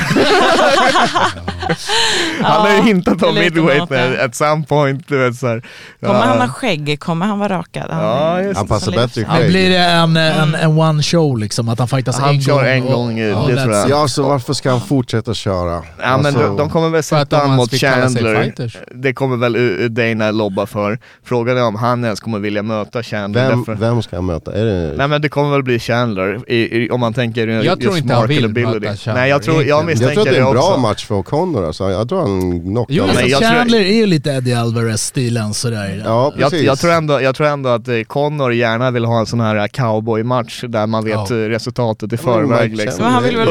han 2.42 2.60
har 2.60 2.70
ju 2.76 2.82
hintat 2.82 3.22
om 3.22 3.34
middleweight 3.34 3.92
at 4.20 4.34
some 4.34 4.64
point. 4.64 5.09
Du 5.09 5.18
vet, 5.18 5.36
så 5.36 5.47
här. 5.47 5.62
Kommer 6.01 6.14
Ja. 6.20 6.24
han 6.24 6.40
ha 6.40 6.48
skägg? 6.48 7.01
Kommer 7.01 7.26
han 7.26 7.38
vara 7.38 7.59
rakad? 7.59 7.90
Han, 7.90 8.05
Ja, 8.05 8.42
just 8.42 8.56
Han 8.59 8.66
passar 8.68 8.92
så 8.92 8.98
bättre 8.98 9.20
i 9.20 9.24
skägg. 9.24 9.44
Ja, 9.44 9.48
blir 9.48 9.70
det 9.70 9.76
en, 9.78 10.16
en, 10.16 10.55
en 10.55 10.78
one 10.78 11.02
show 11.02 11.38
liksom? 11.38 11.68
Att 11.68 11.78
han 11.78 11.88
fightas 11.88 12.18
Han 12.18 12.34
en 12.34 12.40
kör 12.40 12.52
gång? 12.55 12.64
en 12.66 12.82
och- 12.82 12.92
gång, 12.92 13.16
det 13.16 13.34
och 13.34 13.47
tror 13.47 13.72
jag. 13.74 13.90
Ja, 13.90 14.09
så 14.09 14.22
varför 14.22 14.52
ska 14.52 14.70
han 14.70 14.80
fortsätta 14.80 15.34
köra? 15.34 15.72
Ja 15.72 15.82
men 16.16 16.26
Alltså, 16.26 16.40
de, 16.42 16.56
de 16.56 16.70
kommer 16.70 16.88
väl 16.88 17.02
sätta 17.02 17.24
de 17.36 17.36
han 17.36 17.51
ens 17.59 17.72
mot 17.72 17.80
Chandler. 17.80 18.52
Det 18.94 19.12
kommer 19.14 19.36
väl 19.36 19.94
Dana 19.94 20.30
lobba 20.30 20.66
för. 20.66 20.98
Frågan 21.24 21.56
är 21.59 21.64
om 21.64 21.74
han 21.74 22.05
ens 22.05 22.20
kommer 22.20 22.38
vilja 22.38 22.62
möta 22.62 23.02
Chandler. 23.02 23.48
vem, 23.48 23.59
därför- 23.59 23.74
vem 23.80 24.02
ska 24.02 24.16
han 24.16 24.26
möta? 24.26 24.52
Är 24.55 24.64
det... 24.64 24.92
Nej 24.97 25.09
men 25.09 25.22
det 25.22 25.28
kommer 25.28 25.51
väl 25.51 25.62
bli 25.62 25.78
Chandler, 25.78 26.40
i, 26.51 26.84
i, 26.84 26.90
om 26.90 27.01
man 27.11 27.15
tänker 27.15 27.49
i- 27.49 27.66
Jag 27.66 27.81
tror 27.81 27.97
inte 27.99 28.15
han 28.15 28.28
vill 28.28 28.49
möta 28.49 28.62
Chandler, 28.97 29.15
Nej 29.15 29.31
jag 29.31 29.43
tror, 29.43 29.65
jag 29.65 29.85
misstänker 29.85 30.15
jag 30.15 30.15
tror 30.15 30.28
att 30.28 30.35
det 30.35 30.41
är 30.43 30.47
en 30.47 30.53
bra 30.53 30.62
också. 30.69 30.81
match 30.81 31.07
för 31.07 31.15
O'Connor 31.15 31.66
alltså. 31.66 31.91
Jag 31.91 32.09
tror 32.09 32.20
han 32.20 32.61
knockar 32.61 32.95
Jo, 32.95 33.05
Alltså, 33.05 33.27
jag 33.27 33.41
tror- 33.41 33.51
Chandler 33.51 33.78
är 33.81 33.93
ju 33.95 34.07
lite 34.07 34.31
Eddie 34.31 34.55
Alvarez-stilen 34.55 35.55
sådär. 35.55 36.03
Ja, 36.05 36.32
Jag, 36.39 36.51
precis. 36.51 36.66
jag, 36.66 36.78
tror 36.78 36.93
ändå, 36.93 37.20
jag 37.23 37.35
tror 37.35 37.47
ändå 37.47 37.70
att 37.70 37.89
eh, 37.89 37.95
Connor 38.07 38.53
gärna 38.55 38.91
vill 38.91 39.05
ha 39.05 39.19
en 39.20 39.27
sån 39.27 39.41
här 39.41 39.69
cowboy-match 39.69 40.65
där 40.69 40.87
man 40.87 41.05
vet 41.05 41.31
Ja. 41.31 41.37
eh, 41.37 41.49
resultatet 41.49 42.12
i 42.12 42.16
förväg 42.16 42.77
liksom. 42.77 43.05
Men 43.05 43.12
han 43.12 43.23
vill 43.23 43.37
väl 43.37 43.49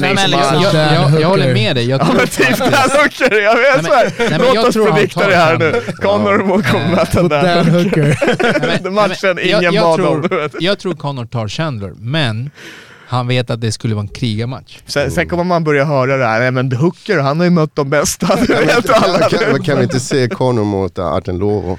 med 0.00 0.30
liksom... 0.30 0.62
jag, 0.62 0.74
jag, 0.74 1.20
jag 1.20 1.28
håller 1.28 1.54
med 1.54 1.76
dig. 1.76 1.88
Jag 1.88 2.00
Ja 2.00 2.04
tror 2.04 2.16
men 2.16 2.26
typ 2.26 2.58
Dan 2.58 2.68
Hooker, 2.72 3.40
jag 3.40 3.56
vet 3.56 3.82
Nej, 3.82 4.12
men- 4.18 4.28
såhär, 4.28 4.38
låt 4.38 4.54
jag 4.54 4.66
oss 4.66 4.74
tror 4.74 4.86
predikta 4.92 5.28
det 5.28 5.36
här 5.36 5.58
nu. 5.58 5.72
Connor 6.02 6.38
mot 6.44 6.66
kommer 6.66 6.88
möta 6.88 7.22
Dan. 7.22 7.66
Hooker. 7.68 8.90
Matchen 8.90 9.38
ingen 9.38 9.62
jag, 9.62 9.74
bad 9.74 10.00
jag, 10.00 10.12
om. 10.12 10.22
tror, 10.28 10.50
jag 10.60 10.78
tror 10.78 10.94
Connor 10.94 11.24
tar 11.26 11.48
Chandler, 11.48 11.92
men 11.98 12.50
han 13.08 13.26
vet 13.28 13.50
att 13.50 13.60
det 13.60 13.72
skulle 13.72 13.94
vara 13.94 14.02
en 14.02 14.08
krigarmatch. 14.08 14.78
Sen, 14.86 15.10
sen 15.10 15.28
kommer 15.28 15.44
man 15.44 15.64
börja 15.64 15.84
höra 15.84 16.16
det 16.16 16.26
här, 16.26 16.40
nej 16.40 16.50
men 16.50 16.72
Hooker 16.72 17.18
han 17.18 17.38
har 17.38 17.44
ju 17.44 17.50
mött 17.50 17.76
de 17.76 17.90
bästa. 17.90 18.36
Du 18.46 18.52
Ja, 18.52 18.60
vet 18.60 18.84
men, 18.86 18.94
alla. 18.94 19.18
kan, 19.28 19.38
kan, 19.38 19.62
kan 19.62 19.76
vi 19.78 19.82
inte 19.84 20.00
se 20.00 20.28
Connor 20.28 20.64
mot 20.64 20.98
Arten 20.98 21.38
Lovo? 21.38 21.78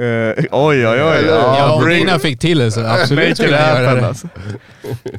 Eh, 0.00 0.44
oj 0.50 0.86
oj 0.88 1.02
oj. 1.02 1.24
Ja, 1.28 1.56
Ja, 1.58 1.72
om 1.72 1.88
Dina 1.88 2.18
fick 2.18 2.38
till 2.40 2.58
det 2.58 2.70
så 2.72 2.80
absolut 2.86 3.36
skulle 3.38 3.56
jag 3.60 3.82
göra 3.82 3.94
det. 3.94 4.06
alltså. 4.08 4.28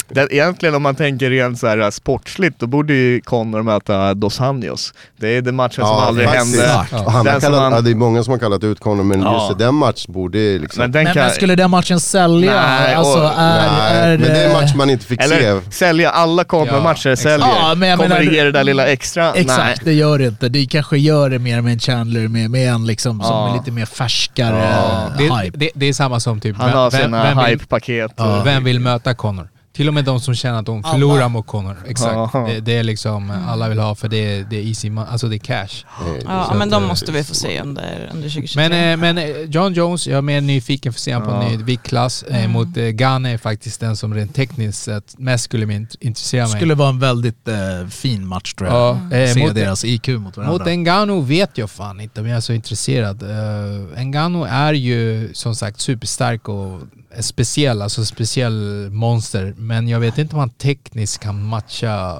det. 0.09 0.27
Egentligen 0.33 0.75
om 0.75 0.81
man 0.81 0.95
tänker 0.95 1.29
rent 1.29 1.59
så 1.59 1.67
här 1.67 1.77
äh, 1.77 1.89
sportsligt, 1.89 2.59
då 2.59 2.67
borde 2.67 2.93
ju 2.93 3.21
Connor 3.21 3.61
möta 3.63 4.13
Dos 4.13 4.41
Anjos. 4.41 4.93
Det 5.17 5.27
är 5.37 5.41
den 5.41 5.55
matchen 5.55 5.85
som 5.85 5.97
aldrig 5.97 6.27
faktiskt. 6.29 6.61
hände. 6.61 6.85
Ja. 6.91 7.09
Han 7.09 7.25
kallat, 7.25 7.71
ja, 7.73 7.81
det 7.81 7.91
är 7.91 7.95
många 7.95 8.23
som 8.23 8.31
har 8.31 8.39
kallat 8.39 8.63
ut 8.63 8.79
Connor, 8.79 9.03
men 9.03 9.21
Ja. 9.21 9.47
just 9.49 9.59
den 9.59 9.75
matchen 9.75 10.13
borde 10.13 10.37
liksom... 10.59 10.81
Men 10.81 10.91
den 10.91 11.05
kan... 11.05 11.15
men 11.15 11.29
skulle 11.31 11.55
den 11.55 11.71
matchen 11.71 11.99
sälja? 11.99 12.53
Nej, 12.61 12.93
alltså, 12.93 13.19
och- 13.19 13.31
är, 13.37 13.67
Nej, 13.69 13.97
är, 14.13 14.17
men 14.17 14.21
det 14.27 14.41
är 14.43 14.47
en 14.47 14.53
match 14.53 14.75
man 14.75 14.89
inte 14.89 15.05
fick 15.05 15.23
se. 15.23 15.33
Eller 15.35 15.61
sälja 15.71 16.09
alla 16.09 16.43
Connor-matcher, 16.43 17.09
Ja, 17.09 17.15
säljer. 17.15 17.47
Ja, 17.47 17.75
men 17.77 17.89
jag 17.89 17.97
Kommer 17.99 18.09
menar- 18.15 18.31
det 18.31 18.35
ge 18.37 18.43
det 18.43 18.51
där 18.51 18.63
lilla 18.63 18.85
extra? 18.87 19.33
Exakt, 19.33 19.59
Nej. 19.59 19.75
det 19.83 19.93
gör 19.93 20.17
det 20.19 20.25
inte. 20.25 20.49
Det 20.49 20.65
kanske 20.65 20.97
gör 20.97 21.29
det 21.29 21.39
mer 21.39 21.61
med 21.61 21.73
en 21.73 21.79
Chandler, 21.79 22.27
med, 22.27 22.49
med 22.51 22.69
en 22.73 22.85
liksom 22.85 23.21
som 23.21 23.29
Ja. 23.35 23.49
är 23.53 23.57
lite 23.57 23.71
mer 23.71 23.85
färskare 23.85 24.68
Det, 25.17 25.51
det, 25.53 25.71
det 25.73 25.85
är 25.85 25.93
samma 25.93 26.19
som 26.19 26.39
typ, 26.39 26.57
Han 26.57 26.69
har 26.69 26.91
vem, 26.91 27.01
sina 27.01 27.23
vem, 27.23 27.37
vill, 27.37 27.45
hype-paket. 27.45 28.11
Ja. 28.17 28.41
vem 28.45 28.63
vill 28.63 28.79
möta 28.79 29.13
Connor? 29.13 29.49
Till 29.79 29.87
och 29.87 29.93
med 29.93 30.05
de 30.05 30.19
som 30.19 30.35
känner 30.35 30.59
att 30.59 30.65
de 30.65 30.77
Alla. 30.85 30.93
förlorar 30.93 31.29
mot 31.29 31.47
Conor. 31.47 31.77
Exakt. 31.87 32.13
Ja. 32.33 32.47
Det, 32.49 32.59
det 32.59 32.77
är 32.77 32.83
liksom, 32.83 33.31
alla 33.47 33.69
vill 33.69 33.79
ha 33.79 33.95
för 33.95 34.07
det, 34.07 34.17
är- 34.17 34.43
det 34.49 34.55
är 34.57 34.63
easy, 34.67 34.89
mo- 34.89 35.05
alltså 35.09 35.27
det 35.27 35.35
är 35.35 35.39
cash. 35.39 35.85
Ja, 36.25 36.47
Så 36.51 36.57
men 36.57 36.69
de 36.69 36.83
eh, 36.83 36.87
måste 36.89 37.11
vi 37.11 37.23
få 37.23 37.33
se 37.33 37.61
under, 37.61 38.09
under 38.13 38.29
2023. 38.29 38.69
Men, 38.69 38.91
eh, 38.91 38.97
men 38.97 39.17
eh, 39.17 39.41
John 39.41 39.73
Jones, 39.73 40.07
jag 40.07 40.17
är 40.17 40.21
mer 40.21 40.41
nyfiken 40.41 40.93
för 40.93 40.97
att 40.97 41.01
se 41.01 41.13
honom 41.13 41.29
på 41.29 41.35
en 41.35 41.51
Ja. 41.51 41.57
ny 41.57 41.63
viktklass. 41.63 42.23
Eh, 42.23 42.37
Mm. 42.39 42.51
mot 42.51 42.77
eh, 42.77 42.83
Gane 42.83 43.31
är 43.33 43.37
faktiskt 43.37 43.79
den 43.79 43.97
som 43.97 44.13
rent 44.13 44.35
tekniskt 44.35 44.81
sett 44.83 45.17
mest 45.17 45.43
skulle 45.43 45.85
intressera 45.99 46.47
mig. 46.47 46.55
skulle 46.55 46.75
vara 46.75 46.89
en 46.89 46.99
väldigt 46.99 47.47
eh, 47.47 47.87
fin 47.89 48.27
match 48.27 48.53
tror 48.53 48.69
jag. 48.69 48.77
Ja, 49.11 49.17
eh, 49.17 49.33
Se 49.33 49.39
mot- 49.39 49.55
deras 49.55 49.85
IQ 49.85 50.07
mot 50.07 50.37
varandra. 50.37 50.57
Mot 50.57 50.67
Engano 50.67 51.21
vet 51.21 51.57
jag 51.57 51.69
fan 51.69 51.99
inte 51.99 52.21
om 52.21 52.27
jag 52.27 52.37
är 52.37 52.41
så 52.41 52.53
intresserad. 52.53 53.23
Uh, 53.23 53.99
Engano 53.99 54.43
är 54.43 54.73
ju 54.73 55.29
som 55.33 55.55
sagt 55.55 55.79
superstark 55.81 56.49
och 56.49 56.79
speciell, 57.19 57.81
alltså 57.81 58.05
speciell 58.05 58.89
monster. 58.91 59.53
Men 59.57 59.87
jag 59.87 59.99
vet 59.99 60.17
inte 60.17 60.33
om 60.35 60.39
han 60.39 60.49
tekniskt 60.49 61.19
kan 61.19 61.43
matcha 61.43 62.17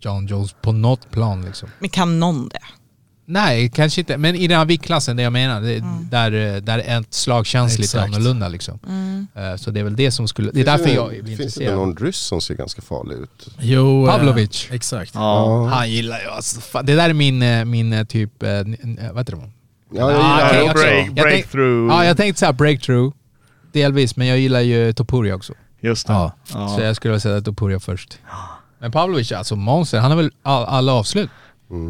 John 0.00 0.26
Jones 0.26 0.54
på 0.62 0.72
något 0.72 1.10
plan 1.10 1.42
liksom. 1.44 1.68
Men 1.78 1.88
kan 1.90 2.20
någon 2.20 2.48
det? 2.48 2.58
Nej, 3.24 3.68
kanske 3.74 4.00
inte. 4.00 4.16
Men 4.16 4.34
i 4.36 4.46
den 4.46 4.58
här 4.58 4.64
viktklassen, 4.64 5.16
det 5.16 5.22
jag 5.22 5.32
menar, 5.32 5.60
det, 5.60 5.84
där, 6.10 6.32
eh, 6.56 6.62
där 6.62 6.78
ett 6.78 7.14
slag 7.14 7.46
känns 7.46 7.78
lite 7.78 8.02
annorlunda 8.02 8.48
liksom. 8.48 8.78
Mm. 8.88 9.26
Eh, 9.34 9.56
så 9.56 9.70
det 9.70 9.80
är 9.80 9.84
väl 9.84 9.96
det 9.96 10.10
som 10.10 10.28
skulle... 10.28 10.50
Det 10.50 10.60
är 10.60 10.64
därför 10.64 10.88
jag 10.90 11.16
är 11.16 11.36
Finns 11.36 11.54
det 11.54 11.74
någon 11.74 11.96
ryss 11.96 12.16
som 12.16 12.40
ser 12.40 12.54
ganska 12.54 12.82
farlig 12.82 13.14
ut? 13.16 13.48
Jo, 13.60 14.06
eh, 14.06 14.10
Pavlovic. 14.12 14.68
Exakt. 14.70 15.14
Ja. 15.14 15.66
Han 15.66 15.90
gillar 15.90 16.20
ju 16.20 16.26
alltså, 16.28 16.82
Det 16.82 16.94
där 16.94 17.10
är 17.10 17.14
min, 17.14 17.42
eh, 17.42 17.64
min 17.64 17.92
eh, 17.92 18.04
typ... 18.04 18.42
eh, 18.42 18.48
Vad 19.12 19.18
heter 19.18 19.36
det? 19.36 19.50
Ja, 19.94 20.10
jag 20.12 20.20
Ah, 20.24 20.52
gillar 20.52 20.62
också. 20.62 20.72
okej. 20.82 20.92
break, 20.94 21.06
Jag 21.06 21.14
tänk- 21.16 21.22
breakthrough. 21.22 21.94
Ja, 21.94 22.04
jag 22.04 22.16
tänkte 22.16 22.40
såhär 22.40 22.52
breakthrough. 22.52 23.14
Delvis, 23.72 24.16
men 24.16 24.26
jag 24.26 24.38
gillar 24.38 24.60
ju 24.60 24.92
Topuria 24.92 25.34
också. 25.34 25.52
Just 25.80 26.06
det. 26.06 26.12
Ja. 26.12 26.32
Ja. 26.52 26.68
Så 26.68 26.80
jag 26.80 26.96
skulle 26.96 27.12
vilja 27.12 27.20
sätta 27.20 27.40
Topuria 27.40 27.80
först. 27.80 28.18
Men 28.78 28.92
Pavlovic, 28.92 29.32
alltså 29.32 29.56
monster. 29.56 29.98
Han 30.00 30.10
har 30.10 30.16
väl 30.16 30.30
all, 30.42 30.64
alla 30.64 30.92
avslut. 30.92 31.30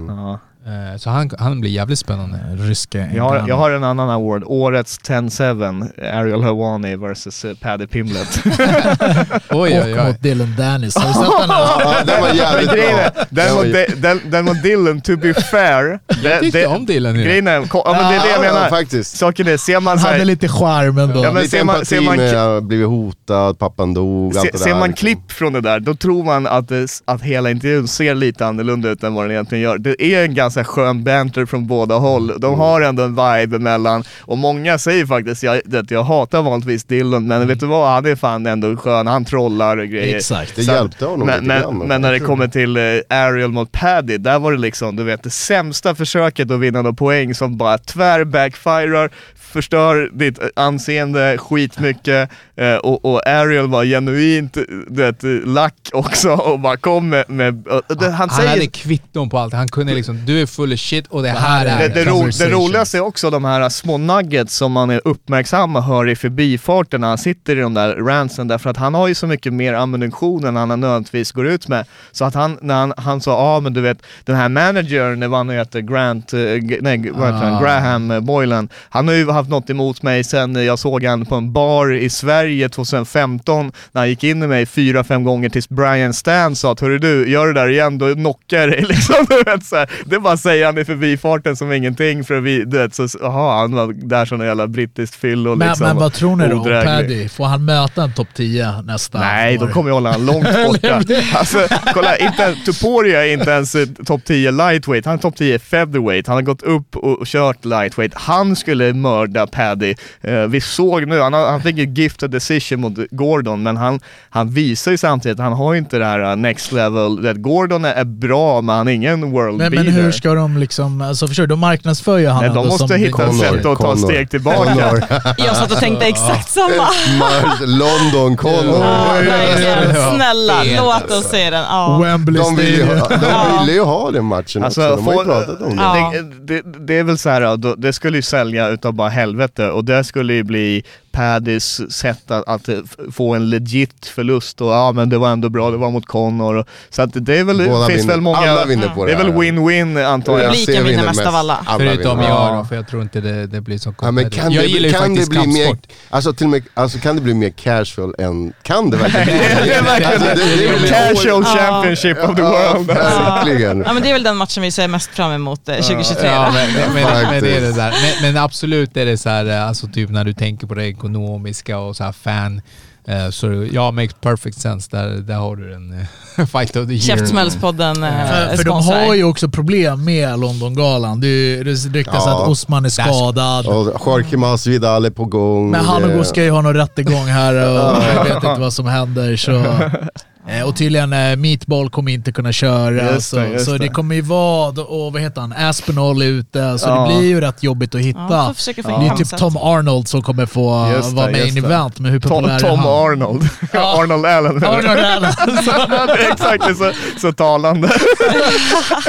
Ja. 0.09 0.39
Eh, 0.67 0.97
Så 0.99 1.11
han, 1.11 1.31
han 1.39 1.61
blir 1.61 1.71
jävligt 1.71 1.99
spännande. 1.99 2.39
Ryska 2.59 3.07
Jag 3.15 3.23
har, 3.23 3.45
jag 3.49 3.57
har 3.57 3.71
en 3.71 3.85
annan 3.85 4.11
award. 4.11 4.43
Årets 4.47 4.99
10-7, 5.01 5.91
Ariel 6.21 6.43
Hawani 6.43 6.97
vs 6.97 7.45
eh, 7.45 7.55
Paddy 7.55 7.87
Pimlet. 7.87 8.43
Oj, 8.45 8.51
Och 9.51 9.61
oj, 9.61 9.83
oj. 9.85 10.05
mot 10.07 10.23
Dylan 10.23 10.55
Dennis. 10.59 10.97
Har 10.97 11.09
du 11.09 11.15
sett 11.15 11.39
den? 11.41 11.49
Ja, 11.49 12.03
den 12.07 12.21
var 12.23 12.29
jävligt 12.35 12.71
bra. 12.71 13.25
den, 13.31 13.67
ju- 13.67 13.73
de- 13.73 13.95
den, 13.97 14.21
den 14.31 14.47
var 14.47 14.55
Dylan, 14.55 15.01
to 15.01 15.17
be 15.17 15.35
fair. 15.35 15.99
Jag 16.23 16.41
tyckte 16.41 16.67
om 16.67 16.87
Dylan 16.87 17.15
den. 17.15 17.25
Grejen 17.25 17.47
är, 17.47 17.53
ja, 17.53 17.97
men 18.01 18.13
det 18.13 18.17
är 18.19 18.23
det 18.23 18.31
jag 18.31 18.45
Ja, 18.45 18.53
menar. 18.53 18.69
faktiskt. 18.69 19.17
Saken 19.17 19.49
är, 19.49 19.57
ser 19.57 19.81
man 19.81 19.99
Han 19.99 20.13
hade 20.13 20.25
lite 20.25 20.49
charm 20.49 20.99
ändå. 20.99 21.25
Ja, 21.25 21.33
men 21.33 21.43
Lite 21.43 21.57
ser 21.57 21.65
man- 21.65 21.75
empati 21.75 21.87
ser 21.87 22.01
man- 22.01 22.17
med 22.17 22.35
att 22.57 22.63
blivit 22.63 22.87
hotad, 22.89 23.59
pappan 23.59 23.95
dog, 23.95 24.37
allt 24.37 24.47
se, 24.47 24.51
det 24.53 24.59
ser 24.59 24.71
där. 24.71 24.75
man 24.79 24.89
liksom. 24.89 25.07
klipp 25.07 25.33
från 25.33 25.53
det 25.53 25.61
där, 25.61 25.81
då 25.81 25.95
tror 25.95 26.25
man 26.25 26.47
att, 26.47 26.69
det, 26.69 26.89
att 27.05 27.23
hela 27.23 27.51
intervjun 27.51 27.89
ser 27.89 28.15
lite 28.15 28.47
annorlunda 28.47 28.89
ut 28.89 29.03
än 29.03 29.15
vad 29.15 29.25
den 29.25 29.31
egentligen 29.31 29.65
gör. 29.65 29.79
Det 29.79 30.03
är 30.05 30.25
en 30.25 30.35
ganska 30.35 30.52
skön 30.65 31.05
banter 31.05 31.47
från 31.47 31.67
båda 31.67 31.95
håll. 31.95 32.31
Mm. 32.31 32.41
De 32.41 32.59
har 32.59 32.81
ändå 32.81 33.03
en 33.03 33.11
vibe 33.15 33.57
emellan. 33.57 34.05
Och 34.21 34.39
många 34.39 34.79
säger 34.79 35.07
faktiskt 35.07 35.43
jag, 35.43 35.77
att 35.77 35.91
jag 35.91 36.03
hatar 36.03 36.43
vanligtvis 36.43 36.85
Dylan, 36.85 37.27
men 37.27 37.47
vet 37.49 37.61
du 37.61 37.67
vad? 37.67 37.89
Han 37.91 38.07
är 38.07 38.17
fan 38.17 38.47
ändå 38.47 38.77
skön. 38.77 39.07
Han 39.07 39.25
trollar 39.25 39.77
och 39.77 39.87
grejer. 39.89 40.17
Exakt. 40.17 40.57
Det 40.57 40.63
Så- 40.63 40.73
hjälpte 40.73 41.05
honom 41.05 41.27
men, 41.27 41.35
lite 41.41 41.47
men, 41.49 41.63
grann. 41.63 41.79
men 41.89 42.01
när 42.01 42.13
det 42.13 42.21
kommer 42.21 42.49
till 42.49 42.77
eh, 42.77 42.83
Ariel 43.09 43.51
mot 43.53 43.73
Paddy, 43.73 44.19
där 44.19 44.39
var 44.39 44.53
det 44.53 44.59
liksom, 44.59 44.97
du 44.97 45.05
vet, 45.05 45.23
det 45.23 45.31
sämsta 45.31 45.95
försöket 45.95 46.51
att 46.51 46.61
vinna 46.61 46.83
några 46.83 46.95
poäng 46.97 47.35
som 47.35 47.57
bara 47.57 47.79
tvär 47.79 48.25
backfirar, 48.25 49.11
förstör 49.37 50.11
ditt 50.13 50.39
eh, 50.43 50.47
anseende 50.57 51.39
skitmycket 51.39 52.31
eh, 52.57 52.75
och, 52.75 53.05
och 53.05 53.27
Ariel 53.27 53.67
var 53.69 53.85
genuint, 53.85 54.57
eh, 54.57 54.63
du 54.89 55.03
vet, 55.03 55.25
eh, 55.25 55.31
lack 55.31 55.75
också 55.93 56.31
och 56.33 56.61
bara 56.61 56.77
kom 56.77 57.09
med, 57.09 57.31
med 57.31 57.67
och 57.67 57.97
det, 57.97 58.05
han, 58.05 58.15
Han 58.15 58.31
säger 58.31 58.51
hade 58.51 58.67
kvitton 58.67 59.31
på 59.31 59.39
allt. 59.39 59.55
Han 59.55 59.69
kunde 59.69 59.95
liksom, 59.95 60.25
du 60.27 60.42
är 60.43 60.47
full 60.47 60.73
of 60.73 60.79
shit 60.81 61.07
och 61.07 61.23
det 61.23 61.29
här 61.29 61.65
Det- 61.65 61.71
är... 61.71 61.89
det, 61.89 61.95
det, 61.95 62.05
ro, 62.05 62.29
det 62.39 62.49
roligaste 62.51 62.97
är 62.99 63.01
också 63.01 63.31
de 63.31 63.45
här 63.45 63.69
små 63.69 63.99
nuggets 63.99 64.57
som 64.57 64.73
man 64.73 64.91
är 64.91 65.01
uppmärksam 65.05 65.77
och 65.77 65.83
hör 65.85 66.09
i 66.09 66.17
förbifarten 66.17 67.01
när 67.01 67.09
han 67.09 67.19
sitter 67.19 67.57
i 67.57 67.61
de 67.61 67.75
där 67.75 67.97
rantsen 67.97 68.49
därför 68.49 68.71
att 68.71 68.77
han 68.77 68.95
har 68.95 69.09
ju 69.09 69.15
så 69.15 69.27
mycket 69.27 69.53
mer 69.53 69.75
ammunition 69.75 70.45
än 70.45 70.57
han 70.57 70.69
nödvändigtvis 70.69 71.33
går 71.33 71.47
ut 71.47 71.69
med. 71.69 71.87
Så 72.13 72.25
att 72.25 72.35
han, 72.35 72.59
när 72.61 72.75
han, 72.75 72.93
han 72.97 73.21
sa, 73.21 73.31
ja 73.31 73.37
ah, 73.57 73.61
men 73.61 73.73
du 73.75 73.81
vet 73.81 73.99
den 74.25 74.37
här 74.37 74.49
managern, 74.49 75.31
vad 75.31 75.39
han 75.41 75.47
nu 75.47 75.55
heter, 75.55 75.81
Grant, 75.81 76.33
eh, 76.33 76.39
nej 76.81 77.11
vad 77.15 77.27
heter 77.35 77.47
han, 77.47 77.55
Ah. 77.55 77.61
Graham 77.63 78.11
eh, 78.11 78.21
Boylan, 78.21 78.69
han 78.89 79.09
har 79.09 79.15
ju 79.15 79.31
haft 79.31 79.51
något 79.51 79.71
emot 79.71 80.03
mig 80.03 80.25
sen 80.25 80.55
jag 80.67 80.79
såg 80.79 81.05
han 81.05 81.27
på 81.27 81.35
en 81.35 81.53
bar 81.53 81.93
i 81.93 82.11
Sverige 82.11 82.69
2015 82.69 83.73
när 83.93 84.01
han 84.01 84.09
gick 84.09 84.25
in 84.25 84.43
i 84.43 84.47
mig 84.47 84.67
fyra, 84.67 85.05
fem 85.05 85.25
gånger 85.25 85.49
tills 85.49 85.69
Brian 85.69 86.13
Stan 86.15 86.57
sa 86.57 86.73
att 86.73 86.81
hörru 86.81 86.99
du, 86.99 87.31
gör 87.31 87.47
det 87.47 87.53
där 87.53 87.69
igen 87.69 87.99
då 87.99 88.15
knockar 88.15 88.59
jag 88.59 88.69
dig 88.71 88.83
liksom. 88.89 89.15
Du 89.29 89.43
vet, 89.43 89.65
så 89.65 89.77
här. 89.77 89.91
Det 90.05 90.19
bara 90.33 90.37
säger 90.37 90.67
han 90.67 90.79
i 90.79 90.85
förbifarten 90.85 91.57
som 91.57 91.73
ingenting 91.73 92.25
för 92.25 92.41
vi, 92.41 92.65
du 92.65 92.79
vet, 92.79 92.95
så, 92.95 93.07
aha, 93.23 93.61
han 93.61 93.75
var 93.75 93.93
där 93.93 94.25
som 94.25 94.41
en 94.41 94.47
jävla 94.47 94.67
brittiskt 94.67 95.15
fyll 95.15 95.49
och 95.49 95.59
Men, 95.59 95.69
liksom 95.69 95.87
men 95.87 95.97
vad 95.97 96.13
tror 96.13 96.37
ni 96.37 96.49
då 96.49 96.57
om. 96.57 96.65
Paddy? 96.65 97.29
Får 97.29 97.45
han 97.45 97.65
möta 97.65 98.03
en 98.03 98.13
topp 98.13 98.29
10 98.35 98.83
nästa 98.83 99.19
Nej, 99.21 99.59
år? 99.59 99.67
då 99.67 99.73
kommer 99.73 99.91
jag 99.91 99.95
hålla 99.95 100.13
han 100.13 100.27
långt 100.27 100.45
borta. 100.67 101.03
alltså, 101.35 101.59
kolla, 101.95 102.17
inte, 102.17 102.55
Tuporia 102.67 103.27
är 103.27 103.33
inte 103.33 103.51
ens 103.51 103.75
eh, 103.75 103.87
topp 104.07 104.25
10 104.25 104.51
lightweight, 104.51 105.07
han 105.07 105.15
är 105.15 105.19
topp 105.19 105.37
10 105.37 105.59
featherweight. 105.59 106.27
Han 106.27 106.37
har 106.37 106.43
gått 106.43 106.63
upp 106.63 106.97
och, 106.97 107.27
kört 107.27 107.65
lightweight. 107.65 108.15
Han 108.15 108.57
skulle 108.57 108.93
mörda 108.95 109.47
Paddy. 109.47 109.95
Eh, 110.21 110.41
vi 110.41 110.61
såg 110.61 111.07
nu, 111.07 111.21
han, 111.21 111.33
han 111.33 111.63
fick 111.63 111.79
ett 111.79 111.99
gifted 111.99 112.31
decision 112.31 112.81
mot 112.81 112.99
Gordon, 113.11 113.63
men 113.63 113.77
han, 113.77 114.01
han 114.31 114.51
visar 114.51 114.91
ju 114.91 114.97
samtidigt 114.99 115.39
att 115.39 115.45
han 115.45 115.53
har 115.53 115.73
ju 115.73 115.79
inte 115.79 115.99
det 115.99 116.05
här 116.05 116.31
uh, 116.31 116.37
next 116.37 116.73
level. 116.73 117.23
Det, 117.23 117.35
Gordon 117.35 117.85
är, 117.85 117.95
är 117.95 118.05
bra, 118.05 118.61
men 118.61 118.77
han 118.77 118.89
är 118.89 118.93
ingen 118.93 119.31
world 119.31 119.59
Men, 119.59 119.71
beater. 119.71 119.91
men 119.91 120.05
hur 120.05 120.11
ska 120.23 120.35
de 120.35 120.59
liksom, 120.59 121.01
alltså 121.03 121.29
förstår 121.29 121.43
du, 121.43 121.47
de 121.47 121.61
marknadsför 121.61 122.19
ju 122.19 122.29
han 122.29 122.43
Nej, 122.45 122.55
de 122.55 122.67
måste 122.69 122.89
som 122.89 122.97
hitta 122.97 123.27
ett 123.27 123.39
sätt 123.39 123.55
att 123.55 123.63
ta 123.63 123.75
Connor. 123.77 123.97
steg 123.97 124.31
tillbaka. 124.31 124.57
Connor. 124.75 125.05
Jag 125.39 125.57
satt 125.57 125.73
och 125.73 125.79
tänkte 125.79 126.07
exakt 126.07 126.49
samma. 126.51 126.89
Mars, 127.19 127.61
London, 127.61 128.37
Connor. 128.37 128.81
Ja, 128.81 129.13
verkligen. 129.15 129.95
Ja. 129.95 130.13
Snälla, 130.15 130.63
låt 130.83 131.11
oss 131.11 131.31
se 131.31 131.51
den. 131.51 131.63
Ja. 131.63 131.99
Wembley 132.03 132.43
De 132.43 132.57
ville 132.57 132.71
ju, 132.77 132.87
de 132.87 133.61
ville 133.61 133.73
ju 133.73 133.83
ha 133.83 134.11
den 134.11 134.25
matchen 134.25 134.65
Alltså, 134.65 134.83
också, 134.93 134.97
de 134.97 135.07
har 135.07 135.13
ju 135.13 135.25
pratat 135.25 135.61
om 135.63 135.77
det. 135.77 135.83
Ja. 135.83 136.13
det, 136.41 136.63
det, 136.63 136.87
det 136.87 136.99
är 136.99 137.05
väl 137.05 137.19
så 137.19 137.31
här, 137.31 137.57
då, 137.57 137.75
det 137.75 137.93
skulle 137.93 138.19
ju 138.19 138.23
sälja 138.23 138.69
utav 138.69 138.93
bara 138.93 139.09
helvete 139.09 139.71
och 139.71 139.85
det 139.85 140.05
skulle 140.05 140.35
ju 140.35 140.43
bli 140.43 140.85
Paddys 141.13 141.93
sätt 141.93 142.31
att, 142.31 142.49
att 142.49 142.69
eh, 142.69 142.77
få 143.13 143.35
en 143.35 143.51
legit 143.51 144.07
förlust 144.07 144.61
och 144.61 144.73
ja 144.73 144.93
men 144.93 145.09
det 145.09 145.19
var 145.19 145.31
ändå 145.31 145.49
bra, 145.49 145.71
det 145.71 145.77
var 145.77 145.91
mot 145.91 146.07
Connor. 146.07 146.55
och- 146.57 146.67
Så 146.91 147.03
att 147.03 147.11
det 147.13 147.39
är 147.39 147.45
väl, 147.45 147.69
Båda 147.69 147.87
finns 147.87 148.01
vinner. 148.03 148.13
väl 148.15 148.21
många, 148.21 148.39
Alla 148.39 148.65
vinner 148.65 148.89
på 148.89 149.07
det 149.07 149.13
är 149.13 149.17
det 149.17 149.23
väl 149.25 149.33
här. 149.33 149.39
win-win 149.41 150.05
antar 150.07 150.39
jag. 150.39 150.51
Publiken 150.53 150.85
vinner 150.85 151.05
mest 151.05 151.27
av 151.27 151.35
alla. 151.35 151.67
Förutom 151.79 152.19
vinner. 152.19 152.31
jag 152.31 152.39
Ja. 152.53 152.57
då, 152.59 152.65
för 152.65 152.77
jag 152.77 152.89
tror 152.89 153.03
inte 153.03 153.21
det, 153.21 153.47
det 153.47 153.61
blir 153.61 153.79
så 153.79 153.95
Ja, 154.01 154.11
men 154.11 154.31
kan 154.31 154.53
Jag 154.53 154.65
det, 154.65 154.69
gillar 154.69 154.89
ju 154.89 154.93
kan 154.95 155.03
det 155.03 155.09
faktiskt 155.09 155.31
bli 155.31 155.47
mer, 155.47 155.67
kampsport. 155.67 155.93
alltså, 156.11 156.33
till 156.33 156.47
och 156.47 156.51
med, 156.51 156.63
alltså 156.75 156.99
kan 156.99 157.17
det 157.17 157.23
bli 157.23 157.35
mer 157.35 157.51
casual 157.51 158.15
än, 158.19 158.53
kan 158.63 158.91
det 158.91 158.97
verkligen 158.97 159.27
bli 159.27 159.35
Det 159.65 159.75
är 159.75 159.83
verkligen 159.83 160.13
Alltså, 160.13 160.47
det- 160.47 160.57
det 160.57 160.69
är 160.69 160.73
väl 160.73 160.89
casual 161.15 161.43
Ja. 161.47 161.57
championship 161.57 162.19
of 162.29 162.37
the 162.37 162.43
Ja, 162.43 162.73
world. 162.75 162.87
verkligen. 162.87 163.83
Ja 163.87 163.93
men 163.93 164.03
det 164.03 164.09
är 164.09 164.13
väl 164.13 164.23
den 164.23 164.37
matchen 164.37 164.63
vi 164.63 164.71
ser 164.71 164.89
mest 164.89 165.11
fram 165.11 165.33
emot 165.33 165.69
eh, 165.69 165.75
2023. 165.77 166.29
Ja, 166.29 166.47
då. 166.47 166.53
men, 166.53 166.73
men, 166.73 166.95
men, 166.95 167.23
men 167.31 167.43
det 167.43 167.57
är 167.57 167.61
det 167.61 167.73
där. 167.73 167.95
Men, 168.23 168.33
men 168.35 168.43
absolut 168.43 168.97
är 168.97 169.07
det 169.07 169.19
så 169.19 169.29
här, 169.29 169.47
eh, 169.47 169.69
alltså 169.69 169.87
typ 169.87 170.11
när 170.11 170.25
du 170.25 170.33
tänker 170.33 170.67
på 170.67 170.75
det 170.75 170.93
ekonomiska 171.07 171.79
och 171.79 171.97
så 171.97 172.05
här 172.05 172.13
fan. 172.13 172.61
eh, 173.07 173.31
Så 173.31 173.67
ja, 173.73 173.91
makes 173.91 174.15
perfect 174.21 174.61
sense. 174.61 174.89
Där, 174.91 175.09
där 175.09 175.35
har 175.35 175.57
du 175.57 175.75
en 175.75 175.93
eh, 176.39 176.47
fight 176.47 176.77
of 176.77 176.87
the 176.87 176.93
year. 176.95 176.99
Käftsmällspodden 177.01 178.05
eh, 178.05 178.27
För, 178.27 178.57
för 178.57 178.65
de 178.65 178.83
har 178.83 179.15
ju 179.15 179.25
också 179.25 179.49
problem 179.49 180.05
med 180.05 180.39
Londongalan. 180.39 181.21
Det, 181.21 181.63
ryktas 181.63 182.23
Ja. 182.27 182.43
att 182.43 182.49
Osman 182.49 182.85
är 182.85 182.89
skadad. 182.89 183.67
Och 183.67 183.93
Jorge 184.07 184.37
Masvidal 184.39 185.05
är 185.05 185.11
på 185.11 185.25
gång. 185.25 185.71
Men 185.71 185.81
Det- 185.85 185.87
Hanogo 185.91 186.25
ska 186.25 186.43
ju 186.45 186.51
ha 186.51 186.61
någon 186.61 186.75
rättegång 186.75 187.27
här 187.27 187.55
och 187.55 188.03
jag 188.17 188.25
vet 188.25 188.35
inte 188.45 188.61
vad 188.61 188.73
som 188.73 188.87
händer. 188.87 189.37
Så. 189.37 189.53
Eh, 190.49 190.63
Och 190.69 190.77
tydligen 190.77 191.13
eh, 191.13 191.37
Meatball 191.37 191.91
kommer 191.91 192.13
inte 192.13 192.33
kunna 192.33 192.53
köra. 192.53 193.13
Just 193.15 193.29
så 193.29 193.37
det, 193.37 193.49
just 193.49 193.65
så 193.65 193.73
det 193.73 193.79
det. 193.79 193.89
kommer 193.89 194.15
ju 194.15 194.21
vara, 194.21 194.83
och 194.83 195.13
vad 195.13 195.23
heter 195.23 195.41
han, 195.41 195.53
Aspinall 195.53 196.23
är 196.23 196.27
ute. 196.27 196.79
Så 196.79 196.89
Ja. 196.89 196.95
det 197.01 197.07
blir 197.17 197.29
ju 197.29 197.41
rätt 197.41 197.63
jobbigt 197.63 197.95
att 197.95 198.01
Ja, 198.01 198.07
hitta. 198.07 198.55
få 198.55 198.73
det 198.75 198.81
är 199.05 199.09
Kamsat. 199.09 199.31
typ 199.31 199.39
Tom 199.39 199.57
Arnold 199.57 200.09
som 200.09 200.23
kommer 200.23 200.47
få 200.47 200.69
vara 201.15 201.31
med 201.31 201.47
i 201.49 201.59
event, 201.59 201.99
men 201.99 202.13
hur 202.13 202.21
Tom, 202.21 202.31
populär 202.31 202.55
är 202.55 202.59
Tom 202.61 202.79
han? 202.79 202.89
Arnold. 202.89 203.49
Arnold 203.73 204.27
Allen. 204.27 204.65
Arnold 204.65 204.87
Allen. 204.89 205.33
det 206.07 206.25
är 206.27 206.33
exakt, 206.33 206.65
det 206.67 206.71
är 206.71 206.75
så, 206.75 207.21
så 207.21 207.33
talande. 207.33 207.89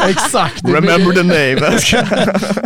Exakt. 0.10 0.64
Remember 0.64 1.14
the 1.16 1.24
name. 1.24 1.80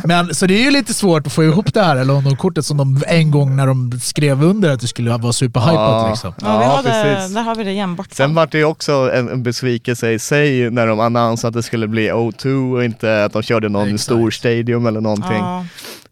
Men, 0.03 0.35
så 0.35 0.45
det 0.45 0.53
är 0.53 0.63
ju 0.63 0.71
lite 0.71 0.93
svårt 0.93 1.27
att 1.27 1.33
få 1.33 1.43
ihop 1.43 1.73
det 1.73 1.81
här 1.83 2.05
London-kortet 2.05 2.65
som 2.65 2.77
de 2.77 3.03
en 3.07 3.31
gång 3.31 3.55
när 3.55 3.67
de 3.67 3.99
skrev 4.03 4.43
under 4.43 4.69
att 4.73 4.79
det 4.79 4.87
skulle 4.87 5.17
vara 5.17 5.33
superhypat 5.33 5.73
Ja. 5.75 6.07
liksom. 6.09 6.33
Ja, 6.41 6.57
vi 6.59 6.63
Ja, 6.65 6.81
precis. 7.03 7.33
där 7.35 7.41
har 7.41 7.55
vi 7.55 7.63
det 7.63 7.71
igen 7.71 7.95
bort. 7.95 8.07
Sen 8.11 8.35
var 8.35 8.47
det 8.57 8.61
ju 8.61 8.65
också 8.65 9.11
en, 9.13 9.29
en 9.29 9.43
besvikelse 9.43 10.11
i 10.11 10.19
sig 10.19 10.69
när 10.69 10.87
de 10.87 10.99
annonserade 10.99 11.47
att 11.47 11.53
det 11.53 11.63
skulle 11.63 11.87
bli 11.87 12.11
O2 12.11 12.75
och 12.75 12.83
inte 12.83 13.23
att 13.25 13.33
de 13.33 13.41
körde 13.43 13.69
någon 13.69 13.87
Exakt. 13.87 14.01
stor 14.03 14.31
stadium 14.31 14.85
eller 14.85 15.01
någonting. 15.01 15.37
ja. 15.37 15.65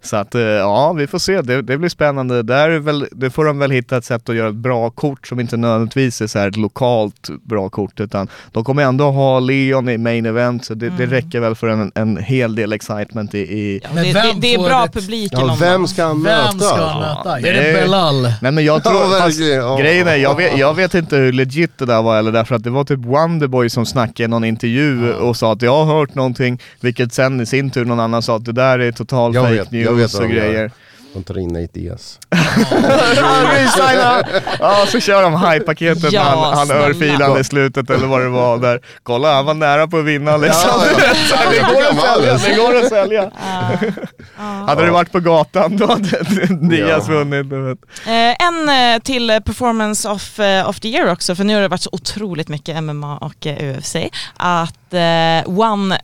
Så 0.06 0.16
att 0.16 0.36
eh, 0.36 0.42
ja, 0.42 0.94
vi 0.94 1.08
får 1.08 1.20
se. 1.20 1.42
Det, 1.42 1.62
det 1.62 1.78
blir 1.78 1.90
spännande. 1.90 2.44
Där 2.44 2.70
är 2.70 2.80
väl, 2.80 3.08
det 3.12 3.30
får 3.30 3.46
de 3.46 3.60
väl 3.60 3.72
hitta 3.72 3.98
ett 3.98 4.06
sätt 4.06 4.30
att 4.30 4.36
göra 4.36 4.50
ett 4.50 4.56
bra 4.56 4.90
kort 4.90 5.28
som 5.28 5.40
inte 5.40 5.58
nödvändigtvis 5.58 6.22
är 6.22 6.28
så 6.28 6.40
här 6.40 6.48
ett 6.48 6.58
lokalt 6.58 7.30
bra 7.44 7.70
kort 7.70 8.00
utan 8.00 8.28
de 8.52 8.64
kommer 8.64 8.84
ändå 8.84 9.12
ha 9.12 9.40
Leon 9.40 9.90
i 9.90 9.98
main 9.98 10.26
event 10.26 10.66
så 10.66 10.74
det, 10.74 10.90
det 10.90 11.06
räcker 11.06 11.40
väl 11.40 11.56
för 11.56 11.68
en, 11.68 11.92
en 11.96 12.18
hel 12.18 12.56
del 12.56 12.74
excitement 12.74 13.36
i, 13.36 13.40
i 13.40 13.82
Ja, 13.84 13.90
det, 14.04 14.14
det, 14.14 14.34
det 14.38 14.54
är 14.54 14.58
bra 14.70 14.88
publik 14.94 15.32
Ja, 15.36 15.58
vem 15.60 15.88
ska 15.88 16.06
han 16.06 16.22
möta? 16.22 16.48
Vem 16.52 16.60
ska 16.60 16.86
han 16.86 17.02
möta? 17.02 17.40
det 17.40 17.50
Är 17.50 17.74
det 17.74 17.82
Belal? 17.82 18.22
Nej 18.42 18.52
men 18.52 18.66
jag 18.66 18.84
tror, 18.84 18.96
Ja, 18.96 19.20
fast 19.20 19.40
ja. 19.40 19.78
grejen 19.78 20.08
är, 20.08 20.16
jag 20.16 20.36
vet, 20.38 20.58
jag 20.58 20.74
vet 20.74 20.94
inte 20.94 21.16
hur 21.16 21.32
legit 21.34 21.78
det 21.78 21.86
där 21.86 22.02
var 22.02 22.20
eller 22.20 22.32
därför 22.32 22.56
att 22.56 22.64
det 22.64 22.70
var 22.70 22.84
typ 22.84 23.00
Wonderboy 23.06 23.70
som 23.70 23.86
snackade 23.86 24.24
i 24.24 24.28
någon 24.28 24.44
intervju 24.44 25.14
och 25.14 25.38
sa 25.38 25.54
att 25.54 25.62
jag 25.62 25.86
har 25.86 25.98
hört 26.00 26.16
någonting, 26.16 26.60
vilket 26.80 27.14
sen 27.14 27.42
i 27.42 27.46
sin 27.46 27.70
tur 27.70 27.86
någon 27.86 28.00
annan 28.00 28.22
sa 28.22 28.36
att 28.36 28.46
det 28.46 28.52
där 28.52 28.80
är 28.80 28.92
total 28.92 29.36
Jag 29.36 29.44
fake 29.44 29.56
vet- 29.56 29.72
news 29.72 29.95
vet 29.96 30.14
vad 30.14 30.22
och 30.24 30.30
de 30.30 30.36
gör. 30.36 30.44
grejer. 30.46 30.72
De 31.14 31.24
tar 31.24 31.38
in 31.40 31.48
Nate 31.48 31.68
Diaz. 31.74 32.20
Ja, 33.16 33.44
resigna! 33.54 34.24
Ja, 34.60 34.86
så 34.88 35.00
kör 35.00 35.24
de 35.24 35.34
high-paketet 35.34 36.12
Ja, 36.12 36.24
när 36.24 36.30
han, 36.30 36.54
han 36.58 36.66
snälla. 36.66 36.82
örfilade 36.88 37.40
i 37.40 37.44
slutet 37.44 37.90
eller 37.90 38.08
vad 38.08 38.22
det 38.22 38.30
var 38.30 38.58
där. 38.58 38.82
Kolla, 39.04 39.34
han 39.36 39.46
var 39.46 39.54
nära 39.54 39.88
på 39.88 39.98
att 39.98 40.06
vinna 40.06 40.38
liksom. 40.38 40.70
Ja, 40.70 40.86
ja. 40.98 41.14
Så 41.30 41.50
det 41.52 41.60
går 41.60 41.82
att 41.82 42.06
han 42.06 42.16
sälja, 42.22 42.38
det 42.38 42.56
går 42.56 42.76
att 42.78 42.90
sälja. 42.90 43.32
Hade 44.68 44.86
det 44.86 44.92
varit 44.92 45.12
på 45.12 45.20
gatan 45.20 45.78
då 45.78 45.88
hade 45.88 46.24
Diaz 46.70 47.06
Ja. 47.08 47.14
vunnit. 47.14 47.50
du 47.50 47.62
vet. 47.62 47.78
Eh, 48.06 48.48
en 48.48 48.70
eh, 48.96 49.02
till 49.02 49.30
eh, 49.30 49.40
performance 49.40 50.10
of, 50.10 50.40
eh, 50.40 50.70
of 50.70 50.80
the 50.80 50.88
year 50.88 51.12
också, 51.12 51.36
för 51.36 51.44
nu 51.44 51.56
har 51.56 51.62
det 51.62 51.68
varit 51.68 51.82
så 51.82 51.90
otroligt 51.94 52.48
mycket 52.48 52.84
MMA 52.84 53.18
och 53.18 53.48
eh, 53.48 53.78
UFC, 53.78 53.96
att 54.38 54.94
eh, 54.94 55.60
One 55.60 56.00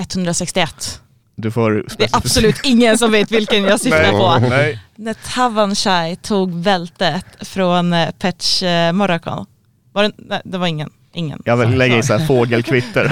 161, 0.00 1.00
Du 1.38 1.50
får 1.50 1.84
det 1.98 2.04
är 2.04 2.16
absolut 2.16 2.60
ingen 2.64 2.98
som 2.98 3.12
vet 3.12 3.30
vilken 3.30 3.64
jag 3.64 3.80
syftar 3.80 4.02
Nej, 4.02 4.12
på. 4.12 4.48
nej. 4.48 4.80
När 4.96 5.14
Tavanshai 5.14 6.16
tog 6.16 6.54
bältet 6.54 7.24
från 7.40 7.92
eh, 7.92 8.10
Petch 8.18 8.62
eh, 8.62 8.92
Morakon. 8.92 9.46
Var 9.92 10.02
det, 10.02 10.12
nej, 10.16 10.40
det 10.44 10.58
var 10.58 10.66
ingen. 10.66 10.90
Ingen. 11.16 11.42
Jag 11.44 11.56
vill 11.56 11.78
lägga 11.78 11.96
in 11.96 12.02
såhär 12.02 12.26
fågelkvitter. 12.26 13.10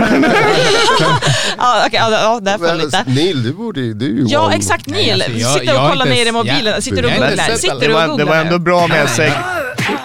Ja, 1.58 1.84
okej, 1.86 2.00
ja, 2.02 2.10
ja, 2.10 2.40
där 2.40 2.58
föll 2.58 2.78
lite. 2.78 3.04
Neil, 3.06 3.42
du 3.42 3.52
borde 3.52 3.80
ju- 3.80 3.94
du 3.94 4.26
Ja 4.28 4.52
exakt 4.52 4.86
Neil, 4.86 5.22
alltså, 5.22 5.58
sitter 5.58 5.82
och 5.82 5.90
kollar 5.90 6.06
ner 6.06 6.26
i 6.26 6.32
mobilen, 6.32 6.82
sitter 6.82 7.04
och 7.04 7.10
har 7.10 7.16
inte 7.16 7.28
googlar. 7.28 7.56
Sitter 7.56 7.88
det, 7.88 8.06
och 8.12 8.18
det 8.18 8.24
var 8.24 8.36
ändå 8.36 8.58
bra 8.58 8.86
med 8.86 9.08
seg... 9.10 9.32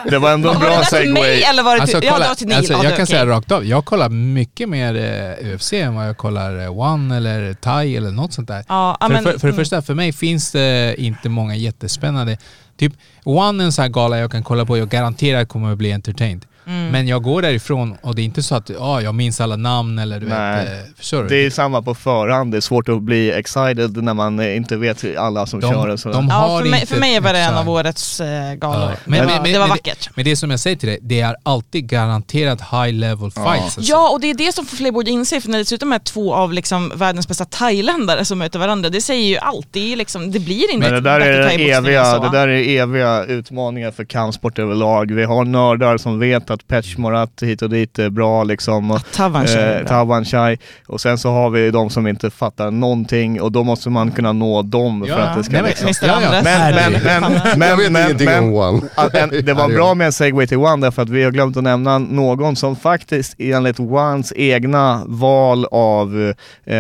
Det 0.10 0.18
var 0.18 0.32
ändå 0.32 0.50
en 0.52 0.60
bra 0.60 0.78
till 0.78 0.86
segway. 0.86 1.42
eller 1.42 1.64
var 1.64 1.80
det 1.80 1.86
till, 1.86 1.96
Alltså, 1.96 1.98
ja, 1.98 2.02
det 2.02 2.10
kolla, 2.10 2.28
var 2.28 2.36
till 2.36 2.48
Neil? 2.48 2.58
alltså, 2.58 2.74
ja, 2.74 2.84
jag 2.84 2.98
kan 2.98 3.08
säga 3.08 3.22
okej. 3.22 3.32
rakt 3.32 3.52
av, 3.52 3.66
jag 3.66 3.86
kollar 3.86 4.10
mycket 4.10 4.70
mer 4.70 4.96
eh, 4.96 5.56
UFC 5.56 5.74
än 5.74 5.96
vad 5.96 6.08
jag 6.08 6.18
kollar 6.18 6.60
eh, 6.60 6.80
One 6.80 7.18
eller 7.18 7.54
Thai 7.54 7.98
eller 7.98 8.12
något 8.12 8.34
sånt 8.34 8.48
där. 8.48 8.64
Ja, 8.68 8.98
ja, 9.00 9.08
för, 9.08 9.14
men- 9.14 9.24
för, 9.24 9.32
för 9.32 9.48
det 9.48 9.54
mm. 9.54 9.56
första, 9.56 9.82
för 9.82 9.94
mig 9.94 10.14
finns 10.14 10.52
det 10.52 10.96
inte 10.98 11.30
många 11.30 11.56
jättespännande. 11.56 12.38
Typ 12.80 12.94
One 13.24 13.64
är 13.64 13.66
en 13.66 13.72
sån 13.72 13.82
här 13.82 13.90
gala 13.90 14.18
jag 14.18 14.32
kan 14.32 14.44
kolla 14.44 14.66
på 14.66 14.74
och 14.74 14.80
jag 14.80 14.90
garanterat 14.90 15.50
kommer 15.50 15.72
att 15.72 15.78
bli 15.78 15.92
entertained. 15.94 16.46
Mm. 16.70 16.92
Men 16.92 17.08
jag 17.08 17.24
går 17.24 17.42
därifrån 17.42 17.98
och 18.02 18.16
det 18.16 18.22
är 18.22 18.24
inte 18.24 18.44
så 18.44 18.56
att 18.56 18.72
ah, 18.80 19.02
jag 19.02 19.16
minns 19.16 19.42
alla 19.42 19.56
namn 19.56 20.00
eller 20.00 20.20
du 20.20 20.26
Nej. 20.28 20.66
vet, 20.66 20.74
eh, 20.74 20.80
förstår 20.98 21.24
du? 21.24 21.30
Det 21.30 21.46
är 21.46 21.50
samma 21.50 21.82
på 21.82 21.96
förhand, 21.96 22.52
det 22.52 22.58
är 22.58 22.62
svårt 22.62 22.90
att 22.90 23.02
bli 23.02 23.32
excited 23.32 24.04
när 24.04 24.14
man 24.14 24.40
eh, 24.40 24.56
inte 24.56 24.78
vet 24.78 25.18
alla 25.18 25.46
som 25.46 25.60
De- 25.60 25.72
kör 25.74 25.88
och 25.88 26.00
sådär. 26.00 26.16
de 26.16 26.28
Ja, 26.28 26.34
har 26.36 26.60
för 26.62 26.70
mig, 26.70 26.80
inte 26.82 26.94
för 26.94 27.00
mig 27.00 27.20
var 27.20 27.34
det 27.34 27.40
en 27.40 27.56
av 27.56 27.70
årets 27.70 28.22
eh, 28.22 28.54
galor. 28.54 28.90
Ja, 28.90 28.96
Men, 29.06 29.26
men- 29.26 29.28
men- 29.28 29.44
det 29.44 29.60
var 29.60 29.68
men- 29.68 29.70
vackert. 29.70 30.10
Men 30.16 30.26
det 30.26 30.36
som 30.36 30.52
jag 30.52 30.60
säger 30.60 30.76
till 30.78 30.90
dig, 30.90 31.00
det 31.02 31.22
är 31.22 31.36
alltid 31.44 31.88
garanterat 31.90 32.62
high 32.62 32.94
level 32.94 33.32
fights. 33.32 33.48
Alltså. 33.64 33.82
Ja, 33.82 34.10
och 34.10 34.22
det 34.22 34.30
är 34.30 34.34
det 34.34 34.56
som 34.56 34.66
fler 34.66 34.92
borde 34.92 35.12
inse, 35.12 35.42
för 35.42 35.50
när 35.50 35.58
det 35.58 35.64
dessutom 35.64 35.94
är 35.94 36.00
två 36.00 36.34
av 36.34 36.54
liksom 36.54 36.92
världens 36.96 37.28
bästa 37.28 37.46
thailändare 37.46 38.26
som 38.26 38.38
möter 38.40 38.60
varandra, 38.60 38.90
det 38.90 39.02
säger 39.02 39.28
ju 39.30 39.38
allt. 39.38 39.68
Det, 39.72 39.94
är 39.94 39.96
liksom, 39.98 40.32
det 40.32 40.40
blir 40.40 40.72
inte 40.74 40.92
Men 40.92 41.04
det 41.04 41.10
där, 41.10 41.20
är 41.22 41.60
eviga, 41.78 42.06
så. 42.06 42.24
det 42.24 42.30
där 42.38 42.48
är 42.48 42.80
eviga 42.82 43.26
utmaningar 43.26 43.92
för 43.92 44.06
kampsport 44.06 44.60
överlag. 44.60 45.12
Vi 45.12 45.24
har 45.24 45.46
nördar 45.46 45.98
som 45.98 46.20
vet 46.20 46.50
att 46.50 46.59
Petch 46.68 46.98
Morat 46.98 47.42
hit 47.42 47.62
och 47.62 47.70
dit 47.70 48.00
är 48.00 48.10
bra 48.10 48.44
liksom. 48.44 48.92
Och, 48.92 49.12
Tavanshai 49.12 49.64
är 49.64 49.84
bra. 49.84 49.88
Tawan 49.88 50.26
Chai. 50.26 50.58
Och 50.88 51.02
sen 51.02 51.18
så 51.18 51.32
har 51.32 51.50
vi 51.50 51.72
de 51.72 51.90
som 51.90 52.08
inte 52.08 52.30
fattar 52.30 52.72
någonting 52.72 53.42
och 53.42 53.52
då 53.52 53.64
måste 53.64 53.90
man 53.90 54.12
kunna 54.12 54.34
nå 54.34 54.62
dem 54.62 55.06
för 55.08 55.20
att 55.20 55.38
det 55.38 55.44
ska 55.44 55.62
Nej, 55.62 55.76
liksom... 55.86 56.08
Men, 56.08 56.44
men, 56.44 56.94
men, 57.04 57.32
men, 57.60 57.94
men, 57.94 58.18
men, 58.18 58.90
att 58.96 59.46
det 59.46 59.54
var 59.54 59.70
bra 59.76 59.94
med 59.94 60.06
en 60.06 60.14
segway 60.14 60.48
till 60.48 60.58
One 60.58 60.86
därför 60.86 61.02
att 61.02 61.10
vi 61.10 61.24
har 61.24 61.32
glömt 61.32 61.58
att 61.58 61.64
nämna 61.64 61.98
någon 61.98 62.56
som 62.56 62.76
faktiskt 62.76 63.36
enligt 63.38 63.80
Ones 63.80 64.34
egna 64.36 65.04
val 65.06 65.66
av 65.72 66.34
eh, 66.66 66.78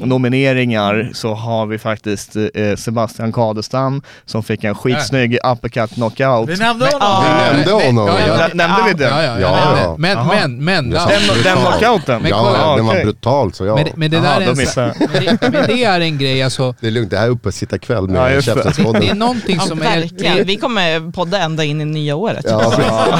nomineringar 0.00 1.10
så 1.12 1.34
har 1.34 1.66
vi 1.66 1.78
faktiskt 1.78 2.36
eh, 2.36 2.76
Sebastian 2.76 3.32
Kadestam 3.32 4.02
som 4.24 4.42
fick 4.42 4.64
en 4.64 4.74
skitsnygg 4.74 5.38
uppercut 5.52 5.94
knockout. 5.94 6.48
Vi 6.48 6.56
nämnde 6.56 6.84
honom! 6.84 6.98
Ja. 7.00 7.24
Vi 7.52 7.56
nämnde 7.56 7.86
honom. 7.86 8.10
Nämnde 8.54 8.82
vi 8.86 8.94
den? 9.06 9.16
Ja, 9.16 9.22
ja, 9.24 9.40
Ja, 9.40 9.58
ja, 9.76 9.78
ja. 9.82 9.96
Men, 9.98 10.26
men, 10.26 10.64
men, 10.64 10.90
Det 10.90 10.96
ja. 10.96 11.02
sa- 11.02 11.08
Den, 11.08 12.00
den? 12.06 12.22
Men 12.22 12.30
Ja, 12.30 12.38
kolla, 12.44 12.76
den 12.76 12.86
var 12.86 12.94
brutal 13.04 13.52
så 13.52 13.64
ja. 13.66 13.74
men, 13.74 13.86
men 13.96 14.10
det 14.10 14.20
där 14.20 14.40
är 14.40 14.44
då 14.44 14.50
en, 14.50 14.58
missade 14.58 14.94
men 14.98 15.08
det, 15.24 15.38
men 15.52 15.52
det 15.66 15.84
är 15.84 16.00
en 16.00 16.18
grej 16.26 16.42
alltså, 16.42 16.74
Det 16.80 16.86
är 16.86 16.90
lugnt, 16.90 17.10
det 17.10 17.18
här 17.18 17.26
är 17.26 17.30
uppe 17.30 17.52
sitta 17.52 17.78
kväll 17.78 18.04
Ja, 18.08 18.12
med 18.22 18.34
just 18.34 18.46
det. 18.48 18.54
det 18.54 18.60
är 18.60 18.64
Käftenspodden. 18.64 19.18
någonting 19.18 19.56
Ja, 19.56 19.62
som 19.62 19.82
är... 19.82 20.00
verkligen. 20.00 20.46
Vi 20.46 20.56
kommer 20.56 21.12
podda 21.12 21.38
ända 21.40 21.64
in 21.64 21.80
i 21.80 21.84
nya 21.84 22.16
året. 22.16 22.44
Ja, 22.48 22.74
Ja, 22.78 23.18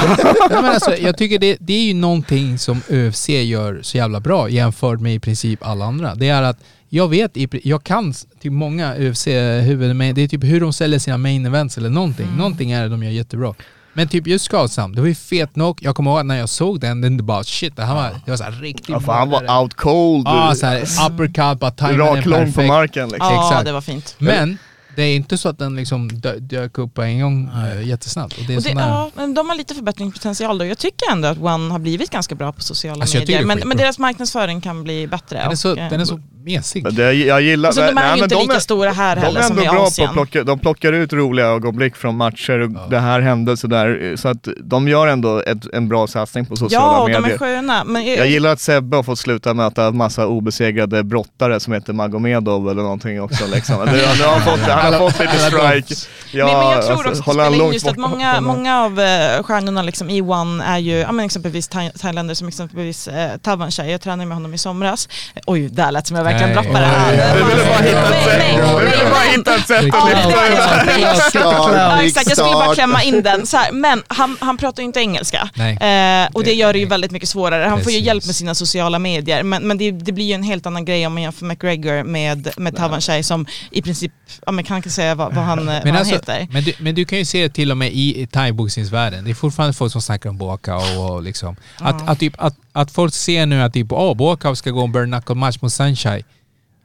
men 0.63 0.65
alltså, 0.65 0.97
jag 0.97 1.19
tycker 1.19 1.39
det, 1.39 1.57
det 1.61 1.73
är 1.73 1.85
ju 1.85 1.95
någonting 1.95 2.59
som 2.59 2.81
ÖFC 2.91 3.29
gör 3.29 3.79
så 3.83 3.97
jävla 3.97 4.21
bra 4.21 4.49
jämfört 4.49 5.01
med 5.01 5.15
i 5.15 5.19
princip 5.21 5.67
alla 5.67 5.85
andra. 5.85 6.15
Det 6.15 6.29
är 6.29 6.43
att 6.43 6.59
jag 6.89 7.09
vet, 7.09 7.31
jag 7.65 7.85
kan 7.85 8.13
typ 8.43 8.53
många 8.53 8.95
UFC-huvuden, 8.95 9.95
men 9.97 10.15
det 10.15 10.23
är 10.23 10.29
typ 10.29 10.45
hur 10.45 10.61
de 10.61 10.73
säljer 10.73 10.99
sina 10.99 11.19
main 11.19 11.47
events 11.47 11.79
eller 11.79 11.91
någonting. 11.91 12.27
Mm. 12.27 12.39
Någonting 12.39 12.73
är 12.73 12.83
det 12.83 12.89
de 12.89 13.03
gör 13.03 13.11
jättebra. 13.11 13.55
Men 13.97 14.09
typ 14.09 14.27
just 14.27 14.49
Karlshamn, 14.49 14.95
det 14.95 15.01
var 15.01 15.09
ju 15.09 15.15
fet 15.15 15.53
knock. 15.55 15.83
Jag 15.83 15.97
kommer 15.97 16.11
ihåg 16.17 16.27
när 16.27 16.37
jag 16.39 16.49
såg 16.49 16.81
den, 16.81 17.01
den 17.01 17.27
bara 17.27 17.45
shit, 17.45 17.77
det 17.77 17.85
här 17.85 17.95
var, 17.95 18.11
det 18.25 18.31
var 18.31 18.37
så 18.37 18.45
här 18.45 18.53
riktigt 18.53 18.89
Ja, 18.89 19.01
han 19.07 19.31
var 19.31 19.61
out 19.63 19.75
cold. 19.75 20.27
Ja, 20.27 20.55
så 20.55 20.67
här 20.67 20.83
uppercut, 21.11 21.61
bara 21.61 21.71
den 21.71 21.99
rak 21.99 22.25
lång 22.27 22.53
på 22.53 22.63
marken 22.63 23.09
liksom. 23.09 23.29
Ja, 23.35 23.49
Exakt. 23.49 23.65
det 23.65 23.73
var 23.73 23.81
fint. 23.81 24.15
Men 24.19 24.59
det 24.97 25.03
är 25.03 25.17
inte 25.17 25.39
så 25.39 25.49
att 25.49 25.59
den 25.59 25.77
liksom 25.77 26.09
dö- 26.13 26.39
dök 26.39 26.79
upp 26.79 26.95
på 26.95 27.03
en 27.03 27.21
gång 27.21 27.51
äh, 27.67 27.89
jättesnabbt. 27.89 28.39
Och 28.39 28.45
det 28.47 28.53
är 28.53 28.57
Och 28.57 28.63
det, 28.63 28.75
där- 28.75 28.81
ja, 28.89 29.11
men 29.17 29.35
de 29.35 29.49
har 29.49 29.57
lite 29.57 29.75
förbättringspotential 29.75 30.59
då. 30.59 30.65
Jag 30.65 30.79
tycker 30.79 31.13
ändå 31.13 31.29
att 31.29 31.39
One 31.39 31.73
har 31.73 31.79
blivit 31.79 32.11
ganska 32.11 32.35
bra 32.35 32.53
på 32.53 32.63
sociala 32.63 33.01
Alltså, 33.03 33.19
medier. 33.19 33.45
Men, 33.45 33.63
men 33.65 33.77
deras 33.77 33.99
marknansföring 33.99 34.61
kan 34.61 34.85
bli 34.85 35.07
bättre. 35.07 35.39
den, 35.39 35.51
är 35.51 35.55
så, 35.55 35.73
och, 35.73 35.79
eh, 35.79 35.91
den 35.91 36.01
är 36.01 36.05
så 36.05 36.21
mesig. 36.47 36.95
Det, 36.95 37.13
jag 37.13 37.43
gillar... 37.43 37.69
alltså, 37.69 37.83
de 37.83 37.89
är 37.89 37.95
nej, 37.95 38.05
ju 38.05 38.11
men 38.11 38.23
inte 38.23 38.35
de 38.35 38.41
lika 38.43 38.55
är- 38.55 38.59
stora 38.61 38.91
här 38.93 39.17
De 39.17 39.23
heller 39.23 39.41
är 39.41 39.45
som 39.45 39.59
ändå 39.59 39.63
i 39.63 39.67
bra 39.69 39.77
på 39.79 39.83
Asien. 39.87 40.09
att 40.09 40.15
plocka, 40.15 40.45
de 40.45 40.59
plockar 40.59 40.93
ut 40.93 41.13
roliga 41.13 41.47
ögonblick 41.47 41.97
från 41.97 42.17
matcher 42.17 42.59
och 42.61 42.91
det 42.91 42.99
här 42.99 43.21
hände 43.21 43.57
sådär. 43.57 44.15
Så 44.17 44.29
att 44.29 44.49
de 44.65 44.89
gör 44.89 45.07
ändå 45.07 45.43
ett, 45.47 45.75
en 45.75 45.89
bra 45.89 46.07
satsning 46.07 46.47
på 46.47 46.57
sociala 46.57 46.87
Ja, 46.87 46.99
och 47.01 47.11
de 47.11 47.21
medier. 47.21 47.35
är 47.35 47.39
sköna. 47.39 47.85
Men 47.85 48.07
jag, 48.07 48.19
Jag 48.19 48.27
gillar 48.29 48.51
att 48.53 48.61
Sebbe 48.61 48.97
har 48.97 49.03
fått 49.03 49.19
sluta 49.19 49.55
möta 49.55 49.87
en 49.87 49.97
massa 49.97 50.27
obesegrade 50.27 51.05
brottare 51.05 51.61
som 51.61 51.73
heter 51.73 51.93
Magomedov 51.93 52.71
eller 52.71 52.83
någonting 52.83 53.23
också 53.23 53.45
liksom. 53.55 53.77
Nu, 53.87 53.93
nu 53.93 53.99
har 54.25 54.33
han, 54.33 54.43
fått, 54.43 54.61
han 54.61 54.93
har 54.95 55.01
fått 55.11 55.21
lite 55.21 55.39
strike. 55.39 55.95
Ja, 56.33 56.47
men, 56.47 56.55
men 56.57 56.67
jag 56.73 56.87
tror 56.87 57.07
alltså, 57.07 57.21
också 57.23 57.31
att 57.31 57.37
det 57.49 57.53
in 57.53 57.59
långt 57.59 57.73
just 57.75 57.87
att 57.89 57.97
många, 57.97 58.41
många 58.41 58.81
av 58.85 59.01
eh, 59.01 59.43
stjärnorna 59.43 59.83
liksom 59.83 60.11
i 60.11 60.21
One 60.23 60.65
är 60.65 60.79
ju, 60.79 60.93
ja, 60.97 61.13
men 61.13 61.25
exempelvis 61.27 61.71
thai- 61.71 61.99
thailändare 61.99 62.35
som 62.35 62.49
exempelvis 62.49 63.09
eh, 63.09 63.37
Tavanshai, 63.37 63.91
jag 63.91 64.01
tränade 64.01 64.27
med 64.27 64.37
honom 64.37 64.55
i 64.55 64.59
somras. 64.59 65.09
Oj, 65.47 65.69
där 65.69 65.91
lät 65.93 66.07
som 66.07 66.17
jag 66.17 66.25
verkligen 66.25 66.36
Nej, 66.41 66.55
droppade 66.55 66.79
oj, 66.79 67.17
här. 67.17 67.37
Du 67.37 67.45
ville 67.45 67.65
bara 67.65 67.79
hitta 67.79 68.09
ett 68.09 68.39
Nej, 68.39 68.55
sätt, 68.55 68.75
ville 68.81 69.11
bara 69.11 69.21
hitta 69.21 69.55
ett 69.55 69.71
att 69.71 69.85
lyfta 69.85 70.07
det 70.07 70.13
det 70.13 71.79
det. 71.79 71.97
Big 71.99 72.07
exakt, 72.07 72.29
jag 72.29 72.37
skulle 72.37 72.53
bara 72.53 72.75
klämma 72.75 73.03
in 73.03 73.23
den. 73.23 73.47
Så 73.47 73.57
här, 73.57 73.73
men 73.73 74.03
han, 74.09 74.37
han 74.41 74.57
pratar 74.57 74.83
ju 74.83 74.87
inte 74.87 75.01
engelska. 75.01 75.49
Nej. 75.55 75.77
Eh, 75.77 76.29
och 76.33 76.45
det 76.45 76.53
gör 76.53 76.73
det 76.73 76.79
ju 76.79 76.87
väldigt 76.87 77.11
mycket 77.11 77.29
svårare. 77.29 77.69
Han 77.69 77.83
får 77.83 77.93
ju 77.93 77.99
hjälp 77.99 78.27
med 78.27 78.35
sina 78.35 78.55
sociala 78.55 78.99
medier. 78.99 79.43
Men, 79.43 79.69
men 79.69 79.79
det, 79.79 79.91
det 79.91 80.13
blir 80.13 80.25
ju 80.25 80.33
en 80.33 80.43
helt 80.43 80.67
annan 80.67 80.85
grej 80.85 81.07
om 81.07 81.13
man 81.13 81.23
jämför 81.23 81.47
McGregor 81.47 82.03
med, 82.05 82.49
med 82.57 82.77
Tavanshai 82.77 83.23
som 83.23 83.47
i 83.71 83.83
princip, 83.83 84.13
ja 84.47 84.53
men 84.53 84.65
kan 84.65 84.77
inte 84.77 84.91
säga 84.91 85.15
vad, 85.15 85.35
vad 85.35 85.45
han, 85.45 85.67
vad 85.67 85.75
han 85.75 85.97
alltså, 85.97 86.15
heter. 86.15 86.49
men, 86.51 86.65
du, 86.65 86.73
men 86.79 86.95
du 86.95 87.05
kan 87.05 87.19
ju 87.19 87.25
se 87.25 87.43
det 87.43 87.55
till 87.55 87.71
och 87.71 87.77
med 87.77 87.93
i, 87.93 88.23
i 88.23 88.27
thaiboxningsvärlden. 88.27 89.25
Det 89.25 89.31
är 89.31 89.35
fortfarande 89.35 89.73
folk 89.75 89.93
som 89.93 90.03
snackar 90.03 90.31
om 90.31 90.37
Boakao 90.39 91.03
och 91.03 91.23
liksom. 91.23 91.57
Att, 91.79 92.09
att, 92.09 92.19
typ, 92.19 92.35
att, 92.39 92.57
att 92.73 92.91
folk 92.91 93.15
ser 93.15 93.47
nu 93.47 93.63
att 93.63 93.73
typ, 93.73 93.93
oh, 93.93 94.15
Boakao 94.15 94.57
ska 94.57 94.71
gå 94.71 94.85
en 94.85 94.93
bare 94.93 95.07
knuckle 95.07 95.35
match 95.35 95.57
mot 95.61 95.73
Sunshine. 95.73 96.23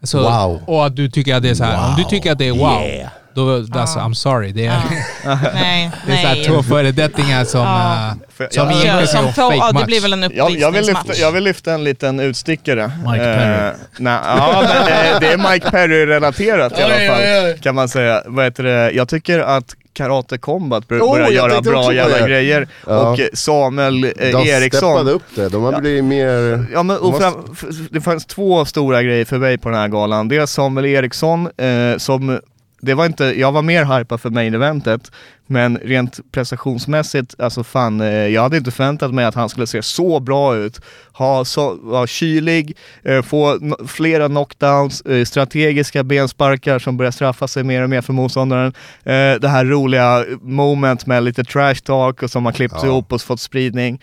Så, 0.03 0.19
Wow. 0.19 0.61
Och 0.67 0.85
att 0.85 0.95
du 0.95 1.09
tycker 1.09 1.35
att 1.35 1.43
det 1.43 1.49
är 1.49 1.53
så 1.55 1.63
här, 1.63 1.89
om 1.89 1.95
du 1.97 2.03
tycker 2.03 2.31
att 2.31 2.37
det 2.37 2.47
är 2.47 2.51
wow, 2.51 2.81
Yeah. 2.81 3.09
då, 3.33 3.55
alltså, 3.79 3.99
I'm 3.99 4.13
sorry. 4.13 4.51
Det 4.51 4.65
är, 4.65 4.81
Nej, 5.53 5.91
det 6.07 6.11
är 6.13 6.17
så 6.21 6.27
här 6.27 6.43
två 6.43 6.63
föredettingar 6.63 7.43
som, 7.45 7.65
För- 8.29 8.47
som 8.51 8.71
ja, 8.85 9.07
som 9.07 9.25
få, 9.33 9.41
fake 9.41 9.55
ja, 9.55 9.71
det 9.79 9.85
blir 9.85 10.01
väl 10.01 10.13
en 10.13 10.31
Jag, 10.35 10.51
jag, 10.51 10.71
vill 10.71 10.85
lyfta, 10.85 11.13
jag 11.15 11.31
vill 11.31 11.43
lyfta 11.43 11.73
en 11.73 11.83
liten 11.83 12.19
utstickare. 12.19 12.91
Mike 13.05 13.23
Perry. 13.23 13.67
Eh, 13.67 13.73
nej, 13.97 14.19
ja, 14.25 14.63
men 14.73 14.85
det, 14.85 15.17
det 15.27 15.33
är 15.33 15.51
Mike 15.51 15.71
Perry-relaterat 15.71 16.79
i 16.79 16.81
alla 16.83 16.93
fall, 16.95 17.59
kan 17.61 17.75
man 17.75 17.89
säga. 17.89 18.23
Vad 18.25 18.45
heter 18.45 18.63
det? 18.63 18.91
Jag 18.91 19.09
tycker 19.09 19.39
att 19.39 19.75
Karate 19.93 20.37
Combat 20.37 20.87
bör, 20.87 20.99
Oh, 20.99 21.11
börjar 21.11 21.25
jag 21.31 21.49
göra 21.49 21.61
bra 21.61 21.93
jävla 21.93 22.17
det. 22.17 22.27
grejer. 22.27 22.67
Ja. 22.87 23.11
Och 23.11 23.19
Samuel 23.33 24.03
eh, 24.03 24.09
De 24.17 24.49
Eriksson. 24.49 24.79
steppade 24.91 25.11
upp 25.11 25.23
det, 25.35 25.49
de 25.49 25.63
har 25.63 25.73
Ja. 25.73 25.79
blivit 25.79 26.03
mer... 26.03 26.65
Ja, 26.73 26.83
men, 26.83 26.95
de 26.95 27.01
och 27.01 27.17
fram, 27.17 27.33
det 27.89 28.01
fanns 28.01 28.25
två 28.25 28.65
stora 28.65 29.03
grejer 29.03 29.25
för 29.25 29.37
mig 29.37 29.57
på 29.57 29.69
den 29.69 29.79
här 29.79 29.87
galan. 29.87 30.27
Dels 30.27 30.51
Samuel 30.51 30.85
Eriksson 30.85 31.49
eh, 31.57 31.97
som 31.97 32.39
det 32.81 32.93
var 32.93 33.05
inte, 33.05 33.23
jag 33.39 33.51
var 33.51 33.61
mer 33.61 33.97
hypad 33.99 34.21
för 34.21 34.29
main 34.29 34.53
eventet, 34.53 35.11
men 35.47 35.77
rent 35.77 36.19
prestationsmässigt, 36.31 37.35
alltså 37.39 37.63
fan, 37.63 38.01
eh, 38.01 38.07
jag 38.07 38.41
hade 38.41 38.57
inte 38.57 38.71
förväntat 38.71 39.13
mig 39.13 39.25
att 39.25 39.35
han 39.35 39.49
skulle 39.49 39.67
se 39.67 39.81
så 39.81 40.19
bra 40.19 40.55
ut. 40.55 40.81
Ha 41.13 41.45
så, 41.45 41.77
vara 41.81 42.07
kylig, 42.07 42.77
eh, 43.03 43.21
få 43.21 43.59
flera 43.87 44.27
knockdowns, 44.27 45.01
eh, 45.01 45.25
strategiska 45.25 46.03
bensparkar 46.03 46.79
som 46.79 46.97
börjar 46.97 47.11
straffa 47.11 47.47
sig 47.47 47.63
mer 47.63 47.83
och 47.83 47.89
mer 47.89 48.01
för 48.01 48.13
motståndaren. 48.13 48.73
Det 49.41 49.47
här 49.47 49.65
roliga 49.65 50.25
moment 50.41 51.05
med 51.05 51.23
lite 51.23 51.43
trash 51.43 51.75
talk 51.75 52.23
och 52.23 52.29
som 52.31 52.45
har 52.45 52.51
klippt 52.51 52.75
Ja. 52.81 52.85
ihop 52.85 53.13
och 53.13 53.21
fått 53.21 53.39
spridning. 53.39 54.01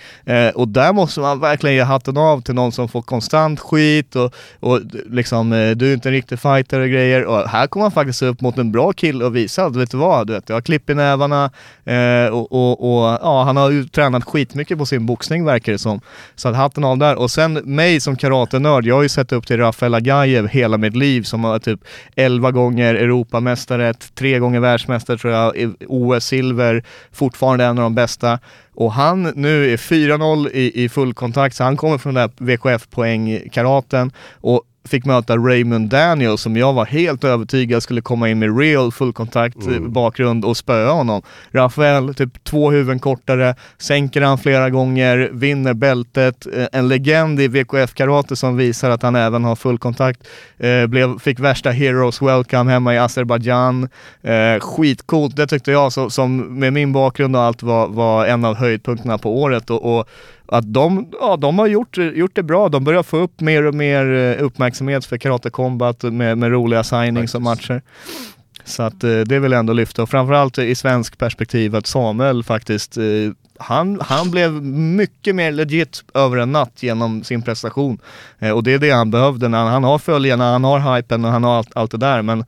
Och 0.55 0.69
där 0.69 0.93
måste 0.93 1.21
man 1.21 1.41
verkligen 1.41 1.77
ge 1.77 1.83
hatten 1.83 2.17
av 2.17 2.41
till 2.41 2.55
någon 2.55 2.73
som 2.73 2.89
får 2.89 3.03
konstant 3.03 3.61
skit 3.61 4.17
och, 4.17 4.35
och 4.61 4.81
liksom, 5.11 5.51
du 5.77 5.91
är 5.91 5.95
inte 5.95 6.09
en 6.09 6.13
riktig 6.13 6.39
fighter 6.39 6.81
och 6.81 6.89
grejer. 6.89 7.25
Och 7.25 7.49
här 7.49 7.67
kommer 7.67 7.85
han 7.85 7.93
faktiskt 7.93 8.23
upp 8.23 8.41
mot 8.41 8.59
en 8.59 8.73
bra 8.73 8.93
kille 8.93 9.25
och 9.25 9.37
visa 9.37 9.65
att, 9.65 9.77
vet 9.77 9.91
du 9.91 9.97
vad, 9.97 10.27
du 10.27 10.33
vet, 10.33 10.49
jag 10.49 10.57
har 10.57 10.61
klipp 10.61 10.91
i 10.91 10.95
nävarna 10.95 11.38
eh, 11.85 12.27
och, 12.33 12.53
och, 12.53 12.81
och 12.81 13.19
ja, 13.23 13.43
han 13.45 13.57
har 13.57 13.71
ju 13.71 13.85
tränat 13.85 14.25
skitmycket 14.25 14.79
på 14.79 14.87
sin 14.87 15.07
boxning 15.07 15.45
verkar 15.45 15.73
det 15.73 15.79
som. 15.79 16.01
Så 16.35 16.49
att 16.49 16.57
hatten 16.57 16.85
av 16.85 16.99
där. 16.99 17.19
Och 17.19 17.31
sen 17.31 17.53
mig 17.55 18.01
som 18.01 18.17
karatenörd, 18.17 18.87
jag 18.87 18.95
har 18.95 19.03
ju 19.03 19.09
sett 19.09 19.33
upp 19.33 19.47
till 19.47 19.57
Rafael 19.57 19.95
Agajev 19.95 20.49
hela 20.49 20.79
mitt 20.79 20.97
liv 20.97 21.23
som 21.23 21.45
har 21.45 21.59
typ 21.59 21.81
11 22.17 22.51
gånger 22.51 22.95
Europamästare, 22.95 23.95
tre 23.95 24.39
gånger 24.39 24.61
världsmästare 24.61 25.19
tror 25.19 25.33
jag, 25.33 25.75
OS-silver, 25.89 26.85
fortfarande 27.13 27.65
en 27.65 27.79
av 27.79 27.83
de 27.83 27.95
bästa. 27.95 28.39
Och 28.75 28.93
han 28.93 29.23
nu 29.23 29.73
är 29.73 29.77
4-0 29.77 30.51
i, 30.53 30.85
i 30.85 30.89
full 30.89 31.15
kontakt, 31.15 31.57
så 31.57 31.65
han 31.65 31.77
kommer 31.77 31.99
från 31.99 32.15
den 32.15 32.31
där 32.39 32.45
VKF-poäng-karaten 32.45 34.13
och 34.41 34.63
fick 34.89 35.05
möta 35.05 35.37
Raymond 35.37 35.89
Daniel 35.89 36.39
som 36.39 36.57
jag 36.57 36.73
var 36.73 36.87
helt 36.87 37.25
övertygad 37.25 37.83
skulle 37.83 38.01
komma 38.01 38.29
in 38.29 38.39
med 38.39 38.59
real 38.59 38.93
fullkontakt 38.93 39.57
eh, 39.67 39.81
bakgrund 39.81 40.45
och 40.45 40.57
spöa 40.57 40.91
honom. 40.93 41.23
Rafael, 41.51 42.15
typ 42.15 42.45
två 42.45 42.71
huvuden 42.71 42.99
kortare, 42.99 43.55
sänker 43.79 44.23
han 44.23 44.39
flera 44.39 44.71
gånger, 44.71 45.31
vinner 45.33 45.75
bältet. 45.75 46.47
Eh, 46.57 46.67
En 46.73 46.89
legend 46.89 47.41
i 47.41 47.49
VKF-karate 47.49 48.37
som 48.37 48.57
visar 48.57 48.91
att 48.91 49.03
han 49.03 49.17
även 49.17 49.45
har 49.45 49.57
fullkontakt. 49.57 50.21
Eh, 50.59 50.87
blev, 50.87 51.19
fick 51.19 51.41
värsta 51.41 51.71
Heroes 51.71 52.23
Welcome 52.23 52.73
hemma 52.73 52.95
i 52.95 52.99
Azerbaijan. 52.99 53.89
Eh, 54.23 54.61
skitcoolt, 54.61 55.37
det 55.37 55.47
tyckte 55.47 55.71
jag 55.73 55.93
så, 55.93 56.11
som 56.11 56.59
med 56.59 56.73
min 56.73 56.93
bakgrund 56.93 57.37
och 57.37 57.43
allt 57.43 57.63
var, 57.63 57.89
var 57.89 58.27
en 58.27 58.45
av 58.45 58.55
höjdpunkterna 58.57 59.19
på 59.19 59.43
året. 59.43 59.71
Och, 59.71 59.99
och 59.99 60.09
att 60.49 60.73
de, 60.73 61.13
ja, 61.21 61.37
de 61.37 61.59
har 61.59 61.67
gjort, 61.67 61.97
gjort 61.97 62.35
det 62.35 62.43
bra. 62.43 62.69
De 62.69 62.85
börjar 62.85 63.03
få 63.03 63.17
upp 63.17 63.41
mer 63.41 63.67
och 63.67 63.75
mer 63.75 64.15
eh, 64.15 64.45
uppmärksamhet 64.45 65.05
för 65.05 65.19
Karate 65.19 65.51
Combat 65.51 66.03
med, 66.03 66.39
med 66.39 66.51
roliga 66.51 66.85
signings 66.85 67.35
och 67.35 67.43
matcher. 67.43 67.83
Så 68.65 68.83
att 68.83 69.05
eh, 69.05 69.21
det 69.21 69.39
vill 69.39 69.53
jag 69.53 69.59
ändå 69.59 69.73
lyfta 69.73 70.03
och 70.03 70.11
framförallt 70.11 70.59
i 70.59 70.75
svensk 70.75 71.19
perspektiv 71.19 71.77
att 71.77 71.87
Samuel 71.87 72.45
faktiskt 72.45 72.97
eh, 72.97 73.05
han, 73.59 74.01
han 74.01 74.31
blev 74.31 74.53
mycket 74.63 75.35
mer 75.35 75.53
legit 75.53 76.05
över 76.15 76.37
en 76.37 76.53
natt 76.53 76.83
genom 76.83 77.25
sin 77.25 77.43
prestation. 77.43 77.99
Och 78.55 78.63
det 78.63 78.73
är 78.73 78.79
det 78.79 78.91
han 78.91 79.11
behövde. 79.11 79.49
När 79.49 79.59
han, 79.59 79.73
han 79.73 79.85
har 79.85 79.99
följarna, 79.99 80.53
han 80.53 80.65
har 80.65 80.97
hypen 80.97 81.25
och 81.25 81.31
han 81.31 81.45
har 81.45 81.57
allt, 81.57 81.77
allt 81.77 81.91
det 81.91 81.97
där 81.97 82.23
men 82.23 82.45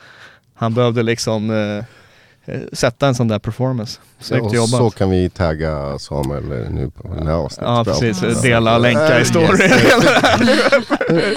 han 0.55 0.75
behövde 0.75 1.03
liksom 1.03 1.51
sätta 2.73 3.07
en 3.09 3.15
sån 3.15 3.29
där 3.29 3.39
performance. 3.39 3.99
Snyggt 4.21 4.47
och 4.47 4.55
jobbat. 4.55 4.71
så 4.71 4.91
kan 4.91 5.11
vi 5.11 5.31
tagga 5.31 5.99
Samuel 5.99 6.45
nu 6.71 6.91
på 6.91 7.15
den 7.15 7.27
här 7.27 7.35
avsnittet. 7.35 7.69
Ja 7.69 7.85
Bra. 7.85 7.95
precis, 7.95 8.43
dela 8.43 8.79
länkar 8.79 9.15
i 9.15 9.19
Yes, 9.19 9.29
story. 9.29 9.71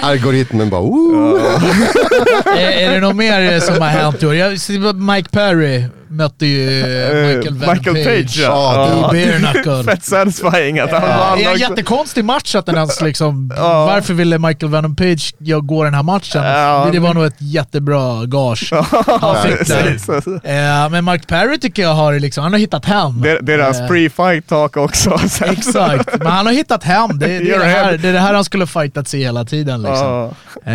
Algoritmen 0.00 0.70
bara 0.70 0.80
Woo! 0.80 1.36
är, 2.56 2.70
är 2.70 2.90
det 2.90 3.00
något 3.00 3.16
mer 3.16 3.60
som 3.60 3.74
har 3.80 3.88
hänt 3.88 4.22
i 4.22 4.26
år? 4.26 4.34
Jag 4.34 4.60
ser 4.60 4.86
att 4.90 4.96
Mike 4.96 5.28
Perry 5.30 5.84
mötte 6.14 6.46
ju 6.46 6.80
Eh, 6.80 7.36
Michael 7.36 7.54
Venom 7.58 7.74
Michael 7.74 8.04
Page 8.04 8.38
Ja, 8.42 8.88
i 8.98 9.00
bare 9.02 9.38
knuckle. 9.52 9.84
Fett 9.92 10.04
satisfying 10.04 10.78
att 10.78 10.90
han 10.92 11.02
Ja, 11.02 11.16
vann. 11.18 11.38
det 11.38 11.44
är 11.44 11.52
en 11.52 11.58
jättekonstig 11.58 12.24
match 12.24 12.54
att 12.54 12.66
den 12.66 12.74
ens 12.74 13.00
liksom... 13.02 13.52
Ja. 13.56 13.86
Varför 13.86 14.14
ville 14.14 14.38
Michael 14.38 14.72
Venom 14.72 14.96
Page 14.96 15.34
gå 15.62 15.84
den 15.84 15.94
här 15.94 16.02
matchen? 16.02 16.42
Ja. 16.42 16.88
Det 16.92 16.98
var 16.98 17.14
nog 17.14 17.24
ett 17.24 17.36
jättebra 17.38 18.24
gage 18.26 18.72
han 19.20 19.42
fick 19.42 19.66
där. 19.68 19.96
Eh, 20.28 20.90
men 20.90 21.04
Mark 21.04 21.26
Perry 21.26 21.58
tycker 21.58 21.82
jag 21.82 21.94
har 21.94 22.18
liksom, 22.18 22.42
han 22.44 22.52
har 22.52 22.60
hittat 22.60 22.84
hem. 22.84 23.20
Det- 23.22 23.38
Deras 23.40 23.80
Eh, 23.80 23.86
pre-fight 23.88 24.40
talk 24.48 24.76
också. 24.76 25.10
Exakt, 25.44 26.18
men 26.18 26.26
han 26.26 26.46
har 26.46 26.52
hittat 26.52 26.84
hem. 26.84 27.18
Det, 27.18 27.26
det, 27.26 27.50
är 27.50 27.58
det, 27.58 27.64
här, 27.64 27.98
det 27.98 28.08
är 28.08 28.12
det 28.12 28.18
här 28.18 28.34
han 28.34 28.44
skulle 28.44 28.66
fightat 28.66 29.08
sig 29.08 29.20
hela 29.20 29.44
tiden. 29.44 29.82
Liksom. 29.82 30.30
Eh, 30.66 30.72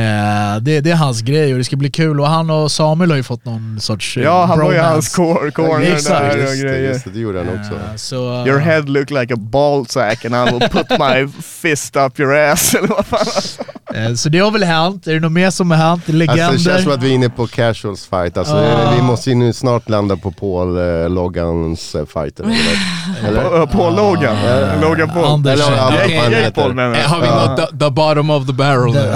det, 0.62 0.82
det 0.82 0.92
är 0.92 0.96
hans 0.96 1.22
grej 1.22 1.52
och 1.52 1.58
det 1.58 1.64
ska 1.64 1.76
bli 1.76 1.92
kul. 1.92 2.20
Och 2.22 2.28
han 2.28 2.50
och 2.50 2.72
Samuel 2.72 3.10
har 3.10 3.18
ju 3.18 3.24
fått 3.24 3.46
någon 3.46 3.78
sorts 3.80 4.18
eh, 4.18 4.24
Ja, 4.24 4.46
han 4.46 4.60
var 4.60 4.72
ju 4.74 4.80
hans 4.80 5.10
cor- 5.34 5.52
corner 5.52 5.80
där 5.80 6.30
och 6.32 6.38
Just 6.40 6.62
det, 6.62 6.68
grejer. 6.68 6.90
just 6.90 7.04
det, 7.06 7.12
det 7.12 7.20
gjorde 7.20 7.38
han 7.40 7.48
också. 7.60 7.74
Eh, 7.74 7.96
så, 7.96 8.16
Your 8.48 8.60
head 8.60 8.82
look 8.82 9.10
like 9.10 9.34
a 9.34 9.38
ball 9.40 9.88
sack 9.88 10.26
and 10.26 10.36
I 10.36 10.52
will 10.54 10.70
put 10.70 10.90
my 11.00 11.28
fist 11.62 11.96
up 11.96 12.20
your 12.20 12.36
ass 12.38 12.74
eller 12.80 12.88
vad 12.88 13.06
fan. 13.06 13.66
eh, 13.96 14.14
så 14.14 14.30
det 14.30 14.40
har 14.40 14.52
väl 14.52 14.64
hänt. 14.64 15.08
Är 15.08 15.14
det 15.14 15.20
något 15.20 15.32
mer 15.32 15.50
som 15.50 15.72
har 15.72 15.78
hänt? 15.78 16.08
Legender? 16.08 16.44
Alltså, 16.44 16.70
det 16.70 16.74
känns 16.76 16.84
som 16.84 16.94
att 16.94 17.04
vi 17.04 17.10
är 17.10 17.14
inne 17.16 17.30
på 17.30 17.48
casuals 17.48 18.06
fight. 18.08 18.38
Alltså, 18.38 18.56
Ah. 18.56 18.94
Vi 18.96 19.02
måste 19.02 19.30
ju 19.30 19.36
nu 19.36 19.54
snart 19.54 19.90
landa 19.90 20.18
på 20.18 20.32
Paul 20.32 20.78
eh, 21.04 21.10
Logans 21.10 21.96
eh, 21.96 22.06
fighter. 22.06 22.44
Eller? 22.44 23.28
eller? 23.28 23.66
På, 23.66 23.68
på 23.68 23.90
Logan. 23.90 24.36
Logan 24.82 25.10
Paul. 25.10 25.26
Anders. 25.26 25.54
Eller, 25.54 26.52
Paul 26.52 26.70
det? 26.70 26.76
menar 26.76 26.94
Eh, 26.96 27.02
jag. 27.02 27.08
Har 27.10 27.22
vi 27.22 27.28
nått 27.28 27.80
the, 27.80 27.90
bottom 27.90 28.30
of 28.30 28.48
the 28.48 28.54
barrel 28.54 28.94
nu? 28.94 29.12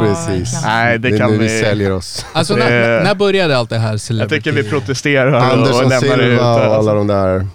Precis. 0.00 0.52
kanske. 0.52 0.68
Nej, 0.68 0.98
det, 0.98 1.08
Det 1.08 1.14
är 1.16 1.18
kan 1.18 1.30
nu 1.30 1.38
vi 1.38 1.48
vi... 1.48 1.60
säljer 1.60 1.92
oss. 1.92 2.26
Alltså 2.32 2.54
Det- 2.54 2.60
när, 2.64 3.04
när 3.04 3.14
började 3.14 3.56
allt 3.58 3.70
det 3.70 3.78
här 3.78 4.12
Jag 4.12 4.28
tycker 4.28 4.52
vi 4.52 4.62
protesterar 4.62 5.05
och, 5.06 5.34
och 5.34 5.42
Andersson 5.42 5.88
lämnar 5.88 6.16
det 6.16 6.24
ut. 6.24 6.30
Silva 6.30 6.54
och 6.54 6.60
alla 6.60 6.76
Alltså. 6.76 6.94
de 6.94 7.06
där. 7.06 7.46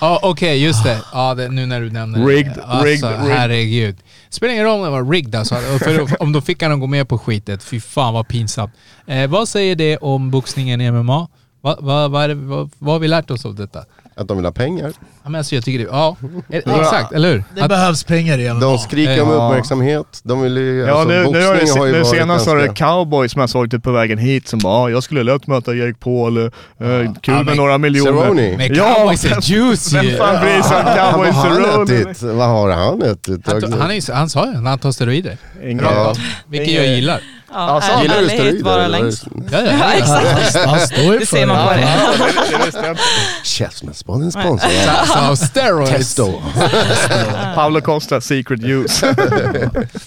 Ja 0.00 0.20
okej, 0.22 0.64
just 0.64 0.84
det. 0.84 0.98
Ja, 1.12 1.34
det. 1.34 1.48
Nu 1.48 1.66
när 1.66 1.80
du 1.80 1.90
nämner 1.90 2.18
det. 2.18 2.26
Rigged, 2.26 2.58
Alltså, 2.64 2.86
rigged, 2.86 3.10
herregud. 3.28 3.96
Spelar 4.30 4.52
ingen 4.52 4.64
roll 4.64 4.78
om 4.78 4.84
det 4.84 4.90
var 4.90 5.04
rigged 5.12 5.34
alltså. 5.34 5.54
För 5.54 6.22
om 6.22 6.32
de 6.32 6.42
fick 6.42 6.62
han 6.62 6.72
att 6.72 6.80
gå 6.80 6.86
med 6.86 7.08
på 7.08 7.18
skitet, 7.18 7.62
fy 7.62 7.80
fan 7.80 8.14
vad 8.14 8.28
pinsamt. 8.28 8.72
Eh, 9.06 9.30
vad 9.30 9.48
säger 9.48 9.76
det 9.76 9.96
om 9.96 10.30
boxningen 10.30 10.80
i 10.80 10.90
MMA? 10.90 11.28
Va, 11.60 12.08
va, 12.08 12.26
det, 12.26 12.34
vad, 12.34 12.70
vad 12.78 12.94
har 12.94 12.98
vi 13.00 13.08
lärt 13.08 13.30
oss 13.30 13.46
av 13.46 13.54
detta? 13.54 13.84
Att 14.16 14.28
de 14.28 14.36
vill 14.36 14.46
ha 14.46 14.52
pengar. 14.52 14.92
Ja, 15.26 15.30
men 15.30 15.38
alltså, 15.38 15.54
jag 15.54 15.64
tycker 15.64 15.78
det, 15.78 15.84
ja, 15.90 16.16
eh, 16.50 16.80
exakt, 16.80 17.12
eller 17.12 17.32
hur? 17.32 17.44
Det 17.54 17.62
Att, 17.62 17.68
behövs 17.68 18.04
pengar 18.04 18.38
i 18.38 18.50
MMA. 18.54 18.60
De 18.60 18.78
skriker 18.78 19.22
om 19.22 19.28
Ja. 19.30 19.34
uppmärksamhet. 19.48 20.20
De 20.22 20.42
vill 20.42 20.56
ju, 20.56 20.78
Ja, 20.80 20.92
alltså, 20.92 21.08
nu, 21.08 21.14
nu, 21.18 21.24
boxning 21.24 21.42
har 21.46 21.54
det, 21.54 21.78
har 21.80 21.86
ju 21.86 21.92
nu 21.92 21.98
varit 21.98 22.08
senast 22.18 22.46
var 22.46 22.56
det 22.56 22.66
ganska... 22.66 22.84
cowboys 22.86 23.32
som 23.32 23.40
jag 23.40 23.50
såg 23.50 23.70
typ 23.70 23.82
på 23.82 23.92
vägen 23.92 24.18
hit 24.18 24.48
som 24.48 24.58
bara 24.58 24.74
"Ah, 24.84 24.88
jag 24.90 25.02
skulle 25.02 25.22
lätt 25.22 25.46
möta 25.46 25.74
Jake 25.74 25.98
Paul, 26.00 26.36
eh, 26.38 26.48
kul 26.48 26.52
Ja, 27.26 27.32
med 27.34 27.46
men- 27.46 27.56
några 27.56 27.78
miljoner. 27.78 28.12
Cerrone. 28.22 28.54
men 28.56 28.74
Ja, 28.74 28.94
cowboys 28.94 29.24
är 29.24 29.40
juicy! 29.42 29.96
Vem 29.96 30.16
fan 30.18 30.40
bryr 30.44 30.62
sig 30.62 30.76
om 30.76 30.84
Vad 30.84 30.96
cowboys 31.12 31.34
har 31.34 31.50
han 31.50 31.56
Cerrone? 31.86 32.00
ätit? 32.10 32.22
Vad 32.22 32.48
har 32.48 32.70
han 32.70 33.02
ätit? 33.02 33.40
Han, 33.46 33.60
tog- 33.60 33.74
han, 33.78 33.90
är, 33.90 34.12
han 34.12 34.28
sa 34.30 34.46
ju 34.46 34.54
han 34.54 34.78
tar 34.78 34.92
steroider. 34.92 35.36
Ingen- 35.64 35.84
Ja. 35.84 36.14
Vilket 36.48 36.74
jag 36.74 36.86
gillar. 36.86 37.20
Ja, 37.58 37.62
Alltså, 37.62 38.02
Gillar 38.02 38.20
du 38.22 38.28
steroider? 38.28 38.64
vara 38.64 38.86
längst. 38.88 39.24
Ja, 39.50 39.58
ja, 39.60 39.66
Ja, 39.66 39.72
ja. 39.78 39.92
exakt. 39.92 40.66
Han 40.66 40.80
står 40.80 40.98
ju 41.14 41.18
Det 41.18 41.26
för 41.26 41.36
ser 41.36 41.46
man 41.46 41.68
på 41.68 41.74
det. 41.74 41.80
Ja, 41.80 42.26
det, 42.82 42.88
det. 42.88 42.96
Käftsmällspodden 43.44 44.32
sponsor. 44.32 44.68
Så, 45.36 45.36
steroids. 45.46 45.90
Testo. 45.90 46.42
Paolo 47.54 47.80
Costa, 47.80 48.20
secret 48.20 48.60
use. 48.64 49.14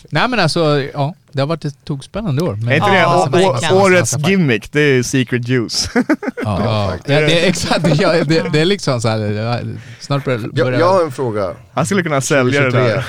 Nej 0.10 0.28
men 0.28 0.40
alltså, 0.40 0.82
ja. 0.94 1.14
Det 1.32 1.40
har 1.42 1.48
varit 1.48 1.66
ett 1.66 1.86
tokspännande 1.86 2.44
år. 2.44 2.56
Men, 2.56 2.68
är 2.70 2.76
inte 2.76 2.90
det 2.90 2.98
Ja, 2.98 3.74
årets 3.74 4.18
gimmick? 4.18 4.72
Det 4.72 4.82
är 4.82 5.04
secret 5.04 5.48
juice. 5.48 5.90
Ja, 6.44 6.62
ja, 6.64 6.98
det 7.06 7.14
är 7.46 7.50
exakt. 7.50 8.02
Ja, 8.02 8.14
det, 8.24 8.44
det 8.54 8.60
är 8.62 8.66
liksom 8.66 9.02
så 9.02 9.08
här, 9.08 9.18
det 9.18 9.40
är- 9.42 9.78
snart 10.00 10.26
börjar... 10.26 10.72
Jag, 10.80 10.88
har 10.94 11.04
en 11.04 11.12
fråga. 11.12 11.54
Han 11.74 11.86
skulle 11.86 12.04
kunna 12.04 12.22
sälja 12.22 12.62
det 12.62 12.72
2023. 12.72 12.94
där. 12.94 13.06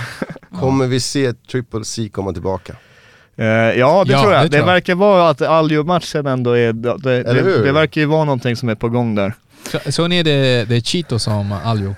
Kommer 0.60 0.86
vi 0.86 1.00
se 1.00 1.32
Triple 1.50 1.84
C 1.84 2.08
komma 2.12 2.32
tillbaka? 2.32 2.72
Eh, 3.40 3.46
ja, 3.46 4.04
det 4.06 4.12
Ja, 4.12 4.20
tror 4.22 4.32
jag. 4.32 4.42
det 4.42 4.48
Det, 4.48 4.56
tror 4.56 4.68
jag. 4.68 4.74
verkar 4.74 4.94
vara 4.94 5.28
att 5.30 5.42
Aljo-matchen 5.42 6.26
ändå 6.26 6.52
är... 6.52 6.72
Det, 6.72 6.96
det, 6.98 7.62
det 7.64 7.72
verkar 7.72 8.00
ju 8.00 8.06
vara 8.06 8.24
någonting 8.24 8.56
som 8.56 8.68
är 8.68 8.74
på 8.74 8.88
gång 8.88 9.14
där. 9.14 9.32
Så, 9.72 9.92
så 9.92 10.06
ni 10.08 10.22
det, 10.22 10.64
det 10.68 10.76
är 10.76 10.80
Cheeto 10.80 11.18
som 11.18 11.52
Aljo? 11.64 11.94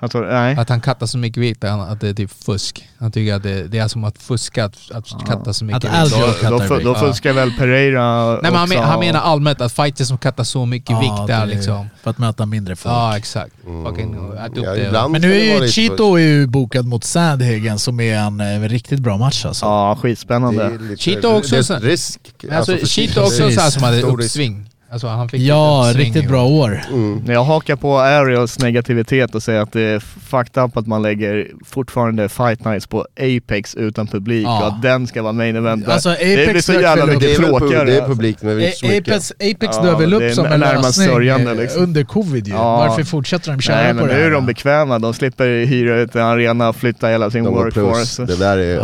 Alltså, 0.00 0.20
nej. 0.20 0.56
Att 0.56 0.68
han 0.68 0.80
kattar 0.80 1.06
så 1.06 1.18
mycket 1.18 1.42
vikt, 1.42 1.64
att 1.64 2.00
det 2.00 2.08
är 2.08 2.14
typ 2.14 2.44
fusk. 2.44 2.88
Han 2.98 3.12
tycker 3.12 3.34
att 3.34 3.42
det, 3.42 3.62
det 3.68 3.78
är 3.78 3.88
som 3.88 4.04
att 4.04 4.18
fuska, 4.18 4.64
att, 4.64 4.76
att 4.92 5.26
katta 5.26 5.52
så 5.52 5.64
mycket 5.64 5.84
Att 5.84 6.12
vikt. 6.12 6.42
Då, 6.42 6.58
då, 6.58 6.78
då 6.78 6.90
Ja. 6.90 6.94
fuskar 6.94 7.32
väl 7.32 7.52
Pereira 7.58 8.32
Nej 8.32 8.38
men 8.42 8.54
han, 8.54 8.68
men, 8.68 8.78
han 8.78 9.00
menar 9.00 9.20
allmänt 9.20 9.60
att 9.60 9.72
fighters 9.72 10.08
som 10.08 10.18
kattar 10.18 10.44
så 10.44 10.66
mycket 10.66 10.90
Ja, 10.90 11.00
vikt 11.00 11.26
där 11.26 11.42
är 11.42 11.46
liksom. 11.46 11.86
För 12.02 12.10
att 12.10 12.18
möta 12.18 12.46
mindre 12.46 12.76
folk. 12.76 12.94
Ja 12.94 13.16
exakt. 13.16 13.54
Fucking 13.86 14.14
Mm. 14.14 14.52
Ja, 14.54 14.74
det. 14.74 15.08
Men 15.08 15.20
nu 15.20 15.32
är 15.40 15.62
ju 15.62 15.68
Cheeto 15.68 16.14
är 16.14 16.18
ju 16.18 16.46
bokad 16.46 16.86
mot 16.86 17.04
Sandhagen 17.04 17.78
som 17.78 18.00
är 18.00 18.18
en 18.18 18.40
eh, 18.40 18.68
riktigt 18.68 19.00
bra 19.00 19.16
match 19.16 19.44
alltså. 19.44 19.66
Ja, 19.66 19.98
skitspännande. 20.02 20.78
Cheeto 20.98 21.28
också 21.28 21.54
det 21.54 21.70
är 21.70 21.80
risk. 21.80 22.20
Alltså, 22.52 22.76
för 22.76 22.86
Cheeto 22.86 23.20
också 23.20 23.36
Cheeto. 23.36 23.54
så 23.54 23.60
här 23.60 23.70
som 23.70 23.82
hade 23.82 24.02
uppsving. 24.02 24.70
Alltså 24.90 25.06
han 25.06 25.28
fick 25.28 25.40
Ja, 25.40 25.92
riktigt 25.94 26.28
bra 26.28 26.44
år. 26.44 26.80
När 27.26 27.34
jag 27.34 27.44
hakar 27.44 27.76
på 27.76 27.98
Ariels 27.98 28.58
negativitet 28.58 29.34
och 29.34 29.42
säger 29.42 29.60
att 29.60 29.72
det 29.72 29.80
är 29.80 30.00
fucked 30.00 30.64
up 30.64 30.76
att 30.76 30.86
man 30.86 31.02
lägger 31.02 31.46
fortfarande 31.66 32.28
fight 32.28 32.64
nights 32.64 32.86
på 32.86 33.06
Apex 33.20 33.74
utan 33.74 34.06
publik 34.06 34.46
Ja. 34.46 34.60
och 34.60 34.66
att 34.66 34.82
den 34.82 35.06
ska 35.06 35.22
vara 35.22 35.32
main 35.32 35.56
event. 35.56 35.88
Alltså, 35.88 36.08
det 36.08 36.16
blir 36.24 36.48
Apex 36.48 36.66
så 36.66 36.72
jävla 36.72 37.06
mycket 37.06 37.36
tråkigare. 37.36 37.84
det 37.84 37.96
är 37.98 38.06
publik 38.06 38.36
men 38.42 38.60
inte 38.60 38.76
så 38.76 38.86
mycket. 38.86 39.14
Apex, 39.14 39.32
Apex 39.32 39.76
Ja, 39.82 39.96
väl 39.98 40.14
upp 40.14 40.22
är 40.22 40.30
som 40.30 40.46
en 40.46 40.60
lösning 40.60 41.28
eh, 41.28 41.54
liksom. 41.54 41.82
under 41.82 42.04
covid 42.04 42.46
ju. 42.46 42.52
Ja. 42.54 42.76
Varför 42.76 43.04
fortsätter 43.04 43.50
de 43.52 43.60
köra 43.60 43.76
Nej 43.76 43.88
på 43.90 43.94
men 43.94 44.08
det 44.08 44.14
nu 44.14 44.20
är 44.26 44.30
de 44.30 44.46
bekväma, 44.46 44.98
de 44.98 45.14
slipper 45.14 45.66
hyra 45.66 45.96
ut 46.00 46.16
en 46.16 46.22
arena 46.22 46.68
och 46.68 46.76
flytta 46.76 47.08
hela 47.08 47.30
sin 47.30 47.44
De 47.44 47.54
workforce. 47.54 48.24
Det 48.24 48.36
där 48.36 48.58
är... 48.58 48.74
Ja, 48.76 48.80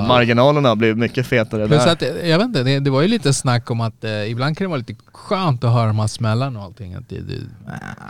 Ja, 0.00 0.04
marginalerna 0.08 0.76
blir 0.76 0.94
mycket 0.94 1.26
fetare 1.26 1.68
Plus 1.68 1.84
där. 1.84 1.92
att, 1.92 2.02
jag 2.28 2.38
vet 2.38 2.44
inte, 2.46 2.62
det, 2.62 2.80
det 2.80 2.90
var 2.90 3.02
ju 3.02 3.08
lite 3.08 3.34
snack 3.34 3.70
om 3.70 3.80
att 3.80 4.04
eh, 4.04 4.30
ibland 4.30 4.58
kan 4.58 4.64
det 4.64 4.68
vara 4.68 4.78
lite 4.78 4.94
skönt 5.12 5.47
att 5.48 5.72
höra 5.72 5.86
de 5.86 5.98
här 5.98 6.06
smällarna 6.06 6.58
och 6.58 6.64
allting. 6.64 6.94
Att 6.94 7.08
det, 7.08 7.20
det, 7.20 7.34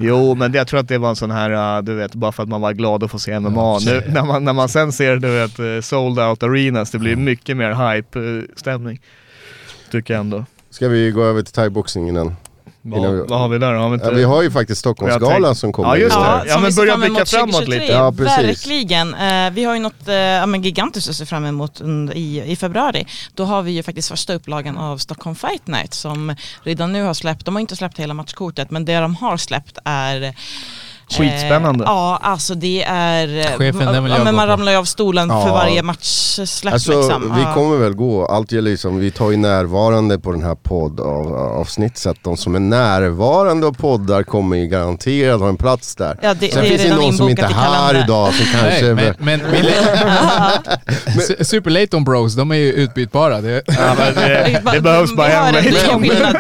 Jo 0.00 0.34
men 0.34 0.52
jag 0.52 0.66
tror 0.66 0.80
att 0.80 0.88
det 0.88 0.98
var 0.98 1.08
en 1.08 1.16
sån 1.16 1.30
här, 1.30 1.78
uh, 1.78 1.84
du 1.84 1.94
vet, 1.94 2.14
bara 2.14 2.32
för 2.32 2.42
att 2.42 2.48
man 2.48 2.60
var 2.60 2.72
glad 2.72 3.02
att 3.02 3.10
få 3.10 3.18
se 3.18 3.40
MMA. 3.40 3.78
Nu, 3.78 4.02
när, 4.08 4.24
man, 4.24 4.44
när 4.44 4.52
man 4.52 4.68
sen 4.68 4.92
ser 4.92 5.16
du 5.16 5.28
vet, 5.28 5.60
uh, 5.60 5.80
sold 5.80 6.18
out 6.18 6.42
arenas, 6.42 6.90
det 6.90 6.98
blir 6.98 7.16
mycket 7.16 7.56
mer 7.56 7.70
hype-stämning. 7.72 9.00
Tycker 9.90 10.14
jag 10.14 10.20
ändå. 10.20 10.44
Ska 10.70 10.88
vi 10.88 11.10
gå 11.10 11.24
över 11.24 11.42
till 11.42 11.54
thaiboxning 11.54 12.08
innan? 12.08 12.36
Vad, 12.82 12.98
Innan 13.00 13.16
vi- 13.16 13.22
vad 13.28 13.38
har 13.40 13.48
vi 13.48 13.58
där? 13.58 13.72
Har 13.72 13.88
vi, 13.88 13.94
inte, 13.94 14.06
Ja, 14.06 14.12
vi 14.12 14.22
har 14.24 14.42
ju 14.42 14.50
faktiskt 14.50 14.70
Jag 14.70 14.76
Stockholmsgalan 14.94 15.42
tänkte- 15.42 15.54
som 15.60 15.72
kommer. 15.72 15.88
Ja, 15.88 15.96
just 15.96 16.16
det. 16.16 16.22
Ja, 16.22 16.44
som 16.52 16.60
men 16.62 16.64
vi 16.64 16.72
ser 16.72 16.82
börja 16.82 16.92
fram 16.92 17.02
emot 17.02 17.16
blicka 17.16 17.26
framåt 17.26 17.54
2023. 17.54 17.80
lite. 17.80 17.92
Ja, 17.92 18.12
precis. 18.12 18.66
Verkligen. 18.66 19.14
Eh, 19.14 19.50
vi 19.50 19.64
har 19.64 19.74
ju 19.74 19.80
något 19.80 20.08
eh, 20.08 20.14
ja, 20.14 20.46
men 20.46 20.62
gigantiskt 20.62 21.08
att 21.10 21.16
se 21.16 21.26
fram 21.26 21.44
emot 21.44 21.80
under, 21.80 22.14
i, 22.16 22.42
i 22.52 22.56
februari. 22.56 23.06
Då 23.34 23.44
har 23.44 23.62
vi 23.62 23.70
ju 23.72 23.82
faktiskt 23.82 24.08
första 24.08 24.34
upplagan 24.34 24.78
av 24.78 24.98
Stockholm 24.98 25.36
Fight 25.36 25.66
Night 25.66 25.94
som 25.94 26.34
redan 26.62 26.92
nu 26.92 27.02
har 27.02 27.14
släppt, 27.14 27.44
de 27.44 27.54
har 27.54 27.60
inte 27.60 27.76
släppt 27.76 27.98
hela 27.98 28.14
matchkortet 28.14 28.70
men 28.70 28.84
det 28.84 28.98
de 29.00 29.14
har 29.16 29.36
släppt 29.36 29.78
är 29.84 30.34
eh, 31.10 31.16
Skitspännande. 31.16 31.84
ja, 31.84 32.18
alltså 32.22 32.54
det 32.54 32.82
är... 32.88 33.38
eh, 33.38 33.44
Chefen, 33.58 33.78
den 33.92 34.02
vill 34.04 34.12
ja, 34.12 34.18
jag 34.18 34.24
men 34.24 34.34
gå 34.34 34.36
man 34.36 34.46
på. 34.46 34.52
ramlar 34.52 34.72
ju 34.72 34.78
av 34.78 34.84
stolen 34.84 35.28
Ja. 35.28 35.42
för 35.46 35.50
varje 35.52 35.82
matchsläpp 35.82 36.72
Alltså 36.74 36.92
liksom. 37.00 37.32
vi 37.36 37.42
Ja. 37.42 37.54
kommer 37.54 37.76
väl 37.76 37.94
gå, 37.94 38.26
allt 38.26 38.52
gäller 38.52 38.70
liksom, 38.70 38.98
vi 38.98 39.10
tar 39.10 39.30
ju 39.30 39.36
närvarande 39.36 40.18
på 40.18 40.32
den 40.32 40.42
här 40.42 40.54
poddavsnitt 40.54 41.98
så 41.98 42.10
att 42.10 42.24
de 42.24 42.36
som 42.36 42.54
är 42.54 42.60
närvarande 42.60 43.66
och 43.66 43.78
poddar 43.78 44.22
kommer 44.22 44.56
ju 44.56 44.66
garanterat 44.66 45.40
ha 45.40 45.48
en 45.48 45.56
plats 45.56 45.94
där. 45.96 46.18
Ja, 46.22 46.34
det, 46.34 46.52
Sen 46.52 46.60
det 46.62 46.66
är 46.66 46.68
finns 46.70 46.82
det 46.82 46.88
redan 46.88 47.00
någon 47.00 47.12
som 47.12 47.28
inte 47.28 47.42
är 47.42 47.48
här 47.48 48.04
idag 48.04 48.34
som 48.34 48.46
kanske... 48.60 48.92
Nej, 48.94 49.14
men, 49.18 49.40
men, 49.40 49.50
men 49.50 49.64
Su- 51.18 51.44
Super 51.44 51.70
Layton 51.70 52.04
Bros, 52.04 52.34
de 52.34 52.50
är 52.50 52.56
ju 52.56 52.72
utbytbara. 52.72 53.40
Det, 53.40 53.62
Ja, 53.66 53.94
men 53.98 54.14
det, 54.14 54.62
det 54.72 54.80
behövs 54.80 55.16
bara 55.16 55.28
en 55.32 55.54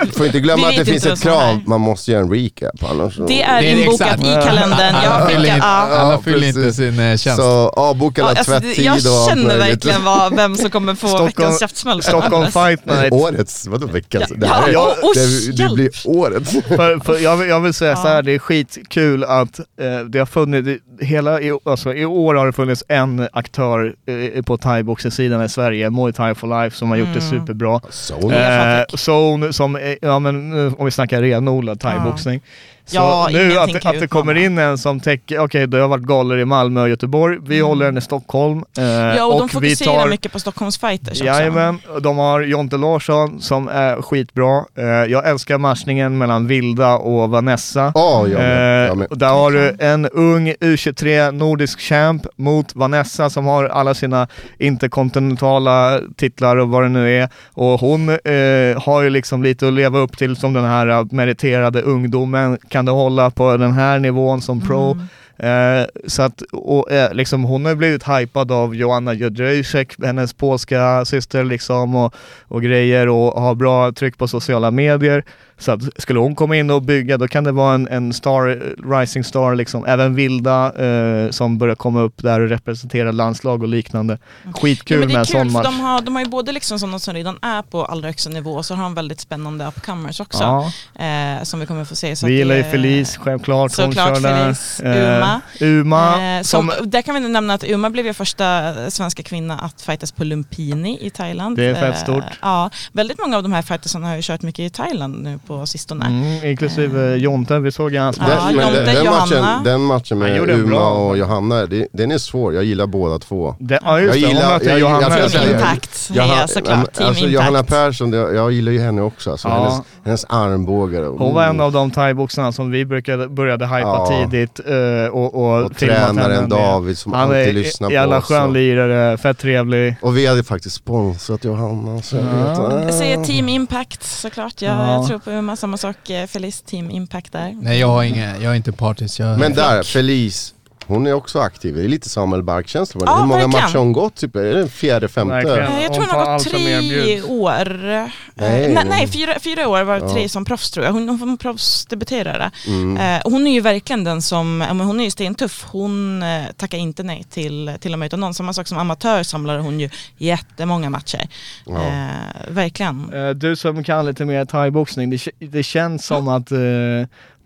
Får 0.12 0.26
inte 0.26 0.40
glömma 0.40 0.68
att 0.68 0.76
det 0.76 0.84
finns 0.84 1.06
ett 1.06 1.22
krav, 1.22 1.60
man 1.66 1.80
måste 1.80 2.12
göra 2.12 2.22
en 2.22 2.30
recap 2.32 2.90
annars. 2.90 3.16
Det 3.28 3.42
är 3.42 3.62
inbokat 3.62 4.20
i 4.20 4.22
kalendern. 4.22 4.57
Jag 4.60 5.04
alla 5.04 5.26
fyller 5.26 5.40
skickar, 5.40 5.54
inte, 5.54 5.66
ja. 5.66 5.72
alla 5.72 6.12
Ja, 6.12 6.20
fyller 6.24 6.46
inte 6.48 6.72
sin 6.72 7.00
eh, 7.00 7.16
tjänst. 7.16 7.36
Så 7.42 7.68
avboka 7.68 8.22
alla 8.24 8.32
Ja, 8.32 8.38
alltså, 8.38 8.52
det- 8.52 8.60
tvätttid 8.60 8.84
jag 8.84 9.02
känner 9.28 9.58
verkligen 9.58 10.04
vad, 10.04 10.36
vem 10.36 10.56
som 10.56 10.70
kommer 10.70 10.94
få 10.94 11.08
Stockholm- 11.08 11.26
veckans 11.26 11.60
käftsmäll. 11.60 12.02
Stockholm 12.02 12.52
Fight 12.52 12.84
Night. 12.86 13.12
Årets, 13.12 13.66
vadå 13.66 13.86
veckans? 13.86 14.24
Ja, 14.30 14.36
det 14.36 14.46
här 14.46 14.68
är, 14.68 14.72
ja, 14.72 14.94
oj, 15.02 15.12
det, 15.14 15.62
det 15.68 15.74
blir 15.74 15.90
årets. 16.04 16.50
för, 16.68 17.04
för 17.04 17.18
jag, 17.18 17.36
vill, 17.36 17.48
jag 17.48 17.60
vill 17.60 17.74
säga 17.74 17.90
Ja. 17.90 17.96
så 17.96 18.08
här, 18.08 18.22
det 18.22 18.32
är 18.32 18.38
skitkul 18.38 19.24
att 19.24 19.58
eh, 19.58 19.98
det 20.08 20.18
har 20.18 20.26
funnits, 20.26 20.68
hela, 21.00 21.40
i, 21.40 21.58
alltså, 21.64 21.94
i 21.94 22.04
år 22.04 22.34
har 22.34 22.46
det 22.46 22.52
funnits 22.52 22.84
en 22.88 23.28
aktör 23.32 23.94
eh, 24.36 24.42
på 24.42 24.56
thaiboxningssidan 24.58 25.44
i 25.44 25.48
Sverige, 25.48 25.90
Muay 25.90 26.12
Thai 26.12 26.34
for 26.34 26.62
Life, 26.62 26.76
som 26.76 26.90
har 26.90 26.96
gjort 26.96 27.08
det 27.14 27.20
Mm. 27.24 27.30
superbra. 27.40 27.80
Zone. 27.90 28.78
Eh. 28.80 28.84
Zone 28.96 29.52
som, 29.52 29.74
är- 29.74 29.98
ja 30.02 30.18
men 30.18 30.66
eh, 30.66 30.74
om 30.78 30.84
vi 30.84 30.90
snackar 30.90 31.22
renodlad 31.22 31.80
thaiboxning. 31.80 32.40
Så 32.88 32.96
Ja, 32.96 33.28
nu 33.32 33.58
att, 33.58 33.80
kan 33.80 33.94
att 33.94 34.00
det 34.00 34.08
kommer 34.08 34.34
in 34.34 34.58
en 34.58 34.78
som 34.78 35.00
täcker, 35.00 35.38
okej 35.40 35.66
det 35.66 35.78
har 35.78 35.88
varit 35.88 36.02
galor 36.04 36.38
i 36.38 36.44
Malmö 36.44 36.82
och 36.82 36.88
Göteborg, 36.88 37.38
vi 37.46 37.60
håller 37.60 37.86
den 37.86 37.98
i 37.98 38.00
Stockholm. 38.00 38.64
eh, 38.78 38.84
Mm. 38.84 39.16
Ja, 39.16 39.24
och, 39.24 39.38
de 39.38 39.46
vi 39.46 39.52
fokuserar 39.52 40.00
tar- 40.00 40.08
mycket 40.08 40.32
på 40.32 40.38
Stockholms 40.40 40.78
fighters 40.78 41.08
också. 41.12 41.24
Jajamän, 41.24 41.78
och 41.94 42.02
de 42.02 42.18
har 42.18 42.40
Jonte 42.40 42.76
Larsson 42.76 43.40
som 43.40 43.68
är 43.68 44.02
skitbra. 44.02 44.64
Eh, 44.78 44.84
jag 44.86 45.28
älskar 45.28 45.58
matchningen 45.58 46.18
mellan 46.18 46.46
Vilda 46.46 46.96
och 46.96 47.30
Vanessa. 47.30 47.92
Ja, 47.94 48.26
jag 48.28 48.38
med. 48.38 48.82
Eh, 48.82 48.86
Jag 48.88 48.96
med. 48.98 49.06
och 49.06 49.18
där 49.18 49.28
har 49.28 49.50
du 49.50 49.76
en 49.78 50.06
ung 50.06 50.48
U23 50.60 51.32
nordisk 51.32 51.80
champ 51.80 52.26
mot 52.36 52.74
Vanessa 52.76 53.30
som 53.30 53.46
har 53.46 53.64
alla 53.64 53.94
sina 53.94 54.28
interkontinentala 54.58 56.00
titlar 56.16 56.56
och 56.56 56.68
vad 56.68 56.82
det 56.82 56.88
nu 56.88 57.18
är. 57.18 57.28
Och 57.54 57.80
hon 57.80 58.08
eh, 58.08 58.82
har 58.82 59.02
ju 59.02 59.10
liksom 59.10 59.42
lite 59.42 59.66
att 59.68 59.72
leva 59.72 59.98
upp 59.98 60.18
till 60.18 60.36
som 60.36 60.52
den 60.52 60.64
här 60.64 60.86
eh, 60.88 61.04
meriterade 61.10 61.82
ungdomen. 61.82 62.58
Kan 62.78 62.84
du 62.84 62.92
hålla 62.92 63.30
på 63.30 63.56
den 63.56 63.72
här 63.72 63.98
nivån 63.98 64.42
som 64.42 64.60
pro? 64.60 64.92
Mm. 65.38 65.80
Eh, 65.82 65.86
så 66.06 66.22
att, 66.22 66.42
och, 66.42 66.92
eh, 66.92 67.14
liksom, 67.14 67.44
hon 67.44 67.64
har 67.64 67.74
blivit 67.74 68.08
hypad 68.08 68.52
av 68.52 68.74
Joanna 68.74 69.14
Jędrzejczyk, 69.14 70.04
hennes 70.04 70.32
polska 70.32 71.04
syster 71.04 71.44
liksom 71.44 71.96
och, 71.96 72.14
och 72.42 72.62
grejer 72.62 73.08
och 73.08 73.42
har 73.42 73.54
bra 73.54 73.92
tryck 73.92 74.18
på 74.18 74.28
sociala 74.28 74.70
medier. 74.70 75.24
Så 75.58 75.72
att 75.72 75.80
skulle 75.96 76.18
hon 76.20 76.34
komma 76.34 76.56
in 76.56 76.70
och 76.70 76.82
bygga 76.82 77.16
då 77.18 77.28
kan 77.28 77.44
det 77.44 77.52
vara 77.52 77.74
en, 77.74 77.88
en 77.88 78.12
star, 78.12 78.48
eh, 78.48 78.90
rising 78.90 79.24
star 79.24 79.54
liksom. 79.54 79.84
Även 79.86 80.14
Vilda 80.14 80.84
eh, 80.84 81.30
som 81.30 81.58
börjar 81.58 81.74
komma 81.74 82.00
upp 82.00 82.22
där 82.22 82.40
och 82.40 82.48
representera 82.48 83.12
landslag 83.12 83.62
och 83.62 83.68
liknande. 83.68 84.18
Ja, 84.44 84.52
Skitkul 84.52 84.98
men 84.98 85.08
det 85.08 85.12
med 85.14 85.20
en 85.20 85.26
sån 85.26 85.52
match. 85.52 85.64
de 85.66 85.80
har, 85.80 86.00
de 86.00 86.14
har 86.16 86.22
ju 86.22 86.28
både 86.28 86.52
liksom 86.52 86.78
sådana 86.78 86.98
som 86.98 87.14
redan 87.14 87.38
är 87.42 87.62
på 87.62 87.84
allra 87.84 88.08
högsta 88.08 88.30
nivå 88.30 88.52
och 88.52 88.64
så 88.66 88.74
har 88.74 88.82
de 88.82 88.94
väldigt 88.94 89.20
spännande 89.20 89.66
upcomers 89.66 90.20
också. 90.20 90.42
Ja, 90.42 90.72
Eh, 91.04 91.42
som 91.42 91.60
vi 91.60 91.66
kommer 91.66 91.84
få 91.84 91.96
se. 91.96 92.16
Så 92.16 92.26
vi 92.26 92.32
gillar 92.36 92.54
ju 92.54 92.64
Felice 92.64 93.16
självklart. 93.16 93.72
Såklart. 93.72 94.22
Felice, 94.22 94.80
Eh, 94.80 95.16
Uma. 95.16 95.40
Uma 95.60 96.08
Eh, 96.38 96.42
som, 96.42 96.70
som, 96.78 96.90
Där 96.90 97.02
kan 97.02 97.14
vi 97.14 97.20
nämna 97.28 97.54
att 97.54 97.64
Uma 97.64 97.90
blev 97.90 98.06
ju 98.06 98.14
första 98.14 98.74
svenska 98.90 99.22
kvinna 99.22 99.58
att 99.58 99.82
fightas 99.82 100.12
på 100.12 100.24
Lumpini 100.24 100.98
i 101.06 101.10
Thailand. 101.10 101.56
Det 101.56 101.64
är 101.64 101.74
fett 101.74 101.94
Eh, 101.96 102.02
stort. 102.02 102.24
Ja, 102.42 102.70
väldigt 102.92 103.18
många 103.20 103.36
av 103.36 103.42
de 103.42 103.52
här 103.52 103.62
fightersarna 103.62 104.06
har 104.08 104.16
ju 104.16 104.22
kört 104.22 104.42
mycket 104.42 104.60
i 104.62 104.70
Thailand 104.70 105.22
nu 105.22 105.38
på 105.48 105.66
sistone. 105.66 106.06
mm, 106.06 106.50
inklusive 106.50 107.16
Jonte, 107.16 107.58
vi 107.58 107.72
såg 107.72 107.92
ju 107.92 107.98
hans 107.98 108.16
Ja, 108.18 108.24
Den, 108.26 108.36
match. 108.36 108.44
men 108.54 108.64
Jonte, 108.66 108.84
den, 108.84 108.94
den, 109.04 109.12
matchen, 109.14 109.64
den 109.64 109.80
matchen 109.80 110.18
med 110.18 110.50
Uma 110.50 110.68
bra- 110.68 110.90
och 110.90 111.18
Johanna, 111.18 111.66
det, 111.66 111.88
den 111.92 112.10
är 112.10 112.18
svår. 112.18 112.54
Jag 112.54 112.64
gillar 112.64 112.86
båda 112.86 113.18
två. 113.18 113.54
Det, 113.58 113.78
ja 113.84 114.00
just 114.00 114.14
Jag 114.16 114.24
det, 114.24 114.28
gillar- 114.34 114.52
möter 114.52 114.70
jag- 114.70 114.78
Johanna. 114.80 115.00
jag- 115.18 115.18
jag- 115.18 115.30
jag- 115.44 115.50
Impact, 115.50 116.10
Johanna- 116.14 116.34
heja 116.34 116.48
såklart. 116.48 116.94
Team 116.94 117.08
alltså, 117.08 117.24
Impact. 117.24 117.32
Johanna 117.34 117.62
Persson, 117.62 118.10
det, 118.10 118.16
jag 118.18 118.52
gillar 118.52 118.72
ju 118.72 118.80
henne 118.80 119.02
också. 119.02 119.30
Alltså, 119.30 119.48
Ja. 119.48 119.54
hennes, 119.54 119.80
hennes 120.04 120.24
armbågar. 120.28 121.02
och- 121.02 121.18
Hon 121.18 121.34
var 121.34 121.44
en 121.44 121.60
av 121.60 121.72
de 121.72 121.90
thaiboxarna 121.90 122.52
som 122.52 122.70
vi 122.70 122.84
brukade, 122.84 123.28
började 123.28 123.66
hypa 123.66 123.78
Ja. 123.80 124.06
tidigt 124.30 124.60
eh, 124.66 125.14
och, 125.14 125.34
och, 125.34 125.64
Och 125.64 125.76
tränaren. 125.76 126.48
David 126.48 126.98
som 126.98 127.12
Han 127.12 127.22
alltid 127.22 127.48
är 127.48 127.52
lyssnar 127.52 127.88
på 127.88 127.94
jävla 127.94 128.18
oss. 128.18 128.24
skön 128.24 128.42
och- 128.42 128.52
lirare, 128.52 129.16
fett 129.18 129.38
trevlig. 129.38 129.96
Och 130.02 130.16
vi 130.16 130.26
hade 130.26 130.44
faktiskt 130.44 130.76
sponsrat 130.76 131.44
Johanna. 131.44 132.02
Så 132.02 132.16
jag 132.16 132.24
Ja. 132.24 132.82
Jag 132.82 132.94
säger 132.94 133.24
Team 133.24 133.48
Impact 133.48 134.02
såklart. 134.02 134.62
Jag, 134.62 134.72
Ja. 134.74 134.92
jag 134.94 135.06
tror 135.06 135.18
på 135.18 135.30
Uma, 135.38 135.56
samma 135.56 135.76
sak. 135.76 135.96
Felice 136.28 136.62
Team 136.62 136.90
Impact 136.90 137.32
där. 137.32 137.56
Nej 137.60 137.78
jag 137.78 137.88
har 137.88 138.02
ingen, 138.02 138.42
jag 138.42 138.52
är 138.52 138.56
inte 138.56 138.72
partisk. 138.72 139.18
Men 139.18 139.54
där, 139.54 139.82
Felice, 139.82 140.54
hon 140.88 141.06
är 141.06 141.12
också 141.12 141.38
aktiv. 141.40 141.74
Det 141.74 141.84
är 141.84 141.88
lite 141.88 142.08
Samuel 142.08 142.42
Bark-känsla. 142.42 143.00
Ja, 143.06 143.14
Hur 143.16 143.26
många 143.26 143.40
verkligen. 143.40 143.50
matcher 143.62 143.72
har 143.74 143.84
hon 143.84 143.92
gått? 143.92 144.14
Typ? 144.14 144.36
Är 144.36 144.42
det 144.42 144.52
den 144.52 144.68
fjärde, 144.68 145.08
femte? 145.08 145.34
Verkligen. 145.34 145.58
Eh, 145.72 145.82
Jag 145.82 145.88
Hon 145.88 145.94
tror 145.94 146.04
hon 146.06 146.08
tar 146.14 146.26
har 146.26 146.38
gått 146.38 146.48
tre 146.48 147.22
år. 147.22 147.84
Eh, 147.90 147.90
Nej, 147.90 148.10
nej, 148.34 148.76
hon- 148.76 148.86
nej 148.88 149.06
fyra, 149.08 149.34
fyra 149.40 149.68
år 149.68 149.82
var 149.82 149.98
Ja. 149.98 150.12
tre 150.12 150.28
som 150.28 150.44
proffs 150.44 150.70
tror 150.70 150.86
jag. 150.86 150.92
Hon, 150.92 151.08
hon, 151.08 151.18
hon 151.20 151.36
proffsdebuterade. 151.38 152.50
Mm. 152.66 152.96
Eh, 153.16 153.20
och 153.24 153.32
hon 153.32 153.46
är 153.46 153.52
ju 153.52 153.60
verkligen 153.60 154.04
den 154.04 154.22
som, 154.22 154.60
hon 154.80 155.00
är 155.00 155.04
ju 155.04 155.10
stentuff. 155.10 155.66
Hon 155.70 156.22
eh, 156.22 156.42
tackar 156.56 156.78
inte 156.78 157.02
nej 157.02 157.24
till, 157.30 157.72
till 157.80 157.92
att 157.92 157.98
möta 157.98 158.16
någon. 158.16 158.34
Samma 158.34 158.52
sak 158.52 158.66
som 158.68 158.78
amatör 158.78 159.22
samlar 159.22 159.58
hon 159.58 159.80
ju 159.80 159.90
jättemånga 160.18 160.90
matcher. 160.90 161.28
Ja. 161.66 161.82
Eh, 161.86 162.50
verkligen. 162.50 163.12
Eh, 163.14 163.30
Du 163.30 163.56
som 163.56 163.84
kan 163.84 164.06
lite 164.06 164.24
mer 164.24 164.44
thaiboxning, 164.44 165.10
det, 165.10 165.28
det 165.38 165.62
känns 165.62 166.06
som 166.06 166.28
att 166.28 166.52
eh, 166.52 166.58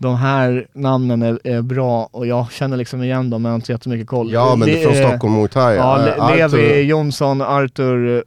de 0.03 0.15
här 0.15 0.67
namnen 0.73 1.21
är, 1.21 1.39
är 1.43 1.61
bra 1.61 2.09
och 2.11 2.27
jag 2.27 2.51
känner 2.51 2.77
liksom 2.77 3.03
igen 3.03 3.29
dem 3.29 3.41
men 3.41 3.49
jag 3.49 3.53
har 3.53 3.55
inte 3.59 3.71
jättemycket 3.71 4.07
koll. 4.07 4.31
Ja, 4.31 4.55
men 4.55 4.67
det 4.67 4.83
är 4.83 4.87
från 4.91 5.09
Stockholm 5.09 5.33
Muay 5.35 5.47
Thai. 5.47 5.75
Ja, 5.75 5.97
Arthur- 6.17 6.57
Levi 6.57 6.81
Jonsson, 6.81 7.41
Arthur, 7.41 8.15
eh, 8.17 8.21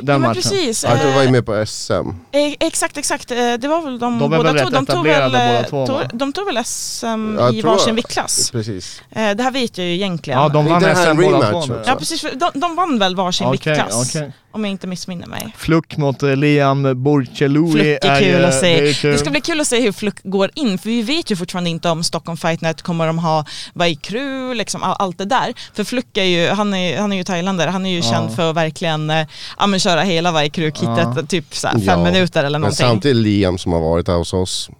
den 0.00 0.12
ja, 0.12 0.18
matchen. 0.18 0.34
precis. 0.42 0.84
Arthur 0.84 1.08
eh, 1.08 1.14
var 1.14 1.22
ju 1.22 1.30
med 1.30 1.46
på 1.46 1.66
SM. 1.66 1.92
Eh, 1.92 2.54
Exakt, 2.60 2.96
exakt. 2.96 3.30
Eh, 3.30 3.36
Det 3.36 3.68
var 3.68 3.82
väl 3.82 3.98
de, 3.98 4.18
De 4.18 4.30
båda 4.30 4.52
väl 4.52 4.70
De 4.72 4.86
tog 4.86 5.04
väl, 5.06 5.30
båda 5.30 5.58
eh, 5.60 5.66
två, 5.66 5.86
tog, 5.86 6.00
de 6.12 6.32
tog 6.32 6.46
väl 6.46 6.64
SM 6.64 7.36
Jag 7.38 7.54
i 7.54 7.60
varsin 7.62 7.94
viktklass. 7.94 8.50
Precis. 8.50 9.02
Eh, 9.10 9.30
Det 9.30 9.42
här 9.42 9.50
vet 9.50 9.78
jag 9.78 9.86
ju 9.86 9.94
egentligen. 9.94 10.40
Ja, 10.40 10.48
de 10.48 10.66
vann 10.66 10.82
SM 10.96 11.16
båda 11.16 11.50
två. 11.66 11.74
Ja 11.86 11.94
precis, 11.98 12.22
de, 12.34 12.50
de 12.60 12.76
vann 12.76 12.98
väl 12.98 13.16
varsin 13.16 13.46
Okej, 13.46 13.72
viktklass. 13.72 14.14
okej. 14.14 14.32
Om 14.52 14.64
jag 14.64 14.70
inte 14.70 14.86
missminner 14.86 15.26
mig. 15.26 15.54
Fluck 15.58 15.96
mot 15.96 16.22
eh, 16.22 16.36
Liam 16.36 17.02
Borcelui 17.02 17.72
Fluck 17.72 18.04
är 18.04 18.20
kul 18.20 18.44
att 18.44 18.54
se. 18.60 18.80
det. 18.80 19.02
Det 19.12 19.18
ska 19.18 19.30
bli 19.30 19.40
kul 19.40 19.60
att 19.60 19.66
se 19.66 19.80
hur 19.80 19.92
Fluck 19.92 20.16
går 20.22 20.50
in, 20.54 20.78
för 20.78 20.88
vi 20.88 21.02
vet 21.02 21.30
ju 21.30 21.36
fortfarande 21.36 21.70
inte 21.70 21.88
om 21.88 22.04
Stockholm 22.04 22.36
Fight 22.36 22.60
Night 22.60 22.82
kommer 22.82 23.06
de 23.06 23.18
ha, 23.18 23.44
vad 23.74 23.88
är 23.88 23.94
crew, 23.94 24.54
liksom 24.54 24.82
all- 24.82 24.96
allt 24.98 25.18
det 25.18 25.24
där. 25.24 25.54
För 25.74 25.84
Fluck 25.84 26.16
är 26.16 26.22
ju, 26.24 26.48
han 26.48 26.74
är, 26.74 26.98
han 26.98 27.12
är 27.12 27.16
ju 27.16 27.24
thailändare, 27.24 27.70
han 27.70 27.86
är 27.86 27.90
ju 27.90 27.96
Ja. 27.96 28.02
känd 28.12 28.36
för 28.36 28.50
att 28.50 28.56
verkligen 28.56 29.10
eh, 29.10 29.26
ja, 29.66 29.68
ja, 29.68 29.70
men 29.70 29.80
köra 29.80 30.00
hela 30.00 30.32
varje 30.32 30.48
krukhittet, 30.48 31.08
Ja. 31.16 31.22
typ 31.28 31.54
så 31.54 31.68
här 31.68 31.74
fem 31.78 31.84
Ja, 32.00 32.04
minuter 32.04 32.40
eller 32.44 32.58
Men 32.58 32.60
någonting. 32.60 32.86
samtidigt 32.86 33.16
Liam 33.16 33.58
som 33.58 33.72
har 33.72 33.80
varit 33.80 34.08
här 34.08 34.16
hos 34.16 34.32
oss 34.32 34.70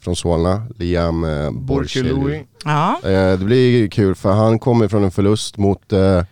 från 0.00 0.16
Solna, 0.16 0.62
Liam 0.78 1.24
eh. 1.24 1.50
Borchely. 1.50 2.42
Ja. 2.64 2.98
Eh, 3.04 3.10
det 3.38 3.44
blir 3.44 3.70
ju 3.78 3.88
kul 3.88 4.14
för 4.14 4.32
han 4.32 4.58
kommer 4.58 4.88
från 4.88 5.04
en 5.04 5.10
förlust 5.10 5.56
mot 5.56 5.92
eh, 5.92 6.22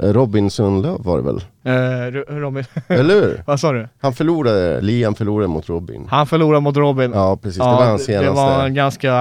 Robin 0.00 0.50
Sundlöv 0.50 0.96
var 1.04 1.16
det 1.16 1.22
väl? 1.24 1.36
Eh, 1.64 2.12
Ro- 2.12 2.24
Robin, 2.40 2.64
Eller 2.88 3.14
hur? 3.14 3.42
vad 3.46 3.60
sa 3.60 3.72
du? 3.72 3.88
Han 4.00 4.14
förlorade, 4.14 4.80
Liam 4.80 5.14
förlorade 5.14 5.48
mot 5.48 5.68
Robin. 5.68 6.06
Han 6.10 6.26
förlorade 6.26 6.60
mot 6.60 6.76
Robin. 6.76 7.10
Ja 7.14 7.36
precis, 7.42 7.58
det 7.58 7.64
var 7.64 7.84
hans 7.86 8.06
det 8.06 8.12
senaste. 8.12 8.30
var 8.30 8.64
en 8.66 8.74
ganska 8.74 9.12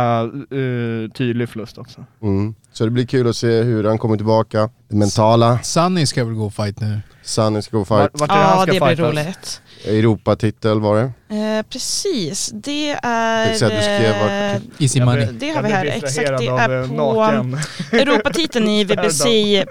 eh, 0.51 1.11
tydlig 1.17 1.49
förlust 1.49 1.77
också. 1.77 2.05
Mm. 2.21 2.55
Så 2.73 2.85
det 2.85 2.91
blir 2.91 3.05
kul 3.05 3.29
att 3.29 3.35
se 3.35 3.61
hur 3.61 3.83
han 3.83 3.97
kommer 3.97 4.15
tillbaka. 4.17 4.69
Det 4.89 4.95
mentala, 4.95 5.59
Sunny 5.63 6.05
ska 6.05 6.23
väl 6.25 6.33
gå 6.33 6.49
fight 6.49 6.79
nu? 6.81 6.99
Sunny 7.23 7.61
ska 7.61 7.77
gå 7.77 7.85
fight. 7.85 8.09
vart 8.13 8.29
är 8.31 8.33
det 8.35 8.41
han 8.41 8.57
Ja, 8.57 8.63
ska 8.63 8.73
det 8.73 8.79
blir 8.79 8.87
fightas? 8.89 9.09
roligt. 9.25 9.61
Europatitel 9.85 10.79
var 10.79 10.95
det. 10.95 11.35
Eh, 11.35 11.63
precis, 11.69 12.51
det 12.53 12.89
är... 13.03 13.45
Jag 13.45 13.51
du 13.51 13.57
skrev 13.81 14.11
vart- 14.21 14.81
Easy 14.81 15.01
money. 15.01 15.25
Det 15.31 15.49
har 15.49 15.63
vi 15.63 15.69
här, 15.71 15.85
exakt, 15.85 16.15
det 16.15 16.47
är 16.47 16.81
eh, 16.81 16.87
på-. 16.87 17.57
Europatiteln 17.95 18.67
i 18.67 18.83
VBC 18.83 19.23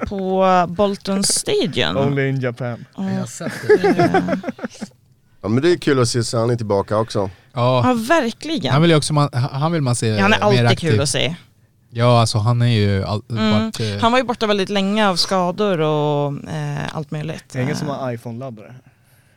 på 0.08 0.44
Bolton 0.68 1.24
Stadium. 1.24 1.96
Only 1.96 2.28
in 2.28 2.40
Japan. 2.40 2.84
Ja 5.44 5.48
men 5.48 5.62
det 5.62 5.72
är 5.72 5.76
kul 5.76 6.00
att 6.02 6.08
se 6.08 6.24
Sunny 6.24 6.56
tillbaka 6.56 6.96
också. 6.98 7.30
Ja, 7.52 7.82
ja, 7.88 7.94
verkligen. 7.94 8.72
han 8.72 8.82
vill 8.82 8.94
också 8.94 9.12
man, 9.12 9.28
han 9.32 9.72
vill 9.72 9.82
man 9.82 9.96
se 9.96 10.06
Ja, 10.08 10.22
han 10.22 10.32
är 10.32 10.38
alltid 10.38 10.66
aktiv. 10.66 10.90
kul 10.90 11.00
att 11.00 11.08
se. 11.08 11.34
Ja 11.94 12.20
alltså 12.20 12.38
han 12.38 12.62
är 12.62 12.66
ju 12.66 13.04
all, 13.04 13.22
Mm. 13.30 13.50
varit, 13.52 13.80
eh, 13.80 13.86
Han 14.00 14.12
var 14.12 14.18
ju 14.18 14.24
borta 14.24 14.46
väldigt 14.46 14.68
länge 14.68 15.08
av 15.08 15.16
skador 15.16 15.80
och 15.80 16.48
eh, 16.50 16.96
allt 16.96 17.10
möjligt. 17.10 17.44
Det 17.52 17.58
är 17.58 17.62
ingen 17.62 17.76
som 17.76 17.88
Eh, 17.88 17.94
har 17.94 18.12
iPhone-laddare. 18.12 18.74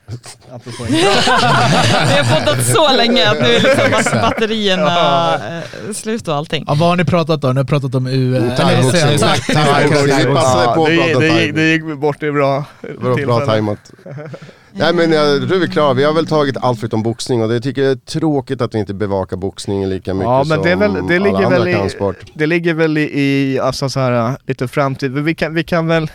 Vi 0.89 1.03
har 1.03 2.39
poddat 2.39 2.65
så 2.65 2.95
länge 2.97 3.29
att 3.29 3.39
nu 3.39 3.45
är 3.55 3.61
liksom 3.61 3.91
batterierna 4.21 5.33
eh, 5.35 5.61
slut 5.93 6.27
och 6.27 6.35
allting. 6.35 6.63
Ja, 6.67 6.75
vad 6.79 6.89
har 6.89 6.95
ni 6.95 7.05
pratat 7.05 7.43
om? 7.43 7.53
Ni 7.55 7.59
har 7.59 7.65
pratat 7.65 7.95
om 7.95 8.07
U... 8.07 8.37
att 8.37 8.57
det, 8.57 8.63
det, 11.51 11.71
gick- 11.73 11.87
det 11.87 11.95
bort 11.95 12.23
i 12.23 12.31
bra 12.31 12.65
Det 12.81 12.97
var 12.99 13.25
bra 13.25 13.45
tajmat. 13.45 13.79
Nej 14.77 14.93
men 14.93 15.11
jag 15.11 15.47
tror 15.47 15.59
vi 15.59 15.65
är 15.65 15.69
klara. 15.71 15.93
Vi 15.93 16.03
har 16.03 16.13
väl 16.13 16.27
tagit 16.27 16.57
allt 16.57 16.79
förutom 16.79 17.03
boxning 17.03 17.41
och 17.41 17.49
det 17.49 17.61
tycker 17.61 17.81
jag 17.81 17.91
är 17.91 17.95
tråkigt 17.95 18.61
att 18.61 18.75
vi 18.75 18.79
inte 18.79 18.93
bevakar 18.93 19.37
boxningen 19.37 19.89
lika 19.89 20.13
mycket 20.13 20.25
Ja 20.25 20.43
men 20.47 20.61
det, 20.61 20.69
är 20.69 20.71
som 20.71 20.79
väl, 20.79 20.93
det, 20.93 20.99
alla 21.15 21.25
ligger 21.25 21.43
andra 21.45 21.59
väl 21.59 21.67
i, 21.67 21.73
kampsport. 21.73 22.15
det 22.33 22.45
ligger 22.45 22.73
väl 22.73 22.97
i, 22.97 23.01
i 23.21 23.59
alltså 23.59 23.89
så 23.89 23.99
här, 23.99 24.37
lite 24.47 24.67
framtid. 24.67 25.11
Vi 25.11 25.35
kan, 25.35 25.53
vi 25.53 25.63
kan 25.63 25.87
väl, 25.87 26.11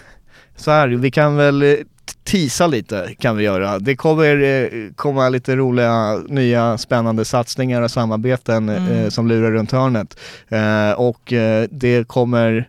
så 0.56 0.70
här, 0.70 0.88
vi 0.88 1.10
kan 1.10 1.36
väl 1.36 1.76
tisa 2.24 2.66
lite 2.66 3.14
kan 3.18 3.36
vi 3.36 3.44
göra. 3.44 3.78
Det 3.78 3.96
kommer 3.96 4.42
eh, 4.42 4.68
komma 4.96 5.28
lite 5.28 5.56
roliga, 5.56 6.16
nya, 6.28 6.78
spännande 6.78 7.24
satsningar 7.24 7.82
och 7.82 7.90
samarbeten 7.90 8.68
Mm. 8.68 8.92
eh, 8.92 9.08
som 9.08 9.28
lurar 9.28 9.50
runt 9.50 9.72
hörnet. 9.72 10.18
Eh, 10.48 10.92
och 10.92 11.32
det 11.70 12.08
kommer 12.08 12.68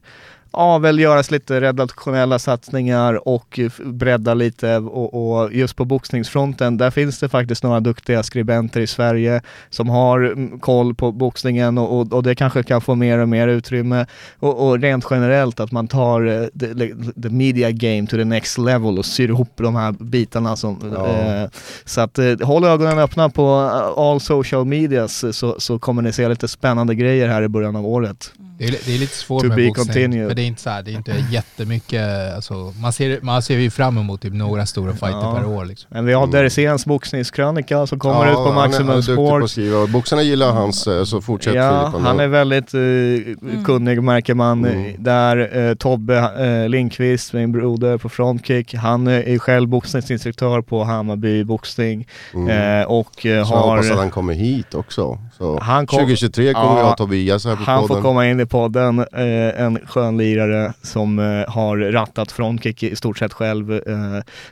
Ja, 0.53 0.77
väl 0.77 0.99
göras 0.99 1.31
lite 1.31 1.61
redaktionella 1.61 2.39
satsningar 2.39 3.27
och 3.27 3.59
bredda 3.85 4.33
lite 4.33 4.77
och, 4.77 5.41
och 5.41 5.53
just 5.53 5.75
på 5.75 5.85
boxningsfronten, 5.85 6.77
där 6.77 6.91
finns 6.91 7.19
det 7.19 7.29
faktiskt 7.29 7.63
några 7.63 7.79
duktiga 7.79 8.23
skribenter 8.23 8.81
i 8.81 8.87
Sverige 8.87 9.41
som 9.69 9.89
har 9.89 10.19
mm, 10.19 10.59
koll 10.59 10.95
på 10.95 11.11
boxningen 11.11 11.77
och, 11.77 11.99
och, 11.99 12.13
och 12.13 12.23
det 12.23 12.35
kanske 12.35 12.63
kan 12.63 12.81
få 12.81 12.95
mer 12.95 13.17
och 13.17 13.29
mer 13.29 13.47
utrymme. 13.47 14.05
Och, 14.39 14.67
och 14.67 14.79
rent 14.79 15.05
generellt 15.09 15.59
att 15.59 15.71
man 15.71 15.87
tar 15.87 16.25
eh, 16.25 16.45
the, 16.59 16.93
the 17.21 17.29
media 17.29 17.71
game 17.71 18.07
to 18.07 18.15
the 18.15 18.25
next 18.25 18.57
level 18.57 18.97
och 18.97 19.05
syr 19.05 19.29
ihop 19.29 19.51
de 19.55 19.75
här 19.75 19.91
bitarna 19.91 20.55
som... 20.55 20.93
Ja. 20.95 21.07
Eh, 21.07 21.49
så 21.85 22.01
att 22.01 22.19
eh, 22.19 22.35
håll 22.41 22.63
ögonen 22.63 22.99
öppna 22.99 23.29
på 23.29 23.41
eh, 23.41 24.03
all 24.03 24.19
social 24.19 24.65
medias 24.65 25.23
eh, 25.23 25.31
så, 25.31 25.55
så 25.59 25.79
kommer 25.79 26.01
ni 26.01 26.13
se 26.13 26.29
lite 26.29 26.47
spännande 26.47 26.95
grejer 26.95 27.27
här 27.27 27.41
i 27.41 27.47
början 27.47 27.75
av 27.75 27.85
året. 27.85 28.33
Det, 28.61 28.67
är, 28.67 28.79
det 28.85 28.95
är 28.95 28.99
lite 28.99 29.15
svårt 29.17 29.43
med 29.43 29.49
boxning. 29.51 29.73
continued. 29.73 30.27
För 30.27 30.35
det 30.35 30.41
är 30.41 30.45
inte 30.45 30.61
så 30.61 30.69
här, 30.69 30.81
det 30.83 30.91
är 30.91 30.95
inte 30.95 31.25
jättemycket, 31.31 32.35
alltså, 32.35 32.73
man, 32.81 32.93
ser, 32.93 33.19
man 33.21 33.41
ser 33.41 33.57
ju 33.57 33.69
fram 33.69 33.97
emot 33.97 34.21
typ 34.21 34.33
några 34.33 34.65
stora 34.65 34.91
fighter 34.91 35.09
Ja. 35.23 35.35
per 35.35 35.45
år 35.45 35.65
liksom. 35.65 35.87
Men 35.91 36.05
vi 36.05 36.13
har 36.13 36.23
Mm. 36.23 36.31
Dersens 36.43 36.85
boxningskrönika 36.85 37.87
som 37.87 37.99
kommer 37.99 38.27
ut 38.29 38.35
på 38.35 38.41
han 38.41 38.47
är- 38.49 38.51
han 38.53 38.61
är 38.63 38.67
Maximum 38.67 38.95
duktig 38.95 39.15
på 39.15 39.27
Sport. 39.27 39.43
att 39.43 39.51
skriva 39.51 39.87
boxarna 39.87 40.21
gillar 40.21 40.51
hans 40.51 40.87
eh, 40.87 41.03
så 41.03 41.21
fortsätt 41.21 41.53
Ja, 41.55 41.89
Filip. 41.91 42.07
han 42.07 42.19
är 42.19 42.27
väldigt 42.27 42.73
eh, 42.73 43.63
kunnig 43.65 44.03
märker 44.03 44.33
man 44.33 44.65
eh, 44.65 44.71
Mm. 44.75 45.03
där. 45.03 45.57
Eh, 45.69 45.73
Tobbe 45.75 46.17
eh, 46.63 46.69
Lindqvist, 46.69 47.33
min 47.33 47.51
broder 47.51 47.97
på 47.97 48.09
Frontkick, 48.09 48.73
han 48.73 49.07
eh, 49.07 49.33
är 49.33 49.39
själv 49.39 49.67
boxningsinstruktör 49.69 50.61
på 50.61 50.83
Hammarby 50.83 51.43
boxning 51.43 52.07
mm. 52.33 52.79
eh, 52.81 52.85
och 52.87 53.09
Så 53.21 53.27
jag 53.27 53.45
hoppas 53.45 53.85
att 53.85 53.91
har 53.91 53.97
han 53.97 54.11
kommer 54.11 54.33
hit 54.33 54.73
också. 54.73 55.17
Så 55.37 55.59
Han 55.61 55.87
kom- 55.87 55.99
2023 55.99 56.53
kommer 56.53 56.65
Ja, 56.67 56.75
vi 56.75 56.81
ha 56.81 56.95
Tobias 56.95 57.45
här 57.45 57.55
på 57.55 57.63
han 57.63 57.81
får 57.81 57.87
podden. 57.87 58.03
komma 58.03 58.27
in 58.27 58.39
i 58.39 58.45
podden, 58.51 58.99
eh, 58.99 59.61
en 59.61 59.79
skön 59.85 60.17
lirare 60.17 60.73
som 60.81 61.19
eh, 61.19 61.53
har 61.53 61.77
rattat 61.77 62.31
Frontkick 62.31 62.83
i 62.83 62.95
stort 62.95 63.17
sett 63.17 63.33
själv 63.33 63.71
eh, 63.73 63.81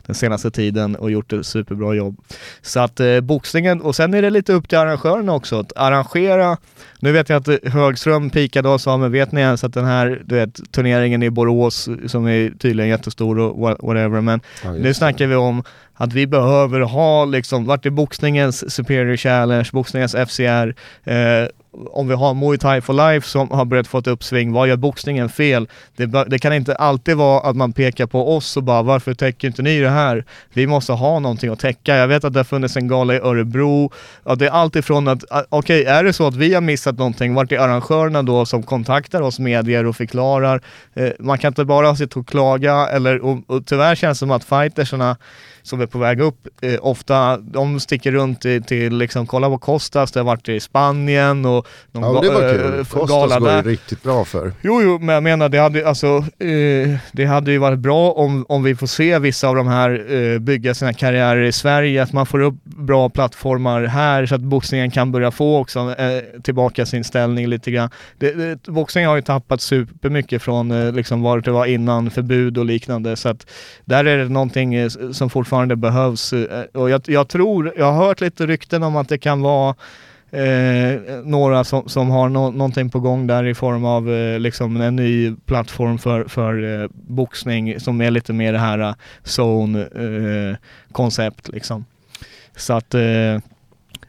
den 0.05 0.15
senaste 0.15 0.51
tiden 0.51 0.95
och 0.95 1.11
gjort 1.11 1.33
ett 1.33 1.45
superbra 1.45 1.93
jobb. 1.93 2.17
Så 2.61 2.79
att 2.79 2.99
eh, 2.99 3.19
boxningen, 3.21 3.81
och 3.81 3.95
sen 3.95 4.13
är 4.13 4.21
det 4.21 4.29
lite 4.29 4.53
upp 4.53 4.69
till 4.69 4.77
arrangörerna 4.77 5.33
också 5.33 5.59
att 5.59 5.71
arrangera, 5.75 6.57
nu 6.99 7.11
vet 7.11 7.29
jag 7.29 7.37
att 7.49 7.63
Högström 7.73 8.29
pikade 8.29 8.69
och 8.69 8.81
sa, 8.81 8.97
men 8.97 9.11
vet 9.11 9.31
ni 9.31 9.41
ens 9.41 9.63
att 9.63 9.73
den 9.73 9.85
här 9.85 10.21
du 10.25 10.35
vet, 10.35 10.71
turneringen 10.71 11.23
i 11.23 11.29
Borås 11.29 11.89
som 12.07 12.27
är 12.27 12.51
tydligen 12.59 12.89
jättestor 12.89 13.39
och 13.39 13.57
wha- 13.57 13.77
whatever, 13.87 14.21
men 14.21 14.41
Ja, 14.63 14.71
nu 14.71 14.93
snackar 14.93 15.27
vi 15.27 15.35
om 15.35 15.63
att 15.93 16.13
vi 16.13 16.27
behöver 16.27 16.79
ha 16.79 17.25
liksom, 17.25 17.65
vart 17.65 17.85
är 17.85 17.89
boxningens 17.89 18.71
Superior 18.73 19.15
Challenge, 19.17 19.69
boxningens 19.73 20.15
FCR, 20.15 20.75
eh, 21.03 21.47
om 21.71 22.07
vi 22.07 22.15
har 22.15 22.33
Muay 22.33 22.57
Thai 22.57 22.81
for 22.81 22.93
Life 22.93 23.27
som 23.27 23.51
har 23.51 23.65
börjat 23.65 23.87
få 23.87 23.97
ett 23.97 24.07
uppsving, 24.07 24.51
vad 24.51 24.67
gör 24.67 24.77
boxningen 24.77 25.29
fel? 25.29 25.67
Det, 25.95 26.05
det 26.05 26.39
kan 26.39 26.53
inte 26.53 26.75
alltid 26.75 27.17
vara 27.17 27.49
att 27.49 27.55
man 27.55 27.73
pekar 27.73 28.05
på 28.05 28.35
oss 28.35 28.57
och 28.57 28.63
bara 28.63 28.81
varför 28.81 29.13
täcker 29.13 29.47
inte 29.47 29.61
ni 29.61 29.79
det 29.79 29.89
här? 29.89 30.25
Vi 30.53 30.67
måste 30.67 30.93
ha 30.93 31.19
någonting 31.19 31.49
att 31.49 31.59
täcka. 31.59 31.95
Jag 31.95 32.07
vet 32.07 32.23
att 32.23 32.33
det 32.33 32.39
har 32.39 32.43
funnits 32.43 32.77
en 32.77 32.87
gala 32.87 33.15
i 33.15 33.17
Örebro. 33.17 33.91
Ja, 34.25 34.35
det 34.35 34.45
är 34.45 34.51
alltifrån 34.51 35.07
att, 35.07 35.23
okej, 35.23 35.45
okej, 35.49 35.85
är 35.85 36.03
det 36.03 36.13
så 36.13 36.27
att 36.27 36.35
vi 36.35 36.53
har 36.53 36.61
missat 36.61 36.97
någonting, 36.97 37.33
vart 37.33 37.51
är 37.51 37.59
arrangörerna 37.59 38.23
då 38.23 38.45
som 38.45 38.63
kontaktar 38.63 39.21
oss 39.21 39.39
medier 39.39 39.85
och 39.85 39.95
förklarar? 39.95 40.61
Eh, 40.93 41.09
man 41.19 41.37
kan 41.37 41.47
inte 41.47 41.65
bara 41.65 41.95
sitta 41.95 42.19
och 42.19 42.27
klaga, 42.27 42.87
eller, 42.87 43.25
och, 43.25 43.37
och 43.47 43.65
tyvärr 43.65 43.95
känns 43.95 44.17
det 44.17 44.19
som 44.19 44.31
att 44.31 44.43
fightersarna 44.43 45.17
som 45.61 45.81
är 45.81 45.85
på 45.85 45.97
väg 45.99 46.19
upp, 46.21 46.47
eh, 46.61 46.75
ofta 46.81 47.37
de 47.37 47.79
sticker 47.79 48.11
runt 48.11 48.41
till, 48.41 48.63
till 48.63 48.97
liksom, 48.97 49.27
kolla 49.27 49.49
på 49.49 49.57
Kostas, 49.57 50.11
det 50.11 50.19
har 50.19 50.25
varit 50.25 50.49
i 50.49 50.59
Spanien 50.59 51.45
och 51.45 51.67
någon 51.91 52.15
Ja, 52.15 52.21
det 52.21 52.29
var 52.29 52.53
kul. 52.53 52.79
eh, 52.79 52.85
Kostas 52.85 53.09
gala 53.09 53.39
går 53.39 53.47
det 53.47 53.61
riktigt 53.61 54.03
bra 54.03 54.25
för. 54.25 54.53
Jo, 54.61 54.81
jo, 54.83 54.99
men 54.99 55.13
jag 55.13 55.23
menar 55.23 55.49
det 55.49 55.57
hade, 55.59 55.87
alltså, 55.87 56.07
eh, 56.39 56.97
det 57.11 57.25
hade 57.25 57.51
ju 57.51 57.57
varit 57.57 57.79
bra 57.79 58.11
om, 58.11 58.45
om 58.49 58.63
vi 58.63 58.75
får 58.75 58.87
se 58.87 59.19
vissa 59.19 59.47
av 59.47 59.55
de 59.55 59.67
här 59.67 60.13
eh, 60.13 60.39
bygga 60.39 60.73
sina 60.73 60.93
karriärer 60.93 61.41
i 61.43 61.51
Sverige, 61.51 62.03
att 62.03 62.13
man 62.13 62.25
får 62.25 62.39
upp 62.39 62.55
bra 62.63 63.09
plattformar 63.09 63.83
här 63.83 64.25
så 64.25 64.35
att 64.35 64.41
boxningen 64.41 64.91
kan 64.91 65.11
börja 65.11 65.31
få 65.31 65.57
också 65.59 65.95
eh, 65.97 66.41
tillbaka 66.41 66.85
sin 66.85 67.03
ställning 67.03 67.47
lite 67.47 67.71
grann. 67.71 67.89
Det, 68.17 68.31
det, 68.33 68.71
boxningen 68.71 69.09
har 69.09 69.15
ju 69.15 69.21
tappat 69.21 69.61
supermycket 69.61 70.41
från 70.41 70.71
eh, 70.71 70.91
liksom 70.93 71.21
vad 71.21 71.43
det 71.43 71.51
var 71.51 71.65
innan 71.65 72.11
förbud 72.11 72.57
och 72.57 72.65
liknande 72.65 73.15
så 73.15 73.29
att 73.29 73.45
där 73.85 74.05
är 74.05 74.17
det 74.17 74.29
någonting 74.29 74.89
som 75.13 75.29
fortfarande 75.29 75.58
behövs 75.67 76.33
eh, 76.33 76.63
och 76.73 76.89
jag, 76.89 77.01
jag 77.05 77.27
tror, 77.27 77.73
jag 77.77 77.91
har 77.91 78.05
hört 78.05 78.21
lite 78.21 78.45
rykten 78.45 78.83
om 78.83 78.95
att 78.95 79.09
det 79.09 79.17
kan 79.17 79.41
vara 79.41 79.75
eh, 80.31 80.99
några 81.23 81.63
som, 81.63 81.89
som 81.89 82.09
har 82.09 82.29
no 82.29 82.51
någonting 82.51 82.89
på 82.89 82.99
gång 82.99 83.27
där 83.27 83.45
i 83.45 83.53
form 83.53 83.85
av 83.85 84.13
eh, 84.13 84.39
liksom 84.39 84.81
en 84.81 84.95
ny 84.95 85.35
plattform 85.45 85.97
för, 85.97 86.23
för 86.23 86.81
eh, 86.81 86.87
boxning 86.93 87.79
som 87.79 88.01
är 88.01 88.11
lite 88.11 88.33
mer 88.33 88.53
det 88.53 88.59
här 88.59 88.79
eh, 88.79 88.93
zone-koncept 89.23 91.49
eh, 91.49 91.53
liksom. 91.53 91.85
Så 92.55 92.73
att 92.73 92.93
eh, 92.93 93.37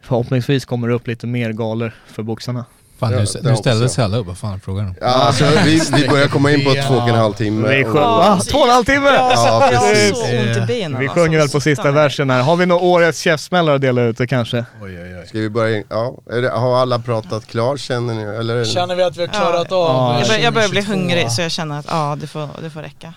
förhoppningsvis 0.02 0.64
kommer 0.64 0.88
det 0.88 0.94
upp 0.94 1.06
lite 1.06 1.26
mer 1.26 1.52
galor 1.52 1.92
för 2.06 2.22
boxarna. 2.22 2.64
Fan, 3.00 3.10
nu, 3.12 3.24
det 3.42 3.50
nu 3.50 3.56
ställde 3.56 3.88
sig 3.88 4.04
alla 4.04 4.16
upp, 4.16 4.26
vad 4.26 4.38
fan 4.38 4.54
är 4.54 4.58
frågan? 4.58 4.94
Ja, 5.00 5.06
alltså, 5.06 5.44
vi, 5.64 5.80
vi 5.92 6.08
börjar 6.08 6.28
komma 6.28 6.50
in 6.52 6.64
på 6.64 6.70
två 6.88 6.94
och 6.94 7.08
en 7.08 7.14
halv 7.14 7.32
timme. 7.34 7.68
Vi 7.68 7.84
och- 7.84 7.88
sjöng, 7.88 8.02
va? 8.02 8.40
Två 8.50 8.58
och 8.58 8.64
en 8.66 8.72
halv 8.72 8.84
timme! 8.84 9.10
Ja, 9.14 9.68
precis. 9.70 10.18
så 10.18 10.24
ont 10.24 10.56
i 10.56 10.60
benen. 10.66 11.00
Vi 11.00 11.06
alltså. 11.08 11.20
sjunger 11.20 11.38
väl 11.38 11.48
på 11.48 11.60
sista 11.60 11.90
versen 11.90 12.30
här. 12.30 12.42
Har 12.42 12.56
vi 12.56 12.66
några 12.66 12.82
årets 12.82 13.20
käftsmällar 13.20 13.74
att 13.74 13.80
dela 13.80 14.02
ut 14.02 14.18
det 14.18 14.26
kanske? 14.26 14.64
Oj, 14.82 14.98
oj, 15.02 15.16
oj. 15.20 15.26
Ska 15.28 15.38
vi 15.38 15.50
börja 15.50 15.76
in? 15.76 15.84
Ja, 15.88 16.14
är 16.30 16.42
det, 16.42 16.50
har 16.50 16.76
alla 16.78 16.98
pratat 16.98 17.46
klart 17.46 17.80
känner 17.80 18.14
ni? 18.14 18.22
Eller? 18.22 18.64
Känner 18.64 18.94
vi 18.96 19.02
att 19.02 19.16
vi 19.16 19.20
har 19.20 19.28
klarat 19.28 19.66
Ja. 19.70 19.76
av 19.76 20.12
Ja. 20.14 20.18
Jag, 20.20 20.28
bör, 20.28 20.38
jag 20.44 20.54
börjar 20.54 20.68
bli 20.68 20.82
2022? 20.82 20.92
hungrig 20.92 21.32
så 21.32 21.42
jag 21.42 21.50
känner 21.50 21.78
att 21.78 21.86
ja, 21.88 22.16
det 22.20 22.26
får, 22.26 22.48
det 22.62 22.70
får 22.70 22.80
räcka. 22.82 23.14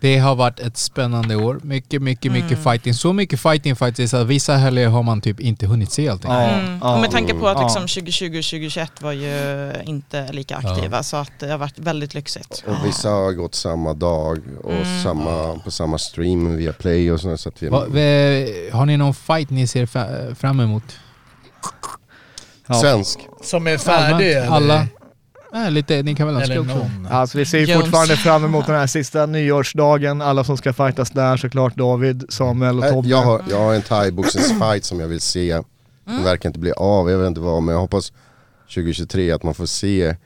Det 0.00 0.18
har 0.18 0.34
varit 0.34 0.60
ett 0.60 0.76
spännande 0.76 1.36
år. 1.36 1.60
Mycket, 1.62 2.02
mycket, 2.02 2.32
mycket 2.32 2.50
Mm. 2.50 2.62
fighting. 2.64 2.94
Så 2.94 3.12
mycket 3.12 3.40
fighting 3.40 3.76
faktiskt 3.76 4.14
att 4.14 4.26
vissa 4.26 4.54
helger 4.56 4.88
har 4.88 5.02
man 5.02 5.20
typ 5.20 5.40
inte 5.40 5.66
hunnit 5.66 5.92
se 5.92 6.08
allting. 6.08 6.30
Ja, 6.30 6.48
Mm. 6.48 6.82
Och 6.82 7.00
med 7.00 7.10
tanke 7.10 7.34
på 7.34 7.48
att 7.48 7.62
liksom 7.62 7.82
2020 7.88 8.26
och 8.38 8.44
2021 8.44 9.02
var 9.02 9.12
ju 9.12 9.72
inte 9.84 10.32
lika 10.32 10.56
aktiva 10.56 11.02
så 11.02 11.16
att 11.16 11.32
det 11.40 11.50
har 11.50 11.58
varit 11.58 11.78
väldigt 11.78 12.14
lyxigt. 12.14 12.64
Och 12.66 12.86
vissa 12.86 13.08
har 13.10 13.32
gått 13.32 13.54
samma 13.54 13.94
dag 13.94 14.38
och 14.64 14.72
Mm. 14.72 15.02
samma, 15.02 15.58
på 15.64 15.70
samma 15.70 15.98
stream 15.98 16.56
via 16.56 16.72
play 16.72 17.12
och 17.12 17.20
sådär. 17.20 17.36
Så 17.36 17.48
att 17.48 17.62
vi, 17.62 17.68
Va, 17.68 17.78
har 18.78 18.86
ni 18.86 18.96
någon 18.96 19.14
fight 19.14 19.50
ni 19.50 19.66
ser 19.66 19.86
fram 20.34 20.60
emot? 20.60 20.96
Ja. 22.66 22.74
Svensk. 22.74 23.18
Som 23.42 23.66
är 23.66 23.78
färdig 23.78 24.34
Alla? 24.36 24.56
alla? 24.56 24.86
Nej, 25.52 25.70
lite, 25.70 26.02
ni 26.02 26.14
kan 26.14 26.26
väl 26.26 26.36
önska 26.36 26.52
Eller 26.52 26.62
också? 26.62 26.90
Alltså 27.10 27.38
vi 27.38 27.44
ser 27.44 27.58
ju 27.58 27.64
Jones. 27.66 27.80
fortfarande 27.84 28.16
fram 28.16 28.44
emot 28.44 28.66
den 28.66 28.74
här 28.74 28.86
sista 28.86 29.26
nyårsdagen, 29.26 30.22
alla 30.22 30.44
som 30.44 30.56
ska 30.56 30.72
fightas 30.72 31.10
där 31.10 31.36
såklart, 31.36 31.76
David, 31.76 32.24
Samuel 32.28 32.76
och 32.76 32.80
Nej, 32.80 32.92
Tobbe. 32.92 33.08
Jag 33.08 33.22
har, 33.22 33.42
jag 33.50 33.58
har 33.58 33.74
en 33.74 33.82
thaiboxningsfight 33.82 34.84
som 34.84 35.00
jag 35.00 35.08
vill 35.08 35.20
se. 35.20 35.62
Den 36.04 36.24
verkar 36.24 36.48
inte 36.48 36.58
bli 36.58 36.72
av, 36.72 37.10
jag 37.10 37.18
vet 37.18 37.28
inte 37.28 37.40
vad, 37.40 37.62
men 37.62 37.72
jag 37.74 37.80
hoppas 37.80 38.12
2023 38.74 39.30
att 39.30 39.42
man 39.42 39.54
får 39.54 39.66
se 39.66 40.16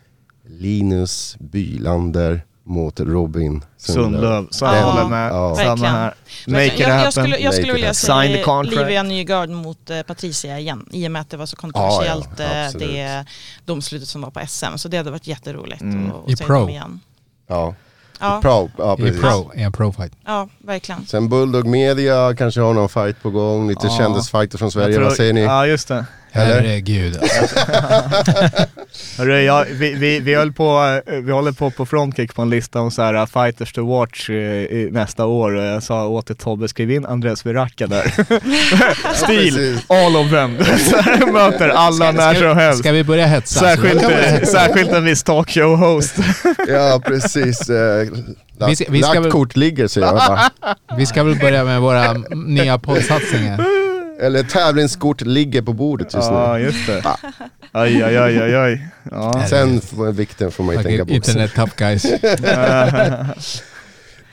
Linus 0.47 1.37
Bylander 1.41 2.45
mot 2.65 3.01
Robin 3.01 3.65
Sundlöv, 3.77 4.47
så 4.51 4.65
jag 4.65 4.77
Ja, 4.77 4.81
håller 4.83 5.09
med. 5.09 5.31
ja. 5.33 5.55
Samma 5.57 5.69
Verkligen. 5.69 5.95
här. 5.95 6.15
Make 6.47 6.67
it 6.67 6.79
jag, 6.79 6.89
jag, 6.91 6.95
happen. 6.95 7.13
skulle, 7.13 7.39
jag 7.39 7.55
skulle 7.55 7.73
vilja 7.73 7.93
happen. 8.09 8.43
Contract. 8.45 8.77
Livia 8.77 9.03
Nygard 9.03 9.49
mot 9.51 9.91
eh, 9.91 10.03
Patricia 10.03 10.59
igen 10.59 10.87
i 10.91 11.07
och 11.09 11.11
med 11.13 11.21
att 11.23 11.31
det 11.31 11.37
var 11.37 11.47
så 11.47 11.55
Ja, 11.57 11.61
kontroversiellt 11.61 12.29
ja, 12.37 12.45
eh, 12.45 12.67
absolut. 12.67 12.89
det 12.89 13.25
domslutet 13.65 14.09
som 14.09 14.21
var 14.23 14.31
på 14.31 14.41
SM. 14.49 14.77
Så 14.77 14.89
det 14.89 14.97
hade 14.97 15.11
varit 15.11 15.27
jätteroligt 15.27 15.81
Mm. 15.81 16.11
att, 16.13 16.31
I 16.31 16.33
att 16.33 16.39
se 16.39 16.45
pro. 16.45 16.55
dem 16.59 16.69
igen. 16.69 17.01
Ja, 17.49 17.75
Ja, 18.21 18.39
pro, 18.43 18.71
ja 18.79 18.95
I 18.99 19.13
pro, 19.13 19.53
i 19.55 19.63
en 19.63 19.73
pro-fight. 19.73 20.13
ja 20.27 20.49
verkligen. 20.59 21.07
Sen 21.07 21.29
Bulldog 21.29 21.67
Media 21.67 22.35
kanske 22.37 22.61
har 22.61 22.75
någon 22.75 22.89
fight 22.89 23.23
på 23.23 23.31
gång, 23.31 23.69
lite 23.69 23.87
Ja. 23.87 23.97
kändisfighter 23.99 24.59
från 24.59 24.71
Sverige, 24.71 24.95
tror- 24.95 25.05
vad 25.05 25.13
säger 25.13 25.33
ni? 25.33 25.41
Ja 25.43 25.67
just 25.67 25.89
det. 25.89 26.05
Eller? 26.35 26.55
Herregud 26.55 27.19
alltså. 27.23 27.59
Hörru, 29.19 29.41
jag, 29.43 29.65
vi, 29.65 29.95
vi, 29.95 30.21
vi, 30.21 30.35
höll 30.35 30.53
på, 30.53 31.01
eh, 31.07 31.15
vi 31.15 31.33
håller 31.33 31.53
på 31.53 31.71
på 31.71 31.87
frontkick 31.87 32.35
på 32.35 32.43
en 32.43 32.51
lista 32.51 32.81
om 32.81 32.91
så 32.91 33.03
här 33.03 33.15
uh, 33.15 33.27
fighters 33.27 33.73
to 33.73 33.87
watch 33.87 34.31
eh, 34.31 34.37
i 34.37 34.89
nästa 34.93 35.27
år 35.27 35.53
och 35.55 35.65
jag 35.65 35.83
sa 35.83 36.07
åt 36.07 36.39
Tobbe, 36.39 36.69
skriv 36.69 36.91
in 36.91 37.07
Andres 37.07 37.47
Viracka 37.47 37.87
där. 37.87 38.03
Stil, 39.15 39.55
precis. 39.55 39.91
all 39.91 40.17
of 40.17 40.31
them. 40.31 40.53
Möter 41.33 41.69
alla 41.69 42.13
när 42.13 42.35
som 42.35 42.57
helst. 42.57 42.79
Ska 42.79 42.93
vi 42.93 43.05
börja 43.05 43.27
hetsa? 43.27 43.61
Särskilt, 43.61 44.03
eh, 44.03 44.43
särskilt 44.43 44.93
en 44.93 45.05
viss 45.05 45.25
talkshow-host. 45.25 46.15
Ja 46.69 47.01
precis, 47.05 47.71
eh, 47.71 48.05
lagt, 48.59 48.71
Vi 48.71 48.77
ska- 48.77 48.85
vi 48.93 49.03
ska 49.03 49.13
lagt 49.13 49.25
väl- 49.25 49.31
kort 49.33 49.57
ligger 49.57 49.89
säger 49.89 50.07
jag 50.07 50.17
bara. 50.17 50.51
Vi 50.97 51.07
ska 51.07 51.23
väl 51.25 51.39
börja 51.39 51.65
med 51.65 51.81
våra 51.81 52.13
nya 52.47 52.79
poddsatsningar. 52.79 53.82
Eller 54.23 54.43
tävlingskort 54.43 55.21
ligger 55.21 55.63
på 55.63 55.73
bordet 55.73 56.15
just 56.15 56.31
Ja, 56.31 56.53
nu. 56.57 56.65
just 56.65 56.87
det. 56.87 57.03
Aj, 57.73 58.03
aj, 58.03 58.17
aj, 58.17 58.39
aj, 58.39 58.55
aj. 58.55 58.89
Ja. 59.11 59.47
Sen 59.49 59.81
får, 59.81 60.13
vikten 60.13 60.51
får 60.51 60.65
man 60.65 60.77
ju 60.77 60.83
tänka 60.83 61.05
på. 61.05 61.11
internet 61.13 61.55
tough 61.55 61.73
guys. 61.77 62.07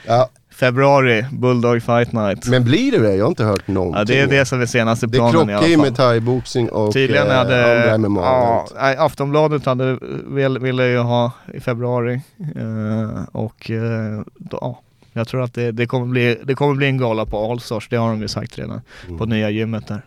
Ja, 0.08 0.30
Februari, 0.52 1.26
Bulldog 1.32 1.82
Fight 1.84 2.12
Night. 2.14 2.48
men 2.48 2.64
blir 2.64 2.92
det 2.92 3.00
det? 3.00 3.16
Jag 3.16 3.24
har 3.26 3.30
inte 3.30 3.44
hört 3.44 3.68
någonting. 3.68 3.98
Ja, 4.00 4.04
det 4.06 4.20
är 4.20 4.40
det 4.40 4.46
som 4.46 4.62
är 4.62 4.66
senaste 4.66 5.08
Det 5.08 5.18
planen 5.18 5.34
i 5.34 5.38
krockar 5.38 5.58
alla 5.58 5.68
ju 5.68 5.78
med 5.78 5.96
thaiboxning 5.96 6.70
och 6.70 6.94
Tydligen 6.94 7.28
eh, 7.28 7.34
hade, 7.34 7.94
andra 7.94 8.10
MMA. 8.10 8.22
ja, 8.22 8.68
nej, 8.82 8.98
Aftonbladet 8.98 9.66
hade, 9.66 9.98
vill, 10.28 10.60
ville 10.60 10.88
ju 10.88 10.98
ha 10.98 11.32
i 11.54 11.60
februari 11.60 12.22
eh, 12.56 13.24
och 13.32 13.72
eh, 13.72 14.22
då, 14.38 14.58
ja, 14.62 14.82
jag 15.14 15.28
tror 15.28 15.42
att 15.44 15.54
det, 15.54 15.72
det, 15.72 15.86
kommer 15.86 16.06
bli, 16.06 16.38
det 16.44 16.56
kommer 16.56 16.76
bli 16.76 16.88
en 16.88 16.98
gala 16.98 17.26
på 17.26 17.52
Allstars, 17.52 17.88
det 17.90 17.96
har 17.98 18.10
de 18.10 18.22
ju 18.22 18.28
sagt 18.28 18.58
redan, 18.60 18.82
på 19.18 19.26
nya 19.26 19.50
gymmet 19.50 19.88
där. 19.88 20.02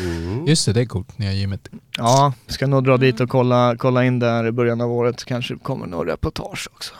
Mm. 0.00 0.46
Just 0.46 0.66
det, 0.66 0.72
det 0.72 0.80
är 0.80 0.86
coolt. 0.86 1.18
Nya 1.18 1.32
gymmet. 1.32 1.68
Ja, 1.98 2.32
ska 2.46 2.66
nog 2.66 2.84
dra 2.84 2.96
dit 2.96 3.20
och 3.20 3.28
kolla, 3.28 3.74
kolla 3.78 4.04
in 4.04 4.18
där 4.18 4.46
i 4.46 4.52
början 4.52 4.80
av 4.80 4.92
året, 4.92 5.24
kanske 5.24 5.56
kommer 5.56 5.86
några 5.86 6.12
reportage 6.12 6.68
också. 6.74 6.94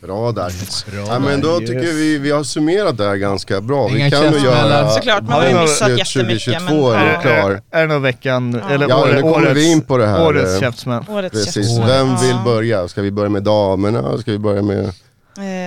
Bra 0.00 0.32
där. 0.32 0.52
Bra. 0.90 1.14
Ja, 1.14 1.18
men 1.18 1.40
då 1.40 1.48
Yes. 1.60 1.70
tycker 1.70 1.92
vi 1.92 2.18
vi 2.18 2.30
har 2.30 2.42
summerat 2.44 2.96
det 2.98 3.04
här 3.04 3.16
ganska 3.16 3.60
bra. 3.60 3.90
Inga 3.90 4.04
vi 4.04 4.10
kan 4.10 4.24
nog 4.24 4.40
göra... 4.40 4.88
Såklart, 4.90 5.22
man 5.22 5.32
har 5.32 5.48
ju 5.48 5.60
missat 5.60 5.98
jättemycket. 5.98 6.44
2022 6.44 6.90
är 6.90 7.04
det 7.04 7.12
ja. 7.12 7.20
klart. 7.20 7.62
Är, 7.70 7.78
är 7.78 7.86
det 7.86 7.92
någon 7.92 8.02
veckan, 8.02 8.60
Ja. 8.62 8.74
eller 8.74 8.88
Ja, 8.88 9.02
året, 9.02 9.14
nu 9.14 9.20
kommer 9.20 9.54
vi 9.54 9.72
in 9.72 9.80
på 9.82 9.98
det 9.98 10.06
här. 10.06 10.26
årets 10.26 10.54
eh, 10.54 10.60
käftsmäll? 10.60 11.04
Precis, 11.30 11.78
vem 11.78 12.08
vill 12.16 12.36
börja? 12.44 12.88
Ska 12.88 13.02
vi 13.02 13.10
börja 13.10 13.28
med 13.28 13.42
damerna? 13.42 14.18
Ska 14.18 14.30
vi 14.30 14.38
börja 14.38 14.62
med 14.62 14.92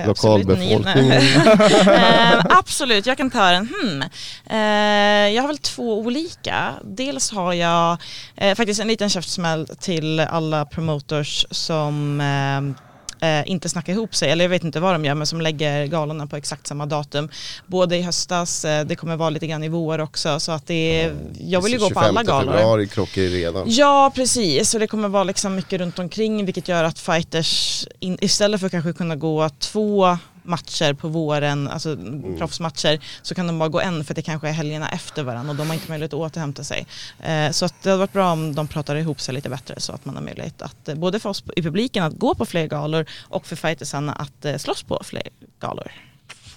Eh, 0.04 0.08
lokalbefolkningen? 0.08 1.22
absolut, 1.24 1.86
nej. 1.86 2.34
eh, 2.38 2.46
absolut, 2.48 3.06
jag 3.06 3.16
kan 3.16 3.30
ta 3.30 3.50
den. 3.50 3.68
Hmm. 3.68 4.02
Eh, 4.50 5.34
jag 5.34 5.42
har 5.42 5.48
väl 5.48 5.58
två 5.58 5.98
olika. 6.00 6.72
Dels 6.84 7.32
har 7.32 7.52
jag 7.52 7.96
eh, 8.36 8.54
faktiskt 8.54 8.80
en 8.80 8.88
liten 8.88 9.10
käftsmäll 9.10 9.66
till 9.80 10.20
alla 10.20 10.64
promoters 10.64 11.46
som 11.50 12.20
eh, 12.20 12.84
eh, 13.24 13.50
inte 13.50 13.68
snackar 13.68 13.92
ihop 13.92 14.14
sig, 14.14 14.30
eller 14.30 14.44
jag 14.44 14.48
vet 14.48 14.64
inte 14.64 14.80
vad 14.80 14.94
de 14.94 15.04
gör, 15.04 15.14
men 15.14 15.26
som 15.26 15.40
lägger 15.40 15.86
galorna 15.86 16.26
på 16.26 16.36
exakt 16.36 16.66
samma 16.66 16.86
datum. 16.86 17.28
Både 17.66 17.96
i 17.96 18.02
höstas, 18.02 18.64
eh, 18.64 18.86
det 18.86 18.96
kommer 18.96 19.16
vara 19.16 19.30
lite 19.30 19.46
grann 19.46 19.64
i 19.64 19.68
vår 19.68 20.00
också, 20.00 20.40
så 20.40 20.52
att 20.52 20.66
det 20.66 21.02
är, 21.02 21.16
jag 21.38 21.62
vill 21.62 21.72
ju 21.72 21.78
gå 21.78 21.90
på 21.90 22.00
alla 22.00 22.20
25 22.20 22.26
galor. 22.26 22.52
februari 22.52 22.86
krockar 22.86 23.22
redan. 23.22 23.64
Ja 23.66 24.12
precis 24.14 24.74
och 24.74 24.80
det 24.80 24.86
kommer 24.86 25.08
vara 25.08 25.24
liksom 25.24 25.54
mycket 25.54 25.80
runt 25.80 25.98
omkring 25.98 26.44
vilket 26.44 26.68
gör 26.68 26.84
att 26.84 26.98
fighters 26.98 27.86
in, 28.00 28.18
istället 28.20 28.60
för 28.60 28.66
att 28.66 28.72
kanske 28.72 28.92
kunna 28.92 29.16
gå 29.16 29.48
två 29.48 30.18
matcher 30.44 30.92
på 30.94 31.08
våren, 31.08 31.68
alltså 31.68 31.92
Mm. 31.92 32.38
proffsmatcher, 32.38 33.00
så 33.22 33.34
kan 33.34 33.46
de 33.46 33.58
bara 33.58 33.68
gå 33.68 33.80
en 33.80 34.04
för 34.04 34.14
det 34.14 34.22
kanske 34.22 34.48
är 34.48 34.52
helgerna 34.52 34.88
efter 34.88 35.22
varandra 35.22 35.50
och 35.50 35.56
de 35.56 35.66
har 35.66 35.74
inte 35.74 35.90
möjlighet 35.90 36.12
att 36.12 36.18
återhämta 36.20 36.64
sig. 36.64 36.86
Eh, 37.22 37.50
så 37.50 37.64
att 37.64 37.74
det 37.82 37.90
hade 37.90 37.98
varit 38.00 38.12
bra 38.12 38.32
om 38.32 38.54
de 38.54 38.68
pratar 38.68 38.96
ihop 38.96 39.20
sig 39.20 39.34
lite 39.34 39.48
bättre 39.48 39.80
så 39.80 39.92
att 39.92 40.04
man 40.04 40.14
har 40.16 40.22
möjlighet 40.22 40.62
att, 40.62 40.88
eh, 40.88 40.94
både 40.94 41.20
för 41.20 41.28
oss 41.28 41.44
i 41.56 41.62
publiken 41.62 42.04
att 42.04 42.18
gå 42.18 42.34
på 42.34 42.46
fler 42.46 42.66
galor 42.66 43.06
och 43.22 43.46
för 43.46 43.56
fightersarna 43.56 44.12
att 44.12 44.44
eh, 44.44 44.56
slåss 44.56 44.82
på 44.82 45.00
fler 45.04 45.28
galor. 45.60 45.92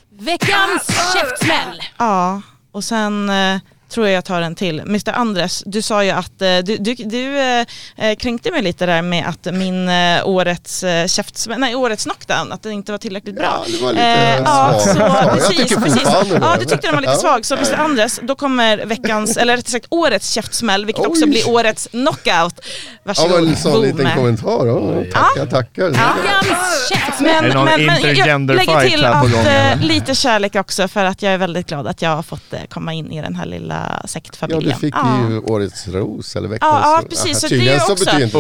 Veckans 0.09 0.87
käftsmäll! 1.15 1.81
Ja, 1.97 2.41
och 2.71 2.83
sen 2.83 3.29
eh, 3.29 3.59
tror 3.89 4.07
jag 4.07 4.15
jag 4.17 4.25
tar 4.25 4.41
en 4.41 4.55
till. 4.55 4.79
Mr 4.79 5.11
Andres, 5.13 5.63
du 5.65 5.81
sa 5.81 6.03
ju 6.03 6.09
att 6.11 6.41
eh, 6.41 6.57
du, 6.57 6.77
du, 6.77 6.93
du 6.95 7.39
eh, 7.39 7.65
eh, 7.97 8.15
kränkte 8.15 8.51
mig 8.51 8.61
lite 8.61 8.85
där 8.85 9.01
med 9.01 9.25
att 9.27 9.53
min 9.55 9.89
eh, 9.89 10.27
årets 10.27 10.83
eh, 10.83 11.07
käftsmäll, 11.07 11.59
nej 11.59 11.75
årets 11.75 12.03
knockdown, 12.03 12.51
att 12.51 12.63
den 12.63 12.71
inte 12.71 12.91
var 12.91 12.99
tillräckligt 12.99 13.35
bra. 13.35 13.63
Ja, 13.67 13.71
det 13.77 13.83
var 13.83 13.91
lite 13.91 14.03
Eh, 14.03 14.41
ja, 14.45 14.79
så, 14.79 14.99
Ja, 14.99 15.31
precis, 15.33 15.75
precis. 15.75 16.09
Ja, 16.41 16.55
du 16.59 16.65
tyckte 16.65 16.87
den 16.87 16.95
var 16.95 17.01
lite 17.01 17.13
Ja. 17.13 17.19
svag. 17.19 17.45
Så 17.45 17.55
Mr 17.55 17.73
Andres, 17.75 18.19
då 18.23 18.35
kommer 18.35 18.77
veckans, 18.85 19.37
eller 19.37 19.57
rättare 19.57 19.71
sagt 19.71 19.87
årets 19.89 20.31
käftsmäll, 20.31 20.85
vilket 20.85 21.03
Oj. 21.05 21.07
också 21.09 21.27
blir 21.27 21.49
årets 21.49 21.87
knockout. 21.91 22.25
Ja 22.27 22.69
Varsågod, 23.03 23.39
men 23.41 23.49
en 23.49 23.57
sån 23.57 23.71
boom. 23.71 23.81
liten 23.83 24.11
kommentar. 24.15 24.67
Ja, 24.67 25.03
tackar, 25.13 25.45
tackar. 25.45 25.89
Veckans 25.89 26.89
käftsmäll! 26.89 27.53
Men, 27.53 27.65
men, 27.65 27.85
men 27.85 28.01
jag 28.03 28.47
lägger 28.55 28.89
till 28.89 29.05
att 29.05 29.83
lite 29.83 30.15
kärlek 30.15 30.55
också 30.55 30.87
för 30.87 31.03
att 31.05 31.21
jag 31.21 31.33
är 31.33 31.37
väldigt 31.37 31.67
glad 31.67 31.87
att 31.87 32.01
jag 32.01 32.09
har 32.15 32.23
fått 32.23 32.53
komma 32.69 32.93
in 32.93 33.11
i 33.11 33.21
den 33.21 33.35
här 33.35 33.45
lilla 33.45 33.76
Ja, 34.01 34.07
sektfamiljen. 34.07 34.73
du 34.73 34.79
fick 34.79 34.95
Ja. 34.95 35.29
ju 35.29 35.39
årets 35.39 35.87
ros 35.87 36.35
eller 36.35 36.47
veckans 36.49 36.69
Ja, 36.73 36.91
ja, 36.95 37.01
ros. 37.01 37.09
precis, 37.09 37.39
så 37.39 37.47
det 37.47 37.55
är 37.55 37.57
Tydligen 37.57 37.73
ju 37.73 37.79
så 37.79 37.91
också- 37.93 38.05
betyder 38.05 38.25
inte 38.25 38.37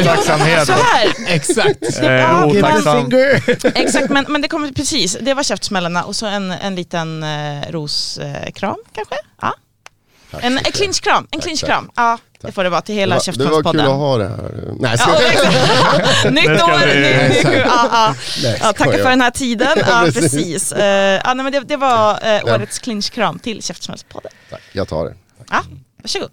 Otacksamhet. 0.00 0.70
Exakt! 1.26 1.98
Eh, 2.02 2.12
Ja, 2.12 2.44
otacksam. 2.46 3.10
exakt, 3.74 4.08
men, 4.10 4.24
men 4.28 4.40
det 4.42 4.48
kommer 4.48 4.68
precis, 4.72 5.16
det 5.20 5.34
var 5.34 5.42
käftsmällarna 5.42 6.04
och 6.04 6.16
så 6.16 6.26
en, 6.26 6.50
en 6.50 6.74
liten 6.74 7.22
eh, 7.22 7.70
roskram 7.70 8.76
kanske? 8.94 9.14
Ja. 9.42 9.54
En, 10.40 10.58
en 10.58 10.64
clinchkram, 10.64 11.26
en 11.30 11.40
clinchkram. 11.40 11.90
Ja, 11.96 12.18
det 12.40 12.46
Tack. 12.46 12.54
får 12.54 12.64
det 12.64 12.70
vara 12.70 12.80
till 12.80 12.94
Det 12.94 13.00
hela 13.00 13.14
var, 13.14 13.38
det 13.38 13.44
var 13.44 13.72
kul 13.72 13.80
att 13.80 13.86
ha 13.86 14.18
det 14.18 14.28
här. 14.28 14.50
Nej, 14.78 14.90
Ja, 14.90 14.96
ska 14.96 15.22
exakt. 15.30 16.24
Nytt 16.30 16.48
år, 16.48 16.86
vi- 16.86 16.94
ny, 16.94 17.50
ny, 17.50 17.56
ja, 17.56 17.88
ja. 17.92 18.14
Ja, 18.60 18.72
skojar. 18.72 18.98
för 19.02 19.10
den 19.10 19.20
här 19.20 19.30
tiden. 19.30 19.68
Ja, 19.76 19.84
Ja, 19.88 20.02
precis. 20.04 20.22
precis. 20.32 20.72
Eh, 20.72 21.20
ja, 21.24 21.34
nej, 21.34 21.44
men 21.44 21.52
det, 21.52 21.60
det 21.60 21.76
var 21.76 22.18
eh, 22.22 22.44
årets 22.54 22.78
clinchkram 22.78 23.38
till 23.38 23.62
Käftsmällspodden. 23.62 24.30
Tack, 24.50 24.60
Jag 24.72 24.88
tar 24.88 25.04
det. 25.04 25.14
Ja, 25.50 25.62
varsågod. 26.02 26.30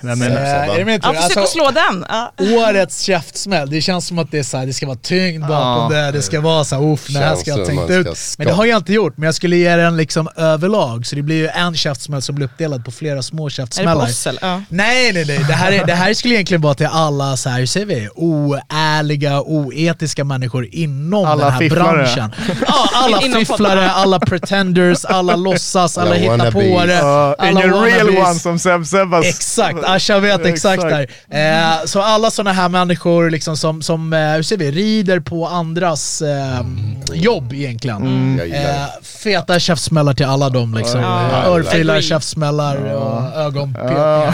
Nej, 0.00 0.16
men, 0.16 0.32
Eh, 0.32 0.38
är 0.74 0.78
det 0.78 0.84
min 0.84 1.00
tur? 1.00 1.08
Ja, 1.08 1.14
försök 1.14 1.36
Alltså, 1.36 1.40
att 1.40 1.48
slå 1.48 1.70
den. 1.70 2.06
Ja. 2.08 2.32
Årets 2.68 3.00
käftsmäll, 3.00 3.70
det 3.70 3.80
känns 3.80 4.06
som 4.06 4.18
att 4.18 4.30
det, 4.30 4.38
är 4.38 4.42
så 4.42 4.56
här, 4.56 4.66
det 4.66 4.72
ska 4.72 4.86
vara 4.86 4.96
tyngd 4.96 5.40
bakom 5.46 5.92
Ja. 5.94 6.02
det, 6.02 6.10
det 6.10 6.22
ska 6.22 6.40
vara 6.40 6.64
så 6.64 6.74
här, 6.76 6.92
uff, 6.92 7.06
det 7.08 7.18
här 7.18 7.36
ska 7.36 7.50
jag 7.50 7.66
som 7.66 7.76
tänkt 7.76 7.90
ut. 7.90 8.06
Men 8.38 8.46
det 8.46 8.52
har 8.52 8.64
jag 8.64 8.76
inte 8.76 8.92
gjort, 8.92 9.16
men 9.16 9.26
jag 9.26 9.34
skulle 9.34 9.56
ge 9.56 9.76
den 9.76 9.96
liksom 9.96 10.28
överlag, 10.36 11.06
så 11.06 11.16
det 11.16 11.22
blir 11.22 11.36
ju 11.36 11.48
en 11.48 11.74
käftsmäll 11.74 12.22
som 12.22 12.34
blir 12.34 12.46
uppdelad 12.46 12.84
på 12.84 12.90
flera 12.90 13.22
små 13.22 13.46
Är 13.46 13.50
det 13.50 13.50
på 13.50 13.50
käftsmällar. 13.50 14.04
oss 14.04 14.26
eller? 14.26 14.40
Ja. 14.44 14.62
Nej 14.68 15.12
nej 15.12 15.24
nej, 15.26 15.38
det 15.38 15.54
här, 15.54 15.72
är, 15.72 15.84
det 15.86 15.94
här 15.94 16.14
skulle 16.14 16.34
egentligen 16.34 16.60
vara 16.60 16.74
till 16.74 16.86
alla, 16.86 17.36
så 17.36 17.48
här, 17.48 17.58
hur 17.58 17.66
säger 17.66 17.86
vi, 17.86 18.08
oärliga, 18.14 19.40
oetiska 19.42 20.24
människor 20.24 20.68
inom 20.72 21.24
Alla 21.24 21.44
den 21.44 21.52
här 21.52 21.58
fifflare. 21.58 21.92
branschen. 21.96 22.34
Ja, 22.66 22.88
alla 22.94 23.20
fifflare, 23.38 23.90
alla 23.90 24.20
pretenders, 24.20 25.04
alla 25.04 25.36
låtsas, 25.36 25.98
alla 25.98 26.14
det. 26.14 27.00
uh, 27.00 27.34
alla 27.38 27.50
ingen 27.50 27.74
real 27.82 28.08
one 28.08 28.34
som 28.34 28.58
Seb 28.58 28.86
Sebas 28.86 29.39
Exakt, 29.40 29.78
Asha 29.84 30.18
vet 30.18 30.46
exakt 30.46 30.82
där. 30.82 31.06
Eh, 31.30 31.84
så 31.84 32.00
alla 32.00 32.30
sådana 32.30 32.52
här 32.52 32.68
människor 32.68 33.30
liksom 33.30 33.56
som, 33.56 33.82
som 33.82 34.12
eh, 34.12 34.18
hur 34.18 34.42
säger 34.42 34.58
vi, 34.58 34.70
rider 34.70 35.20
på 35.20 35.46
andras 35.46 36.22
eh, 36.22 36.60
jobb 37.12 37.52
egentligen. 37.52 38.36
Det. 38.36 38.56
Eh, 38.56 39.04
feta 39.22 39.58
käftsmällar 39.58 40.14
till 40.14 40.26
alla 40.26 40.48
dem 40.48 40.74
liksom. 40.74 41.00
Ja. 41.00 41.28
Eh, 41.30 41.48
Örfilar, 41.48 42.00
käftsmällar 42.00 42.76
och 42.76 43.40
ögonpekningar. 43.40 43.96
Ja. 43.96 44.32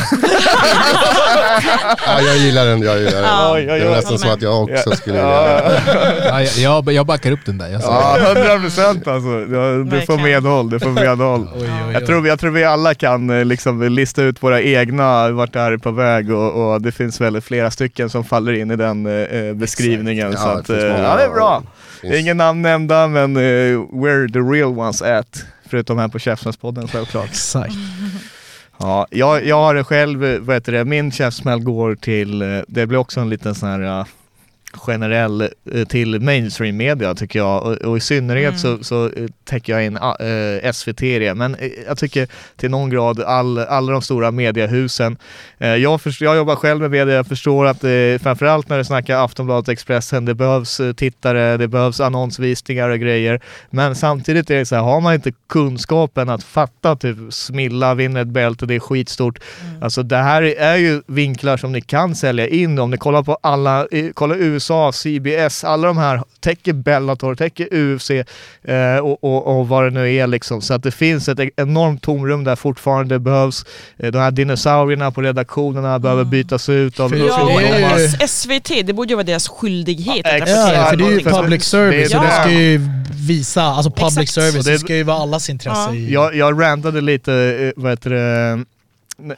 Ja, 2.06 2.20
jag 2.20 2.36
gillar 2.36 2.66
den, 2.66 2.82
jag 2.82 2.98
gillar 2.98 3.22
den. 3.22 3.66
Det 3.66 3.84
är 3.84 3.90
nästan 3.90 4.18
så 4.18 4.28
att 4.28 4.42
jag 4.42 4.62
också 4.62 4.90
skulle 4.96 5.16
vilja 5.16 5.26
Ja, 6.24 6.42
Ja, 6.42 6.42
jag, 6.42 6.92
jag, 6.92 7.06
backar 7.06 7.32
upp 7.32 7.46
den 7.46 7.58
där. 7.58 7.68
Jag. 7.68 7.82
Ja, 7.82 8.18
hundra 8.20 8.58
procent 8.58 9.08
alltså. 9.08 9.44
Du 9.84 10.00
får 10.06 10.22
medhåll, 10.22 10.70
du 10.70 10.80
får 10.80 10.90
medhåll. 10.90 11.48
Oj, 11.54 11.62
oj, 11.62 11.70
oj. 11.88 11.92
Jag 11.92 12.06
tror, 12.06 12.28
jag 12.28 12.40
tror 12.40 12.50
vi 12.50 12.64
alla 12.64 12.94
kan 12.94 13.30
eh, 13.30 13.44
liksom 13.44 13.82
lista 13.82 14.22
ut 14.22 14.42
våra 14.42 14.62
egna, 14.62 14.95
vart 15.32 15.52
det 15.52 15.58
här 15.60 15.72
är 15.72 15.76
på 15.76 15.90
väg 15.90 16.30
och, 16.32 16.72
och 16.72 16.82
det 16.82 16.92
finns 16.92 17.20
väl 17.20 17.40
flera 17.40 17.70
stycken 17.70 18.10
som 18.10 18.24
faller 18.24 18.52
in 18.52 18.70
i 18.70 18.76
den 18.76 19.06
eh, 19.06 19.54
beskrivningen. 19.54 20.32
Ja, 20.32 20.38
så 20.38 20.46
det 20.48 20.54
att, 20.54 20.66
finns 20.66 20.82
eh, 20.82 20.92
många. 20.92 21.02
ja, 21.02 21.16
det 21.16 21.22
är 21.24 21.30
bra. 21.30 21.62
Finns- 22.00 22.14
Ingen 22.14 22.36
namn 22.36 22.62
nämnda, 22.62 23.08
men 23.08 23.36
eh, 23.36 23.42
where 24.02 24.28
the 24.32 24.38
real 24.38 24.78
ones 24.78 25.02
at. 25.02 25.44
Förutom 25.68 25.98
här 25.98 26.08
på 26.08 26.18
Käftsmällspodden 26.18 26.88
självklart. 26.88 27.24
Exakt. 27.26 27.74
Ja, 28.78 29.06
jag, 29.10 29.46
jag 29.46 29.56
har 29.56 29.74
det 29.74 29.84
själv, 29.84 30.24
eh, 30.24 30.38
vad 30.40 30.56
heter 30.56 30.72
det, 30.72 30.84
min 30.84 31.12
käftsmäll 31.12 31.60
går 31.60 31.94
till, 31.94 32.42
eh, 32.42 32.48
det 32.68 32.86
blir 32.86 32.98
också 32.98 33.20
en 33.20 33.30
liten 33.30 33.54
sån 33.54 33.68
här 33.68 34.00
eh, 34.00 34.06
generell 34.76 35.48
eh, 35.72 35.84
till 35.84 36.20
mainstream 36.20 36.76
media 36.76 37.14
tycker 37.14 37.38
jag. 37.38 37.62
Och, 37.62 37.72
och 37.72 37.96
i 37.96 38.00
synnerhet 38.00 38.60
så, 38.60 38.84
så 38.84 39.04
eh, 39.04 39.26
täcker 39.44 39.72
jag 39.72 39.84
in 39.84 39.98
ah, 40.00 40.16
eh, 40.16 40.72
SVT 40.72 40.98
det. 40.98 41.34
Men 41.34 41.56
jag 41.86 41.98
tycker 41.98 42.28
till 42.56 42.70
någon 42.70 42.90
grad 42.90 43.20
all, 43.20 43.58
alla 43.58 43.92
de 43.92 44.02
stora 44.02 44.30
mediehusen 44.30 45.16
eh, 45.58 45.68
jag, 45.68 46.00
först, 46.00 46.20
jag 46.20 46.36
jobbar 46.36 46.56
själv 46.56 46.80
med 46.80 46.90
media, 46.90 47.14
jag 47.14 47.26
förstår 47.26 47.66
att 47.66 47.84
eh, 47.84 47.90
framförallt 48.22 48.68
när 48.68 48.78
det 48.78 48.84
snackar 48.84 49.24
Aftonbladet 49.24 49.68
Expressen 49.68 50.24
det 50.24 50.34
behövs 50.34 50.80
eh, 50.80 50.92
tittare, 50.92 51.56
det 51.56 51.68
behövs 51.68 52.00
annonsvisningar 52.00 52.88
och 52.88 52.98
grejer. 52.98 53.40
Men 53.70 53.94
samtidigt 53.94 54.50
är 54.50 54.56
det 54.56 54.66
så 54.66 54.74
här, 54.74 54.82
har 54.82 55.00
man 55.00 55.14
inte 55.14 55.32
kunskapen 55.48 56.28
att 56.28 56.44
fatta 56.44 56.96
typ 56.96 57.16
Smilla 57.30 57.94
vinner 57.94 58.22
ett 58.22 58.28
bälte, 58.28 58.66
det 58.66 58.74
är 58.74 58.80
skitstort. 58.80 59.38
Alltså 59.80 60.02
det 60.02 60.16
här 60.16 60.42
är 60.42 60.76
ju 60.76 61.02
vinklar 61.06 61.56
som 61.56 61.72
ni 61.72 61.80
kan 61.80 62.14
sälja 62.14 62.48
in 62.48 62.78
om 62.78 62.90
ni 62.90 62.96
kollar 62.96 63.22
på 63.22 63.38
alla, 63.42 63.86
kolla 64.14 64.36
USA, 64.36 64.65
CBS, 64.92 65.64
alla 65.64 65.86
de 65.88 65.98
här 65.98 66.22
täcker 66.40 66.72
Bellator, 66.72 67.34
täcker 67.34 67.68
UFC 67.72 68.10
eh, 68.10 68.96
och, 69.02 69.24
och, 69.24 69.58
och 69.58 69.68
vad 69.68 69.84
det 69.84 69.90
nu 69.90 70.14
är 70.14 70.26
liksom. 70.26 70.62
Så 70.62 70.74
att 70.74 70.82
det 70.82 70.90
finns 70.90 71.28
ett 71.28 71.38
enormt 71.56 72.02
tomrum 72.02 72.44
där 72.44 72.56
fortfarande 72.56 73.18
behövs. 73.18 73.64
Eh, 73.96 74.10
de 74.12 74.18
här 74.18 74.30
dinosaurierna 74.30 75.10
på 75.10 75.22
redaktionerna 75.22 75.98
behöver 75.98 76.24
bytas 76.24 76.68
ut 76.68 77.00
av 77.00 77.16
Ja, 77.16 77.24
det 77.58 78.22
är 78.22 78.26
SVT, 78.26 78.86
det 78.86 78.92
borde 78.92 79.08
ju 79.08 79.14
vara 79.16 79.24
deras 79.26 79.48
skyldighet 79.48 80.20
Ja, 80.24 80.42
att 80.42 80.48
Ja, 80.48 80.86
för 80.90 80.96
det 80.96 81.04
är 81.04 81.10
ju 81.10 81.20
public 81.20 81.64
service 81.64 82.12
Det- 82.12 82.18
det 82.18 82.24
Ja. 82.24 82.40
ska 82.42 82.50
ju 82.52 82.80
visa, 83.26 83.62
alltså 83.62 83.90
public 83.90 84.18
Exakt. 84.18 84.32
service, 84.32 84.64
det, 84.64 84.72
det- 84.72 84.78
ska 84.78 84.96
ju 84.96 85.02
vara 85.02 85.16
allas 85.18 85.50
intresse 85.50 85.80
Ja. 85.88 85.94
i... 85.94 86.12
Jag, 86.12 86.34
jag 86.36 86.62
rantade 86.62 87.00
lite, 87.00 87.32
eh, 87.34 87.82
vad 87.82 87.92
heter 87.92 88.10
det, 88.10 88.64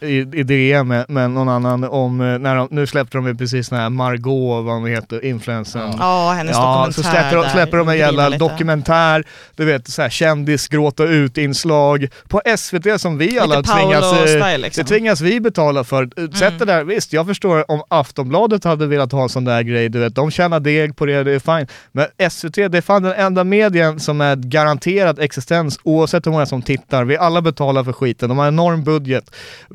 i, 0.01 0.17
i 0.17 0.43
DM 0.43 0.89
med, 0.89 1.05
med 1.09 1.31
någon 1.31 1.49
annan 1.49 1.85
om, 1.85 2.21
eh, 2.21 2.39
när 2.39 2.57
de, 2.57 2.69
nu 2.71 2.87
släppte 2.87 3.19
de 3.19 3.27
ju 3.27 3.35
precis 3.35 3.69
den 3.69 3.79
här 3.79 3.91
Margot, 3.91 4.65
vad 4.65 4.75
hon 4.75 4.87
heter, 4.87 5.25
influensen. 5.25 5.93
Ja, 5.99 6.33
hennes 6.33 6.57
Ja, 6.57 6.63
dokumentär 6.63 6.93
så 6.93 7.03
släpper 7.03 7.37
de, 7.37 7.49
släpper 7.51 7.77
de 7.79 7.89
en 7.89 7.99
jävla 7.99 8.29
lite. 8.29 8.45
dokumentär, 8.45 9.25
du 9.57 9.65
vet 9.65 9.89
så 9.89 10.03
här 10.03 10.09
kändis 10.09 10.69
gråta 10.69 11.05
ut 11.05 11.39
inslag 11.39 12.09
på 12.29 12.43
SVT 12.57 13.01
som 13.01 13.19
vi 13.19 13.39
alla 13.39 13.63
tvingas, 13.63 14.13
eh, 14.13 14.27
style, 14.27 14.59
liksom. 14.59 14.85
det 14.85 14.89
tvingas 14.89 15.21
vi 15.21 15.41
betala 15.41 15.85
för. 15.85 16.35
Sätt 16.37 16.59
det 16.59 16.65
där, 16.65 16.85
visst 16.85 17.13
jag 17.13 17.27
förstår 17.27 17.71
om 17.71 17.83
Aftonbladet 17.89 18.65
hade 18.65 18.87
velat 18.87 19.13
ha 19.13 19.23
en 19.23 19.29
sån 19.29 19.45
där 19.45 19.63
grej, 19.63 19.89
du 19.89 19.99
vet 19.99 20.15
de 20.15 20.31
tjänar 20.31 20.61
deg 20.61 20.97
på 20.97 21.07
det, 21.07 21.25
det 21.25 21.33
är 21.33 21.59
fine. 21.59 21.67
Men 21.93 22.31
SVT, 22.31 22.55
det 22.55 22.79
är 22.79 22.81
fan 22.81 23.03
den 23.03 23.13
enda 23.15 23.45
medien 23.45 24.01
som 24.01 24.21
är 24.21 24.37
garanterad 24.37 25.19
existens 25.19 25.79
oavsett 25.83 26.27
hur 26.27 26.33
många 26.33 26.47
som 26.47 26.63
tittar. 26.63 27.05
Vi 27.05 27.17
alla 27.17 27.43
betalar 27.43 27.85
för 27.85 27.93
skiten, 27.93 28.29
de 28.29 28.39
har 28.39 28.47
en 28.47 28.55
enorm 28.55 28.85
budget. 28.85 29.31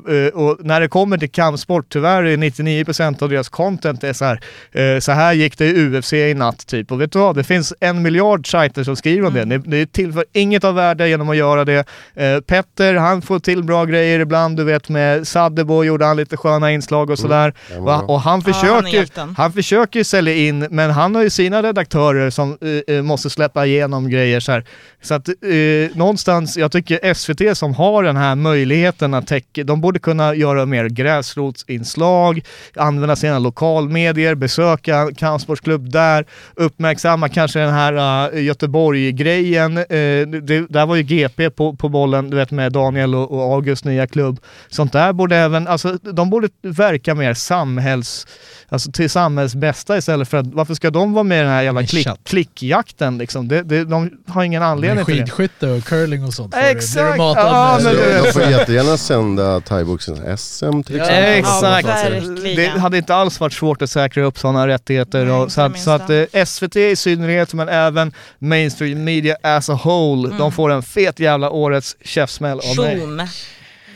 Eh, 0.08 0.40
och 0.40 0.56
när 0.60 0.80
det 0.80 0.88
kommer 0.88 1.18
till 1.18 1.30
kampsport, 1.30 1.86
tyvärr 1.88 2.22
är 2.22 2.36
99% 2.36 3.22
av 3.22 3.28
deras 3.28 3.48
content 3.48 4.04
är 4.04 4.12
så 4.12 4.24
här, 4.24 4.40
eh, 4.72 5.00
så 5.00 5.12
här 5.12 5.32
gick 5.32 5.58
det 5.58 5.66
i 5.66 5.86
UFC 5.86 6.12
i 6.12 6.34
natt 6.34 6.66
typ. 6.66 6.92
Och 6.92 7.00
vet 7.00 7.12
du 7.12 7.18
vad, 7.18 7.36
det 7.36 7.44
finns 7.44 7.74
en 7.80 8.02
miljard 8.02 8.50
sajter 8.50 8.84
som 8.84 8.96
skriver 8.96 9.28
om 9.28 9.34
det. 9.34 9.44
Ni, 9.44 9.58
ni 9.58 9.86
tillför 9.86 10.24
inget 10.32 10.64
av 10.64 10.74
värde 10.74 11.08
genom 11.08 11.28
att 11.28 11.36
göra 11.36 11.64
det. 11.64 11.86
Eh, 12.14 12.40
Petter, 12.40 12.94
han 12.94 13.22
får 13.22 13.38
till 13.38 13.62
bra 13.62 13.84
grejer 13.84 14.20
ibland, 14.20 14.56
du 14.56 14.64
vet 14.64 14.88
med 14.88 15.28
Sadebo 15.28 15.84
gjorde 15.84 16.04
han 16.04 16.16
lite 16.16 16.36
sköna 16.36 16.72
inslag 16.72 17.10
och 17.10 17.18
sådär. 17.18 17.54
det 17.68 17.80
var 17.80 18.10
och, 18.10 18.20
han 18.20 18.34
Ja, 18.34 18.50
han 18.50 18.82
försöker, 18.82 19.34
han 19.36 19.52
försöker 19.52 20.00
ju 20.00 20.04
sälja 20.04 20.34
in, 20.34 20.66
men 20.70 20.90
han 20.90 21.14
har 21.14 21.22
ju 21.22 21.30
sina 21.30 21.62
redaktörer 21.62 22.30
som 22.30 22.58
eh, 22.86 23.02
måste 23.02 23.30
släppa 23.30 23.66
igenom 23.66 24.10
grejer 24.10 24.40
så 24.40 24.52
här. 24.52 24.64
Så 25.02 25.14
att 25.14 25.28
eh, 25.28 25.96
någonstans, 25.96 26.56
jag 26.56 26.72
tycker 26.72 27.14
SVT 27.14 27.56
som 27.58 27.74
har 27.74 28.02
den 28.02 28.16
här 28.16 28.34
möjligheten 28.34 29.14
att 29.14 29.26
täcka, 29.26 29.64
de 29.64 29.80
borde 29.84 29.98
kunna 29.98 30.34
göra 30.34 30.66
mer 30.66 30.88
gräsrotsinslag, 30.88 32.40
använda 32.76 33.16
sina 33.16 33.38
lokalmedier, 33.38 34.34
besöka 34.34 35.10
kampsportsklubb 35.16 35.90
där, 35.90 36.24
uppmärksamma 36.54 37.28
kanske 37.28 37.58
den 37.58 37.74
här 37.74 37.92
uh, 38.34 38.42
Göteborg-grejen. 38.42 39.78
Uh, 39.78 39.84
det, 40.26 40.66
där 40.68 40.86
var 40.86 40.96
ju 40.96 41.02
GP 41.02 41.50
på, 41.50 41.76
på 41.76 41.88
bollen, 41.88 42.30
du 42.30 42.36
vet 42.36 42.50
med 42.50 42.72
Daniel 42.72 43.14
och, 43.14 43.30
och 43.30 43.54
August 43.54 43.84
nya 43.84 44.06
klubb. 44.06 44.40
Sånt 44.68 44.92
där 44.92 45.12
borde 45.12 45.36
även, 45.36 45.68
alltså 45.68 45.98
de 46.02 46.30
borde 46.30 46.48
verka 46.62 47.14
mer 47.14 47.34
samhälls, 47.34 48.26
alltså 48.74 48.92
till 48.92 49.10
samhälls 49.10 49.54
bästa 49.54 49.96
istället 49.98 50.28
för 50.28 50.36
att, 50.36 50.46
varför 50.46 50.74
ska 50.74 50.90
de 50.90 51.12
vara 51.12 51.22
med 51.22 51.38
i 51.38 51.42
den 51.42 51.50
här 51.50 51.62
jävla 51.62 51.82
klick, 51.86 52.08
klickjakten 52.24 53.18
liksom? 53.18 53.48
Det, 53.48 53.62
det, 53.62 53.84
de 53.84 54.10
har 54.28 54.44
ingen 54.44 54.62
anledning 54.62 55.04
till 55.04 55.16
det. 55.16 55.22
skidskytte 55.22 55.66
och 55.68 55.84
curling 55.84 56.24
och 56.24 56.34
sånt. 56.34 56.54
Exakt. 56.56 57.18
Matad 57.18 57.46
Ja, 57.46 57.78
men 57.82 57.94
du 57.94 58.22
De, 58.24 58.32
får 58.32 58.42
jättegärna 58.42 58.96
sända 58.96 59.60
thaiboxen 59.60 60.38
SM 60.38 60.82
till 60.82 60.96
Ja, 60.96 61.04
exempel. 61.04 61.78
Exakt! 61.78 62.56
Det 62.56 62.68
hade 62.80 62.96
inte 62.98 63.14
alls 63.14 63.40
varit 63.40 63.52
svårt 63.52 63.82
att 63.82 63.90
säkra 63.90 64.24
upp 64.24 64.38
sådana 64.38 64.66
rättigheter. 64.66 65.24
Nej, 65.24 65.34
och, 65.34 65.52
så, 65.52 65.60
det 65.60 65.66
att, 65.66 65.80
så 65.80 65.90
att 65.90 66.10
eh, 66.10 66.44
SVT 66.44 66.76
i 66.76 66.96
synnerhet, 66.96 67.54
men 67.54 67.68
även 67.68 68.12
mainstream 68.38 69.04
media 69.04 69.36
as 69.42 69.70
a 69.70 69.80
whole, 69.84 70.34
de 70.38 70.52
får 70.52 70.70
en 70.72 70.82
fet 70.82 71.20
jävla 71.20 71.50
årets 71.50 71.96
käftsmäll 72.04 72.60
av 72.60 72.76
mig. 73.08 73.28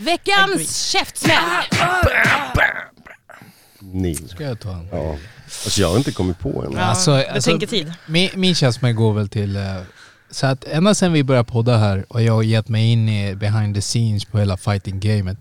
Veckans 0.00 0.86
käftsmäll! 0.86 1.34
Nil. 3.92 4.28
Ska 4.28 4.44
jag 4.44 4.60
ta 4.60 4.70
en? 4.73 4.89
Ja. 4.92 5.17
Alltså 5.65 5.81
jag 5.81 5.91
har 5.91 5.97
inte 5.97 6.12
kommit 6.12 6.39
på 6.39 6.65
en. 6.65 6.73
Ja, 6.73 6.81
Alltså, 6.81 7.10
det 7.10 7.31
alltså- 7.31 7.50
tänker 7.50 7.67
tid. 7.67 7.92
Min, 8.07 8.31
min 8.34 8.55
käftsmäll 8.55 8.92
går 8.94 9.12
väl 9.12 9.28
till... 9.28 9.57
eh, 9.57 9.62
så 10.31 10.47
att 10.47 10.65
ända 10.65 10.94
sedan 10.94 11.12
vi 11.12 11.25
började 11.25 11.49
podda 11.50 11.76
här 11.76 12.05
och 12.08 12.23
jag 12.23 12.33
har 12.33 12.42
gett 12.42 12.68
mig 12.68 12.92
in 12.92 13.08
i 13.08 13.34
behind 13.34 13.75
the 13.75 13.81
scenes 13.81 14.25
på 14.25 14.39
hela 14.39 14.57
fighting-gamet 14.57 15.39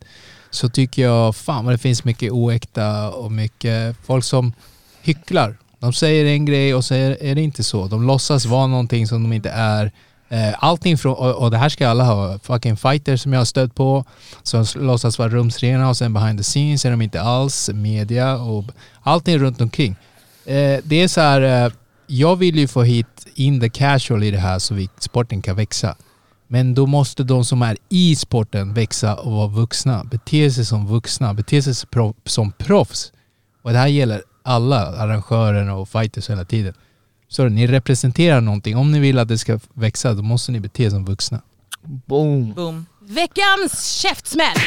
så 0.49 0.69
tycker 0.69 1.01
jag 1.01 1.35
fan 1.35 1.65
vad 1.65 1.73
det 1.73 1.77
finns 1.77 2.03
mycket 2.03 2.31
oäkta 2.31 3.09
och 3.11 3.31
mycket 3.31 3.95
folk 4.05 4.23
som 4.23 4.53
hycklar. 5.01 5.57
De 5.79 5.93
säger 5.93 6.25
en 6.25 6.45
grej 6.45 6.75
och 6.75 6.85
så 6.85 6.93
är 6.93 7.23
är 7.23 7.35
det 7.35 7.41
inte 7.41 7.63
så. 7.63 7.87
De 7.87 8.07
låtsas 8.07 8.45
vara 8.45 8.67
någonting 8.67 9.07
som 9.07 9.23
de 9.23 9.33
inte 9.33 9.49
är. 9.49 9.91
Eh, 10.29 10.55
allting 10.59 10.97
från, 10.97 11.13
och, 11.13 11.51
det 11.51 11.57
här 11.57 11.69
ska 11.69 11.89
alla 11.89 12.03
ha, 12.03 12.39
fucking 12.39 12.77
fighters 12.77 13.21
som 13.21 13.33
jag 13.33 13.39
har 13.39 13.45
stött 13.45 13.75
på, 13.75 14.05
som 14.43 14.65
låtsas 14.75 15.19
vara 15.19 15.29
rumsrena 15.29 15.89
och 15.89 15.97
sen 15.97 16.13
behind 16.13 16.39
the 16.39 16.43
scenes 16.43 16.85
är 16.85 16.91
de 16.91 17.01
inte 17.01 17.21
alls, 17.21 17.69
media 17.73 18.37
och 18.37 18.63
allting 19.01 19.37
runt 19.37 19.61
omkring. 19.61 19.95
Eh, 20.45 20.79
det 20.83 20.95
är 20.95 21.07
så 21.07 21.21
här, 21.21 21.65
eh, 21.65 21.71
jag 22.07 22.35
vill 22.35 22.57
ju 22.57 22.67
få 22.67 22.83
hit 22.83 23.27
in 23.35 23.59
the 23.59 23.69
casual 23.69 24.23
i 24.23 24.31
det 24.31 24.37
här 24.37 24.59
så 24.59 24.73
vi, 24.73 24.89
sporten 24.99 25.41
kan 25.41 25.55
växa. 25.55 25.95
Men 26.47 26.73
då 26.73 26.85
måste 26.85 27.23
de 27.23 27.45
som 27.45 27.61
är 27.61 27.77
i 27.89 28.15
sporten 28.15 28.73
växa 28.73 29.15
och 29.15 29.31
vara 29.31 29.47
vuxna, 29.47 30.03
bete 30.03 30.51
sig 30.51 30.65
som 30.65 30.87
vuxna, 30.87 31.33
bete 31.33 31.61
sig 31.61 31.73
som 32.25 32.51
proffs. 32.51 33.11
Och 33.61 33.71
det 33.71 33.77
här 33.77 33.87
gäller 33.87 34.21
alla 34.43 34.85
arrangörer 34.85 35.73
och 35.73 35.89
fighters 35.89 36.29
hela 36.29 36.45
tiden. 36.45 36.73
Så 37.27 37.49
ni 37.49 37.67
representerar 37.67 38.41
någonting. 38.41 38.77
Om 38.77 38.91
ni 38.91 38.99
vill 38.99 39.19
att 39.19 39.27
det 39.27 39.37
ska 39.37 39.59
växa, 39.73 40.13
då 40.13 40.21
måste 40.21 40.51
ni 40.51 40.59
bete 40.59 40.83
er 40.83 40.89
som 40.89 41.05
vuxna. 41.05 41.41
Boom! 41.81 42.53
Boom. 42.53 42.85
Veckans 43.01 43.85
käftsmäll! 43.85 44.57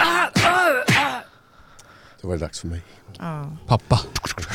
Då 2.22 2.28
var 2.28 2.34
det 2.34 2.40
dags 2.40 2.60
för 2.60 2.68
mig. 2.68 2.82
Ja. 3.18 3.56
Pappa. 3.66 4.00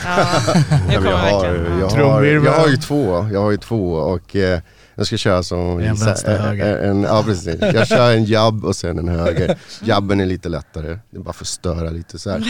Ja, 0.04 0.40
nu 0.88 0.96
kommer 0.96 1.10
jag, 1.10 1.18
har, 1.18 1.46
jag, 1.80 1.90
har, 1.90 2.24
jag 2.24 2.60
har 2.60 2.68
ju 2.68 2.78
två, 2.78 3.30
jag 3.34 3.42
har 3.42 3.52
ju 3.52 3.58
två 3.58 3.94
och 3.94 4.36
eh, 4.36 4.60
jag 4.96 5.08
ska 5.08 5.18
köra 5.18 5.44
som 5.44 5.80
En 5.80 5.96
vänster, 5.96 6.38
höger. 6.38 6.78
En, 6.78 6.90
en, 6.90 7.04
ja 7.04 7.24
precis, 7.26 7.56
jag 7.62 7.88
kör 7.88 8.14
en 8.14 8.26
jabb 8.26 8.66
och 8.66 8.76
sen 8.76 9.00
en 9.00 9.08
höger. 9.08 9.58
Jabben 9.84 10.20
är 10.20 10.26
lite 10.26 10.50
lättare, 10.50 11.00
det 11.12 11.18
är 11.18 11.22
bara 11.22 11.34
för 11.34 11.44
att 11.44 11.48
störa 11.48 11.90
lite 11.90 12.20
så 12.20 12.30
här. 12.30 12.44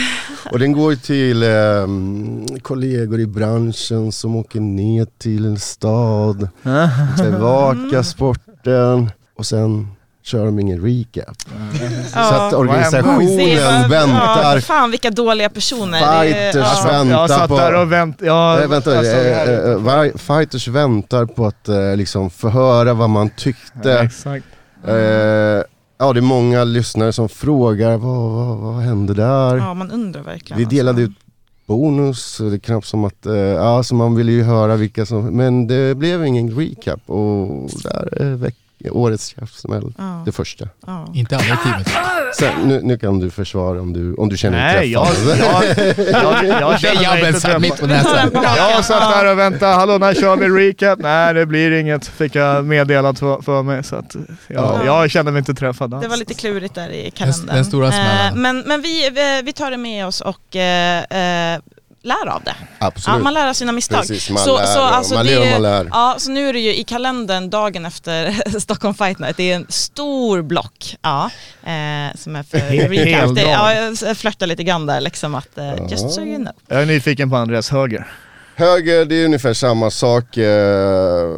Och 0.52 0.60
den 0.60 0.72
går 0.72 0.92
ju 0.92 0.98
till 0.98 1.44
eh, 1.44 1.88
kollegor 2.62 3.20
i 3.20 3.26
branschen 3.28 4.12
som 4.12 4.36
åker 4.36 4.60
ner 4.60 5.08
till 5.18 5.46
en 5.46 5.60
stad, 5.60 6.50
bevaka 7.18 8.04
sporten 8.04 9.12
och 9.38 9.46
sen 9.46 9.88
kör 10.26 10.46
de 10.46 10.60
ingen 10.60 10.82
recap. 10.82 11.42
Så 11.42 12.20
Ja. 12.20 12.48
att 12.48 12.54
organisationen 12.54 13.40
är- 13.40 13.60
Ja, 13.82 13.88
väntar, 13.90 14.60
fan 14.60 14.92
vilka 14.92 15.10
dåliga 15.10 15.50
personer. 15.50 16.22
Fighters 16.22 16.56
ja. 16.56 16.92
väntar 16.92 17.12
Jag 17.20 17.30
satt 17.30 17.48
på... 17.50 17.58
där 17.58 17.82
och 17.82 17.92
vänt, 17.92 18.18
ja, 18.22 18.56
Nej, 18.60 18.68
vänta, 18.68 18.98
alltså, 18.98 19.14
eh, 19.14 19.42
eh, 19.42 19.72
eh, 19.72 19.78
var- 19.78 20.18
fighters 20.18 20.68
väntar 20.68 21.26
på 21.26 21.46
att 21.46 21.68
eh, 21.70 21.96
liksom 21.96 22.30
förhöra 22.30 22.94
vad 22.94 23.10
man 23.10 23.30
tyckte. 23.30 23.90
ja, 23.90 24.04
exakt. 24.04 24.46
Eh, 24.88 24.94
ja, 25.98 26.14
det 26.14 26.20
är 26.20 26.22
många 26.22 26.64
lyssnare 26.64 27.14
som 27.14 27.30
frågar 27.30 27.98
vad, 27.98 28.32
vad, 28.32 28.58
vad 28.58 28.82
hände 28.84 29.14
där? 29.14 29.58
Ja, 29.58 29.74
man 29.74 29.92
undrar 29.92 30.22
verkligen. 30.22 30.58
Vi 30.60 30.66
delade 30.66 31.02
alltså. 31.04 31.12
ut 31.12 31.18
bonus, 31.68 32.24
så 32.26 32.44
det 32.44 32.56
är 32.56 32.60
knappt 32.60 32.88
som 32.88 33.06
att, 33.06 33.26
eh, 33.26 33.34
ja 33.36 33.84
så 33.84 33.96
man 33.96 34.16
ville 34.16 34.32
ju 34.32 34.44
höra 34.44 34.76
vilka 34.76 35.06
som, 35.06 35.26
men 35.38 35.68
det 35.68 35.96
blev 35.98 36.26
ingen 36.26 36.56
recap 36.60 37.00
och 37.10 37.70
där 37.84 38.22
är 38.22 38.36
veck, 38.36 38.56
årets 38.92 39.28
käftsmäll, 39.28 39.94
Ja. 39.98 40.22
det 40.26 40.32
första. 40.32 40.68
Ja. 40.88 41.12
Inte 41.14 41.38
teamet. 41.38 41.90
Sen, 42.40 42.54
nu, 42.68 42.82
nu 42.84 42.98
kan 42.98 43.20
du 43.20 43.30
försvara 43.32 43.82
om 43.82 43.94
du, 43.94 44.14
om 44.16 44.30
du 44.30 44.38
känner 44.38 44.66
dig 44.66 44.76
Nej, 44.76 44.92
jag, 44.92 45.08
träffad. 45.08 45.64
jag, 45.98 46.46
jag, 46.46 46.62
jag 46.62 46.80
känner 46.80 46.96
mig 46.96 47.04
Jabben 47.04 47.28
inte 47.28 47.40
satt 47.40 47.62
mitt 47.62 47.80
på 47.80 47.88
näsan. 47.88 48.30
Jag 48.34 48.86
satt 48.86 49.14
där 49.14 49.32
och 49.32 49.40
väntade, 49.40 49.76
hallå 49.76 49.98
när 49.98 50.14
kör 50.14 50.36
vi 50.36 50.50
recap? 50.70 51.00
Nej 51.00 51.34
det 51.34 51.46
blir 51.46 51.72
inget, 51.72 52.08
fick 52.08 52.36
jag 52.36 52.66
meddelat 52.66 53.20
för, 53.20 53.42
för 53.42 53.64
mig 53.64 53.84
så 53.84 53.96
att 53.96 54.16
jag, 54.48 54.64
Ja. 54.64 54.86
jag 54.86 55.12
känner 55.12 55.32
mig 55.32 55.40
inte 55.40 55.54
träffad 55.54 55.94
alls. 55.94 56.04
Det 56.04 56.10
var 56.10 56.18
lite 56.18 56.34
klurigt 56.34 56.76
där 56.76 56.90
i 56.90 57.12
kalendern. 57.12 57.56
den 57.56 57.66
stora 57.66 57.92
smällen. 57.92 58.28
Eh, 58.34 58.36
men 58.36 58.60
men 58.60 58.82
vi, 58.82 59.10
vi, 59.10 59.42
vi 59.46 59.54
tar 59.54 59.72
det 59.72 59.78
med 59.78 60.06
oss 60.08 60.22
och 60.22 60.56
eh, 60.56 61.54
eh, 61.54 61.60
lär 62.06 62.28
av 62.30 62.44
det. 62.44 62.56
Absolut. 62.80 63.18
Ja, 63.18 63.24
man 63.24 63.34
lär 63.34 63.50
av 63.50 63.54
sina 63.54 63.72
misstag. 63.72 64.00
Precis, 64.00 64.30
man 64.30 64.46
lär 64.46 64.54
och- 64.54 65.06
man 65.16 65.26
det 65.26 65.34
är- 65.34 65.52
man 65.52 65.62
lär. 65.62 65.88
Ja, 65.92 66.16
så 66.18 66.32
nu 66.32 66.50
är 66.50 66.54
det 66.54 66.60
ju 66.60 66.76
i 66.76 66.84
kalendern 66.84 67.50
dagen 67.50 67.86
efter 67.86 68.36
Stockholm 68.60 68.94
Fight 68.94 69.20
Night. 69.20 69.38
Det 69.38 69.52
är 69.52 69.56
en 69.56 69.66
stor 69.70 70.42
block 70.42 70.96
ja, 71.02 71.24
eh, 71.64 72.16
som 72.16 72.36
är 72.36 72.44
för 72.44 72.58
recap. 72.90 73.38
Ja, 73.38 73.74
jag 73.74 74.18
flörtar 74.18 74.48
lite 74.48 74.64
grann 74.64 74.86
där 74.86 75.02
liksom 75.02 75.36
att 75.36 75.58
eh, 75.58 75.74
just 75.90 76.12
so 76.14 76.22
you 76.22 76.36
know. 76.36 76.54
Jag 76.68 76.82
är 76.82 76.86
nyfiken 76.86 77.30
på 77.30 77.36
Andreas 77.36 77.70
Höger. 77.70 78.08
Höger, 78.56 79.06
det 79.06 79.16
är 79.16 79.26
ungefär 79.26 79.54
samma 79.54 79.92
sak. 79.92 80.38
Eh, 80.38 81.34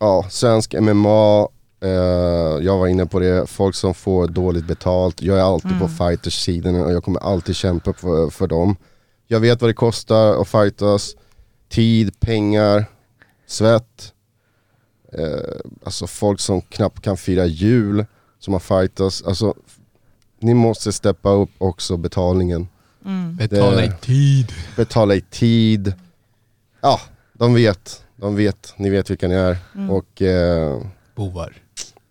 ja, 0.00 0.26
svensk 0.30 0.74
MMA, 0.80 1.48
eh, 1.84 1.90
jag 2.64 2.78
var 2.78 2.86
inne 2.86 3.06
på 3.06 3.18
det, 3.18 3.50
folk 3.50 3.74
som 3.74 3.94
får 3.94 4.28
dåligt 4.28 4.64
betalt. 4.64 5.22
Jag 5.22 5.38
är 5.38 5.42
alltid 5.42 5.78
på 5.80 5.88
fighters 5.88 6.34
sidan 6.42 6.80
och 6.80 6.92
jag 6.92 7.04
kommer 7.04 7.20
alltid 7.20 7.56
kämpa 7.56 7.92
för, 7.92 8.30
för 8.30 8.46
dem. 8.46 8.76
Jag 9.26 9.40
vet 9.40 9.60
vad 9.60 9.70
det 9.70 9.74
kostar 9.74 10.40
att 10.40 10.48
fightas. 10.48 11.16
Tid, 11.68 12.20
pengar, 12.20 12.84
svett. 13.46 14.12
Eh, 15.12 15.60
alltså 15.84 16.06
folk 16.06 16.40
som 16.40 16.60
knappt 16.60 17.00
kan 17.00 17.16
fira 17.16 17.46
jul, 17.46 18.06
som 18.38 18.52
har 18.52 18.60
fightats. 18.60 19.22
Alltså, 19.22 19.54
ni 20.40 20.54
måste 20.54 20.92
steppa 20.92 21.30
upp 21.30 21.50
också 21.58 21.96
betalningen. 21.96 22.68
Betala 23.38 23.84
i 23.84 23.92
tid. 24.00 24.52
betala 24.76 25.14
i 25.14 25.20
tid. 25.20 25.94
Ja, 26.80 27.00
de 27.32 27.54
vet. 27.54 28.02
De 28.16 28.36
vet. 28.36 28.74
Ni 28.76 28.90
vet 28.90 29.10
vilka 29.10 29.28
ni 29.28 29.34
är. 29.34 29.58
Och 29.90 30.22
eh, 30.22 30.82
Bovar. 31.14 31.52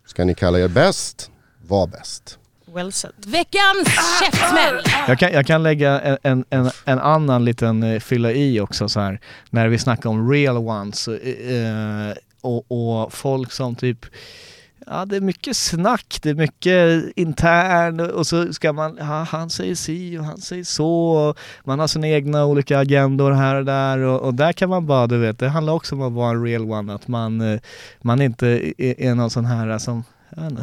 ska 0.05 0.25
ni 0.25 0.35
kalla 0.35 0.59
er 0.59 0.67
bäst, 0.67 1.31
var 1.67 1.87
bäst. 1.87 2.39
Well 2.75 2.91
said. 2.91 3.13
Veckans 3.25 3.87
käftsmäll! 4.19 4.81
Jag 5.07 5.19
kan, 5.19 5.31
jag 5.31 5.45
kan 5.45 5.63
lägga 5.63 5.99
en, 5.99 6.45
en, 6.49 6.69
en, 6.85 6.99
annan 6.99 7.45
liten 7.45 7.83
eh, 7.83 7.99
fylla 7.99 8.31
i 8.31 8.59
också 8.59 8.89
så 8.89 8.99
här 8.99 9.19
när 9.49 9.67
vi 9.67 9.77
snackar 9.77 10.09
om 10.09 10.31
real 10.31 10.57
ones 10.57 11.07
eh, 11.07 12.09
eh, 12.09 12.13
och, 12.41 12.71
och 12.71 13.13
folk 13.13 13.51
som 13.51 13.75
typ 13.75 14.05
Ja 14.87 15.05
det 15.05 15.15
är 15.15 15.21
mycket 15.21 15.57
snack, 15.57 16.19
det 16.21 16.29
är 16.29 16.33
mycket 16.33 17.13
intern 17.15 17.99
och 17.99 18.27
så 18.27 18.53
ska 18.53 18.73
man, 18.73 18.97
ja, 18.99 19.27
han 19.29 19.49
säger 19.49 19.75
si 19.75 20.17
och 20.17 20.25
han 20.25 20.37
säger 20.37 20.63
så 20.63 21.09
och 21.09 21.37
man 21.63 21.79
har 21.79 21.87
sina 21.87 22.07
egna 22.07 22.45
olika 22.45 22.79
agendor 22.79 23.31
här 23.31 23.55
och 23.55 23.65
där 23.65 23.99
och, 23.99 24.21
och 24.21 24.33
där 24.33 24.53
kan 24.53 24.69
man 24.69 24.85
bara, 24.85 25.07
du 25.07 25.17
vet, 25.17 25.39
det 25.39 25.49
handlar 25.49 25.73
också 25.73 25.95
om 25.95 26.01
att 26.01 26.13
vara 26.13 26.29
en 26.29 26.43
real 26.43 26.71
one, 26.71 26.95
att 26.95 27.07
man, 27.07 27.59
man 28.01 28.21
inte 28.21 28.47
är, 28.77 29.01
är 29.01 29.15
någon 29.15 29.29
sån 29.29 29.45
här 29.45 29.77
som 29.77 30.03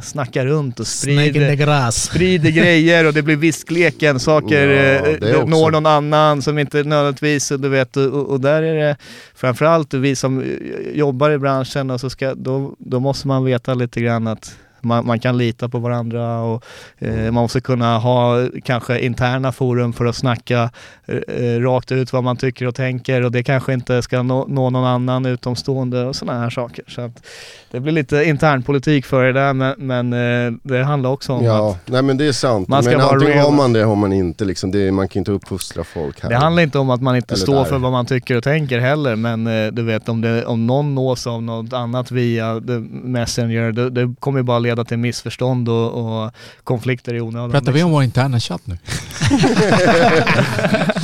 snackar 0.02 0.46
runt 0.46 0.80
och 0.80 0.86
sprider 0.86 1.90
sprider 1.90 2.50
grejer 2.50 3.06
och 3.06 3.12
det 3.12 3.22
blir 3.22 3.36
viskleken, 3.36 4.20
saker 4.20 4.68
Ja, 4.68 5.28
eh, 5.28 5.36
också. 5.36 5.46
når 5.46 5.70
någon 5.70 5.86
annan 5.86 6.42
som 6.42 6.58
inte 6.58 6.82
nödvändigtvis, 6.82 7.48
du 7.48 7.68
vet, 7.68 7.96
och, 7.96 8.30
och 8.30 8.40
där 8.40 8.62
är 8.62 8.74
det 8.74 8.96
framförallt 9.34 9.94
vi 9.94 10.16
som 10.16 10.40
eh, 10.40 10.46
jobbar 10.94 11.30
i 11.30 11.38
branschen 11.38 11.90
och 11.90 12.00
så 12.00 12.10
ska, 12.10 12.34
då, 12.34 12.74
då 12.78 13.00
måste 13.00 13.28
man 13.28 13.44
veta 13.44 13.74
lite 13.74 14.00
grann 14.00 14.26
att 14.26 14.56
man, 14.84 15.06
man 15.06 15.20
kan 15.20 15.38
lita 15.38 15.68
på 15.68 15.78
varandra 15.78 16.40
och 16.40 16.64
eh, 16.98 17.14
man 17.24 17.34
måste 17.34 17.60
kunna 17.60 17.98
ha 17.98 18.48
kanske 18.64 18.98
interna 19.00 19.52
forum 19.52 19.92
för 19.92 20.04
att 20.04 20.16
snacka 20.16 20.70
eh, 21.06 21.16
eh, 21.16 21.60
rakt 21.60 21.92
ut 21.92 22.12
vad 22.12 22.24
man 22.24 22.36
tycker 22.36 22.66
och 22.66 22.74
tänker 22.74 23.24
och 23.24 23.32
det 23.32 23.42
kanske 23.42 23.72
inte 23.72 24.02
ska 24.02 24.22
nå, 24.22 24.46
nå 24.48 24.70
någon 24.70 24.84
annan 24.84 25.26
utomstående 25.26 26.04
och 26.04 26.16
sådana 26.16 26.40
här 26.40 26.50
saker. 26.50 26.84
Så 26.88 27.00
att 27.00 27.22
det 27.70 27.80
blir 27.80 27.92
lite 27.92 28.24
internpolitik 28.24 29.06
för 29.06 29.24
det 29.24 29.32
där 29.32 29.52
men, 29.52 29.74
men 29.78 30.12
eh, 30.12 30.52
det 30.62 30.84
handlar 30.84 31.10
också 31.10 31.32
om 31.32 31.44
Ja, 31.44 31.70
att 31.70 31.88
nej 31.92 32.02
men 32.02 32.16
det 32.16 32.26
är 32.28 32.32
sant. 32.32 32.68
Man 32.68 32.82
ska 32.82 32.96
men 32.96 33.00
antingen 33.06 33.34
real. 33.34 33.44
har 33.44 33.52
man 33.52 33.72
det 33.72 33.82
har 33.82 33.96
man 33.96 34.12
inte. 34.12 34.44
Liksom. 34.44 34.70
Det, 34.70 34.92
man 34.92 35.08
kan 35.08 35.20
inte 35.20 35.32
uppfostra 35.32 35.84
folk 35.84 36.22
här. 36.22 36.28
Det 36.30 36.36
handlar 36.36 36.62
inte 36.62 36.78
om 36.78 36.90
att 36.90 37.02
man 37.02 37.16
inte 37.16 37.34
Eller 37.34 37.42
står 37.42 37.54
där. 37.54 37.64
för 37.64 37.78
vad 37.78 37.92
man 37.92 38.06
tycker 38.06 38.36
och 38.36 38.44
tänker 38.44 38.78
heller, 38.78 39.16
men 39.16 39.46
eh, 39.46 39.72
du 39.72 39.82
vet 39.82 40.08
om, 40.08 40.20
det, 40.20 40.44
om 40.44 40.66
någon 40.66 40.94
nås 40.94 41.26
av 41.26 41.42
något 41.42 41.72
annat 41.72 42.10
via 42.10 42.60
Messenger, 42.90 43.72
det, 43.72 43.90
det 43.90 44.14
kommer 44.18 44.38
ju 44.38 44.42
bara 44.42 44.58
leda 44.58 44.71
till 44.84 44.98
missförstånd 44.98 45.68
och, 45.68 46.24
och 46.24 46.32
konflikter 46.64 47.14
i 47.14 47.20
onödan. 47.20 47.50
Pratar 47.50 47.72
vi 47.72 47.82
om 47.82 47.90
vår 47.90 48.02
interna 48.02 48.40
chatt 48.40 48.62
nu? 48.64 48.78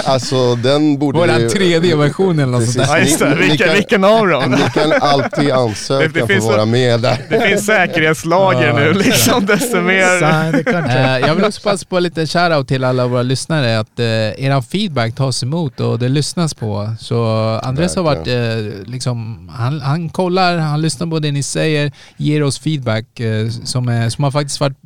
Alltså 0.04 0.54
den 0.54 0.98
borde 0.98 1.18
Våran 1.18 1.40
ju- 1.40 1.48
3D-version 1.48 2.38
eller 2.38 2.52
något 2.52 2.64
sånt 2.68 2.86
där. 2.88 2.96
Ja 2.96 2.98
just 3.04 3.18
det, 3.18 3.34
vilken, 3.34 3.66
kan- 3.66 3.74
vilken 3.76 4.04
av 4.04 4.26
dem? 4.28 4.50
Ni 4.50 4.58
kan 4.74 4.92
alltid 5.00 5.50
ansöka 5.52 6.02
Det- 6.08 6.08
det 6.14 6.20
för 6.20 6.26
finns 6.26 6.44
att 6.44 6.50
vara 6.50 6.60
så- 6.62 6.66
med 6.66 7.00
där. 7.00 7.18
Det 7.30 7.40
finns 7.48 7.66
säkerhetslager 7.66 8.72
nu 8.72 8.92
liksom, 8.94 9.46
desto 9.46 9.80
mer... 9.80 10.22
Eh, 10.22 11.18
jag 11.28 11.34
vill 11.34 11.44
också 11.44 11.60
passa 11.64 11.86
på 11.86 11.98
lite 12.00 12.26
shoutout 12.26 12.68
till 12.68 12.84
alla 12.84 13.06
våra 13.06 13.22
lyssnare 13.22 13.78
att 13.78 13.98
uh, 13.98 14.04
eran 14.44 14.62
feedback 14.62 15.14
tas 15.14 15.42
emot 15.42 15.80
och 15.80 15.98
det 15.98 16.08
lyssnas 16.08 16.54
på. 16.54 16.94
Så 17.00 17.26
Andres 17.62 17.96
har 17.96 18.02
varit 18.02 18.26
eh, 18.26 18.86
liksom, 18.90 19.48
han, 19.58 19.80
han 19.80 20.08
kollar, 20.08 20.56
han 20.58 20.82
lyssnar 20.82 21.06
på 21.06 21.18
det 21.18 21.32
ni 21.32 21.42
säger, 21.42 21.92
ger 22.16 22.42
oss 22.42 22.58
feedback 22.58 23.20
eh, 23.20 23.48
som, 23.66 23.88
är, 23.88 24.08
som 24.08 24.24
har 24.24 24.30
faktiskt 24.30 24.60
varit 24.60 24.76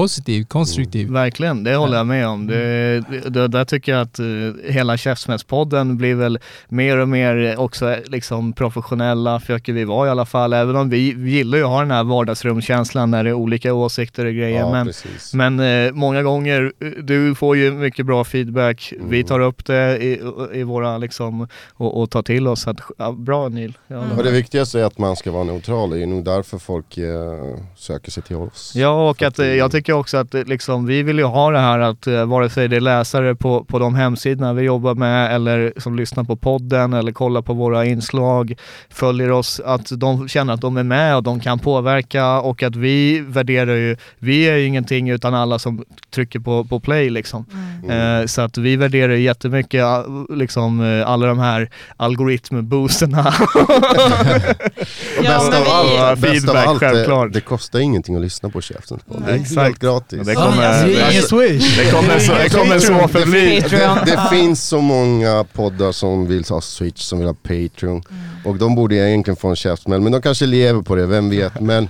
positiv, 0.00 0.44
konstruktiv. 0.44 1.10
Verkligen, 1.10 1.64
det 1.64 1.76
håller 1.76 1.96
jag 1.96 2.06
med 2.06 2.28
om. 2.28 2.46
Det, 2.46 3.04
det, 3.26 3.48
där 3.48 3.64
tycker 3.64 3.92
jag 3.92 4.00
att 4.00 4.18
eh, 4.18 4.26
hela 4.72 4.96
Käftsmällspodden 4.96 5.96
blir 5.96 6.14
väl 6.14 6.38
mer 6.68 6.98
och 6.98 7.08
mer 7.08 7.60
också 7.60 7.90
eh, 7.90 7.98
liksom 8.06 8.52
professionella, 8.52 9.40
försöker 9.40 9.72
vi 9.72 9.84
vara 9.84 10.08
i 10.08 10.10
alla 10.10 10.26
fall. 10.26 10.52
Även 10.52 10.76
om 10.76 10.90
vi, 10.90 11.14
vi 11.14 11.30
gillar 11.30 11.58
ju 11.58 11.64
att 11.64 11.70
ha 11.70 11.80
den 11.80 11.90
här 11.90 12.04
vardagsrumskänslan 12.04 13.10
när 13.10 13.24
det 13.24 13.30
är 13.30 13.34
olika 13.34 13.74
åsikter 13.74 14.26
och 14.26 14.32
grejer. 14.32 14.60
Ja, 14.60 14.72
men 14.72 14.86
precis. 14.86 15.34
men 15.34 15.60
eh, 15.60 15.92
många 15.92 16.22
gånger, 16.22 16.72
du 17.02 17.34
får 17.34 17.56
ju 17.56 17.72
mycket 17.72 18.06
bra 18.06 18.24
feedback. 18.24 18.92
Mm. 18.96 19.10
Vi 19.10 19.24
tar 19.24 19.40
upp 19.40 19.64
det 19.64 19.98
i, 20.02 20.20
i 20.52 20.62
våra 20.62 20.98
liksom, 20.98 21.48
och, 21.74 22.00
och 22.00 22.10
tar 22.10 22.22
till 22.22 22.46
oss. 22.46 22.66
Att, 22.66 22.80
ja, 22.98 23.12
bra 23.12 23.48
Neil. 23.48 23.78
Ja, 23.86 24.00
Mm. 24.00 24.18
Och 24.18 24.24
det 24.24 24.30
viktigaste 24.30 24.80
är 24.80 24.84
att 24.84 24.98
man 24.98 25.16
ska 25.16 25.30
vara 25.30 25.44
neutral. 25.44 25.90
Det 25.90 26.02
är 26.02 26.06
nog 26.06 26.24
därför 26.24 26.58
folk 26.58 26.98
eh, 26.98 27.56
söker 27.76 28.10
sig 28.10 28.22
till 28.22 28.36
oss. 28.36 28.72
Ja 28.74 29.10
och 29.10 29.18
För 29.18 29.26
att, 29.26 29.38
eh, 29.38 29.46
jag 29.46 29.72
tycker 29.72 29.89
också 29.92 30.16
att 30.16 30.34
eh, 30.34 30.44
liksom, 30.44 30.86
vi 30.86 31.02
vill 31.02 31.18
ju 31.18 31.24
ha 31.24 31.50
det 31.50 31.58
här 31.58 31.78
att 31.78 32.06
eh, 32.06 32.24
vare 32.24 32.50
sig 32.50 32.68
det 32.68 32.76
är 32.76 32.80
läsare 32.80 33.34
på, 33.34 33.64
på 33.64 33.78
de 33.78 33.94
hemsidorna 33.94 34.52
vi 34.52 34.62
jobbar 34.62 34.94
med 34.94 35.34
eller 35.34 35.72
som 35.76 35.96
lyssnar 35.96 36.24
på 36.24 36.36
podden 36.36 36.92
eller 36.92 37.12
kollar 37.12 37.42
på 37.42 37.54
våra 37.54 37.84
inslag, 37.84 38.54
följer 38.90 39.30
oss, 39.30 39.60
att 39.64 39.90
de 39.90 40.28
känner 40.28 40.54
att 40.54 40.60
de 40.60 40.76
är 40.76 40.82
med 40.82 41.16
och 41.16 41.22
de 41.22 41.40
kan 41.40 41.58
påverka 41.58 42.40
och 42.40 42.62
att 42.62 42.76
vi 42.76 43.20
värderar 43.20 43.74
ju, 43.74 43.96
vi 44.18 44.42
är 44.42 44.56
ju 44.56 44.66
ingenting 44.66 45.10
utan 45.10 45.34
alla 45.34 45.58
som 45.58 45.84
trycker 46.10 46.38
på, 46.38 46.64
på 46.64 46.80
play 46.80 47.10
liksom. 47.10 47.44
Mm. 47.84 48.20
Eh, 48.20 48.26
så 48.26 48.40
att 48.40 48.58
vi 48.58 48.76
värderar 48.76 49.12
ju 49.12 49.20
jättemycket 49.20 49.82
eh, 49.82 50.04
liksom, 50.28 51.02
alla 51.06 51.26
de 51.26 51.38
här 51.38 51.70
algoritmboosterna. 51.96 53.34
Och 55.20 55.26
Ja, 55.26 55.38
bäst 55.50 55.54
av 55.68 55.68
allt, 55.74 56.20
bäst 56.20 56.48
av 56.48 56.56
allt 56.56 56.80
det, 56.80 56.86
självklart. 56.86 57.32
det 57.32 57.40
kostar 57.40 57.78
ingenting 57.78 58.16
att 58.16 58.22
lyssna 58.22 58.48
på 58.48 58.60
Käftens 58.60 59.02
podd. 59.02 59.22
Det 59.26 59.32
är 59.32 59.36
Exakt. 59.36 59.60
helt 59.60 59.78
gratis. 59.78 60.26
Det 60.26 60.34
kommer- 60.34 60.66
alltså, 60.66 60.86
det 60.86 61.22
swish. 61.28 61.76
det 61.78 61.90
kommer 61.90 62.18
så, 62.18 62.32
det 62.34 62.48
kommer 62.48 62.78
så 62.78 63.08
förbli. 63.08 63.60
Det, 63.70 64.02
det 64.06 64.20
finns 64.30 64.64
så 64.68 64.80
många 64.80 65.44
poddar 65.52 65.92
som 65.92 66.26
vill 66.26 66.44
ha 66.48 66.60
Switch, 66.60 67.02
som 67.02 67.18
vill 67.18 67.28
ha 67.28 67.34
Patreon. 67.34 68.02
Och 68.44 68.56
de 68.56 68.74
borde 68.74 68.94
egentligen 68.94 69.36
få 69.36 69.48
en 69.48 69.56
käftsmäll, 69.56 70.00
men 70.00 70.12
de 70.12 70.22
kanske 70.22 70.46
lever 70.46 70.82
på 70.82 70.94
det, 70.94 71.06
vem 71.06 71.30
vet. 71.30 71.60
Men 71.60 71.88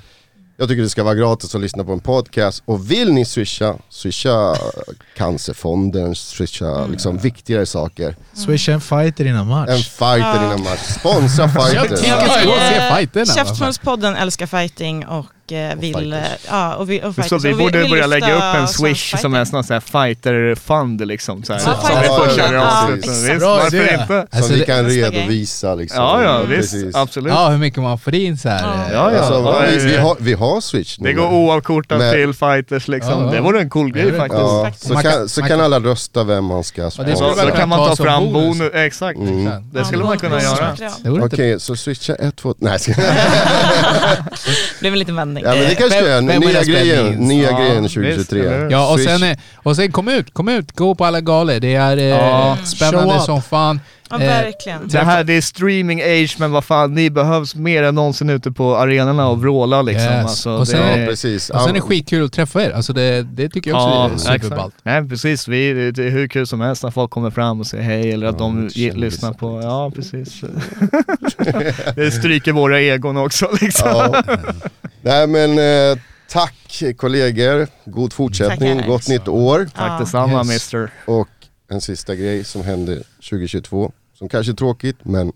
jag 0.61 0.69
tycker 0.69 0.83
det 0.83 0.89
ska 0.89 1.05
vara 1.05 1.15
gratis 1.15 1.55
att 1.55 1.61
lyssna 1.61 1.85
på 1.85 1.93
en 1.93 2.01
podcast. 2.01 2.63
Och 2.67 2.91
vill 2.91 3.13
ni 3.13 3.25
swisha, 3.25 3.75
swisha 3.89 4.57
Cancerfonden, 5.17 6.15
swisha 6.15 6.87
liksom 6.87 7.19
viktigare 7.19 7.67
saker. 7.67 8.17
Swisha 8.33 8.73
en 8.73 8.81
fighter 8.81 9.25
innan 9.25 9.41
En 9.41 9.49
match. 9.49 9.89
fighter 9.89 10.45
innan 10.45 10.63
match. 10.63 10.81
Sponsra 10.99 11.43
Jag 11.45 11.53
fighter. 11.71 11.97
tycker- 11.97 12.29
ska 12.29 12.45
gå 12.45 12.53
och 12.53 12.59
se 12.59 12.95
fighterna, 12.97 13.25
va? 13.25 13.35
Käftsmällspodden 13.35 14.17
älskar 14.17 14.47
fighting 14.47 15.07
och 15.07 15.27
vill... 15.79 15.95
fighters. 15.95 16.13
eh, 16.13 16.39
Ja, 16.51 16.75
och 16.75 16.91
vi, 16.91 17.01
och 17.03 17.15
Så 17.15 17.23
fighters. 17.23 17.45
vi 17.45 17.53
Och 17.53 17.59
borde 17.59 17.89
börja 17.89 18.07
lägga 18.07 18.35
upp 18.37 18.55
en 18.61 18.69
swish 18.69 19.15
som 19.19 19.35
är 19.35 19.45
sån 19.45 19.65
här 19.71 19.81
fighter-fund 19.81 21.07
liksom. 21.07 21.43
Så 21.43 21.53
här, 21.53 21.61
Ja, 21.67 21.75
som 21.75 22.01
vi 22.03 22.09
pushar 22.09 22.55
ja, 22.55 22.89
precis. 22.95 23.29
Visst, 23.29 23.39
Bra 23.41 23.55
varför 23.57 23.93
inte? 23.93 24.07
Som 24.07 24.27
Alltså, 24.39 24.53
vi 24.53 24.65
kan 24.65 24.85
redovisa 24.87 25.75
liksom. 25.75 26.03
Ja, 26.03 26.23
ja, 26.23 26.41
Precis. 26.47 26.85
visst. 26.85 26.97
Absolut. 26.97 27.33
Ja, 27.33 27.49
hur 27.49 27.59
mycket 27.59 27.83
man 27.83 27.99
får 27.99 28.15
in 28.15 28.39
så 28.39 28.49
här. 28.49 28.63
Ja. 28.63 28.75
eh, 28.87 28.93
Ja, 28.93 29.13
ja. 29.13 29.19
Alltså, 29.19 29.35
Ja, 29.35 29.63
vi, 29.71 29.79
vi, 29.79 29.95
ja. 29.95 30.03
har, 30.03 30.17
vi 30.21 30.33
har 30.33 30.61
switch 30.61 30.99
nu. 30.99 31.09
Det 31.09 31.15
går 31.15 31.27
oavkortat 31.33 32.13
till 32.13 32.35
fighters 32.35 32.89
liksom. 32.89 33.13
Ja, 33.13 33.25
ja. 33.27 33.31
Det 33.33 33.41
vore 33.41 33.61
en 33.61 33.71
cool 33.71 33.93
grej 33.93 34.09
Ja, 34.09 34.19
faktiskt. 34.19 34.43
Ja, 34.43 34.71
så 34.89 34.93
Man 34.95 35.03
kan, 35.03 35.29
så 35.29 35.43
kan 35.43 35.61
alla 35.61 35.81
rösta 35.81 36.25
vem 36.25 36.45
man 36.45 36.65
ska 36.65 36.83
Ja, 36.83 37.03
det 37.05 37.17
Så, 37.17 37.35
så 37.35 37.51
kan 37.51 37.69
man 37.69 37.89
ta 37.89 37.97
fram 38.05 38.33
bonus. 38.33 38.71
Exakt. 38.75 39.19
Mm. 39.19 39.51
Det 39.73 39.85
skulle 39.85 40.05
man 40.05 40.19
kunna 40.19 40.43
göra. 40.43 40.77
Okej, 41.25 41.61
så 41.61 41.77
switcha 41.77 42.15
ett, 42.15 42.37
två... 42.37 42.55
Nej, 42.59 42.79
ja 42.87 42.95
Det 42.97 44.81
blev 44.81 44.93
en 44.93 44.99
liten 44.99 45.17
vändning. 45.17 45.40
Men 45.45 45.59
det 45.69 45.75
kanske 45.75 45.99
är 45.99 46.05
Vem- 46.05 46.27
vem 46.27 46.41
nya 46.41 46.63
grejen, 46.63 47.13
nya 47.15 47.51
Ja, 47.51 47.59
grejen 47.59 47.83
visst, 47.83 47.95
2023. 47.95 48.41
eller 48.41 48.59
hur? 48.59 48.71
Ja, 48.71 48.93
och 48.93 49.01
sen, 49.01 49.23
eh, 49.23 49.37
och 49.57 49.77
sen 49.77 49.93
kom 49.93 50.09
ut, 50.09 50.35
kom 50.35 50.49
ut, 50.49 50.73
gå 50.73 50.95
på 50.95 51.05
alla 51.05 51.21
galor. 51.21 51.61
Det 51.61 51.75
är 51.75 51.97
eh, 51.97 52.05
Ja. 52.05 52.57
spännande 52.65 53.21
som 53.21 53.43
fan. 53.43 53.81
Ja, 54.11 54.21
Eh, 54.21 54.27
verkligen. 54.29 54.89
Det 54.89 54.99
här 54.99 55.25
det 55.25 55.33
är 55.33 55.41
streaming 55.41 56.01
age 56.03 56.37
men 56.39 56.53
vad 56.53 56.65
fan, 56.65 56.95
ni 56.95 57.11
behövs 57.11 57.55
mer 57.55 57.83
än 57.83 57.95
någonsin 57.95 58.31
ute 58.31 58.53
på 58.53 58.77
arenorna 58.77 59.29
och 59.29 59.41
vråla 59.41 59.83
liksom. 59.83 60.05
Yes. 60.13 60.25
Alltså, 60.25 60.51
Och 60.51 60.69
sen- 60.69 60.81
det 60.81 60.87
Ja, 60.91 60.97
är- 60.97 61.07
precis. 61.07 61.51
Och 61.51 61.61
sen 61.61 61.69
är 61.69 61.73
det 61.73 61.79
Ja, 61.79 61.85
skitkul 61.85 62.25
att 62.25 62.33
träffa 62.33 62.63
er. 62.63 62.71
Alltså 62.71 62.93
det, 62.93 63.23
det 63.23 63.49
tycker 63.49 63.71
jag 63.71 64.11
också 64.13 64.29
är 64.29 64.39
superballt. 64.39 64.75
Nej 64.83 65.09
precis, 65.09 65.49
vi, 65.49 65.91
det 65.91 66.05
är 66.05 66.11
hur 66.11 66.29
kul 66.29 66.47
som 66.47 66.61
helst 66.61 66.83
när 66.83 66.91
folk 66.91 67.11
kommer 67.11 67.31
fram 67.31 67.61
och 67.61 67.67
säger 67.67 67.85
hej 67.85 68.13
eller 68.13 68.27
att 68.27 68.35
Ja, 68.41 68.45
de 68.45 68.69
lyssnar 69.01 69.33
på, 69.33 69.61
ja 69.63 69.93
precis. 69.95 70.41
det 71.95 72.11
stryker 72.11 72.53
våra 72.53 72.81
egon 72.81 73.17
också 73.17 73.51
liksom. 73.61 73.89
Ja. 73.89 74.23
Nej 75.03 75.27
men 75.27 75.59
eh, 75.59 75.99
tack 76.29 76.83
kollegor, 76.97 77.67
god 77.85 78.13
fortsättning, 78.13 78.77
Tackar. 78.77 78.89
gott 78.91 79.09
nytt 79.09 79.29
år. 79.29 79.69
Tack 79.77 79.91
Ja. 79.91 79.99
detsamma 80.01 80.39
Yes. 80.39 80.49
mister. 80.49 80.91
Och 81.07 81.29
en 81.71 81.81
sista 81.81 82.15
grej 82.15 82.45
som 82.45 82.63
hände 82.63 83.03
2022, 83.31 83.93
som 84.21 84.29
kanske 84.29 84.53
är 84.53 84.57
tråkigt, 84.57 84.97
men 85.03 85.33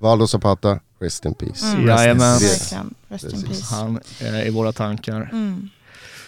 Valdo 0.00 0.26
Zapata, 0.26 0.78
rest 1.00 1.24
in 1.24 1.34
peace. 1.34 1.66
Mm. 1.66 1.88
Jajamän. 1.88 2.38
Verkligen. 2.38 2.94
Rest 3.08 3.24
in 3.24 3.42
peace. 3.42 3.74
Han 3.74 4.00
är 4.20 4.46
i 4.46 4.50
våra 4.50 4.72
tankar. 4.72 5.28
Mm. 5.32 5.68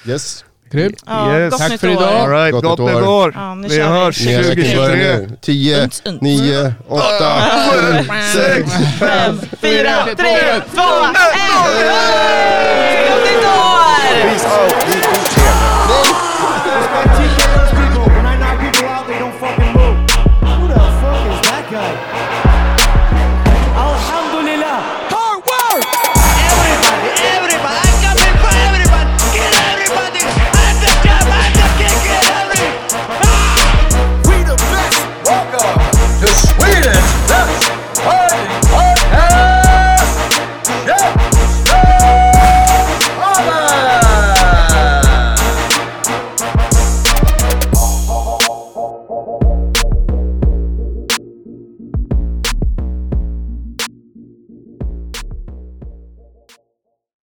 Yes, 0.07 0.44
Grymt. 0.70 1.02
Ja, 1.07 1.39
Yes. 1.39 1.58
Tack 1.58 1.81
för 1.81 1.89
idag. 1.89 2.02
All 2.20 2.31
right, 2.31 2.52
Gott 2.52 2.65
gott 2.65 2.78
nytt 2.78 2.97
år. 2.97 3.08
år! 3.08 3.33
Ja, 3.36 3.55
Vi 3.68 3.81
hörs 3.81 4.26
ni 4.26 4.36
alla 4.36 4.44
kan 4.44 4.55
börja 4.57 5.16
2023! 5.16 5.26
nu. 5.28 5.36
10, 5.41 5.83
Uns, 5.84 6.02
uns. 6.07 6.20
9, 6.23 6.74
8, 6.89 7.05
7, 7.73 8.05
6, 8.34 8.70
Fem, 8.99 9.39
fyra, 9.60 10.05
tre, 10.05 10.60
två, 10.74 10.83
ett! 11.15 11.55
Gott 13.08 13.24
nytt 13.24 13.44
år! 13.44 15.03